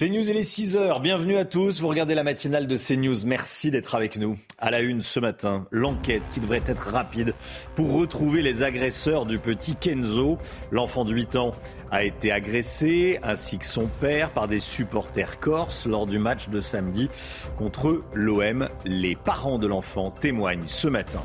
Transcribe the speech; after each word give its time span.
CNews, 0.00 0.30
il 0.30 0.36
est 0.38 0.40
6h. 0.40 1.02
Bienvenue 1.02 1.36
à 1.36 1.44
tous. 1.44 1.82
Vous 1.82 1.88
regardez 1.88 2.14
la 2.14 2.22
matinale 2.24 2.66
de 2.66 2.74
CNews. 2.74 3.26
Merci 3.26 3.70
d'être 3.70 3.94
avec 3.94 4.16
nous. 4.16 4.38
À 4.56 4.70
la 4.70 4.80
une 4.80 5.02
ce 5.02 5.20
matin, 5.20 5.66
l'enquête 5.70 6.22
qui 6.32 6.40
devrait 6.40 6.62
être 6.66 6.88
rapide 6.88 7.34
pour 7.74 7.92
retrouver 7.92 8.40
les 8.40 8.62
agresseurs 8.62 9.26
du 9.26 9.38
petit 9.38 9.76
Kenzo. 9.76 10.38
L'enfant 10.70 11.04
de 11.04 11.12
8 11.12 11.36
ans 11.36 11.52
a 11.90 12.02
été 12.02 12.32
agressé, 12.32 13.18
ainsi 13.22 13.58
que 13.58 13.66
son 13.66 13.88
père, 14.00 14.30
par 14.30 14.48
des 14.48 14.58
supporters 14.58 15.38
corses 15.38 15.84
lors 15.84 16.06
du 16.06 16.18
match 16.18 16.48
de 16.48 16.62
samedi 16.62 17.10
contre 17.58 18.02
l'OM. 18.14 18.70
Les 18.86 19.16
parents 19.16 19.58
de 19.58 19.66
l'enfant 19.66 20.10
témoignent 20.10 20.66
ce 20.66 20.88
matin. 20.88 21.20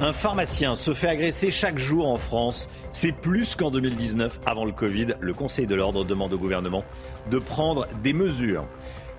Un 0.00 0.12
pharmacien 0.12 0.74
se 0.74 0.92
fait 0.92 1.08
agresser 1.08 1.50
chaque 1.50 1.78
jour 1.78 2.10
en 2.10 2.18
France. 2.18 2.68
C'est 2.90 3.12
plus 3.12 3.54
qu'en 3.54 3.70
2019, 3.70 4.40
avant 4.44 4.64
le 4.64 4.72
Covid. 4.72 5.14
Le 5.20 5.34
Conseil 5.34 5.66
de 5.66 5.74
l'ordre 5.74 6.04
demande 6.04 6.32
au 6.32 6.38
gouvernement 6.38 6.84
de 7.30 7.38
prendre 7.38 7.86
des 8.02 8.12
mesures. 8.12 8.66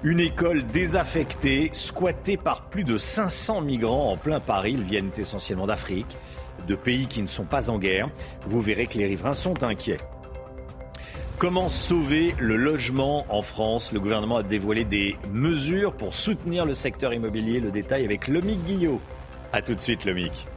Une 0.03 0.20
école 0.20 0.66
désaffectée, 0.67 1.70
squattée 1.72 2.38
par 2.38 2.70
plus 2.70 2.84
de 2.84 2.98
500 2.98 3.62
migrants 3.62 4.12
en 4.12 4.17
plein 4.17 4.40
Paris. 4.40 4.73
Ils 4.73 4.84
viennent 4.84 5.12
essentiellement 5.17 5.66
d'Afrique, 5.66 6.17
de 6.68 6.75
pays 6.75 7.08
qui 7.08 7.22
ne 7.22 7.28
sont 7.28 7.45
pas 7.45 7.70
en 7.70 7.80
guerre. 7.80 8.09
Vous 8.45 8.62
verrez 8.62 8.88
que 8.88 8.97
les 8.97 9.08
riverains 9.08 9.34
sont 9.34 9.64
inquiets. 9.64 10.00
Comment 11.38 11.70
sauver 11.70 12.36
le 12.38 12.56
logement 12.56 13.25
en 13.30 13.42
France? 13.42 13.92
Le 13.94 14.00
gouvernement 14.00 14.38
a 14.38 14.44
dévoilé 14.44 14.84
des 14.84 15.16
mesures 15.31 15.94
pour 15.94 16.14
soutenir 16.14 16.66
le 16.66 16.73
secteur 16.73 17.14
immobilier. 17.14 17.59
Le 17.59 17.72
détail 17.72 18.06
avec 18.06 18.28
Lomic 18.28 18.64
Guillot. 18.66 19.02
A 19.53 19.62
tout 19.62 19.73
de 19.73 19.80
suite, 19.80 20.06
Lomic. 20.06 20.47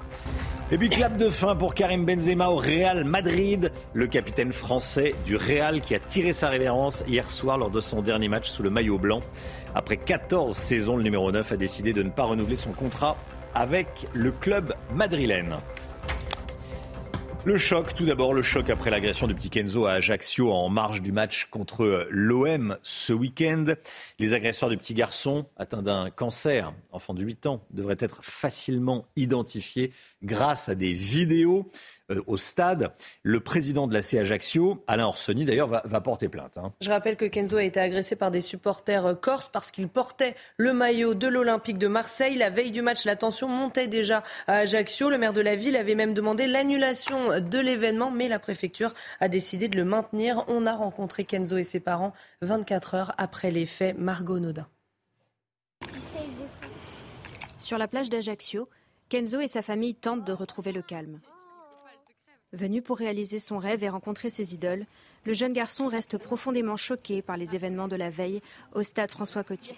Et 0.71 0.77
puis 0.77 0.91
clap 0.91 1.17
de 1.17 1.31
fin 1.31 1.57
pour 1.57 1.75
Karim 1.75 2.05
Benzema 2.05 2.49
au 2.49 2.57
Real 2.57 3.03
Madrid, 3.05 3.73
le 3.95 4.07
capitaine 4.07 4.53
français 4.53 5.15
du 5.25 5.35
Real 5.35 5.81
qui 5.81 5.95
a 5.95 5.99
tiré 5.99 6.35
sa 6.35 6.51
révérence 6.51 7.03
hier 7.09 7.31
soir 7.31 7.57
lors 7.57 7.71
de 7.71 7.81
son 7.81 8.03
dernier 8.03 8.29
match 8.29 8.51
sous 8.51 8.63
le 8.63 8.69
maillot 8.69 8.99
blanc. 8.99 9.21
Après 9.75 9.97
14 9.97 10.55
saisons, 10.55 10.99
le 10.99 11.03
numéro 11.03 11.33
9 11.33 11.53
a 11.53 11.57
décidé 11.57 11.95
de 11.95 12.03
ne 12.03 12.11
pas 12.11 12.25
renouveler 12.25 12.57
son 12.57 12.73
contrat 12.73 13.17
avec 13.55 13.89
le 14.13 14.31
club 14.31 14.75
madrilène. 14.93 15.57
Le 17.45 17.57
choc, 17.57 17.95
tout 17.95 18.05
d'abord, 18.05 18.35
le 18.35 18.43
choc 18.43 18.69
après 18.69 18.91
l'agression 18.91 19.27
du 19.27 19.35
petit 19.35 19.49
Kenzo 19.49 19.87
à 19.87 19.93
Ajaccio 19.93 20.53
en 20.53 20.69
marge 20.69 21.01
du 21.03 21.13
match 21.13 21.47
contre 21.51 22.07
l'OM 22.11 22.77
ce 22.83 23.13
week-end. 23.13 23.65
Les 24.19 24.35
agresseurs 24.35 24.69
du 24.69 24.77
petit 24.77 24.93
garçon 24.93 25.47
atteint 25.57 25.81
d'un 25.81 26.11
cancer, 26.11 26.75
enfant 26.91 27.15
de 27.15 27.23
8 27.23 27.47
ans, 27.47 27.65
devraient 27.71 27.97
être 28.01 28.23
facilement 28.23 29.07
identifiés 29.17 29.93
grâce 30.23 30.69
à 30.69 30.75
des 30.75 30.93
vidéos 30.93 31.69
euh, 32.11 32.23
au 32.27 32.37
stade. 32.37 32.93
Le 33.23 33.41
président 33.41 33.87
de 33.87 33.95
la 33.95 34.03
C 34.03 34.19
Ajaccio, 34.19 34.83
Alain 34.87 35.07
Orsoni, 35.07 35.45
d'ailleurs, 35.45 35.69
va, 35.69 35.83
va 35.85 36.01
porter 36.01 36.29
plainte. 36.29 36.59
hein. 36.59 36.73
Je 36.81 36.91
rappelle 36.91 37.17
que 37.17 37.25
Kenzo 37.25 37.57
a 37.57 37.63
été 37.63 37.81
agressé 37.81 38.17
par 38.17 38.31
des 38.31 38.41
supporters 38.41 39.07
euh, 39.07 39.15
corses 39.15 39.49
parce 39.49 39.71
qu'il 39.71 39.89
portait 39.89 40.35
le 40.57 40.73
maillot 40.73 41.15
de 41.15 41.27
l'Olympique 41.29 41.79
de 41.79 41.89
Marseille. 41.89 42.37
La 42.37 42.51
veille 42.51 42.73
du 42.73 42.83
match, 42.83 43.05
la 43.05 43.17
tension 43.17 43.49
montait 43.49 43.89
déjà 43.89 44.23
à 44.47 44.59
Ajaccio. 44.59 45.11
Le 45.11 45.19
maire 45.19 45.33
de 45.33 45.41
la 45.41 45.57
ville 45.57 45.77
avait 45.77 45.95
même 45.95 46.15
demandé 46.15 46.47
l'annulation 46.47 47.41
de 47.41 47.59
l'événement, 47.59 48.11
mais 48.11 48.29
la 48.29 48.39
préfecture 48.39 48.95
a 49.21 49.29
décidé 49.29 49.69
de 49.69 49.77
le 49.77 49.85
maintenir. 49.85 50.45
On 50.49 50.67
a 50.67 50.73
rencontré 50.75 51.25
Kenzo 51.25 51.57
et 51.57 51.65
ses 51.65 51.81
parents 51.81 52.13
24 52.43 52.95
heures 52.95 53.15
après 53.19 53.51
les 53.51 53.67
faits. 53.67 53.97
Margot 53.99 54.39
Naudin. 54.39 54.67
Sur 57.59 57.79
la 57.79 57.89
plage 57.89 58.09
d'Ajaccio, 58.09 58.69
Kenzo 59.09 59.41
et 59.41 59.49
sa 59.49 59.63
famille 59.63 59.95
tentent 59.95 60.25
de 60.25 60.33
retrouver 60.33 60.73
le 60.73 60.83
calme. 60.83 61.21
Venu 62.53 62.81
pour 62.81 62.97
réaliser 62.97 63.41
son 63.41 63.59
rêve 63.59 63.85
et 63.85 63.91
rencontrer 63.91 64.31
ses 64.31 64.55
idoles, 64.55 64.87
le 65.27 65.35
jeune 65.35 65.53
garçon 65.53 65.87
reste 65.87 66.17
profondément 66.17 66.79
choqué 66.79 67.21
par 67.21 67.37
les 67.37 67.55
événements 67.55 67.89
de 67.89 67.97
la 67.97 68.09
veille 68.09 68.41
au 68.75 68.83
stade 68.83 69.11
François 69.11 69.45
Coty. 69.45 69.75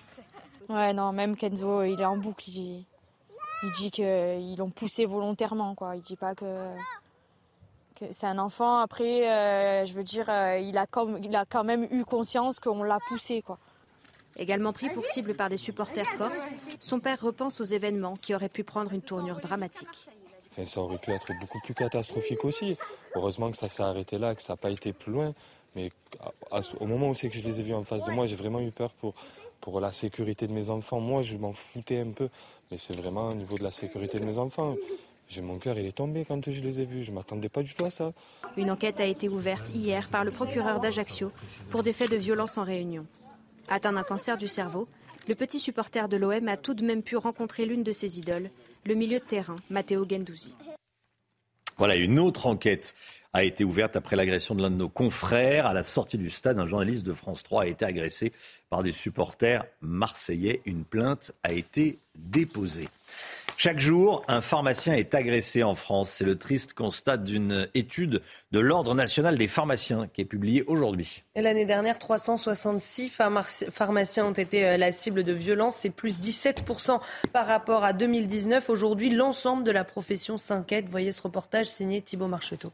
Ouais, 0.69 0.93
non, 0.93 1.13
même 1.13 1.37
Kenzo, 1.37 1.83
il 1.83 2.01
est 2.01 2.05
en 2.05 2.17
boucle. 2.17 2.45
Il 2.49 2.53
dit, 2.53 2.87
il 3.65 3.73
dit 3.73 3.91
qu'ils 3.91 4.57
l'ont 4.57 4.71
poussé 4.71 5.05
volontairement, 5.05 5.75
quoi. 5.75 5.97
Il 5.97 6.03
dit 6.03 6.15
pas 6.15 6.37
que, 6.37 6.69
que 7.97 8.05
c'est 8.13 8.27
un 8.27 8.39
enfant. 8.39 8.79
Après, 8.79 9.29
euh, 9.29 9.85
je 9.85 9.93
veux 9.93 10.05
dire, 10.05 10.31
euh, 10.31 10.59
il, 10.59 10.79
a 10.79 10.87
comme, 10.87 11.19
il 11.25 11.35
a 11.35 11.45
quand 11.45 11.65
même 11.65 11.89
eu 11.91 12.05
conscience 12.05 12.61
qu'on 12.61 12.85
l'a 12.85 12.99
poussé, 13.09 13.43
quoi. 13.43 13.59
Également 14.37 14.73
pris 14.73 14.91
pour 14.91 15.05
cible 15.07 15.35
par 15.35 15.49
des 15.49 15.57
supporters 15.57 16.17
corses, 16.17 16.51
son 16.79 17.01
père 17.01 17.21
repense 17.21 17.61
aux 17.61 17.65
événements 17.65 18.15
qui 18.15 18.33
auraient 18.33 18.49
pu 18.49 18.63
prendre 18.63 18.93
une 18.93 19.03
tournure 19.03 19.41
dramatique. 19.41 20.09
Ça 20.65 20.81
aurait 20.81 20.99
pu 20.99 21.11
être 21.13 21.33
beaucoup 21.41 21.61
plus 21.61 21.75
catastrophique 21.75 22.45
aussi. 22.45 22.77
Heureusement 23.15 23.51
que 23.51 23.57
ça 23.57 23.69
s'est 23.69 23.83
arrêté 23.83 24.19
là, 24.19 24.35
que 24.35 24.43
ça 24.43 24.55
n'a 24.55 24.57
pas 24.57 24.71
été 24.71 24.93
plus 24.93 25.13
loin. 25.13 25.35
Mais 25.77 25.91
au 26.81 26.87
moment 26.87 27.11
où 27.11 27.15
c'est 27.15 27.29
que 27.29 27.37
je 27.37 27.43
les 27.43 27.61
ai 27.61 27.63
vus 27.63 27.75
en 27.75 27.83
face 27.83 28.05
de 28.05 28.11
moi, 28.11 28.27
j'ai 28.27 28.37
vraiment 28.37 28.61
eu 28.61 28.71
peur 28.71 28.93
pour, 28.93 29.15
pour 29.61 29.81
la 29.81 29.93
sécurité 29.93 30.47
de 30.47 30.53
mes 30.53 30.69
enfants. 30.69 31.01
Moi, 31.01 31.23
je 31.23 31.37
m'en 31.37 31.53
foutais 31.53 32.01
un 32.01 32.11
peu, 32.11 32.29
mais 32.71 32.79
c'est 32.79 32.97
vraiment 32.97 33.29
au 33.29 33.35
niveau 33.35 33.57
de 33.57 33.63
la 33.63 33.71
sécurité 33.71 34.19
de 34.19 34.25
mes 34.25 34.39
enfants. 34.39 34.75
J'ai 35.29 35.43
mon 35.43 35.59
cœur, 35.59 35.79
il 35.79 35.87
est 35.87 35.93
tombé 35.97 36.25
quand 36.27 36.51
je 36.51 36.61
les 36.61 36.81
ai 36.81 36.85
vus. 36.85 37.05
Je 37.05 37.13
m'attendais 37.13 37.49
pas 37.49 37.63
du 37.63 37.73
tout 37.73 37.85
à 37.85 37.91
ça. 37.91 38.13
Une 38.57 38.71
enquête 38.71 38.99
a 38.99 39.07
été 39.07 39.29
ouverte 39.29 39.71
hier 39.73 40.09
par 40.09 40.25
le 40.25 40.33
procureur 40.33 40.81
d'Ajaccio 40.81 41.31
pour 41.71 41.85
des 41.85 41.93
faits 41.93 42.11
de 42.11 42.17
violence 42.17 42.59
en 42.59 42.65
réunion. 42.65 43.07
Atteint 43.69 43.93
d'un 43.93 44.03
cancer 44.03 44.37
du 44.37 44.49
cerveau, 44.49 44.89
le 45.29 45.37
petit 45.37 45.61
supporter 45.61 46.09
de 46.09 46.17
l'OM 46.17 46.49
a 46.49 46.57
tout 46.57 46.75
de 46.75 46.85
même 46.85 47.05
pu 47.05 47.17
rencontrer 47.17 47.65
l'une 47.65 47.85
de 47.85 47.93
ses 47.93 48.19
idoles, 48.19 48.51
le 48.85 48.95
milieu 48.95 49.19
de 49.19 49.25
terrain, 49.25 49.57
Matteo 49.71 50.07
Gendouzi. 50.09 50.55
Voilà, 51.79 51.97
une 51.97 52.19
autre 52.19 52.47
enquête 52.47 52.95
a 53.33 53.45
été 53.45 53.65
ouverte 53.65 53.97
après 53.97 54.17
l'agression 54.17 54.55
de 54.55 54.63
l'un 54.63 54.71
de 54.71 54.77
nos 54.77 54.89
confrères. 54.89 55.67
À 55.67 55.73
la 55.73 55.83
sortie 55.83 56.19
du 56.19 56.31
stade, 56.31 56.59
un 56.59 56.67
journaliste 56.67 57.05
de 57.05 57.15
France 57.15 57.43
3 57.43 57.63
a 57.63 57.67
été 57.67 57.85
agressé 57.85 58.33
par 58.69 58.83
des 58.83 58.93
supporters 58.93 59.65
marseillais. 59.81 60.63
Une 60.65 60.85
plainte 60.85 61.33
a 61.43 61.53
été 61.53 61.99
déposée. 62.17 62.89
Chaque 63.63 63.79
jour, 63.79 64.25
un 64.27 64.41
pharmacien 64.41 64.95
est 64.95 65.15
agressé 65.15 65.63
en 65.63 65.75
France. 65.75 66.09
C'est 66.09 66.25
le 66.25 66.39
triste 66.39 66.73
constat 66.73 67.19
d'une 67.19 67.69
étude 67.75 68.23
de 68.53 68.59
l'Ordre 68.59 68.95
national 68.95 69.37
des 69.37 69.49
pharmaciens 69.49 70.09
qui 70.15 70.23
est 70.23 70.25
publiée 70.25 70.65
aujourd'hui. 70.67 71.25
L'année 71.37 71.67
dernière, 71.67 71.99
366 71.99 73.11
pharmaci- 73.11 73.71
pharmaciens 73.71 74.25
ont 74.25 74.33
été 74.33 74.67
euh, 74.67 74.77
la 74.79 74.93
cible 74.93 75.25
de 75.25 75.35
violences. 75.35 75.75
C'est 75.77 75.91
plus 75.91 76.19
17% 76.21 77.03
par 77.35 77.47
rapport 77.47 77.85
à 77.85 77.93
2019. 77.93 78.71
Aujourd'hui, 78.71 79.11
l'ensemble 79.11 79.63
de 79.63 79.73
la 79.73 79.85
profession 79.85 80.39
s'inquiète. 80.39 80.89
Voyez 80.89 81.13
ce 81.13 81.21
reportage 81.21 81.67
signé 81.67 82.01
Thibault 82.01 82.29
Marcheteau. 82.29 82.73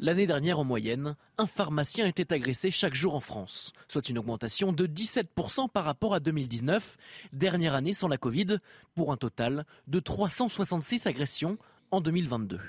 L'année 0.00 0.26
dernière, 0.26 0.58
en 0.58 0.64
moyenne, 0.64 1.16
un 1.38 1.46
pharmacien 1.46 2.06
était 2.06 2.32
agressé 2.32 2.70
chaque 2.70 2.94
jour 2.94 3.14
en 3.14 3.20
France, 3.20 3.72
soit 3.88 4.08
une 4.08 4.18
augmentation 4.18 4.72
de 4.72 4.86
17% 4.86 5.68
par 5.70 5.84
rapport 5.84 6.14
à 6.14 6.20
2019, 6.20 6.96
dernière 7.32 7.74
année 7.74 7.92
sans 7.92 8.08
la 8.08 8.18
Covid, 8.18 8.58
pour 8.94 9.12
un 9.12 9.16
total 9.16 9.64
de 9.86 10.00
366 10.00 11.06
agressions 11.06 11.58
en 11.90 12.00
2022. 12.00 12.60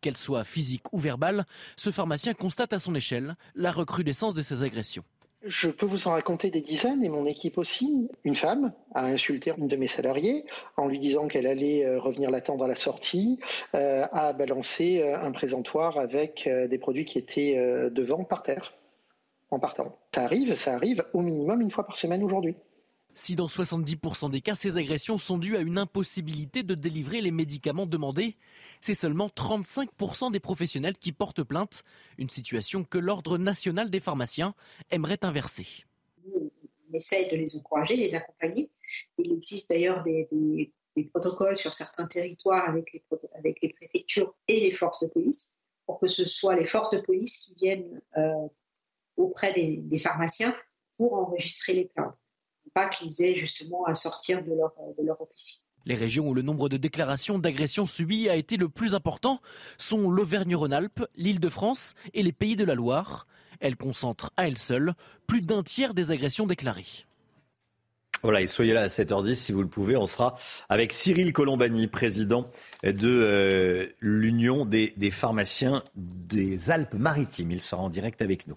Qu'elles 0.00 0.16
soient 0.16 0.44
physiques 0.44 0.92
ou 0.92 0.98
verbales, 0.98 1.46
ce 1.76 1.90
pharmacien 1.90 2.34
constate 2.34 2.72
à 2.72 2.78
son 2.78 2.94
échelle 2.94 3.36
la 3.56 3.72
recrudescence 3.72 4.34
de 4.34 4.42
ces 4.42 4.62
agressions. 4.62 5.04
Je 5.44 5.70
peux 5.70 5.86
vous 5.86 6.08
en 6.08 6.12
raconter 6.12 6.50
des 6.50 6.60
dizaines 6.60 7.04
et 7.04 7.08
mon 7.08 7.24
équipe 7.24 7.58
aussi. 7.58 8.08
Une 8.24 8.34
femme 8.34 8.72
a 8.92 9.04
insulté 9.04 9.52
une 9.56 9.68
de 9.68 9.76
mes 9.76 9.86
salariés 9.86 10.44
en 10.76 10.88
lui 10.88 10.98
disant 10.98 11.28
qu'elle 11.28 11.46
allait 11.46 11.86
euh, 11.86 12.00
revenir 12.00 12.32
l'attendre 12.32 12.64
à 12.64 12.68
la 12.68 12.74
sortie, 12.74 13.38
euh, 13.74 14.04
a 14.10 14.32
balancé 14.32 15.00
euh, 15.00 15.16
un 15.16 15.30
présentoir 15.30 15.96
avec 15.96 16.48
des 16.48 16.78
produits 16.78 17.04
qui 17.04 17.18
étaient 17.18 17.56
devant 17.90 18.24
par 18.24 18.42
terre 18.42 18.74
en 19.50 19.60
partant. 19.60 19.96
Ça 20.12 20.24
arrive, 20.24 20.56
ça 20.56 20.74
arrive 20.74 21.04
au 21.12 21.20
minimum 21.20 21.60
une 21.60 21.70
fois 21.70 21.86
par 21.86 21.96
semaine 21.96 22.24
aujourd'hui. 22.24 22.56
Si 23.18 23.34
dans 23.34 23.48
70% 23.48 24.30
des 24.30 24.40
cas, 24.40 24.54
ces 24.54 24.76
agressions 24.76 25.18
sont 25.18 25.38
dues 25.38 25.56
à 25.56 25.60
une 25.60 25.76
impossibilité 25.76 26.62
de 26.62 26.76
délivrer 26.76 27.20
les 27.20 27.32
médicaments 27.32 27.84
demandés, 27.84 28.36
c'est 28.80 28.94
seulement 28.94 29.26
35% 29.26 30.30
des 30.30 30.38
professionnels 30.38 30.96
qui 30.96 31.10
portent 31.10 31.42
plainte, 31.42 31.82
une 32.16 32.30
situation 32.30 32.84
que 32.84 32.96
l'Ordre 32.96 33.36
national 33.36 33.90
des 33.90 33.98
pharmaciens 33.98 34.54
aimerait 34.92 35.24
inverser. 35.24 35.66
on 36.32 36.94
essaye 36.94 37.28
de 37.28 37.36
les 37.36 37.56
encourager, 37.56 37.96
les 37.96 38.14
accompagner. 38.14 38.70
Il 39.18 39.32
existe 39.32 39.70
d'ailleurs 39.70 40.04
des, 40.04 40.72
protocoles 41.12 41.56
sur 41.56 41.74
certains 41.74 42.06
territoires 42.06 42.68
avec 42.68 42.92
les, 42.92 43.00
pro- 43.00 43.20
avec 43.36 43.58
les 43.62 43.72
préfectures 43.72 44.32
et 44.46 44.60
les 44.60 44.70
forces 44.70 45.00
de 45.00 45.08
police 45.08 45.58
pour 45.86 45.98
que 45.98 46.06
ce 46.06 46.24
soit 46.24 46.54
les 46.54 46.64
forces 46.64 46.90
de 46.90 47.00
police 47.00 47.36
qui 47.36 47.56
viennent 47.56 48.00
auprès 49.16 49.52
des, 49.52 49.98
pharmaciens 49.98 50.54
pour 50.96 51.14
enregistrer 51.14 51.72
les 51.72 51.86
plaintes. 51.86 52.14
Pas 52.74 52.88
qu'ils 52.88 53.22
aient 53.22 53.34
justement 53.34 53.84
à 53.84 53.94
sortir 53.94 54.42
de 54.42 54.50
leur, 54.54 54.72
de. 54.98 55.04
Les 55.84 55.94
régions 55.94 56.28
où 56.28 56.34
le 56.34 56.42
nombre 56.42 56.68
de 56.68 56.76
déclarations 56.76 57.38
d'agressions 57.38 57.86
subies 57.86 58.28
a 58.28 58.36
été 58.36 58.56
le 58.56 58.68
plus 58.68 58.94
important 58.94 59.40
sont 59.78 60.10
l'Auvergne-Rhône-Alpes, 60.10 61.06
l'Île-de-France 61.16 61.94
et 62.14 62.22
les 62.22 62.32
Pays 62.32 62.56
de 62.56 62.64
la 62.64 62.74
Loire. 62.74 63.26
Elles 63.60 63.76
concentrent 63.76 64.30
à 64.36 64.46
elles 64.46 64.58
seules 64.58 64.94
plus 65.26 65.40
d'un 65.40 65.62
tiers 65.62 65.94
des 65.94 66.10
agressions 66.12 66.46
déclarées. 66.46 67.07
Voilà, 68.22 68.40
et 68.40 68.48
soyez 68.48 68.72
là 68.72 68.82
à 68.82 68.86
7h10 68.88 69.34
si 69.36 69.52
vous 69.52 69.62
le 69.62 69.68
pouvez. 69.68 69.96
On 69.96 70.06
sera 70.06 70.36
avec 70.68 70.92
Cyril 70.92 71.32
Colombani, 71.32 71.86
président 71.86 72.46
de 72.82 73.08
euh, 73.08 73.86
l'Union 74.00 74.64
des, 74.64 74.92
pharmaciens 75.10 75.82
des 75.94 76.70
Alpes-Maritimes. 76.70 77.52
Il 77.52 77.60
sera 77.60 77.82
en 77.82 77.90
direct 77.90 78.20
avec 78.20 78.48
nous. 78.48 78.56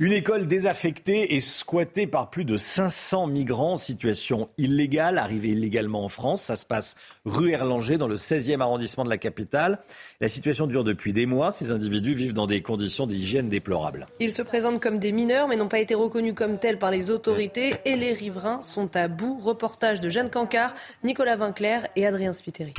Une 0.00 0.12
école 0.12 0.48
désaffectée 0.48 1.36
et 1.36 1.40
squattée 1.40 2.06
par 2.06 2.30
plus 2.30 2.44
de 2.44 2.56
500 2.56 3.28
migrants 3.28 3.74
en 3.74 3.78
situation 3.78 4.48
illégale, 4.58 5.18
arrivés 5.18 5.50
illégalement 5.50 6.04
en 6.04 6.08
France. 6.08 6.42
Ça 6.42 6.56
se 6.56 6.66
passe 6.66 6.96
rue 7.24 7.52
Erlanger, 7.52 7.98
dans 7.98 8.08
le 8.08 8.16
16e 8.16 8.60
arrondissement 8.60 9.04
de 9.04 9.10
la 9.10 9.18
capitale. 9.18 9.78
La 10.20 10.28
situation 10.28 10.66
dure 10.66 10.82
depuis 10.82 11.12
des 11.12 11.26
mois. 11.26 11.52
Ces 11.52 11.70
individus 11.70 12.14
vivent 12.14 12.32
dans 12.32 12.46
des 12.46 12.60
conditions 12.60 13.06
d'hygiène 13.06 13.48
déplorables. 13.48 14.06
Ils 14.18 14.32
se 14.32 14.42
présentent 14.42 14.80
comme 14.80 14.98
des 14.98 15.12
mineurs, 15.12 15.46
mais 15.46 15.56
n'ont 15.56 15.68
pas 15.68 15.78
été 15.78 15.94
reconnus 15.94 16.34
comme 16.34 16.58
tels 16.58 16.78
par 16.78 16.90
les 16.90 17.10
autorités. 17.10 17.74
Et 17.84 17.94
les 17.94 18.12
riverains 18.12 18.62
sont 18.62 18.95
à 18.96 19.08
bout. 19.08 19.38
Reportage 19.38 20.00
de 20.00 20.08
Jeanne 20.08 20.30
Cancard, 20.30 20.74
Nicolas 21.04 21.36
Vinclair 21.36 21.88
et 21.96 22.06
Adrien 22.06 22.32
Spiteri. 22.32 22.74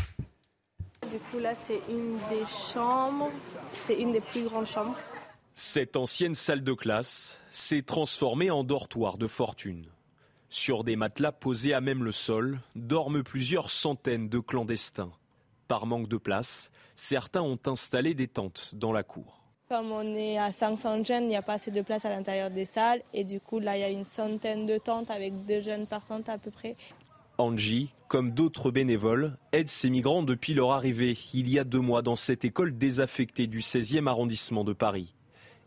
Du 1.11 1.19
coup, 1.19 1.39
là, 1.39 1.53
c'est 1.55 1.81
une 1.89 2.15
des 2.29 2.45
chambres. 2.73 3.31
C'est 3.85 3.95
une 3.95 4.11
des 4.11 4.21
plus 4.21 4.43
grandes 4.43 4.67
chambres. 4.67 4.95
Cette 5.55 5.95
ancienne 5.95 6.35
salle 6.35 6.63
de 6.63 6.73
classe 6.73 7.39
s'est 7.49 7.81
transformée 7.81 8.51
en 8.51 8.63
dortoir 8.63 9.17
de 9.17 9.27
fortune. 9.27 9.87
Sur 10.49 10.83
des 10.83 10.95
matelas 10.95 11.31
posés 11.31 11.73
à 11.73 11.81
même 11.81 12.03
le 12.03 12.11
sol 12.11 12.59
dorment 12.75 13.23
plusieurs 13.23 13.69
centaines 13.69 14.29
de 14.29 14.39
clandestins. 14.39 15.11
Par 15.67 15.85
manque 15.85 16.07
de 16.07 16.17
place, 16.17 16.71
certains 16.95 17.41
ont 17.41 17.59
installé 17.65 18.13
des 18.13 18.27
tentes 18.27 18.71
dans 18.73 18.91
la 18.91 19.03
cour. 19.03 19.41
Comme 19.69 19.91
on 19.91 20.15
est 20.15 20.37
à 20.37 20.53
500 20.53 21.03
jeunes, 21.03 21.23
il 21.23 21.27
n'y 21.27 21.35
a 21.35 21.41
pas 21.41 21.55
assez 21.55 21.71
de 21.71 21.81
place 21.81 22.05
à 22.05 22.09
l'intérieur 22.09 22.49
des 22.49 22.63
salles. 22.63 23.01
Et 23.13 23.25
du 23.25 23.41
coup, 23.41 23.59
là, 23.59 23.75
il 23.75 23.81
y 23.81 23.83
a 23.83 23.89
une 23.89 24.05
centaine 24.05 24.65
de 24.65 24.77
tentes 24.77 25.11
avec 25.11 25.45
deux 25.45 25.59
jeunes 25.59 25.85
par 25.85 26.05
tente 26.05 26.29
à 26.29 26.37
peu 26.37 26.51
près. 26.51 26.77
Angie, 27.37 27.93
comme 28.07 28.31
d'autres 28.31 28.71
bénévoles, 28.71 29.37
aide 29.51 29.67
ces 29.67 29.89
migrants 29.89 30.23
depuis 30.23 30.53
leur 30.53 30.71
arrivée 30.71 31.17
il 31.33 31.49
y 31.49 31.59
a 31.59 31.65
deux 31.65 31.81
mois 31.81 32.01
dans 32.01 32.15
cette 32.15 32.45
école 32.45 32.77
désaffectée 32.77 33.47
du 33.47 33.59
16e 33.59 34.07
arrondissement 34.07 34.63
de 34.63 34.71
Paris. 34.71 35.13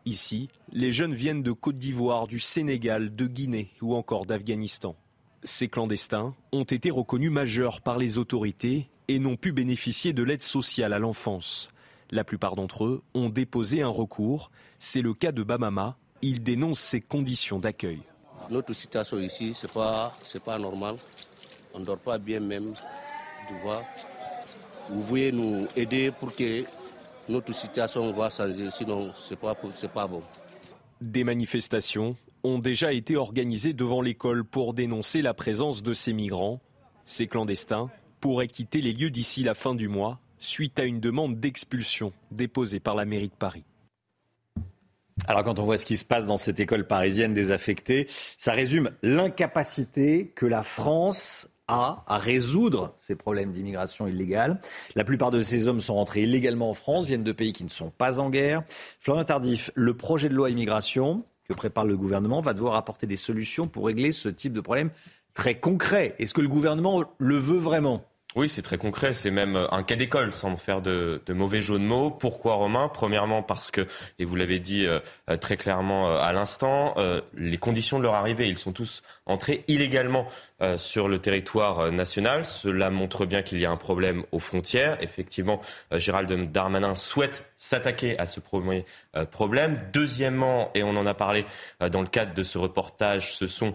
Ici, 0.07 0.49
les 0.73 0.95
jeunes 0.95 1.15
viennent 1.15 1.43
de 1.43 1.53
Côte 1.53 1.77
d'Ivoire, 1.77 2.27
du 2.27 2.41
Sénégal, 2.41 3.15
de 3.15 3.27
Guinée 3.27 3.71
ou 3.83 3.95
encore 3.95 4.25
d'Afghanistan. 4.25 4.97
Ces 5.45 5.69
clandestins 5.69 6.35
ont 6.53 6.65
été 6.65 6.91
reconnus 6.91 7.31
majeurs 7.31 7.83
par 7.83 7.99
les 7.99 8.17
autorités 8.17 8.89
et 9.09 9.19
n'ont 9.19 9.37
pu 9.37 9.53
bénéficier 9.53 10.15
de 10.15 10.23
l'aide 10.23 10.43
sociale 10.43 10.95
à 10.95 10.99
l'enfance. 10.99 11.69
La 12.11 12.25
plupart 12.25 12.57
d'entre 12.57 12.85
eux 12.85 13.03
ont 13.15 13.29
déposé 13.29 13.83
un 13.83 13.89
recours. 13.89 14.51
C'est 14.79 15.03
le 15.03 15.15
cas 15.15 15.33
de 15.33 15.43
Bamama. 15.43 15.97
Il 16.23 16.43
dénonce 16.43 16.81
ces 16.81 17.01
conditions 17.01 17.59
d'accueil. 17.59 18.01
Notre 18.51 18.73
situation 18.73 19.19
ici, 19.19 19.55
ce 19.55 19.67
n'est 19.67 19.73
pas, 19.73 20.17
pas 20.45 20.59
normal 20.59 20.97
on 21.75 21.81
ne 21.81 21.85
dort 21.85 21.99
pas 21.99 22.19
bien 22.19 22.41
même. 22.41 22.75
Vous 24.89 25.03
voulez 25.03 25.33
nous 25.33 25.67
aider 25.77 26.11
pour 26.11 26.35
que 26.35 26.65
notre 27.29 27.55
situation 27.55 28.13
va 28.13 28.31
changer, 28.31 28.71
sinon 28.71 29.13
ce 29.15 29.31
n'est 29.31 29.37
pas, 29.37 29.55
pas 29.55 30.07
bon. 30.07 30.23
Des 31.01 31.25
manifestations 31.25 32.17
ont 32.43 32.59
déjà 32.59 32.93
été 32.93 33.17
organisées 33.17 33.73
devant 33.73 34.03
l'école 34.03 34.45
pour 34.45 34.75
dénoncer 34.75 35.23
la 35.23 35.35
présence 35.35 35.83
de 35.83 35.95
ces 35.95 36.13
migrants. 36.13 36.61
Ces 37.07 37.27
clandestins 37.27 37.91
pourraient 38.21 38.49
quitter 38.49 38.81
les 38.81 38.93
lieux 38.93 39.11
d'ici 39.11 39.43
la 39.43 39.55
fin 39.55 39.75
du 39.75 39.89
mois 39.89 40.19
suite 40.41 40.81
à 40.81 40.85
une 40.85 41.01
demande 41.01 41.39
d'expulsion 41.39 42.13
déposée 42.31 42.81
par 42.81 42.95
la 42.95 43.05
mairie 43.05 43.29
de 43.29 43.35
Paris. 43.35 43.65
Alors 45.27 45.45
quand 45.45 45.59
on 45.59 45.65
voit 45.65 45.79
ce 45.79 45.85
qui 45.85 45.97
se 45.97 46.05
passe 46.05 46.27
dans 46.27 46.39
cette 46.39 46.61
école 46.61 46.87
parisienne 46.87 47.35
désaffectée, 47.35 48.09
ça 48.39 48.53
résume 48.53 48.91
l'incapacité 49.03 50.33
que 50.35 50.47
la 50.47 50.63
France 50.63 51.51
à, 51.71 52.19
résoudre 52.19 52.95
ces 52.99 53.15
problèmes 53.15 53.53
d'immigration 53.53 54.07
illégale. 54.09 54.59
La 54.97 55.05
plupart 55.05 55.31
de 55.31 55.41
ces 55.41 55.69
hommes 55.69 55.81
sont 55.81 55.95
rentrés 55.95 56.23
illégalement 56.23 56.71
en 56.71 56.75
France, 56.75 57.07
viennent 57.07 57.25
de 57.25 57.33
pays 57.33 57.53
qui 57.53 57.65
ne 57.65 57.69
sont 57.69 57.91
pas 57.91 58.19
en 58.19 58.29
guerre. 58.29 58.63
Florian 58.99 59.25
Tardif, 59.25 59.71
le 59.75 59.95
projet 59.97 60.29
de 60.29 60.35
loi 60.35 60.51
immigration 60.51 61.25
que 61.49 61.55
prépare 61.55 61.85
le 61.85 61.97
gouvernement 61.97 62.41
va 62.41 62.55
devoir 62.55 62.75
apporter 62.75 63.07
des 63.07 63.17
solutions 63.17 63.67
pour 63.67 63.87
régler 63.87 64.13
ce 64.13 64.29
type 64.29 64.53
de 64.53 64.61
problème 64.61 64.91
très 65.35 65.59
concret. 65.59 66.15
Est-ce 66.19 66.35
que 66.35 66.41
le 66.41 66.49
gouvernement 66.49 67.05
le 67.19 67.37
veut 67.37 67.59
vraiment? 67.59 68.05
Oui, 68.37 68.49
c'est 68.49 68.63
très 68.63 68.79
concret. 68.79 69.13
C'est 69.13 69.33
même 69.33 69.57
un 69.57 69.83
cas 69.83 69.97
d'école, 69.97 70.33
sans 70.33 70.57
faire 70.57 70.83
de, 70.83 71.21
mauvais 71.31 71.61
jeu 71.61 71.79
de 71.79 71.85
mots. 71.85 72.11
Pourquoi 72.11 72.55
Romain? 72.55 72.89
Premièrement 72.89 73.43
parce 73.43 73.73
que, 73.73 73.87
et 74.21 74.25
vous 74.25 74.37
l'avez 74.37 74.61
dit 74.61 74.87
euh, 74.87 75.01
très 75.41 75.57
clairement 75.57 76.11
euh, 76.11 76.19
à 76.21 76.33
l'instant, 76.33 76.95
euh, 76.97 77.21
les 77.35 77.59
conditions 77.59 77.99
de 77.99 78.05
leur 78.05 78.15
arrivée, 78.15 78.49
ils 78.49 78.59
sont 78.59 78.73
tous 78.73 79.03
entrés 79.27 79.65
illégalement 79.69 80.27
sur 80.77 81.09
le 81.09 81.19
territoire 81.19 81.91
national. 81.91 82.45
Cela 82.45 82.91
montre 82.91 83.25
bien 83.25 83.41
qu'il 83.41 83.59
y 83.59 83.65
a 83.65 83.71
un 83.71 83.79
problème 83.79 84.25
aux 84.31 84.41
frontières. 84.41 84.99
Effectivement, 85.03 85.63
Gérald 85.91 86.53
Darmanin 86.53 86.97
souhaite 86.97 87.47
s'attaquer 87.57 88.19
à 88.19 88.27
ce 88.27 88.41
premier 88.41 88.85
problème. 89.31 89.81
Deuxièmement, 89.95 90.71
et 90.75 90.83
on 90.83 90.91
en 90.99 91.07
a 91.07 91.15
parlé 91.15 91.47
dans 91.91 92.03
le 92.03 92.09
cadre 92.09 92.35
de 92.35 92.43
ce 92.43 92.59
reportage, 92.59 93.35
ce 93.37 93.47
sont 93.47 93.75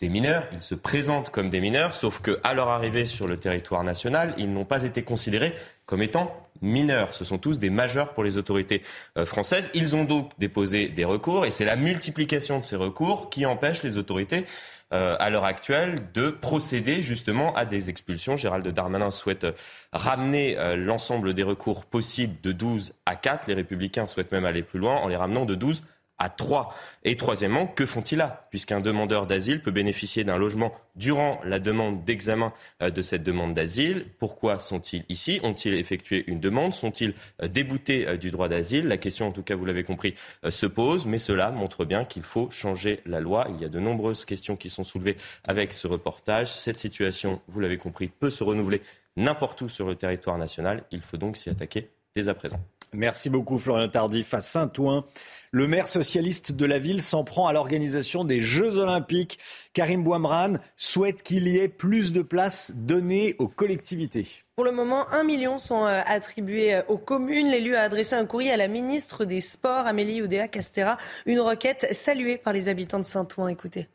des 0.00 0.08
mineurs, 0.08 0.46
ils 0.52 0.62
se 0.62 0.74
présentent 0.74 1.28
comme 1.28 1.50
des 1.50 1.60
mineurs, 1.60 1.94
sauf 1.94 2.22
qu'à 2.22 2.54
leur 2.54 2.68
arrivée 2.68 3.04
sur 3.04 3.28
le 3.28 3.36
territoire 3.36 3.84
national, 3.84 4.34
ils 4.38 4.50
n'ont 4.50 4.64
pas 4.64 4.84
été 4.84 5.02
considérés 5.02 5.54
comme 5.84 6.00
étant 6.00 6.34
mineurs. 6.62 7.12
Ce 7.12 7.24
sont 7.24 7.36
tous 7.36 7.58
des 7.58 7.68
majeurs 7.68 8.14
pour 8.14 8.24
les 8.24 8.38
autorités 8.38 8.82
euh, 9.18 9.26
françaises. 9.26 9.70
Ils 9.74 9.94
ont 9.96 10.04
donc 10.04 10.30
déposé 10.38 10.88
des 10.88 11.04
recours 11.04 11.44
et 11.44 11.50
c'est 11.50 11.66
la 11.66 11.76
multiplication 11.76 12.58
de 12.58 12.64
ces 12.64 12.76
recours 12.76 13.28
qui 13.28 13.44
empêche 13.44 13.82
les 13.82 13.98
autorités 13.98 14.46
euh, 14.92 15.16
à 15.20 15.28
l'heure 15.28 15.44
actuelle 15.44 15.96
de 16.14 16.30
procéder 16.30 17.02
justement 17.02 17.54
à 17.54 17.66
des 17.66 17.90
expulsions. 17.90 18.36
Gérald 18.36 18.66
Darmanin 18.68 19.10
souhaite 19.10 19.44
euh, 19.44 19.52
ramener 19.92 20.56
l'ensemble 20.76 21.34
des 21.34 21.42
recours 21.42 21.84
possibles 21.84 22.36
de 22.42 22.52
12 22.52 22.94
à 23.04 23.16
4. 23.16 23.48
Les 23.48 23.54
républicains 23.54 24.06
souhaitent 24.06 24.32
même 24.32 24.46
aller 24.46 24.62
plus 24.62 24.78
loin 24.78 24.96
en 24.96 25.08
les 25.08 25.16
ramenant 25.16 25.44
de 25.44 25.54
12 25.54 25.82
à 25.82 25.84
3. 26.28 26.74
Et 27.04 27.16
troisièmement, 27.16 27.66
que 27.66 27.86
font-ils 27.86 28.18
là? 28.18 28.46
Puisqu'un 28.50 28.80
demandeur 28.80 29.26
d'asile 29.26 29.62
peut 29.62 29.70
bénéficier 29.70 30.22
d'un 30.24 30.36
logement 30.36 30.72
durant 30.96 31.40
la 31.44 31.58
demande 31.58 32.04
d'examen 32.04 32.52
euh, 32.82 32.90
de 32.90 33.02
cette 33.02 33.22
demande 33.22 33.54
d'asile. 33.54 34.06
Pourquoi 34.18 34.58
sont-ils 34.58 35.04
ici? 35.08 35.40
Ont-ils 35.42 35.74
effectué 35.74 36.24
une 36.26 36.40
demande? 36.40 36.74
Sont-ils 36.74 37.14
euh, 37.42 37.48
déboutés 37.48 38.06
euh, 38.06 38.16
du 38.16 38.30
droit 38.30 38.48
d'asile? 38.48 38.86
La 38.86 38.98
question, 38.98 39.28
en 39.28 39.32
tout 39.32 39.42
cas, 39.42 39.56
vous 39.56 39.64
l'avez 39.64 39.84
compris, 39.84 40.14
se 40.48 40.66
pose, 40.66 41.06
mais 41.06 41.18
cela 41.18 41.50
montre 41.50 41.84
bien 41.84 42.04
qu'il 42.04 42.22
faut 42.22 42.50
changer 42.50 43.00
la 43.06 43.20
loi. 43.20 43.46
Il 43.48 43.60
y 43.60 43.64
a 43.64 43.68
de 43.68 43.80
nombreuses 43.80 44.24
questions 44.24 44.56
qui 44.56 44.68
sont 44.68 44.84
soulevées 44.84 45.16
avec 45.46 45.72
ce 45.72 45.86
reportage. 45.86 46.52
Cette 46.52 46.78
situation, 46.78 47.40
vous 47.48 47.60
l'avez 47.60 47.78
compris, 47.78 48.08
peut 48.08 48.30
se 48.30 48.44
renouveler 48.44 48.82
n'importe 49.16 49.62
où 49.62 49.68
sur 49.68 49.86
le 49.86 49.94
territoire 49.94 50.38
national. 50.38 50.84
Il 50.90 51.00
faut 51.00 51.16
donc 51.16 51.36
s'y 51.36 51.50
attaquer 51.50 51.88
dès 52.14 52.28
à 52.28 52.34
présent. 52.34 52.60
Merci 52.92 53.30
beaucoup 53.30 53.56
Florian 53.58 53.88
Tardif 53.88 54.34
à 54.34 54.40
Saint-Ouen. 54.40 55.04
Le 55.52 55.66
maire 55.66 55.88
socialiste 55.88 56.52
de 56.52 56.64
la 56.64 56.78
ville 56.78 57.02
s'en 57.02 57.24
prend 57.24 57.48
à 57.48 57.52
l'organisation 57.52 58.22
des 58.22 58.40
Jeux 58.40 58.78
Olympiques. 58.78 59.40
Karim 59.72 60.04
Bouamran 60.04 60.58
souhaite 60.76 61.24
qu'il 61.24 61.48
y 61.48 61.58
ait 61.58 61.66
plus 61.66 62.12
de 62.12 62.22
places 62.22 62.70
données 62.76 63.34
aux 63.40 63.48
collectivités. 63.48 64.28
Pour 64.54 64.64
le 64.64 64.70
moment, 64.70 65.10
un 65.10 65.24
million 65.24 65.58
sont 65.58 65.86
euh, 65.86 66.02
attribués 66.06 66.74
euh, 66.74 66.82
aux 66.86 66.98
communes. 66.98 67.50
L'élu 67.50 67.74
a 67.74 67.82
adressé 67.82 68.14
un 68.14 68.26
courrier 68.26 68.52
à 68.52 68.56
la 68.56 68.68
ministre 68.68 69.24
des 69.24 69.40
Sports, 69.40 69.88
Amélie 69.88 70.22
Oudéa-Castera, 70.22 70.98
une 71.26 71.40
requête 71.40 71.88
saluée 71.90 72.38
par 72.38 72.52
les 72.52 72.68
habitants 72.68 73.00
de 73.00 73.04
Saint-Ouen. 73.04 73.48
Écoutez. 73.48 73.88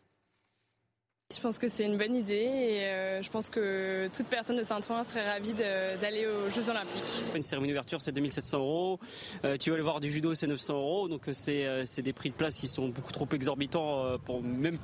Je 1.33 1.39
pense 1.39 1.57
que 1.57 1.67
c'est 1.67 1.85
une 1.85 1.97
bonne 1.97 2.15
idée 2.15 2.35
et 2.35 2.83
euh, 2.83 3.21
je 3.23 3.31
pense 3.31 3.49
que 3.49 4.07
toute 4.15 4.27
personne 4.27 4.57
de 4.57 4.63
Saint-Ouen 4.63 5.03
serait 5.03 5.27
ravie 5.27 5.53
d'aller 5.53 6.27
aux 6.27 6.51
Jeux 6.51 6.69
Olympiques. 6.69 7.23
Une 7.33 7.41
cérémonie 7.41 7.71
d'ouverture, 7.71 7.99
c'est 7.99 8.11
2700 8.11 8.59
euros. 8.59 8.99
Euh, 9.43 9.57
tu 9.57 9.71
vas 9.71 9.73
aller 9.73 9.83
voir 9.83 9.99
du 9.99 10.11
judo, 10.11 10.35
c'est 10.35 10.45
900 10.45 10.75
euros. 10.75 11.07
Donc 11.09 11.27
euh, 11.27 11.33
c'est 11.33 12.01
des 12.03 12.13
prix 12.13 12.29
de 12.29 12.35
place 12.35 12.57
qui 12.57 12.67
sont 12.67 12.89
beaucoup 12.89 13.11
trop 13.11 13.27
exorbitants 13.33 14.19
pour 14.23 14.43
même 14.43 14.77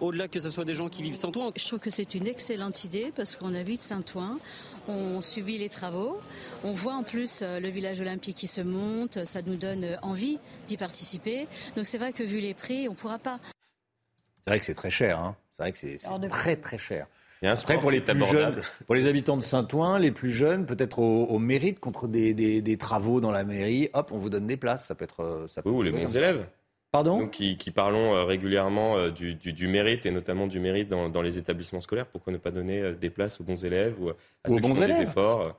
au-delà 0.00 0.26
que 0.26 0.40
ce 0.40 0.50
soit 0.50 0.64
des 0.64 0.74
gens 0.74 0.88
qui 0.88 1.04
vivent 1.04 1.14
Saint-Ouen. 1.14 1.52
Je 1.54 1.64
trouve 1.64 1.78
que 1.78 1.90
c'est 1.90 2.16
une 2.16 2.26
excellente 2.26 2.82
idée 2.82 3.12
parce 3.14 3.36
qu'on 3.36 3.54
habite 3.54 3.80
Saint-Ouen, 3.80 4.40
on 4.88 5.20
subit 5.20 5.56
les 5.56 5.68
travaux, 5.68 6.18
on 6.64 6.72
voit 6.72 6.94
en 6.94 7.04
plus 7.04 7.44
le 7.44 7.68
village 7.68 8.00
olympique 8.00 8.36
qui 8.36 8.48
se 8.48 8.60
monte, 8.60 9.24
ça 9.24 9.40
nous 9.42 9.54
donne 9.54 9.96
envie 10.02 10.40
d'y 10.66 10.76
participer. 10.76 11.46
Donc 11.76 11.86
c'est 11.86 11.98
vrai 11.98 12.12
que 12.12 12.24
vu 12.24 12.40
les 12.40 12.54
prix, 12.54 12.88
on 12.88 12.92
ne 12.92 12.96
pourra 12.96 13.20
pas. 13.20 13.38
C'est 14.46 14.50
vrai 14.50 14.58
que 14.58 14.66
c'est 14.66 14.74
très 14.74 14.90
cher. 14.90 15.20
Hein. 15.20 15.36
C'est 15.56 15.62
vrai 15.62 15.72
que 15.72 15.78
c'est 15.78 16.28
très 16.28 16.56
très 16.56 16.76
cher. 16.78 17.06
Il 17.40 17.46
y 17.46 17.48
a 17.48 17.50
un 17.50 17.54
Après, 17.54 17.74
sport 17.74 17.80
pour 17.82 17.90
qui 17.90 17.96
les, 17.96 18.02
plus 18.02 18.26
jeunes, 18.26 18.60
pour 18.86 18.94
les 18.94 19.06
habitants 19.06 19.36
de 19.36 19.42
Saint-Ouen, 19.42 19.98
les 19.98 20.10
plus 20.10 20.30
jeunes, 20.32 20.66
peut-être 20.66 20.98
au, 20.98 21.24
au 21.26 21.38
mérite 21.38 21.80
contre 21.80 22.08
des, 22.08 22.34
des- 22.34 22.62
des 22.62 22.76
travaux 22.78 23.20
dans 23.20 23.30
la 23.30 23.44
mairie, 23.44 23.88
hop, 23.94 24.10
on 24.12 24.18
vous 24.18 24.30
donne 24.30 24.46
des 24.46 24.56
places. 24.56 24.86
Ça 24.86 24.94
peut 24.94 25.04
être. 25.04 25.20
euh, 25.22 25.46
Ça 25.48 25.62
peut 25.62 25.70
les 25.82 25.92
bons 25.92 26.06
ça. 26.06 26.18
élèves. 26.18 26.46
Pardon? 26.92 27.20
Nous 27.20 27.28
qui, 27.28 27.56
qui 27.58 27.70
parlons 27.70 28.14
euh, 28.14 28.24
régulièrement 28.24 28.96
euh, 28.96 29.10
du, 29.10 29.34
du- 29.34 29.52
du 29.52 29.66
mérite 29.68 30.06
et 30.06 30.10
notamment 30.10 30.46
du 30.46 30.60
mérite 30.60 30.88
dans, 30.88 31.08
dans 31.10 31.20
les 31.22 31.36
établissements 31.38 31.80
scolaires. 31.82 32.06
Pourquoi 32.06 32.32
ne 32.32 32.38
pas 32.38 32.50
donner 32.50 32.92
des 32.94 33.10
places 33.10 33.38
aux 33.40 33.44
bons 33.44 33.62
élèves 33.64 33.94
ou 34.00 34.08
à 34.10 34.12
Ou 34.12 34.14
aux 34.14 34.48
ceux 34.48 34.54
qui 34.56 34.60
bons 34.62 34.74
font 34.74 34.80
des 34.80 34.84
élèves. 34.84 35.02
efforts 35.08 35.40
euh, 35.42 35.50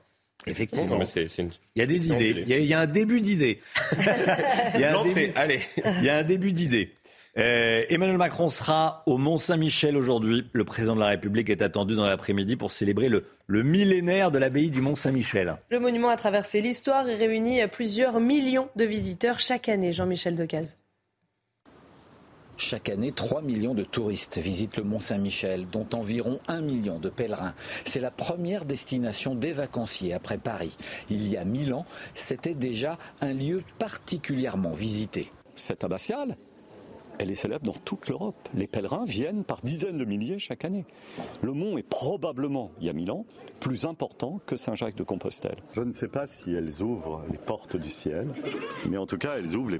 Effectivement. 0.46 0.86
Non, 0.86 0.98
mais 0.98 1.04
c'est- 1.04 1.26
c'est 1.28 1.42
une- 1.42 1.50
Il 1.76 1.80
y 1.80 1.82
a 1.82 1.86
des 1.86 2.06
idées. 2.08 2.30
idée. 2.30 2.40
Il 2.42 2.48
y 2.48 2.54
a, 2.54 2.58
il 2.58 2.66
y 2.66 2.74
a 2.74 2.80
un 2.80 2.86
début 2.86 3.20
d'idée. 3.20 3.60
Il 4.74 4.80
y 4.80 4.84
a 4.84 4.88
un 4.90 4.92
Lancez, 4.92 5.14
début- 5.28 5.32
allez. 5.36 5.60
Il 5.98 6.04
y 6.04 6.08
a 6.08 6.16
un 6.16 6.22
début 6.24 6.52
d'idée. 6.52 6.94
Euh, 7.38 7.84
Emmanuel 7.88 8.18
Macron 8.18 8.48
sera 8.48 9.04
au 9.06 9.16
Mont-Saint-Michel 9.16 9.96
aujourd'hui. 9.96 10.48
Le 10.52 10.64
président 10.64 10.96
de 10.96 11.00
la 11.00 11.06
République 11.06 11.48
est 11.50 11.62
attendu 11.62 11.94
dans 11.94 12.06
l'après-midi 12.06 12.56
pour 12.56 12.72
célébrer 12.72 13.08
le, 13.08 13.26
le 13.46 13.62
millénaire 13.62 14.32
de 14.32 14.38
l'abbaye 14.38 14.70
du 14.70 14.80
Mont-Saint-Michel. 14.80 15.56
Le 15.70 15.78
monument 15.78 16.08
a 16.08 16.16
traversé 16.16 16.60
l'histoire 16.60 17.08
et 17.08 17.14
réunit 17.14 17.60
plusieurs 17.70 18.18
millions 18.18 18.68
de 18.74 18.84
visiteurs 18.84 19.38
chaque 19.38 19.68
année. 19.68 19.92
Jean-Michel 19.92 20.34
Decaze. 20.34 20.78
Chaque 22.56 22.88
année, 22.88 23.12
3 23.12 23.40
millions 23.42 23.74
de 23.74 23.84
touristes 23.84 24.38
visitent 24.38 24.78
le 24.78 24.82
Mont 24.82 24.98
Saint-Michel, 24.98 25.68
dont 25.70 25.86
environ 25.94 26.40
1 26.48 26.60
million 26.60 26.98
de 26.98 27.08
pèlerins. 27.08 27.54
C'est 27.84 28.00
la 28.00 28.10
première 28.10 28.64
destination 28.64 29.36
des 29.36 29.52
vacanciers 29.52 30.12
après 30.12 30.38
Paris. 30.38 30.76
Il 31.08 31.28
y 31.28 31.36
a 31.36 31.44
1000 31.44 31.72
ans, 31.72 31.84
c'était 32.14 32.54
déjà 32.54 32.98
un 33.20 33.32
lieu 33.32 33.62
particulièrement 33.78 34.72
visité. 34.72 35.30
Cette 35.54 35.84
abbatiale, 35.84 36.36
elle 37.18 37.30
est 37.30 37.34
célèbre 37.34 37.64
dans 37.64 37.72
toute 37.84 38.08
l'Europe. 38.08 38.36
Les 38.54 38.66
pèlerins 38.66 39.04
viennent 39.04 39.44
par 39.44 39.60
dizaines 39.62 39.98
de 39.98 40.04
milliers 40.04 40.38
chaque 40.38 40.64
année. 40.64 40.84
Le 41.42 41.52
mont 41.52 41.76
est 41.78 41.82
probablement, 41.82 42.70
il 42.80 42.86
y 42.86 42.90
a 42.90 42.92
mille 42.92 43.10
ans, 43.10 43.24
plus 43.60 43.84
important 43.86 44.40
que 44.46 44.56
Saint-Jacques 44.56 44.94
de 44.96 45.02
Compostelle. 45.02 45.56
Je 45.72 45.80
ne 45.82 45.92
sais 45.92 46.08
pas 46.08 46.26
si 46.26 46.54
elles 46.54 46.80
ouvrent 46.82 47.22
les 47.30 47.38
portes 47.38 47.76
du 47.76 47.90
ciel, 47.90 48.28
mais 48.88 48.96
en 48.98 49.06
tout 49.06 49.18
cas, 49.18 49.36
elles 49.38 49.56
ouvrent 49.56 49.70
les- 49.70 49.78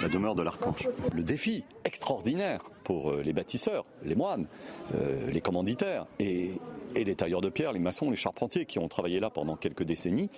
la 0.00 0.08
demeure 0.08 0.34
de 0.34 0.42
l'archange. 0.42 0.88
Le 1.12 1.22
défi 1.22 1.64
extraordinaire 1.84 2.62
pour 2.84 3.10
euh, 3.10 3.22
les 3.22 3.32
bâtisseurs, 3.32 3.84
les 4.04 4.14
moines, 4.14 4.46
euh, 4.94 5.30
les 5.30 5.40
commanditaires 5.40 6.06
et, 6.18 6.52
et 6.96 7.04
les 7.04 7.14
tailleurs 7.14 7.40
de 7.40 7.48
pierre, 7.50 7.72
les 7.72 7.78
maçons, 7.78 8.10
les 8.10 8.16
charpentiers 8.16 8.64
qui 8.64 8.78
ont 8.78 8.88
travaillé 8.88 9.20
là 9.20 9.28
pendant 9.30 9.56
quelques 9.56 9.82
décennies, 9.84 10.30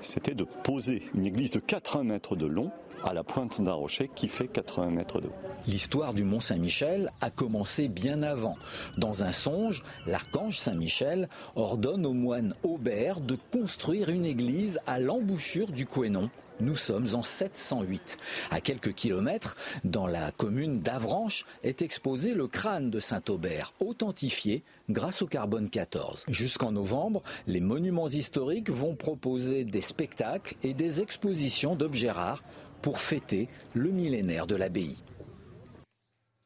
c'était 0.00 0.34
de 0.34 0.44
poser 0.44 1.02
une 1.14 1.26
église 1.26 1.50
de 1.52 1.60
80 1.60 2.04
mètres 2.04 2.36
de 2.36 2.46
long 2.46 2.70
à 3.04 3.12
la 3.12 3.24
pointe 3.24 3.60
d'un 3.60 3.72
rocher 3.72 4.10
qui 4.14 4.28
fait 4.28 4.48
80 4.48 4.90
mètres 4.90 5.20
de 5.20 5.28
haut. 5.28 5.50
L'histoire 5.66 6.14
du 6.14 6.24
Mont 6.24 6.40
Saint-Michel 6.40 7.10
a 7.20 7.30
commencé 7.30 7.88
bien 7.88 8.22
avant. 8.22 8.56
Dans 8.96 9.24
un 9.24 9.32
songe, 9.32 9.82
l'archange 10.06 10.58
Saint-Michel 10.58 11.28
ordonne 11.54 12.06
au 12.06 12.12
moine 12.12 12.54
Aubert 12.62 13.20
de 13.20 13.36
construire 13.52 14.08
une 14.08 14.24
église 14.24 14.80
à 14.86 14.98
l'embouchure 14.98 15.68
du 15.68 15.86
Couesnon. 15.86 16.30
Nous 16.60 16.76
sommes 16.76 17.06
en 17.14 17.22
708. 17.22 18.18
À 18.50 18.60
quelques 18.60 18.92
kilomètres, 18.92 19.56
dans 19.84 20.06
la 20.06 20.30
commune 20.30 20.78
d'Avranches, 20.78 21.46
est 21.62 21.80
exposé 21.80 22.34
le 22.34 22.48
crâne 22.48 22.90
de 22.90 23.00
Saint-Aubert, 23.00 23.72
authentifié 23.80 24.62
grâce 24.90 25.22
au 25.22 25.26
carbone 25.26 25.70
14. 25.70 26.24
Jusqu'en 26.28 26.72
novembre, 26.72 27.22
les 27.46 27.60
monuments 27.60 28.08
historiques 28.08 28.70
vont 28.70 28.94
proposer 28.94 29.64
des 29.64 29.80
spectacles 29.80 30.54
et 30.62 30.74
des 30.74 31.00
expositions 31.00 31.76
d'objets 31.76 32.10
rares 32.10 32.42
pour 32.82 33.00
fêter 33.00 33.48
le 33.74 33.90
millénaire 33.90 34.46
de 34.46 34.56
l'abbaye. 34.56 34.96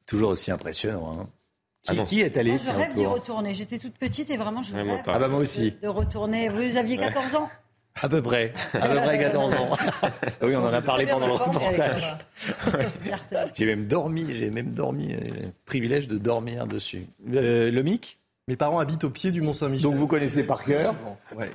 Toujours 0.07 0.31
aussi 0.31 0.51
impressionnant. 0.51 1.19
hein. 1.21 1.27
Qui, 1.83 1.99
Ah 2.01 2.03
qui 2.05 2.21
est 2.23 2.37
allé 2.39 2.53
Moi, 2.53 2.61
je 2.65 2.71
rêve 2.71 2.95
d'y 2.95 3.05
retourner. 3.07 3.55
J'étais 3.55 3.79
toute 3.79 3.95
petite 3.99 4.31
et 4.31 4.37
vraiment, 4.37 4.63
je 4.63 4.73
Ouais, 4.75 4.85
moi 4.85 4.97
rêve 4.97 5.05
pas. 5.05 5.13
Ah 5.15 5.19
bah 5.19 5.29
moi 5.29 5.41
aussi. 5.41 5.75
de 5.83 5.89
retourner. 5.89 6.49
Vous 6.49 6.77
aviez 6.77 6.97
Ouais. 6.99 7.05
14 7.05 7.35
ans 7.37 7.51
À 8.01 8.09
peu 8.09 8.23
près. 8.23 8.55
À 8.75 8.89
peu 8.89 8.97
près 8.97 9.19
14 9.19 9.55
ans. 9.55 9.71
oui, 10.43 10.57
on 10.57 10.63
en 10.65 10.73
a 10.73 10.81
parlé 10.81 11.07
pendant 11.07 11.27
le 11.27 11.35
reportage. 11.35 12.17
J'ai 13.55 13.67
même 13.67 13.85
dormi, 13.87 14.27
j'ai 14.37 14.51
même 14.51 14.71
dormi, 14.73 15.13
euh, 15.13 15.19
le 15.21 15.53
privilège 15.67 16.09
de 16.09 16.17
dormir 16.19 16.67
dessus. 16.67 17.07
Euh, 17.33 17.71
le 17.71 17.83
MIC 17.83 18.19
Mes 18.49 18.57
parents 18.57 18.79
habitent 18.79 19.05
au 19.05 19.11
pied 19.11 19.31
du 19.31 19.43
Mont-Saint-Michel. 19.43 19.83
Donc 19.83 19.95
vous 19.95 20.07
connaissez 20.07 20.45
par 20.45 20.65
cœur 20.65 20.95
Ouais, 21.37 21.45
ouais, 21.45 21.51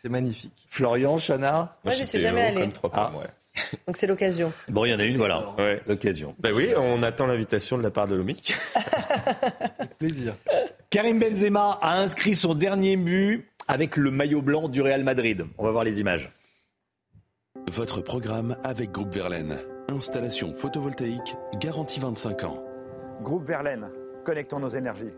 c'est 0.00 0.08
magnifique. 0.08 0.66
Florian, 0.70 1.18
Chana 1.18 1.76
Moi, 1.84 1.92
j'y 1.92 2.06
suis 2.06 2.20
jamais 2.20 2.42
allé. 2.42 2.70
Ah. 2.92 3.12
Donc 3.86 3.96
c'est 3.96 4.06
l'occasion. 4.06 4.52
Bon, 4.68 4.84
il 4.84 4.90
y 4.90 4.94
en 4.94 4.98
a 4.98 5.04
une, 5.04 5.16
voilà. 5.16 5.54
L'occasion. 5.86 6.34
Ben 6.38 6.52
oui, 6.54 6.72
on 6.76 7.02
attend 7.02 7.26
l'invitation 7.26 7.78
de 7.78 7.82
la 7.82 7.90
part 7.90 8.06
de 8.06 8.14
l'OMIC. 8.14 8.54
Plaisir. 9.98 10.34
Karim 10.90 11.18
Benzema 11.18 11.78
a 11.80 11.98
inscrit 11.98 12.34
son 12.34 12.54
dernier 12.54 12.96
but 12.96 13.46
avec 13.68 13.96
le 13.96 14.10
maillot 14.10 14.42
blanc 14.42 14.68
du 14.68 14.82
Real 14.82 15.04
Madrid. 15.04 15.44
On 15.58 15.64
va 15.64 15.70
voir 15.70 15.84
les 15.84 16.00
images. 16.00 16.30
Votre 17.70 18.00
programme 18.00 18.56
avec 18.64 18.90
Groupe 18.90 19.14
Verlaine. 19.14 19.58
Installation 19.88 20.52
photovoltaïque 20.54 21.36
garantie 21.58 22.00
25 22.00 22.44
ans. 22.44 22.62
Groupe 23.20 23.46
Verlaine, 23.46 23.88
connectons 24.24 24.58
nos 24.58 24.68
énergies. 24.68 25.12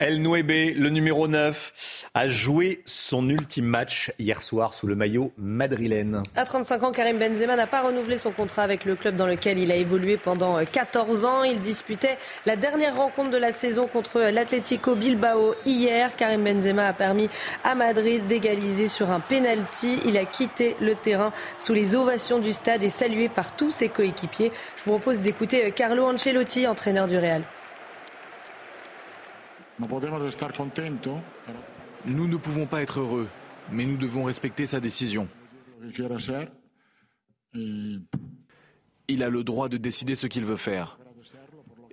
El 0.00 0.22
Nuebe, 0.22 0.74
le 0.76 0.90
numéro 0.90 1.26
9, 1.26 2.10
a 2.14 2.28
joué 2.28 2.82
son 2.84 3.28
ultime 3.28 3.64
match 3.64 4.12
hier 4.20 4.42
soir 4.42 4.72
sous 4.72 4.86
le 4.86 4.94
maillot 4.94 5.32
madrilène. 5.36 6.22
À 6.36 6.44
35 6.44 6.84
ans, 6.84 6.92
Karim 6.92 7.18
Benzema 7.18 7.56
n'a 7.56 7.66
pas 7.66 7.82
renouvelé 7.82 8.16
son 8.16 8.30
contrat 8.30 8.62
avec 8.62 8.84
le 8.84 8.94
club 8.94 9.16
dans 9.16 9.26
lequel 9.26 9.58
il 9.58 9.72
a 9.72 9.74
évolué 9.74 10.16
pendant 10.16 10.64
14 10.64 11.24
ans. 11.24 11.42
Il 11.42 11.58
disputait 11.58 12.16
la 12.46 12.54
dernière 12.54 12.94
rencontre 12.94 13.30
de 13.30 13.38
la 13.38 13.50
saison 13.50 13.88
contre 13.88 14.20
l'Atlético 14.20 14.94
Bilbao 14.94 15.56
hier. 15.66 16.14
Karim 16.14 16.44
Benzema 16.44 16.86
a 16.86 16.92
permis 16.92 17.28
à 17.64 17.74
Madrid 17.74 18.24
d'égaliser 18.28 18.86
sur 18.86 19.10
un 19.10 19.18
penalty. 19.18 19.98
Il 20.06 20.16
a 20.16 20.24
quitté 20.24 20.76
le 20.80 20.94
terrain 20.94 21.32
sous 21.56 21.74
les 21.74 21.96
ovations 21.96 22.38
du 22.38 22.52
stade 22.52 22.84
et 22.84 22.88
salué 22.88 23.28
par 23.28 23.56
tous 23.56 23.72
ses 23.72 23.88
coéquipiers. 23.88 24.52
Je 24.76 24.84
vous 24.84 24.90
propose 24.90 25.22
d'écouter 25.22 25.72
Carlo 25.72 26.06
Ancelotti, 26.06 26.68
entraîneur 26.68 27.08
du 27.08 27.18
Real. 27.18 27.42
Nous 32.04 32.28
ne 32.28 32.36
pouvons 32.36 32.66
pas 32.66 32.82
être 32.82 33.00
heureux, 33.00 33.28
mais 33.70 33.84
nous 33.84 33.96
devons 33.96 34.24
respecter 34.24 34.66
sa 34.66 34.80
décision. 34.80 35.28
Il 39.08 39.22
a 39.22 39.28
le 39.28 39.44
droit 39.44 39.68
de 39.68 39.76
décider 39.76 40.14
ce 40.14 40.26
qu'il 40.26 40.44
veut 40.44 40.56
faire. 40.56 40.98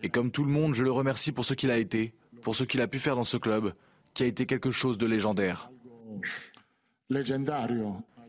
Et 0.02 0.10
comme 0.10 0.32
tout 0.32 0.44
le 0.44 0.52
monde, 0.52 0.74
je 0.74 0.84
le 0.84 0.92
remercie 0.92 1.32
pour 1.32 1.46
ce 1.46 1.54
qu'il 1.54 1.72
a 1.72 1.78
été, 1.78 2.14
pour 2.42 2.56
ce 2.56 2.64
qu'il 2.64 2.82
a 2.82 2.88
pu 2.88 3.00
faire 3.00 3.16
dans 3.16 3.24
ce 3.24 3.38
club, 3.38 3.74
qui 4.14 4.24
a 4.24 4.26
été 4.28 4.46
quelque 4.46 4.72
chose 4.72 4.98
de 4.98 5.06
légendaire. 5.06 5.70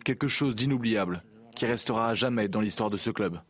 Quelque 0.04 0.28
chose 0.28 0.54
d'inoubliable, 0.54 1.22
qui 1.54 1.66
restera 1.66 2.10
à 2.10 2.14
jamais 2.14 2.48
dans 2.48 2.60
l'histoire 2.60 2.90
de 2.90 2.96
ce 2.96 3.10
club. 3.10 3.40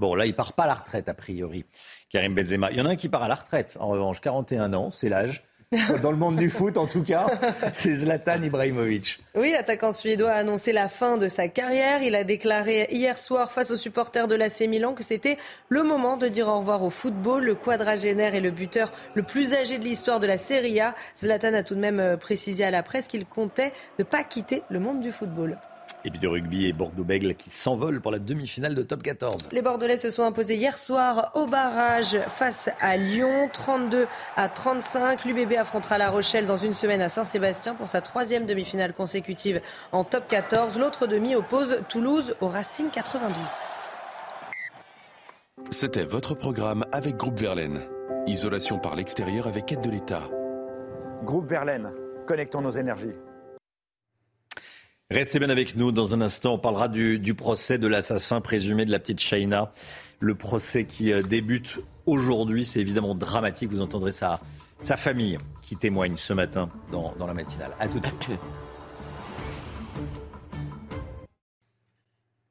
Bon, 0.00 0.14
là, 0.14 0.24
il 0.24 0.34
part 0.34 0.54
pas 0.54 0.62
à 0.62 0.66
la 0.66 0.74
retraite, 0.76 1.10
a 1.10 1.14
priori, 1.14 1.66
Karim 2.08 2.34
Benzema. 2.34 2.70
Il 2.70 2.78
y 2.78 2.80
en 2.80 2.86
a 2.86 2.88
un 2.88 2.96
qui 2.96 3.10
part 3.10 3.22
à 3.22 3.28
la 3.28 3.34
retraite, 3.34 3.76
en 3.80 3.88
revanche, 3.88 4.22
41 4.22 4.72
ans, 4.72 4.90
c'est 4.90 5.10
l'âge. 5.10 5.44
Dans 6.02 6.10
le 6.10 6.16
monde 6.16 6.36
du 6.36 6.48
foot, 6.48 6.78
en 6.78 6.86
tout 6.86 7.02
cas, 7.02 7.26
c'est 7.74 7.94
Zlatan 7.94 8.40
Ibrahimovic. 8.40 9.18
Oui, 9.34 9.52
l'attaquant 9.52 9.92
suédois 9.92 10.30
a 10.30 10.36
annoncé 10.36 10.72
la 10.72 10.88
fin 10.88 11.18
de 11.18 11.28
sa 11.28 11.48
carrière. 11.48 12.02
Il 12.02 12.14
a 12.14 12.24
déclaré 12.24 12.88
hier 12.90 13.18
soir 13.18 13.52
face 13.52 13.70
aux 13.72 13.76
supporters 13.76 14.26
de 14.26 14.34
l'AC 14.34 14.62
Milan 14.62 14.94
que 14.94 15.04
c'était 15.04 15.36
le 15.68 15.82
moment 15.82 16.16
de 16.16 16.28
dire 16.28 16.48
au 16.48 16.58
revoir 16.60 16.82
au 16.82 16.90
football. 16.90 17.44
Le 17.44 17.54
quadragénaire 17.54 18.34
et 18.34 18.40
le 18.40 18.50
buteur 18.50 18.92
le 19.14 19.22
plus 19.22 19.52
âgé 19.52 19.78
de 19.78 19.84
l'histoire 19.84 20.18
de 20.18 20.26
la 20.26 20.38
Serie 20.38 20.80
A. 20.80 20.94
Zlatan 21.14 21.52
a 21.52 21.62
tout 21.62 21.74
de 21.74 21.80
même 21.80 22.00
euh, 22.00 22.16
précisé 22.16 22.64
à 22.64 22.70
la 22.70 22.82
presse 22.82 23.06
qu'il 23.06 23.26
comptait 23.26 23.74
ne 23.98 24.04
pas 24.04 24.24
quitter 24.24 24.62
le 24.70 24.80
monde 24.80 25.02
du 25.02 25.12
football. 25.12 25.58
Et 26.04 26.10
puis 26.10 26.18
de 26.18 26.28
rugby 26.28 26.66
et 26.66 26.72
Bordeaux-Bègles 26.72 27.34
qui 27.34 27.50
s'envolent 27.50 28.00
pour 28.00 28.10
la 28.10 28.18
demi-finale 28.18 28.74
de 28.74 28.82
top 28.82 29.02
14. 29.02 29.50
Les 29.52 29.62
Bordelais 29.62 29.96
se 29.96 30.10
sont 30.10 30.22
imposés 30.22 30.56
hier 30.56 30.78
soir 30.78 31.30
au 31.34 31.46
barrage 31.46 32.18
face 32.28 32.70
à 32.80 32.96
Lyon, 32.96 33.50
32 33.52 34.06
à 34.36 34.48
35. 34.48 35.24
L'UBB 35.24 35.54
affrontera 35.58 35.98
La 35.98 36.10
Rochelle 36.10 36.46
dans 36.46 36.56
une 36.56 36.74
semaine 36.74 37.02
à 37.02 37.08
Saint-Sébastien 37.08 37.74
pour 37.74 37.88
sa 37.88 38.00
troisième 38.00 38.46
demi-finale 38.46 38.94
consécutive 38.94 39.60
en 39.92 40.04
top 40.04 40.26
14. 40.28 40.78
L'autre 40.78 41.06
demi 41.06 41.34
oppose 41.34 41.82
Toulouse 41.88 42.34
au 42.40 42.48
Racing 42.48 42.90
92. 42.90 43.36
C'était 45.70 46.04
votre 46.04 46.34
programme 46.34 46.84
avec 46.92 47.16
Groupe 47.16 47.38
Verlaine. 47.38 47.80
Isolation 48.26 48.78
par 48.78 48.96
l'extérieur 48.96 49.46
avec 49.46 49.70
aide 49.72 49.80
de 49.82 49.90
l'État. 49.90 50.22
Groupe 51.22 51.46
Verlaine, 51.46 51.90
connectons 52.26 52.62
nos 52.62 52.70
énergies. 52.70 53.14
Restez 55.10 55.40
bien 55.40 55.50
avec 55.50 55.74
nous. 55.74 55.90
Dans 55.90 56.14
un 56.14 56.20
instant, 56.20 56.54
on 56.54 56.58
parlera 56.58 56.86
du, 56.86 57.34
procès 57.34 57.78
de 57.78 57.88
l'assassin 57.88 58.40
présumé 58.40 58.84
de 58.84 58.92
la 58.92 59.00
petite 59.00 59.18
Shaina. 59.18 59.72
Le 60.20 60.36
procès 60.36 60.84
qui 60.84 61.12
euh, 61.12 61.22
débute 61.22 61.80
aujourd'hui, 62.06 62.64
c'est 62.64 62.78
évidemment 62.78 63.16
dramatique. 63.16 63.70
Vous 63.70 63.80
entendrez 63.80 64.12
sa, 64.12 64.38
famille 64.82 65.36
qui 65.62 65.74
témoigne 65.74 66.16
ce 66.16 66.32
matin 66.32 66.70
dans, 66.92 67.12
dans 67.18 67.26
la 67.26 67.34
matinale. 67.34 67.72
À 67.80 67.88
tout 67.88 67.98
de 67.98 68.06
suite. 68.06 68.38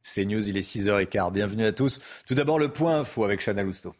C'est 0.01 0.25
News, 0.25 0.49
il 0.49 0.57
est 0.57 0.59
6h15. 0.59 1.31
Bienvenue 1.31 1.65
à 1.65 1.71
tous. 1.71 2.01
Tout 2.27 2.35
d'abord, 2.35 2.59
le 2.59 2.73
point 2.73 2.99
info 2.99 3.23
avec 3.23 3.39
Chana 3.41 3.63
Lousteau. 3.63 3.93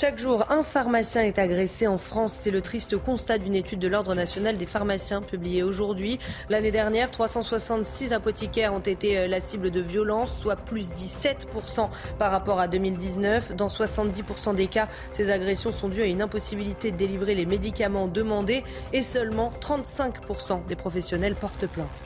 Chaque 0.00 0.20
jour, 0.20 0.44
un 0.48 0.62
pharmacien 0.62 1.22
est 1.22 1.40
agressé 1.40 1.88
en 1.88 1.98
France. 1.98 2.32
C'est 2.32 2.52
le 2.52 2.60
triste 2.60 2.96
constat 2.96 3.38
d'une 3.38 3.56
étude 3.56 3.80
de 3.80 3.88
l'Ordre 3.88 4.14
national 4.14 4.56
des 4.56 4.64
pharmaciens 4.64 5.22
publiée 5.22 5.64
aujourd'hui. 5.64 6.20
L'année 6.48 6.70
dernière, 6.70 7.10
366 7.10 8.12
apothicaires 8.12 8.72
ont 8.72 8.78
été 8.78 9.18
euh, 9.18 9.26
la 9.26 9.40
cible 9.40 9.72
de 9.72 9.80
violences, 9.80 10.38
soit 10.38 10.54
plus 10.54 10.92
17% 10.92 11.88
par 12.16 12.30
rapport 12.30 12.60
à 12.60 12.68
2019. 12.68 13.56
Dans 13.56 13.66
70% 13.66 14.54
des 14.54 14.68
cas, 14.68 14.86
ces 15.10 15.32
agressions 15.32 15.72
sont 15.72 15.88
dues 15.88 16.02
à 16.02 16.06
une 16.06 16.22
impossibilité 16.22 16.92
de 16.92 16.96
délivrer 16.96 17.34
les 17.34 17.44
médicaments 17.44 18.06
demandés 18.06 18.62
et 18.92 19.02
seulement 19.02 19.52
35% 19.60 20.64
des 20.66 20.76
professionnels 20.76 21.34
portent 21.34 21.66
plainte. 21.66 22.04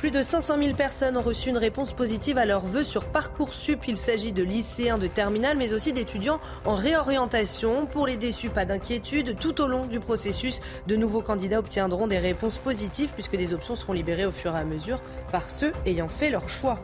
Plus 0.00 0.10
de 0.10 0.22
500 0.22 0.56
000 0.56 0.74
personnes 0.74 1.18
ont 1.18 1.22
reçu 1.22 1.50
une 1.50 1.58
réponse 1.58 1.92
positive 1.92 2.38
à 2.38 2.46
leurs 2.46 2.64
vœux 2.64 2.84
sur 2.84 3.04
Parcoursup. 3.04 3.86
Il 3.86 3.98
s'agit 3.98 4.32
de 4.32 4.42
lycéens 4.42 4.96
de 4.96 5.06
terminale, 5.06 5.58
mais 5.58 5.74
aussi 5.74 5.92
d'étudiants 5.92 6.40
en 6.64 6.74
réorientation. 6.74 7.84
Pour 7.84 8.06
les 8.06 8.16
déçus, 8.16 8.48
pas 8.48 8.64
d'inquiétude. 8.64 9.36
Tout 9.38 9.60
au 9.60 9.66
long 9.66 9.84
du 9.84 10.00
processus, 10.00 10.60
de 10.86 10.96
nouveaux 10.96 11.20
candidats 11.20 11.58
obtiendront 11.58 12.06
des 12.06 12.18
réponses 12.18 12.56
positives 12.56 13.12
puisque 13.12 13.36
des 13.36 13.52
options 13.52 13.76
seront 13.76 13.92
libérées 13.92 14.24
au 14.24 14.32
fur 14.32 14.56
et 14.56 14.60
à 14.60 14.64
mesure 14.64 15.02
par 15.30 15.50
ceux 15.50 15.72
ayant 15.84 16.08
fait 16.08 16.30
leur 16.30 16.48
choix. 16.48 16.78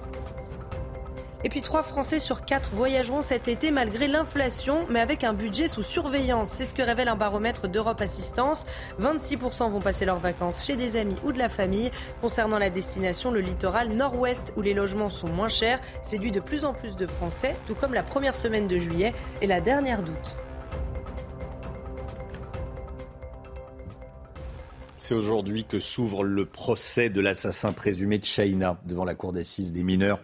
Et 1.44 1.48
puis 1.48 1.60
trois 1.60 1.82
Français 1.82 2.18
sur 2.18 2.44
quatre 2.44 2.70
voyageront 2.70 3.20
cet 3.20 3.46
été 3.46 3.70
malgré 3.70 4.08
l'inflation, 4.08 4.86
mais 4.90 5.00
avec 5.00 5.22
un 5.22 5.32
budget 5.32 5.68
sous 5.68 5.82
surveillance. 5.82 6.50
C'est 6.50 6.64
ce 6.64 6.74
que 6.74 6.82
révèle 6.82 7.08
un 7.08 7.16
baromètre 7.16 7.68
d'Europe 7.68 8.00
Assistance. 8.00 8.64
26% 9.00 9.70
vont 9.70 9.80
passer 9.80 10.06
leurs 10.06 10.18
vacances 10.18 10.64
chez 10.64 10.76
des 10.76 10.96
amis 10.96 11.16
ou 11.24 11.32
de 11.32 11.38
la 11.38 11.48
famille. 11.48 11.90
Concernant 12.20 12.58
la 12.58 12.70
destination, 12.70 13.30
le 13.30 13.40
littoral 13.40 13.90
nord-ouest 13.90 14.52
où 14.56 14.62
les 14.62 14.74
logements 14.74 15.10
sont 15.10 15.28
moins 15.28 15.48
chers 15.48 15.80
séduit 16.02 16.32
de 16.32 16.40
plus 16.40 16.64
en 16.64 16.72
plus 16.72 16.96
de 16.96 17.06
Français, 17.06 17.54
tout 17.66 17.74
comme 17.74 17.94
la 17.94 18.02
première 18.02 18.34
semaine 18.34 18.66
de 18.66 18.78
juillet 18.78 19.12
et 19.42 19.46
la 19.46 19.60
dernière 19.60 20.02
d'août. 20.02 20.36
C'est 24.98 25.14
aujourd'hui 25.14 25.64
que 25.64 25.78
s'ouvre 25.78 26.24
le 26.24 26.46
procès 26.46 27.10
de 27.10 27.20
l'assassin 27.20 27.72
présumé 27.72 28.18
de 28.18 28.24
China 28.24 28.76
devant 28.86 29.04
la 29.04 29.14
cour 29.14 29.32
d'assises 29.32 29.72
des 29.72 29.84
mineurs 29.84 30.18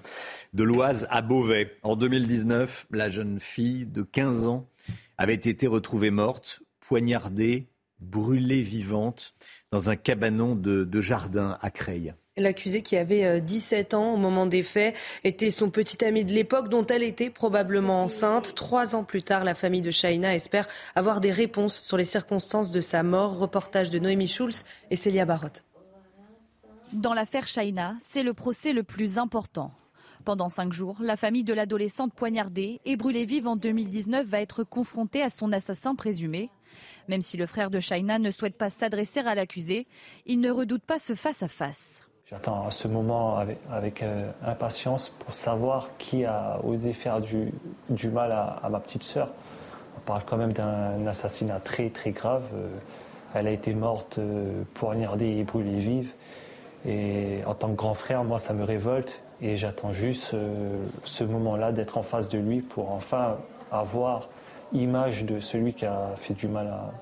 de 0.52 0.64
l'Oise 0.64 1.06
à 1.11 1.23
Beauvais. 1.23 1.76
En 1.82 1.97
2019, 1.97 2.87
la 2.90 3.11
jeune 3.11 3.40
fille 3.40 3.87
de 3.87 4.02
15 4.02 4.47
ans 4.47 4.68
avait 5.16 5.35
été 5.35 5.66
retrouvée 5.66 6.11
morte, 6.11 6.61
poignardée, 6.80 7.68
brûlée 8.00 8.62
vivante 8.62 9.35
dans 9.71 9.88
un 9.88 9.97
cabanon 9.97 10.54
de, 10.54 10.85
de 10.85 11.00
jardin 11.00 11.56
à 11.61 11.71
Creil. 11.71 12.12
L'accusé 12.37 12.82
qui 12.82 12.97
avait 12.97 13.40
17 13.40 13.94
ans 13.94 14.14
au 14.14 14.16
moment 14.16 14.47
des 14.47 14.62
faits 14.62 14.94
était 15.23 15.50
son 15.50 15.71
petit 15.71 16.04
ami 16.04 16.25
de 16.25 16.32
l'époque 16.32 16.68
dont 16.68 16.85
elle 16.87 17.02
était 17.02 17.30
probablement 17.30 18.02
enceinte. 18.02 18.54
Trois 18.54 18.94
ans 18.97 19.04
plus 19.04 19.23
tard, 19.23 19.44
la 19.44 19.54
famille 19.54 19.82
de 19.82 19.90
Shaina 19.90 20.35
espère 20.35 20.66
avoir 20.94 21.21
des 21.21 21.30
réponses 21.30 21.80
sur 21.82 21.97
les 21.97 22.04
circonstances 22.04 22.71
de 22.71 22.80
sa 22.80 23.02
mort. 23.02 23.38
Reportage 23.38 23.90
de 23.90 23.99
Noémie 23.99 24.28
Schulz 24.28 24.64
et 24.90 24.97
Célia 24.97 25.25
Barotte. 25.25 25.64
Dans 26.92 27.14
l'affaire 27.14 27.47
Shaina, 27.47 27.94
c'est 28.00 28.23
le 28.23 28.35
procès 28.35 28.73
le 28.73 28.82
plus 28.82 29.18
important. 29.18 29.73
Pendant 30.24 30.48
cinq 30.48 30.72
jours, 30.72 30.98
la 31.00 31.16
famille 31.16 31.42
de 31.42 31.52
l'adolescente 31.52 32.14
poignardée 32.14 32.80
et 32.84 32.96
brûlée 32.96 33.24
vive 33.24 33.48
en 33.48 33.56
2019 33.56 34.24
va 34.24 34.40
être 34.40 34.62
confrontée 34.62 35.20
à 35.20 35.30
son 35.30 35.52
assassin 35.52 35.96
présumé. 35.96 36.50
Même 37.08 37.22
si 37.22 37.36
le 37.36 37.46
frère 37.46 37.70
de 37.70 37.80
Shaina 37.80 38.20
ne 38.20 38.30
souhaite 38.30 38.56
pas 38.56 38.70
s'adresser 38.70 39.20
à 39.20 39.34
l'accusé, 39.34 39.88
il 40.26 40.40
ne 40.40 40.50
redoute 40.50 40.84
pas 40.84 41.00
ce 41.00 41.14
face-à-face. 41.14 42.02
J'attends 42.30 42.70
ce 42.70 42.86
moment 42.86 43.36
avec, 43.70 44.02
euh, 44.02 44.30
impatience 44.46 45.08
pour 45.08 45.34
savoir 45.34 45.88
qui 45.98 46.24
a 46.24 46.60
osé 46.64 46.92
faire 46.92 47.20
du, 47.20 47.52
mal 48.08 48.30
à, 48.30 48.60
à, 48.62 48.68
ma 48.68 48.78
petite 48.78 49.02
sœur. 49.02 49.28
On 49.96 50.00
parle 50.00 50.22
quand 50.24 50.36
même 50.36 50.52
d'un 50.52 51.04
assassinat 51.06 51.58
très 51.58 51.90
très 51.90 52.12
grave. 52.12 52.44
Euh, 52.54 52.68
elle 53.34 53.48
a 53.48 53.50
été 53.50 53.74
morte 53.74 54.18
euh, 54.18 54.62
poignardée 54.72 55.36
et 55.38 55.44
brûlée 55.44 55.80
vive. 55.80 56.12
Et 56.86 57.40
en 57.46 57.54
tant 57.54 57.68
que 57.68 57.76
grand 57.76 57.94
frère, 57.94 58.24
moi, 58.24 58.38
ça 58.38 58.54
me 58.54 58.64
révolte. 58.64 59.20
Et 59.42 59.56
j'attends 59.56 59.92
juste 59.92 60.34
euh, 60.34 60.84
ce 61.02 61.24
moment-là 61.24 61.72
d'être 61.72 61.98
en 61.98 62.05
face 62.05 62.28
de 62.28 62.38
lui 62.38 62.61
pour 62.61 62.94
enfin 62.94 63.38
avoir 63.72 64.28
image 64.72 65.24
de 65.24 65.40
celui 65.40 65.74
qui 65.74 65.85
a 65.85 66.14
fait 66.16 66.35
du 66.35 66.46
mal 66.46 66.68
à, 66.68 66.92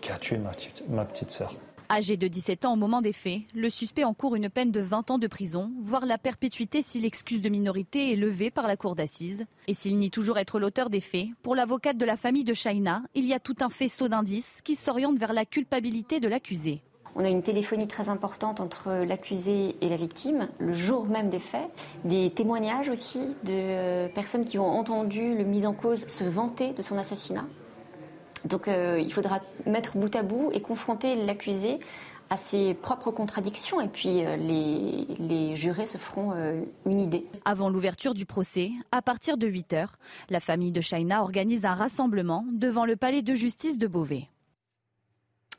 qui 0.00 0.10
a 0.10 0.18
tué 0.18 0.36
ma 0.36 1.04
petite, 1.04 1.30
sœur. 1.30 1.54
Âgé 1.88 2.16
de 2.16 2.26
17 2.26 2.64
ans 2.64 2.72
au 2.72 2.76
moment 2.76 3.00
des 3.00 3.12
faits, 3.12 3.42
le 3.54 3.70
suspect 3.70 4.02
encourt 4.02 4.34
une 4.34 4.50
peine 4.50 4.72
de 4.72 4.80
20 4.80 5.12
ans 5.12 5.18
de 5.18 5.28
prison, 5.28 5.70
voire 5.80 6.04
la 6.04 6.18
perpétuité 6.18 6.82
si 6.82 6.98
l'excuse 6.98 7.40
de 7.40 7.48
minorité 7.48 8.12
est 8.12 8.16
levée 8.16 8.50
par 8.50 8.66
la 8.66 8.76
cour 8.76 8.96
d'assises. 8.96 9.46
Et 9.68 9.74
s'il 9.74 9.96
nie 9.96 10.10
toujours 10.10 10.38
être 10.38 10.58
l'auteur 10.58 10.90
des 10.90 11.00
faits, 11.00 11.28
pour 11.44 11.54
l'avocate 11.54 11.96
de 11.96 12.04
la 12.04 12.16
famille 12.16 12.42
de 12.42 12.54
Shaina, 12.54 13.02
il 13.14 13.24
y 13.24 13.32
a 13.32 13.38
tout 13.38 13.54
un 13.60 13.68
faisceau 13.68 14.08
d'indices 14.08 14.60
qui 14.62 14.74
s'oriente 14.74 15.18
vers 15.18 15.32
la 15.32 15.44
culpabilité 15.44 16.18
de 16.18 16.26
l'accusé. 16.26 16.82
On 17.18 17.24
a 17.24 17.30
une 17.30 17.42
téléphonie 17.42 17.88
très 17.88 18.10
importante 18.10 18.60
entre 18.60 18.92
l'accusé 19.06 19.74
et 19.80 19.88
la 19.88 19.96
victime, 19.96 20.48
le 20.58 20.74
jour 20.74 21.06
même 21.06 21.30
des 21.30 21.38
faits, 21.38 21.68
des 22.04 22.30
témoignages 22.30 22.90
aussi 22.90 23.34
de 23.42 24.06
personnes 24.08 24.44
qui 24.44 24.58
ont 24.58 24.68
entendu 24.68 25.34
le 25.34 25.44
mis 25.44 25.64
en 25.64 25.72
cause 25.72 26.06
se 26.08 26.24
vanter 26.24 26.74
de 26.74 26.82
son 26.82 26.98
assassinat. 26.98 27.46
Donc 28.44 28.68
euh, 28.68 29.00
il 29.02 29.12
faudra 29.12 29.40
mettre 29.64 29.96
bout 29.96 30.14
à 30.14 30.22
bout 30.22 30.50
et 30.52 30.60
confronter 30.60 31.16
l'accusé 31.16 31.80
à 32.28 32.36
ses 32.36 32.74
propres 32.74 33.12
contradictions 33.12 33.80
et 33.80 33.88
puis 33.88 34.24
euh, 34.24 34.36
les, 34.36 35.06
les, 35.18 35.56
jurés 35.56 35.86
se 35.86 35.96
feront 35.96 36.32
euh, 36.34 36.60
une 36.84 37.00
idée. 37.00 37.24
Avant 37.44 37.70
l'ouverture 37.70 38.14
du 38.14 38.26
procès, 38.26 38.72
à 38.92 39.00
partir 39.00 39.38
de 39.38 39.46
8 39.46 39.72
heures, 39.72 39.98
la 40.28 40.40
famille 40.40 40.72
de 40.72 40.80
Shaina 40.80 41.22
organise 41.22 41.64
un 41.64 41.74
rassemblement 41.74 42.44
devant 42.52 42.84
le 42.84 42.96
palais 42.96 43.22
de 43.22 43.34
justice 43.34 43.78
de 43.78 43.86
Beauvais. 43.86 44.28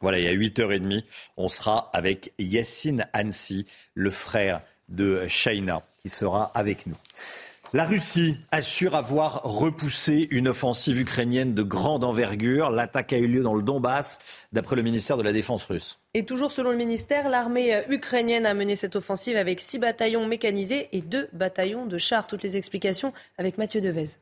Voilà, 0.02 0.20
il 0.20 0.26
y 0.26 0.28
a 0.28 0.34
8h30, 0.34 1.04
on 1.38 1.48
sera 1.48 1.90
avec 1.94 2.34
Yassine 2.40 3.08
Ansi, 3.14 3.66
le 3.94 4.12
frère 4.12 4.62
de 4.90 5.28
Shaina, 5.28 5.84
qui 5.98 6.10
sera 6.10 6.52
avec 6.54 6.88
nous. 6.88 6.98
La 7.74 7.84
Russie 7.84 8.38
assure 8.52 8.96
avoir 8.96 9.44
repoussé 9.44 10.28
une 10.32 10.48
offensive 10.48 11.02
ukrainienne 11.02 11.54
de 11.54 11.64
grande 11.64 12.06
envergure. 12.06 12.70
L'attaque 12.70 13.12
a 13.12 13.18
eu 13.18 13.28
lieu 13.28 13.44
dans 13.44 13.56
le 13.56 13.62
Donbass, 13.62 14.48
d'après 14.54 14.78
le 14.78 14.84
ministère 14.84 15.18
de 15.18 15.24
la 15.24 15.34
Défense 15.34 15.66
russe. 15.66 16.00
Et 16.14 16.24
toujours 16.24 16.54
selon 16.54 16.72
le 16.72 16.78
ministère, 16.78 17.28
l'armée 17.28 17.84
ukrainienne 17.90 18.46
a 18.46 18.54
mené 18.54 18.78
cette 18.78 18.96
offensive 18.96 19.36
avec 19.36 19.60
six 19.60 19.80
bataillons 19.80 20.26
mécanisés 20.26 20.88
et 20.94 21.02
deux 21.02 21.28
bataillons 21.34 21.86
de 21.86 21.98
chars. 21.98 22.28
Toutes 22.28 22.44
les 22.44 22.56
explications 22.56 23.12
avec 23.38 23.58
Mathieu 23.58 23.82
Devez. 23.82 24.18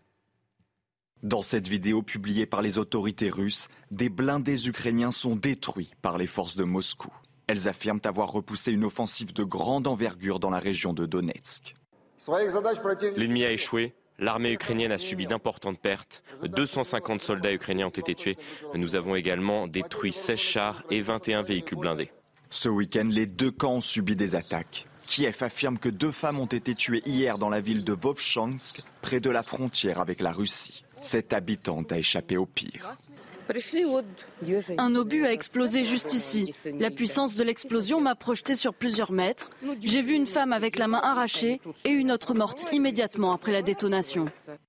Dans 1.25 1.41
cette 1.41 1.67
vidéo 1.67 2.03
publiée 2.03 2.45
par 2.45 2.61
les 2.61 2.77
autorités 2.77 3.31
russes, 3.31 3.67
des 3.89 4.09
blindés 4.09 4.67
ukrainiens 4.67 5.09
sont 5.09 5.35
détruits 5.35 5.89
par 6.03 6.19
les 6.19 6.27
forces 6.27 6.55
de 6.55 6.63
Moscou. 6.63 7.11
Elles 7.47 7.67
affirment 7.67 8.01
avoir 8.03 8.31
repoussé 8.31 8.71
une 8.71 8.83
offensive 8.83 9.33
de 9.33 9.43
grande 9.43 9.87
envergure 9.87 10.39
dans 10.39 10.51
la 10.51 10.59
région 10.59 10.93
de 10.93 11.07
Donetsk. 11.07 11.73
L'ennemi 13.15 13.43
a 13.43 13.51
échoué. 13.51 13.95
L'armée 14.19 14.51
ukrainienne 14.53 14.91
a 14.91 14.99
subi 14.99 15.25
d'importantes 15.25 15.79
pertes. 15.79 16.21
250 16.43 17.23
soldats 17.23 17.53
ukrainiens 17.53 17.87
ont 17.87 17.89
été 17.89 18.13
tués. 18.13 18.37
Nous 18.75 18.95
avons 18.95 19.15
également 19.15 19.65
détruit 19.65 20.13
16 20.13 20.37
chars 20.37 20.83
et 20.91 21.01
21 21.01 21.41
véhicules 21.41 21.79
blindés. 21.79 22.11
Ce 22.51 22.69
week-end, 22.69 23.07
les 23.09 23.25
deux 23.25 23.49
camps 23.49 23.77
ont 23.77 23.81
subi 23.81 24.15
des 24.15 24.35
attaques. 24.35 24.85
Kiev 25.07 25.37
affirme 25.41 25.79
que 25.79 25.89
deux 25.89 26.11
femmes 26.11 26.39
ont 26.39 26.45
été 26.45 26.75
tuées 26.75 27.01
hier 27.07 27.39
dans 27.39 27.49
la 27.49 27.61
ville 27.61 27.83
de 27.83 27.93
Vovchansk, 27.93 28.83
près 29.01 29.19
de 29.19 29.31
la 29.31 29.41
frontière 29.41 29.99
avec 29.99 30.21
la 30.21 30.31
Russie. 30.31 30.84
Cette 31.05 31.33
habitante 31.33 31.91
a 31.91 31.99
échappé 31.99 32.35
au 32.35 32.47
pire. 32.47 32.97
Un 34.79 34.95
obus 34.95 35.23
a 35.23 35.31
explosé 35.31 35.85
juste 35.85 36.15
ici. 36.15 36.51
La 36.79 36.89
puissance 36.89 37.35
de 37.35 37.43
l'explosion 37.43 38.01
m'a 38.01 38.15
projeté 38.15 38.55
sur 38.55 38.73
plusieurs 38.73 39.11
mètres. 39.11 39.51
J'ai 39.83 40.01
vu 40.01 40.13
une 40.13 40.25
femme 40.25 40.51
avec 40.51 40.79
la 40.79 40.87
main 40.87 40.99
arrachée 41.03 41.61
et 41.83 41.91
une 41.91 42.11
autre 42.11 42.33
morte 42.33 42.65
immédiatement 42.71 43.33
après 43.33 43.51
la 43.51 43.61
détonation. 43.61 44.25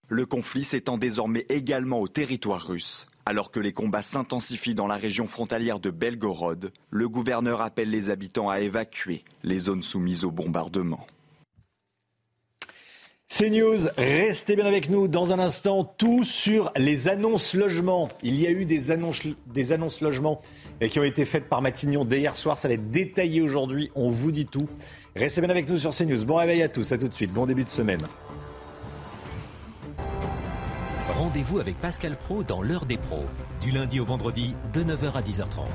Le 0.09 0.27
conflit 0.27 0.64
s'étend 0.64 0.99
désormais 0.99 1.46
également 1.49 2.03
au 2.03 2.09
territoire 2.09 2.66
russe. 2.66 3.07
Alors 3.25 3.51
que 3.51 3.59
les 3.59 3.72
combats 3.72 4.03
s'intensifient 4.03 4.75
dans 4.75 4.87
la 4.87 4.96
région 4.96 5.27
frontalière 5.27 5.81
de 5.81 5.90
Belgorod, 5.90 6.70
le 6.90 7.09
gouverneur 7.09 7.62
appelle 7.62 7.90
les 7.90 8.11
habitants 8.11 8.51
à 8.51 8.61
évacuer 8.61 9.25
les 9.42 9.59
zones 9.59 9.83
soumises 9.83 10.25
au 10.25 10.31
bombardement. 10.31 11.07
C'est 13.29 13.51
News, 13.51 13.89
restez 13.99 14.55
bien 14.55 14.67
avec 14.67 14.89
nous 14.89 15.09
dans 15.09 15.33
un 15.33 15.41
instant, 15.41 15.85
tout 15.85 16.25
sur 16.25 16.73
les 16.77 17.09
annonces 17.09 17.55
logements. 17.55 18.09
Il 18.23 18.41
y 18.41 18.47
a 18.47 18.51
eu 18.51 18.65
des 18.65 18.93
annonces, 18.93 19.23
des 19.53 19.73
annonces 19.73 20.01
logements 20.01 20.41
qui 20.89 21.01
ont 21.01 21.05
été 21.05 21.25
faites 21.25 21.49
par 21.49 21.61
Matignon 21.61 22.05
dès 22.05 22.21
hier 22.21 22.37
soir, 22.37 22.57
ça 22.57 22.69
va 22.69 22.75
être 22.75 22.91
détaillé 22.91 23.43
aujourd'hui, 23.43 23.91
on 23.97 24.11
vous 24.11 24.31
dit 24.31 24.47
tout. 24.47 24.69
Restez 25.17 25.41
bien 25.41 25.51
avec 25.51 25.69
nous 25.69 25.77
sur 25.77 25.91
CNews, 25.91 26.25
bon 26.25 26.37
réveil 26.37 26.62
à 26.62 26.69
tous, 26.69 26.93
à 26.93 26.99
tout 26.99 27.09
de 27.09 27.15
suite, 27.15 27.33
bon 27.33 27.47
début 27.47 27.65
de 27.65 27.69
semaine. 27.69 28.01
Rendez-vous 31.12 31.59
avec 31.59 31.77
Pascal 31.81 32.17
Pro 32.17 32.45
dans 32.45 32.62
l'heure 32.62 32.87
des 32.87 32.97
pros, 32.97 33.25
du 33.61 33.73
lundi 33.73 33.99
au 33.99 34.05
vendredi 34.05 34.55
de 34.73 34.85
9h 34.85 35.12
à 35.15 35.21
10h30. 35.21 35.67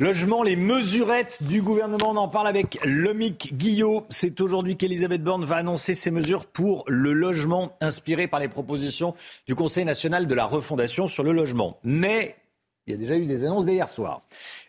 Logement, 0.00 0.42
les 0.42 0.56
mesurettes 0.56 1.44
du 1.44 1.62
gouvernement, 1.62 2.10
on 2.10 2.16
en 2.16 2.26
parle 2.26 2.48
avec 2.48 2.80
Lomic 2.84 3.56
Guillot. 3.56 4.06
C'est 4.08 4.40
aujourd'hui 4.40 4.76
qu'Elisabeth 4.76 5.22
Borne 5.22 5.44
va 5.44 5.54
annoncer 5.54 5.94
ses 5.94 6.10
mesures 6.10 6.46
pour 6.46 6.82
le 6.88 7.12
logement 7.12 7.76
inspirées 7.80 8.26
par 8.26 8.40
les 8.40 8.48
propositions 8.48 9.14
du 9.46 9.54
Conseil 9.54 9.84
national 9.84 10.26
de 10.26 10.34
la 10.34 10.46
refondation 10.46 11.06
sur 11.06 11.22
le 11.22 11.30
logement. 11.30 11.78
Mais 11.84 12.34
il 12.86 12.90
y 12.90 12.94
a 12.94 12.98
déjà 12.98 13.16
eu 13.16 13.24
des 13.24 13.44
annonces 13.44 13.64
d'hier 13.64 13.88
soir. 13.88 14.22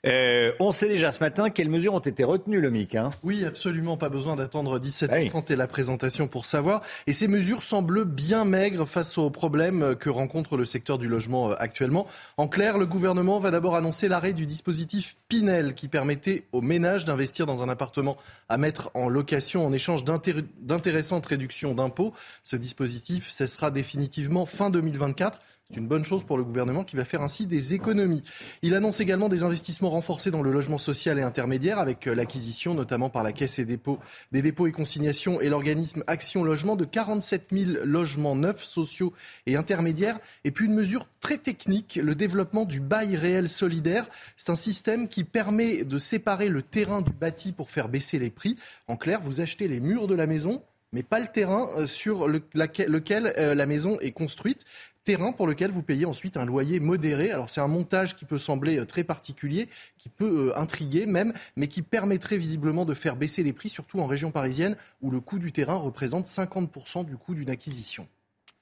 Euh, 0.06 0.54
on 0.60 0.72
sait 0.72 0.88
déjà 0.88 1.12
ce 1.12 1.20
matin 1.20 1.50
quelles 1.50 1.70
mesures 1.70 1.94
ont 1.94 2.00
été 2.00 2.24
retenues, 2.24 2.62
le 2.62 2.70
MIC. 2.70 2.96
Hein. 2.96 3.10
Oui, 3.24 3.44
absolument. 3.44 3.98
Pas 3.98 4.10
besoin 4.10 4.38
d'attendre 4.38 4.80
17h30 4.80 5.52
et 5.52 5.56
la 5.56 5.68
présentation 5.68 6.28
pour 6.28 6.46
savoir. 6.46 6.82
Et 7.08 7.12
ces 7.14 7.28
mesures 7.28 7.62
semblent 7.62 8.06
bien 8.06 8.46
maigres 8.46 8.88
face 8.88 9.18
aux 9.18 9.30
problèmes 9.30 9.96
que 9.96 10.10
rencontre 10.10 10.56
le 10.56 10.66
secteur 10.66 10.98
du 10.98 11.10
logement 11.10 11.52
euh, 11.52 11.56
actuellement. 11.60 12.08
En 12.38 12.48
clair, 12.48 12.78
le 12.78 12.86
gouvernement 12.86 13.40
va 13.40 13.52
d'abord 13.52 13.76
annoncer 13.76 14.08
l'arrêt 14.08 14.34
du 14.34 14.46
dispositif 14.46 15.18
Pinel 15.28 15.74
qui 15.74 15.90
permettait 15.90 16.46
aux 16.54 16.62
ménages 16.62 17.04
d'investir 17.04 17.46
dans 17.46 17.64
un 17.64 17.70
appartement 17.70 18.16
à 18.48 18.58
mettre 18.58 18.92
en 18.94 19.10
location 19.10 19.66
en 19.66 19.74
échange 19.74 20.06
d'intéressantes 20.06 21.26
réductions 21.26 21.74
d'impôts. 21.74 22.14
Ce 22.44 22.56
dispositif 22.56 23.30
cessera 23.30 23.72
définitivement 23.72 24.46
fin 24.46 24.70
2024. 24.70 25.42
C'est 25.72 25.80
une 25.80 25.88
bonne 25.88 26.06
chose 26.06 26.24
pour 26.24 26.38
le 26.38 26.44
gouvernement 26.44 26.84
qui 26.84 26.96
va 26.96 27.06
faire 27.06 27.24
ainsi 27.24 27.48
des 27.48 27.74
économies. 27.74 28.22
Il 28.62 28.76
annonce 28.76 29.00
également 29.00 29.30
des 29.30 29.42
investissements 29.42 29.90
renforcés 29.90 30.30
dans 30.30 30.44
le 30.44 30.52
logement 30.52 30.78
social 30.78 31.18
et 31.18 31.24
intermédiaire 31.24 31.80
avec 31.80 32.06
euh, 32.06 32.14
l'acquisition 32.14 32.76
notamment 32.76 33.10
par 33.10 33.24
la 33.24 33.32
Caisse 33.32 33.58
et 33.58 33.66
dépôts, 33.66 33.98
des 34.32 34.44
dépôts 34.44 34.68
et 34.68 34.72
consignations 34.72 35.42
et 35.42 35.50
l'organisme 35.50 36.04
Action 36.06 36.44
Logement 36.44 36.76
de 36.76 36.86
47 36.86 37.48
000 37.52 37.72
logements 37.84 38.36
neufs, 38.36 38.64
sociaux 38.64 39.12
et 39.48 39.56
intermédiaires. 39.56 40.20
Et 40.44 40.52
puis 40.52 40.66
une 40.68 40.76
mesure 40.76 41.08
très 41.20 41.40
technique, 41.40 41.96
le 41.96 42.14
développement 42.14 42.66
du 42.66 42.80
bail 42.80 43.16
réel 43.16 43.50
solidaire. 43.50 44.08
C'est 44.38 44.52
un 44.52 44.56
système 44.56 45.08
qui 45.08 45.24
permet 45.24 45.84
de 45.84 45.98
séparer 45.98 46.48
le 46.48 46.62
terrain 46.62 47.02
du 47.02 47.12
bâti 47.12 47.54
pour 47.54 47.72
faire 47.72 47.90
baisser 47.90 48.20
les 48.20 48.30
prix. 48.30 48.56
En 48.88 48.98
clair, 48.98 49.20
vous 49.20 49.42
achetez 49.42 49.68
les 49.68 49.80
murs 49.80 50.06
de 50.06 50.14
la 50.14 50.28
maison, 50.28 50.62
mais 50.94 51.02
pas 51.02 51.20
le 51.20 51.28
terrain 51.28 51.68
euh, 51.76 51.88
sur 51.88 52.28
lequel 52.28 53.34
euh, 53.38 53.56
la 53.56 53.66
maison 53.66 54.00
est 54.00 54.12
construite 54.12 54.64
terrain 55.06 55.32
pour 55.32 55.48
lequel 55.48 55.72
vous 55.72 55.84
payez 55.84 56.06
ensuite 56.06 56.36
un 56.36 56.46
loyer 56.46 56.82
modéré. 56.82 57.32
Alors 57.32 57.50
c'est 57.50 57.62
un 57.62 57.68
montage 57.68 58.16
qui 58.16 58.26
peut 58.26 58.40
sembler 58.40 58.80
euh, 58.80 58.86
très 58.86 59.06
particulier, 59.06 59.70
qui 59.98 60.10
peut 60.10 60.50
euh, 60.50 60.60
intriguer 60.60 61.06
même, 61.06 61.32
mais 61.56 61.68
qui 61.68 61.82
permettrait 61.82 62.38
visiblement 62.38 62.84
de 62.84 62.94
faire 62.94 63.16
baisser 63.16 63.44
les 63.44 63.54
prix, 63.54 63.70
surtout 63.70 64.00
en 64.00 64.08
région 64.08 64.32
parisienne 64.32 64.76
où 65.02 65.12
le 65.12 65.22
coût 65.22 65.40
du 65.40 65.52
terrain 65.54 65.76
représente 65.76 66.26
50% 66.26 67.06
du 67.06 67.16
coût 67.16 67.36
d'une 67.36 67.50
acquisition 67.50 68.08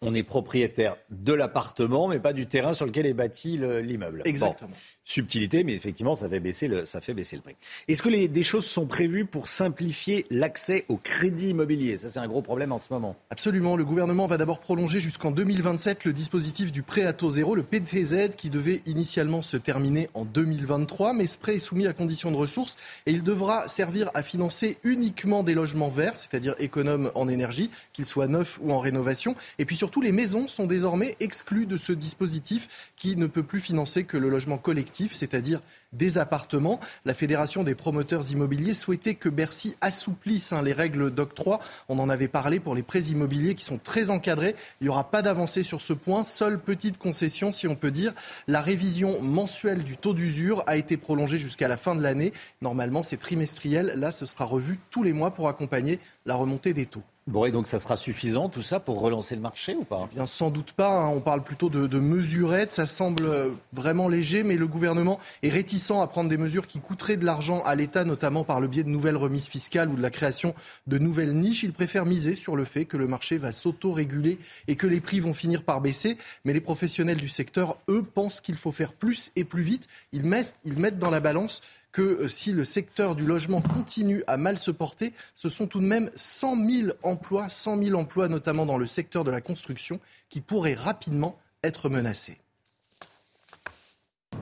on 0.03 0.13
est 0.13 0.23
propriétaire 0.23 0.97
de 1.09 1.33
l'appartement, 1.33 2.07
mais 2.07 2.19
pas 2.19 2.33
du 2.33 2.47
terrain 2.47 2.73
sur 2.73 2.85
lequel 2.85 3.05
est 3.05 3.13
bâti 3.13 3.57
l'immeuble. 3.57 4.21
Exactement. 4.25 4.71
subtilité, 5.05 5.63
mais 5.63 5.73
effectivement, 5.73 6.15
ça 6.15 6.29
fait 6.29 6.39
baisser 6.39 6.67
le, 6.67 6.85
ça 6.85 7.01
fait 7.01 7.13
baisser 7.13 7.35
le 7.35 7.41
prix. 7.41 7.55
Est-ce 7.87 8.01
que 8.01 8.09
les, 8.09 8.27
des 8.27 8.43
choses 8.43 8.65
sont 8.65 8.85
prévues 8.85 9.25
pour 9.25 9.47
simplifier 9.47 10.25
l'accès 10.29 10.85
au 10.87 10.97
crédit 10.97 11.49
immobilier? 11.49 11.97
Ça, 11.97 12.09
c'est 12.09 12.19
un 12.19 12.27
gros 12.27 12.41
problème 12.41 12.71
en 12.71 12.79
ce 12.79 12.91
moment. 12.91 13.15
Absolument. 13.29 13.75
Le 13.75 13.85
gouvernement 13.85 14.27
va 14.27 14.37
d'abord 14.37 14.59
prolonger 14.59 14.99
jusqu'en 14.99 15.31
2027 15.31 16.05
le 16.05 16.13
dispositif 16.13 16.71
du 16.71 16.83
prêt 16.83 17.05
à 17.05 17.13
taux 17.13 17.31
zéro, 17.31 17.55
le 17.55 17.63
PTZ, 17.63 18.35
qui 18.37 18.49
devait 18.49 18.81
initialement 18.85 19.41
se 19.41 19.57
terminer 19.57 20.09
en 20.13 20.25
2023, 20.25 21.13
mais 21.13 21.27
ce 21.27 21.37
prêt 21.37 21.55
est 21.55 21.59
soumis 21.59 21.87
à 21.87 21.93
conditions 21.93 22.31
de 22.31 22.37
ressources 22.37 22.77
et 23.05 23.11
il 23.11 23.23
devra 23.23 23.67
servir 23.67 24.09
à 24.13 24.23
financer 24.23 24.77
uniquement 24.83 25.43
des 25.43 25.53
logements 25.53 25.89
verts, 25.89 26.17
c'est-à-dire 26.17 26.55
économes 26.59 27.11
en 27.15 27.27
énergie, 27.27 27.69
qu'ils 27.91 28.05
soient 28.05 28.27
neufs 28.27 28.59
ou 28.61 28.71
en 28.71 28.79
rénovation, 28.79 29.35
et 29.59 29.65
puis 29.65 29.75
surtout 29.75 29.92
tous 29.93 30.01
les 30.01 30.11
maisons 30.11 30.47
sont 30.47 30.65
désormais 30.65 31.15
exclues 31.19 31.67
de 31.67 31.77
ce 31.77 31.93
dispositif 31.93 32.91
qui 32.95 33.15
ne 33.15 33.27
peut 33.27 33.43
plus 33.43 33.59
financer 33.59 34.05
que 34.05 34.17
le 34.17 34.27
logement 34.27 34.57
collectif, 34.57 35.13
c'est-à-dire 35.13 35.61
des 35.91 36.17
appartements. 36.17 36.79
La 37.05 37.13
Fédération 37.13 37.63
des 37.63 37.75
promoteurs 37.75 38.31
immobiliers 38.31 38.73
souhaitait 38.73 39.13
que 39.13 39.29
Bercy 39.29 39.75
assouplisse 39.81 40.51
hein, 40.51 40.63
les 40.63 40.73
règles 40.73 41.11
d'octroi. 41.11 41.59
On 41.89 41.99
en 41.99 42.09
avait 42.09 42.27
parlé 42.27 42.59
pour 42.59 42.73
les 42.73 42.81
prêts 42.81 43.03
immobiliers 43.03 43.53
qui 43.53 43.63
sont 43.63 43.77
très 43.77 44.09
encadrés. 44.09 44.55
Il 44.81 44.85
n'y 44.85 44.89
aura 44.89 45.11
pas 45.11 45.21
d'avancée 45.21 45.61
sur 45.61 45.83
ce 45.83 45.93
point. 45.93 46.23
Seule 46.23 46.59
petite 46.59 46.97
concession, 46.97 47.51
si 47.51 47.67
on 47.67 47.75
peut 47.75 47.91
dire, 47.91 48.13
la 48.47 48.61
révision 48.61 49.21
mensuelle 49.21 49.83
du 49.83 49.97
taux 49.97 50.15
d'usure 50.15 50.63
a 50.65 50.75
été 50.75 50.97
prolongée 50.97 51.37
jusqu'à 51.37 51.67
la 51.67 51.77
fin 51.77 51.93
de 51.93 52.01
l'année. 52.01 52.33
Normalement, 52.63 53.03
c'est 53.03 53.17
trimestriel. 53.17 53.93
Là, 53.97 54.11
ce 54.11 54.25
sera 54.25 54.45
revu 54.45 54.79
tous 54.89 55.03
les 55.03 55.13
mois 55.13 55.35
pour 55.35 55.49
accompagner 55.49 55.99
la 56.25 56.33
remontée 56.33 56.73
des 56.73 56.87
taux. 56.87 57.03
Bon, 57.25 57.45
et 57.45 57.51
donc 57.51 57.67
ça 57.67 57.79
sera 57.79 57.95
suffisant 57.95 58.49
tout 58.49 58.61
ça 58.61 58.81
pour 58.81 58.99
relancer 58.99 59.35
le 59.35 59.41
marché 59.41 59.75
ou 59.75 59.85
pas? 59.85 60.09
Eh 60.11 60.15
Bien 60.15 60.25
sans 60.25 60.49
doute 60.49 60.73
pas. 60.73 61.03
Hein. 61.03 61.07
On 61.07 61.21
parle 61.21 61.41
plutôt 61.41 61.69
de, 61.69 61.87
de, 61.87 61.99
mesurettes. 61.99 62.73
Ça 62.73 62.85
semble 62.85 63.25
euh, 63.25 63.51
vraiment 63.71 64.09
léger, 64.09 64.43
mais 64.43 64.57
le 64.57 64.67
gouvernement 64.67 65.19
est 65.41 65.49
réticent 65.49 65.91
à 65.91 66.07
prendre 66.07 66.29
des 66.29 66.35
mesures 66.35 66.67
qui 66.67 66.79
coûteraient 66.79 67.15
de 67.15 67.23
l'argent 67.25 67.63
à 67.63 67.75
l'État, 67.75 68.03
notamment 68.03 68.43
par 68.43 68.59
le 68.59 68.67
biais 68.67 68.83
de 68.83 68.89
nouvelles 68.89 69.15
remises 69.15 69.47
fiscales 69.47 69.87
ou 69.89 69.95
de 69.95 70.01
la 70.01 70.09
création 70.09 70.53
de 70.87 70.97
nouvelles 70.97 71.33
niches. 71.33 71.63
Il 71.63 71.71
préfère 71.71 72.05
miser 72.05 72.35
sur 72.35 72.57
le 72.57 72.65
fait 72.65 72.83
que 72.83 72.97
le 72.97 73.07
marché 73.07 73.37
va 73.37 73.53
s'auto-réguler 73.53 74.37
et 74.67 74.75
que 74.75 74.87
les 74.87 74.99
prix 74.99 75.21
vont 75.21 75.33
finir 75.33 75.63
par 75.63 75.79
baisser. 75.79 76.17
Mais 76.43 76.51
les 76.51 76.61
professionnels 76.61 77.17
du 77.17 77.29
secteur, 77.29 77.77
eux, 77.87 78.03
pensent 78.03 78.41
qu'il 78.41 78.55
faut 78.55 78.73
faire 78.73 78.91
plus 78.91 79.31
et 79.37 79.45
plus 79.45 79.63
vite. 79.63 79.87
Ils 80.11 80.25
mettent, 80.25 80.55
ils 80.65 80.77
mettent 80.77 80.99
dans 80.99 81.09
la 81.09 81.21
balance 81.21 81.61
que 81.93 82.01
euh, 82.01 82.27
si 82.27 82.51
le 82.51 82.65
secteur 82.65 83.15
du 83.15 83.25
logement 83.25 83.61
continue 83.61 84.23
à 84.27 84.35
mal 84.35 84.57
se 84.57 84.71
porter, 84.71 85.13
ce 85.35 85.47
sont 85.47 85.67
tout 85.67 85.79
de 85.79 85.85
même 85.85 86.11
100 86.15 86.67
000 86.69 86.87
emplois, 87.03 87.47
100 87.47 87.81
000 87.81 87.97
emplois 87.97 88.27
notamment 88.27 88.65
dans 88.65 88.77
le 88.77 88.87
secteur 88.87 89.23
de 89.23 89.31
la 89.31 89.39
construction, 89.39 90.01
qui 90.27 90.41
pourraient 90.41 90.73
rapidement 90.73 91.39
être 91.63 91.87
menacés. 91.87 92.39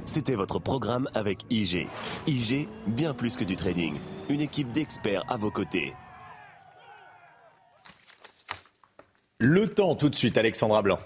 C'était 0.06 0.36
votre 0.36 0.58
programme 0.58 1.10
avec 1.14 1.46
IG. 1.50 1.88
IG, 2.26 2.68
bien 2.88 3.14
plus 3.14 3.38
que 3.38 3.44
du 3.44 3.56
trading. 3.56 3.96
Une 4.30 4.42
équipe 4.42 4.72
d'experts 4.72 5.24
à 5.30 5.38
vos 5.38 5.52
côtés. 5.52 5.94
Le 9.40 9.68
temps 9.68 9.96
tout 9.96 10.10
de 10.10 10.16
suite, 10.16 10.38
Alexandra 10.38 10.82
Blanc. 10.82 11.00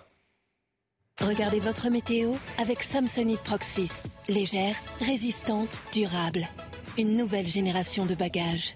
Regardez 1.22 1.60
votre 1.60 1.90
météo 1.90 2.34
avec 2.58 2.84
Samsonite 2.84 3.40
Proxys. 3.40 4.04
Légère, 4.28 4.76
résistante, 5.00 5.82
durable. 5.94 6.46
Une 6.98 7.16
nouvelle 7.16 7.48
génération 7.48 8.06
de 8.06 8.16
bagages. 8.16 8.76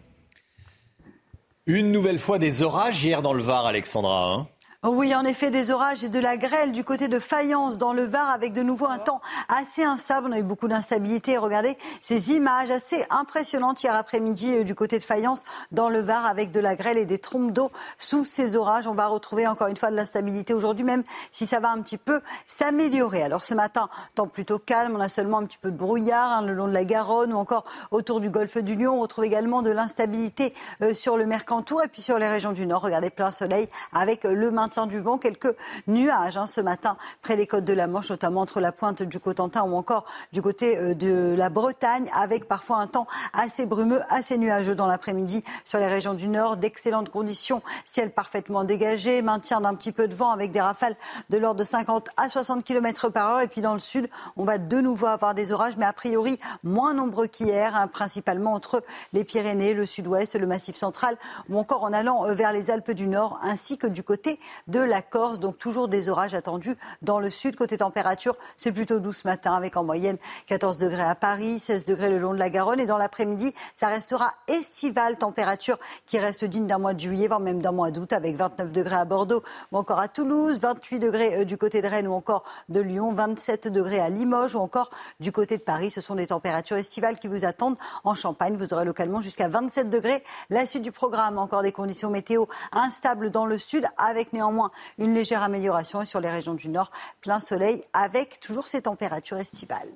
Une 1.66 1.92
nouvelle 1.92 2.18
fois 2.18 2.40
des 2.40 2.64
orages 2.64 3.04
hier 3.04 3.22
dans 3.22 3.34
le 3.34 3.44
Var, 3.44 3.66
Alexandra. 3.66 4.34
Hein 4.34 4.48
oui, 4.88 5.14
en 5.14 5.26
effet, 5.26 5.52
des 5.52 5.72
orages 5.72 6.06
et 6.06 6.10
de 6.10 6.20
la 6.20 6.38
grêle 6.38 6.72
du 6.72 6.86
côté 6.86 7.10
de 7.10 7.20
Fayence 7.20 7.78
dans 7.78 7.92
le 7.92 8.04
Var 8.04 8.30
avec 8.30 8.54
de 8.54 8.62
nouveau 8.62 8.86
un 8.86 8.98
temps 8.98 9.20
assez 9.50 9.84
instable. 9.84 10.28
On 10.30 10.32
a 10.32 10.40
eu 10.40 10.44
beaucoup 10.44 10.70
d'instabilité. 10.70 11.38
Regardez 11.38 11.76
ces 12.00 12.32
images 12.32 12.72
assez 12.72 13.06
impressionnantes 13.10 13.84
hier 13.84 13.94
après-midi 13.94 14.50
euh, 14.56 14.64
du 14.64 14.76
côté 14.76 14.98
de 14.98 15.04
Fayence 15.04 15.44
dans 15.74 15.90
le 15.90 16.00
Var 16.00 16.26
avec 16.26 16.52
de 16.52 16.62
la 16.62 16.76
grêle 16.76 16.98
et 16.98 17.04
des 17.04 17.18
trompes 17.18 17.52
d'eau 17.52 17.72
sous 17.98 18.24
ces 18.24 18.56
orages. 18.56 18.88
On 18.88 18.94
va 18.94 19.08
retrouver 19.08 19.48
encore 19.48 19.68
une 19.68 19.76
fois 19.76 19.92
de 19.92 19.98
l'instabilité 19.98 20.54
aujourd'hui 20.54 20.86
même 20.86 21.04
si 21.30 21.46
ça 21.46 21.60
va 21.60 21.72
un 21.72 21.82
petit 21.82 21.98
peu 21.98 22.22
s'améliorer. 22.48 23.22
Alors 23.22 23.44
ce 23.44 23.56
matin, 23.56 23.90
temps 24.16 24.28
plutôt 24.28 24.60
calme. 24.60 24.96
On 24.96 25.02
a 25.02 25.10
seulement 25.10 25.40
un 25.40 25.46
petit 25.46 25.58
peu 25.58 25.72
de 25.72 25.78
brouillard 25.78 26.32
hein, 26.32 26.42
le 26.42 26.54
long 26.54 26.70
de 26.70 26.74
la 26.74 26.86
Garonne 26.86 27.34
ou 27.34 27.38
encore 27.38 27.66
autour 27.92 28.22
du 28.22 28.30
golfe 28.30 28.58
du 28.58 28.76
Lion. 28.76 29.00
On 29.00 29.02
retrouve 29.02 29.26
également 29.26 29.62
de 29.62 29.72
l'instabilité 29.72 30.54
euh, 30.82 30.94
sur 30.94 31.18
le 31.18 31.26
Mercantour 31.26 31.84
et 31.84 31.90
puis 31.90 32.02
sur 32.02 32.18
les 32.18 32.30
régions 32.30 32.54
du 32.54 32.66
Nord. 32.66 32.82
Regardez 32.82 33.10
plein 33.10 33.32
soleil 33.32 33.68
avec 33.92 34.24
le 34.24 34.52
maintien 34.52 34.69
du 34.88 35.00
vent, 35.00 35.18
quelques 35.18 35.56
nuages 35.88 36.38
hein, 36.38 36.48
ce 36.48 36.62
matin 36.62 36.98
près 37.22 37.36
des 37.36 37.48
côtes 37.48 37.66
de 37.66 37.74
la 37.74 37.88
Manche, 37.88 38.10
notamment 38.10 38.42
entre 38.42 38.60
la 38.60 38.72
pointe 38.72 39.02
du 39.02 39.20
Cotentin 39.20 39.64
ou 39.64 39.76
encore 39.76 40.06
du 40.32 40.42
côté 40.42 40.78
euh, 40.78 40.94
de 40.94 41.34
la 41.36 41.50
Bretagne, 41.50 42.10
avec 42.14 42.48
parfois 42.48 42.78
un 42.78 42.88
temps 42.88 43.08
assez 43.34 43.66
brumeux, 43.66 44.02
assez 44.10 44.38
nuageux 44.38 44.76
dans 44.76 44.86
l'après-midi 44.86 45.44
sur 45.64 45.80
les 45.80 45.88
régions 45.88 46.14
du 46.14 46.28
Nord. 46.28 46.58
D'excellentes 46.58 47.10
conditions, 47.10 47.62
ciel 47.84 48.12
parfaitement 48.12 48.64
dégagé, 48.64 49.22
maintien 49.22 49.62
d'un 49.62 49.74
petit 49.74 49.92
peu 49.92 50.08
de 50.08 50.14
vent 50.14 50.32
avec 50.32 50.52
des 50.52 50.62
rafales 50.62 50.96
de 51.30 51.38
l'ordre 51.38 51.60
de 51.60 51.64
50 51.64 52.10
à 52.18 52.30
60 52.30 52.64
km 52.64 53.10
par 53.10 53.34
heure. 53.34 53.42
Et 53.42 53.48
puis 53.48 53.62
dans 53.62 53.74
le 53.74 53.80
sud, 53.80 54.10
on 54.38 54.46
va 54.46 54.58
de 54.58 54.82
nouveau 54.82 55.08
avoir 55.08 55.34
des 55.34 55.52
orages, 55.52 55.78
mais 55.78 55.86
a 55.86 55.94
priori 55.94 56.40
moins 56.64 56.94
nombreux 56.94 57.28
qu'hier, 57.28 57.76
hein, 57.76 57.88
principalement 57.88 58.54
entre 58.54 58.84
les 59.14 59.24
Pyrénées, 59.24 59.74
le 59.74 59.86
sud-ouest, 59.86 60.36
le 60.36 60.48
massif 60.48 60.76
central 60.76 61.18
ou 61.50 61.58
encore 61.58 61.84
en 61.84 61.92
allant 61.92 62.28
euh, 62.28 62.34
vers 62.34 62.54
les 62.54 62.70
Alpes 62.72 62.92
du 62.92 63.08
Nord, 63.08 63.40
ainsi 63.42 63.78
que 63.78 63.88
du 63.88 64.04
côté 64.04 64.40
de 64.68 64.80
la 64.80 65.02
Corse. 65.02 65.40
Donc 65.40 65.58
toujours 65.58 65.88
des 65.88 66.10
orages 66.10 66.34
attendus 66.34 66.76
dans 67.02 67.20
le 67.20 67.30
sud. 67.30 67.56
Côté 67.56 67.78
température, 67.78 68.36
c'est 68.58 68.72
plutôt 68.72 69.00
doux 69.00 69.14
ce 69.14 69.28
matin 69.28 69.56
avec 69.56 69.78
en 69.78 69.84
moyenne 69.84 70.18
14 70.48 70.78
degrés 70.78 71.04
à 71.04 71.16
Paris, 71.16 71.60
16 71.60 71.86
degrés 71.86 72.10
le 72.10 72.18
long 72.18 72.34
de 72.34 72.40
la 72.40 72.50
Garonne. 72.50 72.80
Et 72.80 72.86
dans 72.86 72.98
l'après-midi, 72.98 73.54
ça 73.76 73.88
restera 73.88 74.34
estival, 74.48 75.18
température 75.18 75.78
qui 76.06 76.20
reste 76.20 76.46
digne 76.46 76.68
d'un 76.68 76.78
mois 76.78 76.94
de 76.94 77.00
juillet, 77.00 77.28
voire 77.28 77.40
même 77.40 77.62
d'un 77.62 77.72
mois 77.72 77.92
d'août 77.92 78.14
avec 78.14 78.36
29 78.36 78.72
degrés 78.72 78.96
à 78.96 79.06
Bordeaux 79.06 79.44
ou 79.72 79.78
encore 79.78 80.00
à 80.00 80.08
Toulouse, 80.08 80.60
28 80.60 81.00
degrés 81.00 81.40
euh, 81.40 81.44
du 81.46 81.58
côté 81.58 81.82
de 81.82 81.88
Rennes 81.88 82.08
ou 82.08 82.14
encore 82.14 82.44
de 82.70 82.80
Lyon, 82.80 83.14
27 83.14 83.68
degrés 83.68 84.00
à 84.00 84.10
Limoges 84.10 84.56
ou 84.56 84.60
encore 84.60 84.90
du 85.20 85.32
côté 85.32 85.58
de 85.58 85.64
Paris. 85.64 85.92
Ce 85.92 86.02
sont 86.02 86.16
des 86.16 86.28
températures 86.28 86.78
estivales 86.78 87.20
qui 87.20 87.28
vous 87.28 87.46
attendent 87.46 87.78
en 88.04 88.16
Champagne. 88.16 88.56
Vous 88.58 88.74
aurez 88.74 88.86
localement 88.86 89.22
jusqu'à 89.22 89.48
27 89.48 89.90
degrés. 89.90 90.24
La 90.50 90.66
suite 90.66 90.84
du 90.84 90.92
programme, 90.92 91.38
encore 91.38 91.62
des 91.62 91.72
conditions 91.72 92.10
météo 92.10 92.46
instables 92.72 93.32
dans 93.32 93.46
le 93.46 93.58
sud 93.58 93.86
avec 93.98 94.34
néanmoins 94.34 94.49
une 94.98 95.14
légère 95.14 95.44
amélioration 95.44 96.04
sur 96.06 96.20
les 96.20 96.30
régions 96.30 96.54
du 96.54 96.70
nord, 96.70 96.92
plein 97.22 97.40
soleil 97.40 97.84
avec 97.94 98.40
toujours 98.40 98.68
ces 98.68 98.84
températures 98.84 99.38
estivales. 99.38 99.92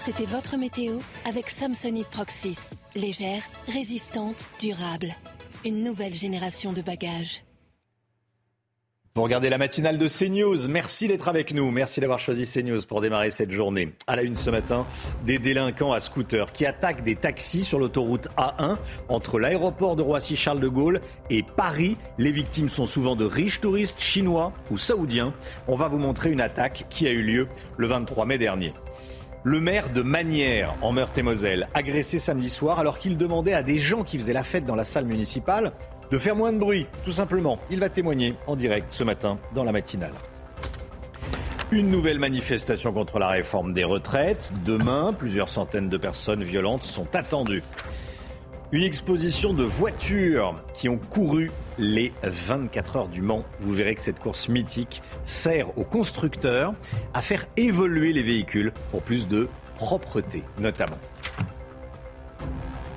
C'était 0.00 0.24
votre 0.24 0.56
météo 0.56 0.98
avec 1.26 1.48
Samsonite 1.48 2.08
Proxys. 2.08 2.70
Légère, 2.94 3.42
résistante, 3.68 4.48
durable. 4.58 5.14
Une 5.64 5.84
nouvelle 5.84 6.14
génération 6.14 6.72
de 6.72 6.82
bagages. 6.82 7.45
Vous 9.16 9.22
regardez 9.22 9.48
la 9.48 9.56
matinale 9.56 9.96
de 9.96 10.08
CNews. 10.08 10.68
Merci 10.68 11.08
d'être 11.08 11.28
avec 11.28 11.54
nous. 11.54 11.70
Merci 11.70 12.00
d'avoir 12.00 12.18
choisi 12.18 12.44
CNews 12.44 12.82
pour 12.86 13.00
démarrer 13.00 13.30
cette 13.30 13.50
journée. 13.50 13.94
À 14.06 14.14
la 14.14 14.20
une 14.20 14.36
ce 14.36 14.50
matin, 14.50 14.84
des 15.24 15.38
délinquants 15.38 15.94
à 15.94 16.00
scooter 16.00 16.52
qui 16.52 16.66
attaquent 16.66 17.02
des 17.02 17.16
taxis 17.16 17.64
sur 17.64 17.78
l'autoroute 17.78 18.28
A1 18.36 18.76
entre 19.08 19.38
l'aéroport 19.38 19.96
de 19.96 20.02
Roissy-Charles 20.02 20.60
de 20.60 20.68
Gaulle 20.68 21.00
et 21.30 21.42
Paris. 21.42 21.96
Les 22.18 22.30
victimes 22.30 22.68
sont 22.68 22.84
souvent 22.84 23.16
de 23.16 23.24
riches 23.24 23.62
touristes 23.62 24.02
chinois 24.02 24.52
ou 24.70 24.76
saoudiens. 24.76 25.32
On 25.66 25.76
va 25.76 25.88
vous 25.88 25.96
montrer 25.96 26.30
une 26.30 26.42
attaque 26.42 26.84
qui 26.90 27.06
a 27.06 27.10
eu 27.10 27.22
lieu 27.22 27.48
le 27.78 27.86
23 27.86 28.26
mai 28.26 28.36
dernier. 28.36 28.74
Le 29.44 29.60
maire 29.60 29.90
de 29.94 30.02
Manières, 30.02 30.74
en 30.82 30.92
Meurthe-et-Moselle, 30.92 31.68
agressé 31.72 32.18
samedi 32.18 32.50
soir 32.50 32.80
alors 32.80 32.98
qu'il 32.98 33.16
demandait 33.16 33.54
à 33.54 33.62
des 33.62 33.78
gens 33.78 34.02
qui 34.02 34.18
faisaient 34.18 34.34
la 34.34 34.42
fête 34.42 34.66
dans 34.66 34.74
la 34.74 34.84
salle 34.84 35.04
municipale 35.04 35.72
de 36.10 36.18
faire 36.18 36.36
moins 36.36 36.52
de 36.52 36.58
bruit, 36.58 36.86
tout 37.04 37.12
simplement. 37.12 37.58
Il 37.70 37.80
va 37.80 37.88
témoigner 37.88 38.34
en 38.46 38.56
direct 38.56 38.86
ce 38.90 39.04
matin 39.04 39.38
dans 39.54 39.64
la 39.64 39.72
matinale. 39.72 40.12
Une 41.72 41.90
nouvelle 41.90 42.20
manifestation 42.20 42.92
contre 42.92 43.18
la 43.18 43.28
réforme 43.28 43.72
des 43.72 43.82
retraites. 43.82 44.52
Demain, 44.64 45.12
plusieurs 45.12 45.48
centaines 45.48 45.88
de 45.88 45.96
personnes 45.96 46.44
violentes 46.44 46.84
sont 46.84 47.16
attendues. 47.16 47.64
Une 48.72 48.84
exposition 48.84 49.52
de 49.52 49.64
voitures 49.64 50.54
qui 50.74 50.88
ont 50.88 50.98
couru 50.98 51.50
les 51.78 52.12
24 52.22 52.96
heures 52.96 53.08
du 53.08 53.20
Mans. 53.20 53.44
Vous 53.60 53.72
verrez 53.72 53.94
que 53.94 54.02
cette 54.02 54.20
course 54.20 54.48
mythique 54.48 55.02
sert 55.24 55.76
aux 55.78 55.84
constructeurs 55.84 56.74
à 57.14 57.20
faire 57.20 57.46
évoluer 57.56 58.12
les 58.12 58.22
véhicules 58.22 58.72
pour 58.90 59.02
plus 59.02 59.26
de 59.28 59.48
propreté 59.76 60.42
notamment. 60.58 60.98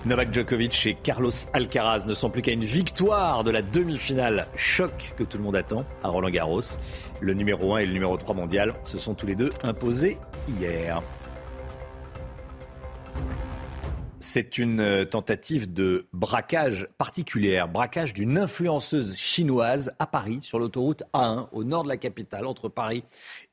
Novak 0.05 0.33
Djokovic 0.33 0.88
et 0.88 0.95
Carlos 0.95 1.31
Alcaraz 1.51 2.05
ne 2.05 2.13
sont 2.13 2.29
plus 2.29 2.41
qu'à 2.41 2.53
une 2.53 2.63
victoire 2.63 3.43
de 3.43 3.51
la 3.51 3.62
demi-finale 3.62 4.47
choc 4.55 5.13
que 5.17 5.23
tout 5.23 5.38
le 5.38 5.43
monde 5.43 5.57
attend 5.57 5.83
à 6.03 6.07
Roland 6.07 6.29
Garros. 6.29 6.62
Le 7.19 7.33
numéro 7.33 7.75
1 7.75 7.79
et 7.79 7.85
le 7.85 7.91
numéro 7.91 8.15
3 8.15 8.33
mondial 8.33 8.73
se 8.85 8.97
sont 8.97 9.13
tous 9.13 9.25
les 9.25 9.35
deux 9.35 9.51
imposés 9.62 10.17
hier. 10.57 11.01
C'est 14.21 14.57
une 14.57 14.79
euh, 14.79 15.05
tentative 15.05 15.73
de 15.73 16.05
braquage 16.13 16.88
particulière, 16.97 17.67
braquage 17.67 18.13
d'une 18.13 18.38
influenceuse 18.38 19.17
chinoise 19.17 19.93
à 19.99 20.05
Paris, 20.05 20.39
sur 20.41 20.59
l'autoroute 20.59 21.03
A1, 21.13 21.47
au 21.51 21.63
nord 21.63 21.83
de 21.83 21.89
la 21.89 21.97
capitale, 21.97 22.45
entre 22.45 22.69
Paris 22.69 23.03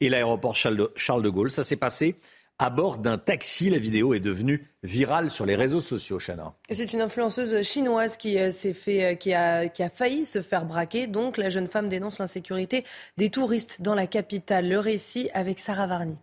et 0.00 0.09
l'aéroport 0.09 0.54
Charles 0.54 1.22
de 1.22 1.28
Gaulle. 1.28 1.50
Ça 1.50 1.64
s'est 1.64 1.76
passé 1.76 2.16
à 2.59 2.71
bord 2.71 2.99
d'un 2.99 3.19
taxi. 3.19 3.71
La 3.71 3.79
vidéo 3.79 4.14
est 4.14 4.21
devenue 4.21 4.66
virale 4.83 5.31
sur 5.31 5.47
les 5.47 5.57
réseaux 5.57 5.81
sociaux, 5.81 6.19
Chana. 6.19 6.55
C'est 6.71 6.92
une 6.92 7.01
influenceuse 7.01 7.62
chinoise 7.62 8.16
qui, 8.16 8.38
euh, 8.38 8.51
s'est 8.51 8.73
fait, 8.73 9.05
euh, 9.05 9.14
qui, 9.14 9.35
a, 9.35 9.69
qui 9.69 9.83
a 9.83 9.90
failli 9.90 10.27
se 10.27 10.42
faire 10.42 10.64
braquer. 10.64 11.07
Donc 11.07 11.37
la 11.37 11.51
jeune 11.51 11.69
femme 11.69 11.88
dénonce 11.88 12.19
l'insécurité 12.19 12.85
des 13.16 13.31
touristes 13.31 13.83
dans 13.83 13.95
la 13.95 14.07
capitale. 14.07 14.69
Le 14.69 14.79
récit 14.79 15.31
avec 15.35 15.59
Sarah 15.59 15.87
Varny. 15.87 16.16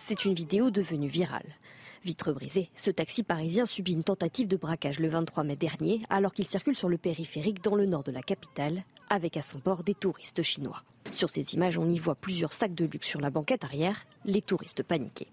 C'est 0.00 0.24
une 0.24 0.34
vidéo 0.34 0.70
devenue 0.70 1.08
virale. 1.08 1.56
Vitre 2.04 2.32
brisée, 2.32 2.68
ce 2.76 2.90
taxi 2.90 3.22
parisien 3.22 3.64
subit 3.64 3.94
une 3.94 4.04
tentative 4.04 4.46
de 4.46 4.58
braquage 4.58 5.00
le 5.00 5.08
23 5.08 5.42
mai 5.42 5.56
dernier 5.56 6.02
alors 6.10 6.32
qu'il 6.32 6.46
circule 6.46 6.76
sur 6.76 6.90
le 6.90 6.98
périphérique 6.98 7.64
dans 7.64 7.74
le 7.74 7.86
nord 7.86 8.02
de 8.02 8.12
la 8.12 8.20
capitale 8.20 8.82
avec 9.08 9.38
à 9.38 9.42
son 9.42 9.58
bord 9.58 9.84
des 9.84 9.94
touristes 9.94 10.42
chinois. 10.42 10.82
Sur 11.12 11.30
ces 11.30 11.54
images, 11.54 11.78
on 11.78 11.88
y 11.88 11.98
voit 11.98 12.14
plusieurs 12.14 12.52
sacs 12.52 12.74
de 12.74 12.84
luxe 12.84 13.08
sur 13.08 13.22
la 13.22 13.30
banquette 13.30 13.64
arrière, 13.64 14.04
les 14.26 14.42
touristes 14.42 14.82
paniqués. 14.82 15.28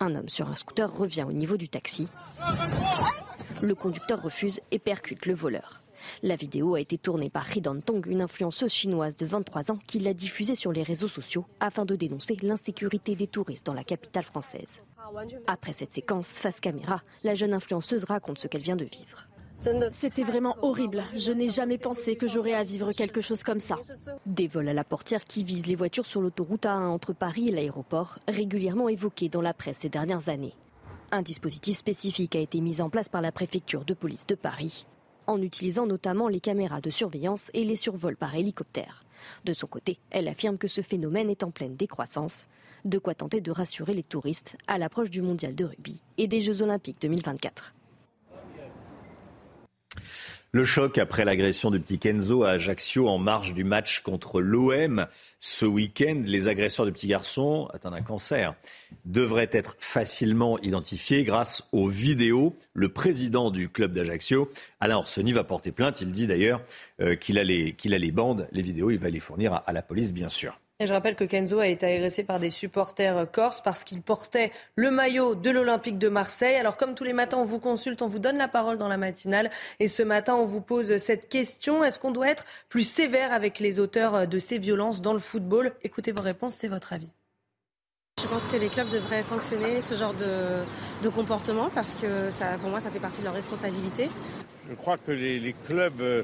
Un 0.00 0.14
homme 0.14 0.28
sur 0.28 0.48
un 0.48 0.56
scooter 0.56 0.94
revient 0.94 1.24
au 1.26 1.32
niveau 1.32 1.56
du 1.56 1.70
taxi. 1.70 2.08
Le 3.62 3.74
conducteur 3.74 4.20
refuse 4.20 4.60
et 4.70 4.78
percute 4.78 5.24
le 5.24 5.34
voleur. 5.34 5.81
La 6.22 6.36
vidéo 6.36 6.74
a 6.74 6.80
été 6.80 6.98
tournée 6.98 7.30
par 7.30 7.44
Ridan 7.44 7.80
Tong, 7.80 8.06
une 8.06 8.22
influenceuse 8.22 8.72
chinoise 8.72 9.16
de 9.16 9.26
23 9.26 9.70
ans 9.70 9.78
qui 9.86 9.98
l'a 9.98 10.14
diffusée 10.14 10.54
sur 10.54 10.72
les 10.72 10.82
réseaux 10.82 11.08
sociaux 11.08 11.44
afin 11.60 11.84
de 11.84 11.96
dénoncer 11.96 12.36
l'insécurité 12.42 13.14
des 13.14 13.26
touristes 13.26 13.66
dans 13.66 13.74
la 13.74 13.84
capitale 13.84 14.24
française. 14.24 14.82
Après 15.46 15.72
cette 15.72 15.94
séquence 15.94 16.38
face 16.38 16.60
caméra, 16.60 17.02
la 17.22 17.34
jeune 17.34 17.52
influenceuse 17.52 18.04
raconte 18.04 18.38
ce 18.38 18.48
qu'elle 18.48 18.62
vient 18.62 18.76
de 18.76 18.84
vivre. 18.84 19.28
C'était 19.90 20.24
vraiment 20.24 20.56
horrible. 20.62 21.04
Je 21.14 21.32
n'ai 21.32 21.48
jamais 21.48 21.78
pensé 21.78 22.16
que 22.16 22.26
j'aurais 22.26 22.54
à 22.54 22.64
vivre 22.64 22.92
quelque 22.92 23.20
chose 23.20 23.44
comme 23.44 23.60
ça. 23.60 23.76
Des 24.26 24.48
vols 24.48 24.68
à 24.68 24.72
la 24.72 24.82
portière 24.82 25.24
qui 25.24 25.44
visent 25.44 25.66
les 25.66 25.76
voitures 25.76 26.06
sur 26.06 26.20
l'autoroute 26.20 26.64
A1 26.64 26.88
entre 26.88 27.12
Paris 27.12 27.48
et 27.48 27.52
l'aéroport, 27.52 28.18
régulièrement 28.26 28.88
évoqués 28.88 29.28
dans 29.28 29.40
la 29.40 29.54
presse 29.54 29.78
ces 29.80 29.88
dernières 29.88 30.28
années. 30.28 30.54
Un 31.12 31.22
dispositif 31.22 31.76
spécifique 31.76 32.34
a 32.34 32.40
été 32.40 32.60
mis 32.60 32.80
en 32.80 32.90
place 32.90 33.08
par 33.08 33.20
la 33.20 33.30
préfecture 33.30 33.84
de 33.84 33.94
police 33.94 34.26
de 34.26 34.34
Paris, 34.34 34.86
en 35.32 35.42
utilisant 35.42 35.86
notamment 35.86 36.28
les 36.28 36.40
caméras 36.40 36.80
de 36.80 36.90
surveillance 36.90 37.50
et 37.54 37.64
les 37.64 37.76
survols 37.76 38.16
par 38.16 38.34
hélicoptère. 38.34 39.04
De 39.44 39.52
son 39.52 39.66
côté, 39.66 39.98
elle 40.10 40.28
affirme 40.28 40.58
que 40.58 40.68
ce 40.68 40.82
phénomène 40.82 41.30
est 41.30 41.42
en 41.42 41.50
pleine 41.50 41.76
décroissance, 41.76 42.48
de 42.84 42.98
quoi 42.98 43.14
tenter 43.14 43.40
de 43.40 43.50
rassurer 43.50 43.94
les 43.94 44.02
touristes 44.02 44.56
à 44.66 44.78
l'approche 44.78 45.10
du 45.10 45.22
mondial 45.22 45.54
de 45.54 45.64
rugby 45.64 46.00
et 46.18 46.26
des 46.26 46.40
Jeux 46.40 46.62
olympiques 46.62 47.00
2024. 47.00 47.74
Le 50.54 50.66
choc 50.66 50.98
après 50.98 51.24
l'agression 51.24 51.70
du 51.70 51.80
petit 51.80 51.98
Kenzo 51.98 52.44
à 52.44 52.50
Ajaccio 52.50 53.08
en 53.08 53.16
marge 53.16 53.54
du 53.54 53.64
match 53.64 54.00
contre 54.00 54.42
l'OM 54.42 55.06
ce 55.40 55.64
week-end. 55.64 56.20
Les 56.26 56.46
agresseurs 56.46 56.84
du 56.84 56.92
petit 56.92 57.06
garçon, 57.06 57.70
attends 57.72 57.94
un 57.94 58.02
cancer, 58.02 58.54
devraient 59.06 59.48
être 59.50 59.76
facilement 59.78 60.58
identifiés 60.58 61.24
grâce 61.24 61.66
aux 61.72 61.88
vidéos. 61.88 62.54
Le 62.74 62.90
président 62.90 63.50
du 63.50 63.70
club 63.70 63.92
d'Ajaccio, 63.92 64.50
Alain 64.78 64.98
Orsoni, 64.98 65.32
va 65.32 65.42
porter 65.42 65.72
plainte. 65.72 66.02
Il 66.02 66.12
dit 66.12 66.26
d'ailleurs 66.26 66.60
euh, 67.00 67.16
qu'il 67.16 67.38
a, 67.38 67.44
les 67.44 68.12
bandes, 68.12 68.46
les 68.52 68.60
vidéos, 68.60 68.90
il 68.90 68.98
va 68.98 69.08
les 69.08 69.20
fournir 69.20 69.62
à 69.64 69.72
la 69.72 69.80
police, 69.80 70.12
bien 70.12 70.28
sûr 70.28 70.58
je 70.86 70.92
rappelle 70.92 71.14
que 71.14 71.24
Kenzo 71.24 71.58
a 71.58 71.66
été 71.66 71.86
agressé 71.86 72.24
par 72.24 72.40
des 72.40 72.50
supporters 72.50 73.30
corses 73.30 73.60
parce 73.60 73.84
qu'il 73.84 74.02
portait 74.02 74.52
le 74.76 74.90
maillot 74.90 75.34
de 75.34 75.50
l'Olympique 75.50 75.98
de 75.98 76.08
Marseille. 76.08 76.56
Alors 76.56 76.76
comme 76.76 76.94
tous 76.94 77.04
les 77.04 77.12
matins, 77.12 77.38
on 77.38 77.44
vous 77.44 77.60
consulte, 77.60 78.02
on 78.02 78.08
vous 78.08 78.18
donne 78.18 78.38
la 78.38 78.48
parole 78.48 78.78
dans 78.78 78.88
la 78.88 78.96
matinale. 78.96 79.50
Et 79.80 79.88
ce 79.88 80.02
matin, 80.02 80.34
on 80.34 80.46
vous 80.46 80.60
pose 80.60 80.96
cette 80.98 81.28
question. 81.28 81.84
Est-ce 81.84 81.98
qu'on 81.98 82.10
doit 82.10 82.28
être 82.28 82.44
plus 82.68 82.88
sévère 82.88 83.32
avec 83.32 83.58
les 83.58 83.80
auteurs 83.80 84.26
de 84.26 84.38
ces 84.38 84.58
violences 84.58 85.02
dans 85.02 85.12
le 85.12 85.18
football? 85.18 85.72
Écoutez 85.82 86.12
vos 86.12 86.22
réponses, 86.22 86.54
c'est 86.54 86.68
votre 86.68 86.92
avis. 86.92 87.10
Je 88.20 88.28
pense 88.28 88.46
que 88.46 88.56
les 88.56 88.68
clubs 88.68 88.88
devraient 88.88 89.22
sanctionner 89.22 89.80
ce 89.80 89.94
genre 89.94 90.14
de, 90.14 91.08
comportement 91.08 91.70
parce 91.74 91.94
que 91.94 92.28
pour 92.58 92.70
moi, 92.70 92.78
ça 92.78 92.90
fait 92.90 93.00
partie 93.00 93.20
de 93.20 93.24
leur 93.24 93.34
responsabilité. 93.34 94.08
Je 94.68 94.74
crois 94.74 94.96
que 94.96 95.12
les, 95.12 95.54
clubs 95.66 96.00
euh, 96.00 96.22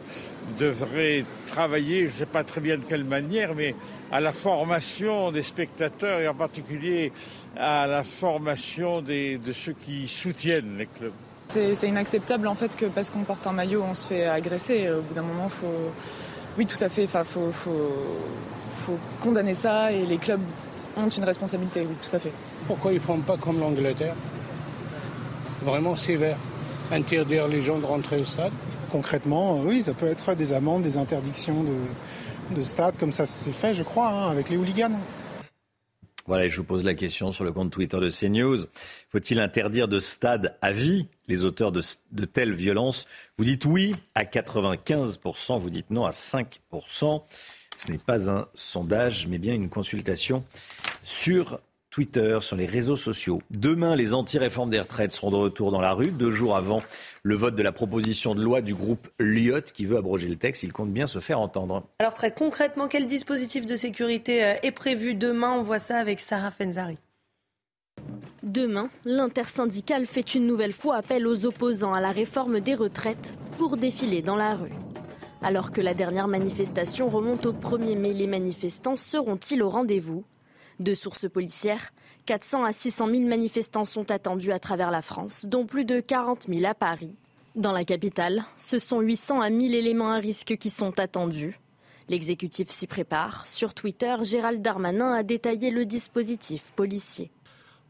devraient 0.59 1.25
travailler, 1.47 2.03
je 2.03 2.13
ne 2.13 2.19
sais 2.19 2.27
pas 2.27 2.45
très 2.45 2.61
bien 2.61 2.77
de 2.77 2.85
quelle 2.85 3.05
manière, 3.05 3.55
mais 3.55 3.75
à 4.13 4.21
la 4.21 4.33
formation 4.33 5.33
des 5.33 5.43
spectateurs 5.43 6.21
et 6.21 6.29
en 6.29 6.35
particulier 6.35 7.13
à 7.57 7.87
la 7.87 8.05
formation 8.05 9.03
de 9.03 9.53
ceux 9.53 9.73
qui 9.73 10.07
soutiennent 10.07 10.77
les 10.79 10.87
clubs. 10.87 11.13
C'est 11.49 11.89
inacceptable 11.89 12.47
en 12.47 12.55
fait 12.55 12.77
que 12.77 12.87
parce 12.87 13.11
qu'on 13.11 13.25
porte 13.25 13.47
un 13.47 13.53
maillot, 13.53 13.83
on 13.83 13.95
se 13.95 14.09
fait 14.09 14.27
agresser. 14.27 14.89
Au 14.91 15.01
bout 15.01 15.15
d'un 15.15 15.23
moment, 15.23 15.49
faut, 15.49 15.91
oui, 16.57 16.67
tout 16.67 16.83
à 16.83 16.89
fait, 16.89 17.03
il 17.03 17.09
faut, 17.09 17.51
faut 17.53 18.99
condamner 19.21 19.55
ça 19.55 19.91
et 19.91 20.05
les 20.07 20.19
clubs 20.19 20.43
ont 20.97 21.09
une 21.09 21.25
responsabilité, 21.25 21.81
oui, 21.89 21.97
tout 22.01 22.15
à 22.15 22.19
fait. 22.19 22.33
Pourquoi 22.67 22.93
ils 22.93 22.97
ne 22.97 23.01
font 23.01 23.19
pas 23.19 23.37
comme 23.37 23.61
l'Angleterre? 23.61 24.15
Vraiment 25.63 25.97
sévère. 25.97 26.37
Interdire 26.91 27.49
les 27.49 27.63
gens 27.63 27.79
de 27.79 27.85
rentrer 27.85 28.19
au 28.19 28.25
stade 28.25 28.53
Concrètement, 28.91 29.59
euh, 29.59 29.65
oui, 29.65 29.83
ça 29.83 29.93
peut 29.93 30.07
être 30.07 30.35
des 30.35 30.55
amendes, 30.55 30.83
des 30.83 30.97
interdictions 30.97 31.63
de, 31.63 32.57
de 32.57 32.63
stade, 32.63 32.97
comme 32.97 33.13
ça 33.13 33.27
s'est 33.27 33.53
fait, 33.53 33.75
je 33.75 33.83
crois, 33.83 34.09
hein, 34.09 34.31
avec 34.31 34.49
les 34.49 34.57
hooligans. 34.57 34.99
Voilà, 36.27 36.49
je 36.49 36.57
vous 36.59 36.65
pose 36.65 36.85
la 36.85 36.95
question 36.95 37.33
sur 37.33 37.45
le 37.45 37.53
compte 37.53 37.71
Twitter 37.71 37.99
de 37.99 38.11
CNews. 38.11 38.67
Faut-il 39.11 39.41
interdire 39.41 39.89
de 39.89 39.99
stade 39.99 40.57
à 40.61 40.73
vie 40.73 41.07
les 41.27 41.43
auteurs 41.43 41.73
de, 41.73 41.83
de 42.13 42.25
telles 42.25 42.53
violences? 42.53 43.07
Vous 43.39 43.45
dites 43.45 43.65
oui 43.65 43.95
à 44.15 44.25
95%, 44.25 45.59
vous 45.59 45.71
dites 45.71 45.91
non 45.91 46.05
à 46.05 46.11
5%. 46.11 47.23
Ce 47.79 47.91
n'est 47.91 47.99
pas 47.99 48.31
un 48.31 48.47
sondage, 48.55 49.27
mais 49.27 49.39
bien 49.39 49.55
une 49.55 49.71
consultation 49.71 50.45
sur 51.03 51.61
Twitter, 51.91 52.39
sur 52.41 52.57
les 52.57 52.67
réseaux 52.67 52.97
sociaux. 52.97 53.41
Demain, 53.51 53.97
les 53.97 54.15
anti-réformes 54.15 54.71
des 54.71 54.81
retraites 54.81 55.13
seront 55.13 55.31
de 55.31 55.37
retour 55.37 55.71
dans 55.71 55.81
la 55.81 55.93
rue, 55.93 56.11
deux 56.11 56.31
jours 56.31 56.57
avant 56.57 56.83
le 57.23 57.35
vote 57.35 57.55
de 57.55 57.63
la 57.63 57.73
proposition 57.73 58.35
de 58.35 58.43
loi 58.43 58.61
du 58.61 58.75
groupe 58.75 59.09
Lyot 59.19 59.63
qui 59.75 59.85
veut 59.85 59.97
abroger 59.97 60.29
le 60.29 60.37
texte. 60.37 60.63
Il 60.63 60.73
compte 60.73 60.91
bien 60.91 61.07
se 61.07 61.19
faire 61.19 61.41
entendre. 61.41 61.85
Alors 61.99 62.15
très 62.15 62.33
concrètement, 62.33 62.89
quel 62.89 63.07
dispositif 63.07 63.67
de 63.67 63.77
sécurité 63.77 64.45
euh, 64.45 64.55
est 64.63 64.73
prévu 64.73 65.15
demain? 65.15 65.53
On 65.53 65.63
voit 65.63 65.79
ça 65.79 65.99
avec 65.99 66.21
Sarah 66.21 66.51
Fenzari. 66.51 66.99
Demain, 68.43 68.89
l'intersyndicale 69.05 70.07
fait 70.07 70.35
une 70.35 70.47
nouvelle 70.47 70.73
fois 70.73 70.97
appel 70.97 71.27
aux 71.27 71.45
opposants 71.45 71.93
à 71.93 72.01
la 72.01 72.13
réforme 72.13 72.61
des 72.61 72.75
retraites 72.75 73.35
pour 73.59 73.77
défiler 73.77 74.23
dans 74.23 74.37
la 74.37 74.55
rue. 74.55 74.73
Alors 75.43 75.71
que 75.71 75.81
la 75.81 75.95
dernière 75.95 76.29
manifestation 76.29 77.09
remonte 77.09 77.47
au 77.47 77.53
1er 77.53 77.97
mai, 77.97 78.13
les 78.13 78.27
manifestants 78.27 78.97
seront-ils 78.97 79.63
au 79.63 79.69
rendez-vous? 79.69 80.25
De 80.81 80.95
sources 80.95 81.29
policières, 81.29 81.93
400 82.27 82.65
à 82.65 82.73
600 82.73 83.09
000 83.09 83.23
manifestants 83.25 83.85
sont 83.85 84.11
attendus 84.13 84.53
à 84.53 84.61
travers 84.61 84.93
la 84.93 85.03
France, 85.03 85.45
dont 85.47 85.67
plus 85.67 85.85
de 85.85 85.99
40 85.99 86.47
000 86.49 86.65
à 86.65 86.75
Paris. 86.75 87.15
Dans 87.57 87.73
la 87.73 87.85
capitale, 87.85 88.45
ce 88.57 88.79
sont 88.79 89.01
800 89.01 89.41
à 89.41 89.51
1000 89.51 89.75
éléments 89.75 90.13
à 90.13 90.19
risque 90.19 90.57
qui 90.57 90.71
sont 90.71 90.97
attendus. 91.01 91.59
L'exécutif 92.09 92.71
s'y 92.71 92.87
prépare. 92.87 93.45
Sur 93.47 93.75
Twitter, 93.75 94.15
Gérald 94.23 94.63
Darmanin 94.63 95.13
a 95.13 95.25
détaillé 95.25 95.71
le 95.71 95.85
dispositif 95.85 96.73
policier. 96.77 97.33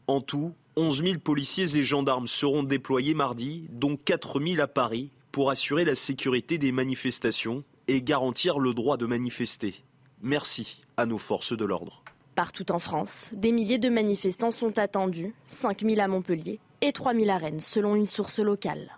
En 0.07 0.21
tout, 0.21 0.53
11 0.75 1.03
000 1.03 1.19
policiers 1.19 1.77
et 1.77 1.83
gendarmes 1.83 2.27
seront 2.27 2.63
déployés 2.63 3.13
mardi, 3.13 3.67
dont 3.69 3.97
4 3.97 4.41
000 4.43 4.61
à 4.61 4.67
Paris, 4.67 5.11
pour 5.31 5.51
assurer 5.51 5.85
la 5.85 5.93
sécurité 5.93 6.57
des 6.57 6.71
manifestations 6.71 7.63
et 7.87 8.01
garantir 8.01 8.57
le 8.57 8.73
droit 8.73 8.97
de 8.97 9.05
manifester. 9.05 9.75
Merci 10.23 10.81
à 10.97 11.05
nos 11.05 11.19
forces 11.19 11.55
de 11.55 11.65
l'ordre. 11.65 12.03
Partout 12.39 12.71
en 12.71 12.79
France, 12.79 13.31
des 13.33 13.51
milliers 13.51 13.79
de 13.79 13.89
manifestants 13.89 14.51
sont 14.51 14.79
attendus, 14.79 15.33
5 15.49 15.81
000 15.81 15.99
à 15.99 16.07
Montpellier 16.07 16.61
et 16.79 16.93
3 16.93 17.13
000 17.13 17.29
à 17.29 17.37
Rennes, 17.37 17.59
selon 17.59 17.95
une 17.95 18.07
source 18.07 18.39
locale. 18.39 18.97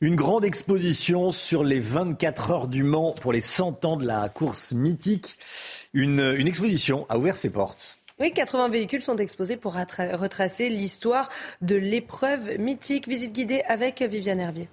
Une 0.00 0.16
grande 0.16 0.46
exposition 0.46 1.32
sur 1.32 1.64
les 1.64 1.80
24 1.80 2.50
heures 2.50 2.68
du 2.68 2.82
Mans 2.82 3.12
pour 3.12 3.34
les 3.34 3.42
100 3.42 3.84
ans 3.84 3.98
de 3.98 4.06
la 4.06 4.30
course 4.30 4.72
mythique. 4.72 5.38
Une, 5.92 6.20
une 6.38 6.48
exposition 6.48 7.04
a 7.10 7.18
ouvert 7.18 7.36
ses 7.36 7.52
portes. 7.52 7.98
Oui, 8.18 8.32
80 8.32 8.70
véhicules 8.70 9.02
sont 9.02 9.18
exposés 9.18 9.58
pour 9.58 9.74
retracer 9.74 10.70
l'histoire 10.70 11.28
de 11.60 11.76
l'épreuve 11.76 12.58
mythique. 12.58 13.06
Visite 13.06 13.34
guidée 13.34 13.60
avec 13.68 14.00
Viviane 14.00 14.40
Hervier. 14.40 14.70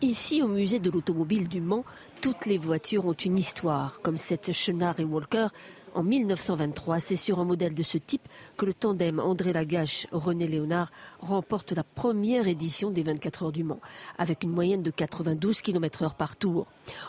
Ici, 0.00 0.42
au 0.42 0.48
musée 0.48 0.80
de 0.80 0.90
l'automobile 0.90 1.46
du 1.46 1.60
Mans, 1.60 1.84
toutes 2.22 2.46
les 2.46 2.56
voitures 2.56 3.04
ont 3.04 3.12
une 3.12 3.36
histoire, 3.36 4.00
comme 4.00 4.16
cette 4.16 4.52
Chenard 4.52 5.00
et 5.00 5.04
Walker 5.04 5.48
en 5.92 6.04
1923, 6.04 7.00
c'est 7.00 7.16
sur 7.16 7.40
un 7.40 7.44
modèle 7.44 7.74
de 7.74 7.82
ce 7.82 7.98
type 7.98 8.28
que 8.56 8.64
le 8.64 8.72
tandem 8.72 9.18
André 9.18 9.52
Lagache-René 9.52 10.46
Léonard 10.46 10.92
remporte 11.18 11.72
la 11.72 11.82
première 11.82 12.46
édition 12.46 12.90
des 12.90 13.02
24 13.02 13.42
heures 13.42 13.52
du 13.52 13.64
Mans, 13.64 13.80
avec 14.18 14.44
une 14.44 14.52
moyenne 14.52 14.82
de 14.82 14.92
92 14.92 15.60
km 15.60 16.04
h 16.04 16.14
par 16.14 16.36
tour. 16.36 16.66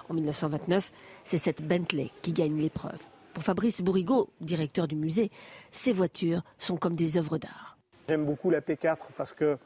En 0.10 0.16
1929, 0.16 0.92
c'est 1.24 1.38
cette 1.38 1.62
Bentley 1.62 2.10
qui 2.24 2.34
gagne 2.34 2.60
l'épreuve. 2.60 3.00
Pour 3.36 3.44
Fabrice 3.44 3.82
Bourrigaud, 3.82 4.30
directeur 4.42 4.88
du 4.88 4.96
musée, 4.96 5.30
ces 5.72 5.94
voitures 5.94 6.42
sont 6.58 6.76
comme 6.76 6.96
des 6.96 7.18
œuvres 7.18 7.38
d'art. 7.38 7.78
J'aime 8.10 8.26
beaucoup 8.26 8.50
la 8.50 8.62
P4 8.62 8.98
parce 9.16 9.34
que 9.34 9.58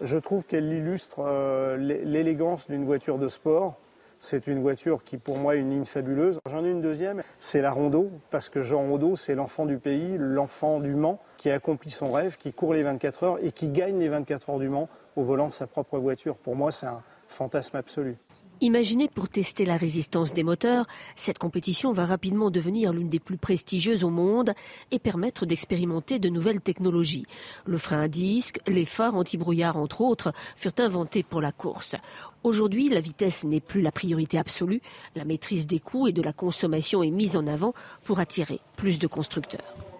je 0.00 0.16
trouve 0.18 0.42
qu'elle 0.42 0.72
illustre 0.72 1.20
euh, 1.20 1.76
l'élégance 1.76 2.68
d'une 2.68 2.84
voiture 2.84 3.18
de 3.18 3.28
sport 3.28 3.78
c'est 4.20 4.46
une 4.46 4.60
voiture 4.60 5.04
qui, 5.04 5.16
pour 5.16 5.38
moi, 5.38 5.56
est 5.56 5.60
une 5.60 5.70
ligne 5.70 5.84
fabuleuse. 5.84 6.38
J'en 6.46 6.64
ai 6.64 6.70
une 6.70 6.80
deuxième, 6.80 7.22
c'est 7.38 7.60
la 7.60 7.70
Rondeau, 7.70 8.10
parce 8.30 8.48
que 8.48 8.62
Jean 8.62 8.82
Rondeau, 8.82 9.16
c'est 9.16 9.34
l'enfant 9.34 9.66
du 9.66 9.78
pays, 9.78 10.16
l'enfant 10.18 10.80
du 10.80 10.94
Mans, 10.94 11.20
qui 11.36 11.50
a 11.50 11.54
accompli 11.54 11.90
son 11.90 12.12
rêve, 12.12 12.36
qui 12.36 12.52
court 12.52 12.74
les 12.74 12.82
24 12.82 13.24
heures 13.24 13.38
et 13.42 13.52
qui 13.52 13.68
gagne 13.68 13.98
les 13.98 14.08
24 14.08 14.50
heures 14.50 14.58
du 14.58 14.68
Mans 14.68 14.88
au 15.16 15.22
volant 15.22 15.48
de 15.48 15.52
sa 15.52 15.66
propre 15.66 15.98
voiture. 15.98 16.36
Pour 16.36 16.56
moi, 16.56 16.70
c'est 16.72 16.86
un 16.86 17.02
fantasme 17.28 17.76
absolu. 17.76 18.16
Imaginée 18.60 19.06
pour 19.06 19.28
tester 19.28 19.64
la 19.64 19.76
résistance 19.76 20.34
des 20.34 20.42
moteurs, 20.42 20.88
cette 21.14 21.38
compétition 21.38 21.92
va 21.92 22.06
rapidement 22.06 22.50
devenir 22.50 22.92
l'une 22.92 23.08
des 23.08 23.20
plus 23.20 23.36
prestigieuses 23.36 24.02
au 24.02 24.10
monde 24.10 24.52
et 24.90 24.98
permettre 24.98 25.46
d'expérimenter 25.46 26.18
de 26.18 26.28
nouvelles 26.28 26.60
technologies. 26.60 27.24
Le 27.66 27.78
frein 27.78 28.00
à 28.00 28.08
disque, 28.08 28.58
les 28.66 28.84
phares 28.84 29.14
anti-brouillard 29.14 29.76
entre 29.76 30.00
autres, 30.00 30.32
furent 30.56 30.72
inventés 30.78 31.22
pour 31.22 31.40
la 31.40 31.52
course. 31.52 31.94
Aujourd'hui, 32.42 32.88
la 32.88 33.00
vitesse 33.00 33.44
n'est 33.44 33.60
plus 33.60 33.80
la 33.80 33.92
priorité 33.92 34.38
absolue, 34.38 34.80
la 35.14 35.24
maîtrise 35.24 35.68
des 35.68 35.78
coûts 35.78 36.08
et 36.08 36.12
de 36.12 36.22
la 36.22 36.32
consommation 36.32 37.04
est 37.04 37.12
mise 37.12 37.36
en 37.36 37.46
avant 37.46 37.74
pour 38.02 38.18
attirer 38.18 38.58
plus 38.76 38.98
de 38.98 39.06
constructeurs. 39.06 39.97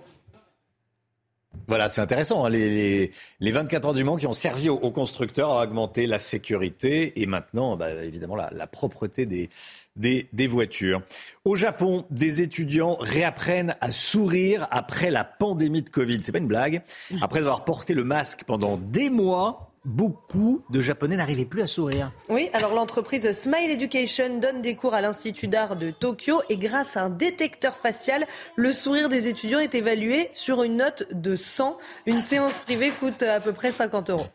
Voilà, 1.68 1.90
c'est 1.90 2.00
intéressant. 2.00 2.44
Hein, 2.44 2.50
les, 2.50 3.12
les, 3.40 3.52
24 3.52 3.88
heures 3.88 3.94
du 3.94 4.02
Mans 4.02 4.16
qui 4.16 4.26
ont 4.26 4.33
servi 4.33 4.70
aux, 4.70 4.90
constructeurs 4.90 5.50
à 5.50 5.64
augmenter 5.64 6.07
la 6.07 6.18
sécurité 6.18 7.20
et 7.20 7.26
maintenant, 7.26 7.76
bah, 7.76 7.92
évidemment, 8.02 8.37
la, 8.37 8.66
propreté 8.66 9.26
des, 9.26 9.50
des, 9.94 10.28
des, 10.33 10.46
voitures. 10.46 11.02
Au 11.44 11.57
Japon, 11.57 12.07
des 12.11 12.40
étudiants 12.40 12.96
réapprennent 13.00 13.76
à 13.83 13.92
sourire 13.92 14.66
après 14.70 15.11
la 15.11 15.24
pandémie 15.24 15.83
de 15.83 15.90
Covid. 15.90 16.20
C'est 16.22 16.33
pas 16.33 16.38
une 16.38 16.46
blague. 16.46 16.83
Après 17.20 17.40
avoir 17.40 17.64
porté 17.64 17.92
le 17.92 18.04
masque 18.04 18.44
pendant 18.46 18.78
des 18.78 19.11
mois, 19.11 19.67
beaucoup 19.84 20.62
de 20.70 20.80
Japonais 20.80 21.16
n'arrivaient 21.16 21.44
plus 21.44 21.62
à 21.62 21.66
sourire. 21.66 22.12
Oui, 22.28 22.50
alors 22.52 22.74
l'entreprise 22.74 23.30
Smile 23.32 23.70
Education 23.70 24.38
donne 24.38 24.62
des 24.62 24.74
cours 24.74 24.94
à 24.94 25.00
l'Institut 25.00 25.48
d'art 25.48 25.76
de 25.76 25.90
Tokyo 25.90 26.42
et 26.48 26.56
grâce 26.56 26.96
à 26.96 27.02
un 27.04 27.10
détecteur 27.10 27.76
facial, 27.76 28.26
le 28.56 28.72
sourire 28.72 29.08
des 29.08 29.28
étudiants 29.28 29.58
est 29.58 29.74
évalué 29.74 30.30
sur 30.32 30.62
une 30.62 30.76
note 30.76 31.06
de 31.12 31.36
100. 31.36 31.78
Une 32.06 32.20
séance 32.20 32.54
privée 32.58 32.90
coûte 32.90 33.22
à 33.22 33.40
peu 33.40 33.52
près 33.52 33.72
50 33.72 34.10
euros. 34.10 34.26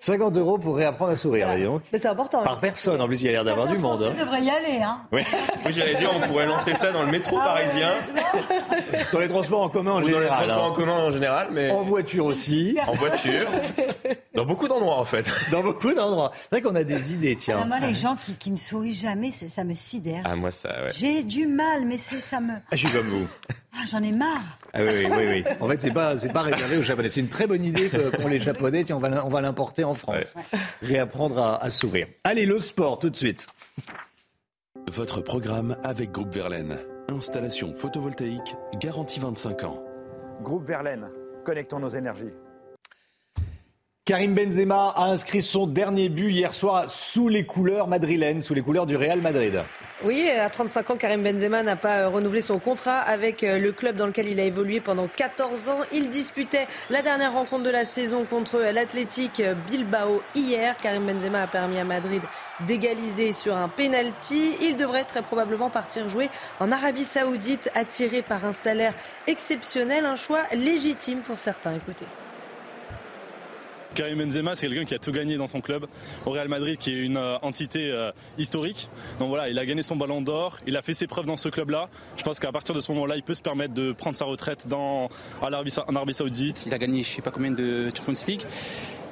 50 0.00 0.36
euros 0.36 0.58
pour 0.58 0.76
réapprendre 0.76 1.12
à 1.12 1.16
sourire, 1.16 1.48
donc. 1.58 1.82
Mais 1.92 1.98
c'est 1.98 2.08
important. 2.08 2.42
Par 2.42 2.58
personne, 2.58 3.00
en 3.00 3.06
plus, 3.06 3.22
il 3.22 3.26
y 3.26 3.28
a 3.28 3.32
l'air 3.32 3.44
d'avoir 3.44 3.66
du 3.66 3.78
monde. 3.78 4.02
On 4.02 4.10
hein. 4.10 4.14
devrait 4.24 4.42
y 4.42 4.50
aller, 4.50 4.82
hein. 4.82 5.00
Oui, 5.10 5.22
oui 5.66 5.72
j'allais 5.72 5.94
dire, 5.94 6.10
on 6.14 6.20
pourrait 6.20 6.46
lancer 6.46 6.74
ça 6.74 6.92
dans 6.92 7.02
le 7.02 7.10
métro 7.10 7.38
ah 7.40 7.44
parisien. 7.46 7.90
dans 9.12 9.18
les 9.18 9.28
transports 9.28 9.62
en 9.62 9.68
commun 9.68 9.92
en 9.92 10.02
général. 10.02 10.24
Dans 10.24 10.40
les 10.40 10.46
transports 10.46 10.64
en 10.64 10.70
hein. 10.70 10.74
commun 10.74 10.96
en 10.98 11.10
général, 11.10 11.48
mais. 11.52 11.70
En 11.70 11.82
voiture 11.82 12.26
aussi. 12.26 12.76
En 12.86 12.92
voiture. 12.92 13.48
Dans 14.34 14.44
beaucoup 14.44 14.68
d'endroits, 14.68 14.98
en 14.98 15.04
fait. 15.04 15.30
Dans 15.50 15.62
beaucoup 15.62 15.92
d'endroits. 15.92 16.30
C'est 16.34 16.50
vrai 16.50 16.62
qu'on 16.62 16.76
a 16.76 16.84
des 16.84 17.12
idées, 17.12 17.36
tiens. 17.36 17.64
moi, 17.64 17.78
les 17.80 17.94
gens 17.94 18.16
qui, 18.16 18.34
qui 18.34 18.50
ne 18.50 18.56
sourient 18.56 18.94
jamais, 18.94 19.32
ça 19.32 19.64
me 19.64 19.74
sidère. 19.74 20.22
Ah, 20.24 20.36
moi, 20.36 20.50
ça, 20.50 20.68
ouais. 20.68 20.90
J'ai 20.94 21.22
du 21.22 21.46
mal, 21.46 21.84
mais 21.86 21.98
c'est 21.98 22.20
ça 22.20 22.40
me. 22.40 22.52
Ah, 22.52 22.76
je 22.76 22.86
suis 22.86 22.90
comme 22.90 23.08
vous. 23.08 23.26
Ah, 23.78 23.84
j'en 23.90 24.02
ai 24.02 24.12
marre. 24.12 24.42
Ah 24.72 24.80
oui, 24.82 25.06
oui, 25.10 25.26
oui, 25.28 25.44
En 25.60 25.68
fait, 25.68 25.80
c'est 25.80 25.90
pas, 25.92 26.16
c'est 26.16 26.32
pas 26.32 26.42
réservé 26.42 26.78
aux 26.78 26.82
Japonais. 26.82 27.10
C'est 27.10 27.20
une 27.20 27.28
très 27.28 27.46
bonne 27.46 27.64
idée 27.64 27.90
pour 28.18 28.28
les 28.28 28.40
Japonais. 28.40 28.84
Tiens, 28.84 28.96
on 28.96 29.00
va, 29.00 29.24
on 29.24 29.28
va 29.28 29.40
l'importer 29.40 29.84
en 29.84 29.94
France. 29.94 30.34
Réapprendre 30.82 31.38
à, 31.38 31.62
à 31.62 31.70
sourire. 31.70 32.06
Allez, 32.24 32.46
le 32.46 32.58
sport, 32.58 32.98
tout 32.98 33.10
de 33.10 33.16
suite. 33.16 33.46
Votre 34.92 35.20
programme 35.20 35.76
avec 35.82 36.12
Groupe 36.12 36.32
Verlaine. 36.32 36.78
Installation 37.10 37.74
photovoltaïque 37.74 38.56
garantie 38.80 39.20
25 39.20 39.64
ans. 39.64 39.82
Groupe 40.42 40.66
Verlaine, 40.66 41.08
connectons 41.44 41.78
nos 41.80 41.88
énergies. 41.88 42.32
Karim 44.06 44.34
Benzema 44.34 44.90
a 44.94 45.06
inscrit 45.06 45.42
son 45.42 45.66
dernier 45.66 46.08
but 46.08 46.30
hier 46.30 46.54
soir 46.54 46.88
sous 46.88 47.28
les 47.28 47.44
couleurs 47.44 47.88
madrilènes, 47.88 48.40
sous 48.40 48.54
les 48.54 48.62
couleurs 48.62 48.86
du 48.86 48.94
Real 48.94 49.20
Madrid. 49.20 49.64
Oui, 50.04 50.30
à 50.30 50.48
35 50.48 50.90
ans, 50.90 50.96
Karim 50.96 51.24
Benzema 51.24 51.64
n'a 51.64 51.74
pas 51.74 52.02
euh, 52.02 52.08
renouvelé 52.08 52.40
son 52.40 52.60
contrat 52.60 52.98
avec 52.98 53.42
euh, 53.42 53.58
le 53.58 53.72
club 53.72 53.96
dans 53.96 54.06
lequel 54.06 54.28
il 54.28 54.38
a 54.38 54.44
évolué 54.44 54.78
pendant 54.78 55.08
14 55.08 55.68
ans. 55.70 55.80
Il 55.92 56.08
disputait 56.08 56.68
la 56.88 57.02
dernière 57.02 57.32
rencontre 57.32 57.64
de 57.64 57.70
la 57.70 57.84
saison 57.84 58.24
contre 58.26 58.60
l'Athletic 58.60 59.42
Bilbao 59.68 60.22
hier. 60.36 60.76
Karim 60.76 61.04
Benzema 61.04 61.42
a 61.42 61.46
permis 61.48 61.80
à 61.80 61.84
Madrid 61.84 62.22
d'égaliser 62.60 63.32
sur 63.32 63.56
un 63.56 63.66
penalty. 63.66 64.54
Il 64.60 64.76
devrait 64.76 65.02
très 65.02 65.22
probablement 65.22 65.68
partir 65.68 66.08
jouer 66.08 66.30
en 66.60 66.70
Arabie 66.70 67.02
Saoudite, 67.02 67.72
attiré 67.74 68.22
par 68.22 68.44
un 68.44 68.52
salaire 68.52 68.94
exceptionnel, 69.26 70.06
un 70.06 70.14
choix 70.14 70.42
légitime 70.52 71.22
pour 71.22 71.40
certains. 71.40 71.74
Écoutez. 71.74 72.06
Karim 73.96 74.18
Benzema, 74.18 74.54
c'est 74.54 74.68
quelqu'un 74.68 74.84
qui 74.84 74.94
a 74.94 74.98
tout 74.98 75.10
gagné 75.10 75.38
dans 75.38 75.46
son 75.46 75.62
club, 75.62 75.86
au 76.26 76.30
Real 76.30 76.48
Madrid, 76.48 76.76
qui 76.76 76.90
est 76.90 77.02
une 77.02 77.16
euh, 77.16 77.38
entité 77.40 77.90
euh, 77.90 78.12
historique. 78.36 78.90
Donc 79.18 79.30
voilà, 79.30 79.48
il 79.48 79.58
a 79.58 79.64
gagné 79.64 79.82
son 79.82 79.96
ballon 79.96 80.20
d'or, 80.20 80.58
il 80.66 80.76
a 80.76 80.82
fait 80.82 80.92
ses 80.92 81.06
preuves 81.06 81.24
dans 81.24 81.38
ce 81.38 81.48
club-là. 81.48 81.88
Je 82.18 82.22
pense 82.22 82.38
qu'à 82.38 82.52
partir 82.52 82.74
de 82.74 82.80
ce 82.80 82.92
moment-là, 82.92 83.16
il 83.16 83.22
peut 83.22 83.34
se 83.34 83.40
permettre 83.40 83.72
de 83.72 83.92
prendre 83.92 84.14
sa 84.14 84.26
retraite 84.26 84.68
dans, 84.68 85.08
en 85.40 85.50
Arabie 85.50 86.12
Saoudite. 86.12 86.64
Il 86.66 86.74
a 86.74 86.78
gagné 86.78 87.02
je 87.02 87.08
sais 87.08 87.22
pas 87.22 87.30
combien 87.30 87.50
de 87.50 87.90
Champions 87.96 88.12
League. 88.28 88.42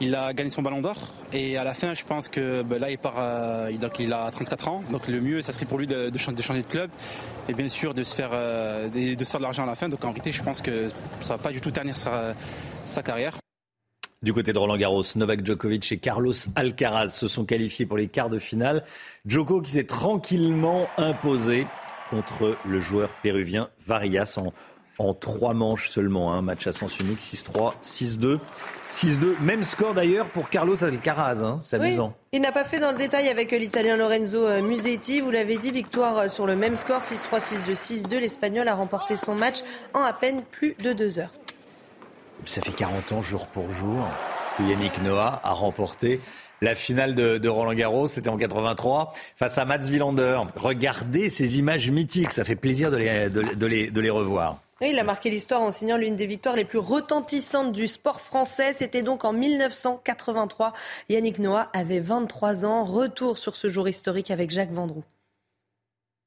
Il 0.00 0.14
a 0.14 0.34
gagné 0.34 0.50
son 0.50 0.60
ballon 0.60 0.82
d'or 0.82 0.98
et 1.32 1.56
à 1.56 1.64
la 1.64 1.72
fin, 1.72 1.94
je 1.94 2.04
pense 2.04 2.28
que 2.28 2.62
ben 2.62 2.78
là, 2.78 2.90
il 2.90 2.98
part, 2.98 3.14
euh, 3.16 3.70
il 3.98 4.12
a 4.12 4.30
34 4.30 4.68
ans. 4.68 4.82
Donc 4.90 5.08
le 5.08 5.22
mieux, 5.22 5.40
ça 5.40 5.52
serait 5.52 5.64
pour 5.64 5.78
lui 5.78 5.86
de, 5.86 6.10
de, 6.10 6.18
changer, 6.18 6.60
de 6.60 6.66
club 6.66 6.90
et 7.48 7.54
bien 7.54 7.70
sûr 7.70 7.94
de 7.94 8.02
se 8.02 8.14
faire, 8.14 8.32
de, 8.32 9.24
se 9.24 9.30
faire 9.30 9.40
de 9.40 9.44
l'argent 9.44 9.62
à 9.62 9.66
la 9.66 9.76
fin. 9.76 9.88
Donc 9.88 10.04
en 10.04 10.08
réalité, 10.08 10.30
je 10.30 10.42
pense 10.42 10.60
que 10.60 10.88
ça 11.22 11.36
va 11.36 11.42
pas 11.42 11.52
du 11.52 11.62
tout 11.62 11.70
ternir 11.70 11.96
sa, 11.96 12.34
sa 12.84 13.02
carrière. 13.02 13.38
Du 14.24 14.32
côté 14.32 14.54
de 14.54 14.58
Roland 14.58 14.78
Garros, 14.78 15.02
Novak 15.16 15.44
Djokovic 15.44 15.92
et 15.92 15.98
Carlos 15.98 16.32
Alcaraz 16.56 17.10
se 17.10 17.28
sont 17.28 17.44
qualifiés 17.44 17.84
pour 17.84 17.98
les 17.98 18.08
quarts 18.08 18.30
de 18.30 18.38
finale. 18.38 18.82
Djoko 19.26 19.60
qui 19.60 19.72
s'est 19.72 19.84
tranquillement 19.84 20.88
imposé 20.96 21.66
contre 22.08 22.56
le 22.66 22.80
joueur 22.80 23.10
péruvien 23.22 23.68
Varias 23.86 24.38
en, 24.98 25.12
trois 25.12 25.52
manches 25.52 25.90
seulement. 25.90 26.32
Hein. 26.32 26.40
match 26.40 26.66
à 26.66 26.72
sens 26.72 26.98
unique, 27.00 27.20
6-3, 27.20 27.74
6-2. 27.82 28.38
6-2, 28.90 29.38
même 29.42 29.62
score 29.62 29.92
d'ailleurs 29.92 30.30
pour 30.30 30.48
Carlos 30.48 30.82
Alcaraz, 30.82 31.44
hein. 31.44 31.60
c'est 31.62 31.76
amusant. 31.76 32.14
il 32.32 32.40
n'a 32.40 32.52
pas 32.52 32.64
fait 32.64 32.80
dans 32.80 32.92
le 32.92 32.96
détail 32.96 33.28
avec 33.28 33.52
l'italien 33.52 33.98
Lorenzo 33.98 34.46
euh, 34.46 34.62
Musetti. 34.62 35.20
Vous 35.20 35.32
l'avez 35.32 35.58
dit, 35.58 35.70
victoire 35.70 36.16
euh, 36.16 36.28
sur 36.30 36.46
le 36.46 36.56
même 36.56 36.76
score, 36.76 37.00
6-3, 37.00 37.42
6-2, 37.68 38.06
6-2. 38.08 38.18
L'Espagnol 38.20 38.68
a 38.68 38.74
remporté 38.74 39.16
son 39.16 39.34
match 39.34 39.58
en 39.92 40.00
à 40.00 40.14
peine 40.14 40.40
plus 40.50 40.76
de 40.82 40.94
deux 40.94 41.18
heures. 41.18 41.32
Ça 42.46 42.60
fait 42.60 42.72
40 42.72 43.12
ans, 43.12 43.22
jour 43.22 43.46
pour 43.46 43.70
jour, 43.70 44.06
que 44.56 44.62
Yannick 44.62 45.02
Noah 45.02 45.40
a 45.42 45.52
remporté 45.52 46.20
la 46.60 46.74
finale 46.74 47.14
de, 47.14 47.48
Roland 47.48 47.74
Garros, 47.74 48.06
c'était 48.06 48.30
en 48.30 48.36
83, 48.36 49.12
face 49.36 49.58
à 49.58 49.64
Mats 49.64 49.86
Wilander. 49.90 50.40
Regardez 50.56 51.28
ces 51.28 51.58
images 51.58 51.90
mythiques, 51.90 52.32
ça 52.32 52.44
fait 52.44 52.56
plaisir 52.56 52.90
de 52.90 52.96
les, 52.96 53.28
de, 53.28 53.66
les, 53.66 53.90
de 53.90 54.00
les 54.00 54.10
revoir. 54.10 54.60
il 54.80 54.98
a 54.98 55.04
marqué 55.04 55.30
l'histoire 55.30 55.60
en 55.60 55.70
signant 55.70 55.96
l'une 55.96 56.16
des 56.16 56.26
victoires 56.26 56.56
les 56.56 56.64
plus 56.64 56.78
retentissantes 56.78 57.72
du 57.72 57.86
sport 57.86 58.20
français. 58.20 58.72
C'était 58.72 59.02
donc 59.02 59.24
en 59.24 59.32
1983. 59.32 60.72
Yannick 61.10 61.38
Noah 61.38 61.68
avait 61.74 62.00
23 62.00 62.64
ans. 62.64 62.84
Retour 62.84 63.36
sur 63.36 63.56
ce 63.56 63.68
jour 63.68 63.88
historique 63.88 64.30
avec 64.30 64.50
Jacques 64.50 64.72
Vendroux. 64.72 65.04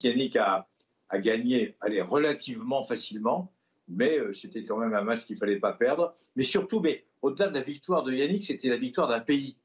Yannick 0.03 0.35
a, 0.35 0.67
a 1.09 1.17
gagné 1.17 1.75
allez, 1.81 2.01
relativement 2.01 2.83
facilement, 2.83 3.51
mais 3.87 4.17
euh, 4.17 4.33
c'était 4.33 4.63
quand 4.65 4.77
même 4.77 4.93
un 4.93 5.01
match 5.01 5.25
qu'il 5.25 5.35
ne 5.35 5.39
fallait 5.39 5.59
pas 5.59 5.73
perdre. 5.73 6.15
Mais 6.35 6.43
surtout, 6.43 6.79
mais, 6.79 7.05
au-delà 7.21 7.49
de 7.49 7.53
la 7.53 7.61
victoire 7.61 8.03
de 8.03 8.13
Yannick, 8.13 8.45
c'était 8.45 8.69
la 8.69 8.77
victoire 8.77 9.07
d'un 9.07 9.19
pays. 9.19 9.57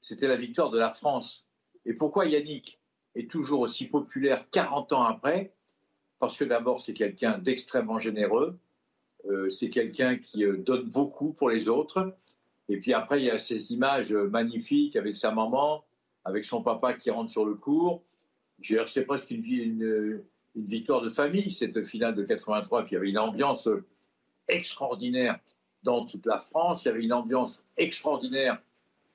C'était 0.00 0.28
la 0.28 0.36
victoire 0.36 0.70
de 0.70 0.78
la 0.78 0.90
France. 0.90 1.46
Et 1.84 1.94
pourquoi 1.94 2.26
Yannick 2.26 2.80
est 3.14 3.30
toujours 3.30 3.60
aussi 3.60 3.86
populaire 3.86 4.48
40 4.50 4.92
ans 4.92 5.02
après? 5.02 5.54
Parce 6.18 6.36
que 6.36 6.44
d'abord, 6.44 6.80
c'est 6.80 6.94
quelqu'un 6.94 7.38
d'extrêmement 7.38 7.98
généreux. 7.98 8.58
Euh, 9.28 9.50
c'est 9.50 9.70
quelqu'un 9.70 10.16
qui 10.16 10.44
euh, 10.44 10.56
donne 10.56 10.84
beaucoup 10.84 11.32
pour 11.32 11.50
les 11.50 11.68
autres. 11.68 12.16
Et 12.68 12.78
puis 12.80 12.92
après, 12.94 13.20
il 13.20 13.26
y 13.26 13.30
a 13.30 13.38
ces 13.38 13.72
images 13.72 14.12
magnifiques 14.12 14.96
avec 14.96 15.16
sa 15.16 15.30
maman, 15.30 15.84
avec 16.24 16.44
son 16.44 16.62
papa 16.62 16.94
qui 16.94 17.10
rentre 17.10 17.30
sur 17.30 17.44
le 17.44 17.54
cours. 17.54 18.02
C'est 18.86 19.04
presque 19.04 19.30
une, 19.30 19.44
une, 19.44 20.22
une 20.56 20.66
victoire 20.66 21.02
de 21.02 21.10
famille, 21.10 21.50
cette 21.50 21.84
finale 21.84 22.14
de 22.14 22.24
83. 22.24 22.82
Puis 22.82 22.92
il 22.92 22.94
y 22.94 22.96
avait 22.98 23.10
une 23.10 23.18
ambiance 23.18 23.68
extraordinaire 24.48 25.38
dans 25.82 26.06
toute 26.06 26.26
la 26.26 26.38
France. 26.38 26.84
Il 26.84 26.88
y 26.88 26.90
avait 26.90 27.04
une 27.04 27.12
ambiance 27.12 27.62
extraordinaire 27.76 28.60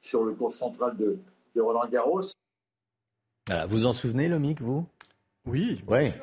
sur 0.01 0.23
le 0.23 0.33
cours 0.33 0.53
central 0.53 0.95
de, 0.97 1.17
Roland 1.59 1.87
Garros. 1.89 2.21
vous 3.67 3.85
en 3.85 3.91
souvenez, 3.91 4.29
Lomic, 4.29 4.61
vous? 4.61 4.85
Oui. 5.45 5.81
Ouais. 5.87 6.13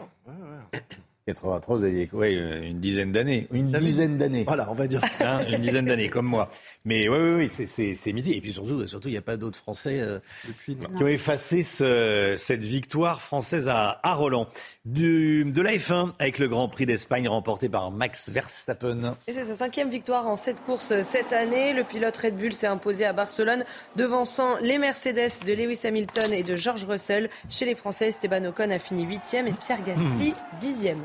83, 1.29 1.77
vous 1.77 1.85
aviez 1.85 2.09
une 2.13 2.81
dizaine 2.81 3.13
d'années. 3.13 3.49
Une 3.53 3.71
dizaine 3.71 4.17
d'années. 4.17 4.45
Voilà, 4.47 4.71
on 4.71 4.75
va 4.75 4.87
dire 4.87 5.01
ça. 5.01 5.09
Hein, 5.29 5.45
une 5.53 5.59
dizaine 5.59 5.85
d'années, 5.85 6.09
comme 6.09 6.25
moi. 6.25 6.49
Mais 6.87 7.07
oui, 7.07 7.19
oui, 7.19 7.35
oui 7.35 7.67
c'est 7.67 8.13
midi. 8.13 8.33
Et 8.33 8.41
puis 8.41 8.53
surtout, 8.53 8.87
surtout, 8.87 9.09
il 9.09 9.11
n'y 9.11 9.19
a 9.19 9.23
pas 9.23 9.37
d'autres 9.37 9.59
Français 9.59 10.01
euh, 10.01 10.21
qui 10.65 10.77
ont 11.03 11.07
effacé 11.07 11.63
cette 11.63 12.65
victoire 12.65 13.21
française 13.21 13.69
à, 13.69 14.01
à 14.03 14.15
Roland. 14.15 14.47
Du, 14.87 15.45
de 15.45 15.61
la 15.61 15.73
F1 15.73 16.13
avec 16.19 16.39
le 16.39 16.49
Grand 16.49 16.71
Prix 16.71 16.87
d'Espagne 16.87 17.29
remporté 17.29 17.69
par 17.69 17.91
Max 17.91 18.31
Verstappen. 18.31 19.17
Et 19.27 19.35
c'est 19.35 19.45
sa 19.45 19.55
cinquième 19.55 19.91
victoire 19.91 20.27
en 20.27 20.37
sept 20.37 20.63
courses 20.65 21.03
cette 21.03 21.35
année. 21.35 21.75
Le 21.75 21.85
pilote 21.85 22.17
Red 22.17 22.39
Bull 22.39 22.55
s'est 22.55 22.69
imposé 22.69 23.05
à 23.05 23.13
Barcelone, 23.13 23.65
devançant 23.97 24.57
les 24.63 24.79
Mercedes 24.79 25.45
de 25.45 25.53
Lewis 25.53 25.81
Hamilton 25.85 26.33
et 26.33 26.43
de 26.43 26.57
George 26.57 26.87
Russell. 26.87 27.29
Chez 27.51 27.67
les 27.67 27.75
Français, 27.75 28.09
Esteban 28.09 28.45
Ocon 28.47 28.71
a 28.71 28.79
fini 28.79 29.05
huitième 29.05 29.47
et 29.47 29.53
Pierre 29.53 29.83
Gasly 29.85 30.33
dixième. 30.59 31.01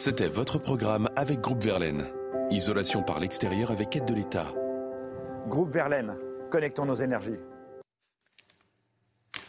C'était 0.00 0.28
votre 0.28 0.60
programme 0.60 1.08
avec 1.16 1.40
Groupe 1.40 1.64
Verlaine. 1.64 2.06
Isolation 2.52 3.02
par 3.02 3.18
l'extérieur 3.18 3.72
avec 3.72 3.96
aide 3.96 4.04
de 4.04 4.14
l'État. 4.14 4.46
Groupe 5.48 5.72
Verlaine, 5.72 6.14
connectons 6.52 6.86
nos 6.86 6.94
énergies. 6.94 7.40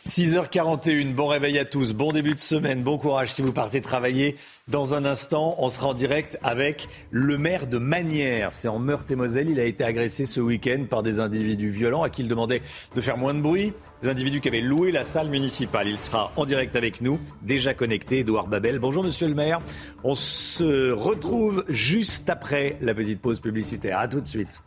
6h41, 0.08 1.14
bon 1.14 1.28
réveil 1.28 1.60
à 1.60 1.66
tous, 1.66 1.94
bon 1.94 2.12
début 2.12 2.34
de 2.34 2.40
semaine, 2.40 2.84
bon 2.84 2.98
courage 2.98 3.34
si 3.34 3.42
vous 3.42 3.54
partez 3.54 3.82
travailler. 3.82 4.36
Dans 4.68 4.94
un 4.94 5.04
instant, 5.06 5.56
on 5.58 5.70
sera 5.70 5.88
en 5.88 5.94
direct 5.94 6.38
avec 6.44 6.88
le 7.12 7.38
maire 7.38 7.68
de 7.68 7.78
Manières. 7.78 8.54
C'est 8.54 8.68
en 8.68 8.80
Meurthe-et-Moselle. 8.80 9.50
Il 9.50 9.60
a 9.60 9.64
été 9.64 9.84
agressé 9.84 10.26
ce 10.26 10.40
week-end 10.40 10.86
par 10.90 11.02
des 11.04 11.20
individus 11.20 11.70
violents 11.70 12.04
à 12.04 12.10
qui 12.10 12.22
il 12.22 12.28
demandait 12.28 12.62
de 12.96 13.02
faire 13.02 13.18
moins 13.18 13.34
de 13.34 13.42
bruit. 13.42 13.74
Des 14.02 14.10
individus 14.10 14.42
qui 14.42 14.48
avaient 14.48 14.62
loué 14.62 14.92
la 14.92 15.04
salle 15.04 15.30
municipale. 15.30 15.88
Il 15.88 15.98
sera 15.98 16.32
en 16.36 16.46
direct 16.46 16.76
avec 16.76 17.02
nous, 17.02 17.20
déjà 17.42 17.74
connecté, 17.74 18.20
Edouard 18.20 18.48
Babel. 18.48 18.80
Bonjour 18.80 19.04
monsieur 19.04 19.28
le 19.28 19.36
maire. 19.36 19.60
On 20.04 20.16
se 20.16 20.92
retrouve 20.92 21.66
juste 21.68 22.30
après 22.30 22.78
la 22.82 22.94
petite 22.94 23.22
pause 23.22 23.40
publicitaire. 23.40 24.00
A 24.00 24.08
tout 24.08 24.22
de 24.22 24.28
suite. 24.28 24.62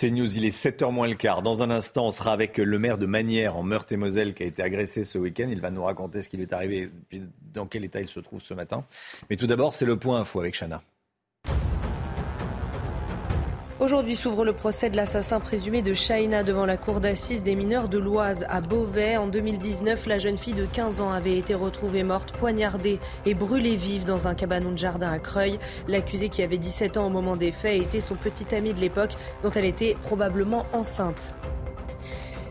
C'est 0.00 0.12
News, 0.12 0.36
il 0.36 0.44
est 0.44 0.56
7h 0.56 0.92
moins 0.92 1.08
le 1.08 1.16
quart. 1.16 1.42
Dans 1.42 1.64
un 1.64 1.70
instant, 1.70 2.06
on 2.06 2.10
sera 2.10 2.32
avec 2.32 2.58
le 2.58 2.78
maire 2.78 2.98
de 2.98 3.06
Manières 3.06 3.56
en 3.56 3.64
Meurthe-et-Moselle 3.64 4.32
qui 4.32 4.44
a 4.44 4.46
été 4.46 4.62
agressé 4.62 5.02
ce 5.02 5.18
week-end. 5.18 5.48
Il 5.50 5.60
va 5.60 5.72
nous 5.72 5.82
raconter 5.82 6.22
ce 6.22 6.28
qui 6.28 6.36
lui 6.36 6.44
est 6.44 6.52
arrivé 6.52 6.92
et 7.10 7.20
dans 7.52 7.66
quel 7.66 7.84
état 7.84 8.00
il 8.00 8.06
se 8.06 8.20
trouve 8.20 8.40
ce 8.40 8.54
matin. 8.54 8.84
Mais 9.28 9.34
tout 9.34 9.48
d'abord, 9.48 9.74
c'est 9.74 9.86
le 9.86 9.96
point 9.96 10.20
info 10.20 10.38
avec 10.38 10.54
Chana. 10.56 10.82
Aujourd'hui 13.80 14.16
s'ouvre 14.16 14.44
le 14.44 14.52
procès 14.52 14.90
de 14.90 14.96
l'assassin 14.96 15.38
présumé 15.38 15.82
de 15.82 15.94
Shaina 15.94 16.42
devant 16.42 16.66
la 16.66 16.76
cour 16.76 16.98
d'assises 16.98 17.44
des 17.44 17.54
mineurs 17.54 17.88
de 17.88 17.96
l'Oise 17.96 18.44
à 18.48 18.60
Beauvais. 18.60 19.16
En 19.16 19.28
2019, 19.28 20.06
la 20.06 20.18
jeune 20.18 20.36
fille 20.36 20.54
de 20.54 20.66
15 20.66 21.00
ans 21.00 21.12
avait 21.12 21.38
été 21.38 21.54
retrouvée 21.54 22.02
morte, 22.02 22.32
poignardée 22.32 22.98
et 23.24 23.34
brûlée 23.34 23.76
vive 23.76 24.04
dans 24.04 24.26
un 24.26 24.34
cabanon 24.34 24.72
de 24.72 24.78
jardin 24.78 25.12
à 25.12 25.20
Creuil. 25.20 25.60
L'accusée 25.86 26.28
qui 26.28 26.42
avait 26.42 26.58
17 26.58 26.96
ans 26.96 27.06
au 27.06 27.10
moment 27.10 27.36
des 27.36 27.52
faits 27.52 27.80
était 27.80 28.00
son 28.00 28.16
petit 28.16 28.52
ami 28.52 28.74
de 28.74 28.80
l'époque 28.80 29.14
dont 29.44 29.52
elle 29.52 29.64
était 29.64 29.96
probablement 30.02 30.66
enceinte. 30.72 31.36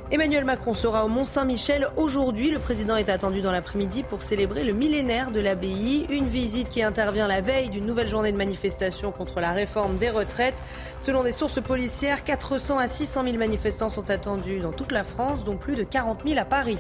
Emmanuel 0.09 0.45
Macron 0.45 0.73
sera 0.73 1.03
au 1.03 1.09
Mont-Saint-Michel 1.09 1.89
aujourd'hui. 1.97 2.49
Le 2.49 2.59
président 2.59 2.95
est 2.95 3.09
attendu 3.09 3.41
dans 3.41 3.51
l'après-midi 3.51 4.03
pour 4.03 4.21
célébrer 4.21 4.63
le 4.63 4.71
millénaire 4.71 5.31
de 5.31 5.41
l'abbaye. 5.41 6.05
Une 6.09 6.27
visite 6.27 6.69
qui 6.69 6.81
intervient 6.81 7.27
la 7.27 7.41
veille 7.41 7.69
d'une 7.69 7.85
nouvelle 7.85 8.07
journée 8.07 8.31
de 8.31 8.37
manifestation 8.37 9.11
contre 9.11 9.41
la 9.41 9.51
réforme 9.51 9.97
des 9.97 10.09
retraites. 10.09 10.63
Selon 11.01 11.23
des 11.23 11.33
sources 11.33 11.61
policières, 11.61 12.23
400 12.23 12.77
à 12.79 12.87
600 12.87 13.25
000 13.25 13.35
manifestants 13.35 13.89
sont 13.89 14.09
attendus 14.09 14.61
dans 14.61 14.71
toute 14.71 14.93
la 14.93 15.03
France, 15.03 15.43
dont 15.43 15.57
plus 15.57 15.75
de 15.75 15.83
40 15.83 16.23
000 16.25 16.39
à 16.39 16.45
Paris. 16.45 16.77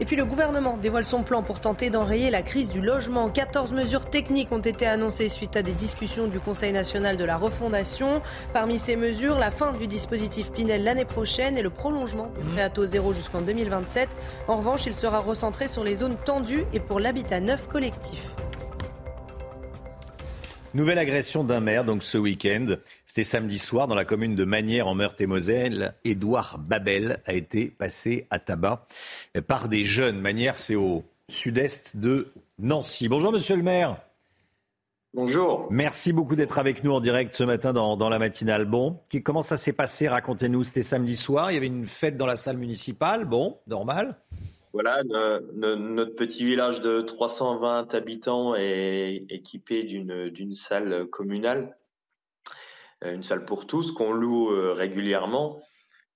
Et 0.00 0.04
puis 0.04 0.16
le 0.16 0.24
gouvernement 0.24 0.76
dévoile 0.76 1.04
son 1.04 1.22
plan 1.22 1.42
pour 1.42 1.60
tenter 1.60 1.88
d'enrayer 1.88 2.30
la 2.30 2.42
crise 2.42 2.68
du 2.68 2.80
logement. 2.80 3.30
14 3.30 3.72
mesures 3.72 4.06
techniques 4.06 4.50
ont 4.50 4.58
été 4.58 4.86
annoncées 4.86 5.28
suite 5.28 5.56
à 5.56 5.62
des 5.62 5.72
discussions 5.72 6.26
du 6.26 6.40
Conseil 6.40 6.72
national 6.72 7.16
de 7.16 7.24
la 7.24 7.36
refondation. 7.36 8.20
Parmi 8.52 8.78
ces 8.78 8.96
mesures, 8.96 9.38
la 9.38 9.50
fin 9.52 9.72
du 9.72 9.86
dispositif 9.86 10.50
Pinel 10.50 10.82
l'année 10.82 11.04
prochaine 11.04 11.56
et 11.56 11.62
le 11.62 11.70
prolongement 11.70 12.30
du 12.36 12.52
prêt 12.52 12.62
à 12.62 12.70
taux 12.70 12.86
zéro 12.86 13.12
jusqu'en 13.12 13.40
2027. 13.40 14.08
En 14.48 14.56
revanche, 14.56 14.86
il 14.86 14.94
sera 14.94 15.20
recentré 15.20 15.68
sur 15.68 15.84
les 15.84 15.96
zones 15.96 16.16
tendues 16.24 16.64
et 16.72 16.80
pour 16.80 16.98
l'habitat 16.98 17.40
neuf 17.40 17.68
collectif. 17.68 18.34
Nouvelle 20.74 20.98
agression 20.98 21.44
d'un 21.44 21.60
maire 21.60 21.84
donc 21.84 22.02
ce 22.02 22.18
week-end. 22.18 22.74
C'était 23.06 23.22
samedi 23.22 23.60
soir 23.60 23.86
dans 23.86 23.94
la 23.94 24.04
commune 24.04 24.34
de 24.34 24.44
Manières 24.44 24.88
en 24.88 24.96
Meurthe-et-Moselle. 24.96 25.94
Édouard 26.04 26.58
Babel 26.58 27.20
a 27.26 27.34
été 27.34 27.66
passé 27.66 28.26
à 28.30 28.40
tabac 28.40 28.84
par 29.46 29.68
des 29.68 29.84
jeunes. 29.84 30.18
Manières, 30.20 30.58
c'est 30.58 30.74
au 30.74 31.04
sud-est 31.28 31.96
de 31.96 32.32
Nancy. 32.58 33.06
Bonjour 33.06 33.30
monsieur 33.30 33.54
le 33.54 33.62
maire. 33.62 33.98
Bonjour. 35.14 35.68
Merci 35.70 36.12
beaucoup 36.12 36.34
d'être 36.34 36.58
avec 36.58 36.82
nous 36.82 36.90
en 36.90 37.00
direct 37.00 37.34
ce 37.34 37.44
matin 37.44 37.72
dans, 37.72 37.96
dans 37.96 38.08
la 38.08 38.18
matinale. 38.18 38.64
Bon, 38.64 38.98
comment 39.22 39.42
ça 39.42 39.56
s'est 39.56 39.72
passé? 39.72 40.08
Racontez-nous. 40.08 40.64
C'était 40.64 40.82
samedi 40.82 41.16
soir, 41.16 41.52
il 41.52 41.54
y 41.54 41.56
avait 41.56 41.68
une 41.68 41.86
fête 41.86 42.16
dans 42.16 42.26
la 42.26 42.34
salle 42.34 42.56
municipale. 42.56 43.26
Bon, 43.26 43.58
normal. 43.68 44.16
Voilà, 44.74 45.04
notre 45.04 46.16
petit 46.16 46.44
village 46.44 46.80
de 46.80 47.00
320 47.00 47.94
habitants 47.94 48.56
est 48.56 49.24
équipé 49.30 49.84
d'une 49.84 50.52
salle 50.52 51.06
communale, 51.06 51.78
euh, 53.04 53.14
une 53.14 53.22
salle 53.22 53.44
pour 53.44 53.68
tous 53.68 53.92
qu'on 53.92 54.12
loue 54.12 54.50
euh, 54.50 54.72
régulièrement. 54.72 55.62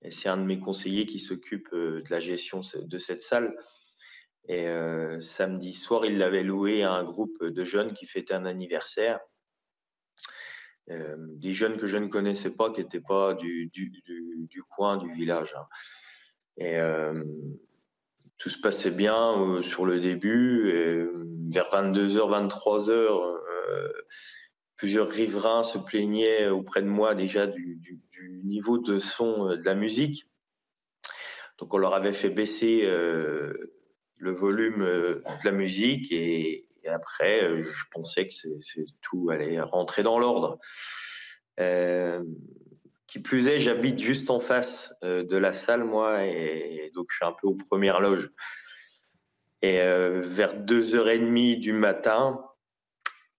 C'est 0.09 0.27
un 0.27 0.35
de 0.35 0.43
mes 0.43 0.59
conseillers 0.59 1.05
qui 1.05 1.19
s'occupe 1.19 1.69
euh, 1.71 2.01
de 2.01 2.09
la 2.09 2.19
gestion 2.19 2.59
de 2.75 2.97
cette 2.97 3.21
salle. 3.21 3.57
Et 4.49 4.67
samedi 5.21 5.73
soir, 5.73 6.05
il 6.05 6.17
l'avait 6.17 6.43
loué 6.43 6.83
à 6.83 6.91
un 6.91 7.03
groupe 7.05 7.45
de 7.45 7.63
jeunes 7.63 7.93
qui 7.93 8.07
fêtaient 8.07 8.33
un 8.33 8.45
anniversaire. 8.45 9.21
des 10.87 11.53
jeunes 11.53 11.77
que 11.77 11.85
je 11.87 11.97
ne 11.97 12.07
connaissais 12.07 12.49
pas, 12.49 12.71
qui 12.71 12.81
n'étaient 12.81 12.99
pas 12.99 13.35
du, 13.35 13.71
coin, 14.75 14.97
du 14.97 15.13
village. 15.13 15.55
Hein. 16.57 17.23
Tout 18.39 18.49
se 18.49 18.57
passait 18.57 18.91
bien 18.91 19.37
euh, 19.37 19.61
sur 19.61 19.85
le 19.85 19.99
début. 19.99 20.69
Et 20.69 21.05
vers 21.51 21.69
22h, 21.69 22.49
23h, 22.49 23.35
plusieurs 24.77 25.09
riverains 25.09 25.63
se 25.63 25.77
plaignaient 25.77 26.47
auprès 26.47 26.81
de 26.81 26.87
moi 26.87 27.13
déjà 27.13 27.45
du, 27.45 27.79
niveau 28.45 28.77
de 28.79 28.99
son 28.99 29.49
euh, 29.49 29.57
de 29.57 29.65
la 29.65 29.75
musique. 29.75 30.25
Donc 31.59 31.73
on 31.73 31.77
leur 31.77 31.93
avait 31.93 32.13
fait 32.13 32.29
baisser 32.29 32.85
euh, 32.85 33.53
le 34.15 34.31
volume 34.31 34.79
de 34.79 35.21
la 35.43 35.51
musique 35.51 36.11
et, 36.11 36.65
après 36.87 37.61
je 37.61 37.83
pensais 37.91 38.27
que 38.27 38.33
c'est 38.33 38.85
tout 39.01 39.29
allait 39.29 39.61
rentrer 39.61 40.01
dans 40.01 40.17
l'ordre. 40.17 40.57
Qui 43.09 43.17
plus 43.19 43.47
est, 43.47 43.57
j'habite 43.57 43.99
juste 43.99 44.29
en 44.29 44.39
face 44.39 44.93
euh, 45.03 45.23
de 45.23 45.35
la 45.35 45.51
salle, 45.51 45.83
moi, 45.83 46.25
et, 46.25 46.91
donc 46.93 47.07
je 47.09 47.15
suis 47.15 47.25
un 47.25 47.31
peu 47.31 47.47
aux 47.47 47.55
premières 47.55 47.99
loges. 47.99 48.29
Et 49.63 49.81
euh, 49.81 50.21
vers 50.23 50.53
2h30 50.53 51.59
du 51.59 51.73
matin, 51.73 52.45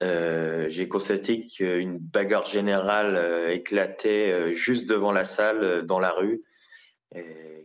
j'ai 0.02 0.88
constaté 0.88 1.46
qu'une 1.46 1.98
bagarre 1.98 2.46
générale 2.46 3.50
éclatait 3.50 4.52
juste 4.54 4.88
devant 4.88 5.12
la 5.12 5.24
salle, 5.24 5.84
dans 5.84 5.98
la 5.98 6.10
rue, 6.10 6.42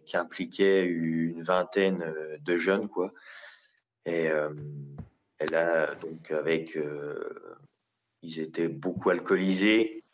qui 0.05 0.17
impliquait 0.17 0.83
une 0.83 1.43
vingtaine 1.43 2.13
de 2.41 2.57
jeunes, 2.57 2.89
quoi. 2.89 3.13
Et 4.05 4.29
là, 5.49 5.95
donc, 5.95 6.31
avec. 6.31 6.77
ils 8.21 8.39
étaient 8.39 8.67
beaucoup 8.67 9.11
alcoolisés. 9.11 10.04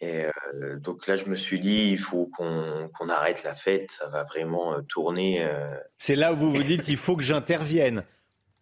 Et 0.00 0.24
euh, 0.24 0.78
donc 0.78 1.06
là, 1.06 1.16
je 1.16 1.26
me 1.26 1.36
suis 1.36 1.60
dit, 1.60 1.90
il 1.90 1.98
faut 1.98 2.30
qu'on 2.36 3.08
arrête 3.08 3.42
la 3.44 3.54
fête, 3.54 3.90
ça 3.90 4.08
va 4.08 4.24
vraiment 4.24 4.74
euh, 4.74 4.80
tourner. 4.88 5.44
Euh. 5.44 5.68
C'est 5.96 6.16
là 6.16 6.32
où 6.32 6.36
vous 6.36 6.52
vous 6.52 6.62
dites, 6.62 6.88
il 6.88 6.96
faut 6.96 7.16
que 7.16 7.22
j'intervienne. 7.22 8.04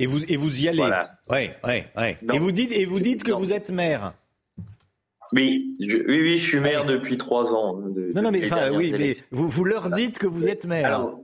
Et 0.00 0.06
vous, 0.06 0.24
et 0.24 0.36
vous 0.36 0.62
y 0.62 0.68
allez. 0.68 0.78
Voilà. 0.78 1.18
Ouais, 1.28 1.56
ouais, 1.64 1.86
ouais. 1.96 2.18
Et 2.32 2.38
vous 2.38 2.52
dites, 2.52 2.72
et 2.72 2.84
vous 2.84 3.00
dites 3.00 3.22
que 3.22 3.32
vous 3.32 3.52
êtes 3.52 3.70
maire. 3.70 4.14
Oui, 5.32 5.76
oui, 5.80 6.02
oui, 6.08 6.38
je 6.38 6.46
suis 6.46 6.60
maire 6.60 6.84
depuis 6.84 7.18
trois 7.18 7.52
ans. 7.52 7.76
Non, 7.78 8.22
non, 8.22 8.30
mais, 8.30 8.48
oui, 8.70 8.94
mais 8.96 9.16
vous, 9.30 9.48
vous 9.48 9.64
leur 9.64 9.90
dites 9.90 10.18
que 10.18 10.26
vous 10.26 10.48
êtes 10.48 10.64
maire. 10.66 10.86
Alors, 10.86 11.20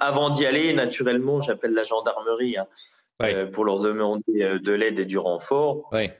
avant 0.00 0.30
d'y 0.30 0.46
aller, 0.46 0.72
naturellement, 0.74 1.40
j'appelle 1.40 1.72
la 1.72 1.84
gendarmerie 1.84 2.56
hein, 2.58 3.46
pour 3.52 3.64
leur 3.64 3.80
demander 3.80 4.22
de 4.60 4.72
l'aide 4.72 4.98
et 4.98 5.06
du 5.06 5.18
renfort. 5.18 5.88
Ouais. 5.92 6.16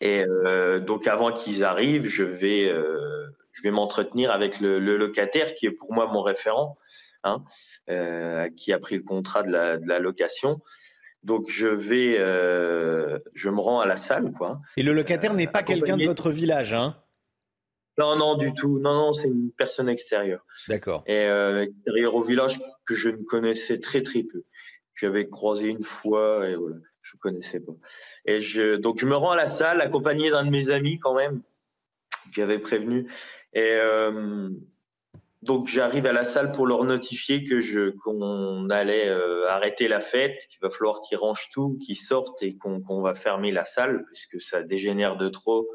Et 0.00 0.24
euh, 0.24 0.78
donc 0.78 1.06
avant 1.06 1.32
qu'ils 1.32 1.64
arrivent, 1.64 2.06
je 2.06 2.22
vais, 2.22 2.68
euh, 2.68 3.26
je 3.52 3.62
vais 3.62 3.70
m'entretenir 3.70 4.30
avec 4.30 4.60
le, 4.60 4.78
le, 4.78 4.96
locataire 4.96 5.54
qui 5.54 5.66
est 5.66 5.70
pour 5.70 5.92
moi 5.92 6.06
mon 6.06 6.22
référent, 6.22 6.76
hein, 7.24 7.44
euh, 7.88 8.48
qui 8.56 8.72
a 8.72 8.78
pris 8.78 8.96
le 8.96 9.02
contrat 9.02 9.42
de 9.42 9.50
la, 9.50 9.78
de 9.78 9.88
la 9.88 9.98
location. 9.98 10.60
Donc 11.22 11.48
je 11.48 11.66
vais, 11.66 12.16
euh, 12.18 13.18
je 13.34 13.48
me 13.48 13.60
rends 13.60 13.80
à 13.80 13.86
la 13.86 13.96
salle, 13.96 14.32
quoi. 14.32 14.60
Et 14.76 14.82
le 14.82 14.92
locataire 14.92 15.34
n'est 15.34 15.46
pas 15.46 15.62
quelqu'un 15.62 15.96
de 15.96 16.04
votre 16.04 16.30
village, 16.30 16.72
hein? 16.72 16.96
Non, 17.98 18.14
non, 18.14 18.36
du 18.36 18.52
tout. 18.52 18.78
Non, 18.78 18.94
non, 18.94 19.12
c'est 19.14 19.28
une 19.28 19.50
personne 19.50 19.88
extérieure. 19.88 20.44
D'accord. 20.68 21.02
Et 21.06 21.24
euh, 21.24 21.62
extérieure 21.62 22.14
au 22.14 22.22
village 22.22 22.60
que 22.84 22.94
je 22.94 23.08
ne 23.08 23.22
connaissais 23.22 23.80
très 23.80 24.02
très 24.02 24.22
peu. 24.22 24.44
J'avais 24.94 25.28
croisé 25.28 25.68
une 25.68 25.84
fois 25.84 26.46
et 26.46 26.54
voilà 26.54 26.76
je 27.06 27.16
connaissais 27.18 27.60
pas. 27.60 27.72
Et 28.24 28.40
je, 28.40 28.76
donc 28.76 28.98
je 28.98 29.06
me 29.06 29.16
rends 29.16 29.30
à 29.30 29.36
la 29.36 29.48
salle 29.48 29.80
accompagné 29.80 30.30
d'un 30.30 30.44
de 30.44 30.50
mes 30.50 30.70
amis 30.70 30.98
quand 30.98 31.14
même, 31.14 31.42
que 32.26 32.34
j'avais 32.34 32.58
prévenu. 32.58 33.10
Et 33.52 33.72
euh, 33.74 34.50
donc 35.42 35.68
j'arrive 35.68 36.06
à 36.06 36.12
la 36.12 36.24
salle 36.24 36.52
pour 36.52 36.66
leur 36.66 36.84
notifier 36.84 37.44
que 37.44 37.60
je 37.60 37.90
qu'on 37.90 38.68
allait 38.70 39.08
euh, 39.08 39.48
arrêter 39.48 39.88
la 39.88 40.00
fête, 40.00 40.46
qu'il 40.48 40.58
va 40.60 40.70
falloir 40.70 41.00
qu'ils 41.02 41.18
rangent 41.18 41.48
tout, 41.52 41.78
qu'ils 41.84 41.96
sortent 41.96 42.42
et 42.42 42.56
qu'on 42.56 43.00
va 43.00 43.14
fermer 43.14 43.52
la 43.52 43.64
salle 43.64 44.04
puisque 44.06 44.40
ça 44.40 44.62
dégénère 44.62 45.16
de 45.16 45.28
trop. 45.28 45.68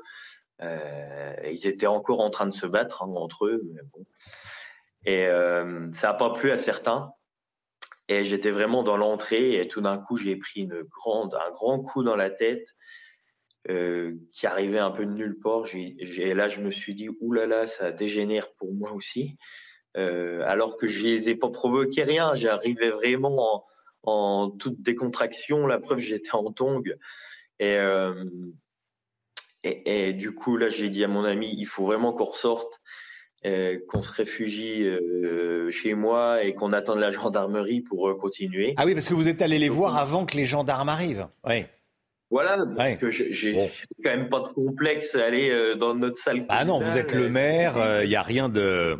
Euh, 0.61 1.33
ils 1.51 1.65
étaient 1.65 1.87
encore 1.87 2.19
en 2.19 2.29
train 2.29 2.45
de 2.45 2.53
se 2.53 2.67
battre 2.67 3.03
hein, 3.03 3.13
entre 3.15 3.45
eux, 3.45 3.61
mais 3.73 3.81
bon. 3.93 4.05
Et 5.03 5.25
ça 5.93 6.07
n'a 6.07 6.13
pas 6.13 6.29
plu 6.31 6.51
à 6.51 6.59
certains. 6.59 7.11
Et 8.11 8.25
j'étais 8.25 8.51
vraiment 8.51 8.83
dans 8.83 8.97
l'entrée 8.97 9.61
et 9.61 9.69
tout 9.69 9.79
d'un 9.79 9.97
coup, 9.97 10.17
j'ai 10.17 10.35
pris 10.35 10.67
un 10.69 11.51
grand 11.51 11.79
coup 11.79 12.03
dans 12.03 12.17
la 12.17 12.29
tête 12.29 12.67
euh, 13.69 14.17
qui 14.33 14.47
arrivait 14.47 14.79
un 14.79 14.91
peu 14.91 15.05
de 15.05 15.11
nulle 15.11 15.39
part. 15.39 15.63
Et 15.73 16.33
là, 16.33 16.49
je 16.49 16.59
me 16.59 16.71
suis 16.71 16.93
dit, 16.93 17.07
oulala, 17.21 17.67
ça 17.67 17.93
dégénère 17.93 18.51
pour 18.55 18.73
moi 18.73 18.91
aussi. 18.91 19.37
Euh, 19.95 20.41
alors 20.45 20.75
que 20.75 20.87
je 20.87 21.03
les 21.03 21.29
ai 21.29 21.35
pas 21.35 21.51
provoqué 21.51 22.03
rien. 22.03 22.35
J'arrivais 22.35 22.89
vraiment 22.89 23.65
en, 24.03 24.49
toute 24.49 24.81
décontraction. 24.81 25.65
La 25.65 25.79
preuve, 25.79 25.99
j'étais 25.99 26.35
en 26.35 26.51
tongue. 26.51 26.97
Euh, 27.61 28.25
et, 29.63 30.09
et, 30.09 30.13
du 30.13 30.35
coup, 30.35 30.57
là, 30.57 30.67
j'ai 30.67 30.89
dit 30.89 31.05
à 31.05 31.07
mon 31.07 31.23
ami, 31.23 31.55
il 31.57 31.65
faut 31.65 31.85
vraiment 31.85 32.11
qu'on 32.11 32.25
ressorte. 32.25 32.80
Euh, 33.43 33.79
qu'on 33.87 34.03
se 34.03 34.13
réfugie 34.13 34.83
euh, 34.83 35.71
chez 35.71 35.95
moi 35.95 36.43
et 36.43 36.53
qu'on 36.53 36.73
attende 36.73 36.99
la 36.99 37.09
gendarmerie 37.11 37.81
pour 37.81 38.07
euh, 38.07 38.13
continuer. 38.13 38.75
Ah 38.77 38.85
oui, 38.85 38.93
parce 38.93 39.07
que 39.07 39.15
vous 39.15 39.27
êtes 39.27 39.41
allé 39.41 39.57
les 39.57 39.67
voir 39.67 39.97
avant 39.97 40.27
que 40.27 40.37
les 40.37 40.45
gendarmes 40.45 40.89
arrivent. 40.89 41.25
Oui. 41.47 41.65
Voilà, 42.29 42.63
parce 42.77 42.95
que 42.97 43.09
j'ai 43.09 43.71
quand 44.03 44.11
même 44.11 44.29
pas 44.29 44.41
de 44.41 44.47
complexe 44.49 45.15
à 45.15 45.25
aller 45.25 45.75
dans 45.77 45.95
notre 45.95 46.15
salle. 46.15 46.45
Ah 46.47 46.63
non, 46.63 46.79
vous 46.79 46.97
êtes 46.97 47.13
le 47.13 47.27
maire, 47.27 48.03
il 48.03 48.07
n'y 48.07 48.15
a 48.15 48.21
rien 48.21 48.47
de. 48.47 48.97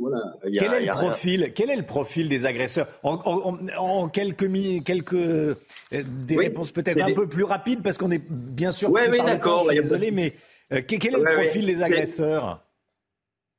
voilà, 0.00 0.18
quel, 0.42 0.72
est 0.72 0.86
le 0.86 0.90
profil, 0.90 1.52
quel 1.54 1.70
est 1.70 1.76
le 1.76 1.84
profil 1.84 2.28
des 2.28 2.44
agresseurs? 2.44 2.88
En, 3.04 4.08
quelques, 4.08 4.50
quelques 4.82 5.56
des 5.92 6.36
réponses 6.36 6.72
peut-être 6.72 7.00
un 7.02 7.14
peu 7.14 7.28
plus 7.28 7.44
rapides 7.44 7.84
parce 7.84 7.98
qu'on 7.98 8.10
est 8.10 8.24
bien 8.28 8.72
sûr. 8.72 8.90
Oui, 8.90 9.02
mais 9.08 9.18
d'accord. 9.18 9.68
Désolé, 9.70 10.10
mais 10.10 10.32
quel 10.68 11.14
est 11.14 11.18
le 11.18 11.34
profil 11.34 11.66
des 11.66 11.82
agresseurs? 11.84 12.65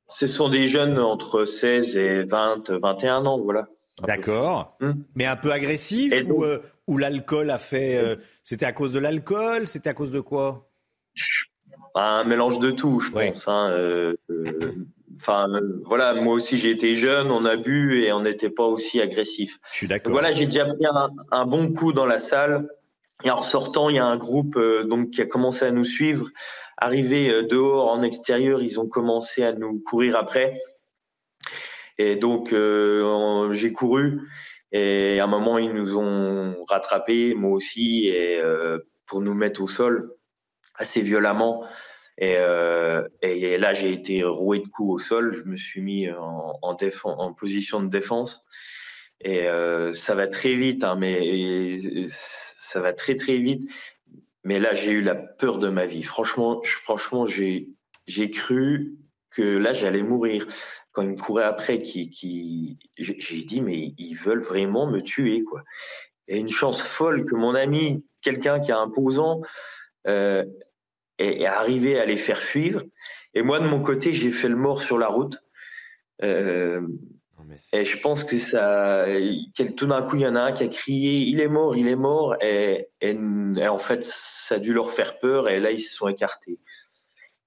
Ce 0.08 0.26
sont 0.26 0.48
des 0.48 0.68
jeunes 0.68 0.98
entre 0.98 1.44
16 1.44 1.96
et 1.96 2.24
20, 2.24 2.70
21 2.70 3.26
ans, 3.26 3.38
voilà. 3.38 3.68
D'accord. 4.06 4.76
Hmm. 4.80 4.92
Mais 5.14 5.26
un 5.26 5.36
peu 5.36 5.52
agressif 5.52 6.14
ou, 6.28 6.44
euh, 6.44 6.62
ou 6.86 6.98
l'alcool 6.98 7.50
a 7.50 7.58
fait. 7.58 7.96
Euh, 7.96 8.16
c'était 8.44 8.66
à 8.66 8.72
cause 8.72 8.92
de 8.92 8.98
l'alcool 8.98 9.66
C'était 9.66 9.90
à 9.90 9.94
cause 9.94 10.10
de 10.10 10.20
quoi? 10.20 10.68
Un 11.94 12.24
mélange 12.24 12.58
de 12.60 12.70
tout, 12.70 13.00
je 13.00 13.10
pense. 13.10 13.48
Hein, 13.48 13.70
euh, 13.72 14.14
enfin, 15.16 15.48
voilà, 15.84 16.14
moi 16.14 16.34
aussi 16.34 16.56
j'ai 16.56 16.70
été 16.70 16.94
jeune, 16.94 17.30
on 17.30 17.44
a 17.44 17.56
bu 17.56 18.02
et 18.02 18.12
on 18.12 18.20
n'était 18.20 18.50
pas 18.50 18.66
aussi 18.66 19.00
agressif. 19.00 19.58
Je 19.72 19.76
suis 19.76 19.88
d'accord. 19.88 20.12
Voilà, 20.12 20.30
j'ai 20.30 20.46
déjà 20.46 20.64
pris 20.66 20.86
un, 20.86 21.10
un, 21.32 21.46
bon 21.46 21.72
coup 21.72 21.92
dans 21.92 22.06
la 22.06 22.18
salle. 22.18 22.68
Et 23.24 23.30
en 23.32 23.34
ressortant, 23.34 23.88
il 23.88 23.96
y 23.96 23.98
a 23.98 24.04
un 24.04 24.16
groupe 24.16 24.56
donc 24.88 25.10
qui 25.10 25.20
a 25.20 25.26
commencé 25.26 25.64
à 25.64 25.72
nous 25.72 25.84
suivre 25.84 26.28
Arrivés 26.80 27.28
euh, 27.30 27.42
dehors 27.42 27.90
en 27.90 28.02
extérieur, 28.02 28.62
ils 28.62 28.78
ont 28.78 28.86
commencé 28.86 29.42
à 29.42 29.52
nous 29.52 29.80
courir 29.80 30.16
après. 30.16 30.62
Et 31.98 32.14
donc 32.14 32.52
euh, 32.52 33.52
j'ai 33.52 33.72
couru 33.72 34.20
et 34.70 35.18
à 35.18 35.24
un 35.24 35.26
moment 35.26 35.58
ils 35.58 35.72
nous 35.72 35.96
ont 35.96 36.54
rattrapés, 36.68 37.34
moi 37.34 37.50
aussi, 37.50 38.06
et 38.06 38.38
euh, 38.40 38.78
pour 39.06 39.20
nous 39.20 39.34
mettre 39.34 39.60
au 39.60 39.66
sol 39.66 40.14
assez 40.76 41.02
violemment. 41.02 41.64
Et, 42.18 42.36
là 42.36 43.74
j'ai 43.74 43.92
été 43.92 44.22
roué 44.22 44.60
de 44.60 44.68
coups 44.68 44.94
au 44.94 44.98
sol. 45.04 45.34
Je 45.34 45.42
me 45.42 45.56
suis 45.56 45.80
mis 45.80 46.08
en, 46.10 46.58
en, 46.62 46.76
en 47.04 47.32
position 47.32 47.82
de 47.82 47.88
défense. 47.88 48.44
Et 49.20 49.46
ça 49.94 50.14
va 50.14 50.28
très 50.28 50.54
vite, 50.54 50.84
hein, 50.84 50.94
mais 50.96 52.06
ça 52.08 52.80
va 52.80 52.92
très 52.92 53.16
très 53.16 53.38
vite. 53.38 53.68
Mais 54.48 54.60
là, 54.60 54.72
j'ai 54.72 54.92
eu 54.92 55.02
la 55.02 55.14
peur 55.14 55.58
de 55.58 55.68
ma 55.68 55.84
vie. 55.84 56.02
Franchement, 56.02 56.62
franchement, 56.64 57.26
j'ai, 57.26 57.68
j'ai 58.06 58.30
cru 58.30 58.94
que 59.30 59.42
là, 59.42 59.74
j'allais 59.74 60.02
mourir. 60.02 60.48
Quand 60.92 61.02
ils 61.02 61.10
me 61.10 61.16
couraient 61.18 61.44
après, 61.44 61.82
qui, 61.82 62.08
qui, 62.08 62.78
j'ai 62.96 63.42
dit, 63.42 63.60
mais 63.60 63.92
ils 63.98 64.14
veulent 64.14 64.42
vraiment 64.42 64.86
me 64.86 65.02
tuer, 65.02 65.44
quoi. 65.44 65.64
Et 66.28 66.38
une 66.38 66.48
chance 66.48 66.80
folle 66.80 67.26
que 67.26 67.34
mon 67.34 67.54
ami, 67.54 68.06
quelqu'un 68.22 68.58
qui 68.58 68.70
est 68.70 68.74
imposant, 68.74 69.42
euh, 70.06 70.46
est, 71.18 71.44
arrivé 71.44 71.98
à 71.98 72.06
les 72.06 72.16
faire 72.16 72.42
fuir. 72.42 72.82
Et 73.34 73.42
moi, 73.42 73.60
de 73.60 73.66
mon 73.66 73.82
côté, 73.82 74.14
j'ai 74.14 74.32
fait 74.32 74.48
le 74.48 74.56
mort 74.56 74.80
sur 74.80 74.96
la 74.96 75.08
route. 75.08 75.36
Euh, 76.22 76.80
et 77.72 77.84
je 77.84 77.98
pense 77.98 78.24
que 78.24 78.38
ça, 78.38 79.06
tout 79.76 79.86
d'un 79.86 80.02
coup, 80.02 80.16
il 80.16 80.22
y 80.22 80.26
en 80.26 80.36
a 80.36 80.40
un 80.40 80.52
qui 80.52 80.64
a 80.64 80.68
crié 80.68 81.20
"Il 81.20 81.40
est 81.40 81.48
mort, 81.48 81.76
il 81.76 81.88
est 81.88 81.96
mort", 81.96 82.36
et, 82.42 82.88
et, 83.00 83.16
en 83.68 83.78
fait, 83.78 84.04
ça 84.04 84.56
a 84.56 84.58
dû 84.58 84.72
leur 84.72 84.92
faire 84.92 85.18
peur, 85.18 85.48
et 85.48 85.60
là, 85.60 85.70
ils 85.70 85.80
se 85.80 85.94
sont 85.94 86.08
écartés. 86.08 86.58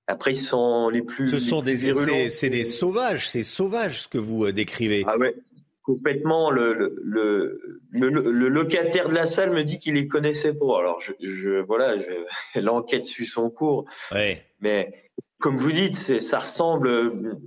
Après, 0.08 0.32
ils 0.32 0.42
sont 0.42 0.90
les 0.90 1.02
plus. 1.02 1.30
Ce 1.30 1.40
sont 1.40 1.62
des, 1.62 2.30
c'est 2.30 2.50
des 2.50 2.64
sauvages, 2.64 3.30
c'est 3.30 3.44
sauvage 3.44 4.02
ce 4.02 4.08
que 4.08 4.18
vous 4.18 4.46
euh, 4.46 4.52
décrivez. 4.52 5.04
Ah 5.08 5.18
ouais, 5.18 5.36
complètement. 5.84 6.52
Le, 6.52 6.74
le, 6.74 7.80
le, 7.92 8.10
le, 8.10 8.50
locataire 8.50 9.10
de 9.10 9.14
la 9.14 9.26
salle 9.26 9.52
me 9.52 9.64
dit 9.64 9.80
qu'il 9.80 9.94
les 9.94 10.08
connaissait 10.08 10.54
pas. 10.54 10.80
Alors, 10.80 11.00
je, 11.00 11.14
je 11.22 11.62
voilà, 11.62 11.96
l'enquête 12.56 13.06
suit 13.06 13.26
son 13.26 13.50
cours. 13.50 13.86
Ouais. 14.12 14.46
Mais 14.60 15.12
comme 15.40 15.58
vous 15.58 15.72
dites, 15.72 15.96
ça 15.96 16.40
ressemble 16.40 17.38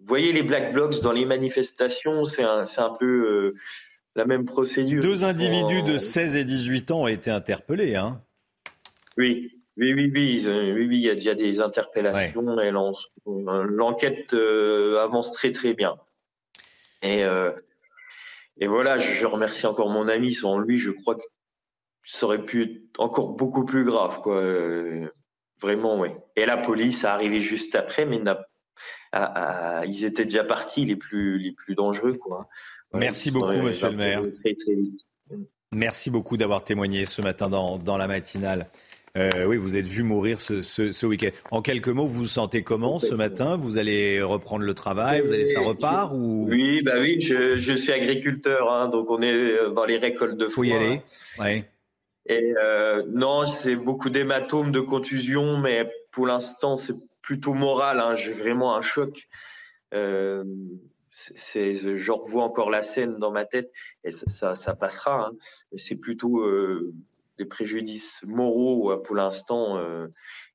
vous 0.00 0.06
voyez 0.06 0.32
les 0.32 0.42
black 0.42 0.72
blocs 0.72 1.00
dans 1.02 1.12
les 1.12 1.26
manifestations, 1.26 2.24
c'est 2.24 2.42
un, 2.42 2.64
un, 2.76 2.90
peu 2.90 3.06
euh, 3.06 3.54
la 4.16 4.24
même 4.24 4.46
procédure. 4.46 5.02
Deux 5.02 5.24
individus 5.24 5.82
de 5.82 5.98
16 5.98 6.36
et 6.36 6.44
18 6.44 6.90
ans 6.90 7.02
ont 7.02 7.06
été 7.06 7.30
interpellés. 7.30 7.96
Hein 7.96 8.22
oui, 9.18 9.60
oui, 9.76 9.92
oui, 9.92 10.10
oui, 10.12 10.44
oui, 10.46 10.86
oui, 10.86 10.96
il 10.96 11.02
y 11.02 11.10
a 11.10 11.14
déjà 11.14 11.34
des 11.34 11.60
interpellations 11.60 12.58
et 12.60 12.70
l'enquête 13.26 14.32
euh, 14.32 14.98
avance 15.02 15.32
très 15.32 15.52
très 15.52 15.74
bien. 15.74 15.96
Et, 17.02 17.24
euh, 17.24 17.52
et 18.58 18.66
voilà, 18.66 18.98
je, 18.98 19.26
remercie 19.26 19.66
encore 19.66 19.90
mon 19.90 20.08
ami. 20.08 20.32
Sans 20.32 20.58
lui, 20.58 20.78
je 20.78 20.90
crois 20.90 21.16
que 21.16 21.24
ça 22.04 22.24
aurait 22.26 22.44
pu 22.44 22.62
être 22.62 22.98
encore 22.98 23.34
beaucoup 23.36 23.66
plus 23.66 23.84
grave, 23.84 24.20
quoi. 24.22 24.42
vraiment, 25.60 26.00
oui. 26.00 26.08
Et 26.36 26.46
la 26.46 26.56
police 26.56 27.04
a 27.04 27.12
arrivé 27.12 27.42
juste 27.42 27.74
après, 27.74 28.06
mais 28.06 28.18
n'a 28.18 28.46
ils 29.14 30.04
étaient 30.04 30.24
déjà 30.24 30.44
partis 30.44 30.84
les 30.84 30.96
plus, 30.96 31.38
les 31.38 31.52
plus 31.52 31.74
dangereux. 31.74 32.14
Quoi. 32.14 32.48
Merci 32.94 33.30
beaucoup, 33.30 33.52
monsieur 33.54 33.90
le 33.90 33.96
maire. 33.96 34.22
Merci 35.72 36.10
beaucoup 36.10 36.36
d'avoir 36.36 36.64
témoigné 36.64 37.04
ce 37.04 37.22
matin 37.22 37.48
dans, 37.48 37.78
dans 37.78 37.96
la 37.96 38.08
matinale. 38.08 38.66
Euh, 39.16 39.44
oui, 39.44 39.56
vous 39.56 39.76
êtes 39.76 39.86
vu 39.86 40.04
mourir 40.04 40.38
ce, 40.38 40.62
ce, 40.62 41.06
week-end. 41.06 41.30
En 41.50 41.62
quelques 41.62 41.88
mots, 41.88 42.06
vous 42.06 42.20
vous 42.20 42.26
sentez 42.26 42.62
comment 42.62 43.00
ce 43.00 43.14
matin? 43.14 43.56
Vous 43.56 43.76
allez 43.76 44.22
reprendre 44.22 44.64
le 44.64 44.74
travail 44.74 45.20
Vous 45.20 45.32
allez 45.32 45.46
ça 45.46 45.60
repart 45.60 46.12
ou? 46.14 46.46
Oui, 46.48 46.82
bah 46.82 46.94
oui, 47.00 47.20
je, 47.20 47.56
je 47.56 47.74
suis 47.74 47.92
agriculteur, 47.92 48.72
hein, 48.72 48.88
donc 48.88 49.10
on 49.10 49.20
est 49.20 49.72
dans 49.74 49.84
les 49.84 49.98
récoltes 49.98 50.36
de 50.36 50.46
foin. 50.46 50.54
Faut 50.54 50.64
y 50.64 50.72
aller. 50.72 51.02
Ouais. 51.40 51.64
Et 52.26 52.54
euh, 52.62 53.02
non, 53.12 53.44
c'est 53.44 53.74
beaucoup 53.74 54.10
d'hématomes, 54.10 54.70
de 54.70 54.80
contusions, 54.80 55.58
mais 55.58 55.90
pour 56.12 56.26
l'instant, 56.26 56.76
c'est 56.76 56.94
plutôt 57.22 57.54
moral. 57.54 58.00
Hein, 58.00 58.14
J'ai 58.14 58.32
vraiment 58.32 58.76
un 58.76 58.82
choc. 58.82 59.28
Euh, 59.94 60.44
c'est, 61.10 61.74
je 61.74 62.12
revois 62.12 62.44
encore 62.44 62.70
la 62.70 62.82
scène 62.82 63.18
dans 63.18 63.32
ma 63.32 63.44
tête 63.44 63.72
et 64.04 64.10
ça, 64.10 64.74
passera. 64.74 65.26
Hein. 65.26 65.32
C'est 65.76 65.96
plutôt 65.96 66.40
euh, 66.40 66.94
des 67.38 67.46
préjudices 67.46 68.22
moraux 68.26 68.96
pour 68.98 69.16
l'instant. 69.16 69.78
Euh, 69.78 70.06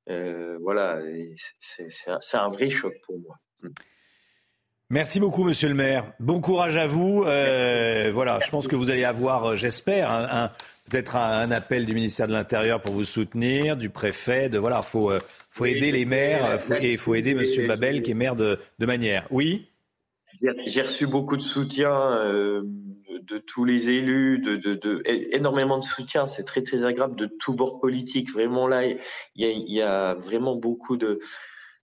euh, 0.09 0.57
voilà, 0.61 0.99
c'est, 1.59 2.37
un, 2.37 2.49
vrai 2.49 2.69
choc 2.69 2.93
pour 3.05 3.19
moi. 3.19 3.35
Mm. 3.61 3.69
Merci 4.91 5.19
beaucoup, 5.19 5.43
Monsieur 5.43 5.67
le 5.67 5.73
Maire. 5.73 6.13
Bon 6.19 6.39
courage 6.41 6.77
à 6.77 6.85
vous. 6.85 7.23
Euh, 7.23 8.11
voilà, 8.13 8.39
je 8.45 8.51
pense 8.51 8.67
que 8.67 8.75
vous 8.75 8.91
allez 8.91 9.03
avoir, 9.03 9.55
j'espère, 9.55 10.53
peut-être 10.87 11.15
un, 11.15 11.49
appel 11.49 11.87
du 11.87 11.95
ministère 11.95 12.27
de 12.27 12.33
l'Intérieur 12.33 12.79
pour 12.81 12.93
vous 12.93 13.03
soutenir, 13.03 13.77
du 13.77 13.89
préfet. 13.89 14.47
De 14.47 14.59
voilà, 14.59 14.83
faut 14.83 15.11
faut 15.55 15.65
aider 15.65 15.91
les 15.91 16.05
maires 16.05 16.59
et 16.81 16.91
il 16.91 16.97
faut 16.97 17.15
aider 17.15 17.33
Monsieur 17.33 17.65
Babel 17.65 18.01
qui 18.01 18.11
est 18.11 18.15
maire 18.15 18.35
de, 18.35 18.59
de 18.77 18.85
Manière. 18.85 19.25
Oui? 19.31 19.71
J'ai 20.65 20.81
reçu 20.81 21.07
beaucoup 21.07 21.37
de 21.37 21.41
soutien 21.41 22.19
euh, 22.19 22.61
de 23.21 23.37
tous 23.37 23.63
les 23.63 23.89
élus, 23.89 24.39
de, 24.39 24.57
de, 24.57 24.73
de, 24.73 25.01
énormément 25.05 25.79
de 25.79 25.83
soutien. 25.85 26.27
C'est 26.27 26.43
très 26.43 26.61
très 26.61 26.83
agréable 26.83 27.15
de 27.15 27.27
tous 27.39 27.53
bords 27.53 27.79
politiques. 27.79 28.33
Vraiment 28.33 28.67
là, 28.67 28.85
il 28.85 28.99
y 29.35 29.45
a, 29.45 29.49
y 29.51 29.81
a, 29.81 30.15
vraiment 30.15 30.57
beaucoup 30.57 30.97
de. 30.97 31.19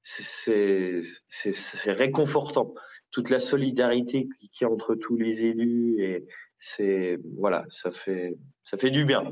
C'est 0.02 1.02
réconfortant. 1.86 2.74
Toute 3.10 3.30
la 3.30 3.38
solidarité 3.38 4.28
qui 4.52 4.64
est 4.64 4.66
entre 4.66 4.94
tous 4.94 5.16
les 5.16 5.42
élus 5.42 6.02
et 6.02 6.26
c'est 6.58 7.18
voilà, 7.38 7.64
ça 7.68 7.90
fait 7.90 8.36
ça 8.64 8.76
fait 8.76 8.90
du 8.90 9.04
bien. 9.04 9.30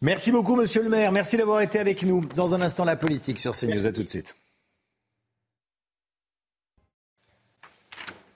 Merci 0.00 0.30
beaucoup, 0.30 0.54
Monsieur 0.54 0.82
le 0.82 0.88
Maire. 0.88 1.10
Merci 1.10 1.36
d'avoir 1.36 1.60
été 1.60 1.78
avec 1.80 2.04
nous. 2.04 2.24
Dans 2.36 2.54
un 2.54 2.60
instant, 2.60 2.84
la 2.84 2.94
politique 2.94 3.40
sur 3.40 3.52
CNews. 3.52 3.86
À 3.86 3.92
tout 3.92 4.04
de 4.04 4.08
suite. 4.08 4.36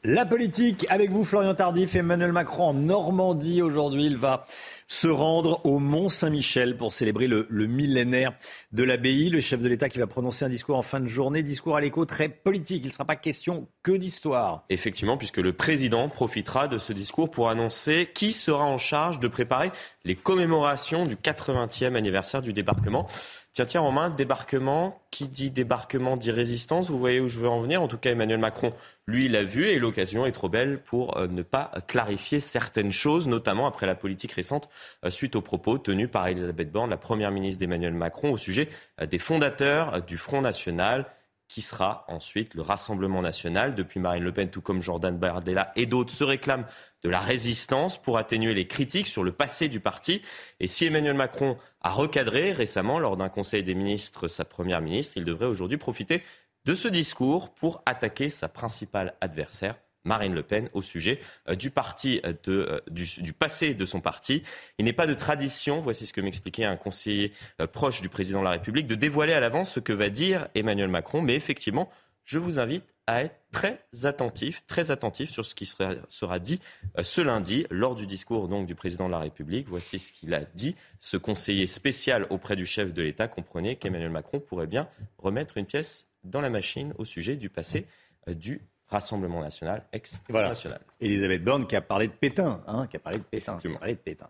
La 0.04 0.26
politique 0.26 0.84
avec 0.90 1.10
vous, 1.10 1.22
Florian 1.22 1.54
Tardif, 1.54 1.94
Emmanuel 1.94 2.32
Macron 2.32 2.70
en 2.70 2.74
Normandie 2.74 3.62
aujourd'hui. 3.62 4.06
Il 4.06 4.16
va 4.16 4.44
se 4.88 5.06
rendre 5.06 5.64
au 5.64 5.78
Mont 5.78 6.08
Saint-Michel 6.08 6.76
pour 6.76 6.92
célébrer 6.92 7.28
le, 7.28 7.46
millénaire 7.48 8.32
de 8.72 8.82
l'abbaye. 8.82 9.30
Le 9.30 9.38
chef 9.38 9.60
de 9.60 9.68
l'État 9.68 9.88
qui 9.88 10.00
va 10.00 10.08
prononcer 10.08 10.44
un 10.44 10.48
discours 10.48 10.76
en 10.76 10.82
fin 10.82 10.98
de 10.98 11.06
journée, 11.06 11.44
discours 11.44 11.76
à 11.76 11.80
l'écho 11.80 12.04
très 12.04 12.28
politique. 12.28 12.82
Il 12.82 12.88
ne 12.88 12.92
sera 12.92 13.04
pas 13.04 13.14
question 13.14 13.68
que 13.84 13.92
d'histoire. 13.92 14.64
Effectivement, 14.70 15.16
puisque 15.16 15.38
le 15.38 15.52
président 15.52 16.08
profitera 16.08 16.66
de 16.66 16.78
ce 16.78 16.92
discours 16.92 17.30
pour 17.30 17.48
annoncer 17.48 18.10
qui 18.12 18.32
sera 18.32 18.64
en 18.64 18.78
charge 18.78 19.20
de 19.20 19.28
préparer 19.28 19.70
les 20.04 20.16
commémorations 20.16 21.06
du 21.06 21.14
80e 21.14 21.94
anniversaire 21.94 22.42
du 22.42 22.52
débarquement. 22.52 23.06
Tiens, 23.54 23.66
tiens, 23.66 23.82
en 23.82 23.90
main, 23.90 24.08
débarquement. 24.08 24.98
Qui 25.10 25.28
dit 25.28 25.50
débarquement 25.50 26.16
dit 26.16 26.30
résistance. 26.30 26.88
Vous 26.88 26.98
voyez 26.98 27.20
où 27.20 27.28
je 27.28 27.38
veux 27.38 27.48
en 27.48 27.60
venir? 27.60 27.82
En 27.82 27.88
tout 27.88 27.98
cas, 27.98 28.10
Emmanuel 28.10 28.38
Macron, 28.38 28.72
lui, 29.06 29.28
l'a 29.28 29.44
vu 29.44 29.66
et 29.66 29.78
l'occasion 29.78 30.24
est 30.24 30.32
trop 30.32 30.48
belle 30.48 30.82
pour 30.82 31.18
euh, 31.18 31.26
ne 31.26 31.42
pas 31.42 31.70
clarifier 31.86 32.40
certaines 32.40 32.92
choses, 32.92 33.28
notamment 33.28 33.66
après 33.66 33.86
la 33.86 33.94
politique 33.94 34.32
récente 34.32 34.70
euh, 35.04 35.10
suite 35.10 35.36
aux 35.36 35.42
propos 35.42 35.76
tenus 35.76 36.10
par 36.10 36.28
Elisabeth 36.28 36.72
Borne, 36.72 36.88
la 36.88 36.96
première 36.96 37.30
ministre 37.30 37.60
d'Emmanuel 37.60 37.92
Macron, 37.92 38.32
au 38.32 38.38
sujet 38.38 38.70
euh, 39.02 39.06
des 39.06 39.18
fondateurs 39.18 40.00
du 40.02 40.16
Front 40.16 40.40
National 40.40 41.04
qui 41.52 41.60
sera 41.60 42.06
ensuite 42.08 42.54
le 42.54 42.62
Rassemblement 42.62 43.20
national. 43.20 43.74
Depuis 43.74 44.00
Marine 44.00 44.24
Le 44.24 44.32
Pen, 44.32 44.48
tout 44.48 44.62
comme 44.62 44.80
Jordan 44.80 45.18
Bardella 45.18 45.70
et 45.76 45.84
d'autres, 45.84 46.10
se 46.10 46.24
réclament 46.24 46.64
de 47.02 47.10
la 47.10 47.20
résistance 47.20 48.00
pour 48.00 48.16
atténuer 48.16 48.54
les 48.54 48.66
critiques 48.66 49.06
sur 49.06 49.22
le 49.22 49.32
passé 49.32 49.68
du 49.68 49.78
parti. 49.78 50.22
Et 50.60 50.66
si 50.66 50.86
Emmanuel 50.86 51.12
Macron 51.12 51.58
a 51.82 51.90
recadré 51.90 52.52
récemment, 52.52 52.98
lors 52.98 53.18
d'un 53.18 53.28
conseil 53.28 53.62
des 53.62 53.74
ministres, 53.74 54.28
sa 54.28 54.46
première 54.46 54.80
ministre, 54.80 55.18
il 55.18 55.26
devrait 55.26 55.44
aujourd'hui 55.44 55.76
profiter 55.76 56.22
de 56.64 56.72
ce 56.72 56.88
discours 56.88 57.52
pour 57.52 57.82
attaquer 57.84 58.30
sa 58.30 58.48
principale 58.48 59.14
adversaire, 59.20 59.74
Marine 60.04 60.34
Le 60.34 60.42
Pen 60.42 60.68
au 60.72 60.82
sujet 60.82 61.20
euh, 61.48 61.54
du 61.54 61.70
parti 61.70 62.20
euh, 62.24 62.32
euh, 62.48 62.80
du, 62.90 63.32
passé 63.32 63.74
de 63.74 63.86
son 63.86 64.00
parti. 64.00 64.42
Il 64.78 64.84
n'est 64.84 64.92
pas 64.92 65.06
de 65.06 65.14
tradition, 65.14 65.80
voici 65.80 66.06
ce 66.06 66.12
que 66.12 66.20
m'expliquait 66.20 66.64
un 66.64 66.76
conseiller 66.76 67.32
proche 67.72 68.00
du 68.00 68.08
président 68.08 68.40
de 68.40 68.44
la 68.44 68.50
République, 68.50 68.86
de 68.86 68.94
dévoiler 68.94 69.32
à 69.32 69.40
l'avance 69.40 69.72
ce 69.72 69.80
que 69.80 69.92
va 69.92 70.08
dire 70.08 70.48
Emmanuel 70.54 70.88
Macron. 70.88 71.22
Mais 71.22 71.34
effectivement, 71.34 71.88
je 72.24 72.38
vous 72.38 72.58
invite 72.58 72.84
à 73.06 73.24
être 73.24 73.36
très 73.50 73.84
attentif, 74.04 74.64
très 74.66 74.90
attentif 74.90 75.30
sur 75.30 75.44
ce 75.44 75.54
qui 75.54 75.66
sera, 75.66 75.94
sera 76.08 76.38
dit 76.38 76.60
ce 77.02 77.20
lundi 77.20 77.66
lors 77.70 77.96
du 77.96 78.06
discours 78.06 78.48
donc 78.48 78.66
du 78.66 78.74
président 78.74 79.06
de 79.06 79.12
la 79.12 79.18
République. 79.18 79.66
Voici 79.68 79.98
ce 79.98 80.12
qu'il 80.12 80.32
a 80.34 80.42
dit. 80.54 80.76
Ce 81.00 81.16
conseiller 81.16 81.66
spécial 81.66 82.26
auprès 82.30 82.54
du 82.54 82.64
chef 82.64 82.92
de 82.92 83.02
l'État 83.02 83.26
comprenait 83.26 83.76
qu'Emmanuel 83.76 84.10
Macron 84.10 84.38
pourrait 84.38 84.68
bien 84.68 84.88
remettre 85.18 85.58
une 85.58 85.66
pièce 85.66 86.06
dans 86.22 86.40
la 86.40 86.50
machine 86.50 86.94
au 86.98 87.04
sujet 87.04 87.36
du 87.36 87.48
passé 87.48 87.86
du 88.28 88.62
Rassemblement 88.92 89.40
national, 89.40 89.86
ex-national. 89.94 90.80
Elisabeth 91.00 91.42
Borne 91.42 91.66
qui 91.66 91.76
a 91.76 91.80
parlé 91.80 92.08
de 92.08 92.12
Pétain, 92.12 92.62
hein, 92.66 92.86
qui 92.86 92.98
a 92.98 93.00
parlé 93.00 93.20
de 93.20 93.24
Pétain. 93.24 93.56
Qui 93.56 93.68
a 93.68 93.78
parlé 93.78 93.94
de 93.94 93.98
Pétain. 93.98 94.28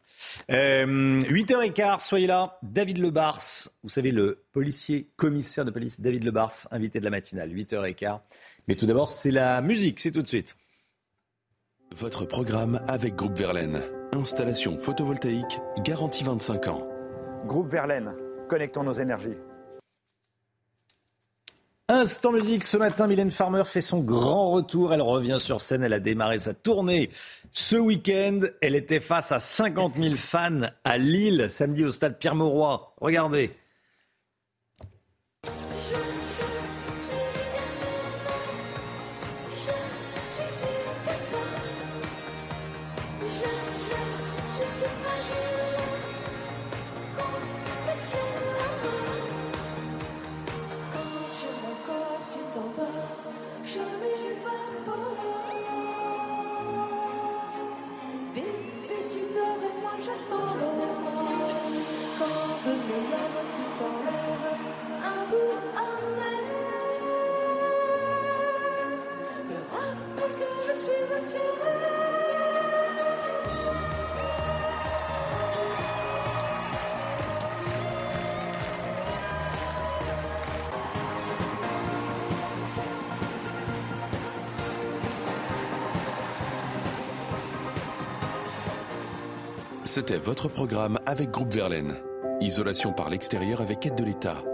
Euh, 0.52 1.20
8h15, 1.22 1.98
soyez 1.98 2.28
là. 2.28 2.60
David 2.62 2.98
Lebars, 2.98 3.42
vous 3.82 3.88
savez, 3.88 4.12
le 4.12 4.44
policier 4.52 5.10
commissaire 5.16 5.64
de 5.64 5.72
police 5.72 6.00
David 6.00 6.22
Lebars, 6.22 6.52
invité 6.70 7.00
de 7.00 7.04
la 7.04 7.10
matinale, 7.10 7.50
8h15. 7.50 8.20
Mais 8.68 8.76
tout 8.76 8.86
d'abord, 8.86 9.08
c'est 9.08 9.32
la 9.32 9.60
musique, 9.62 9.98
c'est 9.98 10.12
tout 10.12 10.22
de 10.22 10.28
suite. 10.28 10.56
Votre 11.96 12.24
programme 12.24 12.80
avec 12.86 13.16
Groupe 13.16 13.36
Verlaine. 13.36 13.80
Installation 14.14 14.78
photovoltaïque, 14.78 15.58
garantie 15.78 16.22
25 16.22 16.68
ans. 16.68 16.86
Groupe 17.46 17.68
Verlaine, 17.68 18.14
connectons 18.48 18.84
nos 18.84 18.92
énergies. 18.92 19.36
Instant 21.88 22.32
musique, 22.32 22.62
ce 22.64 22.76
matin, 22.76 23.06
Mylène 23.06 23.32
Farmer 23.32 23.64
fait 23.64 23.80
son 23.80 24.00
grand 24.00 24.52
retour. 24.52 24.94
Elle 24.94 25.02
revient 25.02 25.38
sur 25.40 25.60
scène, 25.60 25.82
elle 25.82 25.92
a 25.92 25.98
démarré 26.00 26.38
sa 26.38 26.54
tournée 26.54 27.10
ce 27.50 27.76
week-end. 27.76 28.40
Elle 28.60 28.76
était 28.76 29.00
face 29.00 29.32
à 29.32 29.40
50 29.40 29.94
000 30.00 30.14
fans 30.14 30.60
à 30.84 30.96
Lille, 30.96 31.46
samedi 31.50 31.84
au 31.84 31.90
stade 31.90 32.18
Pierre-Mauroy. 32.18 32.94
Regardez. 33.00 33.50
C'était 89.84 90.18
votre 90.18 90.48
programme 90.48 90.96
avec 91.06 91.30
Groupe 91.30 91.52
Verlaine. 91.52 91.96
Isolation 92.40 92.92
par 92.92 93.10
l'extérieur 93.10 93.60
avec 93.60 93.84
aide 93.84 93.96
de 93.96 94.04
l'État. 94.04 94.44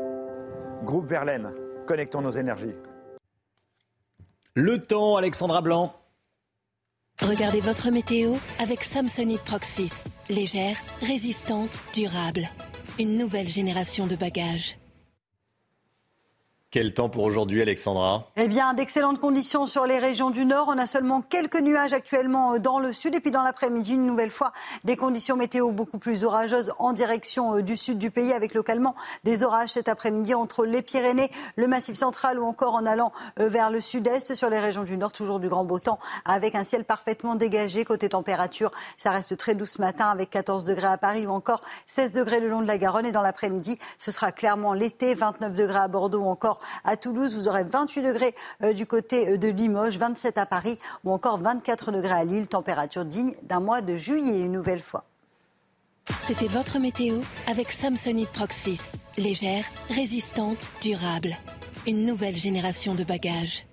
Groupe 0.85 1.07
Verlaine, 1.07 1.51
connectons 1.87 2.23
nos 2.23 2.31
énergies. 2.31 2.75
Le 4.55 4.79
temps, 4.79 5.17
Alexandra 5.17 5.61
Blanc. 5.61 5.95
Regardez 7.21 7.61
votre 7.61 7.91
météo 7.91 8.37
avec 8.59 8.83
Samsonite 8.83 9.43
Proxys. 9.43 10.05
Légère, 10.31 10.79
résistante, 11.03 11.83
durable. 11.93 12.49
Une 12.99 13.19
nouvelle 13.19 13.49
génération 13.49 14.07
de 14.07 14.17
bagages. 14.17 14.79
Quel 16.71 16.93
temps 16.93 17.09
pour 17.09 17.25
aujourd'hui, 17.25 17.63
Alexandra? 17.63 18.27
Eh 18.37 18.47
bien, 18.47 18.75
d'excellentes 18.75 19.19
conditions 19.19 19.67
sur 19.67 19.87
les 19.87 19.99
régions 19.99 20.29
du 20.29 20.45
Nord. 20.45 20.69
On 20.69 20.77
a 20.77 20.87
seulement 20.87 21.23
quelques 21.23 21.63
nuages 21.63 21.95
actuellement 21.95 22.53
euh, 22.53 22.59
dans 22.59 22.79
le 22.79 22.93
sud. 22.93 23.15
Et 23.15 23.21
puis 23.21 23.31
dans 23.31 23.43
l'après-midi, 23.43 23.95
une 23.95 24.05
nouvelle 24.05 24.31
fois, 24.31 24.53
des 24.85 24.95
conditions 24.95 25.35
météo 25.35 25.71
beaucoup 25.71 25.97
plus 25.97 26.25
orageuses 26.25 26.75
en 26.79 26.93
direction 26.93 27.57
euh, 27.57 27.63
du 27.63 27.75
sud 27.75 27.97
du 27.97 28.11
pays, 28.11 28.35
avec 28.35 28.53
localement 28.53 28.95
des 29.25 29.45
orages 29.45 29.71
cet 29.71 29.89
après-midi 29.89 30.35
entre 30.35 30.67
les 30.67 30.83
Pyrénées, 30.83 31.31
le 31.57 31.69
Massif 31.69 31.97
central 31.97 32.39
ou 32.39 32.45
encore 32.45 32.75
en 32.75 32.85
allant 32.85 33.13
euh, 33.41 33.49
vers 33.49 33.71
le 33.71 33.81
sud-est 33.81 34.35
sur 34.35 34.51
les 34.51 34.61
régions 34.61 34.85
du 34.85 34.99
Nord. 34.99 35.13
Toujours 35.13 35.41
du 35.41 35.49
grand 35.49 35.65
beau 35.65 35.79
temps 35.79 35.99
avec 36.27 36.55
un 36.55 36.65
ciel 36.65 36.85
parfaitement 36.85 37.35
dégagé. 37.35 37.87
Côté 37.87 38.11
température, 38.11 38.73
ça 38.99 39.11
reste 39.11 39.39
très 39.39 39.55
doux 39.55 39.65
ce 39.65 39.81
matin 39.81 40.11
avec 40.11 40.29
14 40.29 40.67
degrés 40.67 40.89
à 40.89 40.99
Paris 40.99 41.27
ou 41.27 41.31
encore 41.31 41.63
16 41.87 42.13
degrés 42.13 42.41
le 42.41 42.51
long 42.51 42.61
de 42.61 42.67
la 42.67 42.77
Garonne. 42.77 43.07
Et 43.07 43.13
dans 43.13 43.23
l'après-midi, 43.23 43.79
ce 43.97 44.11
sera 44.11 44.33
clairement 44.33 44.75
l'été, 44.75 45.15
29 45.15 45.57
degrés 45.57 45.79
à 45.79 45.89
Bordeaux 45.89 46.21
ou 46.21 46.29
encore 46.29 46.58
à 46.85 46.97
Toulouse. 46.97 47.37
Vous 47.37 47.49
aurez 47.49 47.65
28 47.65 48.03
degrés 48.03 48.35
euh, 48.63 48.73
du 48.73 48.87
côté 48.87 49.29
euh, 49.29 49.39
de 49.39 49.49
Limoges, 49.49 49.99
27 49.99 50.39
à 50.39 50.47
Paris 50.47 50.79
ou 51.05 51.13
encore 51.13 51.39
24 51.39 51.93
degrés 51.93 52.15
à 52.15 52.25
Lille. 52.25 52.49
Température 52.49 53.05
digne 53.05 53.35
d'un 53.43 53.61
mois 53.61 53.81
de 53.81 53.97
juillet 53.97 54.41
une 54.41 54.53
nouvelle 54.53 54.81
fois. 54.81 55.05
C'était 56.23 56.49
votre 56.49 56.79
météo 56.79 57.21
avec 57.47 57.71
Samsonite 57.71 58.31
Proxys. 58.31 58.93
Légère, 59.19 59.65
résistante, 59.91 60.71
durable. 60.81 61.37
Une 61.87 62.07
nouvelle 62.07 62.37
génération 62.37 62.95
de 62.95 63.05
bagages. 63.05 63.68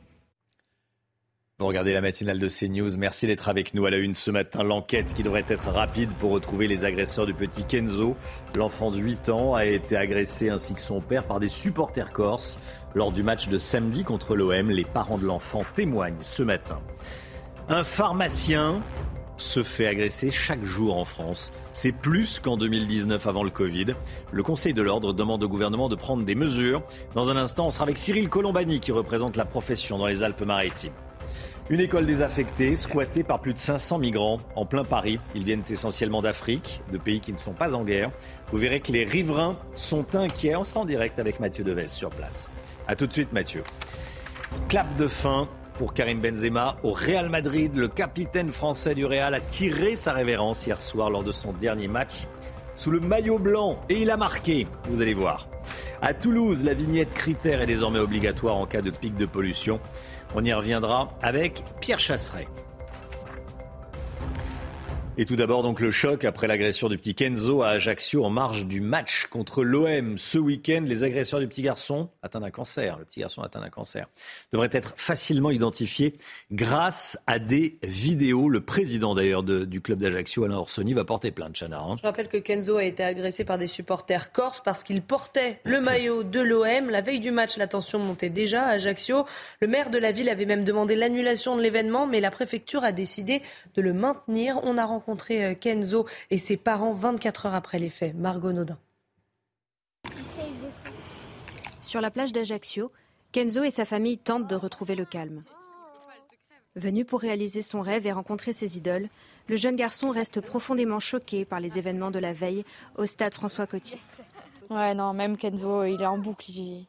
Vous 1.57 1.67
regardez 1.67 1.93
la 1.93 2.01
matinale 2.01 2.37
de 2.37 2.49
CNews. 2.49 2.97
Merci 2.97 3.27
d'être 3.27 3.47
avec 3.47 3.73
nous 3.73 3.85
à 3.85 3.89
la 3.89 3.95
une 3.95 4.13
ce 4.13 4.29
matin. 4.29 4.61
L'enquête 4.61 5.13
qui 5.13 5.23
devrait 5.23 5.45
être 5.47 5.69
rapide 5.69 6.09
pour 6.19 6.31
retrouver 6.31 6.67
les 6.67 6.83
agresseurs 6.83 7.25
du 7.25 7.33
petit 7.33 7.63
Kenzo. 7.63 8.17
L'enfant 8.55 8.91
de 8.91 8.97
8 8.97 9.29
ans 9.29 9.55
a 9.55 9.63
été 9.63 9.95
agressé 9.95 10.49
ainsi 10.49 10.73
que 10.73 10.81
son 10.81 10.99
père 10.99 11.23
par 11.23 11.39
des 11.39 11.47
supporters 11.47 12.11
corses. 12.11 12.57
Lors 12.93 13.13
du 13.13 13.23
match 13.23 13.47
de 13.47 13.57
samedi 13.57 14.03
contre 14.03 14.35
l'OM, 14.35 14.69
les 14.69 14.83
parents 14.83 15.17
de 15.17 15.25
l'enfant 15.25 15.63
témoignent 15.73 16.19
ce 16.19 16.43
matin. 16.43 16.81
Un 17.69 17.85
pharmacien 17.85 18.81
se 19.37 19.63
fait 19.63 19.87
agresser 19.87 20.31
chaque 20.31 20.65
jour 20.65 20.97
en 20.97 21.05
France. 21.05 21.53
C'est 21.71 21.93
plus 21.93 22.41
qu'en 22.41 22.57
2019 22.57 23.27
avant 23.27 23.43
le 23.43 23.49
Covid. 23.49 23.93
Le 24.33 24.43
Conseil 24.43 24.73
de 24.73 24.81
l'ordre 24.81 25.13
demande 25.13 25.41
au 25.41 25.47
gouvernement 25.47 25.87
de 25.87 25.95
prendre 25.95 26.25
des 26.25 26.35
mesures. 26.35 26.83
Dans 27.13 27.29
un 27.29 27.37
instant, 27.37 27.67
on 27.67 27.69
sera 27.69 27.85
avec 27.85 27.97
Cyril 27.97 28.27
Colombani 28.27 28.81
qui 28.81 28.91
représente 28.91 29.37
la 29.37 29.45
profession 29.45 29.97
dans 29.97 30.07
les 30.07 30.21
Alpes-Maritimes. 30.21 30.91
Une 31.67 31.79
école 31.79 32.05
désaffectée, 32.05 32.75
squattée 32.75 33.23
par 33.23 33.39
plus 33.39 33.55
de 33.55 33.57
500 33.57 33.97
migrants 33.97 34.37
en 34.55 34.67
plein 34.67 34.83
Paris. 34.83 35.19
Ils 35.33 35.43
viennent 35.43 35.63
essentiellement 35.67 36.21
d'Afrique, 36.21 36.83
de 36.91 36.99
pays 36.99 37.21
qui 37.21 37.33
ne 37.33 37.39
sont 37.39 37.53
pas 37.53 37.73
en 37.73 37.83
guerre. 37.83 38.11
Vous 38.51 38.59
verrez 38.59 38.81
que 38.81 38.91
les 38.91 39.03
riverains 39.03 39.57
sont 39.75 40.15
inquiets. 40.15 40.55
On 40.55 40.63
sera 40.63 40.81
en 40.81 40.85
direct 40.85 41.17
avec 41.17 41.39
Mathieu 41.39 41.63
Deves 41.63 41.87
sur 41.87 42.11
place. 42.11 42.51
A 42.87 42.95
tout 42.95 43.07
de 43.07 43.13
suite 43.13 43.33
Mathieu. 43.33 43.63
Clap 44.69 44.95
de 44.95 45.07
fin 45.07 45.49
pour 45.79 45.95
Karim 45.95 46.19
Benzema 46.19 46.77
au 46.83 46.93
Real 46.93 47.29
Madrid. 47.29 47.75
Le 47.75 47.87
capitaine 47.87 48.51
français 48.51 48.93
du 48.93 49.03
Real 49.03 49.33
a 49.33 49.41
tiré 49.41 49.95
sa 49.95 50.13
révérence 50.13 50.67
hier 50.67 50.79
soir 50.79 51.09
lors 51.09 51.23
de 51.23 51.31
son 51.31 51.51
dernier 51.51 51.87
match 51.87 52.27
sous 52.75 52.91
le 52.91 52.99
maillot 52.99 53.39
blanc 53.39 53.79
et 53.89 54.01
il 54.01 54.11
a 54.11 54.17
marqué, 54.17 54.67
vous 54.89 55.01
allez 55.01 55.13
voir. 55.13 55.47
À 56.01 56.13
Toulouse, 56.13 56.63
la 56.63 56.73
vignette 56.73 57.13
critère 57.13 57.61
est 57.61 57.65
désormais 57.65 57.99
obligatoire 57.99 58.57
en 58.57 58.65
cas 58.65 58.81
de 58.81 58.91
pic 58.91 59.15
de 59.15 59.25
pollution. 59.25 59.79
On 60.37 60.43
y 60.43 60.51
reviendra 60.51 61.09
avec 61.21 61.63
Pierre 61.79 61.99
Chasseret. 61.99 62.47
Et 65.17 65.25
tout 65.25 65.37
d'abord, 65.37 65.63
donc, 65.63 65.79
le 65.79 65.91
choc 65.91 66.25
après 66.25 66.45
l'agression 66.45 66.89
du 66.89 66.97
petit 66.97 67.15
Kenzo 67.15 67.61
à 67.61 67.69
Ajaccio 67.69 68.25
en 68.25 68.29
marge 68.29 68.65
du 68.65 68.81
match 68.81 69.27
contre 69.27 69.63
l'OM. 69.63 70.17
Ce 70.17 70.37
week-end, 70.37 70.83
les 70.85 71.05
agresseurs 71.05 71.39
du 71.39 71.47
petit 71.47 71.61
garçon 71.61 72.09
atteints 72.21 72.41
d'un 72.41 72.51
cancer, 72.51 72.97
le 72.99 73.05
petit 73.05 73.21
garçon 73.21 73.41
atteint 73.41 73.61
d'un 73.61 73.69
cancer, 73.69 74.09
devraient 74.51 74.67
être 74.73 74.93
facilement 74.97 75.51
identifiés 75.51 76.15
grâce 76.51 77.17
à 77.27 77.39
des 77.39 77.77
vidéos. 77.81 78.49
Le 78.49 78.59
président, 78.59 79.15
d'ailleurs, 79.15 79.43
du 79.43 79.79
club 79.79 79.99
d'Ajaccio, 79.99 80.43
Alain 80.43 80.57
Orsoni, 80.57 80.93
va 80.93 81.05
porter 81.05 81.31
plainte, 81.31 81.55
Chana. 81.55 81.79
Hein. 81.79 81.95
Je 82.01 82.05
rappelle 82.05 82.27
que 82.27 82.35
Kenzo 82.35 82.75
a 82.75 82.83
été 82.83 83.01
agressé 83.01 83.45
par 83.45 83.57
des 83.57 83.67
supporters 83.67 84.33
corses 84.33 84.61
parce 84.65 84.83
qu'il 84.83 85.01
portait 85.01 85.61
le 85.63 85.79
maillot 85.79 86.23
de 86.23 86.41
l'OM. 86.41 86.89
La 86.89 86.99
veille 86.99 87.21
du 87.21 87.31
match, 87.31 87.55
la 87.55 87.67
tension 87.67 87.99
montait 87.99 88.29
déjà 88.29 88.63
à 88.63 88.71
Ajaccio. 88.71 89.23
Le 89.61 89.67
maire 89.67 89.91
de 89.91 89.97
la 89.97 90.11
ville 90.11 90.27
avait 90.27 90.45
même 90.45 90.65
demandé 90.65 90.93
l'annulation 90.97 91.55
de 91.55 91.61
l'événement, 91.61 92.05
mais 92.05 92.19
la 92.19 92.31
préfecture 92.31 92.83
a 92.83 92.91
décidé 92.91 93.41
de 93.75 93.81
le 93.81 93.93
maintenir. 93.93 94.59
On 94.63 94.77
a 94.77 94.83
rencontré 95.05 95.45
euh, 95.45 95.53
Kenzo 95.53 96.07
et 96.31 96.39
ses 96.39 96.57
parents 96.57 96.93
24 96.93 97.45
heures 97.45 97.53
après 97.53 97.77
les 97.77 97.91
faits. 97.91 98.15
Margot 98.15 98.51
Naudin. 98.51 98.77
Sur 101.81 102.01
la 102.01 102.09
plage 102.09 102.31
d'Ajaccio, 102.31 102.91
Kenzo 103.31 103.63
et 103.63 103.69
sa 103.69 103.85
famille 103.85 104.17
tentent 104.17 104.47
de 104.47 104.55
retrouver 104.55 104.95
le 104.95 105.05
calme. 105.05 105.43
Venu 106.75 107.05
pour 107.05 107.21
réaliser 107.21 107.61
son 107.61 107.81
rêve 107.81 108.07
et 108.07 108.11
rencontrer 108.11 108.51
ses 108.51 108.77
idoles, 108.77 109.07
le 109.47 109.55
jeune 109.55 109.75
garçon 109.75 110.09
reste 110.09 110.41
profondément 110.41 110.99
choqué 110.99 111.45
par 111.45 111.59
les 111.59 111.77
événements 111.77 112.11
de 112.11 112.19
la 112.19 112.33
veille 112.33 112.65
au 112.97 113.05
stade 113.05 113.33
François 113.35 113.67
Coty. 113.67 113.99
Ouais, 114.71 114.95
non, 114.95 115.13
même 115.13 115.37
Kenzo, 115.37 115.83
il 115.83 116.01
est 116.01 116.07
en 116.07 116.17
boucle. 116.17 116.49
Il, 116.49 116.87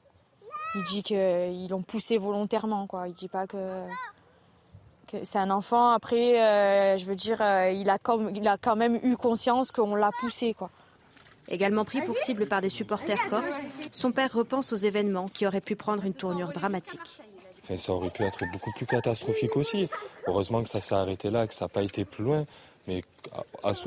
il 0.74 0.84
dit 0.84 1.02
qu'ils 1.02 1.68
l'ont 1.68 1.82
poussé 1.82 2.16
volontairement, 2.16 2.86
quoi. 2.86 3.08
Il 3.08 3.14
dit 3.14 3.28
pas 3.28 3.46
que 3.46 3.58
c'est 5.24 5.38
un 5.38 5.50
enfant. 5.50 5.90
Après, 5.90 6.40
euh, 6.40 6.98
je 6.98 7.04
veux 7.04 7.16
dire, 7.16 7.40
euh, 7.40 7.70
il, 7.70 7.88
a 7.90 7.98
quand, 7.98 8.28
il 8.34 8.46
a 8.46 8.56
quand 8.56 8.76
même 8.76 8.98
eu 9.02 9.16
conscience 9.16 9.72
qu'on 9.72 9.94
l'a 9.94 10.10
poussé. 10.20 10.54
Quoi. 10.54 10.70
Également 11.48 11.84
pris 11.84 12.00
pour 12.02 12.16
cible 12.18 12.46
par 12.46 12.60
des 12.60 12.68
supporters 12.68 13.28
corses, 13.30 13.62
son 13.92 14.12
père 14.12 14.32
repense 14.32 14.72
aux 14.72 14.76
événements 14.76 15.28
qui 15.28 15.46
auraient 15.46 15.60
pu 15.60 15.76
prendre 15.76 16.04
une 16.04 16.14
tournure 16.14 16.48
dramatique. 16.48 17.20
ça 17.76 17.92
aurait 17.92 18.10
pu 18.10 18.24
être 18.24 18.44
beaucoup 18.52 18.72
plus 18.72 18.86
catastrophique 18.86 19.56
aussi. 19.56 19.88
Heureusement 20.26 20.62
que 20.62 20.68
ça 20.68 20.80
s'est 20.80 20.94
arrêté 20.94 21.30
là, 21.30 21.46
que 21.46 21.54
ça 21.54 21.66
n'a 21.66 21.68
pas 21.68 21.82
été 21.82 22.04
plus 22.04 22.24
loin. 22.24 22.46
Mais 22.88 23.02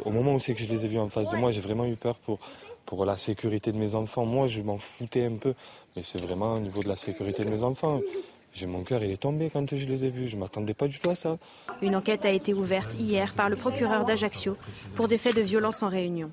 au 0.06 0.12
moment 0.12 0.36
où 0.36 0.40
c'est 0.40 0.54
que 0.54 0.60
je 0.60 0.68
les 0.68 0.86
ai 0.86 0.88
vus 0.88 1.00
en 1.00 1.08
face 1.08 1.30
de 1.30 1.38
moi, 1.38 1.52
j'ai 1.52 1.62
vraiment 1.62 1.86
eu 1.86 1.96
peur 1.96 2.16
pour, 2.16 2.40
pour 2.86 3.06
la 3.06 3.18
sécurité 3.18 3.72
de 3.72 3.78
mes 3.78 3.96
enfants. 3.96 4.26
Moi, 4.26 4.48
je 4.48 4.62
m'en 4.62 4.78
foutais 4.78 5.26
un 5.26 5.38
peu, 5.38 5.54
mais 5.96 6.04
c'est 6.04 6.20
vraiment 6.20 6.56
au 6.56 6.60
niveau 6.60 6.82
de 6.82 6.88
la 6.88 6.96
sécurité 6.96 7.44
de 7.44 7.50
mes 7.50 7.64
enfants. 7.64 8.00
J'ai 8.54 8.66
mon 8.66 8.84
cœur, 8.84 9.04
il 9.04 9.12
est 9.12 9.22
tombé 9.22 9.50
quand 9.52 9.76
je 9.76 9.86
les 9.86 10.06
ai 10.06 10.10
vus. 10.10 10.28
Je 10.28 10.36
ne 10.36 10.42
m'attendais 10.42 10.74
pas 10.74 10.88
du 10.88 11.00
tout 11.00 11.10
à 11.10 11.16
ça. 11.16 11.38
Une 11.82 11.96
enquête 11.96 12.26
a 12.26 12.32
été 12.32 12.54
ouverte 12.54 12.96
hier 13.00 13.34
par 13.34 13.50
le 13.50 13.56
procureur 13.56 14.06
d'Ajaccio 14.06 14.58
pour 14.96 15.08
des 15.08 15.18
faits 15.18 15.36
de 15.36 15.42
violence 15.42 15.84
en 15.84 15.90
réunion. 15.90 16.32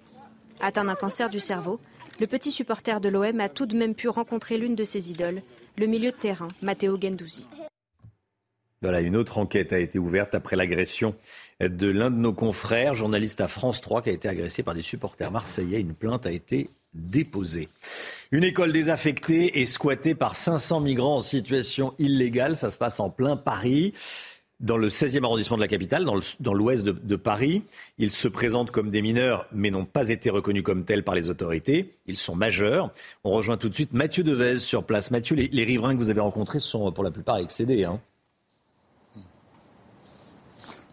Atteint 0.60 0.84
d'un 0.84 0.94
cancer 0.94 1.28
du 1.28 1.40
cerveau, 1.40 1.78
le 2.18 2.26
petit 2.26 2.50
supporter 2.50 3.00
de 3.00 3.08
l'OM 3.08 3.40
a 3.40 3.48
tout 3.48 3.66
de 3.66 3.76
même 3.76 3.94
pu 3.94 4.08
rencontrer 4.08 4.56
l'une 4.56 4.74
de 4.74 4.84
ses 4.84 5.10
idoles, 5.10 5.42
le 5.76 5.86
milieu 5.86 6.10
de 6.10 6.16
terrain, 6.16 6.48
Matteo 6.62 6.98
Gendouzi. 7.00 7.46
Voilà, 8.82 9.00
une 9.00 9.16
autre 9.16 9.38
enquête 9.38 9.72
a 9.72 9.78
été 9.78 9.98
ouverte 9.98 10.34
après 10.34 10.56
l'agression 10.56 11.14
de 11.60 11.86
l'un 11.86 12.10
de 12.10 12.16
nos 12.16 12.32
confrères, 12.32 12.94
journaliste 12.94 13.40
à 13.40 13.48
France 13.48 13.80
3, 13.80 14.02
qui 14.02 14.10
a 14.10 14.12
été 14.12 14.28
agressé 14.28 14.62
par 14.62 14.74
des 14.74 14.82
supporters 14.82 15.30
marseillais. 15.30 15.80
Une 15.80 15.94
plainte 15.94 16.26
a 16.26 16.32
été 16.32 16.70
déposée. 16.96 17.68
Une 18.32 18.44
école 18.44 18.72
désaffectée 18.72 19.60
et 19.60 19.64
squattée 19.66 20.14
par 20.14 20.34
500 20.34 20.80
migrants 20.80 21.16
en 21.16 21.20
situation 21.20 21.94
illégale. 21.98 22.56
Ça 22.56 22.70
se 22.70 22.78
passe 22.78 22.98
en 23.00 23.10
plein 23.10 23.36
Paris 23.36 23.92
dans 24.58 24.78
le 24.78 24.88
16e 24.88 25.22
arrondissement 25.22 25.56
de 25.56 25.62
la 25.62 25.68
capitale, 25.68 26.06
dans 26.40 26.54
l'ouest 26.54 26.84
de, 26.84 27.16
Paris. 27.16 27.62
Ils 27.98 28.10
se 28.10 28.26
présentent 28.26 28.70
comme 28.70 28.90
des 28.90 29.02
mineurs, 29.02 29.46
mais 29.52 29.70
n'ont 29.70 29.84
pas 29.84 30.08
été 30.08 30.30
reconnus 30.30 30.62
comme 30.62 30.84
tels 30.84 31.04
par 31.04 31.14
les 31.14 31.28
autorités. 31.28 31.90
Ils 32.06 32.16
sont 32.16 32.34
majeurs. 32.34 32.90
On 33.22 33.30
rejoint 33.30 33.58
tout 33.58 33.68
de 33.68 33.74
suite 33.74 33.92
Mathieu 33.92 34.24
Devez 34.24 34.58
sur 34.58 34.84
place. 34.84 35.10
Mathieu, 35.10 35.36
les, 35.36 35.48
les 35.48 35.64
riverains 35.64 35.94
que 35.94 35.98
vous 35.98 36.10
avez 36.10 36.20
rencontrés 36.20 36.58
sont 36.58 36.90
pour 36.92 37.04
la 37.04 37.10
plupart 37.10 37.36
excédés. 37.36 37.84
Hein 37.84 38.00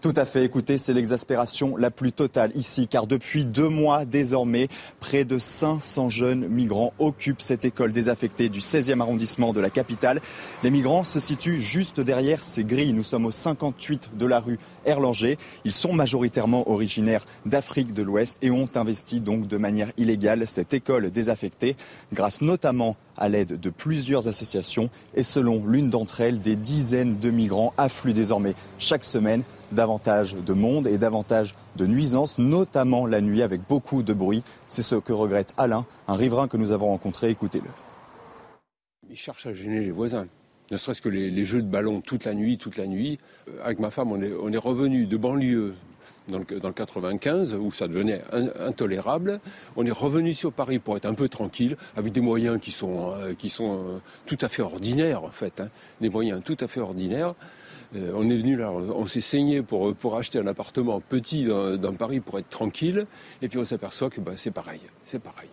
tout 0.04 0.14
à 0.18 0.26
fait. 0.26 0.44
Écoutez, 0.44 0.78
c'est 0.78 0.92
l'exaspération 0.92 1.78
la 1.78 1.90
plus 1.90 2.12
totale 2.12 2.52
ici, 2.56 2.90
car 2.90 3.08
depuis 3.08 3.46
deux 3.46 3.70
mois 3.70 4.04
désormais, 4.04 4.68
près 5.00 5.24
de 5.24 5.40
500 5.40 6.10
jeunes 6.10 6.46
migrants 6.50 6.92
occupent 7.00 7.42
cette 7.42 7.64
école 7.64 7.94
désaffectée 7.94 8.50
du 8.50 8.60
16e 8.60 9.00
arrondissement 9.00 9.54
de 9.54 9.62
la 9.62 9.70
capitale. 9.70 10.20
Les 10.62 10.72
migrants 10.72 11.06
se 11.06 11.22
situent 11.22 11.62
juste 11.62 12.02
derrière 12.02 12.44
ces 12.44 12.66
grilles. 12.66 12.92
Nous 12.92 13.04
sommes 13.04 13.26
au 13.26 13.32
58 13.32 14.10
de 14.18 14.26
la 14.26 14.42
rue 14.42 14.60
Erlanger. 14.86 15.38
Ils 15.64 15.72
sont 15.72 15.94
majoritairement 15.94 16.70
originaires 16.70 17.26
d'Afrique 17.46 17.94
de 17.94 18.04
l'Ouest 18.04 18.36
et 18.42 18.52
ont 18.52 18.70
investi 18.76 19.22
donc 19.22 19.48
de 19.48 19.56
manière 19.56 19.94
illégale 19.96 20.48
cette 20.48 20.74
école 20.74 21.12
désaffectée, 21.12 21.78
grâce 22.12 22.42
notamment 22.42 22.98
à 23.16 23.30
l'aide 23.30 23.58
de 23.58 23.70
plusieurs 23.70 24.28
associations. 24.28 24.90
Et 25.16 25.24
selon 25.24 25.66
l'une 25.66 25.90
d'entre 25.90 26.20
elles, 26.20 26.42
des 26.42 26.58
dizaines 26.58 27.20
de 27.20 27.30
migrants 27.30 27.74
affluent 27.78 28.12
désormais 28.12 28.54
chaque 28.80 29.06
semaine 29.06 29.44
davantage 29.74 30.36
de 30.36 30.54
monde 30.54 30.88
et 30.88 30.98
davantage 30.98 31.56
de 31.76 31.86
nuisances, 31.86 32.38
notamment 32.38 33.06
la 33.06 33.22
nuit 33.22 33.42
avec 33.42 33.62
beaucoup 33.68 34.04
de 34.04 34.14
bruit. 34.14 34.44
C'est 34.68 34.82
ce 34.82 34.96
que 34.96 35.14
regrette 35.14 35.54
Alain, 35.58 35.86
un 36.08 36.16
riverain 36.16 36.48
que 36.48 36.58
nous 36.58 36.72
avons 36.72 36.88
rencontré. 36.88 37.30
Écoutez-le. 37.30 37.70
Ils 39.10 39.18
cherchent 39.18 39.46
à 39.46 39.54
gêner 39.54 39.82
les 39.82 39.92
voisins. 39.92 40.28
Ne 40.72 40.78
serait-ce 40.78 41.02
que 41.02 41.10
les, 41.10 41.46
jeux 41.46 41.62
de 41.62 41.68
ballon 41.68 42.02
toute 42.02 42.26
la 42.26 42.34
nuit, 42.34 42.58
toute 42.58 42.78
la 42.78 42.88
nuit. 42.88 43.20
Euh, 43.48 43.60
avec 43.64 43.80
ma 43.80 43.92
femme, 43.92 44.12
on 44.12 44.52
est, 44.52 44.58
revenu 44.58 45.06
de 45.06 45.18
banlieue 45.18 45.76
dans 46.30 46.40
le, 46.40 46.60
dans 46.60 46.70
le 46.70 46.74
95 46.74 47.54
où 47.56 47.72
ça 47.72 47.88
devenait 47.88 48.22
intolérable. 48.60 49.40
On 49.76 49.86
est 49.86 49.92
revenu 49.92 50.34
sur 50.34 50.52
Paris 50.52 50.80
pour 50.80 50.98
être 50.98 51.06
un 51.06 51.14
peu 51.14 51.28
tranquille, 51.30 51.78
avec 51.96 52.14
des 52.14 52.22
moyens 52.22 52.60
qui 52.60 52.72
sont, 52.72 53.12
euh, 53.12 53.34
euh, 53.34 53.98
tout 54.26 54.38
à 54.42 54.48
fait 54.48 54.62
ordinaires 54.62 55.24
en 55.24 55.32
fait, 55.32 55.60
hein. 55.60 55.70
des 56.02 56.10
moyens 56.10 56.42
tout 56.44 56.58
à 56.60 56.68
fait 56.68 56.80
ordinaires. 56.80 57.36
Euh, 57.96 58.12
on 58.16 58.30
est 58.30 58.38
venu 58.38 58.58
là, 58.58 58.72
on 58.72 59.08
s'est 59.08 59.22
saigné 59.22 59.62
pour, 59.62 60.18
acheter 60.18 60.40
un 60.40 60.48
appartement 60.48 61.00
petit 61.00 61.46
dans, 61.46 61.94
Paris 61.94 62.20
pour 62.20 62.40
être 62.40 62.50
tranquille, 62.50 63.06
et 63.42 63.50
puis 63.50 63.60
on 63.60 63.66
s'aperçoit 63.66 64.10
que 64.10 64.22
bah, 64.22 64.34
c'est 64.36 64.52
pareil, 64.52 64.82
c'est 65.04 65.20
pareil. 65.20 65.50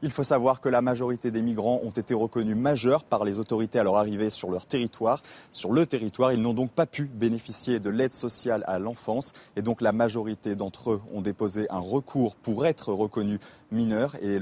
Il 0.00 0.10
faut 0.10 0.22
savoir 0.22 0.60
que 0.60 0.68
la 0.68 0.80
majorité 0.80 1.32
des 1.32 1.42
migrants 1.42 1.80
ont 1.82 1.90
été 1.90 2.14
reconnus 2.14 2.56
majeurs 2.56 3.02
par 3.02 3.24
les 3.24 3.40
autorités 3.40 3.80
à 3.80 3.82
leur 3.82 3.96
arrivée 3.96 4.30
sur 4.30 4.48
leur 4.48 4.64
territoire. 4.64 5.24
Sur 5.50 5.72
le 5.72 5.86
territoire, 5.86 6.32
ils 6.32 6.40
n'ont 6.40 6.54
donc 6.54 6.70
pas 6.70 6.86
pu 6.86 7.06
bénéficier 7.06 7.80
de 7.80 7.90
l'aide 7.90 8.12
sociale 8.12 8.62
à 8.68 8.78
l'enfance 8.78 9.32
et 9.56 9.62
donc 9.62 9.80
la 9.80 9.90
majorité 9.90 10.54
d'entre 10.54 10.92
eux 10.92 11.00
ont 11.12 11.20
déposé 11.20 11.66
un 11.68 11.80
recours 11.80 12.36
pour 12.36 12.64
être 12.64 12.92
reconnus 12.92 13.40
mineurs 13.72 14.14
et 14.22 14.38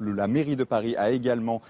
la 0.00 0.26
mairie 0.26 0.56
de 0.56 0.64
Paris 0.64 0.96
a 0.96 1.12
également 1.12 1.62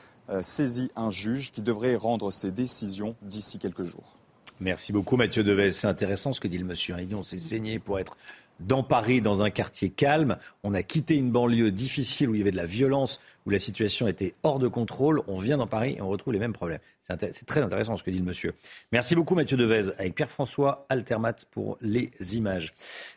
saisi 0.43 0.91
un 0.97 1.11
juge 1.11 1.51
qui 1.51 1.63
devrait 1.63 1.97
rendre 1.97 2.31
ses 2.31 2.51
décisions 2.51 3.17
d'ici 3.23 3.59
quelques 3.59 3.85
jours. 3.85 4.17
Merci 4.61 4.93
beaucoup 4.93 5.17
Mathieu 5.17 5.45
Deves. 5.45 5.71
C'est 5.71 5.87
intéressant 5.87 6.33
ce 6.33 6.41
que 6.41 6.49
dit 6.49 6.59
le 6.59 6.65
monsieur. 6.65 6.97
On 7.15 7.23
s'est 7.23 7.39
saigné 7.39 7.79
pour 7.79 7.99
être 7.99 8.17
dans 8.61 8.83
Paris, 8.83 9.21
dans 9.21 9.43
un 9.43 9.51
quartier 9.51 9.91
calme. 9.91 10.37
On 10.65 10.75
a 10.75 10.83
quitté 10.83 11.15
une 11.15 11.31
banlieue 11.31 11.71
difficile 11.71 12.29
où 12.29 12.35
il 12.35 12.39
y 12.39 12.41
avait 12.41 12.51
de 12.51 12.57
la 12.57 12.67
violence, 12.67 13.21
où 13.49 13.51
la 13.51 13.59
situation 13.59 14.07
était 14.07 14.35
hors 14.43 14.59
de 14.59 14.69
contrôle. 14.69 15.23
On 15.27 15.37
vient 15.37 15.57
dans 15.57 15.67
Paris 15.67 15.95
et 15.97 16.03
on 16.03 16.09
retrouve 16.09 16.35
les 16.35 16.39
mêmes 16.39 16.53
problèmes. 16.53 16.81
C'est 17.01 17.47
très 17.47 17.63
intéressant 17.63 17.97
ce 17.97 18.03
que 18.03 18.11
dit 18.11 18.19
le 18.19 18.25
monsieur. 18.25 18.53
Merci 18.93 19.15
beaucoup 19.15 19.35
Mathieu 19.35 19.57
Devez 19.57 19.91
avec 19.97 20.15
Pierre-François 20.15 20.85
Altermat 20.91 21.33
pour 21.51 21.79
les 21.81 22.11
images. 22.37 22.75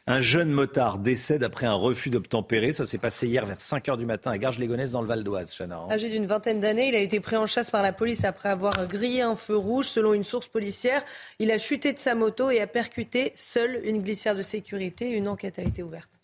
Un 0.08 0.22
jeune 0.22 0.50
motard 0.50 1.00
décède 1.00 1.44
après 1.44 1.66
un 1.66 1.74
refus 1.74 2.10
d'obtempérer. 2.10 2.72
Ça 2.72 2.86
s'est 2.86 2.98
passé 2.98 3.28
hier 3.28 3.46
vers 3.46 3.60
5 3.60 3.86
h 3.88 3.98
du 3.98 4.06
matin 4.06 4.32
à 4.32 4.38
Garges-les-Gonesse 4.38 4.92
dans 4.92 5.02
le 5.02 5.08
Val 5.08 5.26
d'Oise. 5.26 5.54
Hein. 5.60 5.88
Âgé 5.90 6.10
d'une 6.10 6.28
vingtaine 6.28 6.62
d'années, 6.62 6.88
il 6.88 6.96
a 6.96 7.00
été 7.00 7.20
pris 7.20 7.36
en 7.36 7.46
chasse 7.46 7.70
par 7.70 7.84
la 7.84 7.92
police 7.92 8.24
après 8.24 8.48
avoir 8.48 8.88
grillé 8.88 9.24
un 9.24 9.36
feu 9.36 9.58
rouge. 9.58 9.90
Selon 9.90 10.14
une 10.14 10.24
source 10.24 10.48
policière, 10.48 11.04
il 11.40 11.52
a 11.52 11.58
chuté 11.58 11.92
de 11.92 12.00
sa 12.00 12.16
moto 12.16 12.50
et 12.50 12.62
a 12.62 12.68
percuté 12.68 13.34
seul 13.36 13.82
une 13.84 14.02
glissière 14.02 14.38
de 14.38 14.42
sécurité. 14.42 15.10
Une 15.10 15.28
enquête 15.28 15.60
a 15.60 15.64
été 15.64 15.84
ouverte. 15.84 16.22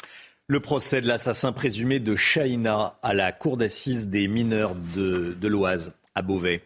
Le 0.49 0.61
procès 0.61 1.01
de 1.01 1.07
l'assassin 1.07 1.51
présumé 1.51 1.99
de 1.99 2.15
Chahina 2.15 2.97
à 3.03 3.13
la 3.13 3.33
cour 3.33 3.57
d'assises 3.57 4.07
des 4.07 4.29
mineurs 4.29 4.75
de, 4.95 5.35
de 5.37 5.47
l'Oise 5.49 5.91
à 6.15 6.21
Beauvais. 6.21 6.61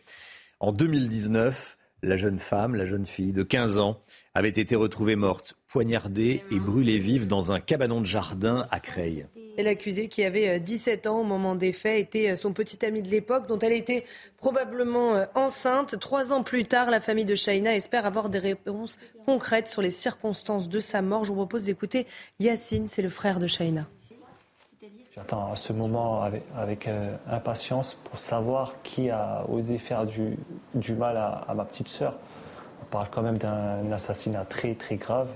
En 0.59 0.71
2019, 0.71 1.79
la 2.03 2.15
jeune 2.15 2.37
femme, 2.37 2.75
la 2.75 2.85
jeune 2.85 3.07
fille 3.07 3.33
de 3.33 3.41
15 3.41 3.79
ans, 3.79 3.99
avait 4.35 4.49
été 4.49 4.75
retrouvée 4.75 5.15
morte, 5.15 5.57
poignardée 5.67 6.43
et 6.51 6.59
brûlée 6.59 6.99
vive 6.99 7.25
dans 7.25 7.53
un 7.53 7.59
cabanon 7.59 8.01
de 8.01 8.05
jardin 8.05 8.67
à 8.69 8.79
Creil. 8.79 9.25
Et 9.57 9.63
l'accusée, 9.63 10.07
qui 10.07 10.23
avait 10.23 10.59
17 10.59 11.05
euh, 11.05 11.09
ans 11.09 11.19
au 11.19 11.23
moment 11.23 11.55
des 11.55 11.73
faits, 11.73 11.99
était 11.99 12.31
euh, 12.31 12.35
son 12.35 12.53
petit 12.53 12.85
ami 12.85 13.01
de 13.01 13.09
l'époque, 13.09 13.47
dont 13.47 13.59
elle 13.59 13.73
était 13.73 14.05
probablement 14.37 15.15
euh, 15.15 15.25
enceinte. 15.35 15.99
Trois 15.99 16.31
ans 16.31 16.41
plus 16.41 16.65
tard, 16.65 16.89
la 16.89 17.01
famille 17.01 17.25
de 17.25 17.35
Shaina 17.35 17.75
espère 17.75 18.05
avoir 18.05 18.29
des 18.29 18.39
réponses 18.39 18.97
concrètes 19.25 19.67
sur 19.67 19.81
les 19.81 19.91
circonstances 19.91 20.69
de 20.69 20.79
sa 20.79 21.01
mort. 21.01 21.25
Je 21.25 21.29
vous 21.29 21.35
propose 21.35 21.65
d'écouter 21.65 22.07
Yacine, 22.39 22.87
c'est 22.87 23.01
le 23.01 23.09
frère 23.09 23.39
de 23.39 23.47
Shaina. 23.47 23.87
J'attends 25.15 25.53
ce 25.57 25.73
moment 25.73 26.23
avec, 26.55 26.89
impatience 27.29 27.95
pour 28.05 28.17
savoir 28.17 28.75
qui 28.81 29.09
a 29.09 29.43
osé 29.49 29.77
faire 29.77 30.05
du, 30.05 30.37
mal 30.97 31.17
à, 31.17 31.53
ma 31.53 31.65
petite 31.65 31.89
sœur. 31.89 32.15
On 32.81 32.85
parle 32.85 33.07
quand 33.11 33.21
même 33.21 33.37
d'un 33.37 33.91
assassinat 33.91 34.45
très 34.45 34.73
très 34.73 34.95
grave. 34.95 35.27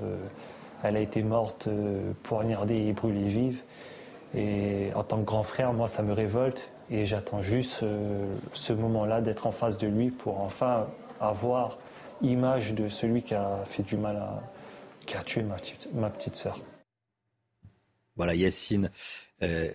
Elle 0.82 0.96
a 0.96 1.02
été 1.02 1.22
morte, 1.24 1.68
poignardée 2.24 2.88
et 2.88 2.94
brûlée 2.94 3.28
vive. 3.28 3.62
Et 4.34 4.92
en 4.96 5.04
tant 5.04 5.20
que 5.20 5.26
grand 5.26 5.44
frère, 5.44 5.74
moi, 5.74 5.88
ça 5.88 6.04
me 6.04 6.14
révolte 6.14 6.70
et 6.90 7.06
j'attends 7.06 7.42
juste 7.42 7.84
euh, 7.84 8.26
ce 8.54 8.74
moment-là 8.74 9.22
d'être 9.22 9.48
en 9.48 9.52
face 9.52 9.78
de 9.78 9.88
lui 9.88 10.12
pour 10.12 10.42
enfin 10.42 10.88
avoir 11.20 11.78
image 12.22 12.74
de 12.74 12.90
celui 12.90 13.24
qui 13.24 13.34
a 13.34 13.64
fait 13.66 13.84
du 13.84 13.98
mal 13.98 14.18
à, 14.18 14.44
qui 15.06 15.16
a 15.16 15.24
tué 15.24 15.44
ma 15.44 15.56
petite, 15.56 15.88
ma 15.94 16.12
sœur. 16.34 16.60
Voilà, 18.16 18.36
Yacine, 18.36 18.92
euh, 19.44 19.70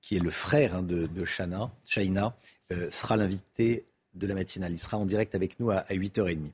qui 0.00 0.16
est 0.16 0.20
le 0.20 0.30
frère 0.30 0.76
hein, 0.76 0.82
de, 0.82 1.06
de 1.06 1.24
Shana, 1.24 1.70
Shaina, 1.84 2.34
euh, 2.72 2.90
sera 2.90 3.16
l'invité 3.16 3.84
de 4.14 4.26
la 4.26 4.34
matinale. 4.34 4.72
Il 4.72 4.78
sera 4.78 4.96
en 4.96 5.06
direct 5.06 5.34
avec 5.34 5.58
nous 5.58 5.70
à, 5.70 5.78
à 5.78 5.94
8h30. 5.94 6.50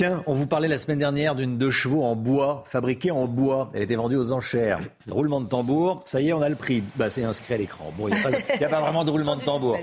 Tiens, 0.00 0.22
on 0.26 0.32
vous 0.32 0.46
parlait 0.46 0.66
la 0.66 0.78
semaine 0.78 0.98
dernière 0.98 1.34
d'une 1.34 1.58
deux 1.58 1.70
chevaux 1.70 2.04
en 2.04 2.16
bois, 2.16 2.62
fabriquée 2.64 3.10
en 3.10 3.26
bois. 3.26 3.70
Elle 3.74 3.82
était 3.82 3.96
vendue 3.96 4.16
aux 4.16 4.32
enchères. 4.32 4.80
Roulement 5.06 5.42
de 5.42 5.46
tambour, 5.46 6.00
ça 6.06 6.22
y 6.22 6.30
est, 6.30 6.32
on 6.32 6.40
a 6.40 6.48
le 6.48 6.54
prix. 6.54 6.82
Bah, 6.96 7.10
c'est 7.10 7.22
inscrit 7.22 7.52
à 7.52 7.56
l'écran. 7.58 7.92
Bon, 7.98 8.08
il 8.08 8.14
n'y 8.14 8.64
a, 8.64 8.68
pas 8.70 8.80
vraiment 8.80 9.04
de 9.04 9.10
roulement 9.10 9.36
de 9.36 9.42
tambour. 9.44 9.76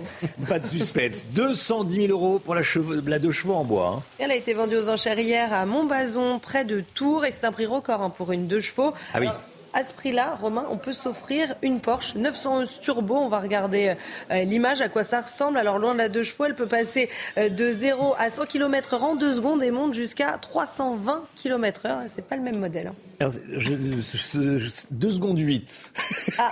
Pas 0.49 0.57
de 0.57 0.65
suspense. 0.65 1.24
210 1.36 2.07
000 2.07 2.07
euros 2.07 2.39
pour 2.39 2.55
la, 2.55 2.63
la 3.05 3.20
deux 3.20 3.30
chevaux 3.30 3.53
en 3.53 3.63
bois. 3.63 3.97
Hein. 3.99 4.03
Elle 4.18 4.32
a 4.32 4.36
été 4.36 4.55
vendue 4.55 4.78
aux 4.78 4.89
enchères 4.89 5.20
hier 5.20 5.53
à 5.53 5.68
Montbazon, 5.68 6.39
près 6.39 6.65
de 6.65 6.82
Tours, 6.95 7.24
et 7.24 7.30
c'est 7.30 7.45
un 7.45 7.51
prix 7.51 7.68
record 7.68 8.01
hein, 8.01 8.09
pour 8.09 8.32
une 8.32 8.47
deux 8.47 8.59
chevaux. 8.59 8.93
Ah 9.13 9.20
oui 9.22 9.28
à 9.78 9.84
ce 9.84 9.93
prix-là, 9.93 10.36
Romain, 10.41 10.65
on 10.71 10.78
peut 10.78 10.91
s'offrir 10.91 11.53
une 11.61 11.80
Porsche 11.80 12.15
911 12.15 12.80
Turbo. 12.82 13.15
On 13.15 13.28
va 13.28 13.38
regarder 13.38 13.93
euh, 14.32 14.41
l'image, 14.41 14.82
à 14.82 14.89
quoi 14.89 15.03
ça 15.03 15.21
ressemble. 15.21 15.59
Alors, 15.59 15.78
loin 15.78 15.93
de 15.93 15.99
la 15.99 16.09
deux 16.09 16.23
chevaux, 16.23 16.45
elle 16.45 16.55
peut 16.55 16.65
passer 16.65 17.11
euh, 17.38 17.49
de 17.49 17.69
0 17.69 18.15
à 18.17 18.32
100 18.32 18.47
km 18.47 18.95
h 18.95 18.99
en 18.99 19.15
deux 19.15 19.36
secondes 19.36 19.61
et 19.61 19.69
monte 19.69 19.93
jusqu'à 19.93 20.39
320 20.41 21.28
km 21.36 21.84
h 21.84 22.07
C'est 22.07 22.25
pas 22.25 22.36
le 22.36 22.41
même 22.41 22.57
modèle. 22.57 22.88
Hein. 22.88 22.95
Je, 23.20 24.86
2 24.91 25.11
secondes 25.11 25.39
8. 25.39 25.93
Ah, 26.38 26.51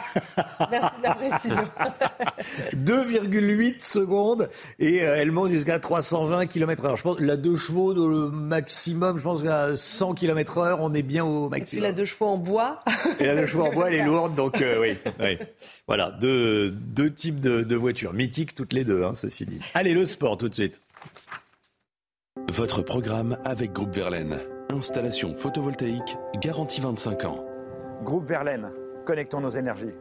merci 0.72 0.98
de 0.98 1.04
la 1.04 1.16
précision. 1.16 1.68
2,8 2.76 3.82
secondes 3.82 4.50
et 4.80 5.04
euh, 5.04 5.16
elle 5.18 5.32
monte 5.32 5.52
jusqu'à 5.52 5.80
320 5.80 6.48
km 6.48 6.84
h 6.84 6.98
Je 6.98 7.02
pense 7.04 7.20
la 7.20 7.38
deux 7.38 7.56
chevaux, 7.56 7.94
le 7.94 8.30
maximum, 8.30 9.18
je 9.18 9.24
pense 9.24 9.44
qu'à 9.44 9.76
100 9.76 10.16
km 10.16 10.60
h 10.60 10.78
on 10.80 10.94
est 10.94 11.04
bien 11.04 11.24
au 11.24 11.50
maximum. 11.50 11.84
Et 11.84 11.88
la 11.88 11.94
deux 11.94 12.06
chevaux 12.06 12.26
en 12.26 12.38
bois 12.38 12.78
et 13.20 13.26
la 13.26 13.36
deux 13.36 13.46
chevaux 13.46 13.66
en 13.66 13.72
bois, 13.72 13.90
elle 13.90 13.96
est 13.96 14.06
lourde, 14.06 14.36
donc 14.36 14.62
euh, 14.62 14.80
oui, 14.80 14.98
oui. 15.20 15.38
Voilà, 15.88 16.12
deux, 16.20 16.72
deux 16.72 17.14
types 17.14 17.40
de, 17.40 17.62
de, 17.62 17.76
voitures, 17.76 18.14
mythiques 18.14 18.56
toutes 18.56 18.74
les 18.74 18.86
deux, 18.86 19.04
hein, 19.04 19.14
ceci 19.14 19.46
dit. 19.46 19.60
Allez, 19.74 19.94
le 19.94 20.06
sport 20.06 20.38
tout 20.38 20.50
de 20.50 20.54
suite. 20.54 20.82
Votre 22.52 22.82
programme 22.82 23.38
avec 23.44 23.72
Groupe 23.72 23.94
Verlaine. 23.94 24.40
Installation 24.72 25.36
photovoltaïque, 25.36 26.18
garantie 26.42 26.82
25 26.82 27.26
ans. 27.26 27.46
Groupe 28.04 28.28
Verlaine, 28.28 28.72
connectons 29.06 29.42
nos 29.42 29.50
énergies. 29.50 29.94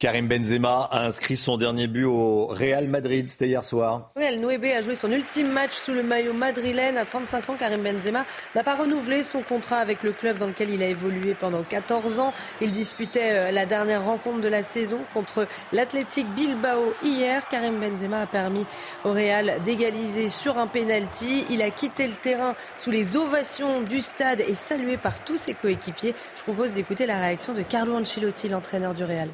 Karim 0.00 0.28
Benzema 0.28 0.88
a 0.90 1.04
inscrit 1.04 1.36
son 1.36 1.58
dernier 1.58 1.86
but 1.86 2.06
au 2.06 2.46
Real 2.46 2.88
Madrid, 2.88 3.28
c'était 3.28 3.48
hier 3.48 3.62
soir. 3.62 4.08
Oui, 4.16 4.34
Nouébé 4.40 4.72
a 4.72 4.80
joué 4.80 4.94
son 4.94 5.12
ultime 5.12 5.52
match 5.52 5.74
sous 5.74 5.92
le 5.92 6.02
maillot 6.02 6.32
madrilène. 6.32 6.96
À 6.96 7.04
35 7.04 7.50
ans, 7.50 7.56
Karim 7.58 7.82
Benzema 7.82 8.24
n'a 8.54 8.64
pas 8.64 8.76
renouvelé 8.76 9.22
son 9.22 9.42
contrat 9.42 9.76
avec 9.76 10.02
le 10.02 10.12
club 10.12 10.38
dans 10.38 10.46
lequel 10.46 10.70
il 10.70 10.82
a 10.82 10.86
évolué 10.86 11.36
pendant 11.38 11.62
14 11.62 12.18
ans. 12.18 12.32
Il 12.62 12.72
disputait 12.72 13.32
euh, 13.32 13.50
la 13.50 13.66
dernière 13.66 14.02
rencontre 14.02 14.40
de 14.40 14.48
la 14.48 14.62
saison 14.62 15.00
contre 15.12 15.46
l'Athletic 15.70 16.26
Bilbao 16.30 16.94
hier. 17.04 17.46
Karim 17.48 17.78
Benzema 17.78 18.22
a 18.22 18.26
permis 18.26 18.64
au 19.04 19.12
Real 19.12 19.60
d'égaliser 19.66 20.30
sur 20.30 20.56
un 20.56 20.66
penalty. 20.66 21.44
Il 21.50 21.60
a 21.60 21.68
quitté 21.68 22.06
le 22.06 22.14
terrain 22.14 22.54
sous 22.78 22.90
les 22.90 23.18
ovations 23.18 23.82
du 23.82 24.00
stade 24.00 24.40
et 24.40 24.54
salué 24.54 24.96
par 24.96 25.22
tous 25.24 25.36
ses 25.36 25.52
coéquipiers. 25.52 26.14
Je 26.38 26.42
propose 26.42 26.72
d'écouter 26.72 27.04
la 27.04 27.20
réaction 27.20 27.52
de 27.52 27.60
Carlo 27.60 27.98
Ancelotti, 27.98 28.48
l'entraîneur 28.48 28.94
du 28.94 29.04
Real. 29.04 29.28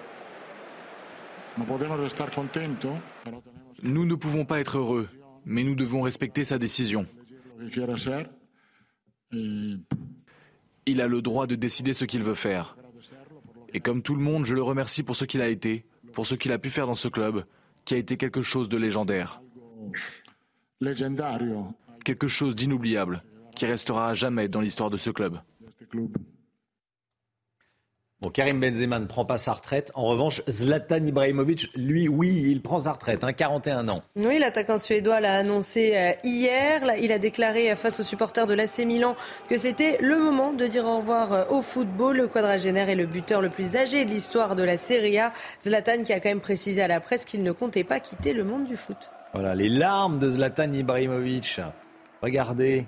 Nous 3.82 4.06
ne 4.06 4.14
pouvons 4.14 4.44
pas 4.44 4.60
être 4.60 4.78
heureux, 4.78 5.08
mais 5.44 5.62
nous 5.62 5.74
devons 5.74 6.02
respecter 6.02 6.44
sa 6.44 6.58
décision. 6.58 7.06
Il 10.86 11.00
a 11.00 11.06
le 11.08 11.22
droit 11.22 11.46
de 11.46 11.54
décider 11.54 11.94
ce 11.94 12.04
qu'il 12.04 12.22
veut 12.22 12.34
faire. 12.34 12.76
Et 13.72 13.80
comme 13.80 14.02
tout 14.02 14.14
le 14.14 14.22
monde, 14.22 14.44
je 14.44 14.54
le 14.54 14.62
remercie 14.62 15.02
pour 15.02 15.16
ce 15.16 15.24
qu'il 15.24 15.40
a 15.42 15.48
été, 15.48 15.86
pour 16.12 16.26
ce 16.26 16.34
qu'il 16.34 16.52
a 16.52 16.58
pu 16.58 16.70
faire 16.70 16.86
dans 16.86 16.94
ce 16.94 17.08
club, 17.08 17.44
qui 17.84 17.94
a 17.94 17.98
été 17.98 18.16
quelque 18.16 18.42
chose 18.42 18.68
de 18.68 18.76
légendaire. 18.76 19.40
Quelque 22.04 22.28
chose 22.28 22.54
d'inoubliable, 22.54 23.22
qui 23.54 23.66
restera 23.66 24.08
à 24.10 24.14
jamais 24.14 24.48
dans 24.48 24.60
l'histoire 24.60 24.90
de 24.90 24.96
ce 24.96 25.10
club. 25.10 25.40
Bon, 28.22 28.30
Karim 28.30 28.60
Benzema 28.60 28.98
ne 28.98 29.04
prend 29.04 29.26
pas 29.26 29.36
sa 29.36 29.52
retraite. 29.52 29.92
En 29.94 30.06
revanche, 30.06 30.40
Zlatan 30.48 31.04
Ibrahimovic, 31.04 31.68
lui, 31.76 32.08
oui, 32.08 32.44
il 32.46 32.62
prend 32.62 32.78
sa 32.78 32.92
retraite, 32.92 33.22
hein, 33.24 33.34
41 33.34 33.90
ans. 33.90 34.02
Oui, 34.16 34.38
l'attaquant 34.38 34.78
suédois 34.78 35.20
l'a 35.20 35.36
annoncé 35.36 35.94
euh, 35.94 36.12
hier. 36.24 36.80
Il 36.98 37.12
a 37.12 37.18
déclaré 37.18 37.70
euh, 37.70 37.76
face 37.76 38.00
aux 38.00 38.02
supporters 38.02 38.46
de 38.46 38.54
l'AC 38.54 38.78
Milan 38.86 39.16
que 39.50 39.58
c'était 39.58 39.98
le 40.00 40.18
moment 40.18 40.54
de 40.54 40.66
dire 40.66 40.86
au 40.86 40.96
revoir 40.96 41.32
euh, 41.34 41.44
au 41.50 41.60
football. 41.60 42.16
Le 42.16 42.26
quadragénaire 42.26 42.88
est 42.88 42.94
le 42.94 43.04
buteur 43.04 43.42
le 43.42 43.50
plus 43.50 43.76
âgé 43.76 44.06
de 44.06 44.10
l'histoire 44.10 44.56
de 44.56 44.62
la 44.62 44.78
Serie 44.78 45.18
A. 45.18 45.34
Zlatan 45.62 46.02
qui 46.02 46.14
a 46.14 46.20
quand 46.20 46.30
même 46.30 46.40
précisé 46.40 46.82
à 46.82 46.88
la 46.88 47.00
presse 47.00 47.26
qu'il 47.26 47.42
ne 47.42 47.52
comptait 47.52 47.84
pas 47.84 48.00
quitter 48.00 48.32
le 48.32 48.44
monde 48.44 48.64
du 48.64 48.78
foot. 48.78 49.10
Voilà, 49.34 49.54
les 49.54 49.68
larmes 49.68 50.18
de 50.18 50.30
Zlatan 50.30 50.72
Ibrahimovic. 50.72 51.60
Regardez. 52.22 52.86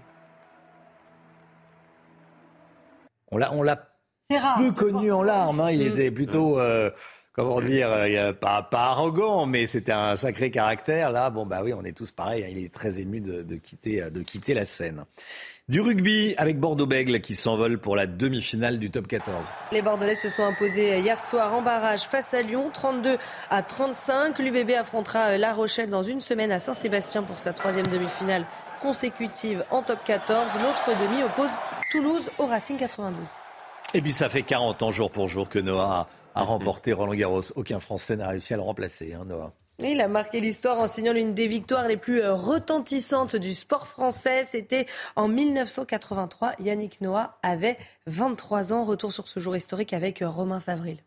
on 3.30 3.36
l'a, 3.36 3.87
l'a 4.30 4.54
peu 4.58 4.72
connu 4.72 5.10
en 5.12 5.22
larmes. 5.22 5.60
Hein. 5.60 5.70
Il 5.70 5.80
mm. 5.80 5.92
était 5.92 6.10
plutôt, 6.10 6.58
euh, 6.58 6.90
comment 7.32 7.60
dire, 7.60 7.88
euh, 7.90 8.32
pas, 8.32 8.62
pas 8.62 8.86
arrogant, 8.86 9.46
mais 9.46 9.66
c'était 9.66 9.92
un 9.92 10.16
sacré 10.16 10.50
caractère. 10.50 11.12
Là, 11.12 11.30
bon, 11.30 11.46
bah 11.46 11.60
oui, 11.64 11.72
on 11.72 11.84
est 11.84 11.96
tous 11.96 12.10
pareils. 12.10 12.44
Hein. 12.44 12.48
Il 12.50 12.58
est 12.58 12.72
très 12.72 13.00
ému 13.00 13.20
de, 13.20 13.42
de, 13.42 13.56
quitter, 13.56 14.10
de 14.10 14.20
quitter 14.22 14.54
la 14.54 14.66
scène. 14.66 15.04
Du 15.68 15.82
rugby 15.82 16.34
avec 16.38 16.58
Bordeaux-Bègle 16.58 17.20
qui 17.20 17.34
s'envole 17.34 17.78
pour 17.78 17.94
la 17.94 18.06
demi-finale 18.06 18.78
du 18.78 18.90
top 18.90 19.06
14. 19.06 19.52
Les 19.70 19.82
Bordelais 19.82 20.14
se 20.14 20.30
sont 20.30 20.42
imposés 20.42 20.98
hier 20.98 21.20
soir 21.20 21.54
en 21.54 21.60
barrage 21.60 22.04
face 22.04 22.32
à 22.32 22.40
Lyon, 22.40 22.70
32 22.72 23.18
à 23.50 23.62
35. 23.62 24.38
L'UBB 24.38 24.70
affrontera 24.72 25.36
La 25.36 25.52
Rochelle 25.52 25.90
dans 25.90 26.02
une 26.02 26.22
semaine 26.22 26.52
à 26.52 26.58
Saint-Sébastien 26.58 27.22
pour 27.22 27.38
sa 27.38 27.52
troisième 27.52 27.86
demi-finale 27.86 28.46
consécutive 28.80 29.62
en 29.70 29.82
top 29.82 29.98
14. 30.04 30.52
L'autre 30.54 30.98
demi 31.00 31.22
oppose 31.22 31.50
Toulouse 31.90 32.30
au 32.38 32.46
Racing 32.46 32.78
92. 32.78 33.28
Et 33.94 34.02
puis 34.02 34.12
ça 34.12 34.28
fait 34.28 34.42
40 34.42 34.82
ans 34.82 34.90
jour 34.90 35.10
pour 35.10 35.28
jour 35.28 35.48
que 35.48 35.58
Noah 35.58 36.08
a 36.34 36.42
remporté 36.42 36.92
Roland 36.92 37.14
Garros. 37.14 37.40
Aucun 37.56 37.78
Français 37.78 38.16
n'a 38.16 38.28
réussi 38.28 38.52
à 38.52 38.56
le 38.56 38.62
remplacer, 38.62 39.14
hein, 39.14 39.24
Noah. 39.26 39.52
Il 39.80 40.00
a 40.00 40.08
marqué 40.08 40.40
l'histoire 40.40 40.78
en 40.78 40.88
signant 40.88 41.12
l'une 41.12 41.34
des 41.34 41.46
victoires 41.46 41.86
les 41.86 41.96
plus 41.96 42.20
euh, 42.20 42.34
retentissantes 42.34 43.36
du 43.36 43.54
sport 43.54 43.86
français. 43.86 44.42
C'était 44.42 44.86
en 45.14 45.28
1983. 45.28 46.54
Yannick 46.58 47.00
Noah 47.00 47.38
avait 47.44 47.78
23 48.06 48.72
ans. 48.72 48.84
Retour 48.84 49.12
sur 49.12 49.28
ce 49.28 49.38
jour 49.38 49.56
historique 49.56 49.92
avec 49.92 50.20
euh, 50.20 50.28
Romain 50.28 50.58
Favril. 50.58 50.98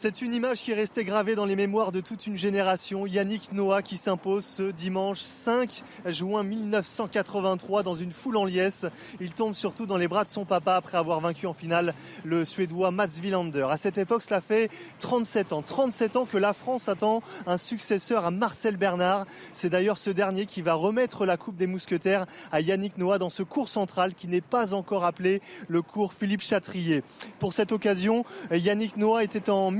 C'est 0.00 0.22
une 0.22 0.32
image 0.32 0.62
qui 0.62 0.70
est 0.70 0.76
restée 0.76 1.02
gravée 1.02 1.34
dans 1.34 1.44
les 1.44 1.56
mémoires 1.56 1.90
de 1.90 2.00
toute 2.00 2.28
une 2.28 2.36
génération. 2.36 3.04
Yannick 3.04 3.50
Noah 3.50 3.82
qui 3.82 3.96
s'impose 3.96 4.44
ce 4.44 4.70
dimanche 4.70 5.18
5 5.18 5.82
juin 6.06 6.44
1983 6.44 7.82
dans 7.82 7.96
une 7.96 8.12
foule 8.12 8.36
en 8.36 8.44
liesse. 8.44 8.86
Il 9.20 9.32
tombe 9.32 9.54
surtout 9.54 9.86
dans 9.86 9.96
les 9.96 10.06
bras 10.06 10.22
de 10.22 10.28
son 10.28 10.44
papa 10.44 10.76
après 10.76 10.98
avoir 10.98 11.18
vaincu 11.18 11.48
en 11.48 11.52
finale 11.52 11.94
le 12.22 12.44
Suédois 12.44 12.92
Mats 12.92 13.08
Wilander. 13.20 13.66
À 13.68 13.76
cette 13.76 13.98
époque, 13.98 14.22
cela 14.22 14.40
fait 14.40 14.70
37 15.00 15.52
ans. 15.52 15.62
37 15.62 16.14
ans 16.14 16.26
que 16.26 16.38
la 16.38 16.52
France 16.52 16.88
attend 16.88 17.20
un 17.48 17.56
successeur 17.56 18.24
à 18.24 18.30
Marcel 18.30 18.76
Bernard. 18.76 19.26
C'est 19.52 19.68
d'ailleurs 19.68 19.98
ce 19.98 20.10
dernier 20.10 20.46
qui 20.46 20.62
va 20.62 20.74
remettre 20.74 21.26
la 21.26 21.36
Coupe 21.36 21.56
des 21.56 21.66
Mousquetaires 21.66 22.26
à 22.52 22.60
Yannick 22.60 22.98
Noah 22.98 23.18
dans 23.18 23.30
ce 23.30 23.42
cours 23.42 23.68
central 23.68 24.14
qui 24.14 24.28
n'est 24.28 24.42
pas 24.42 24.74
encore 24.74 25.04
appelé 25.04 25.42
le 25.66 25.82
cours 25.82 26.12
Philippe 26.12 26.42
Chatrier. 26.42 27.02
Pour 27.40 27.52
cette 27.52 27.72
occasion, 27.72 28.24
Yannick 28.52 28.96
Noah 28.96 29.24
était 29.24 29.50
en 29.50 29.72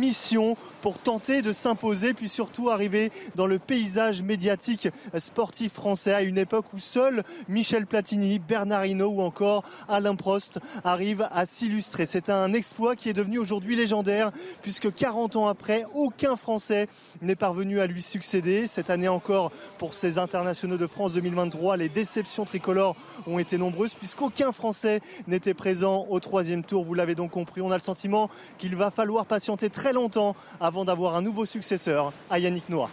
pour 0.80 0.98
tenter 0.98 1.42
de 1.42 1.52
s'imposer, 1.52 2.14
puis 2.14 2.28
surtout 2.30 2.70
arriver 2.70 3.10
dans 3.34 3.46
le 3.46 3.58
paysage 3.58 4.22
médiatique 4.22 4.88
sportif 5.18 5.72
français 5.72 6.14
à 6.14 6.22
une 6.22 6.38
époque 6.38 6.66
où 6.72 6.78
seuls 6.78 7.22
Michel 7.48 7.86
Platini, 7.86 8.38
Bernard 8.38 8.86
Hinault 8.86 9.16
ou 9.16 9.20
encore 9.20 9.64
Alain 9.86 10.14
Prost 10.14 10.60
arrivent 10.82 11.28
à 11.30 11.44
s'illustrer. 11.44 12.06
C'est 12.06 12.30
un 12.30 12.54
exploit 12.54 12.96
qui 12.96 13.10
est 13.10 13.12
devenu 13.12 13.38
aujourd'hui 13.38 13.76
légendaire 13.76 14.30
puisque 14.62 14.94
40 14.94 15.36
ans 15.36 15.46
après, 15.46 15.84
aucun 15.94 16.36
Français 16.36 16.86
n'est 17.20 17.36
parvenu 17.36 17.80
à 17.80 17.86
lui 17.86 18.00
succéder. 18.00 18.66
Cette 18.66 18.88
année 18.88 19.08
encore, 19.08 19.50
pour 19.76 19.94
ces 19.94 20.16
internationaux 20.16 20.78
de 20.78 20.86
France 20.86 21.12
2023, 21.12 21.76
les 21.76 21.90
déceptions 21.90 22.46
tricolores 22.46 22.96
ont 23.26 23.38
été 23.38 23.58
nombreuses 23.58 23.94
puisqu'aucun 23.94 24.52
Français 24.52 25.00
n'était 25.26 25.54
présent 25.54 26.06
au 26.08 26.18
troisième 26.18 26.64
tour. 26.64 26.82
Vous 26.82 26.94
l'avez 26.94 27.14
donc 27.14 27.32
compris, 27.32 27.60
on 27.60 27.70
a 27.70 27.76
le 27.76 27.82
sentiment 27.82 28.30
qu'il 28.56 28.74
va 28.74 28.90
falloir 28.90 29.26
patienter 29.26 29.68
très 29.68 29.92
longtemps 29.92 29.97
longtemps 29.98 30.34
avant 30.60 30.84
d'avoir 30.84 31.16
un 31.16 31.22
nouveau 31.22 31.44
successeur 31.44 32.12
à 32.30 32.38
Yannick 32.38 32.68
Noah. 32.68 32.90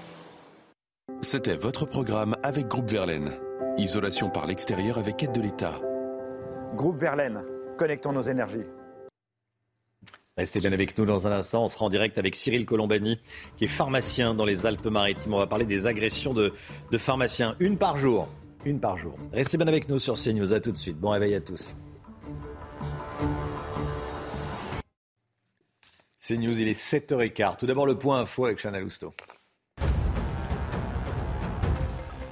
C'était 1.22 1.56
votre 1.56 1.86
programme 1.86 2.36
avec 2.44 2.68
Groupe 2.68 2.90
Verlaine. 2.90 3.32
Isolation 3.78 4.30
par 4.30 4.48
l'extérieur 4.48 4.98
avec 4.98 5.22
aide 5.24 5.32
de 5.32 5.42
l'État. 5.42 5.80
Groupe 6.74 7.00
Verlaine, 7.00 7.44
connectons 7.78 8.12
nos 8.12 8.22
énergies. 8.22 8.66
Restez 10.38 10.60
bien 10.60 10.74
avec 10.74 10.98
nous 10.98 11.06
dans 11.06 11.28
un 11.28 11.32
instant. 11.32 11.64
On 11.64 11.68
sera 11.70 11.86
en 11.86 11.90
direct 11.90 12.18
avec 12.18 12.36
Cyril 12.36 12.66
Colombani, 12.66 13.20
qui 13.56 13.64
est 13.64 13.70
pharmacien 13.70 14.34
dans 14.34 14.44
les 14.44 14.66
Alpes-Maritimes. 14.66 15.34
On 15.34 15.38
va 15.38 15.48
parler 15.48 15.66
des 15.66 15.88
agressions 15.88 16.34
de, 16.34 16.54
de 16.92 16.98
pharmaciens. 16.98 17.56
Une 17.60 17.78
par 17.78 17.98
jour. 17.98 18.28
Une 18.66 18.80
par 18.82 18.98
jour. 18.98 19.16
Restez 19.32 19.58
bien 19.58 19.68
avec 19.68 19.88
nous 19.88 20.00
sur 20.00 20.16
CNews. 20.16 20.54
À 20.54 20.60
tout 20.60 20.72
de 20.72 20.78
suite. 20.78 21.00
Bon 21.00 21.12
réveil 21.12 21.36
à 21.36 21.40
tous. 21.40 21.78
C'est 26.28 26.38
News, 26.38 26.60
il 26.60 26.68
est 26.68 26.74
7h15. 26.74 27.58
Tout 27.58 27.68
d'abord 27.68 27.86
le 27.86 28.00
point 28.00 28.20
info 28.20 28.46
avec 28.46 28.60
Chana 28.60 28.80
Lousteau. 28.80 29.14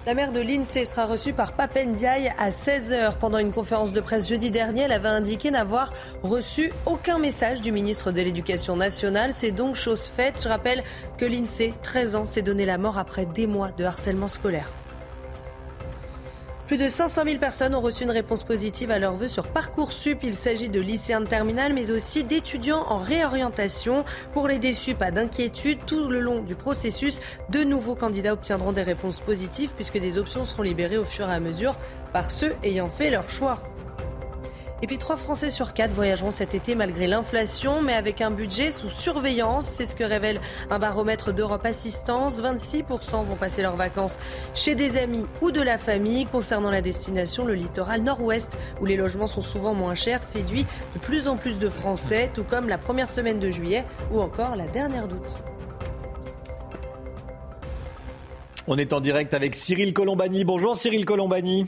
La 0.08 0.16
mère 0.16 0.32
de 0.32 0.39
l'INSEE 0.39 0.84
sera 0.86 1.06
reçue 1.06 1.32
par 1.32 1.54
Papendiaï 1.54 2.34
à 2.39 2.50
16h. 2.50 3.20
Pendant 3.20 3.38
une 3.38 3.52
conférence 3.52 3.94
de 3.94 4.02
presse 4.02 4.28
jeudi 4.28 4.50
dernier, 4.50 4.82
elle 4.82 4.94
avait 4.94 5.10
indiqué 5.10 5.52
n'avoir 5.52 5.94
reçu 6.24 6.74
aucun 6.88 7.20
message 7.20 7.62
du 7.62 7.72
ministre 7.72 8.12
de 8.12 8.20
l'Éducation 8.20 8.76
nationale. 8.76 9.32
C'est 9.32 9.52
donc 9.52 9.76
chose 9.76 10.02
faite. 10.02 10.41
Je 10.41 10.50
rappelle 10.50 10.84
que 11.20 11.26
l'INSEE, 11.26 11.76
13 11.84 12.16
ans, 12.16 12.26
s'est 12.26 12.41
donné 12.41 12.66
la 12.66 12.80
mort 12.80 12.98
après 12.98 13.28
des 13.28 13.46
mois 13.46 13.70
de 13.70 13.84
harcèlement 13.84 14.28
scolaire. 14.28 14.72
Plus 16.74 16.84
de 16.84 16.89
500 16.89 17.26
000 17.26 17.38
personnes 17.38 17.76
ont 17.76 17.82
reçu 17.82 18.03
une 18.03 18.09
réponse 18.09 18.41
positive 18.41 18.89
à 18.89 18.97
leur 18.97 19.13
vœu 19.13 19.28
sur 19.28 19.45
Parcoursup. 19.45 20.24
Il 20.24 20.34
s'agit 20.34 20.69
de 20.69 20.80
lycéens 20.80 21.21
de 21.21 21.28
terminale, 21.28 21.71
mais 21.71 21.91
aussi 21.91 22.24
d'étudiants 22.24 22.84
en 22.89 22.97
réorientation. 22.97 24.03
Pour 24.34 24.47
les 24.47 24.57
déçus, 24.57 24.95
pas 24.95 25.11
d'inquiétude. 25.11 25.86
Tout 25.86 26.09
le 26.09 26.19
long 26.19 26.41
du 26.41 26.55
processus, 26.55 27.21
de 27.49 27.63
nouveaux 27.63 27.93
candidats 27.93 28.34
obtiendront 28.34 28.71
des 28.71 28.82
réponses 28.82 29.19
positives 29.19 29.74
puisque 29.76 29.99
des 29.99 30.17
options 30.17 30.45
seront 30.45 30.63
libérées 30.63 30.97
au 30.97 31.05
fur 31.05 31.30
et 31.30 31.34
à 31.34 31.39
mesure 31.39 31.76
par 32.11 32.32
ceux 32.32 32.55
ayant 32.63 32.89
fait 32.89 33.11
leur 33.11 33.30
choix. 33.30 33.61
Et 34.84 34.86
puis 34.86 34.97
trois 34.97 35.15
Français 35.15 35.49
sur 35.49 35.73
quatre 35.73 35.93
voyageront 35.93 36.34
cet 36.34 36.53
été 36.55 36.75
malgré 36.75 37.07
l'inflation, 37.07 37.81
mais 37.81 37.93
avec 37.93 38.19
un 38.19 38.31
budget 38.31 38.69
sous 38.69 38.89
surveillance. 38.89 39.65
C'est 39.65 39.86
ce 39.86 39.95
que 39.95 40.03
révèle 40.03 40.41
un 40.69 40.77
baromètre 40.77 41.31
d'Europe 41.31 41.65
Assistance. 41.65 42.41
26% 42.41 43.23
vont 43.23 43.38
passer 43.38 43.61
leurs 43.61 43.77
vacances 43.77 44.19
chez 44.53 44.75
des 44.75 44.97
amis 44.97 45.23
ou 45.41 45.51
de 45.51 45.61
la 45.61 45.77
famille. 45.77 46.25
Concernant 46.25 46.69
la 46.69 46.81
destination, 46.81 47.45
le 47.45 47.53
littoral 47.53 48.03
nord-ouest, 48.03 48.57
où 48.81 48.86
les 48.86 48.97
logements 48.97 49.27
sont 49.27 49.41
souvent 49.41 49.73
moins 49.73 49.95
chers, 49.95 50.21
séduit 50.21 50.65
de 50.95 50.99
plus 50.99 51.29
en 51.29 51.38
plus 51.38 51.57
de 51.57 51.69
Français, 51.69 52.29
tout 52.34 52.43
comme 52.43 52.67
la 52.67 52.77
première 52.77 53.09
semaine 53.09 53.39
de 53.39 53.49
juillet 53.49 53.86
ou 54.11 54.19
encore 54.19 54.57
la 54.57 54.67
dernière 54.67 55.07
d'août. 55.07 55.38
On 58.67 58.77
est 58.77 58.91
en 58.91 58.99
direct 58.99 59.34
avec 59.34 59.55
Cyril 59.55 59.93
Colombani. 59.93 60.43
Bonjour 60.43 60.75
Cyril 60.75 61.05
Colombani. 61.05 61.67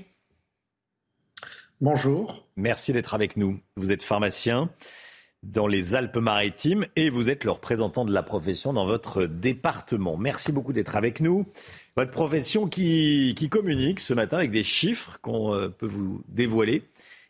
Bonjour. 1.82 2.48
Merci 2.56 2.94
d'être 2.94 3.14
avec 3.14 3.36
nous. 3.36 3.60
Vous 3.76 3.92
êtes 3.92 4.02
pharmacien 4.02 4.70
dans 5.44 5.68
les 5.68 5.94
Alpes-Maritimes 5.94 6.86
et 6.96 7.10
vous 7.10 7.30
êtes 7.30 7.44
le 7.44 7.52
représentant 7.52 8.06
de 8.06 8.14
la 8.14 8.24
profession 8.24 8.72
dans 8.72 8.86
votre 8.86 9.26
département. 9.26 10.16
Merci 10.16 10.54
beaucoup 10.54 10.72
d'être 10.72 10.96
avec 10.96 11.20
nous. 11.20 11.46
Votre 11.98 12.12
profession 12.12 12.68
qui, 12.68 13.36
communique 13.52 14.00
ce 14.00 14.14
matin 14.14 14.38
avec 14.38 14.52
des 14.52 14.64
chiffres 14.64 15.20
qu'on 15.22 15.54
euh, 15.54 15.68
peut 15.68 15.86
vous 15.86 16.22
dévoiler. 16.30 16.82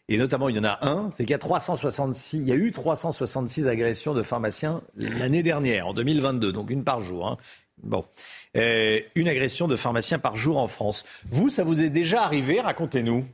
Et 0.10 0.18
notamment, 0.20 0.48
il 0.48 0.56
y 0.56 0.60
en 0.60 0.64
a 0.64 0.86
un, 0.86 1.10
c'est 1.10 1.24
qu'il 1.24 1.32
y 1.32 1.36
a 1.36 1.40
366, 1.40 2.38
il 2.38 2.48
y 2.48 2.52
a 2.52 2.56
eu 2.56 2.72
366 2.72 3.68
agressions 3.68 4.14
de 4.14 4.22
pharmaciens 4.22 4.84
l'année 4.96 5.42
dernière, 5.42 5.88
en 5.88 5.96
2022, 5.96 6.54
donc 6.54 6.70
une 6.70 6.84
par 6.84 7.00
jour. 7.02 7.28
Hein. 7.28 7.38
Bon, 7.82 8.06
euh, 8.56 9.00
une 9.16 9.28
agression 9.28 9.68
de 9.68 9.76
pharmaciens 9.76 10.20
par 10.20 10.36
jour 10.36 10.58
en 10.58 10.68
France. 10.68 11.04
Vous, 11.32 11.50
ça 11.50 11.64
vous 11.64 11.84
est 11.84 11.90
déjà 11.90 12.22
arrivé? 12.22 12.62
Racontez-nous. 12.62 13.26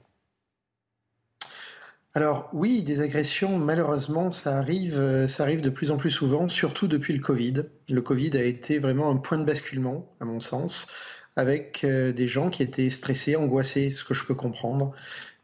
Alors 2.13 2.49
oui, 2.51 2.83
des 2.83 2.99
agressions, 2.99 3.57
malheureusement, 3.57 4.33
ça 4.33 4.57
arrive, 4.57 4.99
euh, 4.99 5.27
ça 5.27 5.43
arrive 5.43 5.61
de 5.61 5.69
plus 5.69 5.91
en 5.91 5.97
plus 5.97 6.09
souvent, 6.09 6.49
surtout 6.49 6.87
depuis 6.89 7.13
le 7.13 7.19
Covid. 7.19 7.63
Le 7.89 8.01
Covid 8.01 8.35
a 8.35 8.43
été 8.43 8.79
vraiment 8.79 9.09
un 9.09 9.15
point 9.15 9.37
de 9.37 9.45
basculement, 9.45 10.13
à 10.19 10.25
mon 10.25 10.41
sens, 10.41 10.87
avec 11.37 11.85
euh, 11.85 12.11
des 12.11 12.27
gens 12.27 12.49
qui 12.49 12.63
étaient 12.63 12.89
stressés, 12.89 13.37
angoissés, 13.37 13.91
ce 13.91 14.03
que 14.03 14.13
je 14.13 14.25
peux 14.25 14.35
comprendre, 14.35 14.93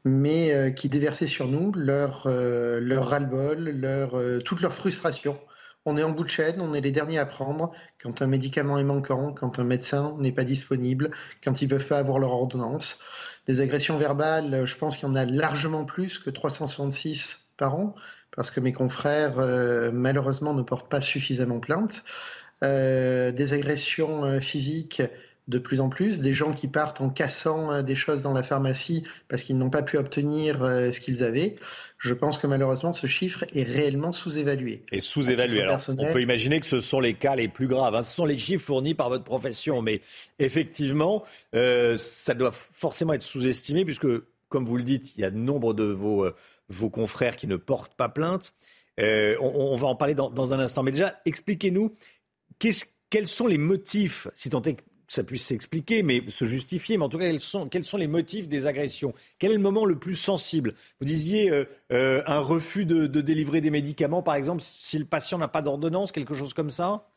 mais 0.03 0.53
euh, 0.53 0.69
qui 0.69 0.89
déversaient 0.89 1.27
sur 1.27 1.47
nous 1.47 1.71
leur, 1.73 2.27
leur 2.27 3.07
ras-le-bol, 3.09 3.69
leur, 3.69 4.21
toute 4.43 4.61
leur 4.61 4.73
frustration. 4.73 5.39
On 5.85 5.95
est 5.95 6.03
en 6.03 6.11
bout 6.11 6.25
de 6.25 6.29
chaîne, 6.29 6.59
on 6.59 6.73
est 6.73 6.81
les 6.81 6.91
derniers 6.91 7.17
à 7.17 7.25
prendre 7.25 7.71
quand 8.01 8.21
un 8.21 8.27
médicament 8.27 8.77
est 8.77 8.83
manquant, 8.83 9.31
quand 9.31 9.57
un 9.57 9.63
médecin 9.63 10.17
n'est 10.19 10.33
pas 10.33 10.43
disponible, 10.43 11.11
quand 11.41 11.61
ils 11.61 11.69
ne 11.69 11.69
peuvent 11.69 11.87
pas 11.87 11.99
avoir 11.99 12.19
leur 12.19 12.33
ordonnance. 12.33 12.99
Des 13.47 13.61
agressions 13.61 13.97
verbales, 13.97 14.65
je 14.65 14.77
pense 14.77 14.97
qu'il 14.97 15.07
y 15.07 15.11
en 15.11 15.15
a 15.15 15.25
largement 15.25 15.85
plus 15.85 16.19
que 16.19 16.29
366 16.29 17.47
par 17.57 17.75
an, 17.75 17.95
parce 18.35 18.51
que 18.51 18.59
mes 18.59 18.73
confrères, 18.73 19.39
euh, 19.39 19.89
malheureusement, 19.91 20.53
ne 20.53 20.61
portent 20.61 20.89
pas 20.89 21.01
suffisamment 21.01 21.59
plainte. 21.59 22.03
Euh, 22.63 23.31
des 23.31 23.53
agressions 23.53 24.25
euh, 24.25 24.39
physiques, 24.39 25.01
de 25.47 25.59
plus 25.59 25.79
en 25.79 25.89
plus, 25.89 26.19
des 26.19 26.33
gens 26.33 26.53
qui 26.53 26.67
partent 26.67 27.01
en 27.01 27.09
cassant 27.09 27.81
des 27.81 27.95
choses 27.95 28.23
dans 28.23 28.33
la 28.33 28.43
pharmacie 28.43 29.05
parce 29.29 29.43
qu'ils 29.43 29.57
n'ont 29.57 29.69
pas 29.69 29.81
pu 29.81 29.97
obtenir 29.97 30.59
ce 30.59 30.99
qu'ils 30.99 31.23
avaient. 31.23 31.55
Je 31.97 32.13
pense 32.13 32.37
que 32.37 32.45
malheureusement, 32.45 32.93
ce 32.93 33.07
chiffre 33.07 33.43
est 33.53 33.63
réellement 33.63 34.11
sous-évalué. 34.11 34.83
Et 34.91 34.99
sous-évalué. 34.99 35.61
Alors, 35.61 35.81
on 35.87 36.13
peut 36.13 36.21
imaginer 36.21 36.59
que 36.59 36.67
ce 36.67 36.79
sont 36.79 36.99
les 36.99 37.15
cas 37.15 37.35
les 37.35 37.47
plus 37.47 37.67
graves. 37.67 37.95
Hein. 37.95 38.03
Ce 38.03 38.15
sont 38.15 38.25
les 38.25 38.37
chiffres 38.37 38.65
fournis 38.65 38.93
par 38.93 39.09
votre 39.09 39.23
profession. 39.23 39.81
Mais 39.81 40.01
effectivement, 40.37 41.23
euh, 41.55 41.97
ça 41.97 42.35
doit 42.35 42.51
forcément 42.51 43.13
être 43.13 43.23
sous-estimé 43.23 43.83
puisque 43.83 44.07
comme 44.49 44.65
vous 44.65 44.77
le 44.77 44.83
dites, 44.83 45.15
il 45.17 45.21
y 45.21 45.25
a 45.25 45.31
nombre 45.31 45.73
de 45.73 45.83
vos, 45.83 46.23
euh, 46.23 46.35
vos 46.69 46.89
confrères 46.89 47.35
qui 47.35 47.47
ne 47.47 47.57
portent 47.57 47.95
pas 47.95 48.09
plainte. 48.09 48.53
Euh, 48.99 49.35
on, 49.41 49.75
va 49.75 49.87
en 49.87 49.95
parler 49.95 50.15
dans, 50.15 50.53
un 50.53 50.59
instant. 50.59 50.83
Mais 50.83 50.91
déjà, 50.91 51.19
expliquez-nous 51.25 51.93
quels 52.59 53.27
sont 53.27 53.47
les 53.47 53.57
motifs, 53.57 54.27
si 54.35 54.49
tant 54.49 54.61
est 54.63 54.75
que 54.75 54.81
ça 55.07 55.23
puisse 55.23 55.45
s'expliquer, 55.45 56.03
mais 56.03 56.23
se 56.29 56.45
justifier, 56.45 56.97
mais 56.97 57.05
en 57.05 57.09
tout 57.09 57.17
cas, 57.17 57.25
quels 57.71 57.85
sont, 57.85 57.97
les 57.97 58.07
motifs 58.07 58.47
des 58.47 58.67
agressions? 58.67 59.13
Quel 59.39 59.51
est 59.51 59.55
le 59.55 59.61
moment 59.61 59.85
le 59.85 59.97
plus 59.97 60.15
sensible? 60.15 60.73
Vous 60.99 61.05
disiez 61.05 61.49
euh, 61.51 62.21
un 62.25 62.39
refus 62.39 62.85
de, 62.85 63.07
de, 63.07 63.21
délivrer 63.21 63.61
des 63.61 63.69
médicaments, 63.69 64.21
par 64.21 64.35
exemple, 64.35 64.61
si 64.63 64.99
le 64.99 65.05
patient 65.05 65.37
n'a 65.37 65.47
pas 65.47 65.61
d'ordonnance, 65.61 66.11
quelque 66.11 66.33
chose 66.33 66.53
comme 66.53 66.69
ça? 66.69 67.09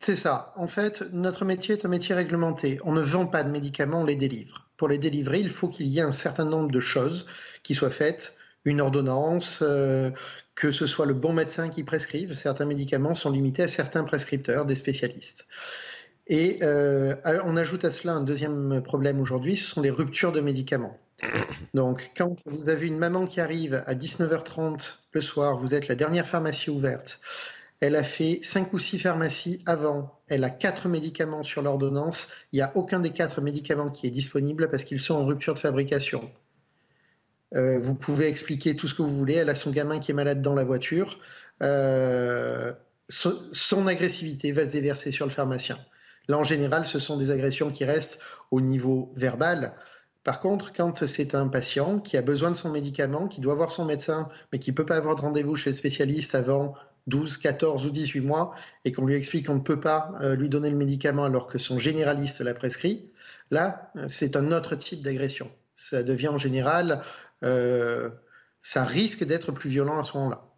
C'est 0.00 0.16
ça. 0.16 0.52
En 0.56 0.66
fait, 0.66 1.02
notre 1.12 1.44
métier 1.44 1.76
est 1.76 1.84
un 1.84 1.88
métier 1.88 2.14
réglementé. 2.14 2.78
On 2.84 2.92
ne 2.92 3.00
vend 3.00 3.26
pas 3.26 3.42
de 3.42 3.50
médicaments, 3.50 4.02
on 4.02 4.04
les 4.04 4.16
délivre 4.16 4.64
pour 4.76 4.88
les 4.88 4.98
délivrer, 4.98 5.38
il 5.38 5.50
faut 5.50 5.68
qu'il 5.68 5.86
y 5.86 5.98
ait 5.98 6.02
un 6.02 6.12
certain 6.12 6.44
nombre 6.44 6.70
de 6.70 6.80
choses 6.80 7.26
qui 7.62 7.74
soient 7.74 7.90
faites, 7.90 8.36
une 8.64 8.80
ordonnance, 8.80 9.60
euh, 9.62 10.10
que 10.54 10.70
ce 10.70 10.86
soit 10.86 11.06
le 11.06 11.14
bon 11.14 11.32
médecin 11.32 11.68
qui 11.68 11.84
prescrive. 11.84 12.34
Certains 12.34 12.64
médicaments 12.64 13.14
sont 13.14 13.30
limités 13.30 13.62
à 13.62 13.68
certains 13.68 14.04
prescripteurs, 14.04 14.64
des 14.64 14.74
spécialistes. 14.74 15.46
Et 16.26 16.58
euh, 16.62 17.14
on 17.44 17.56
ajoute 17.56 17.84
à 17.84 17.90
cela 17.90 18.14
un 18.14 18.22
deuxième 18.22 18.82
problème 18.82 19.20
aujourd'hui, 19.20 19.56
ce 19.56 19.68
sont 19.68 19.82
les 19.82 19.90
ruptures 19.90 20.32
de 20.32 20.40
médicaments. 20.40 20.98
Donc, 21.74 22.10
quand 22.16 22.46
vous 22.46 22.68
avez 22.68 22.86
une 22.86 22.98
maman 22.98 23.26
qui 23.26 23.40
arrive 23.40 23.82
à 23.86 23.94
19h30 23.94 24.96
le 25.12 25.20
soir, 25.20 25.56
vous 25.56 25.74
êtes 25.74 25.88
la 25.88 25.94
dernière 25.94 26.26
pharmacie 26.26 26.70
ouverte, 26.70 27.20
elle 27.80 27.96
a 27.96 28.02
fait 28.02 28.40
cinq 28.42 28.72
ou 28.72 28.78
six 28.78 28.98
pharmacies 28.98 29.62
avant. 29.66 30.20
Elle 30.28 30.44
a 30.44 30.50
quatre 30.50 30.88
médicaments 30.88 31.42
sur 31.42 31.60
l'ordonnance. 31.60 32.28
Il 32.52 32.56
n'y 32.56 32.62
a 32.62 32.72
aucun 32.76 33.00
des 33.00 33.10
quatre 33.10 33.40
médicaments 33.40 33.90
qui 33.90 34.06
est 34.06 34.10
disponible 34.10 34.70
parce 34.70 34.84
qu'ils 34.84 35.00
sont 35.00 35.14
en 35.14 35.26
rupture 35.26 35.54
de 35.54 35.58
fabrication. 35.58 36.30
Euh, 37.54 37.78
vous 37.78 37.94
pouvez 37.94 38.28
expliquer 38.28 38.74
tout 38.74 38.88
ce 38.88 38.94
que 38.94 39.02
vous 39.02 39.14
voulez. 39.14 39.34
Elle 39.34 39.50
a 39.50 39.54
son 39.54 39.70
gamin 39.70 39.98
qui 39.98 40.12
est 40.12 40.14
malade 40.14 40.40
dans 40.40 40.54
la 40.54 40.64
voiture. 40.64 41.18
Euh, 41.62 42.72
son 43.08 43.86
agressivité 43.86 44.52
va 44.52 44.66
se 44.66 44.72
déverser 44.72 45.10
sur 45.10 45.26
le 45.26 45.32
pharmacien. 45.32 45.78
Là, 46.28 46.38
en 46.38 46.44
général, 46.44 46.86
ce 46.86 46.98
sont 46.98 47.16
des 47.16 47.30
agressions 47.30 47.70
qui 47.70 47.84
restent 47.84 48.20
au 48.50 48.60
niveau 48.60 49.12
verbal. 49.16 49.74
Par 50.24 50.40
contre, 50.40 50.72
quand 50.72 51.06
c'est 51.06 51.34
un 51.34 51.48
patient 51.48 51.98
qui 51.98 52.16
a 52.16 52.22
besoin 52.22 52.50
de 52.50 52.56
son 52.56 52.70
médicament, 52.70 53.28
qui 53.28 53.42
doit 53.42 53.54
voir 53.54 53.70
son 53.70 53.84
médecin, 53.84 54.30
mais 54.52 54.58
qui 54.58 54.70
ne 54.70 54.74
peut 54.74 54.86
pas 54.86 54.96
avoir 54.96 55.16
de 55.16 55.20
rendez-vous 55.20 55.54
chez 55.54 55.70
le 55.70 55.74
spécialiste 55.74 56.34
avant 56.34 56.74
12, 57.08 57.36
14 57.36 57.84
ou 57.84 57.90
18 57.90 58.20
mois 58.20 58.54
et 58.86 58.92
qu'on 58.92 59.04
lui 59.04 59.14
explique 59.14 59.46
qu'on 59.46 59.56
ne 59.56 59.60
peut 59.60 59.80
pas 59.80 60.12
euh, 60.22 60.34
lui 60.34 60.48
donner 60.48 60.70
le 60.70 60.76
médicament 60.76 61.24
alors 61.24 61.46
que 61.46 61.58
son 61.58 61.78
généraliste 61.78 62.40
l'a 62.40 62.54
prescrit, 62.54 63.12
là, 63.50 63.92
c'est 64.08 64.36
un 64.36 64.50
autre 64.52 64.76
type 64.76 65.02
d'agression. 65.02 65.50
Ça 65.74 66.02
devient 66.02 66.28
en 66.28 66.38
général, 66.38 67.02
euh, 67.42 68.08
ça 68.62 68.84
risque 68.84 69.24
d'être 69.24 69.52
plus 69.52 69.68
violent 69.68 69.98
à 69.98 70.02
ce 70.02 70.16
moment-là. 70.16 70.48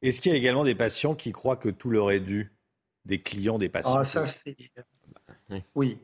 Est-ce 0.00 0.22
qu'il 0.22 0.32
y 0.32 0.34
a 0.34 0.38
également 0.38 0.64
des 0.64 0.74
patients 0.74 1.14
qui 1.14 1.32
croient 1.32 1.56
que 1.56 1.68
tout 1.68 1.90
leur 1.90 2.10
est 2.10 2.20
dû? 2.20 2.52
Des 3.04 3.20
clients, 3.20 3.58
des 3.58 3.68
patients? 3.68 3.96
Ah, 3.96 4.04
ça, 4.04 4.26
c'est. 4.26 4.56
Oui. 5.74 5.98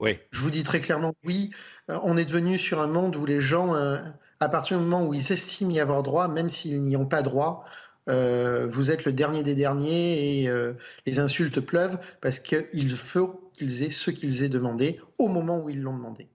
oui. 0.00 0.18
Je 0.30 0.40
vous 0.40 0.50
dis 0.50 0.62
très 0.62 0.80
clairement 0.80 1.14
oui. 1.24 1.50
Euh, 1.90 1.98
on 2.02 2.16
est 2.16 2.24
devenu 2.24 2.58
sur 2.58 2.80
un 2.80 2.86
monde 2.86 3.16
où 3.16 3.24
les 3.24 3.40
gens, 3.40 3.74
à 3.74 4.48
partir 4.48 4.78
du 4.78 4.84
moment 4.84 5.06
où 5.06 5.14
ils 5.14 5.32
estiment 5.32 5.70
y 5.70 5.80
avoir 5.80 6.02
droit, 6.02 6.28
même 6.28 6.50
s'ils 6.50 6.82
n'y 6.82 6.96
ont 6.96 7.06
pas 7.06 7.22
droit, 7.22 7.64
euh, 8.08 8.66
vous 8.68 8.90
êtes 8.90 9.04
le 9.04 9.12
dernier 9.12 9.42
des 9.42 9.54
derniers 9.54 10.40
et 10.40 10.48
euh, 10.48 10.72
les 11.06 11.20
insultes 11.20 11.60
pleuvent 11.60 11.98
parce 12.20 12.40
qu'il 12.40 12.90
faut 12.90 13.52
qu'ils 13.56 13.82
aient 13.84 13.90
ce 13.90 14.10
qu'ils 14.10 14.42
aient 14.42 14.48
demandé 14.48 15.00
au 15.18 15.28
moment 15.28 15.60
où 15.60 15.70
ils 15.70 15.80
l'ont 15.80 15.96
demandé. 15.96 16.28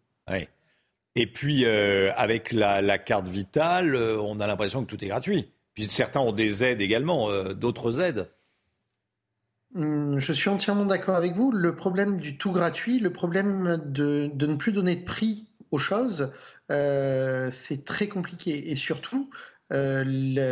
Et 1.20 1.26
puis, 1.26 1.66
euh, 1.66 2.12
avec 2.16 2.52
la, 2.52 2.98
carte 3.00 3.28
vitale, 3.28 3.96
on 3.96 4.40
a 4.40 4.46
l'impression 4.46 4.86
que 4.86 4.88
tout 4.88 5.04
est 5.04 5.08
gratuit. 5.08 5.50
Puis 5.74 5.86
certains 5.86 6.20
ont 6.20 6.32
des 6.32 6.64
aides 6.64 6.80
également, 6.80 7.54
d'autres 7.54 8.02
aides. 8.02 8.30
Hum, 9.78 10.20
je 10.20 10.34
suis 10.34 10.50
entièrement 10.50 10.86
d'accord 10.86 11.16
avec 11.16 11.34
vous. 11.34 11.52
Le 11.52 11.76
problème 11.76 12.18
du 12.18 12.38
tout 12.38 12.52
gratuit, 12.52 13.00
le 13.00 13.12
problème 13.12 13.82
de, 13.86 14.32
ne 14.36 14.56
plus 14.56 14.72
donner 14.72 14.96
de 14.96 15.06
prix 15.06 15.48
aux 15.72 15.78
choses, 15.78 16.32
c'est 16.70 17.86
très 17.86 18.08
compliqué. 18.08 18.72
Et 18.72 18.76
surtout, 18.76 19.30
euh, 19.74 20.04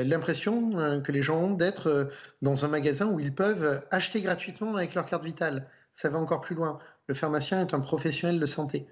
l'impression 0.04 0.78
euh, 0.78 1.00
que 1.00 1.12
les 1.12 1.22
gens 1.22 1.40
ont 1.40 1.54
d'être 1.54 1.88
euh, 1.88 2.06
dans 2.42 2.66
un 2.66 2.68
magasin 2.68 3.08
où 3.08 3.20
ils 3.20 3.34
peuvent 3.34 3.82
acheter 3.90 4.22
gratuitement 4.22 4.76
avec 4.76 4.94
leur 4.94 5.06
carte 5.06 5.24
vitale. 5.24 5.70
Ça 5.94 6.10
va 6.10 6.18
encore 6.20 6.42
plus 6.42 6.56
loin. 6.56 6.80
Le 7.08 7.14
pharmacien 7.14 7.66
est 7.66 7.74
un 7.74 7.80
professionnel 7.80 8.40
de 8.40 8.46
santé, 8.46 8.88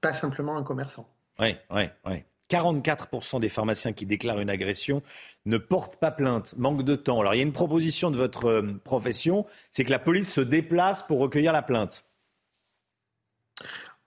pas 0.00 0.12
simplement 0.12 0.56
un 0.56 0.62
commerçant. 0.62 1.12
Oui, 1.40 1.56
oui, 1.70 1.88
oui. 2.06 2.22
44% 2.50 3.40
des 3.40 3.48
pharmaciens 3.48 3.92
qui 3.92 4.06
déclarent 4.06 4.40
une 4.40 4.50
agression 4.50 5.02
ne 5.46 5.58
portent 5.58 5.96
pas 5.96 6.10
plainte, 6.10 6.54
manque 6.56 6.84
de 6.84 6.96
temps. 6.96 7.20
Alors 7.20 7.34
il 7.34 7.38
y 7.38 7.40
a 7.40 7.44
une 7.44 7.52
proposition 7.52 8.10
de 8.10 8.16
votre 8.16 8.62
profession, 8.84 9.46
c'est 9.72 9.84
que 9.84 9.90
la 9.90 9.98
police 9.98 10.32
se 10.32 10.40
déplace 10.40 11.02
pour 11.02 11.18
recueillir 11.18 11.52
la 11.52 11.62
plainte. 11.62 12.04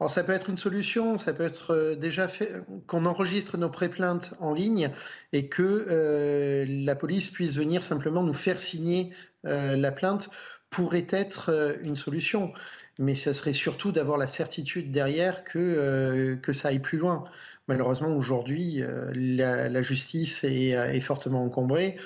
Alors, 0.02 0.10
ça 0.10 0.24
peut 0.24 0.34
être 0.34 0.50
une 0.50 0.58
solution, 0.58 1.20
ça 1.20 1.32
peut 1.32 1.44
être 1.44 1.76
euh, 1.76 1.96
déjà 1.96 2.28
fait 2.28 2.64
qu'on 2.88 3.06
enregistre 3.06 3.56
nos 3.60 3.70
pré-plaintes 3.70 4.34
en 4.40 4.52
ligne 4.52 4.90
et 5.32 5.48
que 5.48 5.62
euh, 5.62 6.66
la 6.68 6.96
police 6.96 7.30
puisse 7.30 7.56
venir 7.56 7.84
simplement 7.84 8.24
nous 8.24 8.34
faire 8.34 8.60
signer 8.60 9.14
euh, 9.46 9.78
la 9.78 9.92
plainte 9.92 10.32
pourrait 10.72 11.06
être 11.12 11.78
une 11.84 11.96
solution. 11.96 12.52
Mais 12.98 13.14
ça 13.14 13.36
serait 13.36 13.54
surtout 13.54 13.92
d'avoir 13.92 14.18
la 14.18 14.26
certitude 14.26 14.90
derrière 14.90 15.44
que 15.44 16.40
ça 16.52 16.70
aille 16.70 16.80
plus 16.80 16.98
loin. 16.98 17.26
Malheureusement, 17.72 18.16
aujourd'hui, 18.16 18.84
la, 19.14 19.82
justice 19.82 20.44
est 20.44 21.00
fortement 21.00 21.44
encombrée. 21.44 21.98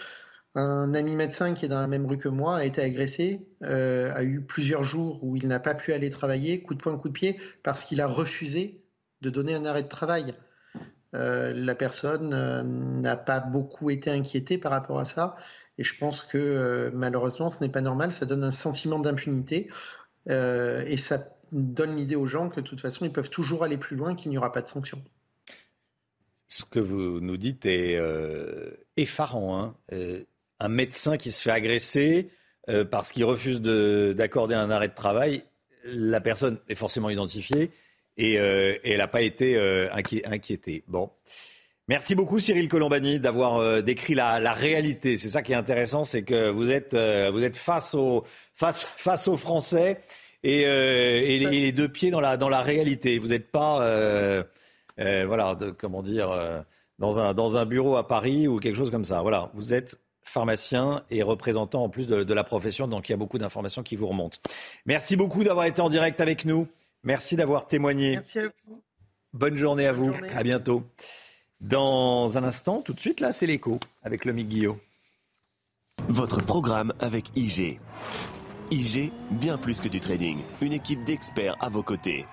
Un 0.57 0.93
ami 0.93 1.18
médecin 1.18 1.53
qui 1.53 1.66
est 1.66 1.68
dans 1.68 1.82
la 1.82 1.88
même 1.88 2.05
rue 2.05 2.18
que 2.18 2.30
moi 2.30 2.57
a 2.57 2.63
été 2.63 2.82
agressé, 2.82 3.45
euh, 3.63 4.13
a 4.16 4.24
eu 4.24 4.39
plusieurs 4.41 4.86
jours 4.86 5.22
où 5.22 5.36
il 5.36 5.49
n'a 5.49 5.59
pas 5.59 5.76
pu 5.76 5.91
aller 5.91 6.09
travailler, 6.09 6.63
coup 6.63 6.76
de 6.76 6.82
poing, 6.82 6.97
coup 6.97 7.09
de 7.09 7.13
pied, 7.13 7.38
parce 7.61 7.84
qu'il 7.84 7.99
a 7.99 8.07
refusé 8.07 8.82
de 9.20 9.30
donner 9.30 9.53
un 9.53 9.66
arrêt 9.66 9.84
de 9.84 9.89
travail. 9.89 10.34
Euh, 11.13 11.53
la 11.53 11.76
personne 11.76 12.34
euh, 12.34 12.63
n'a 12.63 13.18
pas 13.18 13.41
beaucoup 13.41 13.89
été 13.89 14.09
inquiétée 14.09 14.57
par 14.57 14.72
rapport 14.72 14.97
à 14.97 15.03
ça, 15.03 15.36
et 15.78 15.84
je 15.84 15.97
pense 15.97 16.22
que 16.22 16.89
malheureusement 16.93 17.49
ce 17.49 17.61
n'est 17.61 17.70
pas 17.70 17.82
normal, 17.82 18.13
ça 18.13 18.26
donne 18.26 18.45
un 18.45 18.51
sentiment 18.51 18.99
d'impunité, 18.99 19.70
et 20.30 20.97
ça 20.97 21.38
donne 21.51 21.97
l'idée 21.97 22.16
aux 22.16 22.28
gens 22.28 22.47
que 22.47 22.61
de 22.61 22.66
toute 22.66 22.80
façon 22.80 23.03
ils 23.03 23.11
peuvent 23.11 23.30
toujours 23.30 23.66
aller 23.66 23.78
plus 23.78 23.97
loin, 23.97 24.16
qu'il 24.16 24.32
n'y 24.32 24.38
aura 24.38 24.53
pas 24.53 24.61
de 24.61 24.68
sanction. 24.70 25.03
Ce 26.47 26.63
que 26.63 26.79
vous 26.79 27.19
nous 27.19 27.37
dites 27.37 27.65
est 27.65 27.99
effarant. 28.97 29.75
Hein 29.91 30.25
un 30.59 30.69
médecin 30.69 31.17
qui 31.17 31.31
se 31.31 31.41
fait 31.41 31.51
agresser 31.51 32.29
euh, 32.69 32.83
parce 32.85 33.11
qu'il 33.11 33.25
refuse 33.25 33.61
d'accorder 33.61 34.55
un 34.55 34.69
arrêt 34.69 34.87
de 34.87 34.95
travail, 34.95 35.43
la 35.85 36.21
personne 36.21 36.59
est 36.67 36.75
forcément 36.75 37.09
identifiée 37.09 37.71
et, 38.17 38.39
euh, 38.39 38.77
elle 38.83 38.97
n'a 38.97 39.07
pas 39.07 39.21
été 39.21 39.55
euh, 39.57 39.87
inquiétée. 39.93 40.83
Bon. 40.87 41.09
Merci 41.87 42.15
beaucoup 42.15 42.39
Cyril 42.39 42.67
Colombani 42.67 43.19
d'avoir 43.19 43.83
décrit 43.83 44.15
la, 44.15 44.53
réalité. 44.53 45.17
C'est 45.17 45.29
ça 45.29 45.43
qui 45.43 45.51
est 45.51 45.55
intéressant, 45.55 46.03
c'est 46.03 46.23
que 46.23 46.49
vous 46.49 46.71
êtes, 46.71 46.95
face, 47.55 47.93
aux, 47.93 48.23
Français 49.37 49.99
et, 50.41 50.61
et 50.61 51.37
les, 51.37 51.71
deux 51.71 51.87
pieds 51.87 52.09
dans 52.09 52.21
la, 52.21 52.37
dans 52.37 52.49
la 52.49 52.63
réalité. 52.63 53.19
Vous 53.19 53.27
n'êtes 53.27 53.51
pas, 53.51 54.43
voilà, 54.97 55.57
comment 55.77 56.01
dire, 56.01 56.63
dans, 56.99 57.19
un, 57.19 57.33
dans 57.33 57.57
un 57.57 57.65
bureau 57.65 57.97
à 57.97 58.07
Paris 58.07 58.47
ou 58.47 58.59
quelque 58.59 58.75
chose 58.75 58.91
comme 58.91 59.05
ça. 59.05 59.21
Voilà, 59.21 59.51
vous 59.53 59.73
êtes 59.73 59.99
pharmacien 60.26 61.03
et 61.11 61.23
représentant 61.23 61.84
en 61.84 61.89
plus 61.89 62.07
de, 62.07 62.34
la 62.34 62.43
profession, 62.43 62.88
donc 62.88 63.07
il 63.07 63.11
y 63.11 63.13
a 63.13 63.17
beaucoup 63.17 63.38
d'informations 63.38 63.84
qui 63.84 63.95
vous 63.95 64.07
remontent. 64.07 64.38
Merci 64.85 65.15
beaucoup 65.15 65.43
d'avoir 65.43 65.65
été 65.65 65.81
en 65.81 65.89
direct 65.89 66.19
avec 66.19 66.45
nous. 66.45 66.67
Merci 67.03 67.35
d'avoir 67.35 67.67
témoigné. 67.67 68.13
Merci 68.13 68.39
à 68.39 68.43
vous. 68.67 68.81
Bonne 69.34 69.55
journée 69.55 69.85
à 69.85 69.91
vous. 69.91 70.13
À 70.35 70.43
bientôt. 70.43 70.84
Dans 71.61 72.38
un 72.38 72.43
instant, 72.43 72.81
tout 72.81 72.93
de 72.93 72.99
suite, 72.99 73.19
là, 73.19 73.31
c'est 73.31 73.45
l'écho 73.45 73.80
avec 74.03 74.26
le 74.26 74.34
Guillot. 74.34 74.80
Votre 76.09 76.43
programme 76.43 76.93
avec 76.99 77.30
IG. 77.35 77.80
IG, 78.72 79.11
bien 79.30 79.57
plus 79.57 79.80
que 79.80 79.88
du 79.88 79.99
trading. 79.99 80.39
Une 80.61 80.73
équipe 80.73 81.03
d'experts 81.03 81.55
à 81.61 81.69
vos 81.69 81.84
côtés. 81.84 82.26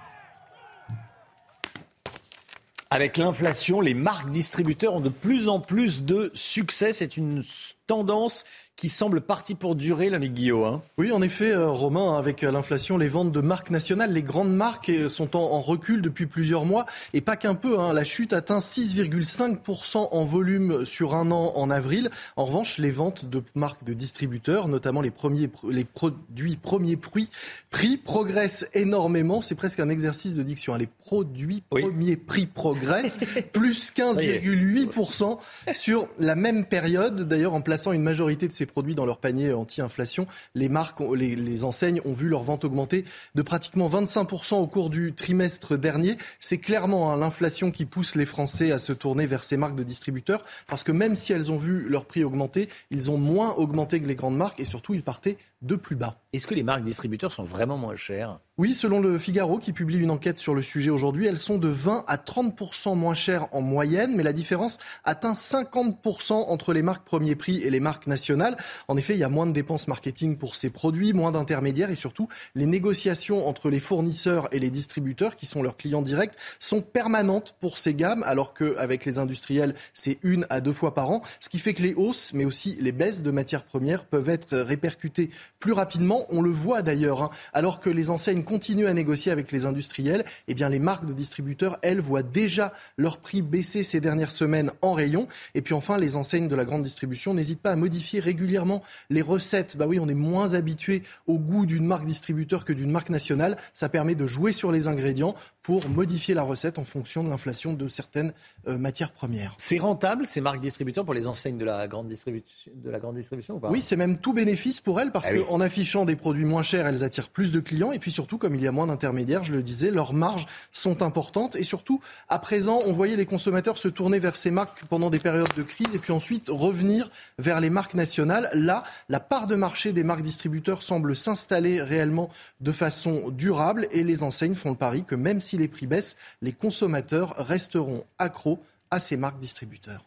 Avec 2.93 3.16
l'inflation, 3.16 3.81
les 3.81 3.94
marques 3.94 4.28
distributeurs 4.28 4.93
ont 4.93 5.01
de 5.01 5.09
plus 5.09 5.48
en 5.48 5.60
plus 5.60 6.05
de 6.05 6.31
succès. 6.35 6.93
C'est 6.93 7.16
une 7.16 7.43
tendance 7.86 8.44
qui 8.77 8.89
semble 8.89 9.20
parti 9.20 9.55
pour 9.55 9.77
durer, 9.77 10.11
l'ami 10.11 10.31
Guillaume. 10.31 10.65
Hein. 10.65 10.82
Oui, 10.97 11.12
en 11.12 11.23
effet, 11.23 11.53
euh, 11.53 11.69
Romain, 11.69 12.19
avec 12.19 12.43
l'inflation, 12.43 12.99
les 12.99 13.09
ventes 13.09 13.31
de 13.31 13.40
marques 13.40 13.70
nationales, 13.70 14.12
les 14.12 14.23
grandes 14.23 14.53
marques 14.53 14.89
euh, 14.89 15.09
sont 15.09 15.36
en, 15.36 15.61
recul 15.61 16.03
depuis 16.03 16.27
plusieurs 16.27 16.65
mois. 16.65 16.86
Et 17.12 17.20
pas 17.20 17.36
qu'un 17.36 17.55
peu, 17.55 17.78
hein. 17.78 17.93
la 17.93 18.05
chute 18.05 18.32
atteint 18.32 18.59
6,5% 18.59 20.09
en 20.11 20.24
volume 20.24 20.85
sur 20.85 21.15
un 21.15 21.31
an 21.31 21.53
en 21.55 21.70
avril. 21.70 22.11
En 22.36 22.44
revanche, 22.44 22.78
les 22.78 22.90
ventes 22.90 23.27
de 23.27 23.43
marques 23.55 23.85
de 23.85 23.93
distributeurs, 23.93 24.69
notamment 24.69 25.01
les, 25.01 25.11
premiers, 25.11 25.51
les 25.70 25.85
produits 25.85 26.57
premiers 26.57 26.97
prix, 26.97 27.28
prix 27.70 27.99
progressent 27.99 28.66
énormément. 28.74 29.43
C'est 29.43 29.55
presque 29.55 29.81
un 29.81 29.90
exercice 29.90 30.35
de 30.35 30.43
diction. 30.43 30.74
Hein. 30.74 30.78
Les 30.78 30.89
produits 30.89 31.62
premiers 31.70 32.16
prix 32.16 32.47
progressent, 32.47 33.20
plus 33.53 33.93
15,8% 33.93 35.39
sur 35.73 36.09
la 36.19 36.35
même 36.35 36.65
période. 36.65 37.28
D'ailleurs, 37.28 37.55
en 37.55 37.61
plaçant 37.61 37.93
une 37.93 38.03
majorité 38.03 38.49
de 38.49 38.53
ces 38.53 38.61
produits 38.66 38.94
dans 38.94 39.06
leur 39.06 39.18
panier 39.18 39.52
anti-inflation, 39.52 40.26
les 40.55 40.68
marques, 40.68 41.01
les, 41.14 41.64
enseignes 41.64 42.01
ont 42.05 42.12
vu 42.12 42.28
leur 42.28 42.43
vente 42.43 42.64
augmenter 42.64 43.05
de 43.34 43.43
pratiquement 43.43 43.89
25% 43.89 44.56
au 44.56 44.66
cours 44.66 44.90
du 44.90 45.12
trimestre 45.12 45.78
dernier. 45.78 46.16
C'est 46.40 46.59
clairement 46.59 47.12
hein, 47.12 47.16
l'inflation 47.16 47.70
qui 47.70 47.84
pousse 47.84 48.14
les 48.14 48.26
Français 48.26 48.72
à 48.72 48.78
se 48.78 48.93
tourner 48.93 49.26
vers 49.26 49.44
ces 49.44 49.56
marques 49.56 49.76
de 49.76 49.82
distributeurs, 49.82 50.44
parce 50.66 50.82
que 50.82 50.93
même 50.93 51.14
si 51.14 51.32
elles 51.32 51.52
ont 51.52 51.56
vu 51.56 51.89
leur 51.89 52.05
prix 52.05 52.24
augmenter, 52.24 52.68
ils 52.90 53.10
ont 53.10 53.18
moins 53.18 53.55
augmenté 53.55 54.01
que 54.01 54.06
les 54.06 54.14
grandes 54.14 54.36
marques 54.36 54.60
et 54.60 54.64
surtout 54.64 54.94
ils 54.94 55.02
partaient 55.02 55.36
de 55.62 55.76
plus 55.76 55.97
bas. 55.97 56.18
Est-ce 56.32 56.47
que 56.47 56.55
les 56.55 56.62
marques 56.62 56.84
distributeurs 56.84 57.32
sont 57.32 57.44
vraiment 57.44 57.78
moins 57.78 57.97
chères? 57.97 58.40
Oui, 58.59 58.74
selon 58.74 59.01
le 59.01 59.16
Figaro 59.16 59.59
qui 59.59 59.72
publie 59.72 59.98
une 59.98 60.10
enquête 60.10 60.39
sur 60.39 60.55
le 60.55 60.62
sujet 60.62 60.90
aujourd'hui, 60.90 61.26
elles 61.26 61.39
sont 61.39 61.56
de 61.56 61.68
20 61.68 62.05
à 62.06 62.16
30% 62.16 62.97
moins 62.97 63.14
chères 63.14 63.48
en 63.52 63.62
moyenne, 63.62 64.14
mais 64.14 64.22
la 64.22 64.32
différence 64.32 64.78
atteint 65.05 65.32
50% 65.32 66.32
entre 66.32 66.72
les 66.72 66.82
marques 66.82 67.05
premier 67.05 67.34
prix 67.34 67.62
et 67.62 67.70
les 67.70 67.80
marques 67.80 68.06
nationales. 68.06 68.56
En 68.89 68.97
effet, 68.97 69.14
il 69.14 69.20
y 69.20 69.24
a 69.24 69.28
moins 69.28 69.47
de 69.47 69.52
dépenses 69.52 69.89
marketing 69.89 70.36
pour 70.36 70.55
ces 70.55 70.70
produits, 70.70 71.12
moins 71.12 71.32
d'intermédiaires 71.32 71.90
et 71.90 71.97
surtout 71.97 72.28
les 72.55 72.66
négociations 72.66 73.47
entre 73.47 73.70
les 73.70 73.80
fournisseurs 73.80 74.48
et 74.52 74.59
les 74.59 74.70
distributeurs, 74.70 75.36
qui 75.36 75.47
sont 75.47 75.62
leurs 75.62 75.76
clients 75.76 76.02
directs, 76.02 76.34
sont 76.60 76.82
permanentes 76.82 77.55
pour 77.59 77.78
ces 77.78 77.94
gammes, 77.94 78.22
alors 78.24 78.52
qu'avec 78.52 79.05
les 79.05 79.18
industriels, 79.18 79.74
c'est 79.94 80.18
une 80.22 80.47
à 80.51 80.60
deux 80.60 80.72
fois 80.72 80.94
par 80.94 81.10
an, 81.10 81.22
ce 81.40 81.48
qui 81.48 81.59
fait 81.59 81.74
que 81.74 81.82
les 81.82 81.94
hausses, 81.94 82.32
mais 82.32 82.44
aussi 82.44 82.76
les 82.80 82.93
baisses 82.93 83.22
de 83.22 83.30
matières 83.30 83.64
premières 83.64 84.05
peuvent 84.05 84.28
être 84.28 84.59
répercutées 84.59 85.30
plus 85.62 85.72
rapidement. 85.72 86.26
On 86.28 86.43
le 86.43 86.51
voit 86.51 86.82
d'ailleurs, 86.82 87.22
hein. 87.22 87.30
alors 87.52 87.78
que 87.78 87.89
les 87.89 88.10
enseignes 88.10 88.43
continuent 88.43 88.89
à 88.89 88.94
négocier 88.94 89.30
avec 89.30 89.52
les 89.52 89.64
industriels, 89.64 90.24
eh 90.48 90.55
bien 90.55 90.68
les 90.68 90.80
marques 90.80 91.06
de 91.06 91.12
distributeurs, 91.12 91.78
elles, 91.82 92.01
voient 92.01 92.24
déjà 92.24 92.72
leur 92.98 93.18
prix 93.18 93.43
baisser 93.43 93.84
ces 93.84 94.01
dernières 94.01 94.32
semaines 94.32 94.72
en 94.82 94.93
rayon. 94.93 95.28
Et 95.55 95.62
puis 95.62 95.72
enfin, 95.72 95.98
les 95.98 96.16
enseignes 96.16 96.48
de 96.48 96.56
la 96.56 96.64
grande 96.64 96.82
distribution 96.82 97.32
n'hésitent 97.32 97.62
pas 97.62 97.70
à 97.70 97.76
modifier 97.76 98.18
régulièrement 98.18 98.82
les 99.09 99.22
recettes. 99.22 99.76
Bah 99.76 99.86
oui, 99.86 100.01
on 100.01 100.09
est 100.09 100.14
moins 100.14 100.55
habitué 100.55 101.05
au 101.28 101.39
goût 101.39 101.64
d'une 101.64 101.86
marque 101.86 102.06
distributeur 102.06 102.64
que 102.64 102.72
d'une 102.72 102.90
marque 102.90 103.10
nationale. 103.10 103.56
Ça 103.72 103.89
permet 103.89 104.16
de 104.16 104.26
jouer 104.26 104.52
sur 104.52 104.72
les 104.72 104.89
ingrédients 104.89 105.36
pour 105.62 105.89
modifier 105.89 106.34
la 106.34 106.43
recette 106.43 106.80
en 106.80 106.84
fonction 106.84 107.22
de 107.22 107.28
l'inflation 107.28 107.72
de 107.72 107.86
certaines 107.86 108.32
euh, 108.66 108.76
matières 108.76 109.12
premières. 109.12 109.55
C'est 109.59 109.78
rentable 109.78 110.26
ces 110.26 110.40
marques 110.40 110.60
distributeurs 110.60 111.05
pour 111.05 111.14
les 111.14 111.28
enseignes 111.28 111.59
de 111.59 111.64
la 111.64 111.86
grande 111.86 112.09
distribution, 112.09 112.72
de 112.74 112.90
la 112.90 112.98
grande 112.98 113.14
distribution 113.14 113.55
ou 113.55 113.60
pas? 113.60 113.70
Oui, 113.70 113.80
c'est 113.80 113.97
même 113.97 114.18
tout 114.18 114.32
bénéfice 114.32 114.80
pour 114.80 115.01
elles 115.01 115.12
parce 115.12 115.28
ah 115.28 115.52
qu'en 115.53 115.61
affichant 115.61 116.07
des 116.07 116.16
produits 116.16 116.47
moins 116.47 116.62
chers, 116.62 116.87
elles 116.87 117.05
attirent 117.05 117.29
plus 117.29 117.53
de 117.53 117.61
clients 117.61 117.93
et 117.93 117.99
puis 117.99 118.11
surtout 118.11 118.39
comme 118.39 118.55
il 118.55 118.62
y 118.62 118.66
a 118.66 118.73
moins 118.73 118.87
d'intermédiaires, 118.87 119.45
je 119.45 119.53
le 119.53 119.62
disais, 119.62 119.91
leurs 119.91 120.15
marges 120.15 120.47
sont 120.73 121.03
importantes 121.03 121.57
et 121.57 121.62
surtout 121.62 122.01
à 122.31 122.39
présent, 122.39 122.81
on 122.87 122.93
voyait 122.93 123.16
les 123.16 123.27
consommateurs 123.27 123.77
se 123.77 123.89
tourner 123.89 124.19
vers 124.19 124.35
ces 124.35 124.51
marques 124.51 124.83
pendant 124.87 125.11
des 125.11 125.19
périodes 125.19 125.55
de 125.55 125.62
crise 125.62 125.95
et 125.95 125.99
puis 125.99 126.11
ensuite 126.11 126.49
revenir 126.49 127.11
vers 127.39 127.61
les 127.61 127.69
marques 127.69 127.93
nationales. 127.93 128.49
Là, 128.55 128.83
la 129.11 129.20
part 129.20 129.47
de 129.47 129.55
marché 129.55 129.93
des 129.93 130.05
marques 130.05 130.23
distributeurs 130.23 130.83
semble 130.83 131.15
s'installer 131.15 131.83
réellement 131.83 132.31
de 132.62 132.73
façon 132.73 133.29
durable 133.29 133.89
et 133.91 134.05
les 134.05 134.23
enseignes 134.23 134.55
font 134.55 134.70
le 134.70 134.77
pari 134.77 135.05
que 135.05 135.16
même 135.16 135.43
si 135.43 135.59
les 135.59 135.69
prix 135.69 135.87
baissent, 135.87 136.16
les 136.41 136.55
consommateurs 136.55 137.35
resteront 137.37 138.05
accros 138.19 138.62
à 138.91 139.01
ces 139.01 139.19
marques 139.19 139.39
distributeurs. 139.39 140.07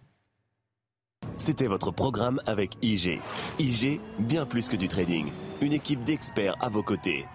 C'était 1.37 1.67
votre 1.67 1.91
programme 1.91 2.41
avec 2.45 2.77
IG. 2.81 3.19
IG, 3.59 3.99
bien 4.19 4.45
plus 4.45 4.69
que 4.69 4.75
du 4.75 4.87
trading. 4.87 5.27
Une 5.61 5.73
équipe 5.73 6.03
d'experts 6.03 6.55
à 6.61 6.69
vos 6.69 6.83
côtés. 6.83 7.25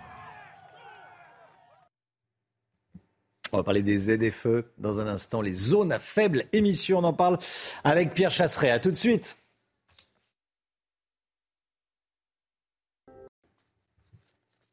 On 3.53 3.57
va 3.57 3.63
parler 3.65 3.83
des 3.83 3.99
ZFE 3.99 4.65
dans 4.79 5.01
un 5.01 5.09
instant, 5.09 5.41
les 5.41 5.55
zones 5.55 5.93
à 5.93 5.99
faible 5.99 6.45
émission. 6.53 6.99
On 6.99 7.05
en 7.05 7.13
parle 7.13 7.39
avec 7.83 8.15
Pierre 8.15 8.31
Chasseret. 8.31 8.71
À 8.71 8.79
tout 8.79 8.91
de 8.91 8.97
suite. 8.97 9.37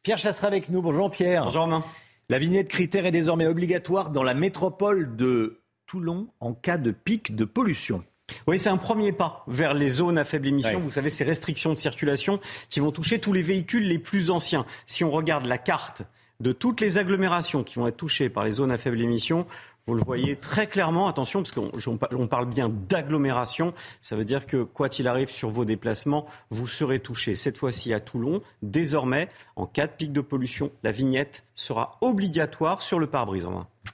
Pierre 0.03 0.19
Chasseret 0.19 0.48
avec 0.48 0.69
nous. 0.69 0.81
Bonjour 0.81 1.10
Pierre. 1.10 1.45
Bonjour 1.45 1.64
Romain. 1.64 1.84
La 2.30 2.39
vignette 2.39 2.69
critère 2.69 3.06
est 3.06 3.11
désormais 3.11 3.48
obligatoire 3.48 4.11
dans 4.11 4.23
la 4.23 4.34
métropole 4.34 5.15
de 5.15 5.61
Toulon 5.85 6.27
en 6.39 6.53
cas 6.53 6.77
de 6.77 6.91
pic 6.91 7.35
de 7.35 7.45
pollution. 7.45 8.03
Oui, 8.48 8.60
c'est 8.60 8.70
un 8.70 8.78
premier 8.78 9.12
pas 9.12 9.44
vers 9.48 9.74
les 9.74 9.90
zones 9.90 10.18
à 10.18 10.26
faible 10.26 10.48
émission. 10.48 10.80
Vous 10.80 10.91
savez, 10.91 11.10
ces 11.10 11.24
restrictions 11.24 11.72
de 11.72 11.78
circulation 11.78 12.40
qui 12.70 12.80
vont 12.80 12.91
toucher 12.91 13.20
tous 13.20 13.34
les 13.34 13.41
véhicules 13.41 13.88
les 13.88 13.99
plus 13.99 14.32
anciens. 14.32 14.66
Si 14.86 15.04
on 15.04 15.12
regarde 15.12 15.45
la 15.45 15.58
carte 15.58 16.04
de 16.40 16.52
toutes 16.52 16.82
les 16.82 16.98
agglomérations 16.98 17.64
qui 17.64 17.76
vont 17.76 17.88
être 17.88 17.98
touchées 17.98 18.30
par 18.30 18.44
les 18.44 18.52
zones 18.52 18.72
à 18.72 18.78
faible 18.78 19.02
émission, 19.02 19.48
vous 19.88 19.95
le 19.95 20.04
voyez 20.04 20.36
très 20.36 20.68
clairement, 20.68 21.08
attention, 21.08 21.41
parce 21.41 21.52
qu'on 21.52 22.28
parle 22.28 22.45
bien 22.45 22.70
d'agglomération, 22.70 23.74
ça 24.02 24.18
veut 24.18 24.26
dire 24.26 24.45
que 24.45 24.64
quoi 24.64 24.90
qu'il 24.90 25.08
arrive 25.08 25.30
sur 25.30 25.49
vos 25.49 25.64
déplacements, 25.64 26.26
vous 26.49 26.68
serez 26.68 26.99
touché. 26.99 27.36
Cette 27.36 27.58
fois-ci 27.58 27.94
à 27.94 28.02
Toulon, 28.02 28.41
désormais, 28.62 29.30
en 29.56 29.66
cas 29.66 29.88
de 29.88 29.94
pic 29.94 30.12
de 30.12 30.20
pollution, 30.20 30.72
la 30.84 30.91
vignette 30.91 31.45
sera 31.56 31.98
obligatoire 32.02 32.82
sur 32.82 32.99
le 32.99 33.08
pare-brise. 33.08 33.48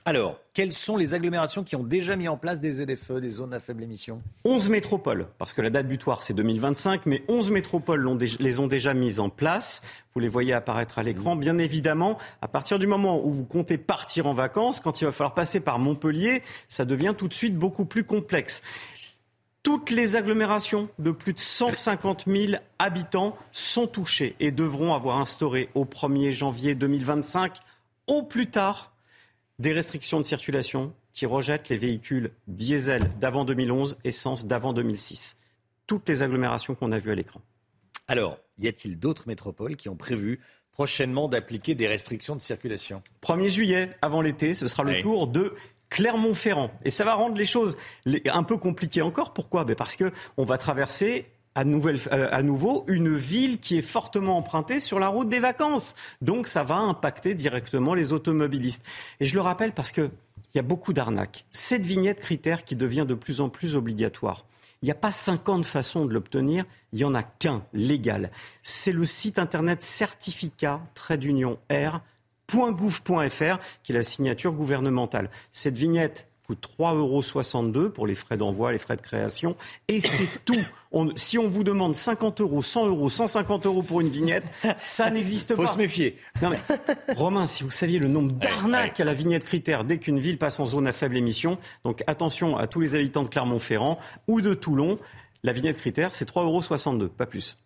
Alors, 0.06 0.40
quelles 0.54 0.72
sont 0.72 0.98
les 0.98 1.14
agglomérations 1.14 1.64
qui 1.64 1.76
ont 1.76 1.84
déjà 1.84 2.16
mis 2.16 2.28
en 2.28 2.38
place 2.38 2.60
des 2.60 2.72
ZFE, 2.74 3.20
des 3.20 3.30
zones 3.30 3.54
à 3.54 3.60
faible 3.60 3.84
émission? 3.84 4.22
11 4.46 4.70
métropoles, 4.70 5.28
parce 5.38 5.54
que 5.54 5.62
la 5.62 5.70
date 5.70 5.88
butoir 5.88 6.24
c'est 6.24 6.34
2025, 6.34 7.06
mais 7.06 7.24
11 7.28 7.52
métropoles 7.52 8.18
les 8.40 8.60
ont 8.60 8.68
déjà 8.68 8.94
mises 8.94 9.20
en 9.20 9.30
place. 9.30 9.82
Vous 10.14 10.20
les 10.20 10.28
voyez 10.28 10.54
apparaître 10.54 11.00
à 11.00 11.04
l'écran. 11.04 11.36
Bien 11.36 11.58
évidemment, 11.58 12.18
à 12.42 12.48
partir 12.48 12.80
du 12.80 12.88
moment 12.88 13.26
où 13.26 13.32
vous 13.32 13.46
comptez 13.46 13.78
partir 13.78 14.28
en 14.28 14.34
vacances, 14.34 14.80
quand 14.80 15.02
il 15.02 15.06
va 15.06 15.12
falloir 15.12 15.34
passer 15.34 15.60
par 15.60 15.80
Montpellier, 15.80 16.44
ça 16.68 16.86
devient 16.86 17.14
tout 17.18 17.28
de 17.28 17.34
suite 17.34 17.58
beaucoup 17.58 17.86
plus 17.86 18.04
complexe. 18.04 18.62
Toutes 19.64 19.90
les 19.90 20.18
agglomérations 20.18 20.90
de 21.00 21.12
plus 21.12 21.34
de 21.34 21.40
150 21.40 22.26
000 22.28 22.54
habitants 22.80 23.38
sont 23.54 23.88
touchées 23.88 24.36
et 24.42 24.52
devront 24.52 24.94
avoir 24.94 25.20
instauré 25.20 25.70
au 25.74 25.86
1er 25.86 26.32
janvier 26.32 26.76
2025, 26.76 27.56
au 28.08 28.24
plus 28.24 28.48
tard, 28.48 28.93
des 29.60 29.74
restrictions 29.74 30.20
de 30.20 30.26
circulation 30.26 30.94
qui 31.14 31.26
rejettent 31.26 31.70
les 31.70 31.78
véhicules 31.78 32.32
diesel 32.48 33.10
d'avant 33.20 33.46
2011, 33.46 33.98
essence 34.04 34.46
d'avant 34.46 34.74
2006. 34.74 35.38
Toutes 35.86 36.08
les 36.10 36.24
agglomérations 36.24 36.76
qu'on 36.76 36.92
a 36.92 37.00
vues 37.00 37.12
à 37.12 37.16
l'écran. 37.16 37.42
Alors, 38.08 38.40
y 38.60 38.68
a-t-il 38.68 39.00
d'autres 39.00 39.28
métropoles 39.28 39.76
qui 39.76 39.90
ont 39.90 39.96
prévu 39.96 40.40
prochainement 40.72 41.28
d'appliquer 41.28 41.76
des 41.76 41.88
restrictions 41.88 42.36
de 42.36 42.42
circulation? 42.42 43.04
1er 43.22 43.50
juillet, 43.50 43.90
avant 44.02 44.22
l'été, 44.22 44.54
ce 44.54 44.68
sera 44.68 44.84
le 44.84 45.00
tour 45.00 45.28
de 45.28 45.56
Clermont-Ferrand. 45.90 46.72
Et 46.84 46.90
ça 46.90 47.06
va 47.06 47.14
rendre 47.14 47.36
les 47.36 47.46
choses 47.46 47.78
un 48.32 48.44
peu 48.44 48.58
compliquées 48.58 49.04
encore. 49.04 49.34
Pourquoi? 49.34 49.64
Ben 49.64 49.76
Parce 49.76 49.96
qu'on 49.96 50.46
va 50.46 50.58
traverser 50.58 51.28
euh, 51.56 52.30
à, 52.32 52.42
nouveau 52.42 52.84
une 52.88 53.16
ville 53.16 53.60
qui 53.60 53.78
est 53.78 53.84
fortement 53.84 54.38
empruntée 54.38 54.80
sur 54.80 55.00
la 55.00 55.08
route 55.08 55.30
des 55.30 55.40
vacances. 55.40 55.96
Donc 56.22 56.48
ça 56.48 56.64
va 56.64 56.78
impacter 56.78 57.36
directement 57.36 57.94
les 57.94 58.12
automobilistes. 58.12 58.86
Et 59.20 59.26
je 59.26 59.36
le 59.36 59.42
rappelle 59.42 59.72
parce 59.72 59.92
qu'il 59.92 60.10
y 60.56 60.60
a 60.60 60.64
beaucoup 60.64 60.94
d'arnaques. 60.94 61.46
Cette 61.52 61.86
vignette 61.86 62.20
critère 62.20 62.64
qui 62.64 62.76
devient 62.76 63.06
de 63.08 63.14
plus 63.14 63.40
en 63.40 63.50
plus 63.50 63.76
obligatoire. 63.76 64.46
Il 64.82 64.86
n'y 64.88 64.92
a 64.92 64.96
pas 64.96 65.12
50 65.12 65.66
façons 65.66 66.06
de 66.06 66.14
l'obtenir, 66.14 66.66
il 66.92 66.98
n'y 66.98 67.06
en 67.06 67.14
a 67.14 67.24
qu'un, 67.24 67.64
légal. 67.72 68.32
C'est 68.64 68.92
le 68.92 69.06
site 69.06 69.40
internet 69.40 69.84
certificat 69.84 70.82
d'union 71.18 71.58
R.gouv.fr 71.72 73.60
qui 73.84 73.92
est 73.92 73.96
la 73.96 74.04
signature 74.04 74.52
gouvernementale. 74.52 75.30
Cette 75.52 75.78
vignette 75.78 76.28
coûte 76.46 76.68
3,62 76.80 77.78
euros 77.78 77.90
pour 77.90 78.08
les 78.08 78.16
frais 78.16 78.38
d'envoi, 78.38 78.72
les 78.72 78.78
frais 78.78 78.96
de 78.96 79.02
création. 79.02 79.56
Et 79.88 80.02
c'est 80.02 80.28
tout. 80.46 80.60
si 81.16 81.38
on 81.38 81.48
vous 81.48 81.64
demande 81.64 81.96
50 81.96 82.42
euros, 82.42 82.62
100 82.62 82.88
euros, 82.88 83.10
150 83.10 83.66
euros 83.66 83.84
pour 83.84 84.02
une 84.02 84.10
vignette, 84.10 84.52
ça 84.80 85.10
n'existe 85.10 85.56
pas. 85.56 85.66
Faut 85.66 85.74
se 85.74 85.78
méfier. 85.78 86.18
Non 86.42 86.50
mais, 86.50 86.60
Romain, 87.16 87.46
si 87.46 87.64
vous 87.64 87.72
saviez 87.72 88.00
le 88.00 88.08
nombre 88.08 88.32
d'arnaques 88.34 89.00
à 89.00 89.06
la 89.06 89.14
vignette 89.14 89.46
critère 89.46 89.84
dès 89.84 89.98
qu'une 89.98 90.20
ville 90.20 90.38
passe 90.38 90.60
en 90.60 90.66
zone 90.66 90.88
à 90.88 90.94
faible 90.94 91.18
émission, 91.18 91.58
donc 91.84 92.04
attention 92.08 92.58
à 92.58 92.68
tous 92.68 92.80
les 92.80 92.96
habitants 92.96 93.24
de 93.24 93.30
Clermont-Ferrand 93.30 94.00
ou 94.28 94.42
de 94.42 94.54
Toulon, 94.54 95.00
la 95.44 95.54
vignette 95.54 95.78
critère, 95.78 96.16
c'est 96.16 96.30
3,62 96.30 97.02
euros, 97.02 97.10
pas 97.10 97.26
plus. 97.26 97.58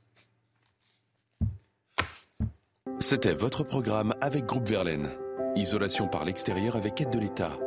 C'était 2.99 3.33
votre 3.33 3.63
programme 3.63 4.13
avec 4.21 4.45
Groupe 4.45 4.67
Verlaine. 4.67 5.11
Isolation 5.55 6.07
par 6.07 6.25
l'extérieur 6.25 6.75
avec 6.75 6.99
aide 6.99 7.11
de 7.11 7.19
l'État. 7.19 7.57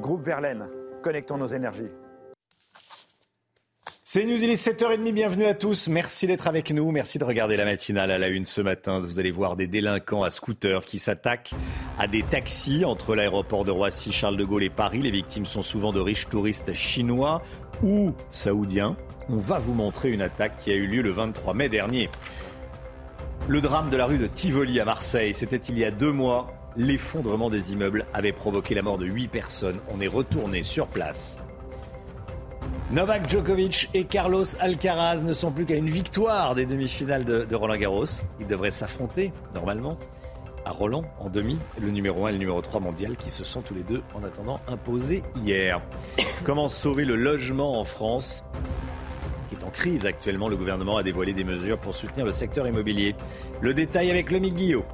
Groupe 0.00 0.24
Verlaine, 0.24 0.66
connectons 1.02 1.38
nos 1.38 1.46
énergies. 1.46 1.90
C'est 4.02 4.24
News, 4.26 4.42
il 4.42 4.50
est 4.50 4.62
7h30, 4.62 5.12
bienvenue 5.12 5.46
à 5.46 5.54
tous. 5.54 5.88
Merci 5.88 6.26
d'être 6.26 6.46
avec 6.46 6.70
nous, 6.70 6.90
merci 6.90 7.18
de 7.18 7.24
regarder 7.24 7.56
la 7.56 7.64
matinale 7.64 8.10
à 8.10 8.18
la 8.18 8.28
une 8.28 8.44
ce 8.44 8.60
matin. 8.60 9.00
Vous 9.00 9.18
allez 9.18 9.30
voir 9.30 9.56
des 9.56 9.66
délinquants 9.66 10.22
à 10.22 10.30
scooter 10.30 10.84
qui 10.84 10.98
s'attaquent 10.98 11.54
à 11.98 12.06
des 12.06 12.22
taxis 12.22 12.84
entre 12.84 13.14
l'aéroport 13.14 13.64
de 13.64 13.70
Roissy, 13.70 14.12
Charles 14.12 14.36
de 14.36 14.44
Gaulle 14.44 14.64
et 14.64 14.70
Paris. 14.70 15.00
Les 15.00 15.10
victimes 15.10 15.46
sont 15.46 15.62
souvent 15.62 15.92
de 15.92 16.00
riches 16.00 16.28
touristes 16.28 16.74
chinois 16.74 17.42
ou 17.82 18.12
saoudiens. 18.30 18.96
On 19.28 19.36
va 19.36 19.58
vous 19.58 19.74
montrer 19.74 20.10
une 20.10 20.22
attaque 20.22 20.58
qui 20.58 20.70
a 20.70 20.74
eu 20.74 20.86
lieu 20.86 21.02
le 21.02 21.10
23 21.10 21.54
mai 21.54 21.68
dernier. 21.68 22.10
Le 23.48 23.60
drame 23.60 23.90
de 23.90 23.96
la 23.96 24.06
rue 24.06 24.18
de 24.18 24.26
Tivoli 24.26 24.80
à 24.80 24.84
Marseille, 24.84 25.34
c'était 25.34 25.56
il 25.56 25.78
y 25.78 25.84
a 25.84 25.90
deux 25.90 26.12
mois. 26.12 26.52
L'effondrement 26.76 27.50
des 27.50 27.72
immeubles 27.72 28.04
avait 28.12 28.32
provoqué 28.32 28.74
la 28.74 28.82
mort 28.82 28.98
de 28.98 29.06
huit 29.06 29.28
personnes. 29.28 29.78
On 29.94 30.00
est 30.00 30.08
retourné 30.08 30.64
sur 30.64 30.88
place 30.88 31.38
Novak 32.90 33.28
Djokovic 33.28 33.90
et 33.94 34.04
Carlos 34.04 34.44
Alcaraz 34.58 35.22
ne 35.22 35.32
sont 35.32 35.52
plus 35.52 35.66
qu'à 35.66 35.76
une 35.76 35.88
victoire 35.88 36.56
des 36.56 36.66
demi-finales 36.66 37.24
de, 37.24 37.54
Roland 37.54 37.76
Garros. 37.76 38.04
Ils 38.40 38.46
devraient 38.46 38.72
s'affronter, 38.72 39.32
normalement, 39.54 39.98
à 40.64 40.72
Roland 40.72 41.04
en 41.20 41.28
demi, 41.28 41.58
le 41.80 41.90
numéro 41.90 42.26
1 42.26 42.30
et 42.30 42.32
le 42.32 42.38
numéro 42.38 42.60
3 42.60 42.80
mondial 42.80 43.16
qui 43.16 43.30
se 43.30 43.44
sont 43.44 43.62
tous 43.62 43.74
les 43.74 43.82
deux, 43.82 44.02
en 44.14 44.24
attendant, 44.24 44.60
imposés 44.66 45.22
hier. 45.44 45.80
Comment 46.44 46.68
sauver 46.68 47.04
le 47.04 47.14
logement 47.14 47.78
en 47.78 47.84
France 47.84 48.44
qui 49.48 49.56
est 49.56 49.64
en 49.64 49.70
crise 49.70 50.06
actuellement, 50.06 50.48
le 50.48 50.56
gouvernement 50.56 50.96
a 50.96 51.02
dévoilé 51.02 51.34
des 51.34 51.44
mesures 51.44 51.78
pour 51.78 51.94
soutenir 51.94 52.24
le 52.24 52.32
secteur 52.32 52.66
immobilier. 52.66 53.14
Le 53.60 53.74
détail 53.74 54.10
avec 54.10 54.30
le 54.30 54.38
Guillot. 54.38 54.84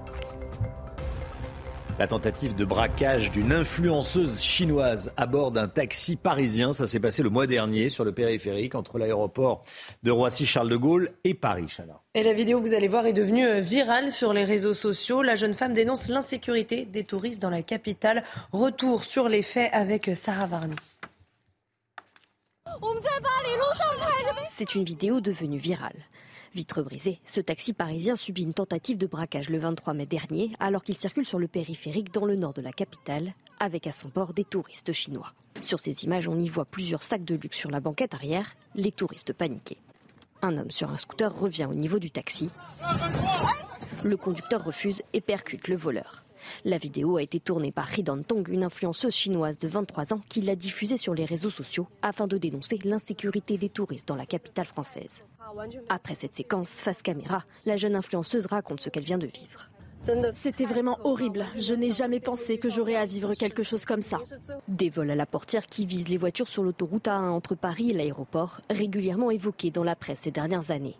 La 2.00 2.06
tentative 2.06 2.54
de 2.54 2.64
braquage 2.64 3.30
d'une 3.30 3.52
influenceuse 3.52 4.40
chinoise 4.40 5.12
à 5.18 5.26
bord 5.26 5.50
d'un 5.50 5.68
taxi 5.68 6.16
parisien, 6.16 6.72
ça 6.72 6.86
s'est 6.86 6.98
passé 6.98 7.22
le 7.22 7.28
mois 7.28 7.46
dernier 7.46 7.90
sur 7.90 8.06
le 8.06 8.12
périphérique 8.12 8.74
entre 8.74 8.96
l'aéroport 8.96 9.62
de 10.02 10.10
Roissy-Charles 10.10 10.70
de 10.70 10.76
Gaulle 10.76 11.10
et 11.24 11.34
Paris. 11.34 11.66
Chana. 11.66 12.00
Et 12.14 12.22
la 12.22 12.32
vidéo 12.32 12.58
que 12.58 12.66
vous 12.66 12.72
allez 12.72 12.88
voir 12.88 13.04
est 13.04 13.12
devenue 13.12 13.46
euh, 13.46 13.60
virale 13.60 14.12
sur 14.12 14.32
les 14.32 14.44
réseaux 14.44 14.72
sociaux. 14.72 15.20
La 15.20 15.36
jeune 15.36 15.52
femme 15.52 15.74
dénonce 15.74 16.08
l'insécurité 16.08 16.86
des 16.86 17.04
touristes 17.04 17.42
dans 17.42 17.50
la 17.50 17.60
capitale. 17.60 18.24
Retour 18.50 19.04
sur 19.04 19.28
les 19.28 19.42
faits 19.42 19.68
avec 19.74 20.08
euh, 20.08 20.14
Sarah 20.14 20.46
Varny. 20.46 20.76
C'est 24.50 24.74
une 24.74 24.84
vidéo 24.84 25.20
devenue 25.20 25.58
virale. 25.58 25.92
Vitre 26.52 26.82
brisée, 26.82 27.20
ce 27.26 27.40
taxi 27.40 27.72
parisien 27.72 28.16
subit 28.16 28.42
une 28.42 28.54
tentative 28.54 28.98
de 28.98 29.06
braquage 29.06 29.50
le 29.50 29.58
23 29.58 29.94
mai 29.94 30.06
dernier 30.06 30.50
alors 30.58 30.82
qu'il 30.82 30.96
circule 30.96 31.24
sur 31.24 31.38
le 31.38 31.46
périphérique 31.46 32.12
dans 32.12 32.24
le 32.24 32.34
nord 32.34 32.54
de 32.54 32.60
la 32.60 32.72
capitale 32.72 33.34
avec 33.60 33.86
à 33.86 33.92
son 33.92 34.08
bord 34.08 34.34
des 34.34 34.44
touristes 34.44 34.92
chinois. 34.92 35.32
Sur 35.60 35.78
ces 35.78 36.04
images, 36.04 36.26
on 36.26 36.38
y 36.40 36.48
voit 36.48 36.64
plusieurs 36.64 37.04
sacs 37.04 37.24
de 37.24 37.36
luxe 37.36 37.56
sur 37.56 37.70
la 37.70 37.78
banquette 37.78 38.14
arrière, 38.14 38.56
les 38.74 38.90
touristes 38.90 39.32
paniqués. 39.32 39.76
Un 40.42 40.58
homme 40.58 40.72
sur 40.72 40.90
un 40.90 40.98
scooter 40.98 41.32
revient 41.32 41.68
au 41.70 41.74
niveau 41.74 42.00
du 42.00 42.10
taxi. 42.10 42.50
Le 44.02 44.16
conducteur 44.16 44.64
refuse 44.64 45.02
et 45.12 45.20
percute 45.20 45.68
le 45.68 45.76
voleur. 45.76 46.24
La 46.64 46.78
vidéo 46.78 47.16
a 47.18 47.22
été 47.22 47.38
tournée 47.38 47.70
par 47.70 47.96
Hidan 47.96 48.22
Tong, 48.22 48.48
une 48.48 48.64
influenceuse 48.64 49.14
chinoise 49.14 49.58
de 49.58 49.68
23 49.68 50.14
ans 50.14 50.22
qui 50.28 50.40
l'a 50.40 50.56
diffusée 50.56 50.96
sur 50.96 51.14
les 51.14 51.26
réseaux 51.26 51.50
sociaux 51.50 51.86
afin 52.02 52.26
de 52.26 52.38
dénoncer 52.38 52.78
l'insécurité 52.82 53.56
des 53.56 53.68
touristes 53.68 54.08
dans 54.08 54.16
la 54.16 54.26
capitale 54.26 54.66
française. 54.66 55.22
Après 55.88 56.14
cette 56.14 56.36
séquence 56.36 56.80
face 56.80 57.02
caméra, 57.02 57.44
la 57.66 57.76
jeune 57.76 57.96
influenceuse 57.96 58.46
raconte 58.46 58.80
ce 58.80 58.90
qu'elle 58.90 59.04
vient 59.04 59.18
de 59.18 59.26
vivre. 59.26 59.70
C'était 60.32 60.64
vraiment 60.64 60.98
horrible. 61.04 61.46
Je 61.56 61.74
n'ai 61.74 61.92
jamais 61.92 62.20
pensé 62.20 62.56
que 62.58 62.70
j'aurais 62.70 62.96
à 62.96 63.04
vivre 63.04 63.34
quelque 63.34 63.62
chose 63.62 63.84
comme 63.84 64.00
ça. 64.00 64.18
Des 64.66 64.88
vols 64.88 65.10
à 65.10 65.14
la 65.14 65.26
portière 65.26 65.66
qui 65.66 65.84
visent 65.84 66.08
les 66.08 66.16
voitures 66.16 66.48
sur 66.48 66.62
l'autoroute 66.62 67.06
A1 67.06 67.28
entre 67.28 67.54
Paris 67.54 67.90
et 67.90 67.94
l'aéroport, 67.94 68.62
régulièrement 68.70 69.30
évoqués 69.30 69.70
dans 69.70 69.84
la 69.84 69.96
presse 69.96 70.20
ces 70.20 70.30
dernières 70.30 70.70
années. 70.70 70.96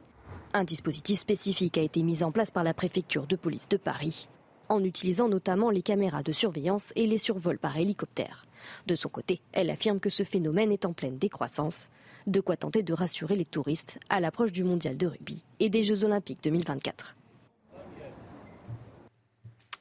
Un 0.52 0.64
dispositif 0.64 1.20
spécifique 1.20 1.78
a 1.78 1.82
été 1.82 2.02
mis 2.02 2.22
en 2.22 2.32
place 2.32 2.50
par 2.50 2.64
la 2.64 2.74
préfecture 2.74 3.26
de 3.26 3.36
police 3.36 3.68
de 3.68 3.78
Paris, 3.78 4.28
en 4.68 4.84
utilisant 4.84 5.28
notamment 5.28 5.70
les 5.70 5.82
caméras 5.82 6.22
de 6.22 6.32
surveillance 6.32 6.92
et 6.94 7.06
les 7.06 7.18
survols 7.18 7.58
par 7.58 7.76
hélicoptère. 7.78 8.46
De 8.86 8.94
son 8.94 9.08
côté, 9.08 9.40
elle 9.52 9.70
affirme 9.70 10.00
que 10.00 10.10
ce 10.10 10.24
phénomène 10.24 10.72
est 10.72 10.84
en 10.84 10.92
pleine 10.92 11.16
décroissance 11.16 11.88
de 12.30 12.40
quoi 12.40 12.56
tenter 12.56 12.82
de 12.82 12.92
rassurer 12.92 13.36
les 13.36 13.44
touristes 13.44 13.98
à 14.08 14.20
l'approche 14.20 14.52
du 14.52 14.64
mondial 14.64 14.96
de 14.96 15.06
rugby 15.06 15.42
et 15.58 15.68
des 15.68 15.82
Jeux 15.82 16.04
olympiques 16.04 16.42
2024. 16.42 17.16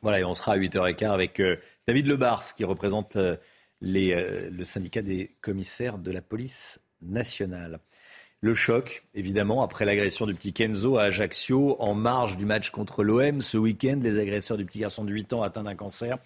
Voilà, 0.01 0.19
et 0.19 0.23
on 0.23 0.33
sera 0.33 0.53
à 0.53 0.57
8h15 0.57 1.11
avec 1.11 1.39
euh, 1.39 1.57
David 1.87 2.07
Lebars, 2.07 2.55
qui 2.55 2.63
représente 2.63 3.17
euh, 3.17 3.35
les, 3.81 4.13
euh, 4.13 4.49
le 4.49 4.63
syndicat 4.63 5.01
des 5.01 5.35
commissaires 5.41 5.97
de 5.97 6.11
la 6.11 6.21
police 6.21 6.79
nationale. 7.01 7.79
Le 8.41 8.53
choc, 8.53 9.03
évidemment, 9.13 9.61
après 9.61 9.83
l'agression 9.83 10.25
du 10.25 10.33
petit 10.33 10.53
Kenzo 10.53 10.97
à 10.97 11.03
Ajaccio, 11.03 11.75
en 11.81 11.93
marge 11.93 12.37
du 12.37 12.45
match 12.45 12.69
contre 12.69 13.03
l'OM. 13.03 13.41
Ce 13.41 13.57
week-end, 13.57 13.99
les 14.01 14.17
agresseurs 14.17 14.55
du 14.55 14.65
petit 14.65 14.79
garçon 14.79 15.03
de 15.03 15.11
8 15.11 15.33
ans 15.33 15.43
atteint 15.43 15.63
d'un 15.63 15.75
cancer 15.75 16.17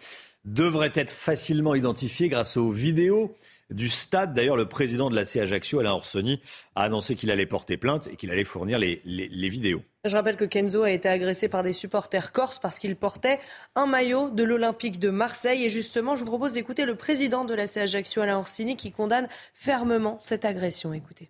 devraient 0.45 0.91
être 0.93 1.09
facilement 1.09 1.73
identifiés 1.73 2.29
grâce 2.29 2.57
aux 2.57 2.69
vidéos 2.69 3.35
du 3.69 3.89
stade. 3.89 4.33
D'ailleurs, 4.33 4.57
le 4.57 4.67
président 4.67 5.09
de 5.09 5.15
la 5.15 5.21
Ajaccio, 5.21 5.79
Alain 5.79 5.93
Orsoni, 5.93 6.41
a 6.75 6.83
annoncé 6.83 7.15
qu'il 7.15 7.31
allait 7.31 7.45
porter 7.45 7.77
plainte 7.77 8.07
et 8.07 8.15
qu'il 8.15 8.31
allait 8.31 8.43
fournir 8.43 8.79
les, 8.79 9.01
vidéos. 9.49 9.81
Je 10.05 10.15
rappelle 10.15 10.35
que 10.35 10.45
Kenzo 10.45 10.83
a 10.83 10.91
été 10.91 11.07
agressé 11.07 11.47
par 11.47 11.63
des 11.63 11.73
supporters 11.73 12.31
corses 12.31 12.59
parce 12.59 12.77
qu'il 12.77 12.95
portait 12.95 13.39
un 13.75 13.85
maillot 13.85 14.29
de 14.29 14.43
l'Olympique 14.43 14.99
de 14.99 15.09
Marseille. 15.09 15.65
Et 15.65 15.69
justement, 15.69 16.15
je 16.15 16.21
vous 16.21 16.29
propose 16.29 16.53
d'écouter 16.53 16.85
le 16.85 16.95
président 16.95 17.45
de 17.45 17.53
la 17.53 17.63
Ajaccio, 17.75 18.21
Alain 18.21 18.37
Orsini, 18.37 18.75
qui 18.75 18.91
condamne 18.91 19.27
fermement 19.53 20.17
cette 20.19 20.45
agression. 20.45 20.93
Écoutez. 20.93 21.29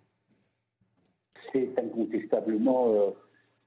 C'est 1.52 1.70
incontestablement 1.78 2.92
euh, 2.92 3.10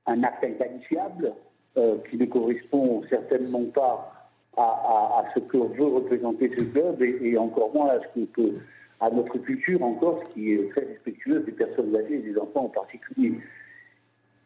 un 0.06 0.24
acte 0.24 0.44
inqualifiable 0.44 1.34
euh, 1.78 1.98
qui 2.10 2.18
ne 2.18 2.26
correspond 2.26 3.04
certainement 3.10 3.66
pas 3.66 4.17
à, 4.58 5.24
ce 5.36 5.40
que 5.40 5.58
veut 5.58 5.86
représenter 5.86 6.52
ce 6.58 6.64
club 6.64 7.02
et, 7.02 7.38
encore 7.38 7.74
moins 7.74 7.90
à, 7.90 8.00
ce 8.16 8.20
que, 8.26 8.54
à 9.00 9.10
notre 9.12 9.38
culture 9.38 9.84
en 9.84 9.94
Corse 9.94 10.24
qui 10.34 10.54
est 10.54 10.70
très 10.72 10.86
respectueuse 10.86 11.46
des 11.46 11.52
personnes 11.52 11.96
âgées 11.96 12.16
et 12.16 12.32
des 12.32 12.38
enfants 12.38 12.66
en 12.66 12.70
particulier. 12.70 13.34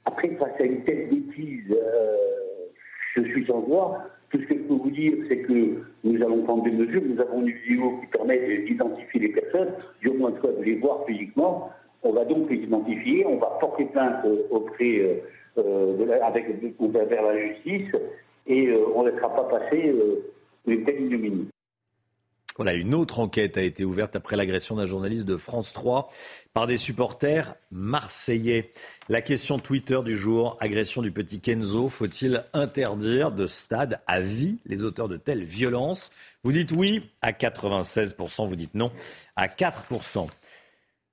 Après, 0.05 0.29
face 0.29 0.59
à 0.59 0.63
une 0.63 0.83
telle 0.83 1.07
bêtise, 1.09 1.71
euh, 1.71 2.17
je 3.15 3.21
suis 3.23 3.45
sans 3.45 3.61
voix. 3.61 4.05
Tout 4.29 4.39
ce 4.39 4.45
que 4.45 4.55
je 4.55 4.59
peux 4.59 4.73
vous 4.73 4.91
dire, 4.91 5.13
c'est 5.27 5.39
que 5.39 5.83
nous 6.03 6.23
allons 6.23 6.43
prendre 6.43 6.63
des 6.63 6.71
mesures. 6.71 7.01
Nous 7.05 7.19
avons 7.21 7.41
une 7.41 7.51
vidéo 7.51 7.99
qui 8.01 8.07
permet 8.07 8.57
d'identifier 8.65 9.19
les 9.19 9.29
personnes, 9.29 9.73
du 10.01 10.09
moins 10.09 10.31
de 10.31 10.63
les 10.63 10.75
voir 10.75 11.05
physiquement. 11.05 11.69
On 12.03 12.13
va 12.13 12.25
donc 12.25 12.49
les 12.49 12.57
identifier, 12.57 13.25
on 13.25 13.37
va 13.37 13.57
porter 13.59 13.85
plainte 13.85 14.25
auprès 14.49 15.21
euh, 15.57 15.97
de 15.97 16.03
la, 16.05 16.25
avec, 16.25 16.47
vers 16.79 17.23
la 17.23 17.47
justice 17.47 17.91
et 18.47 18.67
euh, 18.67 18.85
on 18.95 19.03
ne 19.03 19.09
laissera 19.09 19.33
pas 19.33 19.43
passer 19.43 19.87
euh, 19.89 20.31
une 20.67 20.83
telle 20.83 21.01
ignominie. 21.01 21.47
Voilà, 22.57 22.73
une 22.73 22.93
autre 22.93 23.19
enquête 23.19 23.57
a 23.57 23.61
été 23.61 23.85
ouverte 23.85 24.15
après 24.15 24.35
l'agression 24.35 24.75
d'un 24.75 24.85
journaliste 24.85 25.25
de 25.25 25.37
France 25.37 25.71
3 25.71 26.09
par 26.53 26.67
des 26.67 26.75
supporters 26.75 27.55
marseillais. 27.71 28.71
La 29.07 29.21
question 29.21 29.57
Twitter 29.57 29.99
du 30.03 30.17
jour, 30.17 30.57
agression 30.59 31.01
du 31.01 31.11
petit 31.11 31.39
Kenzo, 31.39 31.87
faut-il 31.87 32.43
interdire 32.53 33.31
de 33.31 33.47
stade 33.47 34.01
à 34.05 34.19
vie 34.19 34.57
les 34.65 34.83
auteurs 34.83 35.07
de 35.07 35.15
telles 35.15 35.45
violences? 35.45 36.11
Vous 36.43 36.51
dites 36.51 36.71
oui 36.73 37.09
à 37.21 37.31
96%, 37.31 38.47
vous 38.47 38.55
dites 38.55 38.75
non 38.75 38.91
à 39.37 39.47
4%. 39.47 40.27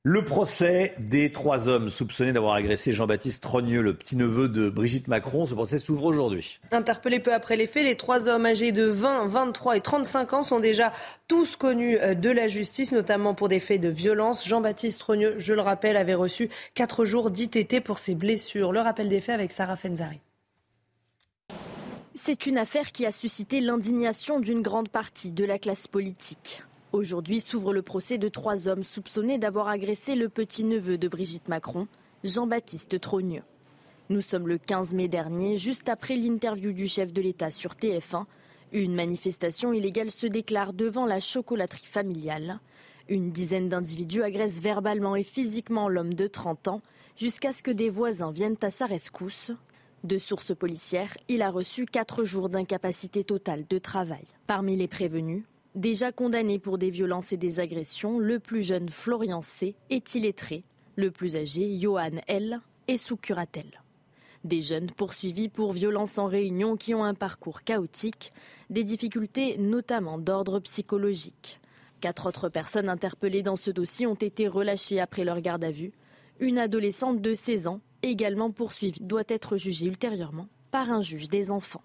Le 0.04 0.24
procès 0.24 0.94
des 1.00 1.32
trois 1.32 1.68
hommes 1.68 1.90
soupçonnés 1.90 2.32
d'avoir 2.32 2.54
agressé 2.54 2.92
Jean-Baptiste 2.92 3.42
Trogneux, 3.42 3.82
le 3.82 3.94
petit-neveu 3.94 4.48
de 4.48 4.70
Brigitte 4.70 5.08
Macron, 5.08 5.44
ce 5.44 5.54
procès 5.54 5.80
s'ouvre 5.80 6.04
aujourd'hui. 6.04 6.60
Interpellés 6.70 7.18
peu 7.18 7.34
après 7.34 7.56
les 7.56 7.66
faits, 7.66 7.84
les 7.84 7.96
trois 7.96 8.28
hommes 8.28 8.46
âgés 8.46 8.70
de 8.70 8.84
20, 8.84 9.26
23 9.26 9.76
et 9.76 9.80
35 9.80 10.34
ans 10.34 10.42
sont 10.44 10.60
déjà 10.60 10.92
tous 11.26 11.56
connus 11.56 11.98
euh, 11.98 12.14
de 12.14 12.30
la 12.30 12.46
justice, 12.46 12.92
notamment 12.92 13.34
pour 13.34 13.48
des 13.48 13.58
faits 13.58 13.80
de 13.80 13.88
violence. 13.88 14.46
Jean-Baptiste 14.46 15.00
Trogneux, 15.00 15.34
je 15.38 15.52
le 15.52 15.62
rappelle, 15.62 15.96
avait 15.96 16.14
reçu 16.14 16.48
quatre 16.74 17.04
jours 17.04 17.32
d'ITT 17.32 17.80
pour 17.82 17.98
ses 17.98 18.14
blessures. 18.14 18.70
Le 18.70 18.80
rappel 18.80 19.08
des 19.08 19.20
faits 19.20 19.34
avec 19.34 19.50
Sarah 19.50 19.76
Fenzari. 19.76 20.20
C'est 22.14 22.46
une 22.46 22.58
affaire 22.58 22.92
qui 22.92 23.04
a 23.04 23.10
suscité 23.10 23.60
l'indignation 23.60 24.38
d'une 24.38 24.62
grande 24.62 24.90
partie 24.90 25.32
de 25.32 25.44
la 25.44 25.58
classe 25.58 25.88
politique. 25.88 26.62
Aujourd'hui 26.98 27.38
s'ouvre 27.38 27.72
le 27.72 27.82
procès 27.82 28.18
de 28.18 28.28
trois 28.28 28.66
hommes 28.66 28.82
soupçonnés 28.82 29.38
d'avoir 29.38 29.68
agressé 29.68 30.16
le 30.16 30.28
petit-neveu 30.28 30.98
de 30.98 31.06
Brigitte 31.06 31.46
Macron, 31.46 31.86
Jean-Baptiste 32.24 33.00
Trogneux. 33.00 33.44
Nous 34.08 34.20
sommes 34.20 34.48
le 34.48 34.58
15 34.58 34.94
mai 34.94 35.06
dernier, 35.06 35.58
juste 35.58 35.88
après 35.88 36.16
l'interview 36.16 36.72
du 36.72 36.88
chef 36.88 37.12
de 37.12 37.22
l'État 37.22 37.52
sur 37.52 37.74
TF1. 37.74 38.24
Une 38.72 38.96
manifestation 38.96 39.72
illégale 39.72 40.10
se 40.10 40.26
déclare 40.26 40.72
devant 40.72 41.06
la 41.06 41.20
chocolaterie 41.20 41.86
familiale. 41.86 42.58
Une 43.08 43.30
dizaine 43.30 43.68
d'individus 43.68 44.24
agressent 44.24 44.60
verbalement 44.60 45.14
et 45.14 45.22
physiquement 45.22 45.88
l'homme 45.88 46.14
de 46.14 46.26
30 46.26 46.66
ans 46.66 46.82
jusqu'à 47.16 47.52
ce 47.52 47.62
que 47.62 47.70
des 47.70 47.90
voisins 47.90 48.32
viennent 48.32 48.58
à 48.62 48.72
sa 48.72 48.86
rescousse. 48.86 49.52
De 50.02 50.18
sources 50.18 50.52
policières, 50.52 51.16
il 51.28 51.42
a 51.42 51.50
reçu 51.50 51.86
quatre 51.86 52.24
jours 52.24 52.48
d'incapacité 52.48 53.22
totale 53.22 53.66
de 53.70 53.78
travail. 53.78 54.24
Parmi 54.48 54.74
les 54.74 54.88
prévenus, 54.88 55.44
Déjà 55.74 56.12
condamné 56.12 56.58
pour 56.58 56.78
des 56.78 56.90
violences 56.90 57.32
et 57.32 57.36
des 57.36 57.60
agressions, 57.60 58.18
le 58.18 58.40
plus 58.40 58.62
jeune 58.62 58.88
Florian 58.88 59.42
C. 59.42 59.74
est 59.90 60.14
illettré. 60.14 60.64
Le 60.96 61.10
plus 61.10 61.36
âgé, 61.36 61.78
Johan 61.78 62.22
L., 62.26 62.60
est 62.88 62.96
sous 62.96 63.16
curatelle. 63.16 63.82
Des 64.44 64.62
jeunes 64.62 64.90
poursuivis 64.90 65.48
pour 65.48 65.72
violences 65.72 66.18
en 66.18 66.26
réunion 66.26 66.76
qui 66.76 66.94
ont 66.94 67.04
un 67.04 67.14
parcours 67.14 67.62
chaotique, 67.64 68.32
des 68.70 68.82
difficultés 68.82 69.58
notamment 69.58 70.18
d'ordre 70.18 70.58
psychologique. 70.60 71.60
Quatre 72.00 72.26
autres 72.26 72.48
personnes 72.48 72.88
interpellées 72.88 73.42
dans 73.42 73.56
ce 73.56 73.70
dossier 73.70 74.06
ont 74.06 74.14
été 74.14 74.48
relâchées 74.48 75.00
après 75.00 75.24
leur 75.24 75.40
garde 75.40 75.64
à 75.64 75.70
vue. 75.70 75.92
Une 76.40 76.58
adolescente 76.58 77.20
de 77.20 77.34
16 77.34 77.66
ans, 77.66 77.80
également 78.02 78.50
poursuivie, 78.50 79.02
doit 79.02 79.24
être 79.28 79.56
jugée 79.56 79.86
ultérieurement 79.86 80.48
par 80.70 80.90
un 80.90 81.02
juge 81.02 81.28
des 81.28 81.50
enfants. 81.50 81.82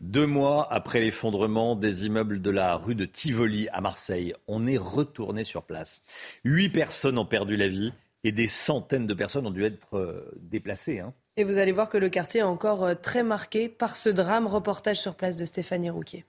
Deux 0.00 0.26
mois 0.26 0.66
après 0.72 0.98
l'effondrement 0.98 1.76
des 1.76 2.06
immeubles 2.06 2.40
de 2.40 2.48
la 2.50 2.74
rue 2.76 2.94
de 2.94 3.04
Tivoli 3.04 3.68
à 3.68 3.82
Marseille, 3.82 4.32
on 4.48 4.66
est 4.66 4.78
retourné 4.78 5.44
sur 5.44 5.62
place. 5.62 6.00
Huit 6.42 6.70
personnes 6.70 7.18
ont 7.18 7.26
perdu 7.26 7.58
la 7.58 7.68
vie 7.68 7.92
et 8.24 8.32
des 8.32 8.46
centaines 8.46 9.06
de 9.06 9.12
personnes 9.12 9.46
ont 9.46 9.50
dû 9.50 9.62
être 9.62 9.98
euh, 9.98 10.32
déplacées. 10.40 11.00
Hein. 11.00 11.12
Et 11.36 11.44
vous 11.44 11.58
allez 11.58 11.72
voir 11.72 11.90
que 11.90 11.98
le 11.98 12.08
quartier 12.08 12.40
est 12.40 12.44
encore 12.44 12.82
euh, 12.82 12.94
très 12.94 13.22
marqué 13.22 13.68
par 13.68 13.94
ce 13.94 14.08
drame. 14.08 14.46
Reportage 14.46 14.98
sur 14.98 15.14
place 15.14 15.36
de 15.36 15.44
Stéphanie 15.44 15.90
Rouquier. 15.90 16.24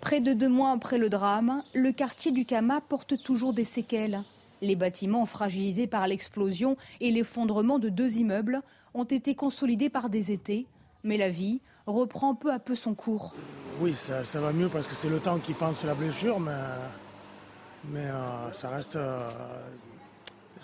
Près 0.00 0.22
de 0.22 0.32
deux 0.32 0.48
mois 0.48 0.70
après 0.70 0.96
le 0.96 1.10
drame, 1.10 1.62
le 1.74 1.92
quartier 1.92 2.32
du 2.32 2.46
Kama 2.46 2.80
porte 2.80 3.22
toujours 3.22 3.52
des 3.52 3.66
séquelles. 3.66 4.22
Les 4.62 4.74
bâtiments 4.74 5.26
fragilisés 5.26 5.86
par 5.86 6.06
l'explosion 6.06 6.78
et 7.00 7.10
l'effondrement 7.10 7.78
de 7.78 7.90
deux 7.90 8.16
immeubles 8.16 8.62
ont 8.94 9.04
été 9.04 9.34
consolidés 9.34 9.90
par 9.90 10.08
des 10.08 10.32
étés, 10.32 10.66
mais 11.04 11.16
la 11.16 11.30
vie 11.30 11.60
reprend 11.86 12.34
peu 12.34 12.52
à 12.52 12.58
peu 12.58 12.74
son 12.74 12.94
cours. 12.94 13.34
Oui, 13.80 13.94
ça, 13.94 14.22
va 14.40 14.52
mieux 14.52 14.68
parce 14.68 14.86
que 14.86 14.94
c'est 14.94 15.08
le 15.08 15.18
temps 15.18 15.38
qui 15.38 15.52
pense 15.52 15.84
la 15.84 15.94
blessure, 15.94 16.38
mais, 16.38 16.52
mais 17.90 18.06
euh, 18.06 18.52
ça 18.52 18.68
reste. 18.68 18.96
Euh, 18.96 19.28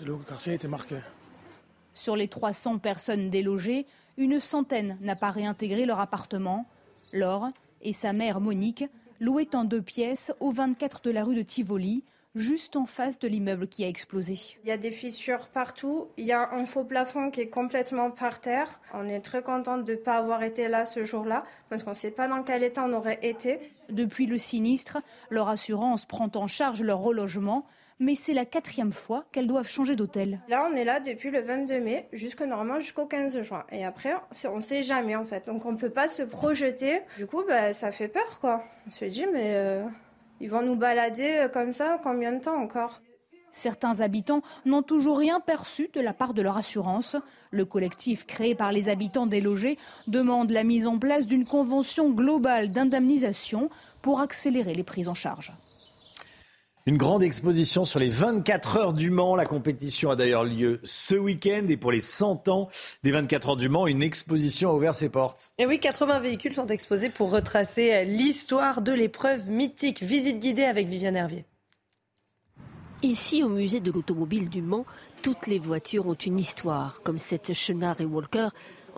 le 0.05 0.15
quartier 0.17 0.53
a 0.53 0.55
été 0.55 0.67
marqué. 0.67 0.95
Sur 1.93 2.15
les 2.15 2.29
300 2.29 2.77
personnes 2.77 3.29
délogées, 3.29 3.85
une 4.17 4.39
centaine 4.39 4.97
n'a 5.01 5.15
pas 5.15 5.31
réintégré 5.31 5.85
leur 5.85 5.99
appartement. 5.99 6.65
Laure 7.11 7.49
et 7.81 7.91
sa 7.91 8.13
mère 8.13 8.39
Monique 8.39 8.85
loué 9.19 9.47
en 9.53 9.65
deux 9.65 9.81
pièces 9.81 10.31
au 10.39 10.51
24 10.51 11.01
de 11.03 11.11
la 11.11 11.23
rue 11.23 11.35
de 11.35 11.41
Tivoli, 11.41 12.03
juste 12.35 12.75
en 12.75 12.85
face 12.85 13.19
de 13.19 13.27
l'immeuble 13.27 13.67
qui 13.67 13.83
a 13.83 13.87
explosé. 13.87 14.57
Il 14.63 14.69
y 14.69 14.71
a 14.71 14.77
des 14.77 14.91
fissures 14.91 15.47
partout, 15.47 16.07
il 16.17 16.25
y 16.25 16.31
a 16.31 16.51
un 16.53 16.65
faux 16.65 16.83
plafond 16.83 17.31
qui 17.31 17.41
est 17.41 17.49
complètement 17.49 18.11
par 18.11 18.39
terre. 18.39 18.79
On 18.93 19.07
est 19.07 19.21
très 19.21 19.41
contente 19.41 19.85
de 19.85 19.93
ne 19.93 19.97
pas 19.97 20.17
avoir 20.17 20.43
été 20.43 20.67
là 20.67 20.85
ce 20.85 21.03
jour-là, 21.03 21.43
parce 21.69 21.83
qu'on 21.83 21.91
ne 21.91 21.95
sait 21.95 22.11
pas 22.11 22.27
dans 22.27 22.43
quel 22.43 22.63
état 22.63 22.83
on 22.85 22.93
aurait 22.93 23.19
été. 23.21 23.59
Depuis 23.89 24.25
le 24.25 24.37
sinistre, 24.37 24.99
leur 25.29 25.49
assurance 25.49 26.05
prend 26.05 26.29
en 26.35 26.47
charge 26.47 26.81
leur 26.83 26.99
relogement, 26.99 27.65
mais 27.99 28.15
c'est 28.15 28.33
la 28.33 28.45
quatrième 28.45 28.93
fois 28.93 29.25
qu'elles 29.31 29.47
doivent 29.47 29.67
changer 29.67 29.95
d'hôtel. 29.95 30.39
Là, 30.47 30.67
on 30.71 30.75
est 30.75 30.85
là 30.85 30.99
depuis 30.99 31.31
le 31.31 31.41
22 31.41 31.79
mai, 31.79 32.07
jusqu'au 32.13 32.45
normalement 32.45 32.79
jusqu'au 32.79 33.05
15 33.05 33.41
juin. 33.41 33.65
Et 33.71 33.83
après, 33.83 34.13
on 34.45 34.57
ne 34.57 34.61
sait 34.61 34.83
jamais 34.83 35.15
en 35.15 35.25
fait. 35.25 35.45
Donc 35.47 35.65
on 35.65 35.73
ne 35.73 35.77
peut 35.77 35.89
pas 35.89 36.07
se 36.07 36.23
projeter. 36.23 37.01
Du 37.17 37.27
coup, 37.27 37.43
bah, 37.47 37.73
ça 37.73 37.91
fait 37.91 38.07
peur 38.07 38.39
quoi. 38.39 38.63
On 38.87 38.89
se 38.89 39.05
dit, 39.05 39.25
mais 39.33 39.55
euh, 39.55 39.83
ils 40.39 40.49
vont 40.49 40.61
nous 40.61 40.75
balader 40.75 41.37
euh, 41.37 41.49
comme 41.49 41.73
ça 41.73 41.99
combien 42.03 42.31
de 42.31 42.39
temps 42.39 42.61
encore? 42.61 43.01
Certains 43.51 44.01
habitants 44.01 44.41
n'ont 44.65 44.83
toujours 44.83 45.17
rien 45.17 45.39
perçu 45.39 45.89
de 45.93 46.01
la 46.01 46.13
part 46.13 46.33
de 46.33 46.41
leur 46.41 46.57
assurance. 46.57 47.15
Le 47.51 47.65
collectif 47.65 48.25
créé 48.25 48.53
par 48.53 48.71
les 48.71 48.89
habitants 48.89 49.25
délogés 49.25 49.77
demande 50.07 50.51
la 50.51 50.63
mise 50.63 50.85
en 50.85 50.99
place 50.99 51.25
d'une 51.25 51.45
convention 51.45 52.11
globale 52.11 52.69
d'indemnisation 52.69 53.69
pour 54.01 54.21
accélérer 54.21 54.73
les 54.73 54.83
prises 54.83 55.07
en 55.07 55.15
charge. 55.15 55.51
Une 56.89 56.97
grande 56.97 57.21
exposition 57.21 57.85
sur 57.85 57.99
les 57.99 58.09
24 58.09 58.77
heures 58.77 58.93
du 58.93 59.11
Mans. 59.11 59.35
La 59.35 59.45
compétition 59.45 60.09
a 60.09 60.15
d'ailleurs 60.15 60.43
lieu 60.43 60.79
ce 60.83 61.13
week-end 61.13 61.67
et 61.69 61.77
pour 61.77 61.91
les 61.91 61.99
100 61.99 62.47
ans 62.47 62.67
des 63.03 63.11
24 63.11 63.49
heures 63.49 63.57
du 63.57 63.69
Mans, 63.69 63.85
une 63.85 64.01
exposition 64.01 64.71
a 64.71 64.73
ouvert 64.73 64.95
ses 64.95 65.09
portes. 65.09 65.51
Et 65.59 65.67
oui, 65.67 65.79
80 65.79 66.19
véhicules 66.19 66.55
sont 66.55 66.65
exposés 66.65 67.11
pour 67.11 67.29
retracer 67.29 68.05
l'histoire 68.05 68.81
de 68.81 68.91
l'épreuve 68.91 69.51
mythique. 69.51 70.01
Visite 70.01 70.39
guidée 70.39 70.63
avec 70.63 70.87
Viviane 70.87 71.15
Hervier. 71.15 71.45
Ici, 73.03 73.43
au 73.43 73.49
musée 73.49 73.81
de 73.81 73.91
l'automobile 73.91 74.49
du 74.49 74.63
Mans, 74.63 74.87
toutes 75.21 75.45
les 75.45 75.59
voitures 75.59 76.07
ont 76.07 76.15
une 76.15 76.39
histoire, 76.39 77.03
comme 77.03 77.19
cette 77.19 77.53
Chenard 77.53 78.01
et 78.01 78.05
Walker 78.05 78.47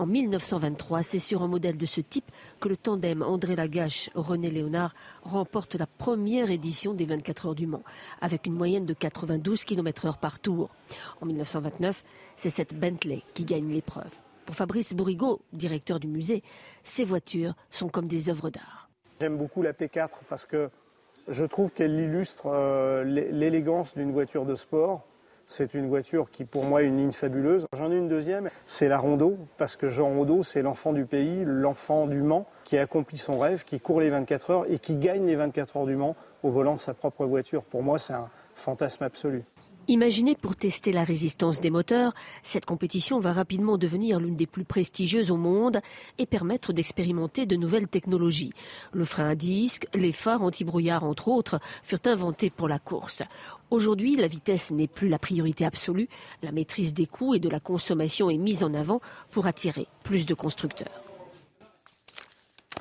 en 0.02 0.08
1923, 0.08 1.04
c'est 1.04 1.20
sur 1.20 1.44
un 1.44 1.48
modèle 1.48 1.78
de 1.78 1.86
ce 1.86 2.02
type 2.02 2.32
que 2.60 2.68
le 2.68 2.76
tandem 2.76 3.22
André 3.22 3.56
Lagache-René 3.56 4.50
Léonard 4.50 4.96
remporte 5.22 5.76
la 5.76 5.86
première 5.86 6.50
édition 6.50 6.96
des 6.96 7.06
24 7.06 7.46
heures 7.46 7.56
du 7.56 7.68
Mans, 7.68 7.84
avec 8.20 8.48
une 8.48 8.56
moyenne 8.56 8.88
de 8.88 8.96
92 8.96 9.64
km/h 9.64 10.18
par 10.18 10.40
tour. 10.40 10.72
En 11.22 11.28
1929, 11.28 12.04
c'est 12.36 12.50
cette 12.50 12.74
Bentley 12.74 13.22
qui 13.36 13.46
gagne 13.46 13.72
l'épreuve. 13.72 14.10
Pour 14.48 14.56
Fabrice 14.56 14.96
Bourrigaud, 14.96 15.40
directeur 15.54 16.00
du 16.00 16.08
musée, 16.08 16.42
ces 16.84 17.06
voitures 17.06 17.54
sont 17.70 17.88
comme 17.88 18.08
des 18.08 18.28
œuvres 18.28 18.50
d'art. 18.50 18.90
J'aime 19.20 19.38
beaucoup 19.38 19.62
la 19.62 19.74
P4 19.74 20.10
parce 20.28 20.48
que 20.48 20.72
je 21.28 21.46
trouve 21.46 21.70
qu'elle 21.70 21.94
illustre 21.94 22.48
euh, 22.48 23.04
l'élégance 23.04 23.94
d'une 23.94 24.12
voiture 24.12 24.46
de 24.46 24.56
sport 24.56 25.06
c'est 25.52 25.74
une 25.74 25.88
voiture 25.88 26.32
qui, 26.32 26.46
pour 26.46 26.64
moi, 26.64 26.82
est 26.82 26.88
une 26.88 26.98
ligne 26.98 27.12
fabuleuse. 27.12 27.66
J'en 27.76 27.92
ai 27.92 27.98
une 27.98 28.08
deuxième, 28.08 28.50
c'est 28.66 28.88
la 28.88 28.98
Rondeau, 28.98 29.38
parce 29.58 29.76
que 29.76 29.90
Jean 29.90 30.08
Rondeau, 30.08 30.44
c'est 30.44 30.62
l'enfant 30.62 30.94
du 30.94 31.06
pays, 31.06 31.44
l'enfant 31.46 32.08
du 32.08 32.22
Mans, 32.22 32.48
qui 32.64 32.78
accomplit 32.78 33.18
son 33.18 33.38
rêve, 33.38 33.66
qui 33.66 33.80
court 33.80 34.00
les 34.00 34.10
24 34.10 34.50
heures 34.52 34.66
et 34.72 34.80
qui 34.80 34.96
gagne 34.96 35.26
les 35.26 35.36
24 35.36 35.78
heures 35.78 35.86
du 35.86 35.96
Mans 35.98 36.16
au 36.44 36.50
volant 36.50 36.76
de 36.76 36.80
sa 36.80 36.94
propre 36.94 37.26
voiture. 37.26 37.64
Pour 37.64 37.84
moi, 37.84 38.00
c'est 38.00 38.14
un 38.14 38.30
fantasme 38.56 39.04
absolu. 39.04 39.44
Imaginée 39.88 40.36
pour 40.36 40.56
tester 40.56 40.92
la 40.92 41.04
résistance 41.04 41.60
des 41.60 41.72
moteurs, 41.72 42.14
cette 42.44 42.66
compétition 42.66 43.20
va 43.20 43.34
rapidement 43.34 43.78
devenir 43.78 44.20
l'une 44.20 44.36
des 44.36 44.46
plus 44.46 44.64
prestigieuses 44.64 45.32
au 45.32 45.38
monde 45.38 45.82
et 46.20 46.28
permettre 46.28 46.72
d'expérimenter 46.72 47.48
de 47.48 47.56
nouvelles 47.56 47.88
technologies. 47.88 48.54
Le 48.94 49.06
frein 49.06 49.30
à 49.30 49.36
disque, 49.36 49.88
les 49.96 50.12
phares 50.12 50.44
anti-brouillard 50.44 51.04
entre 51.04 51.30
autres, 51.30 51.60
furent 51.84 52.00
inventés 52.06 52.52
pour 52.52 52.68
la 52.68 52.78
course. 52.78 53.24
Aujourd'hui, 53.72 54.16
la 54.16 54.28
vitesse 54.28 54.72
n'est 54.72 54.88
plus 54.88 55.10
la 55.10 55.20
priorité 55.20 55.66
absolue. 55.66 56.10
La 56.44 56.52
maîtrise 56.52 56.94
des 56.94 57.08
coûts 57.08 57.34
et 57.34 57.40
de 57.40 57.50
la 57.50 57.60
consommation 57.60 58.30
est 58.30 58.38
mise 58.38 58.64
en 58.64 58.74
avant 58.76 59.02
pour 59.32 59.48
attirer 59.48 59.88
plus 60.04 60.28
de 60.28 60.36
constructeurs. 60.36 61.02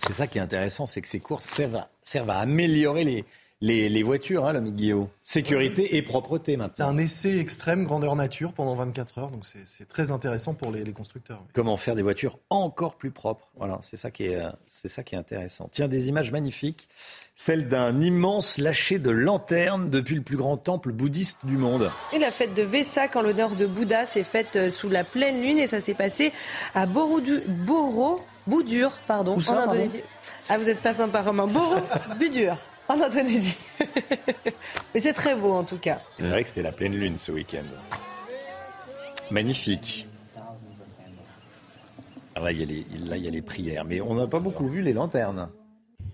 C'est 0.07 0.13
ça 0.13 0.27
qui 0.27 0.39
est 0.39 0.43
intéressant, 0.43 0.87
c'est 0.87 1.03
que 1.03 1.09
ces 1.09 1.21
courses 1.21 1.47
servent 1.47 2.31
à 2.31 2.39
améliorer 2.39 3.05
les, 3.05 3.25
les, 3.61 4.03
voitures, 4.03 4.47
hein, 4.47 4.53
l'ami 4.53 4.73
Guillaume. 4.73 5.09
Sécurité 5.23 5.97
et 5.97 6.03
propreté 6.03 6.57
maintenant. 6.57 6.75
C'est 6.75 6.83
un 6.83 6.99
essai 6.99 7.39
extrême 7.39 7.85
grandeur 7.85 8.17
nature 8.17 8.53
pendant 8.53 8.75
24 8.75 9.19
heures, 9.19 9.31
donc 9.31 9.45
c'est 9.45 9.89
très 9.89 10.11
intéressant 10.11 10.55
pour 10.55 10.71
les, 10.71 10.91
constructeurs. 10.93 11.45
Comment 11.53 11.77
faire 11.77 11.95
des 11.95 12.03
voitures 12.03 12.39
encore 12.49 12.95
plus 12.95 13.11
propres 13.11 13.49
Voilà, 13.57 13.79
c'est 13.83 13.97
ça 13.97 14.11
qui 14.11 14.25
est, 14.25 14.39
c'est 14.67 14.89
ça 14.89 15.03
qui 15.03 15.15
est 15.15 15.19
intéressant. 15.19 15.69
Tiens, 15.73 15.89
des 15.89 16.09
images 16.09 16.33
magnifiques, 16.33 16.89
celle 17.37 17.69
d'un 17.69 18.01
immense 18.01 18.59
lâcher 18.59 18.99
de 18.99 19.11
lanterne 19.11 19.89
depuis 19.91 20.15
le 20.15 20.23
plus 20.23 20.37
grand 20.37 20.57
temple 20.57 20.93
bouddhiste 20.93 21.45
du 21.45 21.57
monde. 21.57 21.91
Et 22.13 22.19
la 22.19 22.31
fête 22.31 22.55
de 22.55 22.63
Vesak 22.63 23.17
en 23.17 23.23
l'honneur 23.23 23.51
de 23.51 23.67
Bouddha 23.67 24.05
s'est 24.07 24.25
faite 24.25 24.57
euh, 24.57 24.71
sous 24.71 24.89
la 24.89 25.05
pleine 25.05 25.41
lune 25.43 25.59
et 25.59 25.67
ça 25.67 25.81
s'est 25.81 25.95
passé 25.95 26.33
à 26.75 26.87
Boudur, 28.47 28.99
pardon, 29.07 29.37
en 29.37 29.57
Indonésie. 29.57 30.01
Ah, 30.49 30.59
vous 30.59 30.65
n'êtes 30.65 30.81
pas 30.81 30.95
sympa, 30.95 31.23
Romain. 31.23 31.47
Boudur 32.19 32.57
en 32.91 33.01
Indonésie. 33.01 33.57
Mais 34.95 35.01
c'est 35.01 35.13
très 35.13 35.35
beau 35.35 35.53
en 35.53 35.65
tout 35.65 35.79
cas. 35.79 35.99
C'est 36.19 36.29
vrai 36.29 36.43
que 36.43 36.49
c'était 36.49 36.63
la 36.63 36.73
pleine 36.73 36.95
lune 36.95 37.19
ce 37.19 37.33
week-end. 37.33 37.65
Magnifique. 39.31 40.07
Ah, 42.35 42.41
là, 42.41 42.53
il 42.53 42.61
y, 42.61 43.29
a 43.29 43.31
les, 43.31 43.43
prières. 43.43 43.85
Mais 43.85 44.01
on 44.01 44.15
n'a 44.15 44.27
pas 44.27 44.39
beaucoup 44.39 44.67
vu 44.67 44.83
les 44.83 44.93
lanternes. 44.93 45.49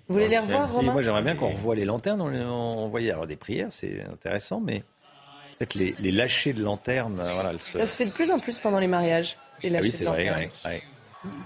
Vous 0.09 0.15
voulez 0.15 0.29
les 0.29 0.39
revoir, 0.39 0.73
Romain 0.73 0.93
Moi, 0.93 1.03
j'aimerais 1.03 1.23
bien 1.23 1.35
qu'on 1.35 1.51
revoie 1.51 1.75
les 1.75 1.85
lanternes. 1.85 2.21
On, 2.21 2.89
voyait 2.89 3.11
alors 3.11 3.27
des 3.27 3.37
prières, 3.37 3.69
c'est 3.71 4.03
intéressant, 4.03 4.61
mais 4.61 4.83
peut-être 5.59 5.75
les, 5.75 5.95
les 5.99 6.13
lâchers 6.13 6.53
de 6.53 6.63
lanternes. 6.63 7.17
Voilà, 7.17 7.53
Ça 7.59 7.87
se 7.87 7.97
fait 7.97 8.07
de 8.07 8.13
plus 8.13 8.31
en 8.31 8.39
plus 8.39 8.59
pendant 8.59 8.79
les 8.79 8.87
mariages. 8.87 9.37
ah 9.63 9.69
oui, 9.81 9.91
c'est 9.91 10.05
vrai. 10.05 10.51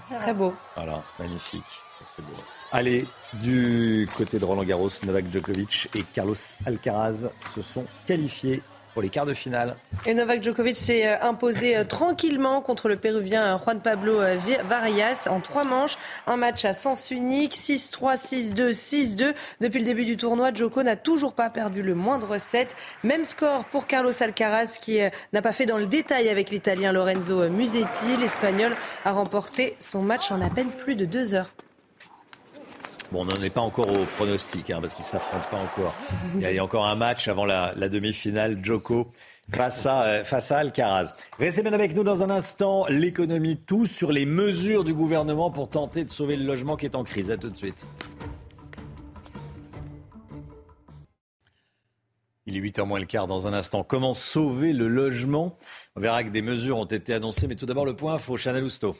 C'est 0.07 0.15
très 0.15 0.33
beau. 0.33 0.53
Voilà, 0.75 1.03
magnifique. 1.19 1.63
C'est 2.05 2.23
beau. 2.25 2.35
Allez, 2.73 3.05
du 3.41 4.07
côté 4.15 4.39
de 4.39 4.45
Roland 4.45 4.63
Garros, 4.63 4.89
Novak 5.05 5.25
Djokovic 5.29 5.89
et 5.93 6.03
Carlos 6.03 6.35
Alcaraz 6.65 7.27
se 7.53 7.61
sont 7.61 7.85
qualifiés 8.05 8.61
pour 8.93 9.01
les 9.01 9.09
quarts 9.09 9.25
de 9.25 9.33
finale. 9.33 9.75
Et 10.05 10.13
Novak 10.13 10.41
Djokovic 10.41 10.77
s'est 10.77 11.05
euh, 11.05 11.21
imposé 11.21 11.75
euh, 11.75 11.83
tranquillement 11.83 12.61
contre 12.61 12.87
le 12.87 12.95
Péruvien 12.95 13.43
euh, 13.43 13.57
Juan 13.57 13.81
Pablo 13.81 14.21
Varias 14.69 15.27
en 15.29 15.41
trois 15.41 15.65
manches. 15.65 15.97
Un 16.27 16.37
match 16.37 16.63
à 16.63 16.71
sens 16.71 17.11
unique, 17.11 17.55
6-3, 17.55 18.15
6-2, 18.17 18.71
6-2. 18.71 19.33
Depuis 19.59 19.79
le 19.79 19.85
début 19.85 20.05
du 20.05 20.15
tournoi, 20.15 20.53
Djoko 20.53 20.81
n'a 20.83 20.95
toujours 20.95 21.33
pas 21.33 21.49
perdu 21.49 21.83
le 21.83 21.93
moindre 21.93 22.37
set. 22.37 22.77
Même 23.03 23.25
score 23.25 23.65
pour 23.65 23.85
Carlos 23.85 24.13
Alcaraz 24.21 24.77
qui 24.79 24.99
n'a 25.33 25.41
pas 25.41 25.51
fait 25.51 25.65
dans 25.65 25.77
le 25.77 25.87
détail 25.87 26.29
avec 26.29 26.49
l'Italien 26.49 26.93
Lorenzo 26.93 27.49
Musetti. 27.49 28.15
L'Espagnol 28.17 28.77
a 29.03 29.11
remporté 29.11 29.75
son 29.79 30.01
match 30.01 30.31
en 30.31 30.39
à 30.39 30.49
peine 30.49 30.69
plus 30.69 30.95
de 30.95 31.03
deux 31.03 31.33
heures. 31.33 31.51
Bon, 33.11 33.23
on 33.23 33.25
n'en 33.25 33.43
est 33.43 33.49
pas 33.49 33.61
encore 33.61 33.89
au 33.89 34.05
pronostic, 34.15 34.69
hein, 34.69 34.79
parce 34.79 34.93
qu'ils 34.93 35.03
ne 35.03 35.09
s'affrontent 35.09 35.49
pas 35.49 35.57
encore. 35.57 35.93
Il 36.35 36.49
y, 36.49 36.57
a, 36.57 36.63
encore 36.63 36.85
un 36.85 36.95
match 36.95 37.27
avant 37.27 37.43
la, 37.43 37.73
demi-finale, 37.89 38.63
Joko 38.63 39.11
face 39.53 39.85
à, 39.85 40.03
euh, 40.03 40.23
face 40.23 40.49
à 40.51 40.59
Alcaraz. 40.59 41.11
Restez 41.37 41.61
bien 41.61 41.73
avec 41.73 41.93
nous 41.93 42.03
dans 42.03 42.23
un 42.23 42.29
instant. 42.29 42.85
L'économie, 42.87 43.57
tout 43.57 43.85
sur 43.85 44.13
les 44.13 44.25
mesures 44.25 44.85
du 44.85 44.93
gouvernement 44.93 45.51
pour 45.51 45.69
tenter 45.69 46.05
de 46.05 46.09
sauver 46.09 46.37
le 46.37 46.45
logement 46.45 46.77
qui 46.77 46.85
est 46.85 46.95
en 46.95 47.03
crise. 47.03 47.29
À 47.31 47.37
tout 47.37 47.49
de 47.49 47.57
suite. 47.57 47.85
Il 52.45 52.55
est 52.55 52.61
8h 52.61 52.85
moins 52.85 52.99
le 52.99 53.05
quart 53.05 53.27
dans 53.27 53.45
un 53.45 53.53
instant. 53.53 53.83
Comment 53.83 54.13
sauver 54.13 54.71
le 54.71 54.87
logement? 54.87 55.57
On 55.97 55.99
verra 55.99 56.23
que 56.23 56.29
des 56.29 56.41
mesures 56.41 56.77
ont 56.77 56.85
été 56.85 57.13
annoncées, 57.13 57.47
mais 57.47 57.55
tout 57.55 57.65
d'abord 57.65 57.85
le 57.85 57.95
point 57.95 58.13
info, 58.13 58.37
Chanel 58.37 58.63
Housteau. 58.63 58.95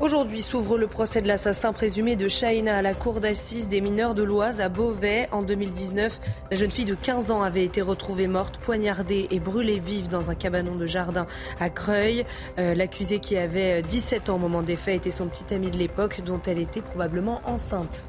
Aujourd'hui 0.00 0.42
s'ouvre 0.42 0.78
le 0.78 0.86
procès 0.86 1.22
de 1.22 1.26
l'assassin 1.26 1.72
présumé 1.72 2.14
de 2.14 2.28
Shaina 2.28 2.76
à 2.76 2.82
la 2.82 2.94
cour 2.94 3.18
d'assises 3.18 3.66
des 3.66 3.80
mineurs 3.80 4.14
de 4.14 4.22
l'Oise 4.22 4.60
à 4.60 4.68
Beauvais. 4.68 5.26
En 5.32 5.42
2019, 5.42 6.20
la 6.52 6.56
jeune 6.56 6.70
fille 6.70 6.84
de 6.84 6.94
15 6.94 7.32
ans 7.32 7.42
avait 7.42 7.64
été 7.64 7.82
retrouvée 7.82 8.28
morte, 8.28 8.58
poignardée 8.58 9.26
et 9.32 9.40
brûlée 9.40 9.80
vive 9.80 10.06
dans 10.06 10.30
un 10.30 10.36
cabanon 10.36 10.76
de 10.76 10.86
jardin 10.86 11.26
à 11.58 11.68
Creuil. 11.68 12.24
Euh, 12.60 12.76
l'accusée 12.76 13.18
qui 13.18 13.36
avait 13.36 13.82
17 13.82 14.28
ans 14.28 14.36
au 14.36 14.38
moment 14.38 14.62
des 14.62 14.76
faits 14.76 14.94
était 14.94 15.10
son 15.10 15.26
petit 15.26 15.52
ami 15.52 15.68
de 15.68 15.76
l'époque 15.76 16.20
dont 16.24 16.40
elle 16.46 16.60
était 16.60 16.80
probablement 16.80 17.42
enceinte. 17.44 18.06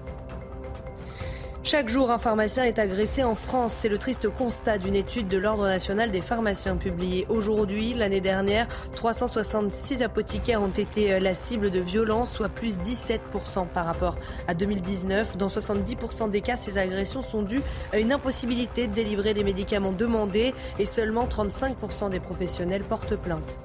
Chaque 1.61 1.89
jour, 1.89 2.09
un 2.09 2.17
pharmacien 2.17 2.63
est 2.63 2.79
agressé 2.79 3.23
en 3.23 3.35
France. 3.35 3.73
C'est 3.73 3.89
le 3.89 3.97
triste 3.97 4.29
constat 4.29 4.77
d'une 4.77 4.95
étude 4.95 5.27
de 5.27 5.37
l'Ordre 5.37 5.67
national 5.67 6.09
des 6.09 6.21
pharmaciens 6.21 6.77
publiée 6.77 7.25
aujourd'hui. 7.27 7.93
L'année 7.93 8.21
dernière, 8.21 8.67
366 8.93 10.01
apothicaires 10.01 10.61
ont 10.61 10.69
été 10.69 11.13
euh, 11.13 11.19
la 11.19 11.35
cible 11.35 11.69
de 11.69 11.81
violences, 11.81 12.31
soit 12.31 12.47
plus 12.47 12.79
17% 12.79 13.67
par 13.67 13.85
rapport 13.85 14.17
à 14.47 14.53
2019. 14.53 15.35
Dans 15.35 15.49
70% 15.49 16.29
des 16.29 16.41
cas, 16.41 16.55
ces 16.55 16.77
agressions 16.77 17.21
sont 17.21 17.41
dues 17.41 17.61
à 17.91 17.99
une 17.99 18.13
impossibilité 18.13 18.87
de 18.87 18.93
délivrer 18.93 19.33
des 19.33 19.43
médicaments 19.43 19.91
demandés 19.91 20.53
et 20.79 20.85
seulement 20.85 21.27
35% 21.27 22.09
des 22.09 22.21
professionnels 22.21 22.83
portent 22.83 23.17
plainte. 23.17 23.59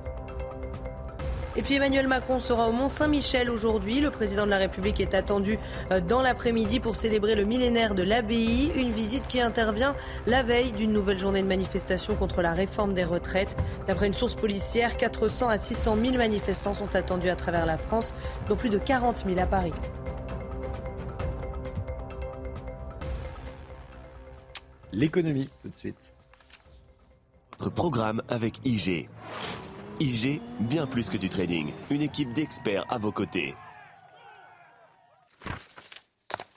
Et 1.57 1.63
puis 1.63 1.75
Emmanuel 1.75 2.09
Macron 2.09 2.41
sera 2.41 2.69
au 2.69 2.73
Mont 2.73 2.89
Saint-Michel 2.89 3.49
aujourd'hui. 3.49 4.01
Le 4.01 4.11
président 4.11 4.45
de 4.45 4.51
la 4.51 4.59
République 4.59 4.99
est 4.99 5.15
attendu 5.15 5.57
euh, 5.93 6.01
dans 6.01 6.21
l'après-midi 6.21 6.81
pour 6.81 6.97
célébrer 6.97 7.37
le 7.37 7.45
millénaire 7.45 7.95
de 7.95 8.03
l'abbaye. 8.03 8.73
Une 8.75 8.91
visite 8.91 9.29
qui 9.29 9.41
intervient 9.41 9.95
la 10.27 10.43
veille 10.43 10.73
d'une 10.73 10.93
nouvelle 10.93 11.19
journée 11.19 11.43
de 11.43 11.47
manifestation 11.47 12.17
contre 12.17 12.43
la 12.43 12.53
réforme 12.55 12.93
des 12.93 13.05
retraites. 13.05 13.57
D'après 13.87 14.09
une 14.09 14.15
source 14.15 14.35
policière, 14.35 14.97
400 14.97 15.49
à 15.49 15.57
600 15.57 15.97
000 16.03 16.17
manifestants 16.17 16.75
sont 16.75 16.97
attendus 16.97 17.29
à 17.29 17.37
travers 17.37 17.67
la 17.67 17.79
France, 17.79 18.15
dont 18.49 18.57
plus 18.57 18.71
de 18.71 18.79
40 18.79 19.25
000 19.25 19.39
à 19.39 19.47
Paris. 19.47 19.73
L'économie, 24.93 25.51
tout 25.63 25.69
de 25.69 25.77
suite. 25.77 26.15
Notre 27.61 27.71
programme 27.71 28.23
avec 28.29 28.59
IG. 28.65 29.09
IG, 30.01 30.41
bien 30.61 30.87
plus 30.87 31.11
que 31.11 31.17
du 31.17 31.29
trading. 31.29 31.73
Une 31.91 32.03
équipe 32.03 32.33
d'experts 32.33 32.85
à 32.91 32.99
vos 32.99 33.13
côtés. 33.13 33.55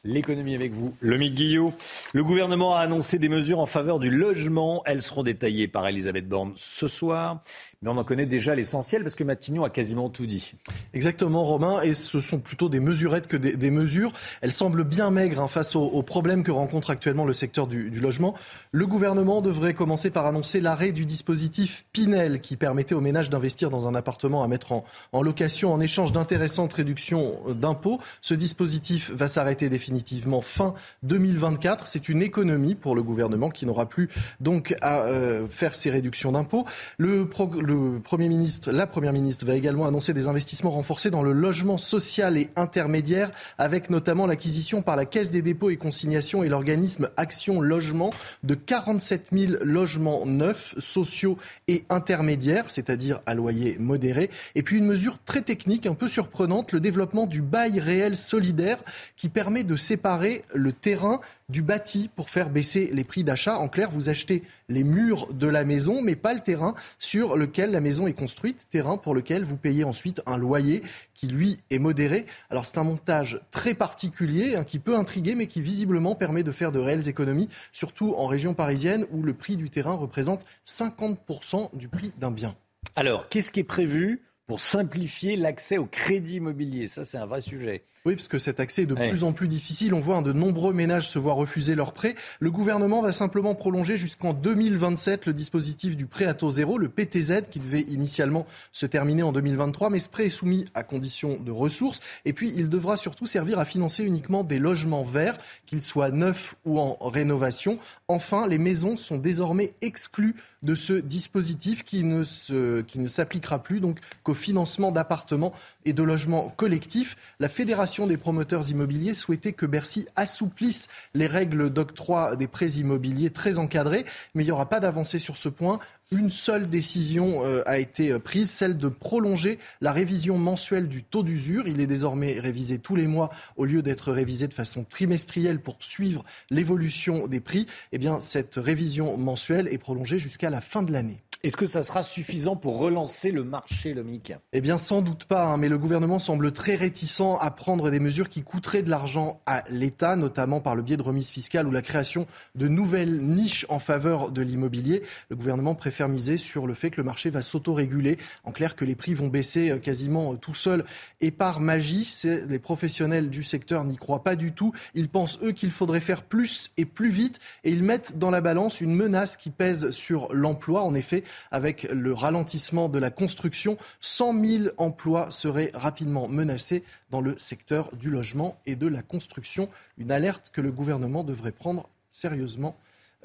L'économie 0.03 0.55
avec 0.55 0.71
vous, 0.71 0.95
Lomique 1.01 1.35
Guillot. 1.35 1.73
Le 2.13 2.23
gouvernement 2.23 2.75
a 2.75 2.79
annoncé 2.79 3.19
des 3.19 3.27
mesures 3.27 3.59
en 3.59 3.65
faveur 3.65 3.99
du 3.99 4.09
logement. 4.09 4.81
Elles 4.85 5.01
seront 5.01 5.23
détaillées 5.23 5.67
par 5.67 5.85
Elisabeth 5.85 6.29
Borne 6.29 6.53
ce 6.55 6.87
soir. 6.87 7.41
Mais 7.83 7.91
on 7.91 7.97
en 7.97 8.03
connaît 8.03 8.25
déjà 8.25 8.55
l'essentiel 8.55 9.03
parce 9.03 9.13
que 9.13 9.23
Matignon 9.23 9.63
a 9.63 9.69
quasiment 9.69 10.09
tout 10.09 10.25
dit. 10.25 10.55
Exactement, 10.95 11.43
Romain. 11.43 11.83
Et 11.83 11.93
ce 11.93 12.21
sont 12.21 12.39
plutôt 12.39 12.69
des 12.69 12.79
mesurettes 12.79 13.27
que 13.27 13.37
des, 13.37 13.69
mesures. 13.69 14.13
Elles 14.41 14.51
semblent 14.51 14.83
bien 14.83 15.11
maigres 15.11 15.41
hein, 15.41 15.47
face 15.47 15.75
aux, 15.75 16.01
problèmes 16.01 16.41
que 16.41 16.49
rencontre 16.49 16.89
actuellement 16.89 17.25
le 17.25 17.33
secteur 17.33 17.67
du, 17.67 17.91
logement. 17.91 18.33
Le 18.71 18.87
gouvernement 18.87 19.41
devrait 19.41 19.75
commencer 19.75 20.09
par 20.09 20.25
annoncer 20.25 20.59
l'arrêt 20.59 20.91
du 20.91 21.05
dispositif 21.05 21.85
Pinel 21.93 22.41
qui 22.41 22.57
permettait 22.57 22.95
aux 22.95 23.01
ménages 23.01 23.29
d'investir 23.29 23.69
dans 23.69 23.87
un 23.87 23.93
appartement 23.93 24.41
à 24.41 24.47
mettre 24.47 24.71
en, 24.71 24.83
location 25.21 25.71
en 25.71 25.79
échange 25.79 26.11
d'intéressantes 26.11 26.73
réductions 26.73 27.39
d'impôts. 27.53 27.99
Ce 28.21 28.33
dispositif 28.33 29.11
va 29.11 29.27
s'arrêter 29.27 29.69
définitivement 29.69 30.41
fin 30.41 30.73
2024. 31.03 31.87
C'est 31.87 32.09
une 32.09 32.23
économie 32.23 32.73
pour 32.73 32.95
le 32.95 33.03
gouvernement 33.03 33.51
qui 33.51 33.67
n'aura 33.67 33.87
plus 33.87 34.09
donc 34.39 34.75
à 34.81 35.01
euh, 35.01 35.47
faire 35.47 35.75
ces 35.75 35.91
réductions 35.91 36.31
d'impôts. 36.31 36.65
Le, 36.97 37.27
le 37.67 37.99
Premier 37.99 38.29
ministre, 38.29 38.71
la 38.71 38.87
Première 38.87 39.11
ministre 39.11 39.45
va 39.45 39.55
également 39.55 39.85
annoncer 39.85 40.13
des 40.13 40.27
investissements 40.27 40.71
renforcés 40.71 41.11
dans 41.11 41.21
le 41.21 41.33
logement 41.33 41.77
social 41.77 42.37
et 42.37 42.49
intermédiaire, 42.55 43.31
avec 43.57 43.89
notamment 43.89 44.25
l'acquisition 44.25 44.81
par 44.81 44.95
la 44.95 45.05
Caisse 45.05 45.31
des 45.31 45.41
dépôts 45.41 45.69
et 45.69 45.77
consignations 45.77 46.43
et 46.43 46.49
l'organisme 46.49 47.09
Action 47.17 47.59
Logement 47.59 48.13
de 48.43 48.55
47 48.55 49.27
000 49.33 49.53
logements 49.63 50.25
neufs, 50.25 50.75
sociaux 50.79 51.37
et 51.67 51.83
intermédiaires, 51.89 52.71
c'est-à-dire 52.71 53.19
à 53.25 53.35
loyer 53.35 53.77
modéré. 53.79 54.29
Et 54.55 54.63
puis 54.63 54.77
une 54.77 54.85
mesure 54.85 55.19
très 55.25 55.41
technique, 55.41 55.85
un 55.85 55.93
peu 55.93 56.07
surprenante, 56.07 56.71
le 56.71 56.79
développement 56.79 57.25
du 57.25 57.41
bail 57.41 57.79
réel 57.79 58.15
solidaire 58.15 58.77
qui 59.17 59.27
permet 59.27 59.63
de 59.63 59.75
séparer 59.75 60.45
le 60.53 60.71
terrain 60.71 61.19
du 61.49 61.61
bâti 61.61 62.09
pour 62.13 62.29
faire 62.29 62.49
baisser 62.49 62.89
les 62.91 63.05
prix 63.05 63.23
d'achat. 63.23 63.57
En 63.57 63.69
clair, 63.69 63.89
vous 63.89 64.09
achetez 64.09 64.43
les 64.67 64.83
murs 64.83 65.31
de 65.31 65.47
la 65.47 65.63
maison, 65.63 66.01
mais 66.01 66.17
pas 66.17 66.33
le 66.33 66.41
terrain 66.41 66.75
sur 66.99 67.37
lequel 67.37 67.71
la 67.71 67.79
maison 67.79 68.05
est 68.05 68.13
construite, 68.13 68.67
terrain 68.69 68.97
pour 68.97 69.15
lequel 69.15 69.45
vous 69.45 69.55
payez 69.55 69.85
ensuite 69.85 70.21
un 70.25 70.37
loyer 70.37 70.83
qui, 71.13 71.27
lui, 71.27 71.57
est 71.69 71.79
modéré. 71.79 72.25
Alors 72.49 72.65
c'est 72.65 72.77
un 72.79 72.83
montage 72.83 73.39
très 73.49 73.73
particulier, 73.73 74.57
hein, 74.57 74.65
qui 74.65 74.79
peut 74.79 74.97
intriguer, 74.97 75.35
mais 75.35 75.47
qui 75.47 75.61
visiblement 75.61 76.15
permet 76.15 76.43
de 76.43 76.51
faire 76.51 76.73
de 76.73 76.79
réelles 76.79 77.07
économies, 77.07 77.47
surtout 77.71 78.13
en 78.17 78.27
région 78.27 78.53
parisienne 78.53 79.05
où 79.11 79.23
le 79.23 79.33
prix 79.33 79.55
du 79.55 79.69
terrain 79.69 79.93
représente 79.93 80.43
50% 80.65 81.77
du 81.77 81.87
prix 81.87 82.11
d'un 82.17 82.31
bien. 82.31 82.55
Alors, 82.97 83.29
qu'est-ce 83.29 83.51
qui 83.51 83.61
est 83.61 83.63
prévu 83.63 84.26
pour 84.47 84.61
simplifier 84.61 85.35
l'accès 85.35 85.77
au 85.77 85.85
crédit 85.85 86.37
immobilier 86.37 86.87
Ça, 86.87 87.03
c'est 87.03 87.17
un 87.17 87.25
vrai 87.25 87.41
sujet. 87.41 87.83
Oui, 88.05 88.15
parce 88.15 88.29
que 88.29 88.39
cet 88.39 88.61
accès 88.61 88.83
est 88.83 88.85
de 88.85 88.95
plus 88.95 89.25
en 89.25 89.33
plus 89.33 89.49
difficile. 89.49 89.93
On 89.93 89.99
voit 89.99 90.21
de 90.21 90.31
nombreux 90.31 90.71
ménages 90.71 91.09
se 91.09 91.19
voir 91.19 91.35
refuser 91.35 91.75
leur 91.75 91.91
prêt. 91.91 92.15
Le 92.39 92.49
gouvernement 92.49 93.01
va 93.01 93.11
simplement 93.11 93.53
prolonger 93.53 93.97
jusqu'en 93.97 94.33
2027 94.33 95.25
le 95.25 95.33
dispositif 95.33 95.97
du 95.97 96.05
prêt 96.05 96.23
à 96.23 96.33
taux 96.33 96.49
zéro, 96.49 96.77
le 96.77 96.87
PTZ, 96.87 97.49
qui 97.51 97.59
devait 97.59 97.81
initialement 97.81 98.45
se 98.71 98.85
terminer 98.85 99.23
en 99.23 99.33
2023. 99.33 99.89
Mais 99.89 99.99
ce 99.99 100.07
prêt 100.07 100.27
est 100.27 100.29
soumis 100.29 100.63
à 100.73 100.83
condition 100.83 101.37
de 101.37 101.51
ressources. 101.51 101.99
Et 102.23 102.31
puis, 102.31 102.53
il 102.55 102.69
devra 102.69 102.95
surtout 102.95 103.25
servir 103.25 103.59
à 103.59 103.65
financer 103.65 104.05
uniquement 104.05 104.45
des 104.45 104.59
logements 104.59 105.03
verts, 105.03 105.37
qu'ils 105.65 105.81
soient 105.81 106.11
neufs 106.11 106.55
ou 106.63 106.79
en 106.79 106.97
rénovation. 107.01 107.77
Enfin, 108.07 108.47
les 108.47 108.57
maisons 108.57 108.95
sont 108.95 109.17
désormais 109.17 109.73
exclues 109.81 110.35
de 110.67 110.75
ce 110.75 110.91
dispositif 110.91 111.85
qui 111.85 112.03
ne, 112.03 112.81
qui 112.81 112.99
ne 112.99 113.07
s'appliquera 113.07 113.63
plus 113.63 113.79
donc 113.79 113.99
qu'au 114.23 114.33
financement 114.33 114.91
d'appartements 114.91 115.53
et 115.85 115.93
de 115.93 116.03
logements 116.03 116.53
collectifs. 116.57 117.15
La 117.39 117.47
Fédération 117.47 118.05
des 118.05 118.17
promoteurs 118.17 118.69
immobiliers 118.69 119.13
souhaitait 119.13 119.53
que 119.53 119.65
Bercy 119.65 120.07
assouplisse 120.17 120.89
les 121.13 121.25
règles 121.25 121.69
d'octroi 121.69 122.35
des 122.35 122.47
prêts 122.47 122.71
immobiliers 122.71 123.29
très 123.29 123.59
encadrés, 123.59 124.05
mais 124.35 124.43
il 124.43 124.47
n'y 124.47 124.51
aura 124.51 124.67
pas 124.67 124.81
d'avancée 124.81 125.19
sur 125.19 125.37
ce 125.37 125.47
point. 125.47 125.79
Une 126.09 126.29
seule 126.29 126.69
décision 126.69 127.43
euh, 127.43 127.63
a 127.65 127.79
été 127.79 128.13
euh, 128.13 128.19
prise, 128.19 128.49
celle 128.49 128.77
de 128.77 128.87
prolonger 128.87 129.59
la 129.81 129.91
révision 129.91 130.37
mensuelle 130.37 130.87
du 130.87 131.03
taux 131.03 131.21
d'usure. 131.21 131.67
Il 131.67 131.81
est 131.81 131.85
désormais 131.85 132.39
révisé 132.39 132.79
tous 132.79 132.95
les 132.95 133.07
mois 133.07 133.29
au 133.57 133.65
lieu 133.65 133.81
d'être 133.81 134.13
révisé 134.13 134.47
de 134.47 134.53
façon 134.53 134.85
trimestrielle 134.85 135.59
pour 135.59 135.83
suivre 135.83 136.23
l'évolution 136.49 137.27
des 137.27 137.41
prix. 137.41 137.65
Eh 137.91 137.97
bien, 137.97 138.21
cette 138.21 138.55
révision 138.55 139.17
mensuelle 139.17 139.67
est 139.67 139.77
prolongée 139.77 140.17
jusqu'à 140.17 140.49
la 140.49 140.61
fin 140.61 140.81
de 140.81 140.93
l'année. 140.93 141.21
Est-ce 141.43 141.55
que 141.55 141.65
ça 141.65 141.83
sera 141.83 142.01
suffisant 142.01 142.55
pour 142.55 142.79
relancer 142.79 143.31
le 143.31 143.43
marché, 143.43 143.93
Lomic? 143.93 144.33
Eh 144.53 144.61
bien, 144.61 144.77
sans 144.77 145.01
doute 145.01 145.25
pas, 145.25 145.45
hein, 145.45 145.57
mais 145.57 145.69
le 145.69 145.77
gouvernement 145.77 146.19
semble 146.19 146.51
très 146.51 146.75
réticent 146.75 147.37
à 147.39 147.51
prendre 147.51 147.91
des 147.91 147.99
mesures 147.99 148.29
qui 148.29 148.41
coûteraient 148.41 148.81
de 148.81 148.89
l'argent 148.89 149.39
à 149.45 149.63
l'État, 149.69 150.15
notamment 150.15 150.61
par 150.61 150.75
le 150.75 150.81
biais 150.81 150.97
de 150.97 151.03
remises 151.03 151.29
fiscales 151.29 151.67
ou 151.67 151.71
la 151.71 151.81
création 151.81 152.25
de 152.55 152.67
nouvelles 152.67 153.21
niches 153.21 153.65
en 153.69 153.79
faveur 153.79 154.31
de 154.31 154.41
l'immobilier. 154.41 155.03
Le 155.29 155.35
gouvernement 155.35 155.75
préfère 155.75 156.09
miser 156.09 156.37
sur 156.37 156.65
le 156.65 156.73
fait 156.73 156.89
que 156.89 156.97
le 156.97 157.05
marché 157.05 157.29
va 157.29 157.41
s'autoréguler. 157.41 158.17
En 158.43 158.51
clair, 158.51 158.75
que 158.75 158.85
les 158.85 158.95
prix 158.95 159.13
vont 159.13 159.27
baisser 159.27 159.69
euh, 159.69 159.77
quasiment 159.77 160.33
euh, 160.33 160.37
tout 160.37 160.55
seuls 160.55 160.85
et 161.21 161.31
par 161.31 161.59
magie. 161.59 162.11
Les 162.23 162.59
professionnels 162.59 163.29
du 163.29 163.43
secteur 163.43 163.83
n'y 163.83 163.97
croient 163.97 164.23
pas 164.23 164.35
du 164.35 164.53
tout. 164.53 164.73
Ils 164.95 165.09
pensent, 165.09 165.39
eux, 165.43 165.51
qu'il 165.51 165.71
faudrait 165.71 166.01
faire 166.01 166.23
plus 166.23 166.71
et 166.77 166.85
plus 166.85 167.09
vite 167.09 167.39
et 167.63 167.71
ils 167.71 167.83
mettent 167.83 168.17
dans 168.17 168.31
la 168.31 168.41
balance 168.41 168.81
une 168.81 168.95
menace 168.95 169.37
qui 169.37 169.49
pèse 169.49 169.91
sur 169.91 170.33
l'emploi. 170.33 170.81
En 170.81 170.95
effet, 170.95 171.23
avec 171.51 171.83
le 171.83 172.13
ralentissement 172.13 172.89
de 172.89 172.99
la 172.99 173.09
construction, 173.09 173.77
100 174.01 174.45
000 174.45 174.63
emplois 174.77 175.31
seraient 175.31 175.71
rapidement 175.73 176.27
menacés 176.27 176.83
dans 177.09 177.21
le 177.21 177.37
secteur 177.37 177.95
du 177.95 178.09
logement 178.09 178.57
et 178.65 178.75
de 178.75 178.87
la 178.87 179.01
construction. 179.01 179.69
Une 179.97 180.11
alerte 180.11 180.49
que 180.51 180.61
le 180.61 180.71
gouvernement 180.71 181.23
devrait 181.23 181.51
prendre 181.51 181.89
sérieusement. 182.09 182.75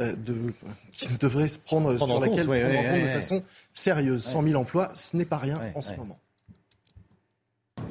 Euh, 0.00 0.16
qui 0.92 1.08
devrait 1.18 1.48
se 1.48 1.58
prendre, 1.58 1.96
sur 1.98 2.18
laquelle 2.18 2.46
prendre 2.46 2.78
en 2.78 2.82
compte 2.82 3.02
de 3.02 3.08
façon 3.08 3.42
sérieuse. 3.74 4.24
100 4.24 4.42
000 4.42 4.60
emplois, 4.60 4.90
ce 4.94 5.18
n'est 5.18 5.26
pas 5.26 5.36
rien 5.36 5.60
en 5.74 5.82
ce 5.82 5.92
moment. 5.92 6.18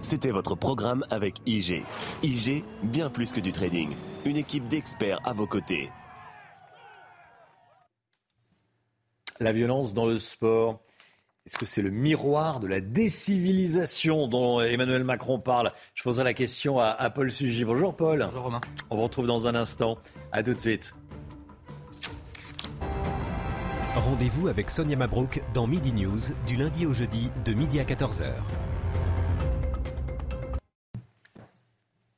C'était 0.01 0.31
votre 0.31 0.55
programme 0.55 1.05
avec 1.11 1.35
IG. 1.45 1.83
IG, 2.23 2.63
bien 2.83 3.09
plus 3.09 3.33
que 3.33 3.39
du 3.39 3.51
trading. 3.51 3.89
Une 4.25 4.37
équipe 4.37 4.67
d'experts 4.67 5.19
à 5.23 5.33
vos 5.33 5.47
côtés. 5.47 5.91
La 9.41 9.51
violence 9.51 9.95
dans 9.95 10.05
le 10.05 10.19
sport. 10.19 10.81
Est-ce 11.47 11.57
que 11.57 11.65
c'est 11.65 11.81
le 11.81 11.89
miroir 11.89 12.59
de 12.59 12.67
la 12.67 12.79
décivilisation 12.79 14.27
dont 14.27 14.61
Emmanuel 14.61 15.03
Macron 15.03 15.39
parle? 15.39 15.71
Je 15.95 16.03
poserai 16.03 16.23
la 16.23 16.35
question 16.35 16.79
à, 16.79 17.09
Paul 17.09 17.31
Sugy. 17.31 17.65
Bonjour 17.65 17.95
Paul. 17.95 18.23
Bonjour 18.23 18.43
Romain. 18.43 18.61
On 18.91 18.97
vous 18.97 19.01
retrouve 19.01 19.25
dans 19.25 19.47
un 19.47 19.55
instant. 19.55 19.97
A 20.31 20.43
tout 20.43 20.53
de 20.53 20.59
suite. 20.59 20.93
Rendez-vous 23.95 24.47
avec 24.47 24.69
Sonia 24.69 24.95
Mabrouk 24.95 25.41
dans 25.55 25.65
Midi 25.65 25.91
News 25.91 26.19
du 26.45 26.55
lundi 26.55 26.85
au 26.85 26.93
jeudi 26.93 27.31
de 27.43 27.53
midi 27.53 27.79
à 27.79 27.83
14h. 27.83 28.25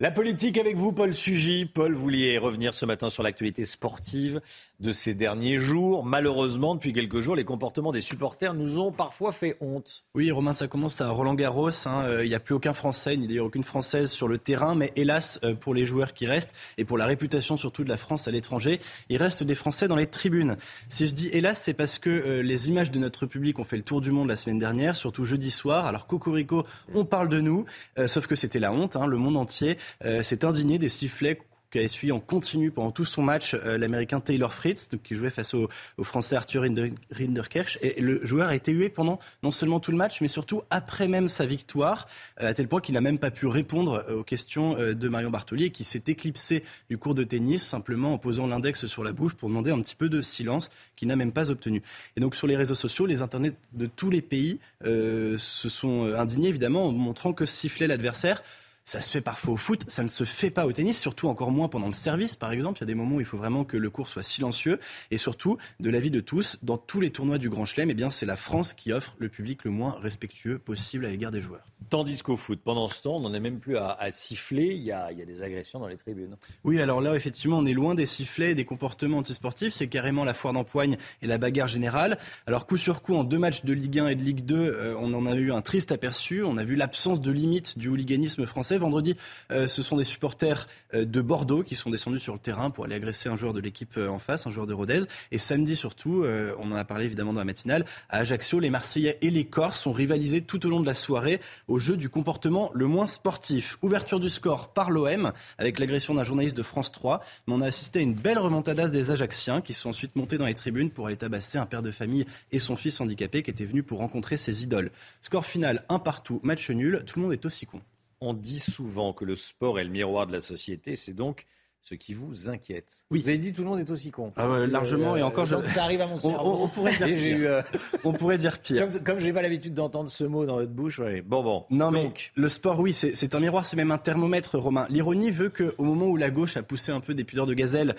La 0.04 0.12
politique 0.12 0.58
avec 0.58 0.76
vous, 0.76 0.92
Paul 0.92 1.14
Sugy. 1.14 1.64
Paul, 1.64 1.94
vous 1.94 2.02
vouliez 2.02 2.38
revenir 2.38 2.74
ce 2.74 2.86
matin 2.86 3.10
sur 3.10 3.24
l'actualité 3.24 3.64
sportive 3.64 4.42
de 4.82 4.92
ces 4.92 5.14
derniers 5.14 5.56
jours. 5.56 6.04
Malheureusement, 6.04 6.76
depuis 6.76 6.92
quelques 6.92 7.22
jours, 7.22 7.38
les 7.38 7.46
comportements 7.46 7.94
des 7.94 8.02
supporters 8.02 8.54
nous 8.54 8.80
ont 8.80 8.92
parfois 8.92 9.32
fait 9.32 9.56
honte. 9.62 10.04
Oui, 10.14 10.30
Romain, 10.30 10.52
ça 10.52 10.68
commence 10.68 11.00
à 11.00 11.10
Roland 11.10 11.36
Garros. 11.36 11.70
Hein. 11.86 12.04
Euh, 12.04 12.26
il 12.26 12.28
n'y 12.28 12.36
a 12.36 12.42
plus 12.42 12.54
aucun 12.54 12.74
Français, 12.74 13.16
ni 13.16 13.28
d'ailleurs 13.28 13.46
aucune 13.46 13.64
Française 13.64 14.12
sur 14.12 14.28
le 14.28 14.38
terrain. 14.38 14.76
Mais 14.76 14.92
hélas, 14.98 15.40
euh, 15.46 15.56
pour 15.56 15.74
les 15.74 15.86
joueurs 15.86 16.12
qui 16.12 16.28
restent 16.28 16.54
et 16.78 16.84
pour 16.84 16.98
la 16.98 17.06
réputation 17.06 17.56
surtout 17.56 17.86
de 17.86 17.90
la 17.90 17.96
France 17.96 18.28
à 18.28 18.32
l'étranger, 18.32 18.82
il 19.08 19.16
reste 19.16 19.44
des 19.44 19.56
Français 19.56 19.88
dans 19.88 19.96
les 19.96 20.08
tribunes. 20.08 20.58
Si 20.90 21.08
je 21.08 21.14
dis 21.14 21.30
hélas, 21.30 21.62
c'est 21.62 21.74
parce 21.74 21.98
que 21.98 22.10
euh, 22.10 22.42
les 22.44 22.68
images 22.68 22.92
de 22.92 23.00
notre 23.00 23.26
public 23.26 23.58
ont 23.58 23.64
fait 23.64 23.78
le 23.78 23.84
tour 23.84 24.02
du 24.02 24.12
monde 24.12 24.28
la 24.28 24.36
semaine 24.36 24.60
dernière, 24.60 24.98
surtout 24.98 25.24
jeudi 25.24 25.50
soir. 25.50 25.86
Alors, 25.86 26.08
Cocorico, 26.08 26.66
on 26.94 27.06
parle 27.06 27.30
de 27.30 27.40
nous, 27.40 27.64
sauf 28.08 28.28
que 28.28 28.36
c'était 28.36 28.60
la 28.60 28.74
honte. 28.74 28.98
Hein. 28.98 29.08
Le 29.08 29.16
monde 29.16 29.38
entier 29.38 29.78
s'est 30.02 30.46
indigné 30.46 30.80
des 30.80 30.90
sifflets 30.90 31.40
qui 31.74 31.80
a 31.80 31.82
essuyé 31.82 32.12
en 32.12 32.20
continu 32.20 32.70
pendant 32.70 32.92
tout 32.92 33.04
son 33.04 33.24
match 33.24 33.56
euh, 33.56 33.80
l'américain 33.80 34.20
Taylor 34.20 34.54
Fritz, 34.54 34.90
qui 35.04 35.16
jouait 35.16 35.32
face 35.32 35.56
au, 35.56 35.68
français 36.04 36.36
Arthur 36.36 36.66
Rinderkirch. 37.12 37.80
Et 37.82 38.00
le 38.00 38.24
joueur 38.24 38.50
a 38.50 38.56
été 38.56 38.72
hué 38.72 38.90
pendant 38.90 39.18
non 39.42 39.50
seulement 39.50 39.80
tout 39.80 39.90
le 39.90 39.98
match, 39.98 40.22
mais 40.22 40.28
surtout 40.28 40.62
après 40.70 41.08
même 41.08 41.30
sa 41.30 41.48
victoire, 41.48 42.08
euh, 42.42 42.50
à 42.50 42.54
tel 42.54 42.68
point 42.68 42.80
qu'il 42.80 42.94
n'a 42.94 43.02
même 43.02 43.18
pas 43.18 43.32
pu 43.32 43.48
répondre 43.48 44.06
euh, 44.08 44.18
aux 44.18 44.24
questions 44.24 44.76
de 44.76 45.10
Marion 45.10 45.32
Bartoli 45.32 45.66
et 45.66 45.70
qui 45.72 45.84
s'est 45.84 46.04
éclipsé 46.06 46.64
du 46.92 47.00
cours 47.00 47.16
de 47.16 47.24
tennis 47.24 47.64
simplement 47.64 48.14
en 48.14 48.18
posant 48.20 48.46
l'index 48.46 48.86
sur 48.86 49.04
la 49.04 49.12
bouche 49.12 49.34
pour 49.34 49.50
demander 49.50 49.72
un 49.72 49.82
petit 49.82 49.96
peu 49.96 50.10
de 50.10 50.22
silence 50.22 50.70
qu'il 50.96 51.08
n'a 51.08 51.16
même 51.16 51.32
pas 51.32 51.50
obtenu. 51.50 51.82
Et 52.16 52.22
donc 52.22 52.36
sur 52.36 52.46
les 52.46 52.56
réseaux 52.56 52.76
sociaux, 52.76 53.08
les 53.08 53.24
internets 53.24 53.56
de 53.74 53.88
tous 53.88 54.12
les 54.12 54.22
pays 54.22 54.60
se 54.84 55.38
sont 55.70 56.14
indignés 56.14 56.50
évidemment 56.50 56.86
en 56.86 56.92
montrant 56.92 57.34
que 57.34 57.46
sifflait 57.46 57.88
l'adversaire 57.88 58.44
ça 58.86 59.00
se 59.00 59.10
fait 59.10 59.22
parfois 59.22 59.54
au 59.54 59.58
foot, 59.58 59.84
ça 59.88 60.04
ne 60.04 60.10
se 60.10 60.26
fait 60.26 60.50
pas 60.50 60.66
au 60.66 60.72
tennis, 60.74 61.00
surtout 61.00 61.30
encore 61.30 61.52
moins 61.52 61.70
pendant 61.70 61.88
le 61.88 61.94
service, 61.94 62.36
par 62.36 62.52
exemple. 62.52 62.80
Il 62.80 62.82
y 62.82 62.84
a 62.84 62.88
des 62.88 62.96
moments 62.96 63.16
où 63.16 63.20
il 63.22 63.26
faut 63.26 63.38
vraiment 63.38 63.64
que 63.64 63.78
le 63.78 63.90
cours 63.90 64.10
soit 64.10 64.24
silencieux. 64.24 64.80
Et 65.10 65.18
surtout, 65.18 65.58
de 65.80 65.90
l'avis 65.90 66.12
de 66.12 66.20
tous, 66.20 66.58
dans 66.64 66.78
tous 66.78 67.00
les 67.00 67.10
tournois 67.10 67.38
du 67.38 67.50
Grand 67.50 67.66
Chelem, 67.66 67.90
eh 67.90 67.94
bien, 67.94 68.10
c'est 68.10 68.26
la 68.26 68.36
France 68.36 68.74
qui 68.74 68.92
offre 68.92 69.16
le 69.20 69.30
public 69.30 69.64
le 69.64 69.72
moins 69.72 69.98
respectueux 70.02 70.60
possible 70.60 71.06
à 71.06 71.10
l'égard 71.10 71.32
des 71.32 71.40
joueurs. 71.40 71.64
Tandis 71.90 72.22
qu'au 72.22 72.38
foot, 72.38 72.60
pendant 72.64 72.88
ce 72.88 73.02
temps, 73.02 73.18
on 73.18 73.20
n'en 73.22 73.34
est 73.34 73.40
même 73.40 73.60
plus 73.60 73.78
à, 73.78 73.98
siffler. 74.10 74.74
Il 74.74 74.84
y, 74.84 74.92
a, 74.92 75.12
il 75.12 75.20
y, 75.20 75.22
a, 75.22 75.26
des 75.26 75.44
agressions 75.44 75.80
dans 75.80 75.88
les 75.88 75.98
tribunes. 75.98 76.36
Oui, 76.64 76.82
alors 76.82 77.02
là, 77.02 77.16
effectivement, 77.16 77.60
on 77.60 77.66
est 77.66 77.74
loin 77.74 77.96
des 77.96 78.06
sifflets 78.06 78.52
et 78.52 78.56
des 78.56 78.66
comportements 78.66 79.20
antisportifs. 79.20 79.74
C'est 79.74 79.88
carrément 79.88 80.24
la 80.26 80.34
foire 80.34 80.54
d'empoigne 80.54 80.98
et 81.22 81.28
la 81.28 81.38
bagarre 81.38 81.68
générale. 81.68 82.18
Alors, 82.48 82.66
coup 82.66 82.78
sur 82.78 83.02
coup, 83.02 83.16
en 83.16 83.24
deux 83.24 83.40
matchs 83.40 83.64
de 83.64 83.74
Ligue 83.74 84.00
1 84.00 84.08
et 84.10 84.16
de 84.16 84.24
Ligue 84.24 84.46
2, 84.46 84.56
euh, 84.56 84.96
on 85.00 85.14
en 85.14 85.26
a 85.26 85.36
eu 85.36 85.54
un 85.54 85.62
triste 85.62 85.92
aperçu. 85.92 86.44
On 86.44 86.58
a 86.58 86.64
vu 86.64 86.76
l'absence 86.76 87.22
de 87.22 87.32
limite 87.32 87.78
du 87.78 87.88
hooliganisme 87.88 88.46
français 88.46 88.73
Vendredi, 88.78 89.16
euh, 89.52 89.68
ce 89.68 89.84
sont 89.84 89.98
des 89.98 90.04
supporters 90.04 90.68
euh, 90.94 91.06
de 91.06 91.22
Bordeaux 91.22 91.64
qui 91.64 91.76
sont 91.76 91.90
descendus 91.90 92.20
sur 92.20 92.34
le 92.34 92.40
terrain 92.40 92.70
pour 92.70 92.86
aller 92.86 92.96
agresser 92.96 93.30
un 93.30 93.36
joueur 93.36 93.54
de 93.54 93.60
l'équipe 93.60 93.98
euh, 93.98 94.08
en 94.08 94.20
face, 94.20 94.48
un 94.48 94.52
joueur 94.52 94.68
de 94.68 94.74
Rodez. 94.74 95.02
Et 95.32 95.38
samedi 95.38 95.76
surtout, 95.76 96.26
on 96.60 96.72
en 96.72 96.76
a 96.76 96.84
parlé 96.86 97.06
évidemment 97.06 97.34
dans 97.34 97.40
la 97.40 97.46
matinale, 97.46 97.86
à 98.10 98.20
Ajaccio, 98.20 98.60
les 98.60 98.70
Marseillais 98.70 99.18
et 99.22 99.30
les 99.30 99.46
Corses 99.46 99.86
ont 99.88 99.94
rivalisé 99.94 100.42
tout 100.42 100.66
au 100.66 100.70
long 100.70 100.80
de 100.80 100.86
la 100.86 100.94
soirée 100.94 101.40
au 101.68 101.80
jeu 101.80 101.98
du 101.98 102.10
comportement 102.10 102.72
le 102.74 102.88
moins 102.88 103.08
sportif. 103.08 103.78
Ouverture 103.82 104.20
du 104.20 104.30
score 104.30 104.74
par 104.74 104.90
l'OM 104.90 105.32
avec 105.58 105.80
l'agression 105.80 106.14
d'un 106.14 106.24
journaliste 106.24 106.58
de 106.58 106.64
France 106.64 106.92
3. 106.92 107.22
Mais 107.48 107.54
on 107.54 107.62
a 107.62 107.68
assisté 107.68 108.00
à 108.00 108.02
une 108.02 108.14
belle 108.14 108.40
remontada 108.40 108.88
des 108.88 109.12
Ajacciens 109.12 109.62
qui 109.62 109.74
sont 109.74 109.90
ensuite 109.90 110.16
montés 110.16 110.38
dans 110.38 110.46
les 110.46 110.56
tribunes 110.56 110.90
pour 110.90 111.08
aller 111.08 111.18
tabasser 111.18 111.58
un 111.58 111.66
père 111.66 111.82
de 111.82 111.92
famille 111.92 112.26
et 112.52 112.60
son 112.60 112.76
fils 112.76 113.00
handicapé 113.02 113.44
qui 113.44 113.52
étaient 113.52 113.66
venus 113.66 113.86
pour 113.86 114.00
rencontrer 114.00 114.38
ses 114.38 114.64
idoles. 114.64 114.92
Score 115.22 115.46
final 115.46 115.84
un 115.90 116.00
partout, 116.00 116.40
match 116.44 116.70
nul. 116.70 117.04
Tout 117.06 117.20
le 117.20 117.24
monde 117.24 117.34
est 117.34 117.46
aussi 117.46 117.66
con 117.66 117.82
on 118.24 118.34
dit 118.34 118.60
souvent 118.60 119.14
que 119.14 119.26
le 119.26 119.36
sport 119.36 119.80
est 119.80 119.84
le 119.84 119.90
miroir 119.90 120.28
de 120.28 120.32
la 120.32 120.42
société. 120.42 120.96
C'est 120.96 121.14
donc 121.14 121.46
ce 121.84 121.96
qui 121.96 122.14
vous 122.14 122.50
inquiète. 122.50 123.04
Oui. 123.12 123.22
Vous 123.22 123.30
avez 123.30 123.38
dit 123.38 123.52
tout 123.52 123.62
le 123.62 123.68
monde 123.68 123.80
est 123.80 123.92
aussi 123.92 124.10
con. 124.10 124.32
Ah 124.38 124.48
largement, 124.66 125.18
et 125.18 125.22
euh, 125.22 125.26
encore, 125.26 125.46
je... 125.46 125.56
ça 125.68 125.84
arrive 125.84 126.00
à 126.00 126.08
mon 126.08 126.16
cerveau. 126.16 126.58
On, 126.62 126.68
pourrait 126.70 126.96
dire 126.96 127.08
pire. 127.08 127.38
Euh, 127.42 127.62
on 128.06 128.14
pourrait 128.14 128.38
dire 128.38 128.60
pire. 128.60 128.88
Comme, 129.04 129.20
je 129.20 129.26
n'ai 129.26 129.34
pas 129.34 129.42
l'habitude 129.42 129.74
d'entendre 129.74 130.10
ce 130.10 130.24
mot 130.24 130.46
dans 130.46 130.56
votre 130.56 130.72
bouche, 130.72 131.02
bon, 131.26 131.44
bon. 131.44 131.66
Non, 131.70 131.92
Donc... 131.92 132.32
mais 132.36 132.42
le 132.42 132.48
sport, 132.48 132.80
oui, 132.80 132.94
c'est 132.94 133.36
un 133.36 133.40
miroir, 133.40 133.66
c'est 133.66 133.76
même 133.76 133.92
un 133.92 133.98
thermomètre, 133.98 134.58
Romain. 134.58 134.88
L'ironie 134.90 135.30
veut 135.30 135.50
qu'au 135.50 135.84
moment 135.84 136.06
où 136.08 136.16
la 136.16 136.30
gauche 136.30 136.56
a 136.56 136.64
poussé 136.64 136.94
un 136.94 137.02
peu 137.02 137.14
des 137.14 137.26
pudeurs 137.26 137.48
de 137.48 137.54
gazelle 137.54 137.96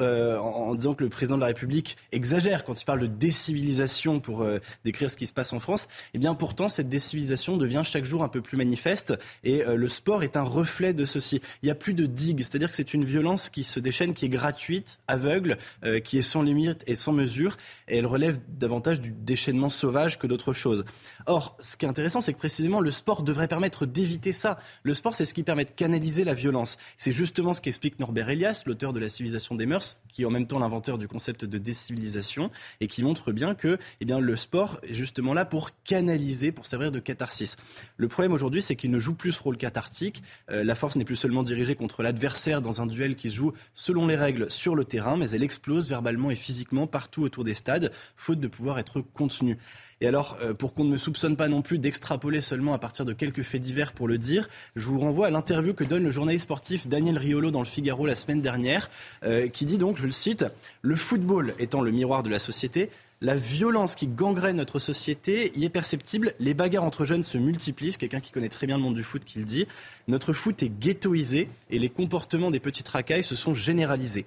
euh, 0.00 0.38
en, 0.38 0.74
disant 0.74 0.94
que 0.94 1.04
le 1.04 1.10
président 1.10 1.36
de 1.36 1.42
la 1.42 1.48
République 1.48 1.96
exagère 2.10 2.64
quand 2.64 2.80
il 2.80 2.84
parle 2.84 3.00
de 3.00 3.06
décivilisation 3.06 4.18
pour 4.18 4.44
décrire 4.84 5.10
ce 5.10 5.16
qui 5.16 5.28
se 5.28 5.32
passe 5.32 5.52
en 5.52 5.60
France, 5.60 5.86
eh 6.12 6.18
bien 6.18 6.34
pourtant, 6.34 6.68
cette 6.68 6.88
décivilisation 6.88 7.56
devient 7.56 7.82
chaque 7.84 8.04
jour 8.04 8.24
un 8.24 8.28
peu 8.28 8.40
plus 8.40 8.56
manifeste 8.56 9.14
et 9.44 9.62
le 9.64 9.88
sport 9.88 10.24
est 10.24 10.36
un 10.36 10.42
reflet 10.42 10.92
de 10.92 11.04
ceci. 11.04 11.40
Il 11.62 11.66
n'y 11.66 11.70
a 11.70 11.76
plus 11.76 11.94
de 11.94 12.06
digue, 12.06 12.40
c'est-à-dire 12.40 12.70
que 12.70 12.76
c'est 12.76 12.94
une 12.94 13.04
violence 13.04 13.27
qui 13.36 13.64
se 13.64 13.80
déchaîne, 13.80 14.14
qui 14.14 14.26
est 14.26 14.30
gratuite, 14.30 15.00
aveugle, 15.08 15.58
euh, 15.84 16.00
qui 16.00 16.18
est 16.18 16.22
sans 16.22 16.42
limite 16.42 16.84
et 16.86 16.94
sans 16.94 17.12
mesure, 17.12 17.56
et 17.88 17.98
elle 17.98 18.06
relève 18.06 18.40
davantage 18.48 19.00
du 19.00 19.10
déchaînement 19.10 19.68
sauvage 19.68 20.18
que 20.18 20.26
d'autres 20.26 20.52
choses. 20.52 20.84
Or, 21.30 21.58
ce 21.60 21.76
qui 21.76 21.84
est 21.84 21.88
intéressant, 21.88 22.22
c'est 22.22 22.32
que 22.32 22.38
précisément 22.38 22.80
le 22.80 22.90
sport 22.90 23.22
devrait 23.22 23.48
permettre 23.48 23.84
d'éviter 23.84 24.32
ça. 24.32 24.58
Le 24.82 24.94
sport, 24.94 25.14
c'est 25.14 25.26
ce 25.26 25.34
qui 25.34 25.42
permet 25.42 25.66
de 25.66 25.70
canaliser 25.70 26.24
la 26.24 26.32
violence. 26.32 26.78
C'est 26.96 27.12
justement 27.12 27.52
ce 27.52 27.60
qu'explique 27.60 28.00
Norbert 28.00 28.30
Elias, 28.30 28.62
l'auteur 28.64 28.94
de 28.94 28.98
La 28.98 29.10
civilisation 29.10 29.54
des 29.54 29.66
mœurs, 29.66 29.98
qui 30.10 30.22
est 30.22 30.24
en 30.24 30.30
même 30.30 30.46
temps 30.46 30.58
l'inventeur 30.58 30.96
du 30.96 31.06
concept 31.06 31.44
de 31.44 31.58
décivilisation, 31.58 32.50
et 32.80 32.86
qui 32.86 33.02
montre 33.02 33.30
bien 33.30 33.54
que 33.54 33.78
eh 34.00 34.06
bien, 34.06 34.20
le 34.20 34.36
sport 34.36 34.80
est 34.82 34.94
justement 34.94 35.34
là 35.34 35.44
pour 35.44 35.68
canaliser, 35.84 36.50
pour 36.50 36.64
servir 36.64 36.90
de 36.90 36.98
catharsis. 36.98 37.56
Le 37.98 38.08
problème 38.08 38.32
aujourd'hui, 38.32 38.62
c'est 38.62 38.74
qu'il 38.74 38.90
ne 38.90 38.98
joue 38.98 39.14
plus 39.14 39.32
ce 39.32 39.42
rôle 39.42 39.58
cathartique. 39.58 40.22
Euh, 40.50 40.64
la 40.64 40.74
force 40.74 40.96
n'est 40.96 41.04
plus 41.04 41.16
seulement 41.16 41.42
dirigée 41.42 41.74
contre 41.74 42.02
l'adversaire 42.02 42.62
dans 42.62 42.80
un 42.80 42.86
duel 42.86 43.16
qui 43.16 43.28
se 43.28 43.34
joue 43.34 43.52
selon 43.74 44.06
les 44.06 44.16
règles 44.16 44.50
sur 44.50 44.74
le 44.74 44.86
terrain, 44.86 45.18
mais 45.18 45.28
elle 45.32 45.42
explose 45.42 45.90
verbalement 45.90 46.30
et 46.30 46.36
physiquement 46.36 46.86
partout 46.86 47.22
autour 47.22 47.44
des 47.44 47.52
stades, 47.52 47.92
faute 48.16 48.40
de 48.40 48.48
pouvoir 48.48 48.78
être 48.78 49.02
contenue. 49.02 49.58
Et 50.00 50.06
alors, 50.06 50.38
euh, 50.42 50.54
pour 50.54 50.74
qu'on 50.74 50.84
ne 50.84 50.90
me 50.90 50.98
soupçonne 50.98 51.36
pas 51.36 51.48
non 51.48 51.60
plus 51.60 51.78
d'extrapoler 51.78 52.40
seulement 52.40 52.72
à 52.72 52.78
partir 52.78 53.04
de 53.04 53.12
quelques 53.12 53.42
faits 53.42 53.60
divers 53.60 53.92
pour 53.92 54.06
le 54.06 54.16
dire, 54.16 54.48
je 54.76 54.86
vous 54.86 55.00
renvoie 55.00 55.26
à 55.26 55.30
l'interview 55.30 55.74
que 55.74 55.84
donne 55.84 56.04
le 56.04 56.10
journaliste 56.10 56.44
sportif 56.44 56.86
Daniel 56.86 57.18
Riolo 57.18 57.50
dans 57.50 57.60
le 57.60 57.66
Figaro 57.66 58.06
la 58.06 58.14
semaine 58.14 58.40
dernière, 58.40 58.90
euh, 59.24 59.48
qui 59.48 59.66
dit 59.66 59.78
donc, 59.78 59.96
je 59.96 60.06
le 60.06 60.12
cite, 60.12 60.44
Le 60.82 60.94
football 60.94 61.54
étant 61.58 61.80
le 61.80 61.90
miroir 61.90 62.22
de 62.22 62.30
la 62.30 62.38
société, 62.38 62.90
la 63.20 63.34
violence 63.34 63.96
qui 63.96 64.06
gangrène 64.06 64.56
notre 64.56 64.78
société 64.78 65.50
y 65.56 65.64
est 65.64 65.70
perceptible. 65.70 66.34
Les 66.38 66.54
bagarres 66.54 66.84
entre 66.84 67.04
jeunes 67.04 67.24
se 67.24 67.36
multiplient. 67.36 67.96
Quelqu'un 67.96 68.20
qui 68.20 68.30
connaît 68.30 68.48
très 68.48 68.68
bien 68.68 68.76
le 68.76 68.82
monde 68.84 68.94
du 68.94 69.02
foot 69.02 69.24
qui 69.24 69.40
le 69.40 69.44
dit. 69.44 69.66
Notre 70.06 70.32
foot 70.32 70.62
est 70.62 70.68
ghettoisé 70.68 71.48
et 71.70 71.80
les 71.80 71.88
comportements 71.88 72.52
des 72.52 72.60
petites 72.60 72.86
racailles 72.86 73.24
se 73.24 73.34
sont 73.34 73.54
généralisés. 73.54 74.24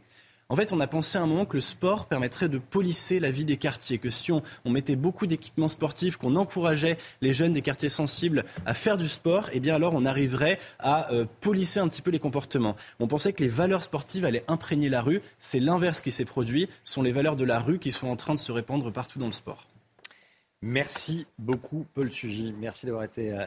En 0.52 0.57
fait, 0.57 0.73
on 0.73 0.82
a 0.82 0.88
pensé 0.88 1.18
à 1.18 1.22
un 1.22 1.28
moment 1.28 1.45
que 1.45 1.56
le 1.56 1.61
sport 1.61 2.07
permettrait 2.07 2.49
de 2.49 2.57
polisser 2.57 3.22
la 3.22 3.32
vie 3.32 3.45
des 3.45 3.56
quartiers, 3.56 3.99
que 3.99 4.10
si 4.10 4.34
on, 4.34 4.41
mettait 4.65 4.98
beaucoup 4.98 5.26
d'équipements 5.26 5.69
sportifs, 5.69 6.18
qu'on 6.18 6.36
encourageait 6.36 6.98
les 7.22 7.32
jeunes 7.32 7.53
des 7.53 7.61
quartiers 7.61 7.88
sensibles 7.88 8.44
à 8.65 8.73
faire 8.73 8.98
du 8.98 9.07
sport, 9.07 9.48
eh 9.53 9.61
bien 9.61 9.76
alors 9.76 9.94
on 9.94 10.03
arriverait 10.03 10.60
à 10.80 11.10
euh, 11.14 11.23
polisser 11.40 11.80
un 11.80 11.88
petit 11.88 12.02
peu 12.02 12.11
les 12.11 12.19
comportements. 12.19 12.76
On 12.99 13.07
pensait 13.07 13.32
que 13.32 13.41
les 13.41 13.48
valeurs 13.48 13.82
sportives 13.82 14.26
allaient 14.26 14.44
imprégner 14.49 14.90
la 14.90 15.02
rue. 15.02 15.22
C'est 15.40 15.61
l'inverse 15.61 16.02
qui 16.02 16.11
s'est 16.11 16.26
produit. 16.26 16.68
Ce 16.84 16.95
sont 16.95 17.02
les 17.02 17.14
valeurs 17.14 17.38
de 17.38 17.45
la 17.45 17.61
rue 17.61 17.80
qui 17.80 17.94
sont 17.94 18.07
en 18.07 18.18
train 18.18 18.34
de 18.34 18.40
se 18.40 18.52
répandre 18.52 18.91
partout 18.91 19.19
dans 19.19 19.28
le 19.28 19.32
sport. 19.32 19.69
Merci 20.61 21.28
beaucoup, 21.40 21.86
Paul 21.94 22.11
Sugy. 22.11 22.53
Merci 22.60 22.88
d'avoir 22.88 23.06
été 23.06 23.32
euh, 23.32 23.45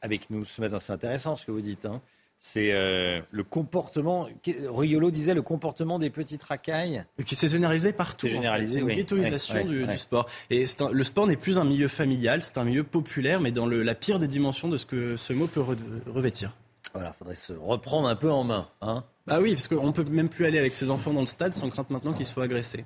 avec 0.00 0.30
nous 0.30 0.46
ce 0.46 0.62
matin. 0.62 0.78
C'est 0.78 0.94
intéressant 0.94 1.36
ce 1.36 1.44
que 1.44 1.52
vous 1.52 1.60
dites. 1.60 1.84
Hein 1.84 2.00
c'est 2.42 2.72
euh, 2.72 3.20
le 3.30 3.44
comportement. 3.44 4.26
Riolo 4.46 5.10
disait 5.10 5.34
le 5.34 5.42
comportement 5.42 5.98
des 5.98 6.08
petites 6.08 6.42
racailles. 6.42 7.04
Qui 7.26 7.36
s'est 7.36 7.50
généralisé 7.50 7.92
partout. 7.92 8.26
C'est 8.26 8.32
généralisé. 8.32 8.80
une 8.80 8.88
ghettoisation 8.88 9.62
du, 9.66 9.98
sport. 9.98 10.26
Et 10.48 10.64
le 10.92 11.04
sport 11.04 11.26
n'est 11.26 11.36
plus 11.36 11.58
un 11.58 11.64
milieu 11.64 11.86
familial, 11.86 12.42
c'est 12.42 12.56
un 12.56 12.64
milieu 12.64 12.82
populaire, 12.82 13.40
mais 13.40 13.52
dans 13.52 13.66
la 13.66 13.94
pire 13.94 14.18
des 14.18 14.26
dimensions 14.26 14.68
de 14.68 14.78
ce 14.78 14.86
que 14.86 15.18
ce 15.18 15.34
mot 15.34 15.46
peut 15.46 15.60
revêtir. 15.60 16.56
Voilà, 16.94 17.12
il 17.14 17.18
faudrait 17.18 17.34
se 17.34 17.52
reprendre 17.52 18.08
un 18.08 18.16
peu 18.16 18.32
en 18.32 18.42
main. 18.42 18.68
Hein 18.80 19.04
bah 19.26 19.38
oui, 19.40 19.54
parce 19.54 19.68
qu'on 19.68 19.92
peut 19.92 20.04
même 20.04 20.30
plus 20.30 20.46
aller 20.46 20.58
avec 20.58 20.74
ses 20.74 20.90
enfants 20.90 21.12
dans 21.12 21.20
le 21.20 21.26
stade 21.26 21.52
sans 21.52 21.68
crainte 21.68 21.90
maintenant 21.90 22.14
qu'ils 22.14 22.26
soient 22.26 22.44
agressés. 22.44 22.84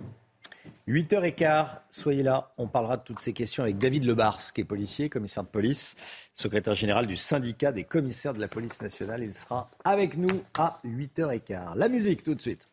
8h15, 0.88 1.66
soyez 1.90 2.22
là, 2.22 2.52
on 2.58 2.68
parlera 2.68 2.96
de 2.96 3.02
toutes 3.02 3.20
ces 3.20 3.32
questions 3.32 3.62
avec 3.62 3.78
David 3.78 4.04
Lebars, 4.04 4.40
qui 4.52 4.60
est 4.60 4.64
policier, 4.64 5.08
commissaire 5.08 5.44
de 5.44 5.48
police, 5.48 5.96
secrétaire 6.34 6.74
général 6.74 7.06
du 7.06 7.16
syndicat 7.16 7.72
des 7.72 7.84
commissaires 7.84 8.34
de 8.34 8.40
la 8.40 8.48
police 8.48 8.82
nationale. 8.82 9.22
Il 9.22 9.32
sera 9.32 9.70
avec 9.84 10.16
nous 10.16 10.42
à 10.58 10.80
8h15. 10.84 11.76
La 11.76 11.88
musique 11.88 12.22
tout 12.22 12.34
de 12.34 12.40
suite. 12.40 12.66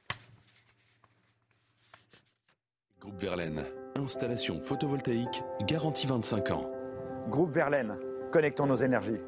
Groupe 3.00 3.20
Verlaine, 3.20 3.64
installation 3.96 4.62
photovoltaïque, 4.62 5.42
garantie 5.66 6.06
25 6.06 6.52
ans. 6.52 6.70
Groupe 7.30 7.52
Verlaine, 7.52 7.96
connectons 8.32 8.68
nos 8.68 8.76
énergies. 8.76 9.20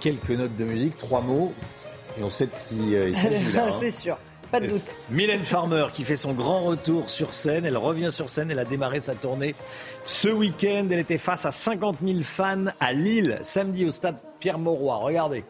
Quelques 0.00 0.30
notes 0.30 0.56
de 0.56 0.64
musique, 0.64 0.96
trois 0.96 1.20
mots, 1.20 1.52
et 2.18 2.22
on 2.22 2.28
sait 2.28 2.46
de 2.46 2.52
qui 2.68 2.94
euh, 2.96 3.08
il 3.08 3.16
s'agit 3.16 3.52
là. 3.52 3.66
hein. 3.68 3.76
C'est 3.80 3.90
sûr, 3.90 4.18
pas 4.52 4.60
de 4.60 4.66
doute. 4.66 4.96
Mylène 5.10 5.42
Farmer 5.42 5.86
qui 5.92 6.04
fait 6.04 6.16
son 6.16 6.32
grand 6.32 6.60
retour 6.60 7.08
sur 7.08 7.32
scène. 7.32 7.64
Elle 7.64 7.78
revient 7.78 8.10
sur 8.12 8.28
scène. 8.28 8.50
Elle 8.50 8.58
a 8.58 8.64
démarré 8.66 9.00
sa 9.00 9.14
tournée 9.14 9.54
ce 10.04 10.28
week-end. 10.28 10.86
Elle 10.90 10.98
était 10.98 11.18
face 11.18 11.46
à 11.46 11.52
50 11.52 11.96
000 12.04 12.18
fans 12.22 12.66
à 12.78 12.92
Lille 12.92 13.38
samedi 13.42 13.86
au 13.86 13.90
stade 13.90 14.16
Pierre-Mauroy. 14.40 14.96
Regardez. 14.96 15.44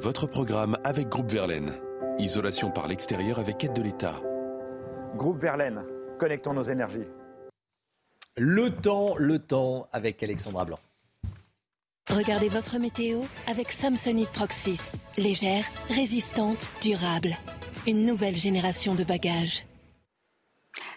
Votre 0.00 0.26
programme 0.26 0.76
avec 0.84 1.08
Groupe 1.08 1.30
Verlaine. 1.30 1.74
Isolation 2.18 2.70
par 2.70 2.88
l'extérieur 2.88 3.38
avec 3.38 3.62
aide 3.64 3.72
de 3.72 3.82
l'État. 3.82 4.20
Groupe 5.14 5.40
Verlaine, 5.40 5.82
connectons 6.18 6.54
nos 6.54 6.62
énergies. 6.62 7.06
Le 8.36 8.70
temps, 8.70 9.14
le 9.18 9.38
temps 9.38 9.88
avec 9.92 10.22
Alexandra 10.22 10.64
Blanc. 10.64 10.78
Regardez 12.10 12.48
votre 12.48 12.78
météo 12.78 13.22
avec 13.46 13.70
Samsonite 13.70 14.30
Proxys. 14.30 14.92
Légère, 15.18 15.64
résistante, 15.90 16.70
durable. 16.80 17.36
Une 17.86 18.06
nouvelle 18.06 18.36
génération 18.36 18.94
de 18.94 19.04
bagages. 19.04 19.67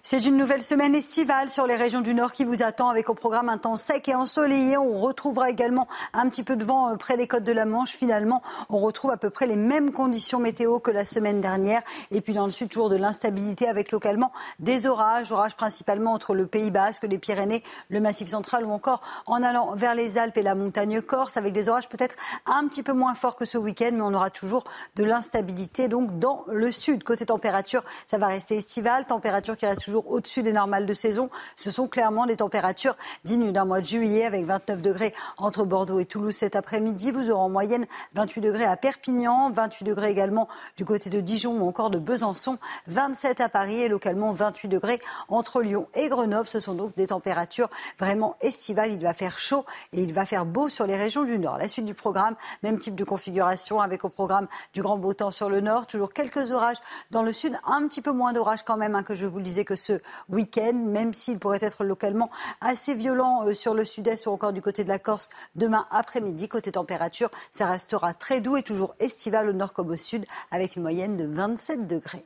C'est 0.03 0.25
une 0.25 0.35
nouvelle 0.35 0.63
semaine 0.63 0.95
estivale 0.95 1.47
sur 1.47 1.67
les 1.67 1.75
régions 1.75 2.01
du 2.01 2.15
Nord 2.15 2.31
qui 2.31 2.43
vous 2.43 2.63
attend 2.63 2.89
avec 2.89 3.07
au 3.11 3.13
programme 3.13 3.49
un 3.49 3.59
temps 3.59 3.77
sec 3.77 4.09
et 4.09 4.15
ensoleillé. 4.15 4.75
On 4.75 4.97
retrouvera 4.97 5.51
également 5.51 5.87
un 6.13 6.27
petit 6.27 6.41
peu 6.41 6.55
de 6.55 6.65
vent 6.65 6.89
euh, 6.89 6.95
près 6.95 7.17
des 7.17 7.27
côtes 7.27 7.43
de 7.43 7.51
la 7.51 7.65
Manche. 7.65 7.91
Finalement, 7.91 8.41
on 8.69 8.79
retrouve 8.79 9.11
à 9.11 9.17
peu 9.17 9.29
près 9.29 9.45
les 9.45 9.57
mêmes 9.57 9.91
conditions 9.91 10.39
météo 10.39 10.79
que 10.79 10.89
la 10.89 11.05
semaine 11.05 11.39
dernière. 11.39 11.83
Et 12.09 12.21
puis 12.21 12.33
dans 12.33 12.45
le 12.45 12.51
sud, 12.51 12.69
toujours 12.69 12.89
de 12.89 12.95
l'instabilité 12.95 13.67
avec 13.67 13.91
localement 13.91 14.31
des 14.57 14.87
orages. 14.87 15.31
Orages 15.31 15.55
principalement 15.55 16.13
entre 16.13 16.33
le 16.33 16.47
Pays 16.47 16.71
Basque, 16.71 17.03
les 17.03 17.19
Pyrénées, 17.19 17.61
le 17.89 17.99
Massif 17.99 18.27
central 18.27 18.65
ou 18.65 18.71
encore 18.71 19.01
en 19.27 19.43
allant 19.43 19.75
vers 19.75 19.93
les 19.93 20.17
Alpes 20.17 20.37
et 20.37 20.43
la 20.43 20.55
montagne 20.55 20.99
corse 21.03 21.37
avec 21.37 21.53
des 21.53 21.69
orages 21.69 21.87
peut-être 21.87 22.15
un 22.47 22.67
petit 22.67 22.81
peu 22.81 22.93
moins 22.93 23.13
forts 23.13 23.35
que 23.35 23.45
ce 23.45 23.59
week-end, 23.59 23.91
mais 23.93 24.01
on 24.01 24.15
aura 24.15 24.31
toujours 24.31 24.63
de 24.95 25.03
l'instabilité 25.03 25.87
donc 25.89 26.17
dans 26.17 26.43
le 26.47 26.71
sud. 26.71 27.03
Côté 27.03 27.27
température, 27.27 27.83
ça 28.07 28.17
va 28.17 28.25
rester 28.25 28.55
estival. 28.55 29.05
Température 29.05 29.55
qui 29.55 29.67
reste 29.67 29.83
toujours 29.83 29.90
au-dessus 29.95 30.43
des 30.43 30.53
normales 30.53 30.85
de 30.85 30.93
saison. 30.93 31.29
Ce 31.55 31.71
sont 31.71 31.87
clairement 31.87 32.25
des 32.25 32.37
températures 32.37 32.95
dignes 33.23 33.51
d'un 33.51 33.65
mois 33.65 33.81
de 33.81 33.85
juillet 33.85 34.25
avec 34.25 34.45
29 34.45 34.81
degrés 34.81 35.13
entre 35.37 35.65
Bordeaux 35.65 35.99
et 35.99 36.05
Toulouse 36.05 36.35
cet 36.35 36.55
après-midi. 36.55 37.11
Vous 37.11 37.29
aurez 37.29 37.41
en 37.41 37.49
moyenne 37.49 37.85
28 38.13 38.41
degrés 38.41 38.65
à 38.65 38.77
Perpignan, 38.77 39.51
28 39.51 39.83
degrés 39.85 40.09
également 40.09 40.47
du 40.77 40.85
côté 40.85 41.09
de 41.09 41.19
Dijon 41.19 41.61
ou 41.61 41.67
encore 41.67 41.89
de 41.89 41.99
Besançon, 41.99 42.57
27 42.87 43.41
à 43.41 43.49
Paris 43.49 43.81
et 43.81 43.87
localement 43.87 44.33
28 44.33 44.67
degrés 44.67 44.99
entre 45.29 45.61
Lyon 45.61 45.87
et 45.93 46.09
Grenoble. 46.09 46.47
Ce 46.47 46.59
sont 46.59 46.73
donc 46.73 46.95
des 46.95 47.07
températures 47.07 47.69
vraiment 47.99 48.35
estivales. 48.41 48.91
Il 48.91 49.01
va 49.01 49.13
faire 49.13 49.39
chaud 49.39 49.65
et 49.93 50.01
il 50.01 50.13
va 50.13 50.25
faire 50.25 50.45
beau 50.45 50.69
sur 50.69 50.85
les 50.85 50.95
régions 50.95 51.23
du 51.23 51.39
Nord. 51.39 51.57
La 51.57 51.67
suite 51.67 51.85
du 51.85 51.93
programme, 51.93 52.35
même 52.63 52.79
type 52.79 52.95
de 52.95 53.03
configuration 53.03 53.79
avec 53.79 54.03
au 54.05 54.09
programme 54.09 54.47
du 54.73 54.81
grand 54.81 54.97
beau 54.97 55.13
temps 55.13 55.31
sur 55.31 55.49
le 55.49 55.61
Nord. 55.61 55.87
Toujours 55.87 56.13
quelques 56.13 56.51
orages 56.51 56.77
dans 57.11 57.23
le 57.23 57.33
Sud, 57.33 57.55
un 57.65 57.87
petit 57.87 58.01
peu 58.01 58.11
moins 58.11 58.33
d'orages 58.33 58.63
quand 58.63 58.77
même 58.77 58.95
hein, 58.95 59.03
que 59.03 59.15
je 59.15 59.25
vous 59.25 59.37
le 59.37 59.43
disais 59.43 59.65
que 59.65 59.75
ce 59.81 59.99
week-end, 60.29 60.73
même 60.73 61.13
s'il 61.13 61.39
pourrait 61.39 61.59
être 61.61 61.83
localement 61.83 62.29
assez 62.61 62.93
violent 62.93 63.45
euh, 63.45 63.53
sur 63.53 63.73
le 63.73 63.85
sud-est 63.85 64.27
ou 64.27 64.31
encore 64.31 64.53
du 64.53 64.61
côté 64.61 64.83
de 64.83 64.89
la 64.89 64.99
Corse 64.99 65.29
demain 65.55 65.85
après-midi. 65.91 66.47
Côté 66.47 66.71
température, 66.71 67.29
ça 67.51 67.65
restera 67.65 68.13
très 68.13 68.41
doux 68.41 68.57
et 68.57 68.63
toujours 68.63 68.95
estival 68.99 69.49
au 69.49 69.53
nord 69.53 69.73
comme 69.73 69.89
au 69.89 69.97
sud 69.97 70.25
avec 70.51 70.75
une 70.75 70.83
moyenne 70.83 71.17
de 71.17 71.25
27 71.25 71.87
degrés. 71.87 72.25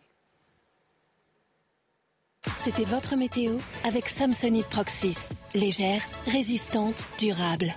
C'était 2.59 2.83
votre 2.83 3.15
météo 3.15 3.57
avec 3.83 4.07
Samsonite 4.07 4.67
Proxys. 4.67 5.29
Légère, 5.53 6.01
résistante, 6.27 7.07
durable. 7.17 7.73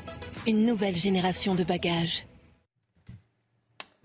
Une 0.47 0.67
nouvelle 0.67 0.97
génération 0.97 1.55
de 1.55 1.65
bagages. 1.65 2.27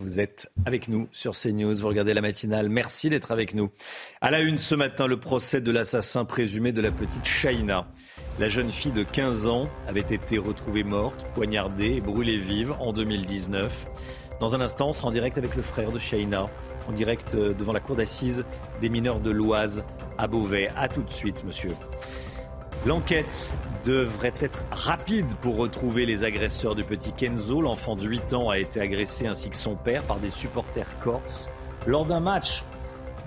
Vous 0.03 0.19
êtes 0.19 0.51
avec 0.65 0.89
nous 0.89 1.07
sur 1.13 1.31
CNews, 1.31 1.75
vous 1.75 1.87
regardez 1.87 2.13
la 2.13 2.19
matinale. 2.19 2.67
Merci 2.67 3.09
d'être 3.09 3.31
avec 3.31 3.55
nous. 3.55 3.71
À 4.19 4.31
la 4.31 4.41
une 4.41 4.57
ce 4.57 4.75
matin, 4.75 5.07
le 5.07 5.17
procès 5.17 5.61
de 5.61 5.71
l'assassin 5.71 6.25
présumé 6.25 6.73
de 6.73 6.81
la 6.81 6.91
petite 6.91 7.23
Shaina. 7.23 7.87
La 8.37 8.49
jeune 8.49 8.69
fille 8.69 8.91
de 8.91 9.03
15 9.03 9.47
ans 9.47 9.69
avait 9.87 10.01
été 10.01 10.37
retrouvée 10.37 10.83
morte, 10.83 11.25
poignardée 11.33 11.95
et 11.95 12.01
brûlée 12.01 12.35
vive 12.35 12.73
en 12.81 12.91
2019. 12.91 13.85
Dans 14.41 14.53
un 14.53 14.59
instant, 14.59 14.89
on 14.89 14.93
sera 14.93 15.07
en 15.07 15.11
direct 15.11 15.37
avec 15.37 15.55
le 15.55 15.61
frère 15.61 15.93
de 15.93 15.99
Shaina, 15.99 16.49
en 16.89 16.91
direct 16.91 17.33
euh, 17.35 17.53
devant 17.53 17.71
la 17.71 17.79
cour 17.79 17.95
d'assises 17.95 18.43
des 18.81 18.89
mineurs 18.89 19.21
de 19.21 19.31
l'Oise 19.31 19.85
à 20.17 20.27
Beauvais. 20.27 20.69
A 20.75 20.89
tout 20.89 21.03
de 21.03 21.11
suite, 21.11 21.45
monsieur. 21.45 21.71
L'enquête 22.85 23.53
devrait 23.85 24.33
être 24.41 24.65
rapide 24.69 25.33
pour 25.35 25.55
retrouver 25.55 26.05
les 26.05 26.25
agresseurs 26.25 26.75
du 26.75 26.83
petit 26.83 27.13
Kenzo. 27.13 27.61
L'enfant 27.61 27.95
de 27.95 28.05
8 28.05 28.33
ans 28.33 28.49
a 28.49 28.59
été 28.59 28.81
agressé 28.81 29.25
ainsi 29.25 29.49
que 29.49 29.55
son 29.55 29.75
père 29.75 30.03
par 30.03 30.19
des 30.19 30.29
supporters 30.29 30.99
corses 30.99 31.49
lors 31.87 32.05
d'un 32.05 32.19
match 32.19 32.65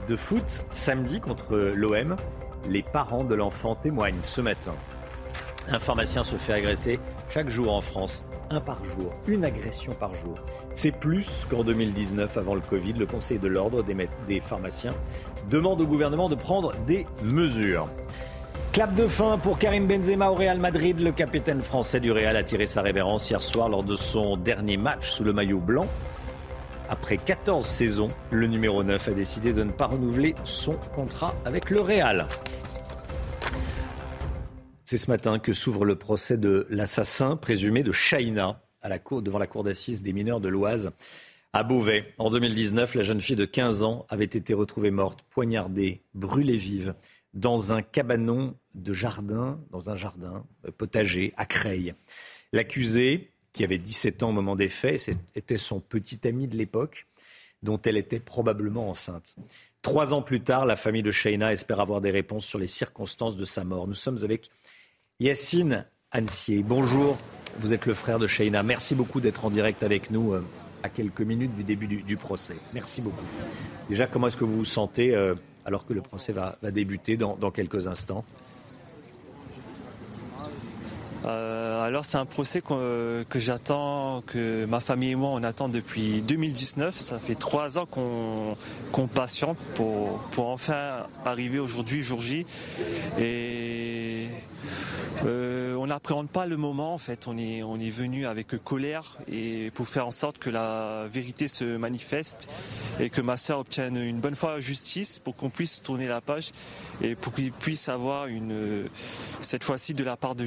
de 0.09 0.15
foot 0.15 0.63
samedi 0.71 1.21
contre 1.21 1.57
l'OM. 1.75 2.17
Les 2.69 2.83
parents 2.83 3.25
de 3.25 3.35
l'enfant 3.35 3.77
témoignent 3.77 4.21
ce 4.25 4.43
matin. 4.43 4.75
Un 5.71 5.79
pharmacien 5.79 6.23
se 6.23 6.37
fait 6.37 6.53
agresser 6.53 7.01
chaque 7.31 7.49
jour 7.49 7.73
en 7.73 7.81
France, 7.81 8.25
un 8.51 8.61
par 8.61 8.85
jour, 8.85 9.11
une 9.27 9.43
agression 9.43 9.95
par 9.95 10.15
jour. 10.17 10.35
C'est 10.75 10.93
plus 10.93 11.47
qu'en 11.49 11.65
2019 11.65 12.37
avant 12.37 12.55
le 12.55 12.61
Covid. 12.61 12.93
Le 12.93 13.07
Conseil 13.07 13.39
de 13.39 13.49
l'ordre 13.49 13.83
des, 13.83 13.97
des 14.29 14.41
pharmaciens 14.41 14.95
demande 15.49 15.81
au 15.81 15.87
gouvernement 15.87 16.29
de 16.29 16.35
prendre 16.35 16.75
des 16.87 17.07
mesures. 17.23 17.89
Clap 18.77 18.95
de 18.95 19.07
fin 19.07 19.39
pour 19.39 19.59
Karim 19.59 19.87
Benzema 19.87 20.29
au 20.29 20.35
Real 20.35 20.59
Madrid. 20.59 21.01
Le 21.01 21.11
capitaine 21.11 21.63
français 21.63 21.99
du 21.99 22.13
Real 22.13 22.37
a 22.37 22.43
tiré 22.45 22.67
sa 22.67 22.83
révérence 22.83 23.31
hier 23.31 23.41
soir 23.41 23.71
lors 23.71 23.83
de 23.83 23.97
son 23.97 24.37
dernier 24.37 24.77
match 24.77 25.09
sous 25.09 25.25
le 25.25 25.33
maillot 25.33 25.61
blanc. 25.61 25.87
Après 26.91 27.17
14 27.17 27.65
saisons, 27.65 28.09
le 28.31 28.47
numéro 28.47 28.85
9 28.85 29.09
a 29.09 29.13
décidé 29.13 29.55
de 29.55 29.63
ne 29.63 29.71
pas 29.71 29.87
renouveler 29.87 30.35
son 30.45 30.75
contrat 30.95 31.35
avec 31.47 31.71
le 31.71 31.81
Real. 31.81 32.27
C'est 34.85 34.99
ce 34.99 35.11
matin 35.11 35.39
que 35.39 35.55
s'ouvre 35.55 35.87
le 35.87 35.97
procès 35.97 36.37
de 36.37 36.67
l'assassin 36.69 37.39
présumé 37.39 37.83
de 37.83 37.93
Shaina 37.93 38.61
à 38.83 38.91
devant 39.23 39.39
la 39.39 39.47
cour 39.47 39.65
d'assises 39.65 40.03
des 40.03 40.13
mineurs 40.13 40.41
de 40.41 40.51
l'Oise 40.51 40.93
à 41.55 41.63
Beauvais. 41.63 42.13
En 42.19 42.29
2019, 42.29 42.95
la 42.95 43.01
jeune 43.01 43.23
fille 43.23 43.37
de 43.37 43.47
15 43.47 43.83
ans 43.83 44.05
avait 44.11 44.27
été 44.27 44.53
retrouvée 44.53 44.91
morte, 44.91 45.25
poignardée, 45.31 46.03
brûlée 46.13 46.57
vive 46.57 46.95
dans 47.37 47.73
un 47.73 47.83
cabanon 47.83 48.57
de 48.75 48.93
jardin, 48.93 49.61
dans 49.71 49.89
un 49.89 49.97
jardin 49.97 50.45
euh, 50.67 50.71
potager 50.77 51.33
à 51.37 51.47
Creil. 51.47 51.95
L'accusé, 52.53 53.31
qui 53.57 53.65
avait 53.65 53.79
17 53.79 54.23
ans 54.23 54.29
au 54.29 54.33
moment 54.33 54.55
des 54.55 54.69
faits. 54.69 55.17
C'était 55.35 55.57
son 55.57 55.81
petit 55.81 56.29
ami 56.29 56.47
de 56.47 56.57
l'époque, 56.57 57.07
dont 57.63 57.81
elle 57.83 57.97
était 57.97 58.21
probablement 58.21 58.91
enceinte. 58.91 59.35
Trois 59.81 60.13
ans 60.13 60.21
plus 60.21 60.43
tard, 60.43 60.67
la 60.67 60.77
famille 60.77 61.03
de 61.03 61.11
Shaina 61.11 61.53
espère 61.53 61.81
avoir 61.81 62.03
des 62.03 62.11
réponses 62.11 62.45
sur 62.45 62.59
les 62.59 62.67
circonstances 62.67 63.37
de 63.37 63.47
sa 63.47 63.65
mort. 63.65 63.89
Nous 63.89 63.95
sommes 63.95 64.19
avec 64.25 64.51
Yacine 65.21 65.87
Ansier. 66.13 66.63
Bonjour, 66.63 67.17
vous 67.61 67.73
êtes 67.73 67.87
le 67.87 67.95
frère 67.95 68.19
de 68.19 68.27
Shaina. 68.27 68.63
Merci 68.63 68.95
beaucoup 68.95 69.23
d'être 69.23 69.47
en 69.47 69.51
direct 69.51 69.83
avec 69.83 70.11
nous 70.11 70.35
euh, 70.35 70.45
à 70.83 70.91
quelques 70.91 71.23
minutes 71.23 71.55
du 71.57 71.65
début 71.65 71.87
du, 71.87 72.17
procès. 72.19 72.57
Merci 72.75 73.01
beaucoup. 73.01 73.25
Déjà, 73.89 74.07
comment 74.07 74.27
est-ce 74.27 74.37
que 74.37 74.45
vous 74.45 74.59
vous 74.59 74.65
sentez 74.67 75.15
euh, 75.15 75.35
alors 75.67 75.85
que 75.85 75.93
le 75.93 76.01
procès 76.01 76.33
va, 76.33 76.57
débuter 76.63 77.19
dans 77.19 77.51
quelques 77.51 77.89
instants 77.89 78.25
euh, 81.27 81.83
alors 81.83 82.05
c'est 82.05 82.19
un 82.19 82.25
procès 82.25 82.61
que, 82.61 83.25
j'attends, 83.35 84.23
que 84.27 84.65
ma 84.65 84.81
famille 84.81 85.11
et 85.11 85.17
moi 85.17 85.31
on 85.31 85.43
attend 85.43 85.69
depuis 85.69 86.23
2019. 86.23 86.99
Ça 86.99 87.19
fait 87.19 87.35
trois 87.35 87.79
ans 87.79 87.87
qu'on 87.87 89.07
patiente 89.09 89.59
pour, 89.75 90.19
pour 90.33 90.49
enfin 90.49 91.07
arriver 91.25 91.59
aujourd'hui, 91.59 92.03
jour 92.03 92.21
J. 92.21 92.47
euh, 95.25 95.75
on 95.77 95.87
n'appréhende 95.87 96.29
pas 96.29 96.47
le 96.47 96.57
moment 96.57 96.95
en 96.95 96.99
fait. 96.99 97.27
On 97.27 97.39
est, 97.39 97.63
on 97.63 97.79
est 97.81 97.91
venu 97.91 98.27
avec 98.27 98.49
colère 98.63 99.19
et 99.31 99.71
pour 99.75 99.89
faire 99.89 100.07
en 100.07 100.11
sorte 100.11 100.39
que 100.39 100.51
la 100.51 101.07
vérité 101.11 101.49
se 101.49 101.77
manifeste 101.77 102.49
et 103.01 103.11
que 103.11 103.21
ma 103.21 103.37
soeur 103.37 103.61
obtienne 103.61 103.97
une 103.97 104.21
bonne 104.21 104.35
fois 104.35 104.61
justice 104.61 105.19
pour 105.19 105.37
qu'on 105.37 105.51
puisse 105.51 105.83
tourner 105.83 106.07
la 106.07 106.21
page 106.21 106.53
et 107.03 107.15
pour 107.15 107.35
qu'il 107.35 107.53
puisse 107.53 107.89
avoir 107.89 108.27
une, 108.27 108.89
cette 109.41 109.65
fois-ci 109.65 109.95
de 109.95 110.05
la 110.05 110.17
part 110.17 110.35
de, 110.35 110.47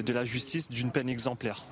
de 0.00 0.12
la 0.12 0.24
justice 0.24 0.68
d'une 0.68 0.90
peine 0.90 1.08
exemplaire. 1.08 1.62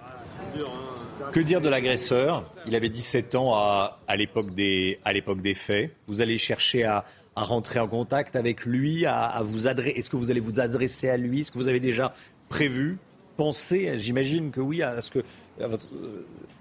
Que 1.33 1.41
dire 1.41 1.61
de 1.61 1.69
l'agresseur? 1.69 2.45
Il 2.67 2.75
avait 2.75 2.89
17 2.89 3.35
ans 3.35 3.55
à, 3.55 3.99
à 4.07 4.17
l'époque 4.17 4.55
des, 4.55 4.99
des 5.37 5.55
faits. 5.55 5.91
Vous 6.07 6.21
allez 6.21 6.39
chercher 6.39 6.85
à, 6.85 7.05
à 7.37 7.45
rentrer 7.45 7.79
en 7.79 7.87
contact 7.87 8.35
avec 8.35 8.65
lui, 8.65 9.07
à, 9.07 9.41
vous 9.45 9.69
adresser. 9.69 9.95
Est-ce 9.97 10.11
que 10.11 10.17
vous 10.17 10.31
allez 10.31 10.41
vous 10.41 10.59
adresser 10.59 11.09
à 11.09 11.17
lui? 11.17 11.41
Est-ce 11.43 11.51
que 11.51 11.59
vous 11.59 11.69
avez 11.69 11.81
déjà 11.81 12.15
prévu, 12.49 12.99
pensé, 13.37 13.99
j'imagine 14.01 14.51
que 14.51 14.61
oui, 14.61 14.83
à 14.83 15.01
ce 15.03 15.11
que 15.11 15.23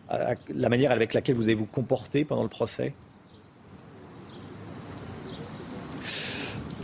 à 0.07 0.33
la 0.49 0.69
manière 0.69 0.91
avec 0.91 1.13
laquelle 1.13 1.35
vous 1.35 1.43
allez 1.43 1.55
vous 1.55 1.65
comporter 1.65 2.25
pendant 2.25 2.43
le 2.43 2.49
procès? 2.49 2.93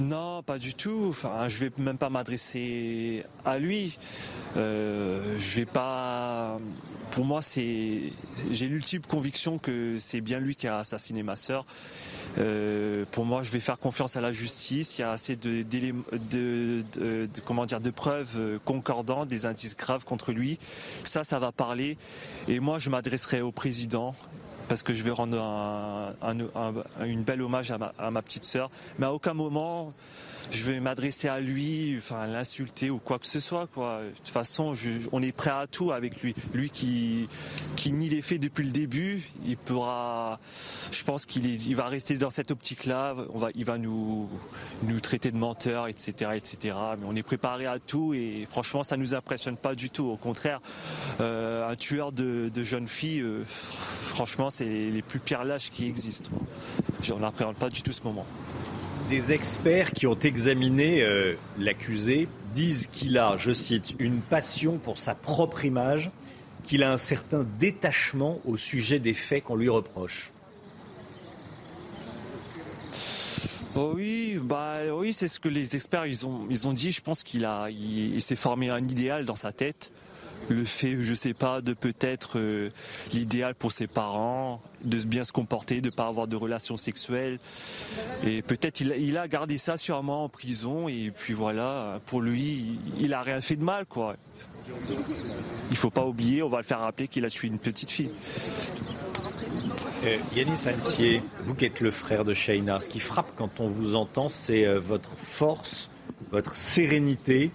Non, 0.01 0.41
pas 0.41 0.57
du 0.57 0.73
tout. 0.73 1.05
Enfin, 1.09 1.47
je 1.47 1.57
vais 1.59 1.71
même 1.77 1.97
pas 1.97 2.09
m'adresser 2.09 3.23
à 3.45 3.59
lui. 3.59 3.99
Euh, 4.57 5.37
je 5.37 5.57
vais 5.57 5.65
pas. 5.65 6.57
Pour 7.11 7.25
moi, 7.25 7.41
c'est. 7.41 8.13
J'ai 8.51 8.67
l'ultime 8.67 9.01
conviction 9.01 9.57
que 9.57 9.97
c'est 9.99 10.21
bien 10.21 10.39
lui 10.39 10.55
qui 10.55 10.67
a 10.67 10.79
assassiné 10.79 11.23
ma 11.23 11.35
sœur. 11.35 11.65
Euh, 12.37 13.03
pour 13.11 13.25
moi, 13.25 13.41
je 13.43 13.51
vais 13.51 13.59
faire 13.59 13.77
confiance 13.79 14.15
à 14.15 14.21
la 14.21 14.31
justice. 14.31 14.97
Il 14.97 15.01
y 15.01 15.03
a 15.03 15.11
assez 15.11 15.35
de, 15.35 15.63
de, 15.63 17.27
comment 17.45 17.65
dire, 17.65 17.81
de 17.81 17.89
preuves 17.89 18.35
euh, 18.37 18.59
concordantes, 18.63 19.27
des 19.27 19.45
indices 19.45 19.75
graves 19.75 20.05
contre 20.05 20.31
lui. 20.31 20.57
Ça, 21.03 21.25
ça 21.25 21.37
va 21.37 21.51
parler. 21.51 21.97
Et 22.47 22.61
moi, 22.61 22.79
je 22.79 22.89
m'adresserai 22.89 23.41
au 23.41 23.51
président 23.51 24.15
parce 24.69 24.83
que 24.83 24.93
je 24.93 25.03
vais 25.03 25.11
rendre 25.11 25.37
un, 25.41 26.13
une 27.05 27.23
belle 27.23 27.41
hommage 27.41 27.71
à 27.71 27.77
ma, 27.77 27.93
à 27.99 28.09
ma 28.09 28.21
petite 28.21 28.45
sœur. 28.45 28.69
Mais 28.99 29.05
à 29.05 29.11
aucun 29.11 29.33
moment, 29.33 29.91
je 30.49 30.63
vais 30.63 30.79
m'adresser 30.79 31.27
à 31.27 31.39
lui, 31.39 31.95
enfin 31.97 32.25
l'insulter 32.25 32.89
ou 32.89 32.97
quoi 32.97 33.19
que 33.19 33.27
ce 33.27 33.39
soit. 33.39 33.69
De 33.75 34.09
toute 34.15 34.29
façon, 34.29 34.73
on 35.11 35.21
est 35.21 35.31
prêt 35.31 35.51
à 35.51 35.67
tout 35.67 35.91
avec 35.91 36.21
lui. 36.21 36.33
Lui 36.53 36.69
qui, 36.69 37.27
qui 37.75 37.91
nie 37.91 38.09
les 38.09 38.21
faits 38.21 38.41
depuis 38.41 38.63
le 38.63 38.71
début, 38.71 39.21
il 39.45 39.57
pourra. 39.57 40.39
Je 40.91 41.03
pense 41.03 41.25
qu'il 41.25 41.45
il 41.45 41.75
va 41.75 41.87
rester 41.87 42.17
dans 42.17 42.29
cette 42.29 42.51
optique-là. 42.51 43.15
Il 43.55 43.65
va 43.65 43.77
nous, 43.77 44.29
traiter 45.01 45.31
de 45.31 45.37
menteurs, 45.37 45.87
etc., 45.87 46.31
etc. 46.35 46.77
Mais 46.99 47.05
on 47.07 47.15
est 47.15 47.23
préparé 47.23 47.65
à 47.65 47.79
tout 47.79 48.13
et 48.13 48.47
franchement, 48.49 48.83
ça 48.83 48.97
nous 48.97 49.13
impressionne 49.13 49.57
pas 49.57 49.75
du 49.75 49.89
tout. 49.89 50.05
Au 50.05 50.17
contraire, 50.17 50.61
euh, 51.19 51.69
un 51.69 51.75
tueur 51.75 52.11
de, 52.11 52.51
jeunes 52.63 52.87
filles, 52.87 53.21
euh, 53.21 53.43
franchement, 53.45 54.49
c'est 54.49 54.65
les 54.65 55.01
plus 55.01 55.19
pires 55.19 55.43
lâches 55.43 55.71
qui 55.71 55.87
existent. 55.87 56.29
On 57.13 57.19
n'appréhende 57.19 57.55
pas 57.55 57.69
du 57.69 57.81
tout 57.81 57.91
ce 57.91 58.03
moment 58.03 58.25
des 59.11 59.33
experts 59.33 59.91
qui 59.91 60.07
ont 60.07 60.17
examiné 60.17 61.03
euh, 61.03 61.35
l'accusé 61.59 62.29
disent 62.55 62.87
qu'il 62.87 63.17
a, 63.17 63.35
je 63.35 63.51
cite, 63.51 63.93
une 63.99 64.21
passion 64.21 64.77
pour 64.77 64.99
sa 64.99 65.15
propre 65.15 65.65
image, 65.65 66.09
qu'il 66.63 66.81
a 66.81 66.93
un 66.93 66.97
certain 66.97 67.45
détachement 67.59 68.39
au 68.45 68.55
sujet 68.55 68.99
des 68.99 69.13
faits 69.13 69.43
qu'on 69.43 69.57
lui 69.57 69.67
reproche. 69.67 70.31
Oh 73.75 73.91
oui, 73.95 74.39
bah 74.41 74.77
oui, 74.93 75.11
c'est 75.11 75.27
ce 75.27 75.41
que 75.41 75.49
les 75.49 75.75
experts 75.75 76.05
ils 76.05 76.25
ont 76.25 76.47
ils 76.49 76.69
ont 76.69 76.73
dit. 76.73 76.93
Je 76.93 77.01
pense 77.01 77.23
qu'il 77.23 77.43
a 77.43 77.67
il 77.69 78.21
s'est 78.21 78.37
formé 78.37 78.69
un 78.69 78.79
idéal 78.79 79.25
dans 79.25 79.35
sa 79.35 79.51
tête 79.51 79.91
le 80.49 80.63
fait, 80.63 81.01
je 81.01 81.13
sais 81.13 81.33
pas, 81.33 81.61
de 81.61 81.73
peut-être 81.73 82.37
euh, 82.37 82.69
l'idéal 83.13 83.55
pour 83.55 83.71
ses 83.71 83.87
parents, 83.87 84.61
de 84.83 84.97
bien 84.99 85.23
se 85.23 85.31
comporter, 85.31 85.81
de 85.81 85.87
ne 85.87 85.91
pas 85.91 86.07
avoir 86.07 86.27
de 86.27 86.35
relations 86.35 86.77
sexuelles. 86.77 87.39
Et 88.25 88.41
peut-être 88.41 88.81
il, 88.81 89.17
a 89.17 89.27
gardé 89.27 89.57
ça 89.57 89.77
sûrement 89.77 90.25
en 90.25 90.29
prison. 90.29 90.87
Et 90.87 91.11
puis 91.15 91.33
voilà, 91.33 91.99
pour 92.07 92.21
lui, 92.21 92.79
il, 92.99 93.13
a 93.13 93.21
rien 93.21 93.41
fait 93.41 93.55
de 93.55 93.63
mal, 93.63 93.85
quoi. 93.85 94.15
Il 95.69 95.77
faut 95.77 95.89
pas 95.89 96.05
oublier, 96.05 96.43
on 96.43 96.49
va 96.49 96.57
le 96.57 96.63
faire 96.63 96.79
rappeler 96.79 97.07
qu'il 97.07 97.25
a 97.25 97.29
tué 97.29 97.47
une 97.47 97.59
petite 97.59 97.91
fille. 97.91 98.11
Euh, 100.05 100.17
Yanis 100.35 100.67
Ansier, 100.67 101.21
vous 101.45 101.53
qui 101.53 101.65
êtes 101.65 101.79
le 101.79 101.91
frère 101.91 102.25
de 102.25 102.33
Shaina, 102.33 102.79
ce 102.79 102.89
qui 102.89 102.99
frappe 102.99 103.31
quand 103.37 103.59
on 103.59 103.69
vous 103.69 103.95
entend, 103.95 104.29
c'est 104.29 104.65
euh, 104.65 104.79
votre 104.79 105.11
force, 105.15 105.89
votre 106.31 106.55
sérénité. 106.55 107.51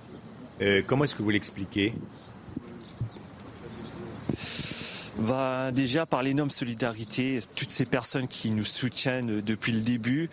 comment 0.86 1.04
est-ce 1.04 1.14
que 1.14 1.22
vous 1.22 1.30
l'expliquez? 1.30 1.92
Bah, 5.19 5.70
Déjà 5.73 6.07
par 6.07 6.23
l'énorme 6.23 6.51
solidarité, 6.51 7.40
toutes 7.55 7.70
ces 7.70 7.85
personnes 7.85 8.28
qui 8.28 8.51
nous 8.51 8.65
soutiennent 8.65 9.40
depuis 9.40 9.73
le 9.73 9.81
début 9.81 10.31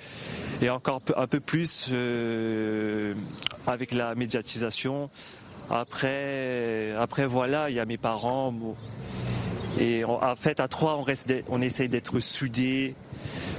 et 0.62 0.70
encore 0.70 1.02
un 1.16 1.28
peu 1.28 1.40
plus 1.40 1.90
euh, 1.92 3.14
avec 3.68 3.94
la 3.94 4.16
médiatisation. 4.16 5.10
Après, 5.70 6.94
après 6.98 7.26
voilà, 7.26 7.70
il 7.70 7.76
y 7.76 7.80
a 7.80 7.86
mes 7.86 7.98
parents. 7.98 8.54
Et 9.80 10.04
en 10.04 10.36
fait, 10.36 10.60
à 10.60 10.68
trois, 10.68 10.98
on, 10.98 11.02
reste, 11.02 11.34
on 11.50 11.62
essaye 11.62 11.90
d'être 11.90 12.20
soudés. 12.20 12.96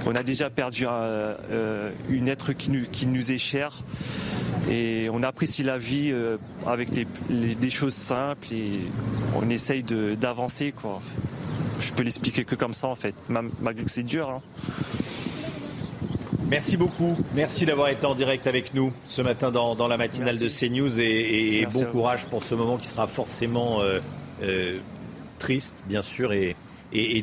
On 0.05 0.15
a 0.15 0.23
déjà 0.23 0.49
perdu 0.49 0.85
un, 0.85 0.91
euh, 0.91 1.91
une 2.09 2.27
être 2.27 2.53
qui 2.53 2.71
nous, 2.71 2.85
qui 2.89 3.05
nous 3.05 3.31
est 3.31 3.37
cher. 3.37 3.79
Et 4.69 5.09
on 5.11 5.21
apprécie 5.23 5.63
la 5.63 5.77
vie 5.77 6.09
euh, 6.11 6.37
avec 6.65 6.89
des 6.91 7.69
choses 7.69 7.93
simples 7.93 8.53
et 8.53 8.79
on 9.35 9.49
essaye 9.49 9.83
d'avancer. 9.83 10.71
quoi. 10.71 11.01
Je 11.79 11.91
peux 11.91 12.03
l'expliquer 12.03 12.45
que 12.45 12.55
comme 12.55 12.73
ça 12.73 12.87
en 12.87 12.95
fait, 12.95 13.15
malgré 13.29 13.83
que 13.83 13.91
c'est 13.91 14.03
dur. 14.03 14.29
Hein. 14.29 14.41
Merci 16.47 16.77
beaucoup. 16.77 17.15
Merci 17.33 17.65
d'avoir 17.65 17.89
été 17.89 18.05
en 18.05 18.15
direct 18.15 18.45
avec 18.45 18.73
nous 18.73 18.93
ce 19.05 19.21
matin 19.21 19.51
dans, 19.51 19.87
la 19.87 19.97
matinale 19.97 20.37
de 20.37 20.47
CNews 20.47 20.99
et, 20.99 21.65
bon 21.71 21.85
courage 21.85 22.25
pour 22.25 22.43
ce 22.43 22.53
moment 22.53 22.77
qui 22.77 22.87
sera 22.87 23.07
forcément 23.07 23.81
euh, 23.81 23.99
euh, 24.43 24.77
triste, 25.39 25.83
bien 25.87 26.01
sûr, 26.01 26.33
et, 26.33 26.55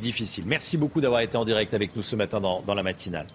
difficile. 0.00 0.44
Merci 0.46 0.76
beaucoup 0.76 1.00
d'avoir 1.00 1.20
été 1.20 1.36
en 1.36 1.44
direct 1.44 1.72
avec 1.72 1.96
nous 1.96 2.02
ce 2.02 2.16
matin 2.16 2.40
dans 2.40 2.74
la 2.74 2.82
matinale. 2.82 3.26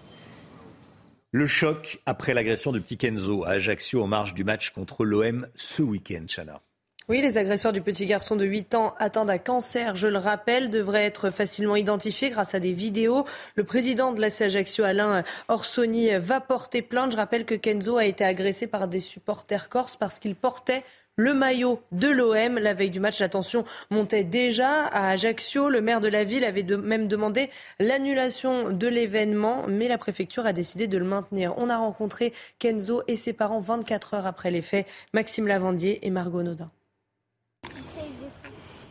Le 1.30 1.46
choc 1.46 2.00
après 2.06 2.32
l'agression 2.32 2.72
de 2.72 2.78
petit 2.78 2.96
Kenzo 2.96 3.44
à 3.44 3.50
Ajaccio 3.50 4.02
en 4.02 4.06
marge 4.06 4.32
du 4.32 4.44
match 4.44 4.70
contre 4.70 5.04
l'OM 5.04 5.46
ce 5.54 5.82
week-end, 5.82 6.24
Chana. 6.26 6.62
Oui, 7.10 7.20
les 7.20 7.36
agresseurs 7.36 7.74
du 7.74 7.82
petit 7.82 8.06
garçon 8.06 8.34
de 8.34 8.46
8 8.46 8.74
ans 8.74 8.94
attendent 8.98 9.28
un 9.28 9.36
cancer, 9.36 9.94
je 9.94 10.08
le 10.08 10.16
rappelle, 10.16 10.70
devraient 10.70 11.04
être 11.04 11.28
facilement 11.28 11.76
identifiés 11.76 12.30
grâce 12.30 12.54
à 12.54 12.60
des 12.60 12.72
vidéos. 12.72 13.26
Le 13.56 13.64
président 13.64 14.12
de 14.12 14.22
l'AC 14.22 14.40
Ajaccio, 14.40 14.84
Alain 14.84 15.22
Orsoni, 15.48 16.08
va 16.18 16.40
porter 16.40 16.80
plainte. 16.80 17.12
Je 17.12 17.18
rappelle 17.18 17.44
que 17.44 17.54
Kenzo 17.54 17.98
a 17.98 18.06
été 18.06 18.24
agressé 18.24 18.66
par 18.66 18.88
des 18.88 19.00
supporters 19.00 19.68
corses 19.68 19.96
parce 19.96 20.18
qu'il 20.18 20.34
portait 20.34 20.82
le 21.18 21.34
maillot 21.34 21.82
de 21.92 22.08
l'OM. 22.08 22.58
La 22.58 22.72
veille 22.72 22.90
du 22.90 23.00
match, 23.00 23.20
la 23.20 23.28
tension 23.28 23.64
montait 23.90 24.24
déjà 24.24 24.86
à 24.86 25.10
Ajaccio. 25.10 25.68
Le 25.68 25.82
maire 25.82 26.00
de 26.00 26.08
la 26.08 26.24
ville 26.24 26.44
avait 26.44 26.62
même 26.62 27.08
demandé 27.08 27.50
l'annulation 27.78 28.70
de 28.70 28.86
l'événement, 28.86 29.66
mais 29.68 29.88
la 29.88 29.98
préfecture 29.98 30.46
a 30.46 30.54
décidé 30.54 30.86
de 30.86 30.96
le 30.96 31.04
maintenir. 31.04 31.54
On 31.58 31.68
a 31.68 31.76
rencontré 31.76 32.32
Kenzo 32.58 33.02
et 33.08 33.16
ses 33.16 33.34
parents 33.34 33.60
24 33.60 34.14
heures 34.14 34.26
après 34.26 34.50
les 34.50 34.62
faits. 34.62 34.86
Maxime 35.12 35.46
Lavandier 35.46 36.06
et 36.06 36.10
Margot 36.10 36.42
Naudin. 36.42 36.70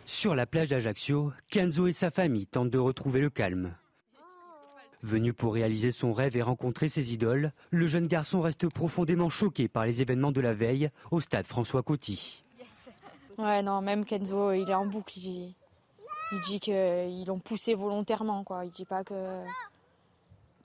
Sur 0.06 0.36
la 0.36 0.46
plage 0.46 0.70
d'Ajaccio, 0.70 1.32
Kenzo 1.50 1.88
et 1.88 1.94
sa 1.94 2.12
famille 2.12 2.46
tentent 2.46 2.70
de 2.70 2.78
retrouver 2.78 3.22
le 3.22 3.30
calme. 3.30 3.74
Venu 5.04 5.34
pour 5.34 5.54
réaliser 5.54 5.92
son 5.92 6.12
rêve 6.12 6.36
et 6.36 6.42
rencontrer 6.42 6.90
ses 6.90 7.14
idoles, 7.14 7.52
le 7.70 7.88
jeune 7.88 8.08
garçon 8.08 8.42
reste 8.42 8.68
profondément 8.70 9.30
choqué 9.30 9.68
par 9.68 9.86
les 9.86 10.02
événements 10.02 10.32
de 10.32 10.42
la 10.42 10.54
veille 10.54 10.90
au 11.12 11.22
stade 11.22 11.46
François 11.46 11.84
Coty. 11.84 12.44
Ouais, 13.38 13.62
non, 13.62 13.82
même 13.82 14.04
Kenzo, 14.06 14.52
il 14.54 14.70
est 14.70 14.74
en 14.74 14.88
boucle. 14.88 15.20
Il 15.20 16.42
dit 16.48 16.60
qu'ils 16.60 17.26
l'ont 17.28 17.40
poussé 17.40 17.76
volontairement, 17.76 18.44
quoi. 18.44 18.66
Il 18.66 18.72
dit 18.72 18.86
pas 18.86 19.04
que, 19.04 19.44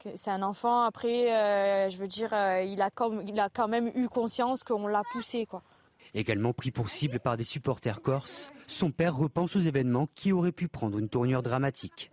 que 0.00 0.08
c'est 0.14 0.30
un 0.30 0.42
enfant. 0.42 0.82
Après, 0.82 1.30
euh, 1.30 1.90
je 1.90 1.98
veux 1.98 2.08
dire, 2.08 2.32
euh, 2.32 2.62
il, 2.62 2.80
a 2.80 2.90
comme, 2.90 3.22
il 3.28 3.38
a 3.38 3.50
quand 3.50 3.68
même 3.68 3.92
eu 3.94 4.08
conscience 4.08 4.64
qu'on 4.64 4.86
l'a 4.86 5.02
poussé, 5.12 5.44
quoi. 5.44 5.62
Également 6.14 6.52
pris 6.52 6.70
pour 6.70 6.88
cible 6.88 7.20
par 7.20 7.36
des 7.36 7.44
supporters 7.44 8.00
corses, 8.00 8.52
son 8.66 8.90
père 8.90 9.16
repense 9.16 9.56
aux 9.56 9.60
événements 9.60 10.08
qui 10.14 10.32
auraient 10.32 10.52
pu 10.52 10.68
prendre 10.68 10.98
une 10.98 11.08
tournure 11.08 11.42
dramatique. 11.42 12.10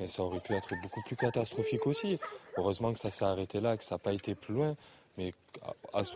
Enfin, 0.00 0.08
ça 0.08 0.22
aurait 0.22 0.40
pu 0.40 0.54
être 0.54 0.74
beaucoup 0.82 1.02
plus 1.02 1.16
catastrophique 1.16 1.86
aussi. 1.86 2.18
Heureusement 2.56 2.92
que 2.92 2.98
ça 2.98 3.10
s'est 3.10 3.24
arrêté 3.24 3.60
là, 3.60 3.76
que 3.76 3.84
ça 3.84 3.96
n'a 3.96 3.98
pas 3.98 4.14
été 4.14 4.34
plus 4.34 4.54
loin. 4.54 4.74
Mais 5.18 5.34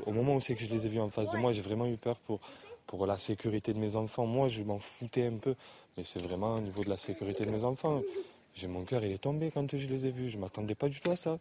au 0.06 0.12
moment 0.12 0.36
où 0.36 0.40
c'est 0.40 0.54
que 0.54 0.62
je 0.62 0.68
les 0.68 0.86
ai 0.86 0.88
vus 0.88 1.00
en 1.00 1.10
face 1.10 1.30
de 1.30 1.36
moi, 1.36 1.52
j'ai 1.52 1.60
vraiment 1.60 1.86
eu 1.86 1.96
peur 1.96 2.16
pour, 2.20 2.40
pour 2.86 3.06
la 3.06 3.18
sécurité 3.18 3.74
de 3.74 3.78
mes 3.78 3.94
enfants. 3.94 4.26
Moi, 4.26 4.48
je 4.48 4.62
m'en 4.62 4.78
foutais 4.78 5.26
un 5.26 5.36
peu, 5.36 5.54
mais 5.96 6.04
c'est 6.04 6.22
vraiment 6.22 6.54
au 6.54 6.60
niveau 6.60 6.82
de 6.82 6.88
la 6.88 6.96
sécurité 6.96 7.44
de 7.44 7.50
mes 7.50 7.64
enfants. 7.64 8.00
J'ai 8.54 8.68
mon 8.68 8.84
cœur, 8.84 9.04
il 9.04 9.12
est 9.12 9.18
tombé 9.18 9.50
quand 9.52 9.76
je 9.76 9.86
les 9.86 10.06
ai 10.06 10.10
vus. 10.10 10.30
Je 10.30 10.38
m'attendais 10.38 10.76
pas 10.76 10.88
du 10.88 11.00
tout 11.00 11.10
à 11.10 11.16
ça. 11.16 11.38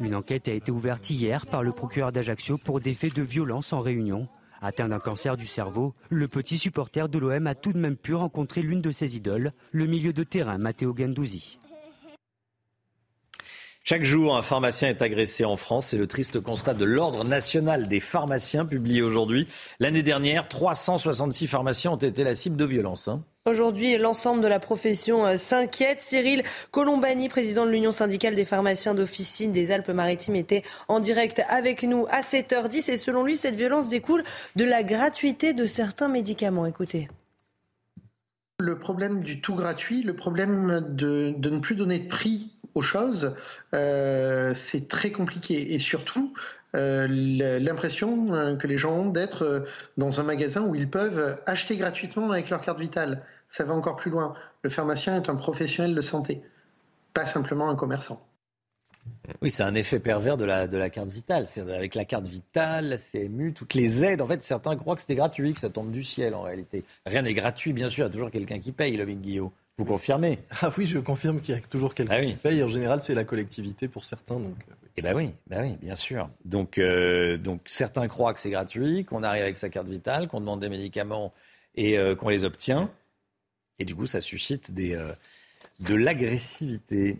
Une 0.00 0.14
enquête 0.16 0.48
a 0.48 0.52
été 0.52 0.72
ouverte 0.72 1.10
hier 1.10 1.46
par 1.46 1.62
le 1.62 1.72
procureur 1.72 2.10
d'Ajaccio 2.10 2.58
pour 2.58 2.80
des 2.80 2.94
faits 2.94 3.14
de 3.14 3.22
violence 3.22 3.72
en 3.72 3.80
réunion. 3.80 4.26
Atteint 4.64 4.88
d'un 4.88 5.00
cancer 5.00 5.36
du 5.36 5.48
cerveau, 5.48 5.92
le 6.08 6.28
petit 6.28 6.56
supporter 6.56 7.08
de 7.08 7.18
l'OM 7.18 7.48
a 7.48 7.56
tout 7.56 7.72
de 7.72 7.78
même 7.78 7.96
pu 7.96 8.14
rencontrer 8.14 8.62
l'une 8.62 8.80
de 8.80 8.92
ses 8.92 9.16
idoles, 9.16 9.52
le 9.72 9.86
milieu 9.86 10.12
de 10.12 10.22
terrain 10.22 10.56
Matteo 10.56 10.94
Gandouzi. 10.94 11.58
Chaque 13.82 14.04
jour, 14.04 14.36
un 14.36 14.42
pharmacien 14.42 14.90
est 14.90 15.02
agressé 15.02 15.44
en 15.44 15.56
France. 15.56 15.88
C'est 15.88 15.98
le 15.98 16.06
triste 16.06 16.38
constat 16.38 16.74
de 16.74 16.84
l'Ordre 16.84 17.24
national 17.24 17.88
des 17.88 17.98
pharmaciens 17.98 18.64
publié 18.64 19.02
aujourd'hui. 19.02 19.48
L'année 19.80 20.04
dernière, 20.04 20.46
366 20.46 21.48
pharmaciens 21.48 21.90
ont 21.90 21.96
été 21.96 22.22
la 22.22 22.36
cible 22.36 22.56
de 22.56 22.64
violences. 22.64 23.08
hein. 23.08 23.24
Aujourd'hui, 23.44 23.98
l'ensemble 23.98 24.40
de 24.40 24.46
la 24.46 24.60
profession 24.60 25.26
euh, 25.26 25.36
s'inquiète. 25.36 26.00
Cyril 26.00 26.44
Colombani, 26.70 27.28
président 27.28 27.66
de 27.66 27.72
l'Union 27.72 27.90
syndicale 27.90 28.36
des 28.36 28.44
pharmaciens 28.44 28.94
d'officine 28.94 29.50
des 29.50 29.72
Alpes-Maritimes, 29.72 30.36
était 30.36 30.62
en 30.86 31.00
direct 31.00 31.42
avec 31.48 31.82
nous 31.82 32.06
à 32.08 32.20
7h10. 32.20 32.92
Et 32.92 32.96
selon 32.96 33.24
lui, 33.24 33.34
cette 33.34 33.56
violence 33.56 33.88
découle 33.88 34.22
de 34.54 34.64
la 34.64 34.84
gratuité 34.84 35.54
de 35.54 35.66
certains 35.66 36.06
médicaments. 36.06 36.66
Écoutez. 36.66 37.08
Le 38.60 38.78
problème 38.78 39.24
du 39.24 39.40
tout 39.40 39.56
gratuit, 39.56 40.04
le 40.04 40.14
problème 40.14 40.80
de, 40.90 41.34
ne 41.36 41.58
plus 41.58 41.74
donner 41.74 41.98
de 41.98 42.08
prix 42.08 42.52
aux 42.76 42.82
choses, 42.82 43.34
euh, 43.74 44.54
c'est 44.54 44.86
très 44.86 45.10
compliqué. 45.10 45.74
Et 45.74 45.80
surtout, 45.80 46.32
euh, 46.76 47.08
l'impression 47.58 48.56
que 48.56 48.68
les 48.68 48.76
gens 48.76 48.92
ont 48.92 49.10
d'être 49.10 49.64
dans 49.96 50.20
un 50.20 50.22
magasin 50.22 50.62
où 50.62 50.76
ils 50.76 50.88
peuvent 50.88 51.40
acheter 51.46 51.76
gratuitement 51.76 52.30
avec 52.30 52.48
leur 52.48 52.60
carte 52.60 52.78
vitale. 52.78 53.24
Ça 53.52 53.64
va 53.64 53.74
encore 53.74 53.96
plus 53.96 54.10
loin. 54.10 54.32
Le 54.62 54.70
pharmacien 54.70 55.22
est 55.22 55.28
un 55.28 55.36
professionnel 55.36 55.94
de 55.94 56.00
santé, 56.00 56.40
pas 57.12 57.26
simplement 57.26 57.68
un 57.68 57.76
commerçant. 57.76 58.26
Oui, 59.42 59.50
c'est 59.50 59.62
un 59.62 59.74
effet 59.74 59.98
pervers 59.98 60.38
de 60.38 60.46
la, 60.46 60.66
de 60.66 60.78
la 60.78 60.88
carte 60.88 61.10
vitale. 61.10 61.46
C'est 61.46 61.60
avec 61.60 61.94
la 61.94 62.06
carte 62.06 62.24
vitale, 62.26 62.88
la 62.88 62.96
CMU, 62.96 63.52
toutes 63.52 63.74
les 63.74 64.06
aides. 64.06 64.22
En 64.22 64.26
fait, 64.26 64.42
certains 64.42 64.74
croient 64.76 64.94
que 64.94 65.02
c'était 65.02 65.16
gratuit, 65.16 65.52
que 65.52 65.60
ça 65.60 65.68
tombe 65.68 65.90
du 65.90 66.02
ciel 66.02 66.34
en 66.34 66.40
réalité. 66.40 66.82
Rien 67.04 67.20
n'est 67.20 67.34
gratuit, 67.34 67.74
bien 67.74 67.88
sûr. 67.90 68.04
Il 68.04 68.08
y 68.08 68.10
a 68.10 68.12
toujours 68.12 68.30
quelqu'un 68.30 68.58
qui 68.58 68.72
paye, 68.72 68.96
le 68.96 69.04
Guillaume. 69.04 69.50
Vous 69.76 69.84
confirmez? 69.84 70.38
Ah 70.62 70.70
oui, 70.78 70.86
je 70.86 70.98
confirme 70.98 71.40
qu'il 71.42 71.54
y 71.54 71.58
a 71.58 71.60
toujours 71.60 71.94
quelqu'un 71.94 72.14
Ah 72.16 72.20
oui. 72.20 72.30
qui 72.30 72.36
paye. 72.36 72.62
En 72.62 72.68
général, 72.68 73.02
c'est 73.02 73.14
la 73.14 73.24
collectivité 73.24 73.86
pour 73.86 74.06
certains. 74.06 74.36
Donc, 74.40 74.54
euh, 74.70 74.74
Eh 74.96 75.02
ben 75.02 75.14
oui, 75.14 75.34
ben 75.46 75.60
oui, 75.62 75.76
bien 75.82 75.94
sûr. 75.94 76.30
Donc, 76.46 76.78
euh, 76.78 77.36
donc 77.36 77.60
certains 77.66 78.08
croient 78.08 78.32
que 78.32 78.40
c'est 78.40 78.50
gratuit, 78.50 79.04
qu'on 79.04 79.22
arrive 79.24 79.42
avec 79.42 79.58
sa 79.58 79.68
carte 79.68 79.88
vitale, 79.88 80.28
qu'on 80.28 80.40
demande 80.40 80.60
des 80.60 80.70
médicaments 80.70 81.34
et 81.74 81.98
euh, 81.98 82.14
qu'on 82.14 82.30
les 82.30 82.44
obtient. 82.44 82.90
Et 83.78 83.84
du 83.84 83.94
coup, 83.94 84.06
ça 84.06 84.20
suscite 84.20 84.72
des, 84.72 84.94
euh, 84.94 85.12
de 85.80 85.94
l'agressivité. 85.94 87.18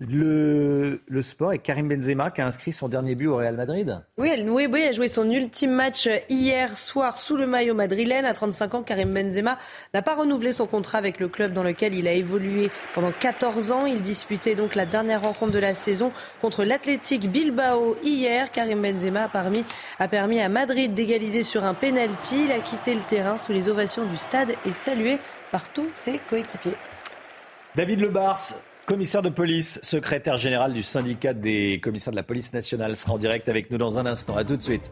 Le, 0.00 1.02
le 1.06 1.22
sport 1.22 1.52
et 1.52 1.60
Karim 1.60 1.88
Benzema 1.88 2.32
qui 2.32 2.40
a 2.40 2.46
inscrit 2.48 2.72
son 2.72 2.88
dernier 2.88 3.14
but 3.14 3.28
au 3.28 3.36
Real 3.36 3.54
Madrid. 3.54 4.02
Oui, 4.18 4.28
El 4.28 4.44
Nouébé 4.44 4.88
a 4.88 4.92
joué 4.92 5.06
son 5.06 5.30
ultime 5.30 5.70
match 5.70 6.08
hier 6.28 6.76
soir 6.76 7.16
sous 7.16 7.36
le 7.36 7.46
maillot 7.46 7.74
madrilène. 7.74 8.24
À 8.24 8.32
35 8.32 8.74
ans, 8.74 8.82
Karim 8.82 9.10
Benzema 9.10 9.56
n'a 9.94 10.02
pas 10.02 10.16
renouvelé 10.16 10.50
son 10.50 10.66
contrat 10.66 10.98
avec 10.98 11.20
le 11.20 11.28
club 11.28 11.52
dans 11.52 11.62
lequel 11.62 11.94
il 11.94 12.08
a 12.08 12.12
évolué 12.12 12.70
pendant 12.92 13.12
14 13.12 13.70
ans. 13.70 13.86
Il 13.86 14.02
disputait 14.02 14.56
donc 14.56 14.74
la 14.74 14.84
dernière 14.84 15.22
rencontre 15.22 15.52
de 15.52 15.60
la 15.60 15.74
saison 15.74 16.10
contre 16.40 16.64
l'Athletic 16.64 17.30
Bilbao 17.30 17.96
hier. 18.02 18.50
Karim 18.50 18.82
Benzema 18.82 19.22
a 19.22 19.28
permis, 19.28 19.64
a 20.00 20.08
permis 20.08 20.40
à 20.40 20.48
Madrid 20.48 20.92
d'égaliser 20.92 21.44
sur 21.44 21.64
un 21.64 21.72
penalty. 21.72 22.46
Il 22.46 22.52
a 22.52 22.58
quitté 22.58 22.96
le 22.96 23.02
terrain 23.02 23.36
sous 23.36 23.52
les 23.52 23.68
ovations 23.68 24.04
du 24.04 24.16
stade 24.16 24.54
et 24.66 24.72
salué 24.72 25.20
par 25.54 25.72
tous 25.72 25.88
ses 25.94 26.18
coéquipiers. 26.18 26.74
David 27.76 28.00
Lebars, 28.00 28.40
commissaire 28.86 29.22
de 29.22 29.28
police, 29.28 29.78
secrétaire 29.84 30.36
général 30.36 30.72
du 30.72 30.82
syndicat 30.82 31.32
des 31.32 31.78
commissaires 31.80 32.10
de 32.10 32.16
la 32.16 32.24
police 32.24 32.52
nationale, 32.52 32.96
sera 32.96 33.12
en 33.12 33.18
direct 33.18 33.48
avec 33.48 33.70
nous 33.70 33.78
dans 33.78 33.96
un 34.00 34.04
instant. 34.04 34.36
À 34.36 34.42
tout 34.42 34.56
de 34.56 34.62
suite. 34.62 34.90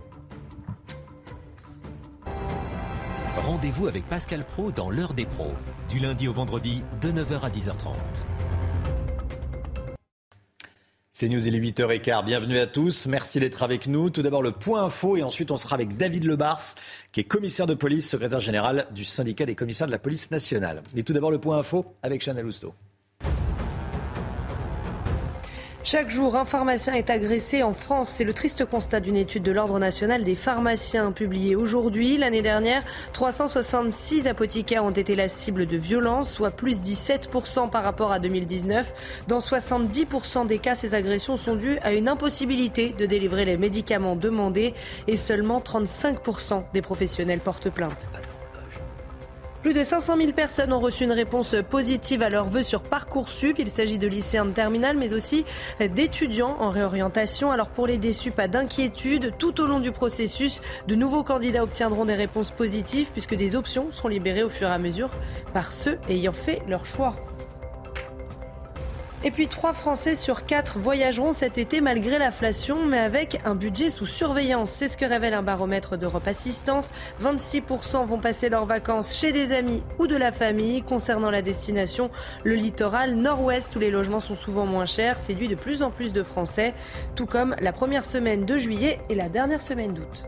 Rendez-vous 3.38 3.88
avec 3.88 4.08
Pascal 4.08 4.44
Pro 4.44 4.70
dans 4.70 4.88
l'heure 4.88 5.14
des 5.14 5.26
pros, 5.26 5.50
du 5.88 5.98
lundi 5.98 6.28
au 6.28 6.32
vendredi 6.32 6.84
de 7.00 7.10
9h 7.10 7.40
à 7.40 7.50
10h30. 7.50 7.96
C'est 11.14 11.28
News, 11.28 11.46
il 11.46 11.54
est 11.54 11.60
8h15. 11.60 12.24
Bienvenue 12.24 12.58
à 12.58 12.66
tous. 12.66 13.06
Merci 13.06 13.38
d'être 13.38 13.62
avec 13.62 13.86
nous. 13.86 14.08
Tout 14.08 14.22
d'abord, 14.22 14.40
le 14.40 14.50
point 14.50 14.84
info 14.84 15.18
et 15.18 15.22
ensuite, 15.22 15.50
on 15.50 15.58
sera 15.58 15.74
avec 15.74 15.98
David 15.98 16.24
Lebars, 16.24 16.74
qui 17.12 17.20
est 17.20 17.24
commissaire 17.24 17.66
de 17.66 17.74
police, 17.74 18.08
secrétaire 18.08 18.40
général 18.40 18.86
du 18.94 19.04
syndicat 19.04 19.44
des 19.44 19.54
commissaires 19.54 19.86
de 19.86 19.92
la 19.92 19.98
police 19.98 20.30
nationale. 20.30 20.82
Mais 20.94 21.02
tout 21.02 21.12
d'abord, 21.12 21.30
le 21.30 21.38
point 21.38 21.58
info 21.58 21.84
avec 22.02 22.22
Chanel 22.22 22.46
Housteau. 22.46 22.72
Chaque 25.84 26.10
jour, 26.10 26.36
un 26.36 26.44
pharmacien 26.44 26.94
est 26.94 27.10
agressé 27.10 27.64
en 27.64 27.74
France. 27.74 28.10
C'est 28.10 28.22
le 28.22 28.32
triste 28.32 28.64
constat 28.64 29.00
d'une 29.00 29.16
étude 29.16 29.42
de 29.42 29.50
l'Ordre 29.50 29.80
national 29.80 30.22
des 30.22 30.36
pharmaciens 30.36 31.10
publiée 31.10 31.56
aujourd'hui. 31.56 32.16
L'année 32.16 32.40
dernière, 32.40 32.84
366 33.12 34.28
apothicaires 34.28 34.84
ont 34.84 34.92
été 34.92 35.16
la 35.16 35.26
cible 35.26 35.66
de 35.66 35.76
violences, 35.76 36.32
soit 36.32 36.52
plus 36.52 36.82
17% 36.82 37.68
par 37.68 37.82
rapport 37.82 38.12
à 38.12 38.20
2019. 38.20 38.94
Dans 39.26 39.40
70% 39.40 40.46
des 40.46 40.58
cas, 40.58 40.76
ces 40.76 40.94
agressions 40.94 41.36
sont 41.36 41.56
dues 41.56 41.78
à 41.82 41.92
une 41.92 42.08
impossibilité 42.08 42.94
de 42.96 43.04
délivrer 43.04 43.44
les 43.44 43.56
médicaments 43.56 44.14
demandés 44.14 44.74
et 45.08 45.16
seulement 45.16 45.58
35% 45.58 46.62
des 46.72 46.82
professionnels 46.82 47.40
portent 47.40 47.70
plainte. 47.70 48.08
Plus 49.62 49.74
de 49.74 49.84
500 49.84 50.16
000 50.16 50.32
personnes 50.32 50.72
ont 50.72 50.80
reçu 50.80 51.04
une 51.04 51.12
réponse 51.12 51.54
positive 51.70 52.22
à 52.22 52.30
leurs 52.30 52.46
vœux 52.48 52.64
sur 52.64 52.82
Parcoursup. 52.82 53.60
Il 53.60 53.70
s'agit 53.70 53.96
de 53.96 54.08
lycéens 54.08 54.44
de 54.44 54.50
terminale, 54.50 54.96
mais 54.96 55.14
aussi 55.14 55.44
d'étudiants 55.78 56.56
en 56.58 56.70
réorientation. 56.70 57.52
Alors 57.52 57.68
pour 57.68 57.86
les 57.86 57.96
déçus, 57.96 58.32
pas 58.32 58.48
d'inquiétude. 58.48 59.34
Tout 59.38 59.60
au 59.60 59.66
long 59.66 59.78
du 59.78 59.92
processus, 59.92 60.60
de 60.88 60.96
nouveaux 60.96 61.22
candidats 61.22 61.62
obtiendront 61.62 62.04
des 62.04 62.16
réponses 62.16 62.50
positives 62.50 63.12
puisque 63.12 63.36
des 63.36 63.54
options 63.54 63.92
seront 63.92 64.08
libérées 64.08 64.42
au 64.42 64.50
fur 64.50 64.66
et 64.66 64.72
à 64.72 64.78
mesure 64.78 65.10
par 65.54 65.72
ceux 65.72 65.96
ayant 66.08 66.32
fait 66.32 66.60
leur 66.66 66.84
choix. 66.84 67.14
Et 69.24 69.30
puis 69.30 69.46
trois 69.46 69.72
Français 69.72 70.16
sur 70.16 70.46
quatre 70.46 70.80
voyageront 70.80 71.30
cet 71.30 71.56
été 71.56 71.80
malgré 71.80 72.18
l'inflation, 72.18 72.84
mais 72.84 72.98
avec 72.98 73.38
un 73.44 73.54
budget 73.54 73.88
sous 73.88 74.04
surveillance. 74.04 74.72
C'est 74.72 74.88
ce 74.88 74.96
que 74.96 75.04
révèle 75.04 75.34
un 75.34 75.44
baromètre 75.44 75.96
d'Europe 75.96 76.26
Assistance. 76.26 76.90
26% 77.22 78.04
vont 78.04 78.18
passer 78.18 78.48
leurs 78.48 78.66
vacances 78.66 79.14
chez 79.14 79.30
des 79.30 79.52
amis 79.52 79.80
ou 80.00 80.08
de 80.08 80.16
la 80.16 80.32
famille. 80.32 80.82
Concernant 80.82 81.30
la 81.30 81.40
destination, 81.40 82.10
le 82.42 82.54
littoral 82.54 83.14
nord-ouest 83.14 83.76
où 83.76 83.78
les 83.78 83.92
logements 83.92 84.18
sont 84.18 84.34
souvent 84.34 84.66
moins 84.66 84.86
chers 84.86 85.18
séduit 85.18 85.46
de 85.46 85.54
plus 85.54 85.84
en 85.84 85.90
plus 85.92 86.12
de 86.12 86.24
Français, 86.24 86.74
tout 87.14 87.26
comme 87.26 87.54
la 87.60 87.72
première 87.72 88.04
semaine 88.04 88.44
de 88.44 88.58
juillet 88.58 88.98
et 89.08 89.14
la 89.14 89.28
dernière 89.28 89.62
semaine 89.62 89.94
d'août. 89.94 90.24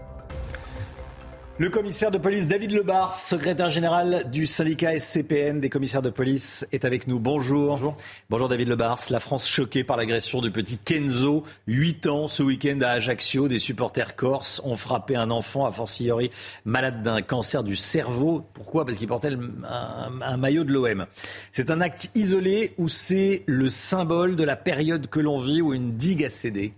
Le 1.57 1.71
commissaire 1.71 2.11
de 2.11 2.19
police 2.19 2.49
David 2.49 2.73
Lebars, 2.73 3.13
secrétaire 3.13 3.71
général 3.71 4.29
du 4.29 4.45
syndicat 4.45 4.99
SCPN 4.99 5.61
des 5.61 5.69
commissaires 5.69 6.03
de 6.03 6.11
police, 6.11 6.67
est 6.73 6.85
avec 6.85 7.07
nous. 7.07 7.21
Bonjour. 7.21 7.95
Bonjour. 8.29 8.49
David 8.49 8.67
Lebars. 8.67 8.99
La 9.11 9.21
France 9.21 9.47
choquée 9.47 9.85
par 9.85 9.97
l'agression 9.97 10.41
du 10.41 10.51
petit 10.51 10.79
Kenzo, 10.79 11.45
8 11.69 12.09
ans, 12.09 12.27
ce 12.27 12.43
week-end 12.43 12.81
à 12.83 12.89
Ajaccio. 12.89 13.47
Des 13.47 13.61
supporters 13.61 14.17
corses 14.17 14.61
ont 14.65 14.75
frappé 14.75 15.15
un 15.15 15.31
enfant, 15.31 15.65
a 15.65 15.71
fortiori 15.71 16.33
malade 16.65 17.05
d'un 17.05 17.23
cancer 17.23 17.63
du 17.63 17.77
cerveau. 17.77 18.45
Pourquoi? 18.53 18.85
Parce 18.85 18.99
qu'il 18.99 19.07
portait 19.07 19.31
un 19.63 20.37
maillot 20.37 20.65
de 20.65 20.73
l'OM. 20.73 21.07
C'est 21.53 21.71
un 21.71 21.81
acte 21.81 22.11
isolé 22.17 22.75
ou 22.79 22.89
c'est 22.89 23.45
le 23.47 23.69
symbole 23.69 24.35
de 24.35 24.43
la 24.43 24.57
période 24.57 25.07
que 25.07 25.21
l'on 25.21 25.39
vit 25.39 25.63
où 25.63 25.73
une 25.73 25.93
digue 25.93 26.25
a 26.25 26.31
cédé 26.31 26.75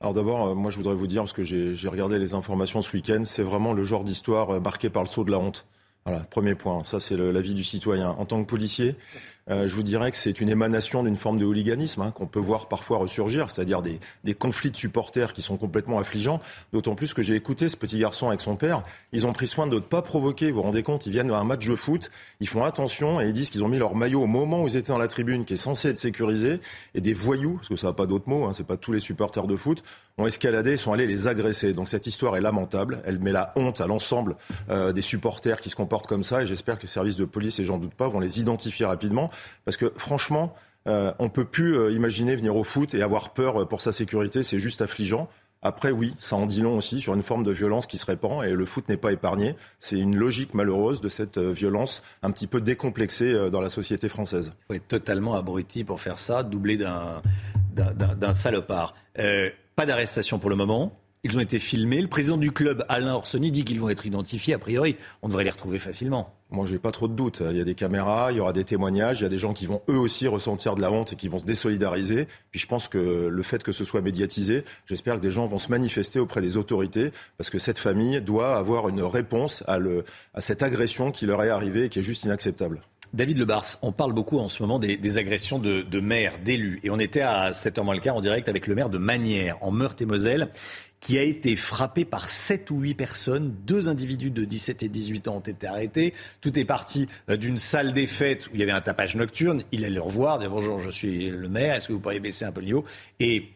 Alors 0.00 0.12
d'abord, 0.12 0.48
euh, 0.48 0.54
moi 0.54 0.70
je 0.70 0.76
voudrais 0.76 0.94
vous 0.94 1.06
dire, 1.06 1.22
parce 1.22 1.32
que 1.32 1.42
j'ai 1.42 1.88
regardé 1.88 2.18
les 2.18 2.34
informations 2.34 2.82
ce 2.82 2.92
week-end, 2.92 3.22
c'est 3.24 3.42
vraiment 3.42 3.72
le 3.72 3.84
genre 3.84 4.04
d'histoire 4.04 4.50
euh, 4.50 4.60
marqué 4.60 4.90
par 4.90 5.02
le 5.02 5.08
saut 5.08 5.24
de 5.24 5.30
la 5.30 5.38
honte. 5.38 5.66
Voilà, 6.04 6.20
premier 6.20 6.54
point, 6.54 6.84
ça 6.84 7.00
c'est 7.00 7.16
l'avis 7.16 7.54
du 7.54 7.64
citoyen. 7.64 8.10
En 8.10 8.26
tant 8.26 8.40
que 8.40 8.48
policier, 8.48 8.94
je 9.48 9.72
vous 9.72 9.82
dirais 9.82 10.10
que 10.10 10.16
c'est 10.16 10.40
une 10.40 10.48
émanation 10.48 11.02
d'une 11.02 11.16
forme 11.16 11.38
de 11.38 11.44
hooliganisme 11.44 12.02
hein, 12.02 12.10
qu'on 12.10 12.26
peut 12.26 12.40
voir 12.40 12.68
parfois 12.68 12.98
ressurgir, 12.98 13.50
c'est-à-dire 13.50 13.82
des, 13.82 14.00
des, 14.24 14.34
conflits 14.34 14.70
de 14.70 14.76
supporters 14.76 15.32
qui 15.32 15.42
sont 15.42 15.56
complètement 15.56 15.98
affligeants. 15.98 16.40
D'autant 16.72 16.94
plus 16.94 17.14
que 17.14 17.22
j'ai 17.22 17.34
écouté 17.34 17.68
ce 17.68 17.76
petit 17.76 17.98
garçon 17.98 18.28
avec 18.28 18.40
son 18.40 18.56
père. 18.56 18.82
Ils 19.12 19.26
ont 19.26 19.32
pris 19.32 19.46
soin 19.46 19.66
de 19.66 19.76
ne 19.76 19.80
pas 19.80 20.02
provoquer. 20.02 20.50
Vous 20.50 20.56
vous 20.56 20.62
rendez 20.62 20.82
compte 20.82 21.06
Ils 21.06 21.12
viennent 21.12 21.30
à 21.30 21.38
un 21.38 21.44
match 21.44 21.66
de 21.66 21.76
foot, 21.76 22.10
ils 22.40 22.48
font 22.48 22.64
attention 22.64 23.20
et 23.20 23.28
ils 23.28 23.32
disent 23.32 23.50
qu'ils 23.50 23.62
ont 23.62 23.68
mis 23.68 23.78
leur 23.78 23.94
maillot 23.94 24.22
au 24.22 24.26
moment 24.26 24.62
où 24.62 24.68
ils 24.68 24.76
étaient 24.76 24.92
dans 24.92 24.98
la 24.98 25.08
tribune, 25.08 25.44
qui 25.44 25.54
est 25.54 25.58
censé 25.58 25.88
être 25.88 25.98
sécurisé, 25.98 26.60
et 26.94 27.00
des 27.00 27.14
voyous, 27.14 27.54
parce 27.56 27.68
que 27.68 27.76
ça 27.76 27.88
n'a 27.88 27.92
pas 27.92 28.06
d'autre 28.06 28.28
mot, 28.28 28.46
hein, 28.46 28.52
c'est 28.52 28.66
pas 28.66 28.76
tous 28.76 28.92
les 28.92 29.00
supporters 29.00 29.46
de 29.46 29.56
foot, 29.56 29.82
ont 30.18 30.26
escaladé 30.26 30.72
et 30.72 30.76
sont 30.76 30.92
allés 30.92 31.06
les 31.06 31.28
agresser. 31.28 31.72
Donc 31.72 31.88
cette 31.88 32.06
histoire 32.06 32.36
est 32.36 32.40
lamentable. 32.40 33.02
Elle 33.04 33.18
met 33.18 33.32
la 33.32 33.52
honte 33.56 33.80
à 33.80 33.86
l'ensemble 33.86 34.36
euh, 34.70 34.92
des 34.92 35.02
supporters 35.02 35.60
qui 35.60 35.70
se 35.70 35.76
comportent 35.76 36.06
comme 36.06 36.24
ça. 36.24 36.42
Et 36.42 36.46
j'espère 36.46 36.78
que 36.78 36.82
les 36.82 36.88
services 36.88 37.16
de 37.16 37.24
police, 37.24 37.60
et 37.60 37.64
j'en 37.64 37.78
doute 37.78 37.94
pas, 37.94 38.08
vont 38.08 38.20
les 38.20 38.40
identifier 38.40 38.86
rapidement. 38.86 39.30
Parce 39.64 39.76
que 39.76 39.92
franchement, 39.96 40.54
euh, 40.86 41.12
on 41.18 41.28
peut 41.28 41.44
plus 41.44 41.76
euh, 41.76 41.90
imaginer 41.90 42.36
venir 42.36 42.56
au 42.56 42.64
foot 42.64 42.94
et 42.94 43.02
avoir 43.02 43.30
peur 43.30 43.66
pour 43.68 43.80
sa 43.80 43.92
sécurité. 43.92 44.42
C'est 44.42 44.58
juste 44.58 44.82
affligeant. 44.82 45.28
Après, 45.62 45.90
oui, 45.90 46.14
ça 46.18 46.36
en 46.36 46.46
dit 46.46 46.60
long 46.60 46.76
aussi 46.76 47.00
sur 47.00 47.14
une 47.14 47.22
forme 47.22 47.42
de 47.42 47.50
violence 47.50 47.86
qui 47.86 47.96
se 47.96 48.06
répand 48.06 48.44
et 48.44 48.52
le 48.52 48.66
foot 48.66 48.88
n'est 48.88 48.98
pas 48.98 49.10
épargné. 49.12 49.56
C'est 49.80 49.98
une 49.98 50.14
logique 50.14 50.54
malheureuse 50.54 51.00
de 51.00 51.08
cette 51.08 51.38
violence 51.38 52.02
un 52.22 52.30
petit 52.30 52.46
peu 52.46 52.60
décomplexée 52.60 53.50
dans 53.50 53.60
la 53.60 53.70
société 53.70 54.08
française. 54.08 54.52
Il 54.54 54.66
faut 54.66 54.74
être 54.74 54.86
totalement 54.86 55.34
abruti 55.34 55.82
pour 55.82 56.00
faire 56.00 56.18
ça, 56.18 56.42
doublé 56.42 56.76
d'un 56.76 58.32
salopard. 58.32 58.94
Euh, 59.18 59.50
pas 59.74 59.86
d'arrestation 59.86 60.38
pour 60.38 60.50
le 60.50 60.56
moment. 60.56 60.98
Ils 61.26 61.38
ont 61.38 61.40
été 61.40 61.58
filmés. 61.58 62.00
Le 62.00 62.06
président 62.06 62.36
du 62.36 62.52
club, 62.52 62.84
Alain 62.88 63.12
Orsoni, 63.12 63.50
dit 63.50 63.64
qu'ils 63.64 63.80
vont 63.80 63.88
être 63.88 64.06
identifiés. 64.06 64.54
A 64.54 64.60
priori, 64.60 64.94
on 65.22 65.28
devrait 65.28 65.42
les 65.42 65.50
retrouver 65.50 65.80
facilement. 65.80 66.32
Moi, 66.50 66.66
j'ai 66.66 66.78
pas 66.78 66.92
trop 66.92 67.08
de 67.08 67.14
doutes. 67.14 67.42
Il 67.50 67.56
y 67.56 67.60
a 67.60 67.64
des 67.64 67.74
caméras, 67.74 68.30
il 68.30 68.36
y 68.36 68.40
aura 68.40 68.52
des 68.52 68.62
témoignages, 68.62 69.18
il 69.18 69.22
y 69.24 69.26
a 69.26 69.28
des 69.28 69.36
gens 69.36 69.52
qui 69.52 69.66
vont 69.66 69.82
eux 69.88 69.98
aussi 69.98 70.28
ressentir 70.28 70.76
de 70.76 70.80
la 70.80 70.92
honte 70.92 71.14
et 71.14 71.16
qui 71.16 71.26
vont 71.26 71.40
se 71.40 71.44
désolidariser. 71.44 72.28
Puis 72.52 72.60
je 72.60 72.68
pense 72.68 72.86
que 72.86 73.26
le 73.26 73.42
fait 73.42 73.64
que 73.64 73.72
ce 73.72 73.84
soit 73.84 74.02
médiatisé, 74.02 74.62
j'espère 74.86 75.16
que 75.16 75.20
des 75.20 75.32
gens 75.32 75.48
vont 75.48 75.58
se 75.58 75.68
manifester 75.68 76.20
auprès 76.20 76.42
des 76.42 76.56
autorités 76.56 77.10
parce 77.38 77.50
que 77.50 77.58
cette 77.58 77.80
famille 77.80 78.20
doit 78.20 78.56
avoir 78.56 78.88
une 78.88 79.02
réponse 79.02 79.64
à, 79.66 79.78
le, 79.78 80.04
à 80.32 80.40
cette 80.40 80.62
agression 80.62 81.10
qui 81.10 81.26
leur 81.26 81.42
est 81.42 81.50
arrivée 81.50 81.86
et 81.86 81.88
qui 81.88 81.98
est 81.98 82.04
juste 82.04 82.22
inacceptable. 82.22 82.82
David 83.12 83.38
Lebars, 83.38 83.64
on 83.82 83.92
parle 83.92 84.12
beaucoup 84.12 84.38
en 84.38 84.48
ce 84.48 84.62
moment 84.62 84.78
des, 84.78 85.18
agressions 85.18 85.58
de, 85.58 85.82
de 85.82 86.00
maires, 86.00 86.38
d'élus. 86.44 86.80
Et 86.82 86.90
on 86.90 86.98
était 86.98 87.22
à 87.22 87.52
7h 87.52 87.82
moins 87.82 87.94
le 87.94 88.00
quart 88.00 88.16
en 88.16 88.20
direct 88.20 88.48
avec 88.48 88.66
le 88.66 88.74
maire 88.74 88.90
de 88.90 88.98
Manières, 88.98 89.56
en 89.62 89.70
Meurthe-et-Moselle, 89.70 90.50
qui 91.00 91.18
a 91.18 91.22
été 91.22 91.56
frappé 91.56 92.04
par 92.04 92.28
7 92.28 92.70
ou 92.70 92.80
8 92.80 92.94
personnes. 92.94 93.54
Deux 93.66 93.88
individus 93.88 94.30
de 94.30 94.44
17 94.44 94.82
et 94.82 94.88
18 94.88 95.28
ans 95.28 95.36
ont 95.36 95.40
été 95.40 95.66
arrêtés. 95.66 96.14
Tout 96.40 96.58
est 96.58 96.64
parti 96.64 97.06
euh, 97.28 97.36
d'une 97.36 97.58
salle 97.58 97.92
des 97.92 98.06
fêtes 98.06 98.48
où 98.48 98.50
il 98.54 98.60
y 98.60 98.62
avait 98.62 98.72
un 98.72 98.80
tapage 98.80 99.16
nocturne. 99.16 99.62
Il 99.72 99.84
allait 99.84 99.94
le 99.94 100.00
revoir, 100.00 100.38
dire 100.38 100.50
bonjour, 100.50 100.80
je 100.80 100.90
suis 100.90 101.30
le 101.30 101.48
maire, 101.48 101.76
est-ce 101.76 101.88
que 101.88 101.92
vous 101.92 102.00
pourriez 102.00 102.20
baisser 102.20 102.44
un 102.44 102.52
peu 102.52 102.60
le 102.60 102.66
niveau? 102.66 102.84
Et 103.20 103.50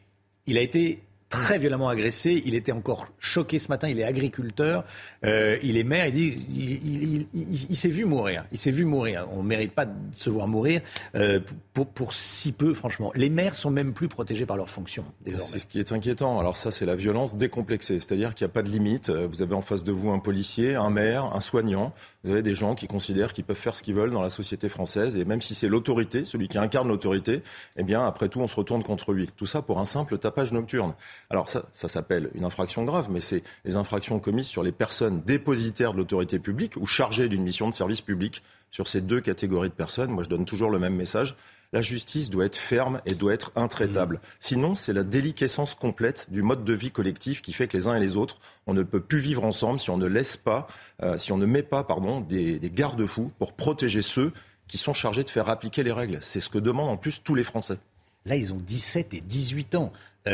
il 0.47 0.59
a 0.59 0.61
été 0.61 1.03
très 1.31 1.59
violemment 1.59 1.89
agressé. 1.89 2.43
Il 2.44 2.55
était 2.55 2.73
encore 2.73 3.07
choqué 3.19 3.59
ce 3.59 3.69
matin. 3.69 3.89
Il 3.89 3.98
est 3.98 4.05
agriculteur, 4.05 4.85
euh, 5.24 5.57
il 5.62 5.78
est 5.78 5.85
maire. 5.85 6.07
Il 6.09 6.12
dit, 6.12 7.27
il, 7.70 7.77
s'est 7.77 7.89
vu 7.89 8.05
mourir. 8.05 8.44
Il 8.52 8.59
s'est 8.59 8.73
vu 8.73 8.85
mourir. 8.85 9.27
On 9.31 9.43
ne 9.43 9.48
mérite 9.48 9.73
pas 9.73 9.86
de 9.86 9.94
se 10.15 10.28
voir 10.28 10.48
mourir 10.48 10.82
euh, 11.15 11.40
pour, 11.73 11.86
pour, 11.86 12.12
si 12.12 12.52
peu, 12.52 12.74
franchement. 12.74 13.12
Les 13.15 13.31
maires 13.31 13.55
sont 13.55 13.70
même 13.70 13.94
plus 13.94 14.09
protégés 14.09 14.44
par 14.44 14.57
leurs 14.57 14.69
fonctions 14.69 15.05
désormais. 15.24 15.47
C'est 15.47 15.59
ce 15.61 15.66
qui 15.66 15.78
est 15.78 15.93
inquiétant. 15.93 16.39
Alors 16.39 16.57
ça, 16.57 16.73
c'est 16.73 16.85
la 16.85 16.97
violence 16.97 17.36
décomplexée, 17.36 18.01
c'est-à-dire 18.01 18.35
qu'il 18.35 18.44
n'y 18.44 18.51
a 18.51 18.52
pas 18.52 18.62
de 18.62 18.69
limite. 18.69 19.09
Vous 19.11 19.40
avez 19.40 19.55
en 19.55 19.62
face 19.62 19.85
de 19.85 19.93
vous 19.93 20.11
un 20.11 20.19
policier, 20.19 20.74
un 20.74 20.90
maire, 20.90 21.31
un 21.32 21.40
soignant. 21.40 21.94
Vous 22.22 22.32
avez 22.32 22.42
des 22.42 22.55
gens 22.55 22.74
qui 22.74 22.86
considèrent 22.86 23.32
qu'ils 23.32 23.44
peuvent 23.44 23.56
faire 23.56 23.74
ce 23.74 23.82
qu'ils 23.82 23.94
veulent 23.94 24.10
dans 24.10 24.20
la 24.20 24.28
société 24.28 24.68
française, 24.68 25.16
et 25.16 25.24
même 25.24 25.40
si 25.40 25.55
c'est 25.55 25.68
l'autorité, 25.68 26.26
celui 26.26 26.48
qui 26.48 26.59
incarne 26.59 26.88
l'autorité, 26.88 27.42
eh 27.76 27.82
bien, 27.82 28.05
après 28.05 28.28
tout, 28.28 28.40
on 28.40 28.48
se 28.48 28.56
retourne 28.56 28.82
contre 28.82 29.12
lui. 29.12 29.28
Tout 29.36 29.47
ça 29.47 29.62
pour 29.62 29.78
un 29.78 29.86
simple 29.86 30.18
tapage 30.18 30.52
nocturne. 30.52 30.94
Alors 31.30 31.48
ça, 31.48 31.64
ça 31.72 31.88
s'appelle 31.88 32.30
une 32.34 32.44
infraction 32.44 32.84
grave, 32.84 33.09
mais 33.10 33.20
c'est 33.20 33.42
les 33.64 33.76
infractions 33.76 34.18
commises 34.18 34.48
sur 34.48 34.62
les 34.62 34.72
personnes 34.72 35.22
dépositaires 35.22 35.92
de 35.92 35.97
l'autorité 35.97 36.38
publique 36.38 36.76
ou 36.76 36.84
chargées 36.84 37.28
d'une 37.28 37.42
mission 37.42 37.68
de 37.68 37.74
service 37.74 38.02
public. 38.02 38.42
Sur 38.70 38.86
ces 38.86 39.01
deux 39.01 39.20
catégories 39.20 39.70
de 39.70 39.74
personnes, 39.74 40.10
moi 40.10 40.22
je 40.22 40.28
donne 40.28 40.44
toujours 40.44 40.70
le 40.70 40.78
même 40.78 40.94
message. 40.94 41.36
La 41.72 41.82
justice 41.82 42.30
doit 42.30 42.47
être 42.47 42.56
ferme 42.56 43.01
et 43.06 43.14
doit 43.14 43.32
être 43.32 43.52
intraitable. 43.55 44.16
Mmh. 44.16 44.28
Sinon, 44.40 44.74
c'est 44.74 44.92
la 44.92 45.05
déliquescence 45.05 45.74
complète 45.74 46.26
du 46.30 46.42
mode 46.42 46.64
de 46.64 46.72
vie 46.72 46.90
collectif 46.90 47.42
qui 47.42 47.52
fait 47.52 47.68
que 47.68 47.76
les 47.76 47.86
uns 47.86 47.94
et 47.94 48.01
les 48.01 48.16
autres, 48.16 48.38
on 48.66 48.74
ne 48.74 48.82
peut 48.82 49.01
plus 49.01 49.20
vivre 49.20 49.44
ensemble 49.44 49.78
si 49.78 49.90
on 49.90 49.97
ne 49.97 50.06
laisse 50.06 50.36
pas, 50.36 50.66
euh, 51.02 51.16
si 51.16 51.30
on 51.30 51.36
ne 51.36 51.47
met 51.47 51.62
pas, 51.62 51.84
pardon, 51.84 52.20
des, 52.20 52.59
des 52.59 52.70
garde-fous 52.70 53.30
pour 53.38 53.52
protéger 53.52 54.02
ceux 54.02 54.32
qui 54.66 54.78
sont 54.78 54.94
chargés 54.94 55.22
de 55.22 55.28
faire 55.28 55.48
appliquer 55.48 55.82
les 55.82 55.92
règles. 55.92 56.18
C'est 56.22 56.40
ce 56.40 56.48
que 56.48 56.59
demandent 56.59 56.90
en 56.90 56.97
plus 56.97 57.22
tous 57.22 57.34
les 57.34 57.44
Français. 57.44 57.78
Là, 58.26 58.36
ils 58.36 58.52
ont 58.52 58.60
17 58.64 59.14
et 59.14 59.20
18 59.20 59.74
ans. 59.76 59.92
17 60.26 60.28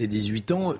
euh, 0.00 0.04
et 0.04 0.06
18 0.06 0.50
ans, 0.52 0.74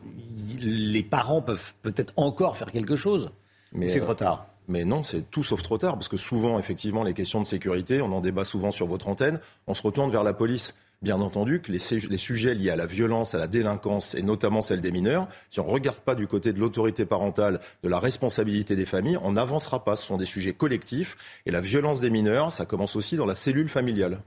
les 0.58 1.02
parents 1.02 1.42
peuvent 1.42 1.74
peut-être 1.82 2.12
encore 2.16 2.56
faire 2.56 2.72
quelque 2.72 2.96
chose. 2.96 3.30
Mais 3.72 3.88
c'est 3.90 4.00
trop 4.00 4.14
tard? 4.14 4.46
Mais 4.68 4.84
non, 4.84 5.04
c'est 5.04 5.30
tout 5.30 5.42
sauf 5.42 5.62
trop 5.62 5.78
tard, 5.78 5.94
parce 5.94 6.08
que 6.08 6.16
souvent, 6.16 6.58
effectivement, 6.58 7.04
les 7.04 7.14
questions 7.14 7.40
de 7.40 7.46
sécurité, 7.46 8.00
on 8.00 8.12
en 8.12 8.20
débat 8.20 8.44
souvent 8.44 8.72
sur 8.72 8.86
votre 8.86 9.08
antenne, 9.08 9.40
on 9.66 9.74
se 9.74 9.82
retourne 9.82 10.10
vers 10.10 10.24
la 10.24 10.34
police. 10.34 10.74
Bien 11.02 11.20
entendu 11.20 11.60
que 11.60 11.70
les, 11.70 11.78
les, 12.08 12.16
sujets 12.16 12.54
liés 12.54 12.70
à 12.70 12.76
la 12.76 12.86
violence, 12.86 13.34
à 13.34 13.38
la 13.38 13.46
délinquance, 13.46 14.14
et 14.14 14.22
notamment 14.22 14.62
celle 14.62 14.80
des 14.80 14.90
mineurs, 14.90 15.28
si 15.50 15.60
on 15.60 15.66
ne 15.66 15.70
regarde 15.70 15.98
pas 15.98 16.14
du 16.14 16.26
côté 16.26 16.54
de 16.54 16.58
l'autorité 16.58 17.04
parentale, 17.04 17.60
de 17.82 17.88
la 17.88 17.98
responsabilité 17.98 18.76
des 18.76 18.86
familles, 18.86 19.18
on 19.22 19.32
n'avancera 19.32 19.84
pas. 19.84 19.94
Ce 19.94 20.06
sont 20.06 20.16
des 20.16 20.24
sujets 20.24 20.54
collectifs, 20.54 21.16
et 21.44 21.50
la 21.50 21.60
violence 21.60 22.00
des 22.00 22.08
mineurs, 22.08 22.50
ça 22.50 22.64
commence 22.64 22.96
aussi 22.96 23.16
dans 23.16 23.26
la 23.26 23.34
cellule 23.34 23.68
familiale. 23.68 24.20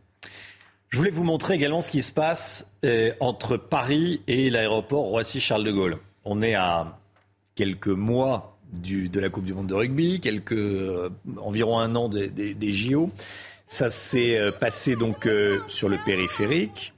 Je 0.90 0.98
voulais 0.98 1.10
vous 1.12 1.24
montrer 1.24 1.56
également 1.56 1.82
ce 1.82 1.90
qui 1.90 2.02
se 2.02 2.12
passe 2.12 2.72
euh, 2.86 3.14
entre 3.20 3.58
Paris 3.58 4.22
et 4.28 4.50
l'aéroport 4.50 5.04
Roissy-Charles 5.04 5.64
de 5.64 5.72
Gaulle. 5.72 5.98
On 6.24 6.42
est 6.42 6.56
à 6.56 7.00
quelques 7.56 7.88
mois 7.88 8.59
de 8.74 9.20
la 9.20 9.30
Coupe 9.30 9.46
du 9.46 9.54
Monde 9.54 9.68
de 9.68 9.74
rugby, 9.74 10.20
quelques, 10.20 10.54
euh, 10.54 11.10
environ 11.38 11.80
un 11.80 11.96
an 11.96 12.10
des, 12.10 12.72
JO. 12.72 13.10
Ça 13.68 13.90
s'est 13.90 14.38
euh, 14.38 14.52
passé 14.52 14.96
donc 14.96 15.28
sur 15.68 15.90
le 15.90 15.98
périphérique 16.06 16.94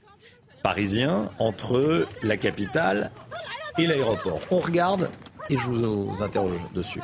parisien 0.62 1.30
entre 1.38 2.06
la 2.22 2.36
capitale 2.36 3.10
et 3.78 3.86
l'aéroport. 3.86 4.40
On 4.50 4.58
regarde 4.58 5.10
et 5.50 5.58
je 5.58 5.66
vous 5.66 6.22
interroge 6.22 6.60
dessus. 6.72 7.00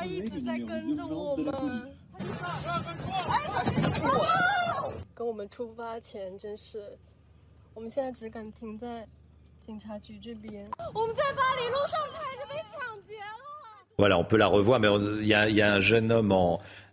Voilà, 13.99 14.17
on 14.17 14.23
peut 14.23 14.37
la 14.37 14.47
revoir, 14.47 14.79
mais 14.79 14.87
il 15.19 15.27
y, 15.27 15.33
a 15.33 15.73
un 15.73 15.81
jeune 15.81 16.09
homme, 16.09 16.33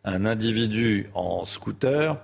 un 0.05 0.25
individu 0.25 1.09
en 1.15 1.45
scooter 1.45 2.17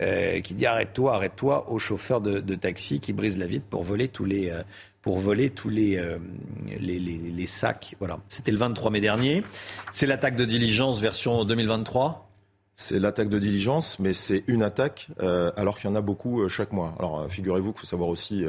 euh, 0.00 0.40
qui 0.40 0.54
dit 0.54 0.66
arrête-toi, 0.66 1.16
arrête-toi 1.16 1.68
au 1.68 1.80
chauffeur 1.80 2.20
de, 2.20 2.54
taxi 2.54 3.00
qui 3.00 3.12
brise 3.12 3.38
la 3.38 3.46
vitre 3.46 3.66
pour 3.68 3.82
voler 3.82 4.06
tous 4.06 4.24
les, 4.24 4.48
euh, 4.48 4.62
euh, 5.98 6.18
les, 6.78 7.46
sacs. 7.46 7.96
Voilà, 7.98 8.20
c'était 8.28 8.52
le 8.52 8.58
23 8.58 8.92
mai 8.92 9.00
dernier. 9.00 9.42
C'est 9.90 10.06
l'attaque 10.06 10.36
de 10.36 10.44
diligence 10.44 11.00
version 11.00 11.44
2023 11.44 12.29
c'est 12.80 12.98
l'attaque 12.98 13.28
de 13.28 13.38
diligence, 13.38 13.98
mais 13.98 14.14
c'est 14.14 14.42
une 14.46 14.62
attaque 14.62 15.08
euh, 15.22 15.52
alors 15.58 15.78
qu'il 15.78 15.90
y 15.90 15.92
en 15.92 15.96
a 15.96 16.00
beaucoup 16.00 16.40
euh, 16.40 16.48
chaque 16.48 16.72
mois. 16.72 16.94
Alors 16.98 17.20
euh, 17.20 17.28
figurez-vous 17.28 17.72
qu'il 17.72 17.80
faut 17.80 17.86
savoir 17.86 18.08
aussi 18.08 18.46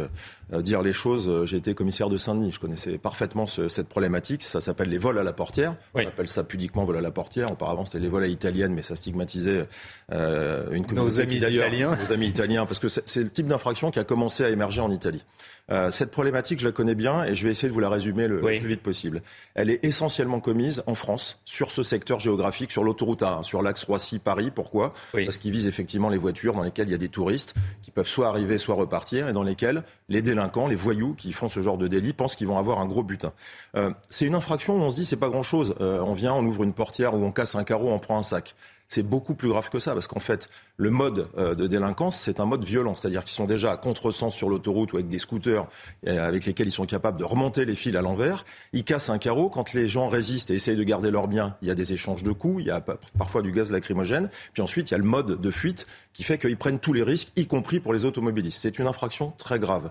dire 0.51 0.81
les 0.81 0.93
choses. 0.93 1.45
J'ai 1.45 1.57
été 1.57 1.73
commissaire 1.73 2.09
de 2.09 2.17
Saint-Denis, 2.17 2.53
je 2.53 2.59
connaissais 2.59 2.97
parfaitement 2.97 3.45
cette 3.45 3.89
problématique. 3.89 4.43
Ça 4.43 4.61
s'appelle 4.61 4.89
les 4.89 4.97
vols 4.97 5.19
à 5.19 5.23
la 5.23 5.33
portière. 5.33 5.75
On 5.93 5.99
appelle 5.99 6.27
ça 6.27 6.43
pudiquement 6.43 6.85
vol 6.85 6.97
à 6.97 7.01
la 7.01 7.11
portière. 7.11 7.51
Auparavant 7.51 7.85
c'était 7.85 7.99
les 7.99 8.09
vols 8.09 8.23
à 8.23 8.27
l'italienne, 8.27 8.73
mais 8.73 8.81
ça 8.81 8.95
stigmatisait 8.95 9.67
une 10.09 10.85
communauté 10.85 10.95
nos 10.95 11.21
amis 11.21 11.35
italiens. 11.35 11.97
Nos 11.97 12.13
amis 12.13 12.27
italiens, 12.27 12.65
parce 12.65 12.79
que 12.79 12.87
c'est 12.87 13.23
le 13.23 13.29
type 13.29 13.47
d'infraction 13.47 13.91
qui 13.91 13.99
a 13.99 14.03
commencé 14.03 14.43
à 14.45 14.49
émerger 14.49 14.81
en 14.81 14.91
Italie. 14.91 15.23
Euh, 15.71 15.89
cette 15.89 16.11
problématique, 16.11 16.59
je 16.59 16.65
la 16.65 16.71
connais 16.71 16.95
bien 16.95 17.23
et 17.23 17.33
je 17.33 17.45
vais 17.45 17.51
essayer 17.51 17.69
de 17.69 17.73
vous 17.73 17.79
la 17.79 17.89
résumer 17.89 18.27
le, 18.27 18.39
plus 18.39 18.67
vite 18.67 18.81
possible. 18.81 19.21
Elle 19.55 19.69
est 19.69 19.83
essentiellement 19.85 20.39
commise 20.39 20.83
en 20.85 20.95
France, 20.95 21.39
sur 21.45 21.71
ce 21.71 21.83
secteur 21.83 22.19
géographique, 22.19 22.71
sur 22.71 22.83
l'autoroute 22.83 23.21
A1, 23.21 23.43
sur 23.43 23.61
l'axe 23.61 23.83
Roissy-Paris. 23.83 24.51
Pourquoi? 24.53 24.93
Parce 25.13 25.37
qu'il 25.37 25.51
vise 25.51 25.67
effectivement 25.67 26.09
les 26.09 26.17
voitures 26.17 26.53
dans 26.53 26.63
lesquelles 26.63 26.87
il 26.87 26.91
y 26.91 26.95
a 26.95 26.99
des 26.99 27.09
touristes 27.09 27.55
qui 27.81 27.91
peuvent 27.91 28.07
soit 28.07 28.27
arriver, 28.27 28.57
soit 28.57 28.75
repartir, 28.75 29.29
et 29.29 29.33
dans 29.33 29.43
lesquelles 29.43 29.83
les 30.09 30.21
délinquants, 30.21 30.67
les 30.67 30.75
voyous 30.75 31.13
qui 31.13 31.31
font 31.31 31.49
ce 31.49 31.61
genre 31.61 31.77
de 31.77 31.87
délit 31.87 32.13
pensent 32.13 32.35
qu'ils 32.35 32.47
vont 32.47 32.57
avoir 32.57 32.79
un 32.79 32.85
gros 32.85 33.03
butin. 33.03 33.31
Euh, 33.75 33.91
c'est 34.09 34.25
une 34.25 34.35
infraction 34.35 34.75
où 34.75 34.81
on 34.81 34.89
se 34.89 34.95
dit 34.97 35.05
c'est 35.05 35.15
pas 35.15 35.29
grand-chose. 35.29 35.75
Euh, 35.79 36.01
on 36.01 36.13
vient, 36.13 36.33
on 36.33 36.45
ouvre 36.45 36.63
une 36.63 36.73
portière 36.73 37.13
ou 37.13 37.23
on 37.23 37.31
casse 37.31 37.55
un 37.55 37.63
carreau, 37.63 37.89
on 37.91 37.99
prend 37.99 38.17
un 38.17 38.23
sac. 38.23 38.55
C'est 38.91 39.03
beaucoup 39.03 39.35
plus 39.35 39.47
grave 39.47 39.69
que 39.69 39.79
ça, 39.79 39.93
parce 39.93 40.07
qu'en 40.07 40.19
fait, 40.19 40.49
le 40.75 40.89
mode 40.89 41.29
euh, 41.37 41.55
de 41.55 41.65
délinquance, 41.65 42.19
c'est 42.19 42.41
un 42.41 42.45
mode 42.45 42.65
violent, 42.65 42.93
c'est-à-dire 42.93 43.23
qu'ils 43.23 43.31
sont 43.31 43.45
déjà 43.45 43.71
à 43.71 43.77
contresens 43.77 44.35
sur 44.35 44.49
l'autoroute 44.49 44.91
ou 44.91 44.97
avec 44.97 45.07
des 45.07 45.17
scooters 45.17 45.65
euh, 46.07 46.27
avec 46.27 46.45
lesquels 46.45 46.67
ils 46.67 46.73
sont 46.73 46.85
capables 46.85 47.17
de 47.17 47.23
remonter 47.23 47.63
les 47.63 47.75
fils 47.75 47.95
à 47.95 48.01
l'envers. 48.01 48.43
Ils 48.73 48.83
cassent 48.83 49.09
un 49.09 49.17
carreau. 49.17 49.47
Quand 49.47 49.71
les 49.73 49.87
gens 49.87 50.09
résistent 50.09 50.51
et 50.51 50.55
essayent 50.55 50.75
de 50.75 50.83
garder 50.83 51.09
leurs 51.09 51.29
biens, 51.29 51.55
il 51.61 51.69
y 51.69 51.71
a 51.71 51.75
des 51.75 51.93
échanges 51.93 52.21
de 52.21 52.33
coups, 52.33 52.63
il 52.63 52.67
y 52.67 52.69
a 52.71 52.81
parfois 53.17 53.41
du 53.41 53.53
gaz 53.53 53.71
lacrymogène. 53.71 54.29
Puis 54.51 54.61
ensuite, 54.61 54.91
il 54.91 54.93
y 54.93 54.95
a 54.95 54.97
le 54.99 55.05
mode 55.05 55.39
de 55.39 55.51
fuite 55.51 55.87
qui 56.11 56.23
fait 56.23 56.37
qu'ils 56.37 56.57
prennent 56.57 56.79
tous 56.79 56.91
les 56.91 57.03
risques, 57.03 57.29
y 57.37 57.47
compris 57.47 57.79
pour 57.79 57.93
les 57.93 58.03
automobilistes. 58.03 58.59
C'est 58.61 58.77
une 58.77 58.87
infraction 58.87 59.31
très 59.37 59.57
grave. 59.57 59.89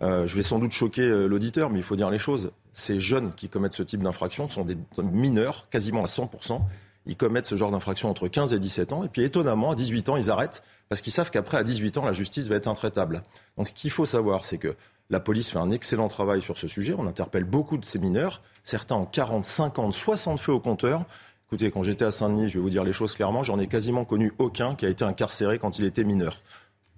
Euh, 0.00 0.26
je 0.26 0.34
vais 0.34 0.42
sans 0.42 0.58
doute 0.58 0.72
choquer 0.72 1.06
l'auditeur, 1.28 1.68
mais 1.68 1.80
il 1.80 1.84
faut 1.84 1.96
dire 1.96 2.08
les 2.08 2.18
choses. 2.18 2.50
Ces 2.72 2.98
jeunes 2.98 3.32
qui 3.36 3.50
commettent 3.50 3.74
ce 3.74 3.82
type 3.82 4.02
d'infraction 4.02 4.48
sont 4.48 4.64
des 4.64 4.78
mineurs, 5.02 5.68
quasiment 5.68 6.02
à 6.02 6.06
100% 6.06 6.62
ils 7.08 7.16
commettent 7.16 7.46
ce 7.46 7.56
genre 7.56 7.70
d'infraction 7.70 8.10
entre 8.10 8.28
15 8.28 8.52
et 8.52 8.58
17 8.58 8.92
ans. 8.92 9.02
Et 9.02 9.08
puis 9.08 9.24
étonnamment, 9.24 9.72
à 9.72 9.74
18 9.74 10.10
ans, 10.10 10.16
ils 10.16 10.30
arrêtent 10.30 10.62
parce 10.88 11.00
qu'ils 11.00 11.12
savent 11.12 11.30
qu'après, 11.30 11.56
à 11.56 11.64
18 11.64 11.96
ans, 11.98 12.04
la 12.04 12.12
justice 12.12 12.48
va 12.48 12.56
être 12.56 12.68
intraitable. 12.68 13.22
Donc 13.56 13.68
ce 13.68 13.72
qu'il 13.72 13.90
faut 13.90 14.06
savoir, 14.06 14.44
c'est 14.44 14.58
que 14.58 14.76
la 15.10 15.18
police 15.18 15.50
fait 15.50 15.58
un 15.58 15.70
excellent 15.70 16.08
travail 16.08 16.42
sur 16.42 16.58
ce 16.58 16.68
sujet. 16.68 16.94
On 16.96 17.06
interpelle 17.06 17.44
beaucoup 17.44 17.78
de 17.78 17.84
ces 17.84 17.98
mineurs. 17.98 18.42
Certains 18.62 18.96
ont 18.96 19.06
40, 19.06 19.44
50, 19.44 19.92
60 19.92 20.38
feux 20.38 20.52
au 20.52 20.60
compteur. 20.60 21.04
Écoutez, 21.48 21.70
quand 21.70 21.82
j'étais 21.82 22.04
à 22.04 22.10
Saint-Denis, 22.10 22.50
je 22.50 22.54
vais 22.54 22.60
vous 22.60 22.68
dire 22.68 22.84
les 22.84 22.92
choses 22.92 23.14
clairement, 23.14 23.42
j'en 23.42 23.58
ai 23.58 23.66
quasiment 23.66 24.04
connu 24.04 24.34
aucun 24.38 24.74
qui 24.74 24.84
a 24.84 24.90
été 24.90 25.02
incarcéré 25.02 25.58
quand 25.58 25.78
il 25.78 25.86
était 25.86 26.04
mineur. 26.04 26.42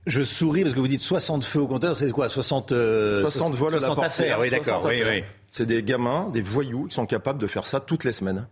Je 0.06 0.24
souris 0.24 0.62
parce 0.62 0.74
que 0.74 0.80
vous 0.80 0.88
dites 0.88 1.02
60 1.02 1.44
feux 1.44 1.60
au 1.60 1.68
compteur, 1.68 1.94
c'est 1.94 2.10
quoi 2.10 2.28
60, 2.28 2.70
60 2.70 3.54
vols 3.54 3.72
60 3.78 3.98
à 3.98 4.00
la 4.00 4.06
affaires, 4.06 4.40
oui, 4.40 4.50
d'accord. 4.50 4.84
Oui, 4.84 5.02
oui. 5.06 5.22
C'est 5.52 5.66
des 5.66 5.84
gamins, 5.84 6.28
des 6.32 6.42
voyous 6.42 6.86
qui 6.86 6.94
sont 6.96 7.06
capables 7.06 7.40
de 7.40 7.46
faire 7.46 7.66
ça 7.66 7.78
toutes 7.78 8.02
les 8.02 8.12
semaines. 8.12 8.48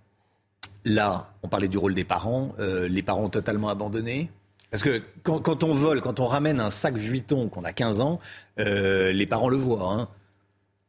Là, 0.84 1.32
on 1.42 1.48
parlait 1.48 1.68
du 1.68 1.78
rôle 1.78 1.94
des 1.94 2.04
parents, 2.04 2.54
euh, 2.58 2.88
les 2.88 3.02
parents 3.02 3.28
totalement 3.28 3.68
abandonnés. 3.68 4.30
Parce 4.70 4.82
que 4.82 5.02
quand, 5.22 5.64
on 5.64 5.72
vole, 5.72 6.00
quand 6.00 6.20
on 6.20 6.26
ramène 6.26 6.60
un 6.60 6.70
sac 6.70 6.94
Vuitton 6.94 7.48
qu'on 7.48 7.64
a 7.64 7.72
15 7.72 8.00
ans, 8.02 8.20
euh, 8.58 9.12
les 9.12 9.26
parents 9.26 9.48
le 9.48 9.56
voient. 9.56 9.92
Hein. 9.92 10.08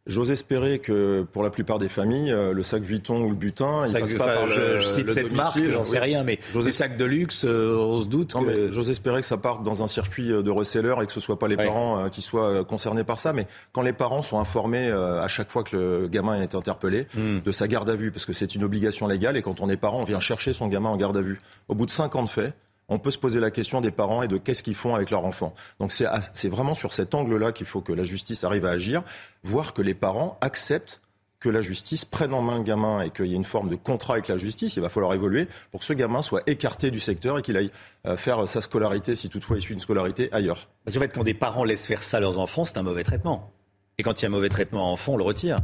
J'ose 0.09 0.31
espérer 0.31 0.79
que 0.79 1.23
pour 1.31 1.43
la 1.43 1.51
plupart 1.51 1.77
des 1.77 1.87
familles, 1.87 2.31
euh, 2.31 2.51
le 2.51 2.63
sac 2.63 2.81
Vuitton 2.81 3.21
ou 3.21 3.29
le 3.29 3.35
butin, 3.35 3.85
il 3.87 3.93
passe 3.93 4.15
pas 4.15 4.25
par 4.25 4.47
le, 4.47 4.79
Je 4.79 4.87
cite 4.87 5.11
cette 5.11 5.33
marque, 5.33 5.59
j'en 5.69 5.83
sais 5.83 5.99
rien, 5.99 6.23
mais 6.23 6.39
les 6.55 6.71
sacs 6.71 6.97
de 6.97 7.05
luxe, 7.05 7.45
euh, 7.45 7.77
on 7.77 7.99
se 7.99 8.07
doute 8.07 8.33
que... 8.33 8.71
J'ose 8.71 8.89
espérer 8.89 9.21
que 9.21 9.27
ça 9.27 9.37
parte 9.37 9.63
dans 9.63 9.83
un 9.83 9.87
circuit 9.87 10.31
euh, 10.31 10.41
de 10.41 10.49
resellers 10.49 10.95
et 11.03 11.05
que 11.05 11.11
ce 11.11 11.19
soit 11.19 11.37
pas 11.37 11.47
les 11.47 11.57
parents 11.57 12.09
qui 12.09 12.23
soient 12.23 12.65
concernés 12.65 13.03
par 13.03 13.19
ça. 13.19 13.33
Mais 13.33 13.45
quand 13.71 13.83
les 13.83 13.93
parents 13.93 14.23
sont 14.23 14.39
informés 14.39 14.89
à 14.89 15.27
chaque 15.27 15.51
fois 15.51 15.63
que 15.63 15.75
le 15.75 16.07
gamin 16.07 16.41
est 16.41 16.55
interpellé 16.55 17.05
hmm. 17.15 17.41
de 17.45 17.51
sa 17.51 17.67
garde 17.67 17.89
à 17.89 17.95
vue, 17.95 18.11
parce 18.11 18.25
que 18.25 18.33
c'est 18.33 18.55
une 18.55 18.63
obligation 18.63 19.07
légale, 19.07 19.37
et 19.37 19.43
quand 19.43 19.61
on 19.61 19.69
est 19.69 19.77
parent, 19.77 20.01
on 20.01 20.05
vient 20.05 20.19
chercher 20.19 20.53
son 20.53 20.67
gamin 20.67 20.89
en 20.89 20.97
garde 20.97 21.17
à 21.17 21.21
vue. 21.21 21.39
Au 21.67 21.75
bout 21.75 21.85
de 21.85 21.91
5 21.91 22.15
ans 22.15 22.23
de 22.23 22.29
fait, 22.29 22.53
on 22.89 22.99
peut 22.99 23.11
se 23.11 23.17
poser 23.17 23.39
la 23.39 23.51
question 23.51 23.81
des 23.81 23.91
parents 23.91 24.23
et 24.23 24.27
de 24.27 24.37
qu'est-ce 24.37 24.63
qu'ils 24.63 24.75
font 24.75 24.95
avec 24.95 25.11
leur 25.11 25.25
enfant. 25.25 25.53
Donc 25.79 25.91
c'est 25.91 26.49
vraiment 26.49 26.75
sur 26.75 26.93
cet 26.93 27.13
angle-là 27.15 27.51
qu'il 27.51 27.67
faut 27.67 27.81
que 27.81 27.93
la 27.93 28.03
justice 28.03 28.43
arrive 28.43 28.65
à 28.65 28.71
agir, 28.71 29.03
voir 29.43 29.73
que 29.73 29.81
les 29.81 29.93
parents 29.93 30.37
acceptent 30.41 31.01
que 31.39 31.49
la 31.49 31.61
justice 31.61 32.03
prenne 32.03 32.33
en 32.33 32.41
main 32.41 32.57
le 32.57 32.63
gamin 32.63 33.01
et 33.01 33.11
qu'il 33.11 33.27
y 33.27 33.33
ait 33.33 33.37
une 33.37 33.45
forme 33.45 33.69
de 33.69 33.75
contrat 33.75 34.15
avec 34.15 34.27
la 34.27 34.37
justice, 34.37 34.75
il 34.75 34.81
va 34.81 34.89
falloir 34.89 35.13
évoluer 35.13 35.47
pour 35.71 35.79
que 35.79 35.85
ce 35.85 35.93
gamin 35.93 36.21
soit 36.21 36.41
écarté 36.47 36.91
du 36.91 36.99
secteur 36.99 37.39
et 37.39 37.41
qu'il 37.41 37.55
aille 37.55 37.71
euh, 38.05 38.17
faire 38.17 38.47
sa 38.47 38.59
scolarité, 38.61 39.15
si 39.15 39.29
toutefois 39.29 39.57
il 39.57 39.61
suit 39.61 39.73
une 39.73 39.79
scolarité, 39.79 40.29
ailleurs. 40.33 40.67
Parce 40.83 40.95
qu'en 40.95 41.01
fait, 41.01 41.13
quand 41.13 41.23
des 41.23 41.33
parents 41.33 41.63
laissent 41.63 41.87
faire 41.87 42.03
ça 42.03 42.17
à 42.17 42.19
leurs 42.19 42.39
enfants, 42.39 42.65
c'est 42.65 42.77
un 42.77 42.83
mauvais 42.83 43.03
traitement. 43.03 43.53
Et 43.97 44.03
quand 44.03 44.19
il 44.19 44.23
y 44.23 44.25
a 44.25 44.27
un 44.27 44.31
mauvais 44.31 44.49
traitement 44.49 44.89
à 44.89 44.91
enfant, 44.91 45.13
on 45.13 45.17
le 45.17 45.23
retire. 45.23 45.59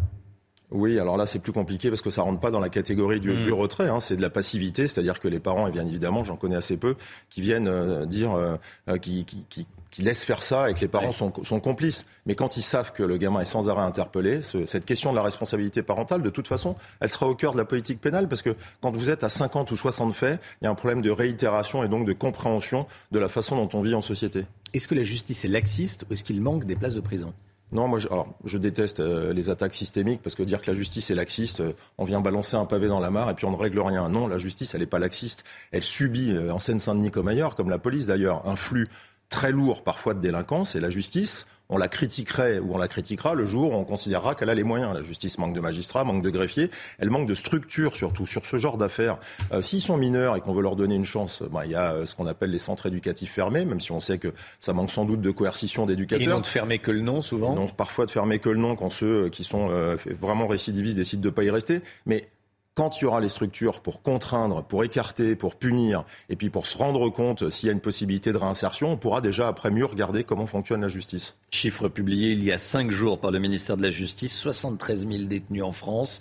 Oui, 0.75 0.99
alors 0.99 1.15
là 1.15 1.25
c'est 1.25 1.39
plus 1.39 1.53
compliqué 1.53 1.87
parce 1.89 2.01
que 2.01 2.09
ça 2.09 2.21
rentre 2.21 2.41
pas 2.41 2.51
dans 2.51 2.59
la 2.59 2.67
catégorie 2.67 3.21
du, 3.21 3.31
mm. 3.31 3.53
retrait, 3.53 3.87
hein. 3.87 4.01
c'est 4.01 4.17
de 4.17 4.21
la 4.21 4.29
passivité, 4.29 4.89
c'est-à-dire 4.89 5.21
que 5.21 5.29
les 5.29 5.39
parents, 5.39 5.67
et 5.67 5.71
bien 5.71 5.87
évidemment, 5.87 6.25
j'en 6.25 6.35
connais 6.35 6.57
assez 6.57 6.75
peu, 6.75 6.95
qui 7.29 7.39
viennent 7.39 7.69
euh, 7.69 8.05
dire, 8.05 8.33
euh, 8.33 8.57
euh, 8.89 8.97
qui, 8.97 9.23
qui, 9.23 9.45
qui, 9.47 9.67
qui, 9.89 10.01
laissent 10.01 10.25
faire 10.25 10.43
ça 10.43 10.69
et 10.69 10.73
que 10.73 10.81
les 10.81 10.89
parents 10.89 11.13
sont, 11.13 11.31
sont, 11.43 11.61
complices. 11.61 12.07
Mais 12.25 12.35
quand 12.35 12.57
ils 12.57 12.61
savent 12.61 12.91
que 12.91 13.03
le 13.03 13.15
gamin 13.15 13.39
est 13.39 13.45
sans 13.45 13.69
arrêt 13.69 13.83
interpellé, 13.83 14.41
cette 14.43 14.83
question 14.83 15.11
de 15.11 15.15
la 15.15 15.23
responsabilité 15.23 15.81
parentale, 15.81 16.21
de 16.21 16.29
toute 16.29 16.49
façon, 16.49 16.75
elle 16.99 17.07
sera 17.07 17.29
au 17.29 17.35
cœur 17.35 17.53
de 17.53 17.57
la 17.57 17.65
politique 17.65 18.01
pénale 18.01 18.27
parce 18.27 18.41
que 18.41 18.53
quand 18.81 18.91
vous 18.91 19.09
êtes 19.09 19.23
à 19.23 19.29
50 19.29 19.71
ou 19.71 19.77
60 19.77 20.13
faits, 20.13 20.41
il 20.61 20.65
y 20.65 20.67
a 20.67 20.71
un 20.71 20.75
problème 20.75 21.01
de 21.01 21.09
réitération 21.09 21.85
et 21.85 21.87
donc 21.87 22.05
de 22.05 22.11
compréhension 22.11 22.85
de 23.11 23.19
la 23.19 23.29
façon 23.29 23.55
dont 23.55 23.69
on 23.77 23.81
vit 23.81 23.95
en 23.95 24.01
société. 24.01 24.43
Est-ce 24.73 24.89
que 24.89 24.95
la 24.95 25.03
justice 25.03 25.45
est 25.45 25.47
laxiste 25.47 26.05
ou 26.09 26.13
est-ce 26.13 26.25
qu'il 26.25 26.41
manque 26.41 26.65
des 26.65 26.75
places 26.75 26.95
de 26.95 26.99
prison? 26.99 27.33
Non, 27.71 27.87
moi, 27.87 27.99
je, 27.99 28.57
déteste 28.57 28.99
euh, 28.99 29.33
les 29.33 29.49
attaques 29.49 29.73
systémiques 29.73 30.21
parce 30.21 30.35
que 30.35 30.43
dire 30.43 30.61
que 30.61 30.69
la 30.69 30.77
justice 30.77 31.09
est 31.09 31.15
laxiste, 31.15 31.61
euh, 31.61 31.73
on 31.97 32.05
vient 32.05 32.21
balancer 32.21 32.55
un 32.55 32.65
pavé 32.65 32.87
dans 32.87 32.99
la 32.99 33.09
mare 33.09 33.29
et 33.31 33.33
puis 33.33 33.45
on 33.45 33.51
ne 33.51 33.57
règle 33.57 33.79
rien. 33.79 34.07
Non, 34.07 34.27
la 34.27 34.37
justice, 34.37 34.75
elle 34.75 34.81
n'est 34.81 34.87
pas 34.87 34.99
laxiste. 34.99 35.43
Elle 35.71 35.83
subit, 35.83 36.31
euh, 36.31 36.53
en 36.53 36.59
Seine-Saint-Denis 36.59 37.11
comme 37.11 37.27
ailleurs, 37.27 37.55
comme 37.55 37.69
la 37.69 37.79
police 37.79 38.05
d'ailleurs, 38.05 38.47
un 38.47 38.55
flux 38.55 38.87
très 39.29 39.51
lourd 39.51 39.83
parfois 39.83 40.13
de 40.13 40.19
délinquance 40.19 40.75
et 40.75 40.79
la 40.79 40.91
justice, 40.91 41.47
on 41.69 41.77
la 41.77 41.87
critiquerait 41.87 42.59
ou 42.59 42.75
on 42.75 42.77
la 42.77 42.87
critiquera 42.87 43.33
le 43.33 43.45
jour 43.45 43.71
où 43.71 43.75
on 43.75 43.83
considérera 43.83 44.35
qu'elle 44.35 44.49
a 44.49 44.55
les 44.55 44.63
moyens. 44.63 44.93
La 44.93 45.01
justice 45.01 45.37
manque 45.37 45.53
de 45.53 45.59
magistrats, 45.59 46.03
manque 46.03 46.21
de 46.21 46.29
greffiers, 46.29 46.69
elle 46.99 47.09
manque 47.09 47.27
de 47.27 47.33
structure 47.33 47.95
surtout 47.95 48.27
sur 48.27 48.45
ce 48.45 48.57
genre 48.57 48.77
d'affaires. 48.77 49.17
Euh, 49.51 49.61
s'ils 49.61 49.81
sont 49.81 49.97
mineurs 49.97 50.35
et 50.35 50.41
qu'on 50.41 50.53
veut 50.53 50.61
leur 50.61 50.75
donner 50.75 50.95
une 50.95 51.05
chance, 51.05 51.41
ben, 51.51 51.63
il 51.65 51.71
y 51.71 51.75
a 51.75 51.93
euh, 51.93 52.05
ce 52.05 52.15
qu'on 52.15 52.27
appelle 52.27 52.51
les 52.51 52.59
centres 52.59 52.85
éducatifs 52.85 53.31
fermés, 53.31 53.65
même 53.65 53.79
si 53.79 53.91
on 53.91 53.99
sait 53.99 54.17
que 54.17 54.33
ça 54.59 54.73
manque 54.73 54.91
sans 54.91 55.05
doute 55.05 55.21
de 55.21 55.31
coercition 55.31 55.85
d'éducateurs. 55.85 56.21
Ils 56.21 56.29
n'ont 56.29 56.41
de 56.41 56.45
fermer 56.45 56.79
que 56.79 56.91
le 56.91 57.01
nom 57.01 57.21
souvent. 57.21 57.55
Ils 57.55 57.73
parfois 57.73 58.05
de 58.05 58.11
fermer 58.11 58.39
que 58.39 58.49
le 58.49 58.57
nom 58.57 58.75
quand 58.75 58.89
ceux 58.89 59.29
qui 59.29 59.43
sont 59.43 59.69
euh, 59.71 59.97
vraiment 60.19 60.47
récidivistes 60.47 60.95
décident 60.95 61.21
de 61.21 61.29
ne 61.29 61.33
pas 61.33 61.43
y 61.43 61.49
rester. 61.49 61.81
Mais 62.05 62.29
quand 62.75 62.99
il 62.99 63.05
y 63.05 63.07
aura 63.07 63.21
les 63.21 63.29
structures 63.29 63.79
pour 63.79 64.01
contraindre, 64.01 64.63
pour 64.63 64.83
écarter, 64.83 65.35
pour 65.35 65.55
punir, 65.55 66.03
et 66.29 66.35
puis 66.35 66.49
pour 66.49 66.67
se 66.67 66.77
rendre 66.77 67.09
compte 67.09 67.49
s'il 67.49 67.67
y 67.67 67.69
a 67.69 67.73
une 67.73 67.79
possibilité 67.79 68.33
de 68.33 68.37
réinsertion, 68.37 68.91
on 68.91 68.97
pourra 68.97 69.21
déjà 69.21 69.47
après 69.47 69.71
mieux 69.71 69.85
regarder 69.85 70.25
comment 70.25 70.45
fonctionne 70.45 70.81
la 70.81 70.89
justice. 70.89 71.37
Chiffre 71.51 71.87
publié 71.87 72.31
il 72.31 72.43
y 72.43 72.51
a 72.51 72.57
cinq 72.57 72.91
jours 72.91 73.19
par 73.19 73.31
le 73.31 73.39
ministère 73.39 73.77
de 73.77 73.81
la 73.81 73.91
Justice, 73.91 74.35
73 74.37 75.07
000 75.07 75.23
détenus 75.23 75.63
en 75.63 75.71
France. 75.71 76.19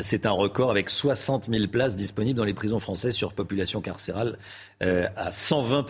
C'est 0.00 0.26
un 0.26 0.30
record 0.30 0.70
avec 0.70 0.90
60 0.90 1.48
000 1.50 1.68
places 1.68 1.94
disponibles 1.94 2.38
dans 2.38 2.44
les 2.44 2.54
prisons 2.54 2.80
françaises 2.80 3.14
sur 3.14 3.32
population 3.32 3.80
carcérale 3.80 4.38
euh, 4.82 5.06
à 5.16 5.30
120 5.30 5.86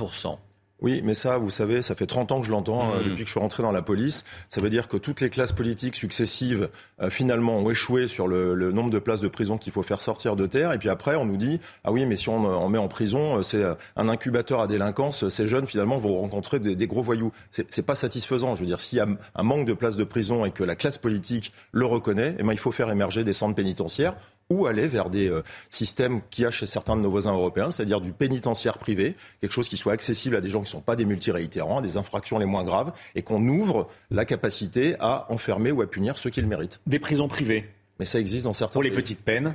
oui, 0.83 1.01
mais 1.05 1.15
ça, 1.15 1.39
vous 1.39 1.51
savez, 1.51 1.81
ça 1.81 1.95
fait 1.95 2.07
30 2.07 2.33
ans 2.33 2.41
que 2.41 2.47
je 2.47 2.51
l'entends 2.51 2.91
euh, 2.91 2.97
mmh. 2.97 3.05
depuis 3.05 3.23
que 3.23 3.27
je 3.27 3.31
suis 3.31 3.41
rentré 3.41 3.63
dans 3.63 3.71
la 3.71 3.83
police. 3.83 4.25
Ça 4.49 4.61
veut 4.61 4.69
dire 4.69 4.89
que 4.89 4.97
toutes 4.97 5.21
les 5.21 5.31
classes 5.31 5.53
politiques 5.53 5.95
successives, 5.95 6.69
euh, 7.01 7.09
finalement, 7.09 7.57
ont 7.57 7.71
échoué 7.71 8.09
sur 8.09 8.27
le, 8.27 8.73
nombre 8.73 8.91
de 8.91 8.99
places 8.99 9.21
de 9.21 9.29
prison 9.29 9.59
qu'il 9.59 9.73
faut 9.73 9.85
faire 9.85 10.01
sortir 10.01 10.35
de 10.35 10.47
terre. 10.47 10.73
Et 10.73 10.79
puis 10.79 10.89
après, 10.89 11.15
on 11.15 11.25
nous 11.25 11.37
dit, 11.37 11.61
ah 11.85 11.93
oui, 11.93 12.05
mais 12.05 12.17
si 12.17 12.29
on, 12.29 12.45
on 12.45 12.69
met 12.69 12.79
en 12.79 12.89
prison, 12.89 13.39
euh, 13.39 13.43
c'est 13.43 13.63
un 13.97 14.09
incubateur 14.09 14.61
à 14.61 14.67
délinquance. 14.67 15.29
Ces 15.29 15.47
jeunes, 15.47 15.67
finalement, 15.67 15.99
vont 15.99 16.19
rencontrer 16.19 16.59
des, 16.59 16.87
gros 16.87 17.03
voyous. 17.03 17.33
C'est 17.51 17.87
pas 17.87 17.95
satisfaisant. 17.95 18.57
Je 18.57 18.61
veux 18.61 18.67
dire, 18.67 18.81
s'il 18.81 18.99
y 18.99 19.01
a 19.01 19.07
un 19.37 19.43
manque 19.43 19.67
de 19.67 19.73
places 19.75 19.97
de 19.97 20.05
prison 20.05 20.45
et 20.45 20.51
que 20.51 20.65
la 20.65 20.75
classe 20.75 20.99
politique 20.99 21.53
le 21.71 21.87
reconnaît, 21.87 22.35
eh 22.39 22.43
ben, 22.43 22.53
il 22.53 22.59
faut 22.59 22.73
faire 22.73 22.91
émerger 22.91 23.23
des 23.23 23.33
centres 23.33 23.55
pénitentiaires 23.55 24.15
ou 24.53 24.67
aller 24.67 24.87
vers 24.87 25.11
des 25.11 25.31
euh, 25.31 25.43
systèmes 25.71 26.21
qu'il 26.31 26.45
y 26.45 26.47
a 26.47 26.51
chez 26.51 26.67
certains 26.67 26.97
de 26.97 27.01
nos 27.01 27.11
voisins 27.11 27.33
européens, 27.33 27.71
c'est-à-dire 27.71 28.01
du 28.01 28.13
pénitentiaire 28.13 28.79
privé, 28.79 29.17
quelque 29.41 29.53
chose 29.53 29.69
qui 29.69 29.77
soit 29.77 29.93
accessible 29.93 30.37
à 30.37 30.41
des 30.41 30.51
gens 30.51 30.61
qui 30.61 30.67
ne 30.67 30.71
sont 30.71 30.81
pas 30.81 30.97
des 30.97 31.05
multiréitérants, 31.05 31.79
à 31.79 31.83
des 31.83 31.97
infractions 31.97 32.39
les 32.39 32.47
moins 32.47 32.65
graves, 32.65 32.93
et 33.15 33.23
qu'on 33.23 33.47
ouvre 33.49 33.89
la 34.11 34.25
capacité 34.25 34.97
à 35.01 35.27
enfermer 35.31 35.73
ou 35.73 35.83
à 35.83 35.87
punir 35.91 36.19
ceux 36.19 36.31
qui 36.31 36.41
le 36.41 36.47
méritent. 36.47 36.81
Des 36.87 36.99
prisons 36.99 37.29
privées. 37.29 37.69
Mais 37.99 38.07
ça 38.07 38.19
existe 38.19 38.45
dans 38.45 38.53
certains 38.53 38.75
Pour 38.75 38.83
les 38.83 38.91
petites 38.91 39.21
peines 39.21 39.55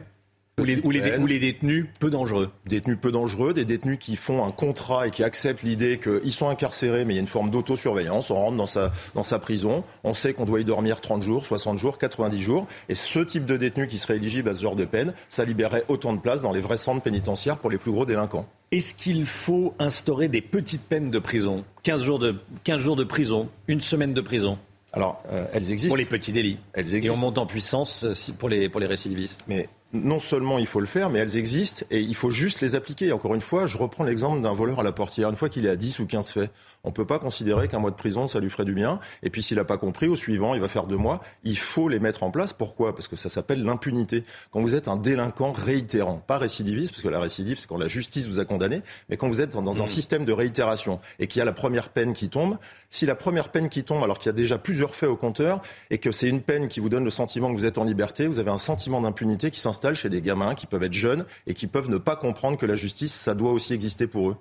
ou 0.59 0.63
les, 0.63 0.75
les, 0.75 1.39
détenus 1.39 1.85
peu 1.99 2.09
dangereux 2.09 2.49
Détenus 2.65 2.97
peu 2.99 3.11
dangereux, 3.11 3.53
des 3.53 3.63
détenus 3.63 3.99
qui 3.99 4.15
font 4.15 4.43
un 4.43 4.51
contrat 4.51 5.07
et 5.07 5.11
qui 5.11 5.23
acceptent 5.23 5.61
l'idée 5.61 5.99
qu'ils 5.99 6.33
sont 6.33 6.49
incarcérés, 6.49 7.05
mais 7.05 7.13
il 7.13 7.17
y 7.17 7.19
a 7.19 7.21
une 7.21 7.27
forme 7.27 7.51
d'autosurveillance. 7.51 8.31
On 8.31 8.35
rentre 8.35 8.57
dans 8.57 8.65
sa, 8.65 8.91
dans 9.13 9.21
sa 9.21 9.37
prison, 9.37 9.83
on 10.03 10.15
sait 10.15 10.33
qu'on 10.33 10.45
doit 10.45 10.59
y 10.59 10.65
dormir 10.65 10.99
30 10.99 11.21
jours, 11.21 11.45
60 11.45 11.77
jours, 11.77 11.99
90 11.99 12.41
jours. 12.41 12.67
Et 12.89 12.95
ce 12.95 13.19
type 13.19 13.45
de 13.45 13.55
détenu 13.55 13.85
qui 13.85 13.99
serait 13.99 14.15
éligible 14.15 14.49
à 14.49 14.55
ce 14.55 14.61
genre 14.63 14.75
de 14.75 14.85
peine, 14.85 15.13
ça 15.29 15.45
libérerait 15.45 15.83
autant 15.89 16.11
de 16.11 16.19
places 16.19 16.41
dans 16.41 16.53
les 16.53 16.61
vrais 16.61 16.77
centres 16.77 17.03
pénitentiaires 17.03 17.57
pour 17.57 17.69
les 17.69 17.77
plus 17.77 17.91
gros 17.91 18.07
délinquants. 18.07 18.47
Est-ce 18.71 18.95
qu'il 18.95 19.27
faut 19.27 19.75
instaurer 19.77 20.27
des 20.27 20.41
petites 20.41 20.81
peines 20.81 21.11
de 21.11 21.19
prison? 21.19 21.65
15 21.83 22.01
jours 22.01 22.17
de, 22.17 22.35
15 22.63 22.81
jours 22.81 22.95
de 22.95 23.03
prison, 23.03 23.47
une 23.67 23.81
semaine 23.81 24.15
de 24.15 24.21
prison? 24.21 24.57
Alors, 24.93 25.21
euh, 25.31 25.45
elles 25.53 25.71
existent. 25.71 25.89
Pour 25.89 25.97
les 25.97 26.05
petits 26.05 26.31
délits. 26.31 26.57
Elles 26.73 26.95
existent. 26.95 27.13
Et 27.13 27.15
on 27.15 27.19
monte 27.19 27.37
en 27.37 27.45
puissance 27.45 28.05
euh, 28.05 28.33
pour 28.39 28.49
les, 28.49 28.69
pour 28.69 28.79
les 28.79 28.87
récidivistes. 28.87 29.43
Mais 29.47 29.69
non 29.93 30.19
seulement 30.19 30.59
il 30.59 30.67
faut 30.67 30.79
le 30.79 30.85
faire, 30.85 31.09
mais 31.09 31.19
elles 31.19 31.37
existent 31.37 31.85
et 31.91 31.99
il 31.99 32.15
faut 32.15 32.31
juste 32.31 32.61
les 32.61 32.75
appliquer. 32.75 33.11
Encore 33.11 33.35
une 33.35 33.41
fois, 33.41 33.65
je 33.65 33.77
reprends 33.77 34.03
l'exemple 34.03 34.41
d'un 34.41 34.53
voleur 34.53 34.79
à 34.79 34.83
la 34.83 34.91
portière. 34.91 35.29
Une 35.29 35.35
fois 35.35 35.49
qu'il 35.49 35.65
est 35.65 35.69
à 35.69 35.75
10 35.75 35.99
ou 35.99 36.05
15 36.05 36.31
faits, 36.31 36.51
on 36.87 36.91
ne 36.91 36.95
peut 36.95 37.05
pas 37.05 37.19
considérer 37.19 37.67
qu'un 37.67 37.79
mois 37.79 37.91
de 37.91 37.95
prison, 37.95 38.27
ça 38.27 38.39
lui 38.39 38.49
ferait 38.49 38.65
du 38.65 38.73
bien. 38.73 38.99
Et 39.21 39.29
puis 39.29 39.43
s'il 39.43 39.57
n'a 39.57 39.65
pas 39.65 39.77
compris, 39.77 40.07
au 40.07 40.15
suivant, 40.15 40.55
il 40.55 40.61
va 40.61 40.67
faire 40.67 40.85
deux 40.87 40.97
mois. 40.97 41.21
Il 41.43 41.57
faut 41.57 41.89
les 41.89 41.99
mettre 41.99 42.23
en 42.23 42.31
place. 42.31 42.53
Pourquoi? 42.53 42.95
Parce 42.95 43.07
que 43.07 43.15
ça 43.15 43.29
s'appelle 43.29 43.63
l'impunité. 43.63 44.23
Quand 44.51 44.61
vous 44.61 44.75
êtes 44.75 44.87
un 44.87 44.97
délinquant 44.97 45.51
réitérant, 45.51 46.21
pas 46.25 46.37
récidiviste, 46.37 46.93
parce 46.93 47.03
que 47.03 47.09
la 47.09 47.19
récidive, 47.19 47.59
c'est 47.59 47.67
quand 47.67 47.77
la 47.77 47.87
justice 47.87 48.27
vous 48.27 48.39
a 48.39 48.45
condamné, 48.45 48.81
mais 49.09 49.17
quand 49.17 49.27
vous 49.27 49.41
êtes 49.41 49.51
dans 49.51 49.81
un 49.81 49.83
mmh. 49.83 49.87
système 49.87 50.25
de 50.25 50.33
réitération 50.33 50.99
et 51.19 51.27
qu'il 51.27 51.39
y 51.39 51.41
a 51.41 51.45
la 51.45 51.53
première 51.53 51.89
peine 51.89 52.13
qui 52.13 52.29
tombe, 52.29 52.57
si 52.89 53.05
la 53.05 53.15
première 53.15 53.49
peine 53.49 53.69
qui 53.69 53.83
tombe, 53.83 54.03
alors 54.03 54.17
qu'il 54.17 54.27
y 54.27 54.29
a 54.29 54.33
déjà 54.33 54.57
plusieurs 54.57 54.95
faits 54.95 55.09
au 55.09 55.15
compteur, 55.15 55.61
et 55.91 55.99
que 55.99 56.11
c'est 56.11 56.29
une 56.29 56.41
peine 56.41 56.67
qui 56.67 56.79
vous 56.79 56.89
donne 56.89 57.03
le 57.03 57.09
sentiment 57.09 57.53
que 57.53 57.57
vous 57.57 57.65
êtes 57.65 57.77
en 57.77 57.83
liberté, 57.83 58.27
vous 58.27 58.39
avez 58.39 58.51
un 58.51 58.57
sentiment 58.57 59.01
d'impunité 59.01 59.51
qui 59.51 59.59
s'installe 59.59 59.77
s'installe 59.77 59.95
chez 59.95 60.09
des 60.09 60.21
gamins 60.21 60.55
qui 60.55 60.65
peuvent 60.65 60.83
être 60.83 60.93
jeunes 60.93 61.25
et 61.45 61.53
qui 61.53 61.67
peuvent 61.67 61.89
ne 61.89 61.97
pas 61.97 62.15
comprendre 62.15 62.57
que 62.57 62.65
la 62.65 62.75
justice, 62.75 63.13
ça 63.13 63.35
doit 63.35 63.51
aussi 63.51 63.73
exister 63.73 64.07
pour 64.07 64.29
eux. 64.31 64.37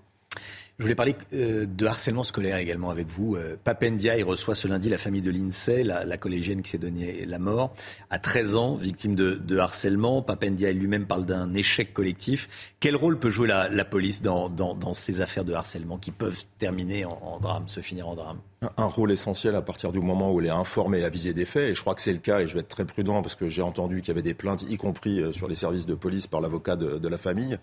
Je 0.78 0.84
voulais 0.84 0.94
parler 0.94 1.16
euh, 1.32 1.64
de 1.64 1.86
harcèlement 1.86 2.22
scolaire 2.22 2.58
également 2.58 2.90
avec 2.90 3.06
vous. 3.06 3.34
Euh, 3.34 3.56
Papendia, 3.62 4.12
reçoit 4.26 4.54
ce 4.54 4.68
lundi 4.68 4.90
la 4.90 4.98
famille 4.98 5.22
de 5.22 5.30
l'INSEE, 5.30 5.82
la, 5.84 6.16
collégienne 6.18 6.60
qui 6.60 6.70
s'est 6.70 6.78
donnée 6.78 7.24
la 7.24 7.38
mort, 7.38 7.72
à 8.10 8.18
13 8.18 8.56
ans, 8.56 8.74
victime 8.74 9.14
de, 9.14 9.58
harcèlement. 9.58 10.20
Papendia 10.20 10.72
lui-même 10.72 11.06
parle 11.06 11.24
d'un 11.24 11.54
échec 11.54 11.94
collectif. 11.94 12.74
Quel 12.78 12.94
rôle 12.94 13.18
peut 13.18 13.30
jouer 13.30 13.48
la, 13.48 13.84
police 13.86 14.20
dans, 14.20 14.94
ces 14.94 15.22
affaires 15.22 15.46
de 15.46 15.54
harcèlement 15.54 15.96
qui 15.96 16.10
peuvent 16.10 16.44
terminer 16.58 17.06
en 17.06 17.38
drame, 17.40 17.68
se 17.68 17.80
finir 17.80 18.08
en 18.08 18.14
drame? 18.14 18.40
Un 18.62 18.86
rôle 18.86 19.12
essentiel 19.12 19.54
à 19.54 19.62
partir 19.62 19.92
du 19.92 20.00
moment 20.00 20.32
où 20.32 20.40
elle 20.40 20.46
est 20.46 20.50
informée 20.50 21.00
et 21.00 21.04
avisée 21.04 21.34
des 21.34 21.44
faits. 21.44 21.70
Et 21.70 21.74
je 21.74 21.80
crois 21.80 21.94
que 21.94 22.00
c'est 22.00 22.12
le 22.12 22.18
cas, 22.18 22.40
et 22.40 22.46
je 22.46 22.54
vais 22.54 22.60
être 22.60 22.68
très 22.68 22.84
prudent 22.84 23.22
parce 23.22 23.34
que 23.34 23.48
j'ai 23.48 23.62
entendu 23.62 24.00
qu'il 24.00 24.08
y 24.08 24.10
avait 24.12 24.22
des 24.22 24.34
plaintes, 24.34 24.62
y 24.62 24.76
compris 24.76 25.20
euh, 25.20 25.32
sur 25.32 25.48
les 25.48 25.54
services 25.54 25.86
de 25.86 25.94
police 25.94 26.26
par 26.26 26.40
l'avocat 26.40 26.76
de, 26.76 27.08
la 27.08 27.18
famille. 27.18 27.58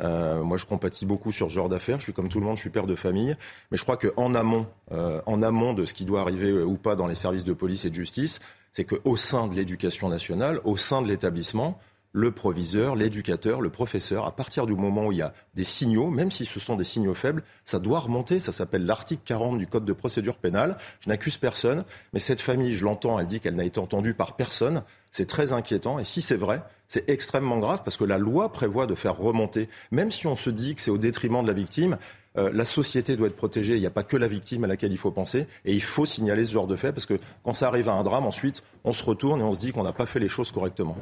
Euh, 0.00 0.42
moi, 0.42 0.56
je 0.56 0.64
compatis 0.64 1.06
beaucoup 1.06 1.32
sur 1.32 1.48
ce 1.48 1.54
genre 1.54 1.68
d'affaires. 1.68 1.98
Je 1.98 2.04
suis 2.04 2.12
comme 2.12 2.28
tout 2.28 2.40
le 2.40 2.46
monde, 2.46 2.56
je 2.56 2.62
suis 2.62 2.70
père 2.70 2.86
de 2.86 2.96
famille. 2.96 3.36
Mais 3.70 3.76
je 3.76 3.82
crois 3.82 3.96
qu'en 3.96 4.34
amont, 4.34 4.66
euh, 4.92 5.20
en 5.26 5.42
amont 5.42 5.74
de 5.74 5.84
ce 5.84 5.94
qui 5.94 6.04
doit 6.04 6.20
arriver 6.20 6.52
ou 6.52 6.76
pas 6.76 6.96
dans 6.96 7.06
les 7.06 7.14
services 7.14 7.44
de 7.44 7.52
police 7.52 7.84
et 7.84 7.90
de 7.90 7.94
justice, 7.94 8.40
c'est 8.72 8.84
qu'au 8.84 9.16
sein 9.16 9.46
de 9.46 9.54
l'éducation 9.54 10.08
nationale, 10.08 10.60
au 10.64 10.76
sein 10.76 11.02
de 11.02 11.08
l'établissement, 11.08 11.78
le 12.12 12.30
proviseur, 12.30 12.96
l'éducateur, 12.96 13.60
le 13.60 13.70
professeur, 13.70 14.26
à 14.26 14.34
partir 14.34 14.66
du 14.66 14.74
moment 14.74 15.06
où 15.06 15.12
il 15.12 15.18
y 15.18 15.22
a 15.22 15.32
des 15.54 15.64
signaux, 15.64 16.10
même 16.10 16.30
si 16.30 16.44
ce 16.44 16.58
sont 16.58 16.76
des 16.76 16.84
signaux 16.84 17.14
faibles, 17.14 17.42
ça 17.64 17.78
doit 17.78 18.00
remonter. 18.00 18.40
Ça 18.40 18.52
s'appelle 18.52 18.86
l'article 18.86 19.22
40 19.24 19.58
du 19.58 19.66
Code 19.66 19.84
de 19.84 19.92
procédure 19.92 20.36
pénale. 20.36 20.76
Je 21.00 21.08
n'accuse 21.08 21.36
personne, 21.36 21.84
mais 22.12 22.20
cette 22.20 22.40
famille, 22.40 22.74
je 22.74 22.84
l'entends, 22.84 23.18
elle 23.18 23.26
dit 23.26 23.40
qu'elle 23.40 23.56
n'a 23.56 23.64
été 23.64 23.78
entendue 23.78 24.14
par 24.14 24.36
personne. 24.36 24.82
C'est 25.12 25.26
très 25.26 25.52
inquiétant. 25.52 25.98
Et 25.98 26.04
si 26.04 26.22
c'est 26.22 26.36
vrai, 26.36 26.62
c'est 26.88 27.08
extrêmement 27.10 27.58
grave 27.58 27.82
parce 27.84 27.96
que 27.96 28.04
la 28.04 28.18
loi 28.18 28.52
prévoit 28.52 28.86
de 28.86 28.94
faire 28.94 29.16
remonter, 29.16 29.68
même 29.90 30.10
si 30.10 30.26
on 30.26 30.36
se 30.36 30.50
dit 30.50 30.74
que 30.74 30.80
c'est 30.80 30.90
au 30.90 30.98
détriment 30.98 31.42
de 31.42 31.48
la 31.48 31.52
victime, 31.52 31.98
euh, 32.38 32.50
la 32.52 32.64
société 32.64 33.16
doit 33.16 33.26
être 33.28 33.36
protégée. 33.36 33.74
Il 33.74 33.80
n'y 33.80 33.86
a 33.86 33.90
pas 33.90 34.02
que 34.02 34.16
la 34.16 34.28
victime 34.28 34.64
à 34.64 34.66
laquelle 34.66 34.92
il 34.92 34.98
faut 34.98 35.10
penser. 35.10 35.46
Et 35.64 35.74
il 35.74 35.82
faut 35.82 36.06
signaler 36.06 36.44
ce 36.44 36.52
genre 36.52 36.66
de 36.66 36.76
fait 36.76 36.92
parce 36.92 37.06
que 37.06 37.18
quand 37.42 37.52
ça 37.52 37.68
arrive 37.68 37.88
à 37.88 37.92
un 37.92 38.04
drame, 38.04 38.24
ensuite, 38.24 38.62
on 38.84 38.92
se 38.92 39.02
retourne 39.02 39.40
et 39.40 39.44
on 39.44 39.52
se 39.52 39.60
dit 39.60 39.72
qu'on 39.72 39.82
n'a 39.82 39.92
pas 39.92 40.06
fait 40.06 40.20
les 40.20 40.28
choses 40.28 40.52
correctement. 40.52 40.96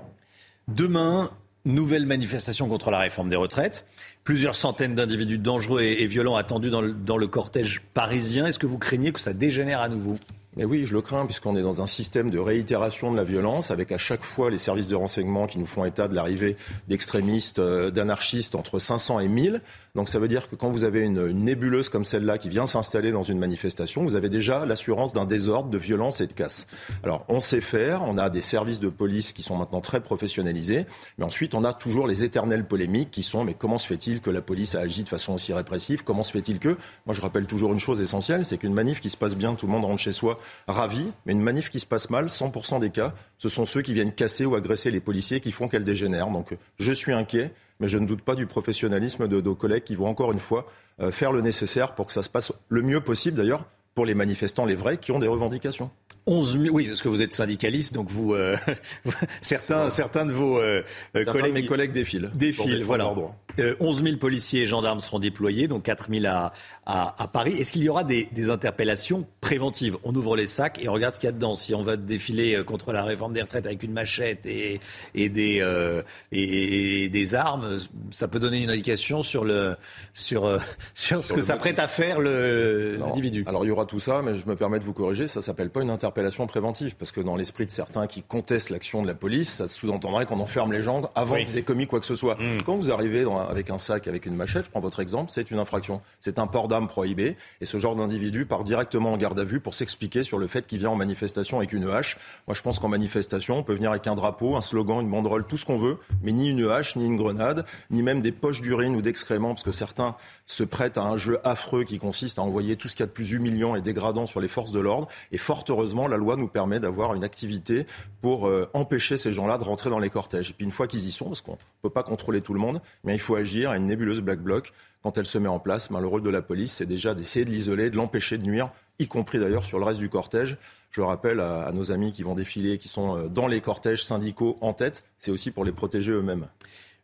Demain, 0.69 1.31
nouvelle 1.65 2.07
manifestation 2.07 2.69
contre 2.69 2.91
la 2.91 2.99
réforme 2.99 3.29
des 3.29 3.37
retraites. 3.37 3.87
Plusieurs 4.25 4.57
centaines 4.57 4.97
d'individus 4.97 5.39
dangereux 5.39 5.83
et, 5.83 6.07
violents 6.07 6.35
attendus 6.35 6.71
dans 6.71 6.81
le, 6.81 7.27
cortège 7.29 7.83
parisien. 7.95 8.47
Est-ce 8.47 8.59
que 8.59 8.67
vous 8.67 8.77
craignez 8.77 9.13
que 9.13 9.21
ça 9.21 9.33
dégénère 9.33 9.81
à 9.81 9.89
nouveau? 9.89 10.17
Oui, 10.57 10.85
je 10.85 10.95
le 10.95 11.03
crains, 11.03 11.25
puisqu'on 11.25 11.55
est 11.55 11.63
dans 11.63 11.83
un 11.83 11.87
système 11.87 12.31
de 12.31 12.41
réitération 12.41 13.13
de 13.13 13.17
la 13.17 13.23
violence, 13.23 13.71
avec 13.71 13.93
à 13.93 13.99
chaque 13.99 14.25
fois 14.25 14.51
les 14.51 14.59
services 14.59 14.89
de 14.89 14.97
renseignement 14.97 15.47
qui 15.47 15.61
nous 15.61 15.67
font 15.67 15.85
état 15.85 16.09
de 16.09 16.17
l'arrivée 16.17 16.57
d'extrémistes, 16.89 17.61
euh, 17.61 17.93
d'anarchistes 17.93 18.57
entre 18.57 18.81
500 18.81 19.21
et 19.21 19.29
1000. 19.29 19.61
Donc 19.97 20.11
ça 20.11 20.19
veut 20.19 20.29
dire 20.29 20.49
que 20.49 20.57
quand 20.57 20.69
vous 20.69 20.85
avez 20.85 21.01
une, 21.01 21.27
une 21.27 21.45
nébuleuse 21.45 21.89
comme 21.89 22.05
celle-là 22.05 22.37
qui 22.37 22.51
vient 22.51 22.67
s'installer 22.67 23.13
dans 23.13 23.23
une 23.23 23.39
manifestation, 23.39 24.03
vous 24.03 24.15
avez 24.15 24.29
déjà 24.29 24.67
l'assurance 24.67 25.15
d'un 25.15 25.25
désordre, 25.25 25.71
de 25.71 25.79
violence 25.79 26.21
et 26.21 26.27
de 26.27 26.35
casse. 26.35 26.67
Alors 27.03 27.25
on 27.29 27.41
sait 27.41 27.63
faire, 27.63 28.03
on 28.03 28.19
a 28.19 28.29
des 28.29 28.43
services 28.43 28.79
de 28.79 28.91
police 28.91 29.33
qui 29.33 29.43
sont 29.43 29.57
maintenant 29.57 29.81
très 29.81 30.01
professionnalisés, 30.01 30.85
mais 31.17 31.25
ensuite 31.25 31.55
on 31.55 31.65
a 31.65 31.73
toujours 31.73 32.07
les 32.07 32.25
éternelles 32.25 32.67
polémiques 32.67 33.11
qui 33.11 33.23
sont 33.23 33.43
mais 33.43 33.55
comment 33.55 33.79
se 33.79 33.87
fait-il 33.87 34.21
que 34.21 34.29
la 34.29 34.43
police 34.43 34.75
a 34.75 34.81
agi 34.81 35.03
de 35.03 35.09
façon 35.09 35.33
aussi 35.33 35.55
répressive? 35.55 36.05
Comment 36.05 36.25
se 36.25 36.31
fait-il 36.33 36.59
que 36.59 36.77
Moi 37.07 37.15
je 37.15 37.23
rappelle 37.23 37.47
toujours 37.47 37.73
une 37.73 37.79
chose 37.79 38.03
essentielle, 38.03 38.45
c'est 38.45 38.59
qu'une 38.59 38.75
manif 38.75 39.01
qui 39.01 39.09
se 39.09 39.17
passe 39.17 39.35
bien, 39.35 39.55
tout 39.55 39.67
le 39.67 39.73
monde 39.73 39.87
rentre 39.87 40.03
chez 40.03 40.13
soi 40.13 40.39
ravis, 40.69 41.11
mais 41.25 41.33
une 41.33 41.41
manif 41.41 41.71
qui 41.71 41.81
se 41.81 41.87
passe 41.87 42.11
mal, 42.11 42.27
100% 42.27 42.81
des 42.81 42.91
cas, 42.91 43.15
ce 43.39 43.49
sont 43.49 43.65
ceux 43.65 43.81
qui 43.81 43.95
viennent 43.95 44.13
casser 44.13 44.45
ou 44.45 44.57
agresser 44.57 44.91
les 44.91 45.01
policiers 45.01 45.41
qui 45.41 45.53
font 45.53 45.69
qu'elle 45.69 45.85
dégénère. 45.85 46.29
Donc 46.29 46.55
je 46.79 46.93
suis 46.93 47.15
inquiet, 47.15 47.55
mais 47.81 47.89
je 47.89 47.99
ne 47.99 48.07
doute 48.07 48.23
pas 48.23 48.35
du 48.35 48.47
professionnalisme 48.47 49.29
de 49.29 49.41
nos 49.41 49.55
collègues 49.55 49.85
qui 49.85 49.97
vont 49.97 50.07
encore 50.07 50.33
une 50.33 50.41
fois 50.41 50.67
euh, 51.01 51.13
faire 51.13 51.33
le 51.33 51.41
nécessaire 51.41 51.95
pour 51.95 52.07
que 52.07 52.13
ça 52.13 52.23
se 52.23 52.29
passe 52.29 52.53
le 52.69 52.83
mieux 52.83 53.01
possible 53.01 53.37
d'ailleurs 53.37 53.65
pour 53.95 54.07
les 54.07 54.15
manifestants, 54.15 54.67
les 54.67 54.75
vrais, 54.75 54.99
qui 54.99 55.11
ont 55.13 55.19
des 55.19 55.27
revendications. 55.27 55.91
11 56.27 56.59
000, 56.61 56.75
oui, 56.75 56.87
parce 56.89 57.03
que 57.03 57.09
vous 57.09 57.23
êtes 57.23 57.33
syndicaliste, 57.33 57.95
donc 57.95 58.11
vous, 58.11 58.35
euh, 58.35 58.57
certains, 59.43 59.91
certains 59.91 60.27
de 60.27 60.33
vos 60.33 60.59
euh, 60.59 60.83
certains 61.15 61.33
collègues, 61.33 61.49
de 61.49 61.61
mes 61.61 61.67
collègues 61.67 61.93
défilent. 61.93 62.31
Défilent, 62.35 62.83
voilà. 62.83 63.15
Euh, 63.59 63.75
11 63.81 64.03
000 64.03 64.17
policiers 64.17 64.63
et 64.63 64.67
gendarmes 64.67 65.01
seront 65.01 65.19
déployés, 65.19 65.69
donc 65.69 65.85
4 65.85 66.09
000 66.11 66.27
à, 66.27 66.53
à, 66.85 67.23
à 67.23 67.29
Paris. 67.29 67.55
Est-ce 67.59 67.73
qu'il 67.73 67.83
y 67.85 67.89
aura 67.89 68.05
des, 68.05 68.29
des, 68.33 68.51
interpellations 68.51 69.27
préventives? 69.41 69.97
On 70.05 70.15
ouvre 70.15 70.37
les 70.37 70.47
sacs 70.47 70.79
et 70.83 70.89
on 70.89 70.93
regarde 70.93 71.15
ce 71.15 71.21
qu'il 71.21 71.29
y 71.29 71.31
a 71.31 71.33
dedans. 71.33 71.57
Si 71.57 71.75
on 71.75 71.83
va 71.83 71.97
défiler 71.97 72.63
contre 72.67 72.93
la 72.93 73.05
réforme 73.05 73.33
des 73.33 73.41
retraites 73.41 73.65
avec 73.65 73.83
une 73.83 73.93
machette 73.93 74.45
et, 74.47 74.81
et 75.15 75.29
des, 75.29 75.61
euh, 75.61 76.03
et, 76.33 77.05
et, 77.05 77.09
des 77.09 77.35
armes, 77.35 77.79
ça 78.11 78.29
peut 78.29 78.41
donner 78.41 78.63
une 78.63 78.71
indication 78.71 79.23
sur, 79.23 79.45
le, 79.45 79.77
sur, 80.13 80.45
euh, 80.45 80.59
sur, 80.93 81.19
sur 81.25 81.25
ce 81.25 81.33
que 81.33 81.41
ça 81.41 81.57
prête 81.57 81.79
à 81.79 81.87
faire 81.87 82.21
l'individu. 82.21 83.45
Alors 83.47 83.65
il 83.65 83.69
y 83.69 83.71
aura 83.71 83.87
tout 83.87 84.01
ça, 84.01 84.23
mais 84.23 84.35
je 84.35 84.47
me 84.47 84.57
permets 84.57 84.81
de 84.81 84.85
vous 84.85 84.93
corriger, 84.93 85.29
ça 85.29 85.41
s'appelle 85.41 85.71
pas 85.71 85.83
une 85.83 85.91
interpellation 85.91 86.16
interpellation 86.17 86.47
préventive, 86.47 86.97
parce 86.97 87.13
que 87.13 87.21
dans 87.21 87.37
l'esprit 87.37 87.67
de 87.67 87.71
certains 87.71 88.07
qui 88.07 88.23
contestent 88.23 88.71
l'action 88.71 89.03
de 89.03 89.07
la 89.07 89.15
police, 89.15 89.53
ça 89.53 89.69
sous-entendrait 89.69 90.25
qu'on 90.25 90.41
enferme 90.41 90.73
les 90.73 90.81
gens 90.81 91.03
avant 91.15 91.35
oui. 91.35 91.45
qu'ils 91.45 91.59
aient 91.59 91.63
commis 91.63 91.87
quoi 91.87 92.01
que 92.01 92.07
ce 92.07 92.15
soit. 92.15 92.37
Mmh. 92.37 92.63
Quand 92.65 92.75
vous 92.75 92.91
arrivez 92.91 93.25
dans, 93.25 93.39
avec 93.39 93.69
un 93.69 93.79
sac, 93.79 94.09
avec 94.09 94.25
une 94.25 94.35
machette, 94.35 94.65
je 94.65 94.71
prends 94.71 94.81
votre 94.81 95.01
exemple, 95.01 95.31
c'est 95.31 95.51
une 95.51 95.59
infraction. 95.59 96.01
C'est 96.19 96.39
un 96.39 96.47
port 96.47 96.69
d'armes 96.69 96.89
prohibé, 96.89 97.37
et 97.61 97.67
ce 97.67 97.79
genre 97.79 97.97
d'individu 97.97 98.47
part 98.47 98.65
directement 98.65 99.13
en 99.13 99.19
garde 99.19 99.39
à 99.39 99.45
vue 99.45 99.61
pour 99.61 99.75
s'expliquer 99.75 100.23
sur 100.23 100.39
le 100.39 100.47
fait 100.47 100.67
qu'il 100.67 100.79
vient 100.79 100.89
en 100.89 100.97
manifestation 100.97 101.59
avec 101.59 101.75
une 101.75 101.87
hache. 101.87 102.17
Moi, 102.47 102.55
je 102.55 102.63
pense 102.63 102.79
qu'en 102.79 102.89
manifestation, 102.89 103.59
on 103.59 103.63
peut 103.63 103.75
venir 103.75 103.91
avec 103.91 104.07
un 104.07 104.15
drapeau, 104.15 104.57
un 104.57 104.63
slogan, 104.63 105.03
une 105.03 105.11
banderole, 105.11 105.47
tout 105.47 105.59
ce 105.59 105.67
qu'on 105.67 105.79
veut, 105.79 105.99
mais 106.23 106.33
ni 106.33 106.49
une 106.49 106.67
hache, 106.67 106.97
ni 106.97 107.05
une 107.05 107.17
grenade, 107.17 107.67
ni 107.91 108.03
même 108.03 108.23
des 108.23 108.33
poches 108.33 108.63
d'urine 108.63 108.97
ou 108.97 109.03
d'excréments, 109.03 109.51
parce 109.51 109.65
que 109.65 109.71
certains 109.71 110.17
se 110.47 110.65
prêtent 110.65 110.97
à 110.97 111.03
un 111.03 111.19
jeu 111.19 111.41
affreux 111.45 111.85
qui 111.85 111.99
consiste 111.99 112.39
à 112.39 112.43
envoyer 112.43 112.77
tout 112.77 112.89
ce 112.89 112.97
qu'il 112.97 113.03
y 113.03 113.05
a 113.05 113.07
de 113.07 113.13
plus 113.13 113.33
humiliant 113.33 113.77
et 113.77 113.83
dégradant 113.83 114.27
sur 114.27 114.41
les 114.41 114.49
forces 114.49 114.73
de 114.73 114.81
l'ordre. 114.81 115.09
Et 115.31 115.39
fort 115.39 115.65
heureusement, 115.69 116.06
la 116.09 116.17
loi 116.17 116.37
nous 116.37 116.49
permet 116.49 116.81
d'avoir 116.81 117.15
une 117.15 117.25
activité 117.25 117.87
pour 118.21 118.49
euh, 118.49 118.69
empêcher 118.75 119.17
ces 119.19 119.33
gens-là 119.33 119.59
de 119.59 119.65
rentrer 119.65 119.91
dans 119.91 119.99
les 119.99 120.11
cortèges. 120.11 120.51
Et 120.51 120.53
puis 120.53 120.65
une 120.65 120.73
fois 120.73 120.87
qu'ils 120.87 121.07
y 121.07 121.11
sont, 121.11 121.27
parce 121.27 121.41
qu'on 121.41 121.53
ne 121.53 121.57
peut 121.83 121.91
pas 121.91 122.03
contrôler 122.03 122.41
tout 122.41 122.55
le 122.55 122.61
monde, 122.61 122.81
mais 123.05 123.15
il 123.15 123.21
faut 123.21 123.37
agir 123.37 123.71
à 123.71 123.77
une 123.77 123.87
nébuleuse 123.87 124.21
black 124.21 124.41
bloc. 124.41 124.73
Quand 125.03 125.19
elle 125.19 125.27
se 125.27 125.39
met 125.39 125.49
en 125.49 125.59
place, 125.59 125.91
ben, 125.91 126.01
le 126.01 126.07
rôle 126.07 126.23
de 126.23 126.31
la 126.31 126.43
police, 126.43 126.73
c'est 126.73 126.87
déjà 126.87 127.15
d'essayer 127.15 127.45
de 127.45 127.51
l'isoler, 127.51 127.91
de 127.91 127.97
l'empêcher 127.97 128.39
de 128.39 128.45
nuire, 128.45 128.71
y 128.99 129.09
compris 129.09 129.39
d'ailleurs 129.39 129.65
sur 129.65 129.79
le 129.79 129.85
reste 129.85 130.01
du 130.01 130.09
cortège. 130.09 130.57
Je 130.91 131.01
rappelle 131.01 131.41
à, 131.41 131.71
nos 131.73 131.93
amis 131.93 132.13
qui 132.13 132.23
vont 132.23 132.35
défiler, 132.35 132.79
qui 132.79 132.89
sont 132.89 133.17
euh, 133.17 133.29
dans 133.29 133.47
les 133.47 133.61
cortèges 133.61 134.05
syndicaux 134.05 134.57
en 134.61 134.73
tête, 134.73 135.05
c'est 135.19 135.31
aussi 135.31 135.51
pour 135.51 135.65
les 135.65 135.73
protéger 135.73 136.13
eux-mêmes. 136.13 136.47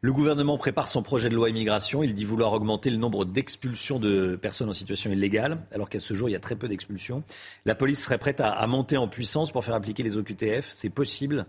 Le 0.05 0.13
gouvernement 0.13 0.59
prépare 0.59 0.89
son 0.89 1.05
projet 1.05 1.29
de 1.29 1.37
loi 1.37 1.49
immigration. 1.49 2.03
Il 2.03 2.13
dit 2.13 2.25
vouloir 2.25 2.53
augmenter 2.53 2.91
le 2.91 2.97
nombre 2.97 3.25
d'expulsions 3.25 4.01
de 4.01 4.35
personnes 4.35 4.69
en 4.69 4.73
situation 4.73 5.13
illégale, 5.13 5.59
alors 5.73 5.89
qu'à 5.89 6.01
ce 6.01 6.13
jour, 6.13 6.29
il 6.29 6.33
y 6.33 6.35
a 6.35 6.41
très 6.41 6.57
peu 6.57 6.67
d'expulsions. 6.67 7.23
La 7.67 7.77
police 7.77 8.03
serait 8.03 8.19
prête 8.19 8.41
à, 8.41 8.67
monter 8.67 8.97
en 8.97 9.07
puissance 9.07 9.53
pour 9.53 9.65
faire 9.65 9.77
appliquer 9.77 10.03
les 10.03 10.17
OQTF. 10.17 10.69
C'est 10.73 10.91
possible? 10.91 11.47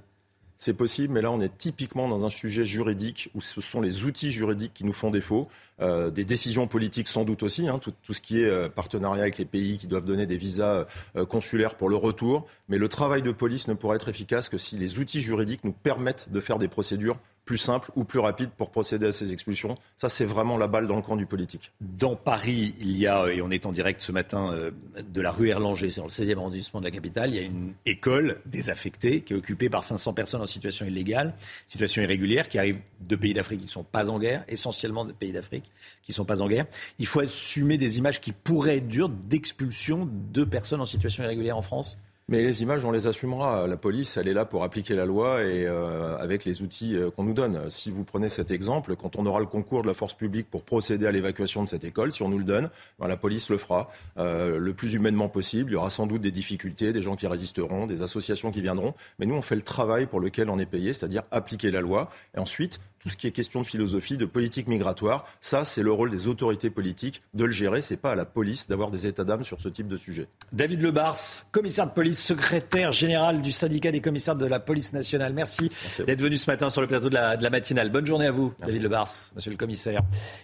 C'est 0.60 0.76
possible, 0.76 1.16
mais 1.16 1.22
là 1.22 1.32
on 1.32 1.42
est 1.42 1.58
typiquement 1.58 2.08
dans 2.08 2.26
un 2.26 2.30
sujet 2.30 2.64
juridique 2.64 3.30
où 3.34 3.42
ce 3.42 3.60
sont 3.60 3.82
les 3.82 4.06
outils 4.06 4.32
juridiques 4.32 4.74
qui 4.74 4.86
nous 4.86 4.94
font 4.94 5.10
défaut, 5.10 5.50
euh, 5.82 6.10
des 6.10 6.24
décisions 6.24 6.68
politiques 6.68 7.10
sans 7.10 7.26
doute 7.26 7.44
aussi, 7.44 7.68
hein, 7.68 7.80
tout, 7.80 7.92
tout, 8.04 8.14
ce 8.14 8.22
qui 8.22 8.42
est 8.42 8.46
euh, 8.46 8.70
partenariat 8.70 9.24
avec 9.24 9.40
les 9.40 9.46
pays 9.46 9.78
qui 9.78 9.88
doivent 9.88 10.06
donner 10.06 10.26
des 10.26 10.38
visas 10.38 10.86
euh, 11.18 11.26
consulaires 11.26 11.76
pour 11.76 11.90
le 11.90 11.98
retour, 11.98 12.48
mais 12.70 12.78
le 12.78 12.88
travail 12.88 13.24
de 13.24 13.32
police 13.32 13.68
ne 13.68 13.74
pourra 13.74 13.96
être 13.96 14.08
efficace 14.08 14.48
que 14.48 14.58
si 14.58 14.78
les 14.78 15.00
outils 15.00 15.22
juridiques 15.22 15.66
nous 15.66 15.74
permettent 15.74 16.32
de 16.32 16.40
faire 16.40 16.60
des 16.60 16.70
procédures 16.70 17.18
plus 17.46 17.58
simple 17.58 17.92
ou 17.96 18.04
plus 18.06 18.20
rapide 18.20 18.50
pour 18.52 18.72
procéder 18.72 19.08
à 19.08 19.12
ces 19.12 19.34
expulsions. 19.34 19.76
Ça, 19.98 20.10
c'est 20.10 20.26
vraiment 20.26 20.58
la 20.58 20.68
balle 20.68 20.88
dans 20.88 20.96
le 20.96 21.02
camp 21.02 21.16
du 21.16 21.26
politique. 21.26 21.72
Dans 21.82 22.16
Paris, 22.16 22.74
il 22.80 22.98
y 22.98 23.08
a, 23.08 23.28
et 23.28 23.42
on 23.42 23.52
est 23.52 23.66
en 23.66 23.72
direct 23.72 24.02
ce 24.02 24.12
matin 24.12 24.52
euh, 24.54 24.72
de 25.02 25.22
la 25.22 25.32
rue 25.32 25.50
Erlanger, 25.50 25.90
c'est 25.90 26.02
dans 26.02 26.08
le 26.08 26.12
16e 26.12 26.38
arrondissement 26.38 26.80
de 26.80 26.86
la 26.86 26.92
capitale, 26.92 27.30
il 27.32 27.36
y 27.36 27.40
a 27.40 27.44
une 27.44 27.74
école 27.86 28.40
désaffectée 28.46 29.22
qui 29.22 29.34
est 29.34 29.36
occupée 29.36 29.70
par 29.70 29.84
500 29.84 30.14
personnes 30.14 30.42
en 30.42 30.48
situation 30.48 30.86
illégale, 30.86 31.34
situation 31.68 32.02
irrégulière, 32.02 32.48
qui 32.48 32.60
arrivent 32.60 32.82
de 33.02 33.16
pays 33.16 33.34
d'Afrique 33.34 33.60
qui 33.60 33.66
ne 33.66 33.72
sont 33.72 33.84
pas 33.84 34.10
en 34.10 34.20
guerre, 34.20 34.44
essentiellement 34.48 35.06
de 35.06 35.12
pays 35.12 35.32
d'Afrique 35.32 35.72
qui 36.02 36.12
ne 36.12 36.16
sont 36.16 36.26
pas 36.26 36.42
en 36.42 36.48
guerre. 36.48 36.66
Il 37.00 37.08
faut 37.08 37.20
assumer 37.20 37.78
des 37.78 37.98
images 37.98 38.22
qui 38.22 38.32
pourraient 38.32 38.78
être 38.78 38.88
dures 38.88 39.10
d'expulsion 39.10 40.10
de 40.32 40.44
personnes 40.44 40.82
en 40.82 40.86
situation 40.86 41.24
irrégulière 41.24 41.58
en 41.58 41.62
France? 41.62 41.98
Mais 42.30 42.42
les 42.42 42.62
images, 42.62 42.86
on 42.86 42.92
les 42.92 43.08
assumera. 43.08 43.68
La 43.68 43.76
police, 43.76 44.16
elle 44.16 44.30
est 44.30 44.34
là 44.34 44.46
pour 44.46 44.64
appliquer 44.64 44.96
la 44.96 45.06
loi 45.06 45.44
et 45.44 45.66
euh, 45.66 46.18
avec 46.18 46.46
les 46.46 46.62
outils 46.62 46.96
euh, 46.96 47.12
qu'on 47.12 47.24
nous 47.24 47.34
donne. 47.34 47.70
Si 47.70 47.92
vous 47.92 48.06
prenez 48.06 48.30
cet 48.30 48.50
exemple, 48.50 48.96
quand 48.96 49.18
on 49.18 49.26
aura 49.26 49.42
le 49.42 49.46
concours 49.46 49.82
de 49.82 49.88
la 49.88 49.94
force 49.94 50.14
publique 50.14 50.50
pour 50.50 50.64
procéder 50.64 51.06
à 51.06 51.12
l'évacuation 51.12 51.64
de 51.64 51.68
cette 51.68 51.84
école, 51.84 52.14
si 52.14 52.22
on 52.22 52.30
nous 52.30 52.38
le 52.38 52.46
donne, 52.46 52.70
ben, 52.98 53.08
la 53.10 53.18
police 53.18 53.50
le 53.50 53.58
fera 53.58 53.92
euh, 54.18 54.58
le 54.58 54.74
plus 54.74 54.94
humainement 54.94 55.28
possible. 55.28 55.72
Il 55.72 55.74
y 55.74 55.78
aura 55.78 55.90
sans 55.90 56.08
doute 56.08 56.22
des 56.22 56.32
difficultés, 56.32 56.94
des 56.94 57.02
gens 57.02 57.18
qui 57.18 57.28
résisteront, 57.28 57.88
des 57.88 58.02
associations 58.02 58.52
qui 58.52 58.62
viendront. 58.62 58.94
Mais 59.20 59.26
nous, 59.26 59.36
on 59.36 59.42
fait 59.42 59.56
le 59.56 59.62
travail 59.62 60.06
pour 60.06 60.22
lequel 60.22 60.50
on 60.50 60.60
est 60.60 60.66
payé, 60.66 60.94
c'est-à-dire 60.94 61.24
appliquer 61.30 61.72
la 61.72 61.82
loi. 61.82 62.10
Et 62.38 62.40
ensuite, 62.40 62.80
tout 63.00 63.10
ce 63.10 63.18
qui 63.18 63.28
est 63.28 63.32
question 63.32 63.62
de 63.62 63.68
philosophie, 63.68 64.16
de 64.16 64.26
politique 64.26 64.68
migratoire, 64.68 65.26
ça, 65.42 65.66
c'est 65.66 65.84
le 65.84 65.92
rôle 65.92 66.10
des 66.10 66.30
autorités 66.30 66.70
politiques 66.70 67.22
de 67.34 67.44
le 67.44 67.52
gérer. 67.52 67.82
C'est 67.82 67.98
pas 67.98 68.14
à 68.14 68.16
la 68.16 68.24
police 68.24 68.70
d'avoir 68.70 68.92
des 68.92 69.08
états 69.08 69.26
d'âme 69.26 69.44
sur 69.44 69.60
ce 69.60 69.68
type 69.68 69.90
de 69.90 69.98
sujet. 69.98 70.28
David 70.54 70.82
Lebars, 70.82 71.18
commissaire 71.52 71.86
de 71.86 71.92
police 71.92 72.13
Secrétaire 72.14 72.92
général 72.92 73.42
du 73.42 73.52
syndicat 73.52 73.92
des 73.92 74.02
commissaires 74.02 74.36
de 74.36 74.46
la 74.46 74.60
police 74.60 74.94
nationale. 74.94 75.34
Merci, 75.34 75.72
d'être 76.06 76.22
venu 76.22 76.38
ce 76.38 76.50
matin 76.50 76.70
sur 76.70 76.82
le 76.82 76.88
plateau 76.88 77.10
de 77.10 77.14
la, 77.16 77.38
de 77.38 77.44
la 77.44 77.50
matinale. 77.50 77.90
Bonne 77.92 78.06
journée 78.06 78.28
à 78.28 78.32
vous, 78.32 78.54
David 78.60 78.84
Lebars, 78.84 79.10
monsieur 79.36 79.52
le 79.52 79.58
commissaire. 79.58 80.02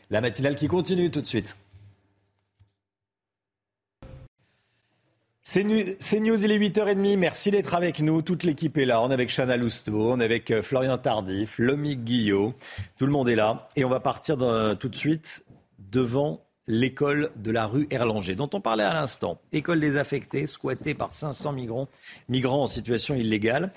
La 0.10 0.22
matinale 0.22 0.56
qui 0.56 0.68
continue 0.68 1.10
tout 1.12 1.22
de 1.22 1.28
suite. 1.28 1.56
C'est 5.42 5.64
News, 5.64 6.46
il 6.46 6.52
est 6.52 6.60
8h30. 6.60 7.18
Merci 7.18 7.50
d'être 7.50 7.74
avec 7.74 8.02
nous. 8.02 8.22
Toute 8.22 8.44
l'équipe 8.44 8.78
est 8.78 8.86
là. 8.86 9.02
On 9.02 9.10
est 9.10 9.14
avec 9.14 9.30
Chana 9.36 9.58
Lousteau, 9.58 10.12
on 10.12 10.20
est 10.20 10.26
avec 10.26 10.52
euh, 10.52 10.62
Florian 10.62 10.98
Tardif, 11.00 11.58
Lomique 11.58 12.04
Guillot. 12.04 12.54
Tout 12.98 13.08
le 13.08 13.12
monde 13.12 13.30
est 13.30 13.36
là. 13.36 13.68
Et 13.76 13.84
on 13.84 13.90
va 13.90 14.00
partir 14.00 14.38
dans- 14.38 14.76
tout 14.76 14.90
de 14.90 14.96
suite 14.96 15.44
devant 15.80 16.46
l'école 16.70 17.32
de 17.36 17.50
la 17.52 17.66
rue 17.66 17.88
Erlanger, 17.90 18.36
dont 18.36 18.50
on 18.54 18.62
parlait 18.62 18.84
à 18.84 18.94
l'instant. 18.94 19.40
École 19.52 19.80
désaffectée, 19.80 20.46
squattée 20.46 20.94
par 20.94 21.12
500 21.12 21.52
migrants, 21.52 21.90
migrants 22.30 22.62
en 22.62 22.68
situation 22.68 23.16
illégale. 23.16 23.72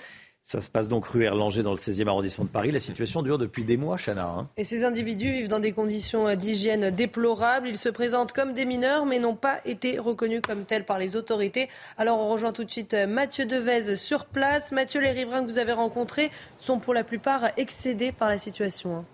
Ça 0.45 0.59
se 0.61 0.69
passe 0.69 0.89
donc 0.89 1.07
rue 1.07 1.23
Erlanger 1.23 1.63
dans 1.63 1.71
le 1.71 1.77
16e 1.77 2.07
arrondissement 2.07 2.43
de 2.43 2.49
Paris. 2.49 2.69
La 2.69 2.81
situation 2.81 3.23
dure 3.23 3.37
depuis 3.37 3.63
des 3.63 3.77
mois, 3.77 3.95
Chana. 3.97 4.27
hein. 4.27 4.49
Et 4.57 4.63
ces 4.65 4.83
individus 4.83 5.31
vivent 5.31 5.47
dans 5.47 5.61
des 5.61 5.71
conditions 5.71 6.35
d'hygiène 6.35 6.91
déplorables. 6.91 7.67
Ils 7.67 7.77
se 7.77 7.89
présentent 7.89 8.33
comme 8.33 8.53
des 8.53 8.65
mineurs, 8.65 9.05
mais 9.05 9.19
n'ont 9.19 9.35
pas 9.35 9.59
été 9.65 9.97
reconnus 9.97 10.41
comme 10.45 10.65
tels 10.65 10.85
par 10.85 10.99
les 10.99 11.15
autorités. 11.15 11.69
Alors 11.97 12.19
on 12.19 12.27
rejoint 12.29 12.51
tout 12.51 12.65
de 12.65 12.69
suite 12.69 12.93
Mathieu 12.93 13.45
Devez 13.45 13.95
sur 13.95 14.25
place. 14.25 14.71
Mathieu, 14.71 14.99
les 14.99 15.11
riverains 15.11 15.41
que 15.41 15.47
vous 15.47 15.59
avez 15.59 15.73
rencontrés 15.73 16.29
sont 16.59 16.77
pour 16.77 16.93
la 16.93 17.05
plupart 17.05 17.49
excédés 17.57 18.11
par 18.11 18.27
la 18.27 18.37
situation. 18.37 19.05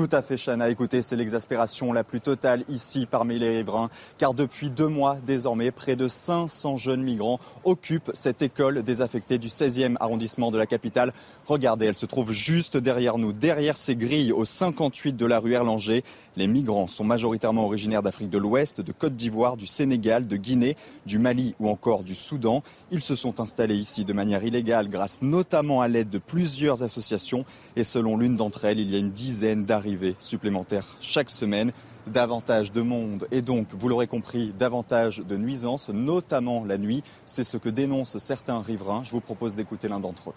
Tout 0.00 0.16
à 0.16 0.22
fait, 0.22 0.38
Chana. 0.38 0.70
Écoutez, 0.70 1.02
c'est 1.02 1.14
l'exaspération 1.14 1.92
la 1.92 2.04
plus 2.04 2.22
totale 2.22 2.64
ici 2.70 3.04
parmi 3.04 3.38
les 3.38 3.58
riverains, 3.58 3.90
car 4.16 4.32
depuis 4.32 4.70
deux 4.70 4.88
mois 4.88 5.18
désormais, 5.26 5.70
près 5.70 5.94
de 5.94 6.08
500 6.08 6.78
jeunes 6.78 7.02
migrants 7.02 7.38
occupent 7.64 8.10
cette 8.14 8.40
école 8.40 8.82
désaffectée 8.82 9.36
du 9.36 9.48
16e 9.48 9.96
arrondissement 10.00 10.50
de 10.50 10.56
la 10.56 10.64
capitale. 10.64 11.12
Regardez, 11.44 11.84
elle 11.84 11.94
se 11.94 12.06
trouve 12.06 12.32
juste 12.32 12.78
derrière 12.78 13.18
nous, 13.18 13.34
derrière 13.34 13.76
ces 13.76 13.94
grilles 13.94 14.32
au 14.32 14.46
58 14.46 15.18
de 15.18 15.26
la 15.26 15.38
rue 15.38 15.52
Erlanger. 15.52 16.02
Les 16.36 16.46
migrants 16.46 16.86
sont 16.86 17.04
majoritairement 17.04 17.66
originaires 17.66 18.02
d'Afrique 18.02 18.30
de 18.30 18.38
l'Ouest, 18.38 18.80
de 18.80 18.92
Côte 18.92 19.16
d'Ivoire, 19.16 19.58
du 19.58 19.66
Sénégal, 19.66 20.26
de 20.26 20.36
Guinée, 20.36 20.78
du 21.04 21.18
Mali 21.18 21.54
ou 21.60 21.68
encore 21.68 22.04
du 22.04 22.14
Soudan. 22.14 22.62
Ils 22.92 23.02
se 23.02 23.14
sont 23.14 23.38
installés 23.38 23.76
ici 23.76 24.04
de 24.04 24.12
manière 24.12 24.42
illégale 24.42 24.88
grâce 24.88 25.22
notamment 25.22 25.80
à 25.80 25.86
l'aide 25.86 26.10
de 26.10 26.18
plusieurs 26.18 26.82
associations 26.82 27.44
et 27.76 27.84
selon 27.84 28.16
l'une 28.16 28.34
d'entre 28.34 28.64
elles, 28.64 28.80
il 28.80 28.90
y 28.90 28.96
a 28.96 28.98
une 28.98 29.12
dizaine 29.12 29.64
d'arrivées 29.64 30.16
supplémentaires 30.18 30.96
chaque 31.00 31.30
semaine. 31.30 31.72
Davantage 32.08 32.72
de 32.72 32.80
monde 32.80 33.28
et 33.30 33.42
donc, 33.42 33.68
vous 33.72 33.88
l'aurez 33.88 34.08
compris, 34.08 34.52
davantage 34.58 35.18
de 35.18 35.36
nuisances, 35.36 35.88
notamment 35.90 36.64
la 36.64 36.78
nuit. 36.78 37.04
C'est 37.26 37.44
ce 37.44 37.58
que 37.58 37.68
dénoncent 37.68 38.18
certains 38.18 38.60
riverains. 38.60 39.04
Je 39.04 39.12
vous 39.12 39.20
propose 39.20 39.54
d'écouter 39.54 39.86
l'un 39.86 40.00
d'entre 40.00 40.30
eux. 40.30 40.34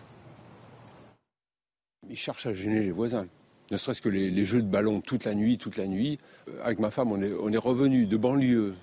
Ils 2.08 2.18
cherchent 2.18 2.46
à 2.46 2.54
gêner 2.54 2.82
les 2.82 2.92
voisins. 2.92 3.26
Ne 3.72 3.78
serait-ce 3.78 4.02
que 4.02 4.10
les, 4.10 4.46
jeux 4.46 4.62
de 4.62 4.68
ballon 4.68 5.02
toute 5.02 5.24
la 5.24 5.34
nuit, 5.34 5.58
toute 5.58 5.78
la 5.78 5.88
nuit. 5.88 6.20
Euh, 6.50 6.64
Avec 6.64 6.78
ma 6.80 6.92
femme, 6.92 7.12
on 7.12 7.22
est, 7.22 7.32
on 7.34 7.52
est 7.52 7.58
revenu 7.58 8.06
de 8.06 8.18
banlieue 8.18 8.76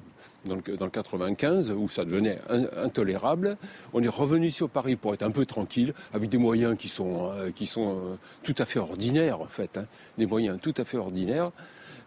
dans 0.44 0.56
le, 0.56 0.76
dans 0.76 0.84
le 0.86 0.90
95, 0.90 1.70
où 1.70 1.88
ça 1.88 2.04
devenait 2.04 2.38
in- 2.48 2.68
intolérable. 2.84 3.56
On 3.92 4.02
est 4.02 4.08
revenu 4.08 4.50
sur 4.50 4.68
Paris 4.68 4.96
pour 4.96 5.14
être 5.14 5.22
un 5.22 5.30
peu 5.30 5.46
tranquille, 5.46 5.94
avec 6.12 6.30
des 6.30 6.38
moyens 6.38 6.76
qui 6.76 6.88
sont, 6.88 7.30
euh, 7.32 7.50
euh, 7.50 8.14
tout 8.42 8.54
à 8.58 8.64
fait 8.64 8.78
ordinaires, 8.78 9.40
en 9.40 9.46
fait. 9.46 9.78
hein. 9.78 9.86
Des 10.18 10.26
moyens 10.26 10.58
tout 10.60 10.74
à 10.76 10.84
fait 10.84 10.98
ordinaires. 10.98 11.50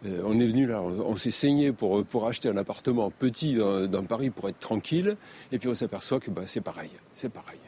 Euh, 0.06 0.22
on 0.26 0.40
est 0.40 0.48
venu 0.48 0.68
là, 0.68 0.82
on, 0.82 1.16
s'est 1.16 1.32
saigné 1.32 1.72
pour, 1.72 2.28
acheter 2.28 2.50
un 2.50 2.58
appartement 2.58 3.10
petit 3.10 3.56
dans, 3.56 3.88
dans 3.88 4.04
Paris 4.04 4.30
pour 4.30 4.50
être 4.50 4.60
tranquille. 4.60 5.16
Et 5.52 5.60
puis 5.60 5.70
on 5.70 5.76
s'aperçoit 5.76 6.20
que 6.20 6.30
bah, 6.30 6.42
c'est 6.46 6.62
pareil. 6.62 6.92
C'est 7.14 7.30
pareil. 7.30 7.60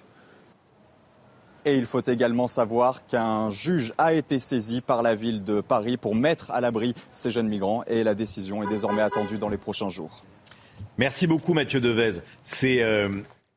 Et 1.67 1.77
il 1.77 1.85
faut 1.87 2.01
également 2.01 2.47
savoir 2.47 3.07
qu'un 3.07 3.49
juge 3.49 3.91
a 3.97 4.13
été 4.13 4.37
saisi 4.37 4.81
par 4.81 5.01
la 5.01 5.15
ville 5.15 5.43
de 5.43 5.61
Paris 5.61 5.97
pour 5.97 6.13
mettre 6.13 6.51
à 6.51 6.61
l'abri 6.61 6.93
ces 7.11 7.31
jeunes 7.31 7.47
migrants 7.47 7.83
et 7.87 8.03
la 8.03 8.13
décision 8.13 8.61
est 8.61 8.67
désormais 8.67 9.01
attendue 9.01 9.39
dans 9.39 9.49
les 9.49 9.57
prochains 9.57 9.87
jours. 9.89 10.23
Merci 10.97 11.27
beaucoup 11.27 11.53
Mathieu 11.53 11.81
Devez. 11.81 12.21
C'est 12.43 12.81
euh, 12.81 13.09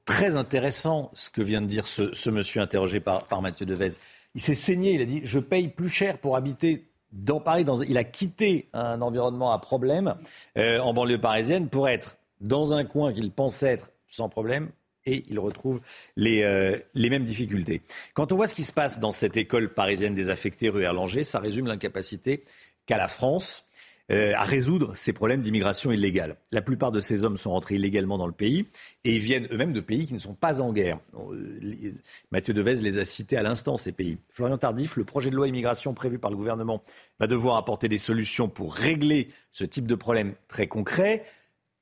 très 0.05 0.37
intéressant 0.37 1.11
ce 1.13 1.31
que 1.31 1.41
vient 1.41 1.63
de 1.63 1.67
dire 1.67 1.87
ce, 1.87 2.31
monsieur 2.31 2.61
interrogé 2.61 2.99
par, 2.99 3.43
Mathieu 3.43 3.65
Devez. 3.65 3.93
Il 4.35 4.41
s'est 4.41 4.57
saigné, 4.57 4.95
il 4.95 5.03
a 5.03 5.05
dit 5.05 5.21
je 5.23 5.39
paye 5.39 5.69
plus 5.69 5.89
cher 5.89 6.19
pour 6.19 6.35
habiter 6.35 6.89
dans 7.13 7.39
Paris. 7.39 7.65
Il 7.89 7.97
a 7.97 8.03
quitté 8.03 8.69
un 8.73 9.01
environnement 9.03 9.53
à 9.53 9.59
problème 9.61 10.17
euh, 10.57 10.81
en 10.81 10.93
banlieue 10.93 11.21
parisienne 11.21 11.69
pour 11.69 11.89
être 11.89 12.17
dans 12.41 12.75
un 12.75 12.85
coin 12.85 13.13
qu'il 13.13 13.31
pensait 13.31 13.69
être 13.69 13.93
sans 14.09 14.29
problème 14.29 14.71
et 15.07 15.25
il 15.29 15.39
retrouve 15.39 15.81
les, 16.17 16.43
euh, 16.43 16.77
les 16.95 17.09
mêmes 17.09 17.25
difficultés. 17.25 17.83
Quand 18.15 18.33
on 18.33 18.37
voit 18.37 18.49
ce 18.49 18.55
qui 18.55 18.65
se 18.65 18.73
passe 18.73 18.99
dans 18.99 19.13
cette 19.13 19.37
école 19.37 19.73
parisienne 19.73 20.15
désaffectée 20.15 20.71
rue 20.71 20.83
Erlanger, 20.83 21.23
ça 21.23 21.39
résume 21.39 21.67
l'incapacité 21.67 22.43
qu'a 22.85 22.97
la 22.97 23.09
France 23.09 23.65
euh, 24.11 24.33
à 24.37 24.45
résoudre 24.45 24.97
ces 24.97 25.13
problèmes 25.13 25.41
d'immigration 25.41 25.93
illégale. 25.93 26.37
La 26.51 26.63
plupart 26.63 26.93
de 26.93 27.01
ces 27.01 27.25
hommes 27.25 27.37
sont 27.37 27.51
rentrés 27.51 27.75
illégalement 27.75 28.19
dans 28.19 28.27
le 28.27 28.33
pays 28.33 28.67
et 29.05 29.15
ils 29.15 29.21
viennent 29.21 29.49
eux-mêmes 29.53 29.73
de 29.73 29.81
pays 29.81 30.07
qui 30.07 30.15
ne 30.15 30.19
sont 30.19 30.35
pas 30.35 30.61
en 30.61 30.73
guerre. 30.73 30.99
Euh, 31.15 31.93
Mathieu 32.31 32.55
Devez 32.55 32.77
les 32.77 32.99
a 32.99 33.05
cités 33.05 33.37
à 33.37 33.43
l'instant, 33.43 33.77
ces 33.77 33.93
pays. 33.93 34.19
Florian 34.31 34.59
Tardif, 34.59 34.97
le 34.97 35.05
projet 35.05 35.31
de 35.31 35.37
loi 35.37 35.49
immigration 35.49 35.95
prévu 35.95 36.19
par 36.19 36.31
le 36.31 36.37
gouvernement 36.37 36.83
va 37.21 37.27
devoir 37.27 37.57
apporter 37.57 37.89
des 37.89 37.99
solutions 37.99 38.49
pour 38.49 38.75
régler 38.75 39.29
ce 39.53 39.65
type 39.65 39.87
de 39.87 39.95
problème 39.95 40.35
très 40.49 40.67
concret 40.67 41.25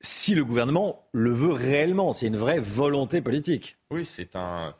si 0.00 0.34
le 0.34 0.44
gouvernement 0.44 1.08
le 1.12 1.30
veut 1.32 1.52
réellement, 1.52 2.12
c'est 2.12 2.26
une 2.26 2.36
vraie 2.36 2.58
volonté 2.58 3.20
politique. 3.20 3.76
Oui, 3.90 4.04
c'est 4.04 4.36
un, 4.36 4.74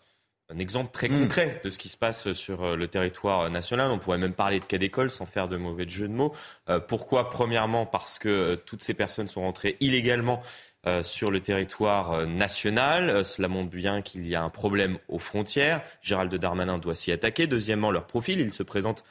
un 0.49 0.59
exemple 0.59 0.91
très 0.93 1.09
Mm. 1.09 1.21
concret 1.23 1.61
de 1.65 1.71
ce 1.71 1.79
qui 1.79 1.89
se 1.89 1.97
passe 1.97 2.33
sur 2.33 2.63
euh, 2.63 2.77
le 2.77 2.87
territoire 2.89 3.51
national. 3.51 3.91
On 3.91 3.99
pourrait 3.99 4.19
même 4.19 4.33
parler 4.33 4.61
de 4.61 4.65
cas 4.65 4.79
d'école 4.79 5.11
sans 5.11 5.27
faire 5.27 5.49
de 5.49 5.57
mauvais 5.57 5.89
jeu 5.89 6.09
de 6.09 6.13
mots. 6.13 6.33
Euh, 6.69 6.79
pourquoi? 6.81 7.31
Premièrement, 7.31 7.85
parce 7.87 8.19
que 8.19 8.29
euh, 8.29 8.57
toutes 8.57 8.83
ces 8.83 8.95
personnes 8.95 9.29
sont 9.29 9.43
rentrées 9.43 9.77
illégalement 9.81 10.41
euh, 10.87 11.03
sur 11.03 11.33
le 11.33 11.41
territoire 11.41 12.13
euh, 12.13 12.27
national. 12.27 13.11
Euh, 13.11 13.25
cela 13.25 13.49
montre 13.49 13.71
bien 13.71 14.03
qu'il 14.03 14.29
y 14.29 14.37
a 14.37 14.43
un 14.45 14.51
problème 14.51 14.99
aux 15.09 15.19
frontières. 15.19 15.83
Gérald 16.01 16.33
Darmanin 16.33 16.79
doit 16.79 16.95
s'y 16.95 17.11
attaquer. 17.11 17.49
Deuxièmement, 17.49 17.91
leur 17.91 18.07
profil. 18.07 18.39
Ils 18.39 18.53
se 18.53 18.63
présentent 18.63 19.03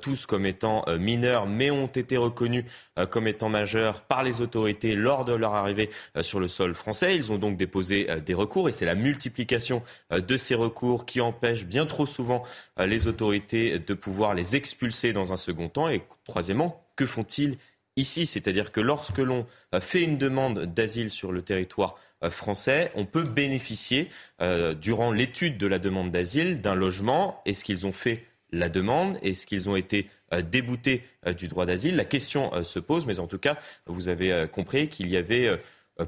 tous 0.00 0.26
comme 0.26 0.46
étant 0.46 0.84
mineurs, 0.96 1.46
mais 1.46 1.72
ont 1.72 1.88
été 1.88 2.16
reconnus 2.16 2.64
comme 3.10 3.26
étant 3.26 3.48
majeurs 3.48 4.02
par 4.02 4.22
les 4.22 4.40
autorités 4.40 4.94
lors 4.94 5.24
de 5.24 5.32
leur 5.32 5.54
arrivée 5.54 5.90
sur 6.20 6.38
le 6.38 6.46
sol 6.46 6.76
français. 6.76 7.16
Ils 7.16 7.32
ont 7.32 7.38
donc 7.38 7.56
déposé 7.56 8.06
des 8.24 8.34
recours 8.34 8.68
et 8.68 8.72
c'est 8.72 8.84
la 8.84 8.94
multiplication 8.94 9.82
de 10.12 10.36
ces 10.36 10.54
recours 10.54 11.04
qui 11.04 11.20
empêche 11.20 11.64
bien 11.64 11.84
trop 11.84 12.06
souvent 12.06 12.44
les 12.78 13.08
autorités 13.08 13.80
de 13.80 13.94
pouvoir 13.94 14.34
les 14.34 14.54
expulser 14.54 15.12
dans 15.12 15.32
un 15.32 15.36
second 15.36 15.68
temps. 15.68 15.88
Et 15.88 16.02
troisièmement, 16.26 16.84
que 16.94 17.06
font-ils 17.06 17.58
ici 17.96 18.26
C'est-à-dire 18.26 18.72
que 18.72 18.80
lorsque 18.80 19.18
l'on 19.18 19.46
euh, 19.74 19.80
fait 19.80 20.02
une 20.02 20.18
demande 20.18 20.60
d'asile 20.66 21.10
sur 21.10 21.32
le 21.32 21.42
territoire 21.42 21.96
euh, 22.22 22.30
français, 22.30 22.90
on 22.94 23.04
peut 23.04 23.24
bénéficier, 23.24 24.08
euh, 24.40 24.74
durant 24.74 25.12
l'étude 25.12 25.58
de 25.58 25.66
la 25.66 25.78
demande 25.78 26.10
d'asile, 26.10 26.60
d'un 26.60 26.74
logement. 26.74 27.42
Est-ce 27.44 27.64
qu'ils 27.64 27.86
ont 27.86 27.92
fait 27.92 28.24
la 28.50 28.68
demande 28.68 29.18
Est-ce 29.22 29.46
qu'ils 29.46 29.68
ont 29.70 29.76
été 29.76 30.08
déboutés 30.44 31.02
du 31.38 31.48
droit 31.48 31.66
d'asile 31.66 31.96
La 31.96 32.04
question 32.04 32.64
se 32.64 32.78
pose, 32.78 33.06
mais 33.06 33.18
en 33.18 33.26
tout 33.26 33.38
cas, 33.38 33.58
vous 33.86 34.08
avez 34.08 34.46
compris 34.52 34.88
qu'il 34.88 35.08
y 35.08 35.16
avait 35.16 35.58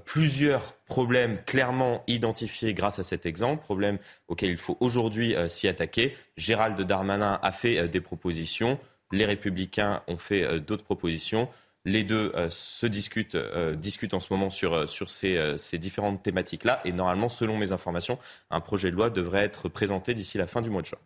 plusieurs 0.05 0.74
problèmes 0.86 1.43
clairement 1.44 2.05
identifiés 2.06 2.74
grâce 2.74 2.98
à 2.98 3.02
cet 3.02 3.24
exemple, 3.24 3.62
problèmes 3.62 3.98
auxquels 4.28 4.51
il 4.51 4.59
faut 4.59 4.77
aujourd'hui 4.81 5.35
s'y 5.48 5.69
attaquer. 5.69 6.15
Gérald 6.36 6.78
Darmanin 6.82 7.39
a 7.43 7.52
fait 7.52 7.89
des 7.89 8.01
propositions, 8.02 8.78
les 9.11 9.24
Républicains 9.24 10.02
ont 10.06 10.19
fait 10.19 10.61
d'autres 10.61 10.85
propositions. 10.85 11.48
Les 11.86 12.02
deux 12.02 12.32
euh, 12.35 12.48
se 12.51 12.86
discutent, 12.86 13.35
euh, 13.35 13.74
discutent 13.74 14.15
en 14.15 14.20
ce 14.20 14.32
moment 14.32 14.48
sur, 14.48 14.73
euh, 14.73 14.86
ces, 14.86 15.78
différentes 15.78 16.23
thématiques-là. 16.23 16.81
Et 16.86 16.93
normalement, 16.93 17.28
selon 17.28 17.59
mes 17.59 17.73
informations, 17.73 18.19
un 18.51 18.61
projet 18.61 18.90
de 18.90 18.97
loi 18.97 19.11
devrait 19.11 19.44
être 19.44 19.69
présenté 19.69 20.15
d'ici 20.15 20.39
la 20.39 20.47
fin 20.47 20.62
du 20.62 20.70
mois 20.70 20.81
de 20.81 20.86
juin. 20.86 20.98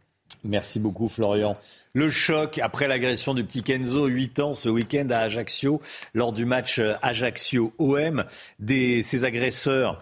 Merci 0.44 0.78
beaucoup 0.78 1.08
Florian. 1.08 1.56
Le 1.94 2.10
choc 2.10 2.58
après 2.58 2.86
l'agression 2.86 3.34
du 3.34 3.42
petit 3.42 3.64
Kenzo, 3.64 4.06
8 4.06 4.38
ans, 4.38 4.54
ce 4.54 4.68
week-end 4.68 5.08
à 5.10 5.18
Ajaccio, 5.18 5.80
lors 6.14 6.32
du 6.32 6.44
match 6.44 6.80
Ajaccio-OM. 7.02 8.24
Des, 8.60 9.02
ces 9.02 9.24
agresseurs 9.24 10.00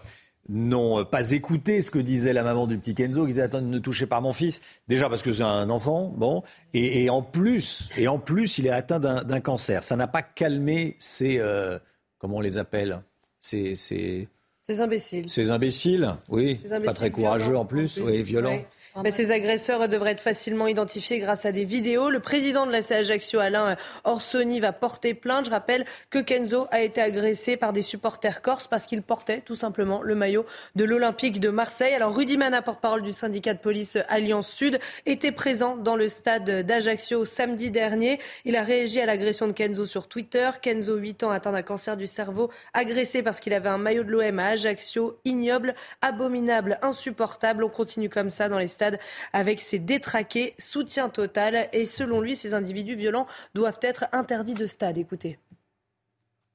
n'ont 0.49 0.99
euh, 0.99 1.03
pas 1.03 1.31
écouté 1.31 1.81
ce 1.81 1.91
que 1.91 1.99
disait 1.99 2.33
la 2.33 2.43
maman 2.43 2.67
du 2.67 2.77
petit 2.77 2.95
Kenzo, 2.95 3.23
qui 3.25 3.33
disait 3.33 3.43
attends, 3.43 3.61
ne 3.61 3.79
touchez 3.79 4.05
pas 4.05 4.21
mon 4.21 4.33
fils. 4.33 4.61
Déjà 4.87 5.09
parce 5.09 5.21
que 5.21 5.33
c'est 5.33 5.43
un 5.43 5.69
enfant, 5.69 6.13
bon, 6.15 6.43
et, 6.73 7.03
et 7.03 7.09
en 7.09 7.21
plus, 7.21 7.89
et 7.97 8.07
en 8.07 8.19
plus, 8.19 8.57
il 8.57 8.67
est 8.67 8.71
atteint 8.71 8.99
d'un 8.99 9.39
cancer. 9.41 9.83
Ça 9.83 9.95
n'a 9.95 10.07
pas 10.07 10.21
calmé 10.21 10.95
ces, 10.99 11.39
euh, 11.39 11.77
comment 12.17 12.37
on 12.37 12.41
les 12.41 12.57
appelle, 12.57 13.01
ces, 13.41 13.75
ces, 13.75 14.27
Ces 14.67 14.81
imbéciles. 14.81 15.29
ces 15.29 15.51
imbéciles, 15.51 16.13
oui, 16.29 16.59
Ces 16.63 16.71
imbéciles 16.73 16.85
pas 16.85 16.93
très 16.93 17.11
courageux 17.11 17.57
en 17.57 17.65
plus, 17.65 17.99
en 17.99 18.03
plus, 18.05 18.11
oui, 18.13 18.23
violents. 18.23 18.51
ouais. 18.51 18.67
Mais 19.03 19.11
ces 19.11 19.29
agresseurs 19.31 19.87
devraient 19.87 20.11
être 20.11 20.21
facilement 20.21 20.65
identifiés 20.65 21.19
grâce 21.19 21.45
à 21.45 21.51
des 21.51 21.65
vidéos. 21.65 22.09
Le 22.09 22.19
président 22.19 22.65
de 22.65 22.71
la 22.71 22.79
Ajaccio, 22.89 23.39
Alain 23.39 23.75
Orsoni, 24.05 24.59
va 24.59 24.71
porter 24.71 25.13
plainte. 25.13 25.45
Je 25.45 25.51
rappelle 25.51 25.85
que 26.09 26.19
Kenzo 26.19 26.67
a 26.71 26.81
été 26.81 27.01
agressé 27.01 27.57
par 27.57 27.73
des 27.73 27.81
supporters 27.81 28.41
corses 28.41 28.67
parce 28.67 28.85
qu'il 28.85 29.01
portait 29.03 29.41
tout 29.41 29.55
simplement 29.55 30.01
le 30.01 30.15
maillot 30.15 30.45
de 30.75 30.83
l'Olympique 30.83 31.39
de 31.39 31.49
Marseille. 31.49 31.93
Alors 31.93 32.15
Rudy 32.15 32.37
Mana, 32.37 32.61
porte-parole 32.61 33.03
du 33.03 33.11
syndicat 33.11 33.53
de 33.53 33.59
police 33.59 33.97
Alliance 34.09 34.47
Sud, 34.47 34.79
était 35.05 35.31
présent 35.31 35.75
dans 35.75 35.95
le 35.95 36.09
stade 36.09 36.65
d'Ajaccio 36.65 37.25
samedi 37.25 37.69
dernier. 37.69 38.19
Il 38.45 38.55
a 38.55 38.63
réagi 38.63 38.99
à 38.99 39.05
l'agression 39.05 39.47
de 39.47 39.51
Kenzo 39.51 39.85
sur 39.85 40.07
Twitter. 40.07 40.49
Kenzo, 40.61 40.95
8 40.95 41.23
ans, 41.23 41.31
atteint 41.31 41.51
d'un 41.51 41.61
cancer 41.61 41.97
du 41.97 42.07
cerveau, 42.07 42.49
agressé 42.73 43.21
parce 43.21 43.41
qu'il 43.41 43.53
avait 43.53 43.69
un 43.69 43.77
maillot 43.77 44.03
de 44.03 44.11
l'OM 44.11 44.39
à 44.39 44.47
Ajaccio, 44.47 45.19
ignoble, 45.25 45.75
abominable, 46.01 46.79
insupportable. 46.81 47.63
On 47.63 47.69
continue 47.69 48.09
comme 48.09 48.29
ça 48.29 48.49
dans 48.49 48.59
les 48.59 48.67
stades 48.67 48.86
avec 49.33 49.59
ses 49.59 49.79
détraqués, 49.79 50.55
soutien 50.59 51.09
total. 51.09 51.69
Et 51.73 51.85
selon 51.85 52.21
lui, 52.21 52.35
ces 52.35 52.53
individus 52.53 52.95
violents 52.95 53.27
doivent 53.53 53.79
être 53.81 54.05
interdits 54.11 54.53
de 54.53 54.65
stade. 54.65 54.97
Écoutez. 54.97 55.39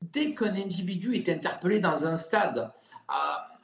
Dès 0.00 0.34
qu'un 0.34 0.54
individu 0.54 1.14
est 1.14 1.28
interpellé 1.28 1.78
dans 1.78 2.06
un 2.06 2.16
stade 2.16 2.72
euh, 3.10 3.14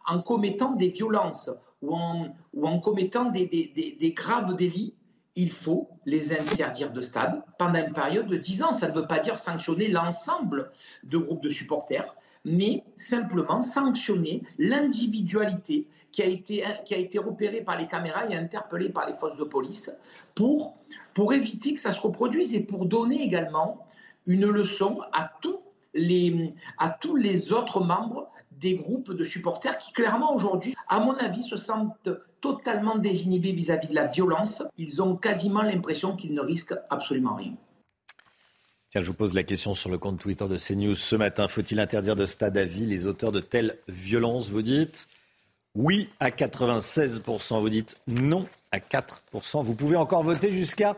en 0.06 0.22
commettant 0.22 0.72
des 0.72 0.88
violences 0.88 1.50
ou 1.82 1.94
en, 1.94 2.80
commettant 2.80 3.24
des, 3.24 3.46
des, 3.46 3.96
des, 3.98 4.12
graves 4.12 4.56
délits, 4.56 4.94
il 5.36 5.50
faut 5.50 5.88
les 6.04 6.32
interdire 6.32 6.92
de 6.92 7.00
stade 7.00 7.42
pendant 7.58 7.78
une 7.84 7.92
période 7.92 8.26
de 8.26 8.36
10 8.36 8.62
ans. 8.64 8.72
Ça 8.72 8.88
ne 8.88 8.94
veut 8.94 9.06
pas 9.06 9.20
dire 9.20 9.38
sanctionner 9.38 9.88
l'ensemble 9.88 10.70
de 11.04 11.18
groupes 11.18 11.42
de 11.42 11.50
supporters, 11.50 12.14
mais 12.44 12.82
simplement 12.96 13.62
sanctionner 13.62 14.42
l'individualité 14.58 15.86
qui 16.18 16.24
a, 16.24 16.26
été, 16.26 16.64
qui 16.84 16.94
a 16.94 16.98
été 16.98 17.20
repérée 17.20 17.60
par 17.60 17.78
les 17.78 17.86
caméras 17.86 18.28
et 18.28 18.34
interpellée 18.34 18.88
par 18.88 19.06
les 19.06 19.14
forces 19.14 19.38
de 19.38 19.44
police 19.44 19.96
pour, 20.34 20.76
pour 21.14 21.32
éviter 21.32 21.74
que 21.74 21.80
ça 21.80 21.92
se 21.92 22.00
reproduise 22.00 22.56
et 22.56 22.60
pour 22.60 22.86
donner 22.86 23.22
également 23.22 23.86
une 24.26 24.46
leçon 24.46 24.98
à 25.12 25.30
tous 25.40 25.60
les, 25.94 26.54
à 26.76 26.90
tous 26.90 27.14
les 27.14 27.52
autres 27.52 27.78
membres 27.84 28.28
des 28.50 28.74
groupes 28.74 29.12
de 29.12 29.24
supporters 29.24 29.78
qui 29.78 29.92
clairement 29.92 30.34
aujourd'hui, 30.34 30.74
à 30.88 30.98
mon 30.98 31.14
avis, 31.14 31.44
se 31.44 31.56
sentent 31.56 32.08
totalement 32.40 32.98
désinhibés 32.98 33.52
vis-à-vis 33.52 33.86
de 33.86 33.94
la 33.94 34.06
violence. 34.06 34.64
Ils 34.76 35.00
ont 35.00 35.14
quasiment 35.14 35.62
l'impression 35.62 36.16
qu'ils 36.16 36.34
ne 36.34 36.40
risquent 36.40 36.74
absolument 36.90 37.36
rien. 37.36 37.54
Tiens, 38.90 39.02
je 39.02 39.06
vous 39.06 39.14
pose 39.14 39.34
la 39.34 39.44
question 39.44 39.76
sur 39.76 39.88
le 39.88 39.98
compte 39.98 40.18
Twitter 40.18 40.48
de 40.48 40.56
CNews 40.56 40.96
ce 40.96 41.14
matin. 41.14 41.46
Faut-il 41.46 41.78
interdire 41.78 42.16
de 42.16 42.26
stade 42.26 42.56
à 42.56 42.64
vie 42.64 42.86
les 42.86 43.06
auteurs 43.06 43.30
de 43.30 43.38
telles 43.38 43.78
violences 43.86 44.50
Vous 44.50 44.62
dites? 44.62 45.06
Oui 45.74 46.08
à 46.20 46.30
96%. 46.30 47.60
Vous 47.60 47.68
dites 47.68 47.96
non 48.06 48.46
à 48.72 48.78
4%. 48.78 49.64
Vous 49.64 49.74
pouvez 49.74 49.96
encore 49.96 50.22
voter 50.22 50.50
jusqu'à 50.50 50.96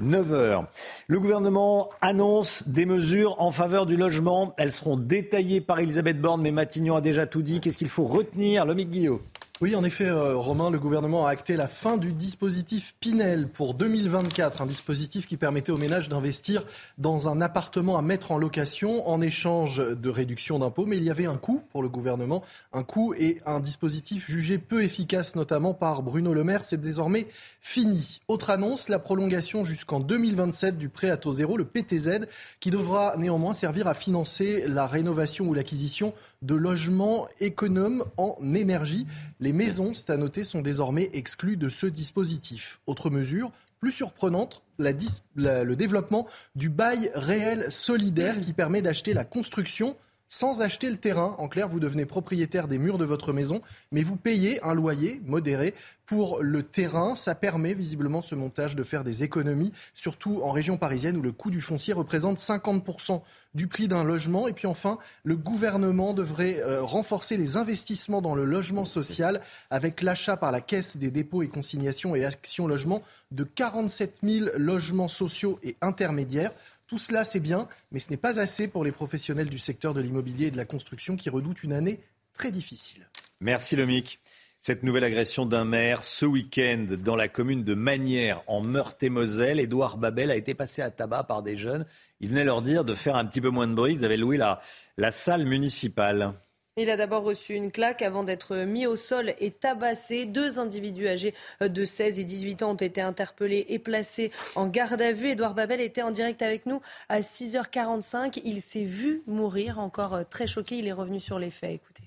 9h. 0.00 0.64
Le 1.06 1.20
gouvernement 1.20 1.90
annonce 2.00 2.68
des 2.68 2.86
mesures 2.86 3.40
en 3.40 3.50
faveur 3.50 3.86
du 3.86 3.96
logement. 3.96 4.54
Elles 4.56 4.72
seront 4.72 4.96
détaillées 4.96 5.60
par 5.60 5.80
Elisabeth 5.80 6.20
Borne, 6.20 6.42
mais 6.42 6.50
Matignon 6.50 6.96
a 6.96 7.00
déjà 7.00 7.26
tout 7.26 7.42
dit. 7.42 7.60
Qu'est-ce 7.60 7.78
qu'il 7.78 7.88
faut 7.88 8.04
retenir, 8.04 8.64
Lomique 8.64 8.90
Guillot? 8.90 9.20
Oui, 9.60 9.74
en 9.74 9.82
effet, 9.82 10.06
euh, 10.06 10.36
Romain, 10.36 10.70
le 10.70 10.78
gouvernement 10.78 11.26
a 11.26 11.30
acté 11.30 11.56
la 11.56 11.66
fin 11.66 11.96
du 11.96 12.12
dispositif 12.12 12.94
Pinel 13.00 13.48
pour 13.48 13.74
2024, 13.74 14.62
un 14.62 14.66
dispositif 14.66 15.26
qui 15.26 15.36
permettait 15.36 15.72
aux 15.72 15.76
ménages 15.76 16.08
d'investir 16.08 16.64
dans 16.96 17.28
un 17.28 17.40
appartement 17.40 17.98
à 17.98 18.02
mettre 18.02 18.30
en 18.30 18.38
location 18.38 19.08
en 19.08 19.20
échange 19.20 19.78
de 19.78 20.08
réduction 20.10 20.60
d'impôts. 20.60 20.86
Mais 20.86 20.96
il 20.96 21.02
y 21.02 21.10
avait 21.10 21.26
un 21.26 21.36
coût 21.36 21.60
pour 21.72 21.82
le 21.82 21.88
gouvernement, 21.88 22.44
un 22.72 22.84
coût 22.84 23.14
et 23.14 23.40
un 23.46 23.58
dispositif 23.58 24.28
jugé 24.28 24.58
peu 24.58 24.84
efficace, 24.84 25.34
notamment 25.34 25.74
par 25.74 26.04
Bruno 26.04 26.32
Le 26.32 26.44
Maire. 26.44 26.64
C'est 26.64 26.80
désormais 26.80 27.26
fini. 27.60 28.20
Autre 28.28 28.50
annonce, 28.50 28.88
la 28.88 29.00
prolongation 29.00 29.64
jusqu'en 29.64 29.98
2027 29.98 30.78
du 30.78 30.88
prêt 30.88 31.10
à 31.10 31.16
taux 31.16 31.32
zéro, 31.32 31.56
le 31.56 31.64
PTZ, 31.64 32.26
qui 32.60 32.70
devra 32.70 33.16
néanmoins 33.16 33.54
servir 33.54 33.88
à 33.88 33.94
financer 33.94 34.62
la 34.68 34.86
rénovation 34.86 35.46
ou 35.46 35.54
l'acquisition 35.54 36.14
de 36.42 36.54
logements 36.54 37.28
économes 37.40 38.04
en 38.16 38.36
énergie. 38.54 39.06
Les 39.40 39.52
maisons, 39.52 39.94
c'est 39.94 40.10
à 40.10 40.16
noter, 40.16 40.44
sont 40.44 40.62
désormais 40.62 41.10
exclues 41.12 41.56
de 41.56 41.68
ce 41.68 41.86
dispositif. 41.86 42.80
Autre 42.86 43.10
mesure, 43.10 43.50
plus 43.80 43.92
surprenante, 43.92 44.62
le 44.78 45.74
développement 45.74 46.26
du 46.54 46.68
bail 46.68 47.10
réel 47.14 47.70
solidaire 47.70 48.40
qui 48.40 48.52
permet 48.52 48.82
d'acheter 48.82 49.14
la 49.14 49.24
construction 49.24 49.96
sans 50.28 50.60
acheter 50.60 50.90
le 50.90 50.96
terrain. 50.96 51.34
En 51.38 51.48
clair, 51.48 51.68
vous 51.68 51.80
devenez 51.80 52.04
propriétaire 52.04 52.68
des 52.68 52.78
murs 52.78 52.98
de 52.98 53.04
votre 53.04 53.32
maison, 53.32 53.60
mais 53.92 54.02
vous 54.02 54.16
payez 54.16 54.62
un 54.62 54.74
loyer 54.74 55.20
modéré 55.24 55.74
pour 56.06 56.42
le 56.42 56.62
terrain. 56.62 57.14
Ça 57.14 57.34
permet 57.34 57.74
visiblement 57.74 58.22
ce 58.22 58.34
montage 58.34 58.76
de 58.76 58.82
faire 58.82 59.04
des 59.04 59.22
économies, 59.24 59.72
surtout 59.94 60.40
en 60.42 60.52
région 60.52 60.76
parisienne 60.76 61.16
où 61.16 61.22
le 61.22 61.32
coût 61.32 61.50
du 61.50 61.60
foncier 61.60 61.92
représente 61.92 62.38
50% 62.38 63.20
du 63.54 63.66
prix 63.66 63.88
d'un 63.88 64.04
logement. 64.04 64.48
Et 64.48 64.52
puis 64.52 64.66
enfin, 64.66 64.98
le 65.24 65.36
gouvernement 65.36 66.14
devrait 66.14 66.60
euh, 66.60 66.82
renforcer 66.82 67.36
les 67.36 67.56
investissements 67.56 68.22
dans 68.22 68.34
le 68.34 68.44
logement 68.44 68.84
social 68.84 69.40
avec 69.70 70.02
l'achat 70.02 70.36
par 70.36 70.52
la 70.52 70.60
Caisse 70.60 70.96
des 70.96 71.10
dépôts 71.10 71.42
et 71.42 71.48
consignations 71.48 72.14
et 72.16 72.24
Action 72.24 72.66
Logement 72.66 73.02
de 73.30 73.44
47 73.44 74.18
000 74.22 74.46
logements 74.56 75.08
sociaux 75.08 75.58
et 75.62 75.76
intermédiaires. 75.80 76.52
Tout 76.88 76.98
cela, 76.98 77.24
c'est 77.24 77.38
bien, 77.38 77.68
mais 77.92 77.98
ce 77.98 78.10
n'est 78.10 78.16
pas 78.16 78.40
assez 78.40 78.66
pour 78.66 78.82
les 78.82 78.92
professionnels 78.92 79.50
du 79.50 79.58
secteur 79.58 79.92
de 79.92 80.00
l'immobilier 80.00 80.46
et 80.46 80.50
de 80.50 80.56
la 80.56 80.64
construction 80.64 81.16
qui 81.16 81.28
redoutent 81.28 81.62
une 81.62 81.74
année 81.74 82.00
très 82.32 82.50
difficile. 82.50 83.06
Merci 83.40 83.76
Lomic. 83.76 84.20
Cette 84.60 84.82
nouvelle 84.82 85.04
agression 85.04 85.44
d'un 85.44 85.66
maire 85.66 86.02
ce 86.02 86.24
week-end 86.24 86.86
dans 86.98 87.14
la 87.14 87.28
commune 87.28 87.62
de 87.62 87.74
Manières 87.74 88.42
en 88.46 88.62
Meurthe-et-Moselle, 88.62 89.60
Édouard 89.60 89.98
Babel 89.98 90.30
a 90.30 90.36
été 90.36 90.54
passé 90.54 90.80
à 90.80 90.90
tabac 90.90 91.24
par 91.24 91.42
des 91.42 91.58
jeunes. 91.58 91.84
Il 92.20 92.30
venait 92.30 92.42
leur 92.42 92.62
dire 92.62 92.84
de 92.84 92.94
faire 92.94 93.16
un 93.16 93.26
petit 93.26 93.42
peu 93.42 93.50
moins 93.50 93.68
de 93.68 93.74
bruit. 93.74 93.92
Ils 93.92 94.04
avaient 94.04 94.16
loué 94.16 94.38
la 94.38 95.10
salle 95.10 95.44
municipale. 95.44 96.32
Il 96.80 96.90
a 96.90 96.96
d'abord 96.96 97.24
reçu 97.24 97.54
une 97.54 97.72
claque 97.72 98.02
avant 98.02 98.22
d'être 98.22 98.54
mis 98.58 98.86
au 98.86 98.94
sol 98.94 99.34
et 99.40 99.50
tabassé. 99.50 100.26
Deux 100.26 100.60
individus 100.60 101.08
âgés 101.08 101.34
de 101.60 101.84
16 101.84 102.20
et 102.20 102.24
18 102.24 102.62
ans 102.62 102.70
ont 102.70 102.74
été 102.74 103.00
interpellés 103.00 103.66
et 103.68 103.80
placés 103.80 104.30
en 104.54 104.68
garde 104.68 105.02
à 105.02 105.10
vue. 105.10 105.30
Édouard 105.30 105.54
Babel 105.54 105.80
était 105.80 106.02
en 106.02 106.12
direct 106.12 106.40
avec 106.40 106.66
nous 106.66 106.80
à 107.08 107.18
6h45. 107.18 108.40
Il 108.44 108.60
s'est 108.60 108.84
vu 108.84 109.24
mourir, 109.26 109.80
encore 109.80 110.20
très 110.28 110.46
choqué. 110.46 110.78
Il 110.78 110.86
est 110.86 110.92
revenu 110.92 111.18
sur 111.18 111.40
les 111.40 111.50
faits. 111.50 111.72
Écoutez. 111.74 112.04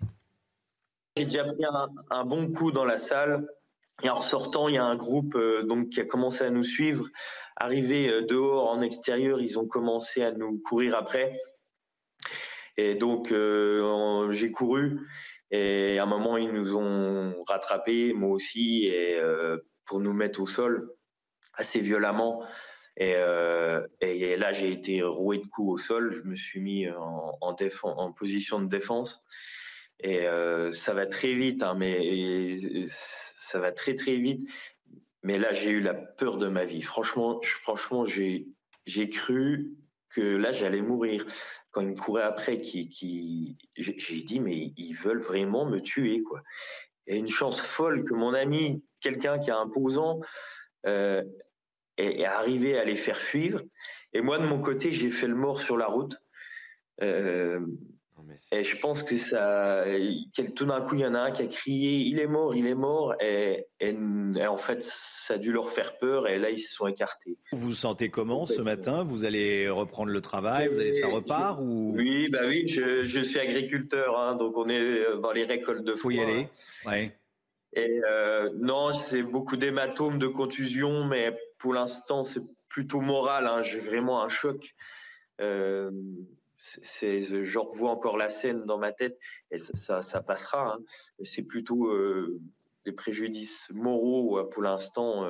J'ai 1.18 1.26
déjà 1.26 1.43
pris 1.43 1.65
un, 2.10 2.23
bon 2.23 2.49
coup 2.53 2.72
dans 2.72 2.85
la 2.85 2.98
salle. 2.98 3.45
Et 4.03 4.10
en 4.10 4.15
ressortant, 4.15 4.69
il 4.69 4.76
y 4.76 4.77
a 4.77 4.85
un 4.85 4.95
groupe 4.95 5.35
euh, 5.35 5.64
donc, 5.64 5.89
qui 5.89 5.99
a 5.99 6.06
commencé 6.06 6.45
à 6.45 6.49
nous 6.49 6.64
suivre. 6.64 7.07
Arrivé 7.57 8.07
euh, 8.07 8.22
dehors, 8.26 8.69
en 8.69 8.81
extérieur, 8.81 9.41
ils 9.41 9.60
ont 9.60 9.68
commencé 9.68 10.23
à 10.23 10.31
nous 10.31 10.60
courir 10.60 10.95
après. 10.95 11.41
Et 12.77 12.95
donc, 12.95 13.31
euh, 13.31 14.31
j'ai 14.31 14.52
couru. 14.52 14.99
Et 15.52 15.99
à 15.99 16.03
un 16.03 16.06
moment, 16.06 16.38
ils 16.38 16.52
nous 16.52 16.76
ont 16.76 17.35
rattrapés, 17.48 18.14
moi 18.14 18.30
aussi, 18.30 18.85
et, 18.85 19.19
euh, 19.19 19.57
pour 19.85 19.99
nous 19.99 20.14
mettre 20.14 20.41
au 20.41 20.48
sol 20.48 20.89
assez 21.53 21.81
violemment. 21.81 22.43
Et, 22.98 23.14
euh, 23.15 23.85
et 23.99 24.38
là, 24.38 24.53
j'ai 24.53 24.72
été 24.72 25.02
roué 25.02 25.39
de 25.39 25.48
coups 25.48 25.73
au 25.73 25.77
sol. 25.77 26.14
Je 26.14 26.23
me 26.23 26.35
suis 26.35 26.61
mis 26.61 26.88
en, 26.89 27.56
position 28.18 28.61
de 28.61 28.68
défense. 28.68 29.22
Et 30.03 30.26
ça 30.72 30.93
va 30.93 31.06
très 31.06 31.34
vite, 31.35 31.61
hein, 31.61 31.76
mais 31.77 32.85
ça 32.88 33.60
va 33.60 33.72
très 33.72 33.95
très 33.95 34.18
vite. 34.18 34.48
Mais 35.23 35.38
là, 35.38 35.53
j'ai 35.53 35.69
eu 35.69 35.81
la 35.81 35.93
peur 35.93 36.38
de 36.38 36.48
ma 36.48 36.65
vie. 36.65 36.81
Franchement, 36.81 37.39
franchement, 37.43 38.06
j'ai 38.06 39.10
cru 39.10 39.77
que 40.10 40.22
là, 40.22 40.52
j'allais 40.52 40.81
mourir 40.81 41.26
quand 41.72 41.81
ils 41.81 41.89
me 41.89 41.95
couraient 41.95 42.23
après, 42.23 42.61
qui, 42.61 42.89
qui, 42.89 43.57
j'ai 43.76 44.22
dit, 44.23 44.39
mais 44.39 44.73
ils 44.77 44.93
veulent 44.93 45.22
vraiment 45.22 45.65
me 45.65 45.80
tuer, 45.80 46.22
quoi. 46.22 46.41
Et 47.07 47.18
une 47.18 47.27
chance 47.27 47.60
folle 47.60 48.03
que 48.03 48.14
mon 48.14 48.34
ami, 48.34 48.84
quelqu'un 48.99 49.39
qui 49.39 49.49
est 49.49 49.53
imposant, 49.53 50.19
euh, 50.85 51.23
est, 51.98 52.26
arrivé 52.26 52.77
à 52.77 52.85
les 52.85 52.95
faire 52.95 53.18
fuir. 53.18 53.61
Et 54.14 54.22
moi, 54.22 54.38
de 54.38 54.45
mon 54.45 54.61
côté, 54.61 54.91
j'ai 54.91 55.10
fait 55.10 55.27
le 55.27 55.35
mort 55.35 55.61
sur 55.61 55.77
la 55.77 55.88
route. 55.88 56.15
Euh, 57.02 57.65
et 58.52 58.64
je 58.64 58.77
pense 58.77 59.03
que 59.03 59.18
ça, 59.18 59.85
tout 60.56 60.65
d'un 60.65 60.81
coup, 60.81 60.95
il 60.95 61.02
y 61.02 61.06
en 61.06 61.14
a 61.14 61.19
un 61.19 61.31
qui 61.31 61.41
a 61.41 61.48
crié 61.48 61.98
"Il 61.99 62.19
est 62.19 62.27
mort, 62.27 62.56
il 62.56 62.68
est 62.68 62.76
mort", 62.76 63.15
et, 63.22 63.68
en 64.48 64.57
fait, 64.57 64.81
ça 64.81 65.35
a 65.35 65.38
dû 65.38 65.52
leur 65.52 65.72
faire 65.72 65.98
peur, 65.98 66.27
et 66.27 66.39
là, 66.39 66.49
ils 66.49 66.60
se 66.60 66.73
sont 66.73 66.88
écartés. 66.88 67.38
Vous 67.52 67.60
vous 67.60 67.73
sentez 67.73 68.10
comment 68.10 68.45
ce 68.45 68.61
matin? 68.61 69.03
Vous 69.03 69.26
allez 69.26 69.69
reprendre 69.69 70.11
le 70.11 70.22
travail 70.22 70.68
Vous 70.68 70.80
allez 70.80 70.93
ça 70.93 71.07
repart 71.07 71.60
ou 71.61 71.93
Oui, 71.95 72.30
bah 72.30 72.41
oui, 72.45 72.68
je, 72.68 73.22
suis 73.22 73.39
agriculteur, 73.39 74.19
hein, 74.19 74.35
donc 74.35 74.57
on 74.57 74.68
est 74.69 75.03
dans 75.22 75.31
les 75.31 75.45
récoltes 75.45 75.84
de 75.84 75.93
foin. 75.93 76.02
Faut 76.02 76.11
y 76.11 76.19
aller. 76.19 76.48
Ouais. 76.85 77.15
Et 77.73 78.02
euh, 78.06 78.49
non, 78.60 78.91
c'est 78.91 79.23
beaucoup 79.23 79.56
d'hématomes, 79.56 80.19
de 80.19 80.27
contusions, 80.27 81.06
mais 81.06 81.38
pour 81.57 81.73
l'instant, 81.73 82.23
c'est 82.23 82.41
plutôt 82.68 82.99
moral. 82.99 83.48
Hein, 83.48 83.61
J'ai 83.61 83.80
vraiment 83.80 84.22
un 84.23 84.30
choc. 84.30 84.73
Euh, 85.39 85.91
c'est, 86.62 87.22
je 87.22 87.60
revois 87.60 87.90
encore 87.90 88.18
la 88.18 88.30
scène 88.30 88.66
dans 88.66 88.78
ma 88.78 88.92
tête 88.92 89.18
et 89.50 89.58
ça, 89.58 90.02
ça, 90.02 90.22
passera. 90.22 90.74
Hein. 90.74 90.80
C'est 91.24 91.42
plutôt, 91.42 91.88
euh, 91.88 92.40
des 92.86 92.92
préjudices 92.92 93.70
moraux 93.74 94.38
euh, 94.38 94.50
pour 94.50 94.62
l'instant. 94.62 95.28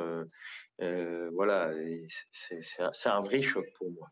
voilà, 1.34 1.72
c'est 2.32 3.10
un, 3.10 3.22
vrai 3.22 3.42
choc 3.42 3.66
pour 3.78 3.90
moi. 3.92 4.10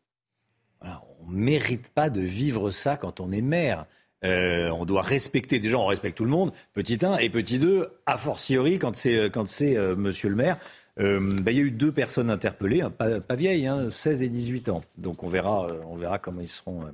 on 1.20 1.30
ne 1.30 1.36
mérite 1.36 1.90
pas 1.90 2.10
de 2.10 2.20
vivre 2.20 2.70
ça 2.70 2.96
quand 2.96 3.20
on 3.20 3.32
est 3.32 3.42
maire. 3.42 3.86
on 4.22 4.84
doit 4.86 5.02
respecter, 5.02 5.58
déjà 5.58 5.76
on 5.76 5.86
respecte 5.86 6.16
tout 6.16 6.24
le 6.24 6.30
monde, 6.30 6.52
petit 6.72 7.04
1 7.04 7.18
et 7.18 7.28
petit 7.28 7.58
2, 7.58 7.90
a 8.06 8.16
fortiori 8.16 8.78
quand 8.78 8.96
c'est 8.96 9.30
quand 9.30 9.46
c'est 9.46 9.76
monsieur 9.96 10.30
le 10.30 10.36
maire. 10.36 10.58
Bah, 10.96 11.50
il 11.50 11.56
y 11.56 11.60
a 11.60 11.62
eu 11.62 11.70
deux 11.70 11.92
personnes 11.92 12.30
interpellées, 12.30 12.82
hein, 12.82 12.90
pas, 12.90 13.34
vieilles, 13.34 13.68
16 13.90 14.22
hein, 14.22 14.24
et 14.24 14.28
18 14.28 14.68
ans. 14.70 14.82
Donc 14.96 15.22
on 15.22 15.28
verra, 15.28 15.66
on 15.86 15.96
verra 15.96 16.18
comment 16.18 16.40
ils 16.40 16.48
seront, 16.48 16.84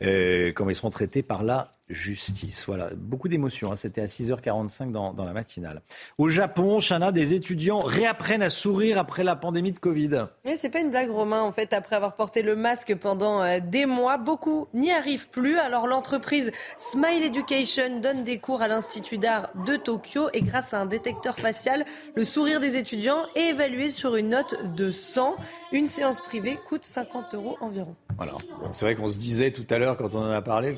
comment 0.00 0.70
ils 0.70 0.76
seront 0.76 0.90
traités 0.90 1.22
par 1.22 1.42
la 1.42 1.76
justice. 1.88 2.64
Voilà, 2.66 2.90
beaucoup 2.94 3.28
d'émotions. 3.28 3.72
Hein. 3.72 3.76
C'était 3.76 4.00
à 4.00 4.06
6h45 4.06 4.90
dans, 4.90 5.24
la 5.24 5.32
matinale. 5.32 5.82
Au 6.18 6.28
Japon, 6.28 6.80
Chana, 6.80 7.12
des 7.12 7.34
étudiants 7.34 7.80
réapprennent 7.80 8.42
à 8.42 8.50
sourire 8.50 8.98
après 8.98 9.24
la 9.24 9.36
pandémie 9.36 9.72
de 9.72 9.78
Covid. 9.78 10.26
Mais 10.44 10.56
c'est 10.56 10.70
pas 10.70 10.80
une 10.80 10.90
blague, 10.90 11.10
Romain. 11.10 11.42
En 11.42 11.52
fait, 11.52 11.72
après 11.72 11.96
avoir 11.96 12.16
porté 12.16 12.42
le 12.42 12.56
masque 12.56 12.94
pendant 12.96 13.42
euh, 13.42 13.60
des 13.60 13.86
mois, 13.86 14.16
beaucoup 14.16 14.68
n'y 14.74 14.90
arrivent 14.90 15.28
plus. 15.28 15.58
Alors 15.58 15.86
l'entreprise 15.86 16.50
Smile 16.76 17.22
Education 17.22 18.00
donne 18.00 18.24
des 18.24 18.38
cours 18.38 18.62
à 18.62 18.68
l'Institut 18.68 19.18
d'art 19.18 19.50
de 19.66 19.76
Tokyo 19.76 20.28
et 20.32 20.42
grâce 20.42 20.74
à 20.74 20.80
un 20.80 20.86
détecteur 20.86 21.36
facial, 21.38 21.84
le 22.14 22.24
sourire 22.24 22.60
des 22.60 22.76
étudiants 22.76 23.26
est 23.34 23.50
évalué 23.50 23.88
sur 23.88 24.16
une 24.16 24.30
note 24.30 24.74
de 24.74 24.90
100. 24.90 25.36
Une 25.72 25.86
séance 25.86 26.20
privée 26.20 26.58
coûte 26.68 26.84
50 26.84 27.34
euros 27.34 27.56
environ. 27.60 27.94
Voilà. 28.16 28.32
c'est 28.72 28.84
vrai 28.84 28.94
qu'on 28.94 29.08
se 29.08 29.18
disait 29.18 29.50
tout 29.50 29.66
à 29.70 29.78
l'heure 29.78 29.96
quand 29.96 30.14
on 30.14 30.20
en 30.20 30.30
a 30.30 30.42
parlé 30.42 30.76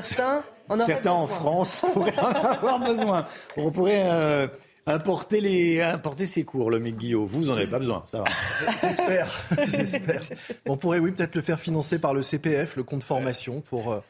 Certains 0.00 0.42
en, 0.70 0.80
Certains 0.80 1.12
en 1.12 1.26
France 1.26 1.84
pourraient 1.92 2.18
en 2.18 2.32
avoir 2.32 2.78
besoin. 2.78 3.26
On 3.58 3.70
pourrait 3.70 4.04
euh, 4.06 4.46
importer, 4.86 5.42
les, 5.42 5.82
importer 5.82 6.26
ces 6.26 6.44
cours, 6.44 6.70
le 6.70 6.78
Guillaume. 6.78 7.26
Vous, 7.26 7.44
n'en 7.44 7.52
avez 7.52 7.66
pas 7.66 7.78
besoin, 7.78 8.02
ça 8.06 8.20
va. 8.20 8.24
J'espère, 8.80 9.42
j'espère. 9.66 10.22
On 10.66 10.78
pourrait, 10.78 10.98
oui, 10.98 11.12
peut-être 11.12 11.34
le 11.34 11.42
faire 11.42 11.60
financer 11.60 11.98
par 11.98 12.14
le 12.14 12.22
CPF, 12.22 12.76
le 12.76 12.84
compte 12.84 13.02
formation, 13.02 13.60
pour, 13.60 13.92
euh, 13.92 14.00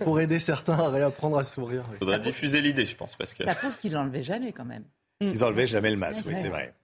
pour 0.00 0.18
aider 0.18 0.40
certains 0.40 0.76
à 0.76 0.88
réapprendre 0.88 1.38
à 1.38 1.44
sourire. 1.44 1.84
Il 1.92 1.98
faudrait 1.98 2.18
diffuser 2.18 2.60
l'idée, 2.60 2.84
je 2.84 2.96
pense. 2.96 3.14
Parce 3.14 3.32
que... 3.32 3.44
Ça 3.44 3.54
prouve 3.54 3.78
qu'ils 3.78 3.92
l'enlevaient 3.92 4.24
jamais, 4.24 4.50
quand 4.50 4.64
même. 4.64 4.82
Ils 5.20 5.38
n'enlevaient 5.38 5.68
jamais 5.68 5.90
le 5.90 5.98
masque, 5.98 6.24
oui, 6.26 6.34
c'est 6.34 6.48
vrai. 6.48 6.74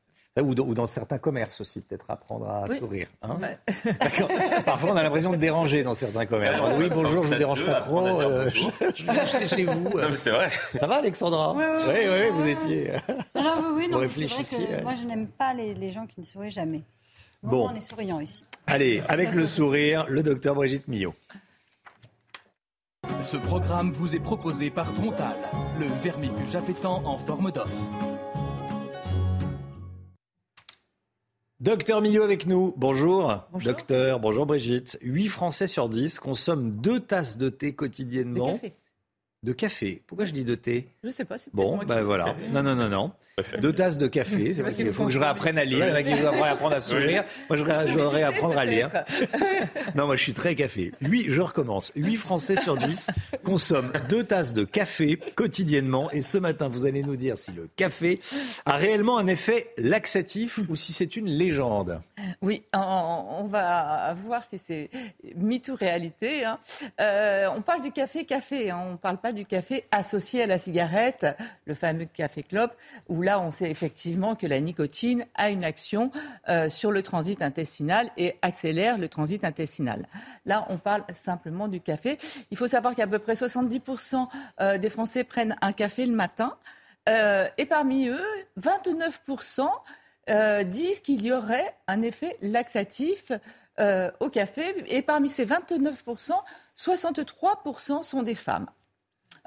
Ou 0.40 0.54
dans, 0.54 0.86
certains 0.86 1.18
commerces 1.18 1.60
aussi, 1.60 1.82
peut-être 1.82 2.06
apprendre 2.08 2.48
à 2.48 2.66
sourire. 2.66 3.06
Hein 3.20 3.38
Parfois, 4.64 4.92
on 4.92 4.96
a 4.96 5.02
l'impression 5.02 5.30
de 5.30 5.36
déranger 5.36 5.82
dans 5.82 5.92
certains 5.92 6.24
commerces. 6.24 6.58
oui, 6.78 6.88
bonjour, 6.88 7.24
je 7.24 7.28
vous 7.28 7.34
dérange 7.34 7.66
pas 7.66 7.74
trop. 7.74 8.06
Euh, 8.06 8.48
je, 8.96 9.04
vais 9.04 9.10
acheter 9.10 9.46
chez 9.48 9.64
vous. 9.64 9.90
c'est 10.14 10.30
vrai. 10.30 10.50
Ça 10.78 10.86
va, 10.86 10.96
Alexandra? 10.96 11.54
Oui, 11.54 11.64
oui, 11.86 12.30
vous 12.32 12.46
étiez. 12.46 12.92
Alors, 13.34 13.72
oui, 13.74 13.88
non, 13.90 14.00
que 14.00 14.82
moi, 14.82 14.94
je 14.94 15.04
n'aime 15.04 15.26
pas 15.26 15.52
les, 15.52 15.90
gens 15.90 16.06
qui 16.06 16.20
ne 16.20 16.24
sourient 16.24 16.50
jamais. 16.50 16.82
Bon. 17.42 17.68
On 17.68 17.74
est 17.74 17.82
souriants 17.82 18.20
ici. 18.20 18.42
Allez, 18.66 19.02
avec 19.08 19.34
le 19.34 19.46
sourire, 19.46 20.06
le 20.08 20.22
docteur 20.22 20.54
Brigitte 20.54 20.88
Millot. 20.88 21.14
Ce 23.20 23.36
programme 23.36 23.90
vous 23.90 24.16
est 24.16 24.20
proposé 24.20 24.70
par 24.70 24.94
Trontal, 24.94 25.36
le 25.78 25.86
vermifuge 26.02 26.54
appétant 26.54 27.02
en 27.04 27.18
forme 27.18 27.50
d'os. 27.50 27.90
Docteur 31.62 32.00
Millot 32.00 32.24
avec 32.24 32.48
nous, 32.48 32.74
bonjour. 32.76 33.36
Docteur, 33.62 34.18
bonjour 34.18 34.46
Brigitte. 34.46 34.98
8 35.00 35.28
Français 35.28 35.68
sur 35.68 35.88
10 35.88 36.18
consomment 36.18 36.72
deux 36.72 36.98
tasses 36.98 37.38
de 37.38 37.50
thé 37.50 37.72
quotidiennement. 37.72 38.46
De 38.46 38.52
café. 38.54 38.72
De 39.44 39.52
café. 39.52 40.02
Pourquoi 40.08 40.24
je 40.24 40.32
dis 40.32 40.42
de 40.42 40.56
thé? 40.56 40.88
Je 41.04 41.10
sais 41.10 41.24
pas. 41.24 41.36
Bon, 41.52 41.78
ben 41.78 42.02
voilà. 42.02 42.36
Non, 42.52 42.62
non, 42.62 42.76
non, 42.76 42.88
non. 42.88 43.12
Deux 43.60 43.72
tasses 43.72 43.96
de 43.96 44.06
café. 44.06 44.52
C'est 44.54 44.62
parce 44.62 44.76
qu'il 44.76 44.92
faut 44.92 45.06
que 45.06 45.10
je 45.10 45.18
réapprenne 45.18 45.56
à 45.56 45.64
lire. 45.64 45.86
Il 45.86 45.88
y 45.88 45.92
en 45.92 45.94
a 45.94 46.02
qui 46.02 46.20
doivent 46.20 46.42
apprendre 46.42 46.76
à 46.76 46.80
sourire. 46.80 47.24
Moi, 47.48 47.56
je 47.56 47.64
voudrais 47.64 48.22
apprendre 48.22 48.58
à 48.58 48.64
lire. 48.64 48.90
non, 49.94 50.06
moi, 50.06 50.16
je 50.16 50.22
suis 50.22 50.34
très 50.34 50.54
café. 50.54 50.92
Huit, 51.00 51.30
je 51.30 51.40
recommence. 51.40 51.92
8 51.96 52.16
Français 52.16 52.56
sur 52.56 52.76
10 52.76 53.10
consomment 53.44 53.92
deux 54.08 54.24
tasses 54.24 54.52
de 54.52 54.64
café 54.64 55.18
quotidiennement. 55.34 56.10
Et 56.10 56.20
ce 56.22 56.36
matin, 56.36 56.68
vous 56.68 56.84
allez 56.84 57.02
nous 57.02 57.16
dire 57.16 57.36
si 57.36 57.52
le 57.52 57.68
café 57.74 58.20
a 58.66 58.76
réellement 58.76 59.16
un 59.16 59.26
effet 59.26 59.70
laxatif 59.78 60.60
ou 60.68 60.76
si 60.76 60.92
c'est 60.92 61.16
une 61.16 61.26
légende. 61.26 62.00
Oui, 62.42 62.62
on, 62.74 63.46
va 63.48 64.14
voir 64.24 64.44
si 64.44 64.58
c'est 64.58 64.90
mythe 65.36 65.68
ou 65.68 65.74
réalité. 65.74 66.44
Hein. 66.44 66.58
Euh, 67.00 67.48
on 67.56 67.62
parle 67.62 67.82
du 67.82 67.92
café 67.92 68.24
café. 68.24 68.70
Hein. 68.70 68.84
On 68.86 68.92
ne 68.92 68.96
parle 68.96 69.18
pas 69.18 69.32
du 69.32 69.46
café 69.46 69.84
associé 69.90 70.42
à 70.42 70.46
la 70.46 70.58
cigarette, 70.58 70.91
le 71.64 71.74
fameux 71.74 72.04
café 72.04 72.42
clope, 72.42 72.74
où 73.08 73.22
là, 73.22 73.40
on 73.40 73.50
sait 73.50 73.70
effectivement 73.70 74.34
que 74.34 74.46
la 74.46 74.60
nicotine 74.60 75.26
a 75.34 75.50
une 75.50 75.64
action 75.64 76.10
euh, 76.48 76.70
sur 76.70 76.92
le 76.92 77.02
transit 77.02 77.42
intestinal 77.42 78.10
et 78.16 78.36
accélère 78.42 78.98
le 78.98 79.08
transit 79.08 79.44
intestinal. 79.44 80.06
Là, 80.46 80.66
on 80.68 80.78
parle 80.78 81.04
simplement 81.14 81.68
du 81.68 81.80
café. 81.80 82.18
Il 82.50 82.56
faut 82.56 82.68
savoir 82.68 82.94
qu'à 82.94 83.06
peu 83.06 83.18
près 83.18 83.34
70% 83.34 84.28
euh, 84.60 84.78
des 84.78 84.90
Français 84.90 85.24
prennent 85.24 85.56
un 85.60 85.72
café 85.72 86.06
le 86.06 86.14
matin. 86.14 86.56
Euh, 87.08 87.48
et 87.58 87.66
parmi 87.66 88.08
eux, 88.08 88.24
29% 88.60 89.68
disent 90.66 91.00
qu'il 91.00 91.22
y 91.22 91.32
aurait 91.32 91.74
un 91.88 92.00
effet 92.00 92.36
laxatif 92.42 93.32
au 94.20 94.28
café. 94.30 94.72
Et 94.86 95.02
parmi 95.02 95.28
ces 95.28 95.44
29%, 95.44 96.30
63% 96.78 98.04
sont 98.04 98.22
des 98.22 98.36
femmes. 98.36 98.68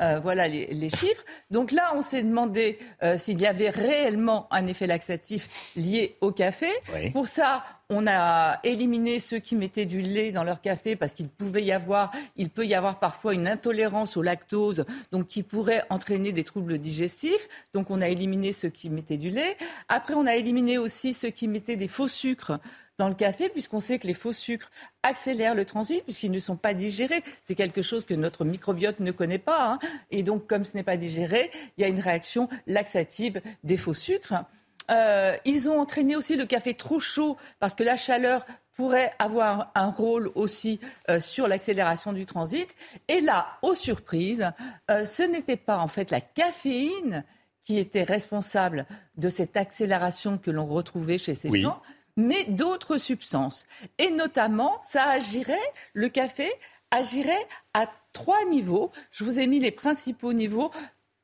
Euh, 0.02 0.20
voilà 0.22 0.50
les, 0.50 0.90
chiffres. 0.90 1.24
Donc 1.52 1.72
là, 1.72 1.94
on 1.96 2.04
s'est 2.04 2.22
demandé 2.22 2.80
euh, 3.02 3.18
s'il 3.18 3.40
y 3.40 3.46
avait 3.46 3.70
réellement 3.70 4.48
un 4.52 4.68
effet 4.68 4.88
laxatif 4.88 5.72
lié 5.78 6.18
au 6.20 6.32
café. 6.32 6.68
Pour 7.14 7.30
ça, 7.30 7.64
on 7.90 8.06
a 8.08 8.60
éliminé 8.64 9.22
ceux 9.22 9.40
qui 9.40 9.56
mettaient 9.56 9.86
du 9.86 10.02
lait 10.02 10.34
dans 10.34 10.44
leur 10.44 10.60
café 10.60 10.98
parce 10.98 11.14
qu'il 11.14 11.30
pouvait 11.30 11.64
y 11.64 11.72
avoir, 11.72 12.12
il 12.36 12.50
peut 12.50 12.66
y 12.66 12.74
avoir 12.74 13.00
parfois 13.00 13.34
une 13.34 13.48
intolérance 13.48 14.18
au 14.18 14.22
lactose, 14.22 14.86
donc 15.12 15.28
qui 15.28 15.44
pourrait 15.44 15.84
entraîner 15.90 16.34
des 16.34 16.44
troubles 16.44 16.78
digestifs. 16.78 17.48
Donc 17.74 17.90
on 17.90 18.02
a 18.02 18.10
éliminé 18.10 18.52
ceux 18.52 18.70
qui 18.70 18.90
mettaient 18.90 19.18
du 19.18 19.30
lait. 19.30 19.56
Après, 19.88 20.14
on 20.14 20.26
a 20.26 20.36
éliminé 20.36 20.78
aussi 20.78 21.14
ceux 21.14 21.30
qui 21.30 21.48
mettaient 21.48 21.78
des 21.78 21.88
faux 21.88 22.10
sucres 22.10 22.60
dans 22.98 23.10
le 23.10 23.16
café, 23.16 23.50
puisqu'on 23.50 23.80
sait 23.80 24.00
que 24.00 24.08
les 24.08 24.14
faux 24.14 24.34
sucres 24.34 24.72
accélèrent 25.04 25.56
le 25.56 25.66
transit, 25.66 26.04
puisqu'ils 26.04 26.32
ne 26.32 26.40
sont 26.40 26.56
pas 26.56 26.74
digérés. 26.74 27.22
C'est 27.42 27.56
quelque 27.56 27.82
chose 27.82 28.06
que 28.06 28.14
notre 28.14 28.46
microbiote 28.46 29.00
ne 29.00 29.12
connaît 29.12 29.38
pas. 29.38 29.72
Hein. 29.72 29.80
Et 30.12 30.24
donc, 30.24 30.48
comme 30.48 30.66
ce 30.66 30.76
n'est 30.76 30.84
pas 30.84 30.98
digéré, 30.98 31.52
il 31.78 31.82
y 31.82 31.84
a 31.84 31.88
une 31.88 32.00
réaction 32.00 32.50
laxative 32.68 33.42
des 33.64 33.78
faux 33.78 33.94
sucres. 33.94 34.46
Euh, 34.92 35.36
ils 35.46 35.68
ont 35.68 35.80
entraîné 35.80 36.16
aussi 36.16 36.36
le 36.36 36.46
café 36.46 36.74
trop 36.74 37.00
chaud, 37.00 37.38
parce 37.60 37.74
que 37.74 37.84
la 37.84 37.98
chaleur 37.98 38.46
pourrait 38.76 39.12
avoir 39.20 39.72
un 39.74 39.90
rôle 39.90 40.30
aussi 40.36 40.80
euh, 41.10 41.20
sur 41.22 41.48
l'accélération 41.48 42.14
du 42.14 42.26
transit. 42.26 42.68
Et 43.08 43.22
là, 43.22 43.48
aux 43.62 43.74
surprises, 43.74 44.52
euh, 44.92 45.06
ce 45.06 45.24
n'était 45.24 45.58
pas 45.58 45.80
en 45.80 45.88
fait 45.88 46.12
la 46.12 46.22
caféine 46.22 47.24
qui 47.64 47.80
était 47.80 48.04
responsable 48.04 48.86
de 49.18 49.30
cette 49.30 49.58
accélération 49.58 50.38
que 50.38 50.52
l'on 50.52 50.68
retrouvait 50.68 51.18
chez 51.18 51.34
ces 51.34 51.62
gens, 51.62 51.82
mais 52.18 52.44
d'autres 52.46 52.98
substances. 52.98 53.66
Et 53.98 54.12
notamment, 54.12 54.80
ça 54.82 55.04
agirait, 55.04 55.58
le 55.94 56.10
café 56.10 56.52
agirait 56.92 57.48
à 57.74 57.88
trois 58.14 58.46
niveaux. 58.46 58.92
Je 59.12 59.24
vous 59.24 59.40
ai 59.40 59.48
mis 59.48 59.60
les 59.60 59.72
principaux 59.72 60.34
niveaux. 60.34 60.72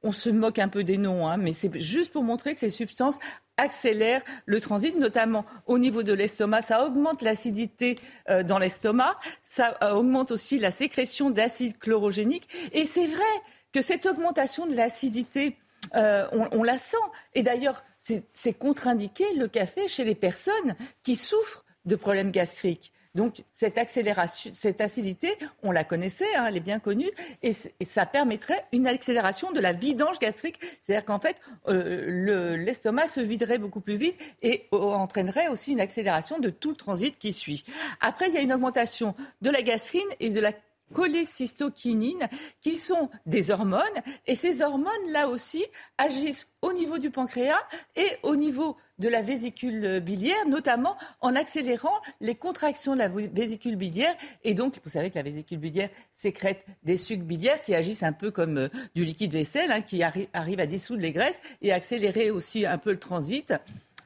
On 0.03 0.11
se 0.11 0.29
moque 0.29 0.59
un 0.59 0.67
peu 0.67 0.83
des 0.83 0.97
noms, 0.97 1.27
hein, 1.27 1.37
mais 1.37 1.53
c'est 1.53 1.77
juste 1.77 2.11
pour 2.11 2.23
montrer 2.23 2.53
que 2.53 2.59
ces 2.59 2.71
substances 2.71 3.19
accélèrent 3.57 4.23
le 4.45 4.59
transit, 4.59 4.97
notamment 4.97 5.45
au 5.67 5.77
niveau 5.77 6.03
de 6.03 6.13
l'estomac. 6.13 6.63
Ça 6.63 6.85
augmente 6.85 7.21
l'acidité 7.21 7.95
euh, 8.29 8.43
dans 8.43 8.57
l'estomac, 8.57 9.17
ça 9.43 9.77
euh, 9.83 9.93
augmente 9.93 10.31
aussi 10.31 10.57
la 10.57 10.71
sécrétion 10.71 11.29
d'acide 11.29 11.77
chlorogénique. 11.77 12.49
Et 12.73 12.85
c'est 12.85 13.07
vrai 13.07 13.23
que 13.71 13.81
cette 13.81 14.05
augmentation 14.07 14.65
de 14.65 14.75
l'acidité, 14.75 15.57
euh, 15.95 16.27
on, 16.31 16.47
on, 16.51 16.63
la 16.63 16.77
sent. 16.77 16.97
Et 17.35 17.43
d'ailleurs, 17.43 17.83
c'est 18.01 18.53
contre-indiqué 18.53 19.25
le 19.35 19.47
café 19.47 19.87
chez 19.87 20.03
les 20.03 20.15
personnes 20.15 20.75
qui 21.03 21.15
souffrent 21.15 21.65
de 21.85 21.95
problèmes 21.95 22.31
gastriques. 22.31 22.91
Donc 23.13 23.43
cette 23.51 23.77
accélération, 23.77 24.51
cette 24.53 24.79
acidité, 24.79 25.35
on 25.63 25.71
la 25.71 25.83
connaissait, 25.83 26.33
hein, 26.35 26.45
elle 26.47 26.55
est 26.55 26.61
bien 26.61 26.79
connue, 26.79 27.09
et, 27.43 27.51
ça 27.51 28.05
permettrait 28.05 28.65
une 28.71 28.87
accélération 28.87 29.51
de 29.51 29.59
la 29.59 29.73
vidange 29.73 30.17
gastrique. 30.19 30.59
C'est-à-dire 30.81 31.03
qu'en 31.03 31.19
fait, 31.19 31.35
euh, 31.67 32.55
l'estomac 32.55 33.07
se 33.07 33.19
viderait 33.19 33.57
beaucoup 33.57 33.81
plus 33.81 33.97
vite 33.97 34.15
et 34.41 34.67
entraînerait 34.71 35.49
aussi 35.49 35.73
une 35.73 35.81
accélération 35.81 36.39
de 36.39 36.49
tout 36.49 36.69
le 36.69 36.77
transit 36.77 37.17
qui 37.17 37.33
suit. 37.33 37.65
Après, 37.99 38.29
il 38.29 38.33
y 38.33 38.37
a 38.37 38.41
une 38.41 38.53
augmentation 38.53 39.13
de 39.41 39.49
la 39.49 39.61
gastrine 39.61 40.01
et 40.21 40.29
de 40.29 40.39
la 40.39 40.53
cholécystokinine, 40.93 42.27
qui 42.61 42.75
sont 42.75 43.09
des 43.25 43.51
hormones. 43.51 43.81
Et 44.27 44.35
ces 44.35 44.61
hormones, 44.61 44.91
là 45.09 45.29
aussi, 45.29 45.65
agissent 45.97 46.47
au 46.61 46.73
niveau 46.73 46.97
du 46.99 47.09
pancréas 47.09 47.61
et 47.95 48.07
au 48.23 48.35
niveau 48.35 48.77
de 48.99 49.09
la 49.09 49.23
vésicule 49.23 49.99
biliaire, 49.99 50.47
notamment 50.47 50.95
en 51.21 51.35
accélérant 51.35 51.99
les 52.19 52.35
contractions 52.35 52.93
de 52.93 52.99
la 52.99 53.07
vésicule 53.07 53.75
biliaire. 53.75 54.15
Et 54.43 54.53
donc, 54.53 54.79
vous 54.83 54.89
savez 54.91 55.09
que 55.09 55.15
la 55.15 55.23
vésicule 55.23 55.57
biliaire 55.57 55.89
sécrète 56.13 56.63
des 56.83 56.97
sucs 56.97 57.23
biliaires 57.23 57.61
qui 57.63 57.73
agissent 57.73 58.03
un 58.03 58.13
peu 58.13 58.29
comme 58.29 58.57
euh, 58.57 58.69
du 58.93 59.03
liquide 59.03 59.33
vaisselle, 59.33 59.71
hein, 59.71 59.81
qui 59.81 60.03
arrive 60.03 60.59
à 60.59 60.65
dissoudre 60.67 61.01
les 61.01 61.11
graisses 61.11 61.41
et 61.61 61.73
accélérer 61.73 62.29
aussi 62.29 62.65
un 62.65 62.77
peu 62.77 62.91
le 62.91 62.99
transit. 62.99 63.53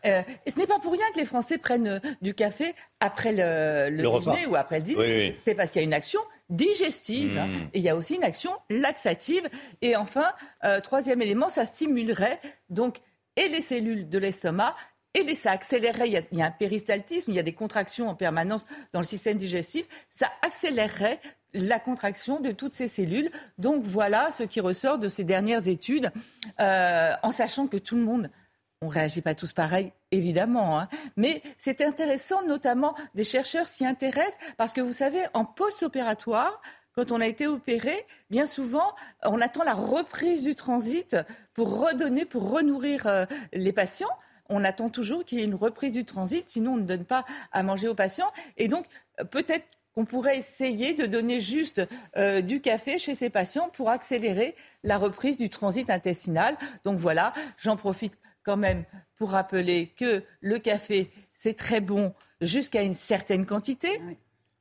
Euh, 0.05 0.21
et 0.45 0.51
ce 0.51 0.57
n'est 0.57 0.67
pas 0.67 0.79
pour 0.79 0.91
rien 0.91 1.05
que 1.13 1.19
les 1.19 1.25
Français 1.25 1.57
prennent 1.57 1.87
euh, 1.87 1.99
du 2.21 2.33
café 2.33 2.73
après 2.99 3.31
le, 3.31 3.95
le, 3.95 4.03
déjeuner 4.03 4.45
ou 4.47 4.55
après 4.55 4.77
le 4.77 4.83
dîner. 4.83 5.37
C'est 5.43 5.55
parce 5.55 5.71
qu'il 5.71 5.81
y 5.81 5.83
a 5.83 5.87
une 5.87 5.93
action 5.93 6.19
digestive 6.49 7.35
mmh. 7.35 7.69
et 7.73 7.79
il 7.79 7.81
y 7.81 7.89
a 7.89 7.95
aussi 7.95 8.15
une 8.15 8.23
action 8.23 8.51
laxative. 8.69 9.49
Et 9.81 9.95
enfin, 9.95 10.31
euh, 10.63 10.79
troisième 10.79 11.21
élément, 11.21 11.49
ça 11.49 11.65
stimulerait 11.65 12.39
donc 12.69 12.99
et 13.35 13.49
les 13.49 13.61
cellules 13.61 14.09
de 14.09 14.17
l'estomac 14.17 14.75
et 15.13 15.23
les, 15.23 15.35
ça 15.35 15.51
accélérerait, 15.51 16.07
il 16.07 16.13
y, 16.13 16.17
a, 16.17 16.21
il 16.31 16.39
y, 16.39 16.41
a, 16.41 16.47
un 16.47 16.51
péristaltisme, 16.51 17.31
il 17.31 17.35
y 17.35 17.39
a 17.39 17.43
des 17.43 17.53
contractions 17.53 18.09
en 18.09 18.15
permanence 18.15 18.65
dans 18.91 18.99
le 18.99 19.05
système 19.05 19.37
digestif, 19.37 19.87
ça 20.09 20.29
accélérerait 20.41 21.21
la 21.53 21.79
contraction 21.79 22.41
de 22.41 22.51
toutes 22.51 22.73
ces 22.73 22.89
cellules. 22.89 23.31
Donc 23.57 23.81
voilà 23.81 24.31
ce 24.31 24.43
qui 24.43 24.59
ressort 24.59 24.99
de 24.99 25.07
ces 25.07 25.23
dernières 25.23 25.69
études, 25.69 26.11
euh, 26.59 27.11
en 27.23 27.31
sachant 27.31 27.67
que 27.67 27.77
tout 27.77 27.95
le 27.95 28.03
monde 28.03 28.29
on 28.85 28.87
réagit 28.87 29.21
pas 29.21 29.35
tous 29.35 29.53
pareil, 29.53 29.91
évidemment. 30.11 30.79
Hein. 30.79 30.87
Mais 31.17 31.41
c'est 31.57 31.81
intéressant, 31.81 32.45
notamment 32.45 32.95
des 33.15 33.23
chercheurs 33.23 33.67
s'y 33.67 33.85
intéressent, 33.85 34.37
parce 34.57 34.73
que 34.73 34.81
vous 34.81 34.93
savez, 34.93 35.23
en 35.33 35.45
post-opératoire, 35.45 36.61
quand 36.93 37.11
on 37.11 37.19
a 37.19 37.27
été 37.27 37.45
opéré, 37.47 38.05
bien 38.29 38.45
souvent, 38.45 38.95
on 39.23 39.41
attend 39.41 39.63
la 39.63 39.73
reprise 39.73 40.43
du 40.43 40.55
transit 40.55 41.17
pour 41.53 41.85
redonner, 41.85 42.23
pour 42.23 42.49
renourrir 42.49 43.07
euh, 43.07 43.25
les 43.51 43.73
patients. 43.73 44.15
On 44.47 44.63
attend 44.63 44.89
toujours 44.89 45.25
qu'il 45.25 45.39
y 45.39 45.41
ait 45.41 45.45
une 45.45 45.55
reprise 45.55 45.91
du 45.91 46.05
transit, 46.05 46.47
sinon 46.47 46.73
on 46.73 46.77
ne 46.77 46.83
donne 46.83 47.03
pas 47.03 47.25
à 47.51 47.63
manger 47.63 47.87
aux 47.87 47.95
patients. 47.95 48.31
Et 48.57 48.67
donc, 48.67 48.85
peut-être 49.31 49.65
qu'on 49.95 50.05
pourrait 50.05 50.37
essayer 50.37 50.93
de 50.93 51.05
donner 51.05 51.39
juste 51.39 51.81
euh, 52.17 52.41
du 52.41 52.61
café 52.61 52.99
chez 52.99 53.15
ces 53.15 53.29
patients 53.29 53.69
pour 53.73 53.89
accélérer 53.89 54.55
la 54.83 54.97
reprise 54.97 55.37
du 55.37 55.49
transit 55.49 55.89
intestinal. 55.89 56.57
Donc 56.83 56.99
voilà, 56.99 57.33
j'en 57.57 57.77
profite 57.77 58.17
quand 58.45 58.57
même 58.57 58.85
pour 59.15 59.31
rappeler 59.31 59.87
que 59.97 60.23
le 60.39 60.59
café, 60.59 61.11
c'est 61.33 61.55
très 61.55 61.81
bon 61.81 62.13
jusqu'à 62.41 62.83
une 62.83 62.93
certaine 62.93 63.45
quantité. 63.45 63.99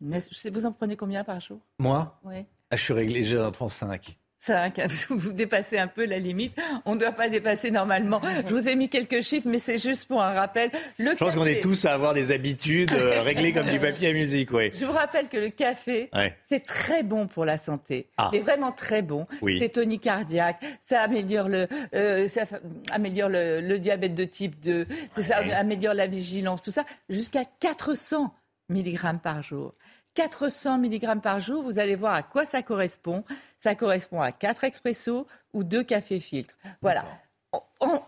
Vous 0.01 0.67
en 0.67 0.73
prenez 0.73 0.97
combien 0.97 1.23
par 1.23 1.41
jour? 1.41 1.61
Moi? 1.79 2.19
Oui. 2.25 2.45
Ah, 2.71 2.77
je 2.77 2.83
suis 2.83 2.93
réglé, 2.93 3.25
j'en 3.25 3.53
prends 3.53 3.69
5. 3.69 4.19
5, 4.45 4.81
vous 5.11 5.33
dépassez 5.33 5.79
un 5.79 5.87
peu 5.87 6.05
la 6.05 6.19
limite. 6.19 6.57
On 6.85 6.95
ne 6.95 7.01
doit 7.01 7.13
pas 7.13 7.29
dépasser 7.29 7.71
normalement. 7.71 8.21
Je 8.47 8.53
vous 8.53 8.69
ai 8.69 8.77
mis 8.77 8.89
quelques 8.89 9.23
chiffres, 9.23 9.49
mais 9.49 9.59
c'est 9.59 9.79
juste 9.79 10.07
pour 10.07 10.23
un 10.23 10.33
rappel. 10.33 10.71
Le 10.99 11.13
Je 11.13 11.17
pense 11.17 11.35
qu'on 11.35 11.47
est 11.47 11.63
tous 11.63 11.87
à 11.87 11.95
avoir 11.95 12.13
des 12.13 12.31
habitudes 12.31 12.93
euh, 12.93 13.23
réglées 13.23 13.53
comme 13.53 13.67
du 13.67 13.79
papier 13.79 14.09
à 14.09 14.13
musique. 14.13 14.53
Oui. 14.53 14.71
Je 14.75 14.85
vous 14.85 14.93
rappelle 14.93 15.29
que 15.29 15.39
le 15.39 15.49
café, 15.49 16.11
c'est 16.47 16.65
très 16.65 17.03
bon 17.03 17.27
pour 17.27 17.45
la 17.45 17.57
santé. 17.57 18.07
Ah. 18.19 18.31
C'est 18.33 18.41
vraiment 18.41 18.73
très 18.73 19.03
bon. 19.03 19.27
C'est 19.59 19.71
tonique 19.71 20.03
cardiaque, 20.03 20.63
ça 20.81 21.01
améliore 21.01 21.49
le, 21.49 21.67
euh, 21.95 22.29
ça 22.29 22.43
améliore 22.91 23.31
le, 23.31 23.79
diabète 23.79 24.15
de 24.15 24.25
type 24.25 24.61
2, 24.61 24.87
ça 25.11 25.37
améliore 25.57 25.95
la 25.95 26.07
vigilance, 26.07 26.61
tout 26.61 26.71
ça, 26.71 26.85
jusqu'à 27.09 27.45
400 27.61 28.33
mg 28.69 29.19
par 29.23 29.43
jour. 29.43 29.73
400 30.15 30.79
mg 30.79 31.21
par 31.21 31.41
jour, 31.41 31.63
vous 31.63 31.79
allez 31.79 31.97
voir 31.97 32.15
à 32.15 32.23
quoi 32.23 32.45
ça 32.45 32.63
correspond. 32.63 33.25
Ça 33.59 33.75
correspond 33.75 34.21
à 34.21 34.33
4 34.33 34.65
expressos 34.65 35.27
ou 35.53 35.65
2 35.65 35.83
cafés 35.83 36.21
filtres. 36.21 36.57
Voilà. 36.81 37.05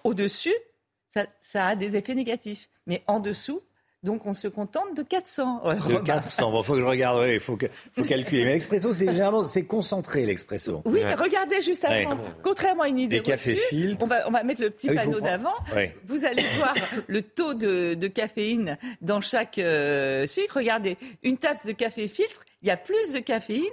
Au-dessus, 0.05 0.55
ça, 1.41 1.67
a 1.67 1.77
des 1.77 1.97
effets 1.97 2.15
négatifs. 2.15 2.69
Mais 2.87 3.03
en 3.07 3.21
dessous, 3.21 3.63
donc 4.03 4.27
on 4.27 4.35
se 4.35 4.49
contente 4.49 4.97
de 4.97 5.03
400. 5.03 5.63
De 5.89 5.97
400. 5.99 6.51
Bon, 6.51 6.63
faut 6.63 6.75
que 6.75 6.81
je 6.81 6.87
regarde. 6.87 7.27
Il 7.29 7.41
faut, 7.41 7.57
que, 7.57 7.67
faut 7.95 8.05
calculer. 8.05 8.45
Mais 8.45 8.53
l'expresso, 8.53 8.93
c'est 8.93 9.07
généralement 9.07 9.45
c'est 9.45 9.65
concentré 9.65 10.25
l'expresso. 10.25 10.83
Oui, 10.85 11.01
mais 11.05 11.15
regardez 11.15 11.61
juste 11.61 11.85
avant. 11.85 12.19
Contrairement 12.43 12.85
à 12.85 12.89
une 12.89 12.99
idée. 12.99 13.17
Des 13.17 13.23
cafés 13.23 13.57
filtres. 13.57 14.03
On 14.03 14.07
va, 14.07 14.29
on 14.29 14.31
va 14.31 14.43
mettre 14.45 14.61
le 14.61 14.71
petit 14.71 14.89
ah 14.91 14.95
panneau 14.95 15.21
d'avant. 15.21 15.55
Vous 16.07 16.25
allez 16.25 16.45
voir 16.59 16.75
le 17.07 17.23
taux 17.23 17.55
de, 17.55 17.95
de 17.95 18.07
caféine 18.07 18.79
dans 19.01 19.21
chaque 19.21 19.59
euh, 19.59 20.27
sucre. 20.27 20.57
Regardez, 20.57 20.97
une 21.23 21.39
tasse 21.39 21.67
de 21.67 21.73
café 21.73 22.09
filtre, 22.09 22.45
il 22.63 22.69
y 22.69 22.71
a 22.71 22.77
plus 22.77 23.13
de 23.13 23.19
caféine 23.19 23.65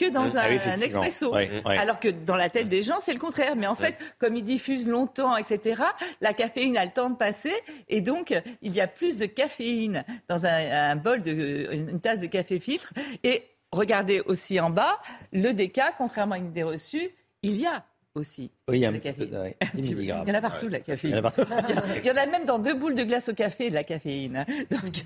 que 0.00 0.10
dans 0.10 0.34
ah 0.36 0.46
un, 0.46 0.80
expresso. 0.80 1.34
Alors 1.64 2.00
que 2.00 2.08
dans 2.08 2.36
la 2.36 2.48
tête 2.48 2.68
des 2.68 2.82
gens, 2.82 2.98
c'est 3.00 3.12
le 3.12 3.18
contraire. 3.18 3.54
Mais 3.56 3.66
en 3.66 3.74
fait, 3.74 3.96
comme 4.18 4.34
ils 4.34 4.44
diffusent 4.44 4.88
longtemps, 4.88 5.36
etc., 5.36 5.82
la 6.20 6.32
caféine 6.32 6.76
a 6.78 6.84
le 6.84 6.90
temps 6.90 7.10
de 7.10 7.16
passer. 7.16 7.52
Et 7.88 8.00
donc, 8.00 8.34
il 8.62 8.74
y 8.74 8.80
a 8.80 8.86
plus 8.86 9.16
de 9.16 9.26
caféine 9.26 10.04
dans 10.28 10.46
un, 10.46 10.96
bol, 10.96 11.20
de, 11.20 11.68
une 11.72 12.00
tasse 12.00 12.18
de 12.18 12.26
café 12.26 12.58
filtre. 12.60 12.92
Et 13.24 13.44
regardez 13.72 14.20
aussi 14.20 14.58
en 14.58 14.70
bas, 14.70 14.98
le 15.32 15.52
déca, 15.52 15.92
contrairement 15.96 16.36
à 16.36 16.38
une 16.38 16.48
idée 16.48 16.62
reçue, 16.62 17.10
il 17.42 17.60
y 17.60 17.66
a 17.66 17.84
aussi. 18.14 18.50
Oui, 18.68 18.78
il 18.78 18.80
y 18.80 18.86
a 18.86 18.88
un 18.90 18.92
petit 18.92 19.12
peu, 19.12 19.28
Il 19.76 20.04
y 20.04 20.12
en 20.12 20.26
a 20.26 20.40
partout 20.40 20.66
de 20.66 20.72
la 20.72 20.80
caféine. 20.80 21.22
Il 22.02 22.06
y, 22.06 22.10
en 22.10 22.16
a 22.16 22.26
même 22.26 22.44
dans 22.44 22.58
deux 22.58 22.74
boules 22.74 22.94
de 22.94 23.04
glace 23.04 23.28
au 23.28 23.34
café 23.34 23.70
de 23.70 23.74
la 23.74 23.84
caféine. 23.84 24.44
Donc 24.70 25.02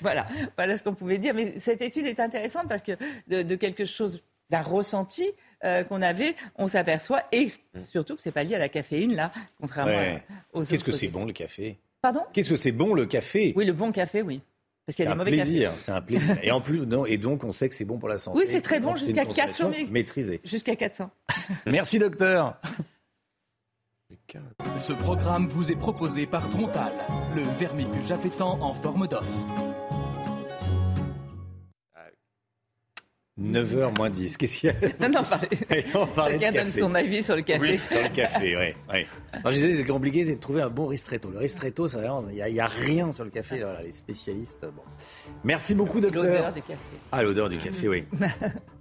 voilà, 0.00 0.26
voilà 0.56 0.76
ce 0.76 0.82
qu'on 0.82 0.94
pouvait 0.94 1.18
dire. 1.18 1.34
Mais 1.34 1.58
cette 1.58 1.82
étude 1.82 2.06
est 2.06 2.20
intéressante 2.20 2.68
parce 2.68 2.82
que 2.82 2.92
de, 3.28 3.54
quelque 3.54 3.84
chose, 3.84 4.22
d'un 4.50 4.62
ressenti 4.62 5.30
euh, 5.64 5.82
qu'on 5.84 6.02
avait, 6.02 6.34
on 6.56 6.68
s'aperçoit, 6.68 7.22
et 7.32 7.48
surtout 7.90 8.14
que 8.14 8.20
c'est 8.20 8.32
pas 8.32 8.44
lié 8.44 8.54
à 8.54 8.58
la 8.58 8.68
caféine 8.68 9.14
là, 9.14 9.32
contrairement 9.60 10.18
aux 10.52 10.64
Qu'est-ce 10.64 10.84
que 10.84 10.92
c'est 10.92 11.08
bon 11.08 11.24
le 11.24 11.32
café? 11.32 11.78
Pardon? 12.00 12.22
Qu'est-ce 12.32 12.50
que 12.50 12.56
c'est 12.56 12.72
bon 12.72 12.94
le 12.94 13.06
café? 13.06 13.52
Oui, 13.56 13.64
le 13.64 13.72
bon 13.72 13.90
café, 13.90 14.22
oui. 14.22 14.40
Parce 14.86 14.96
qu'il 14.96 15.04
y 15.04 15.08
a 15.08 15.10
des 15.10 15.18
mauvais 15.18 15.32
plaisir, 15.32 15.72
C'est 15.76 15.92
un 15.92 16.00
plaisir. 16.00 16.38
Et 16.42 16.50
en 16.50 16.62
plus, 16.62 16.86
non, 16.86 17.04
et 17.04 17.18
donc 17.18 17.44
on 17.44 17.52
sait 17.52 17.68
que 17.68 17.74
c'est 17.74 17.84
bon 17.84 17.98
pour 17.98 18.08
la 18.08 18.16
santé. 18.16 18.38
Oui, 18.38 18.46
c'est 18.48 18.62
très 18.62 18.80
bon 18.80 18.96
jusqu'à 18.96 19.26
400. 19.26 19.72
Maîtrisé. 19.90 20.40
Jusqu'à 20.44 20.76
400. 20.76 21.10
Merci 21.66 21.98
docteur. 21.98 22.58
Ce 24.78 24.94
programme 24.94 25.46
vous 25.46 25.70
est 25.70 25.76
proposé 25.76 26.26
par 26.26 26.48
Trontal, 26.48 26.92
le 27.36 27.42
vermifuge 27.58 28.10
appétant 28.10 28.58
en 28.62 28.72
forme 28.72 29.06
d'os. 29.08 29.44
9h 33.40 33.96
moins 33.96 34.10
10. 34.10 34.36
Qu'est-ce 34.36 34.58
qu'il 34.58 34.70
y 34.70 34.72
a 34.72 34.76
Non, 35.00 35.08
non, 35.14 35.22
parlez. 35.22 35.48
Chacun 36.38 36.52
donne 36.52 36.70
son 36.70 36.94
avis 36.94 37.22
sur 37.22 37.36
le 37.36 37.42
café. 37.42 37.60
Oui, 37.60 37.80
sur 37.90 38.02
le 38.02 38.08
café, 38.08 38.56
oui. 38.58 38.74
oui. 38.92 39.06
je 39.44 39.50
disais, 39.50 39.74
c'est 39.74 39.84
compliqué, 39.84 40.24
c'est 40.24 40.36
de 40.36 40.40
trouver 40.40 40.62
un 40.62 40.70
bon 40.70 40.86
ristretto. 40.86 41.30
Le 41.30 41.38
ristretto, 41.38 41.86
il 41.88 42.34
n'y 42.34 42.60
a, 42.60 42.64
a, 42.64 42.68
rien 42.68 43.12
sur 43.12 43.24
le 43.24 43.30
café. 43.30 43.60
Voilà, 43.60 43.82
les 43.82 43.92
spécialistes. 43.92 44.66
Bon. 44.74 44.82
Merci 45.44 45.74
beaucoup, 45.74 46.00
docteur. 46.00 46.24
L'odeur 46.24 46.52
du 46.52 46.62
café. 46.62 46.80
Ah, 47.12 47.22
l'odeur 47.22 47.48
du 47.48 47.58
café, 47.58 47.88
oui. 47.88 48.04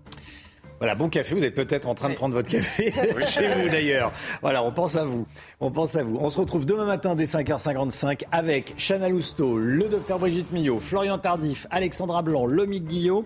Voilà, 0.80 0.94
bon 0.94 1.10
café. 1.10 1.34
Vous 1.34 1.44
êtes 1.44 1.56
peut-être 1.56 1.88
en 1.88 1.96
train 1.96 2.10
de 2.10 2.14
prendre 2.14 2.36
votre 2.36 2.50
café 2.50 2.94
chez 3.28 3.48
vous 3.48 3.70
d'ailleurs. 3.70 4.12
Voilà, 4.42 4.64
on 4.64 4.72
pense 4.72 4.96
à 4.96 5.06
vous. 5.06 5.26
On 5.60 5.72
pense 5.72 5.96
à 5.96 6.04
vous. 6.04 6.18
On 6.22 6.30
se 6.30 6.40
retrouve 6.40 6.66
demain 6.66 6.86
matin 6.86 7.16
dès 7.16 7.26
5h55 7.26 8.24
avec 8.32 8.76
Chana 8.78 9.10
Lousteau, 9.10 9.58
le 9.58 9.88
docteur 9.88 10.20
Brigitte 10.20 10.52
Millot, 10.52 10.80
Florian 10.80 11.18
Tardif, 11.18 11.66
Alexandra 11.72 12.22
Blanc, 12.22 12.46
Lomique 12.46 12.86
Guillot. 12.86 13.24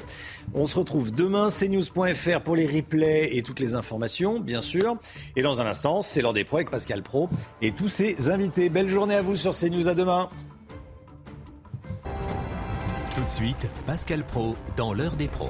On 0.53 0.65
se 0.65 0.77
retrouve 0.77 1.11
demain, 1.11 1.47
cnews.fr 1.47 2.41
pour 2.41 2.55
les 2.55 2.67
replays 2.67 3.35
et 3.35 3.43
toutes 3.43 3.59
les 3.59 3.75
informations, 3.75 4.39
bien 4.39 4.61
sûr. 4.61 4.95
Et 5.35 5.41
dans 5.41 5.61
un 5.61 5.65
instant, 5.65 6.01
c'est 6.01 6.21
l'heure 6.21 6.33
des 6.33 6.45
pros 6.45 6.57
avec 6.57 6.71
Pascal 6.71 7.03
Pro 7.03 7.30
et 7.61 7.73
tous 7.73 7.89
ses 7.89 8.30
invités. 8.30 8.69
Belle 8.69 8.89
journée 8.89 9.15
à 9.15 9.21
vous 9.21 9.35
sur 9.35 9.51
CNews. 9.51 9.89
À 9.89 9.93
demain. 9.93 10.30
Tout 13.15 13.23
de 13.23 13.30
suite, 13.30 13.67
Pascal 13.85 14.23
Pro 14.23 14.55
dans 14.77 14.93
l'heure 14.93 15.15
des 15.15 15.27
pros. 15.27 15.49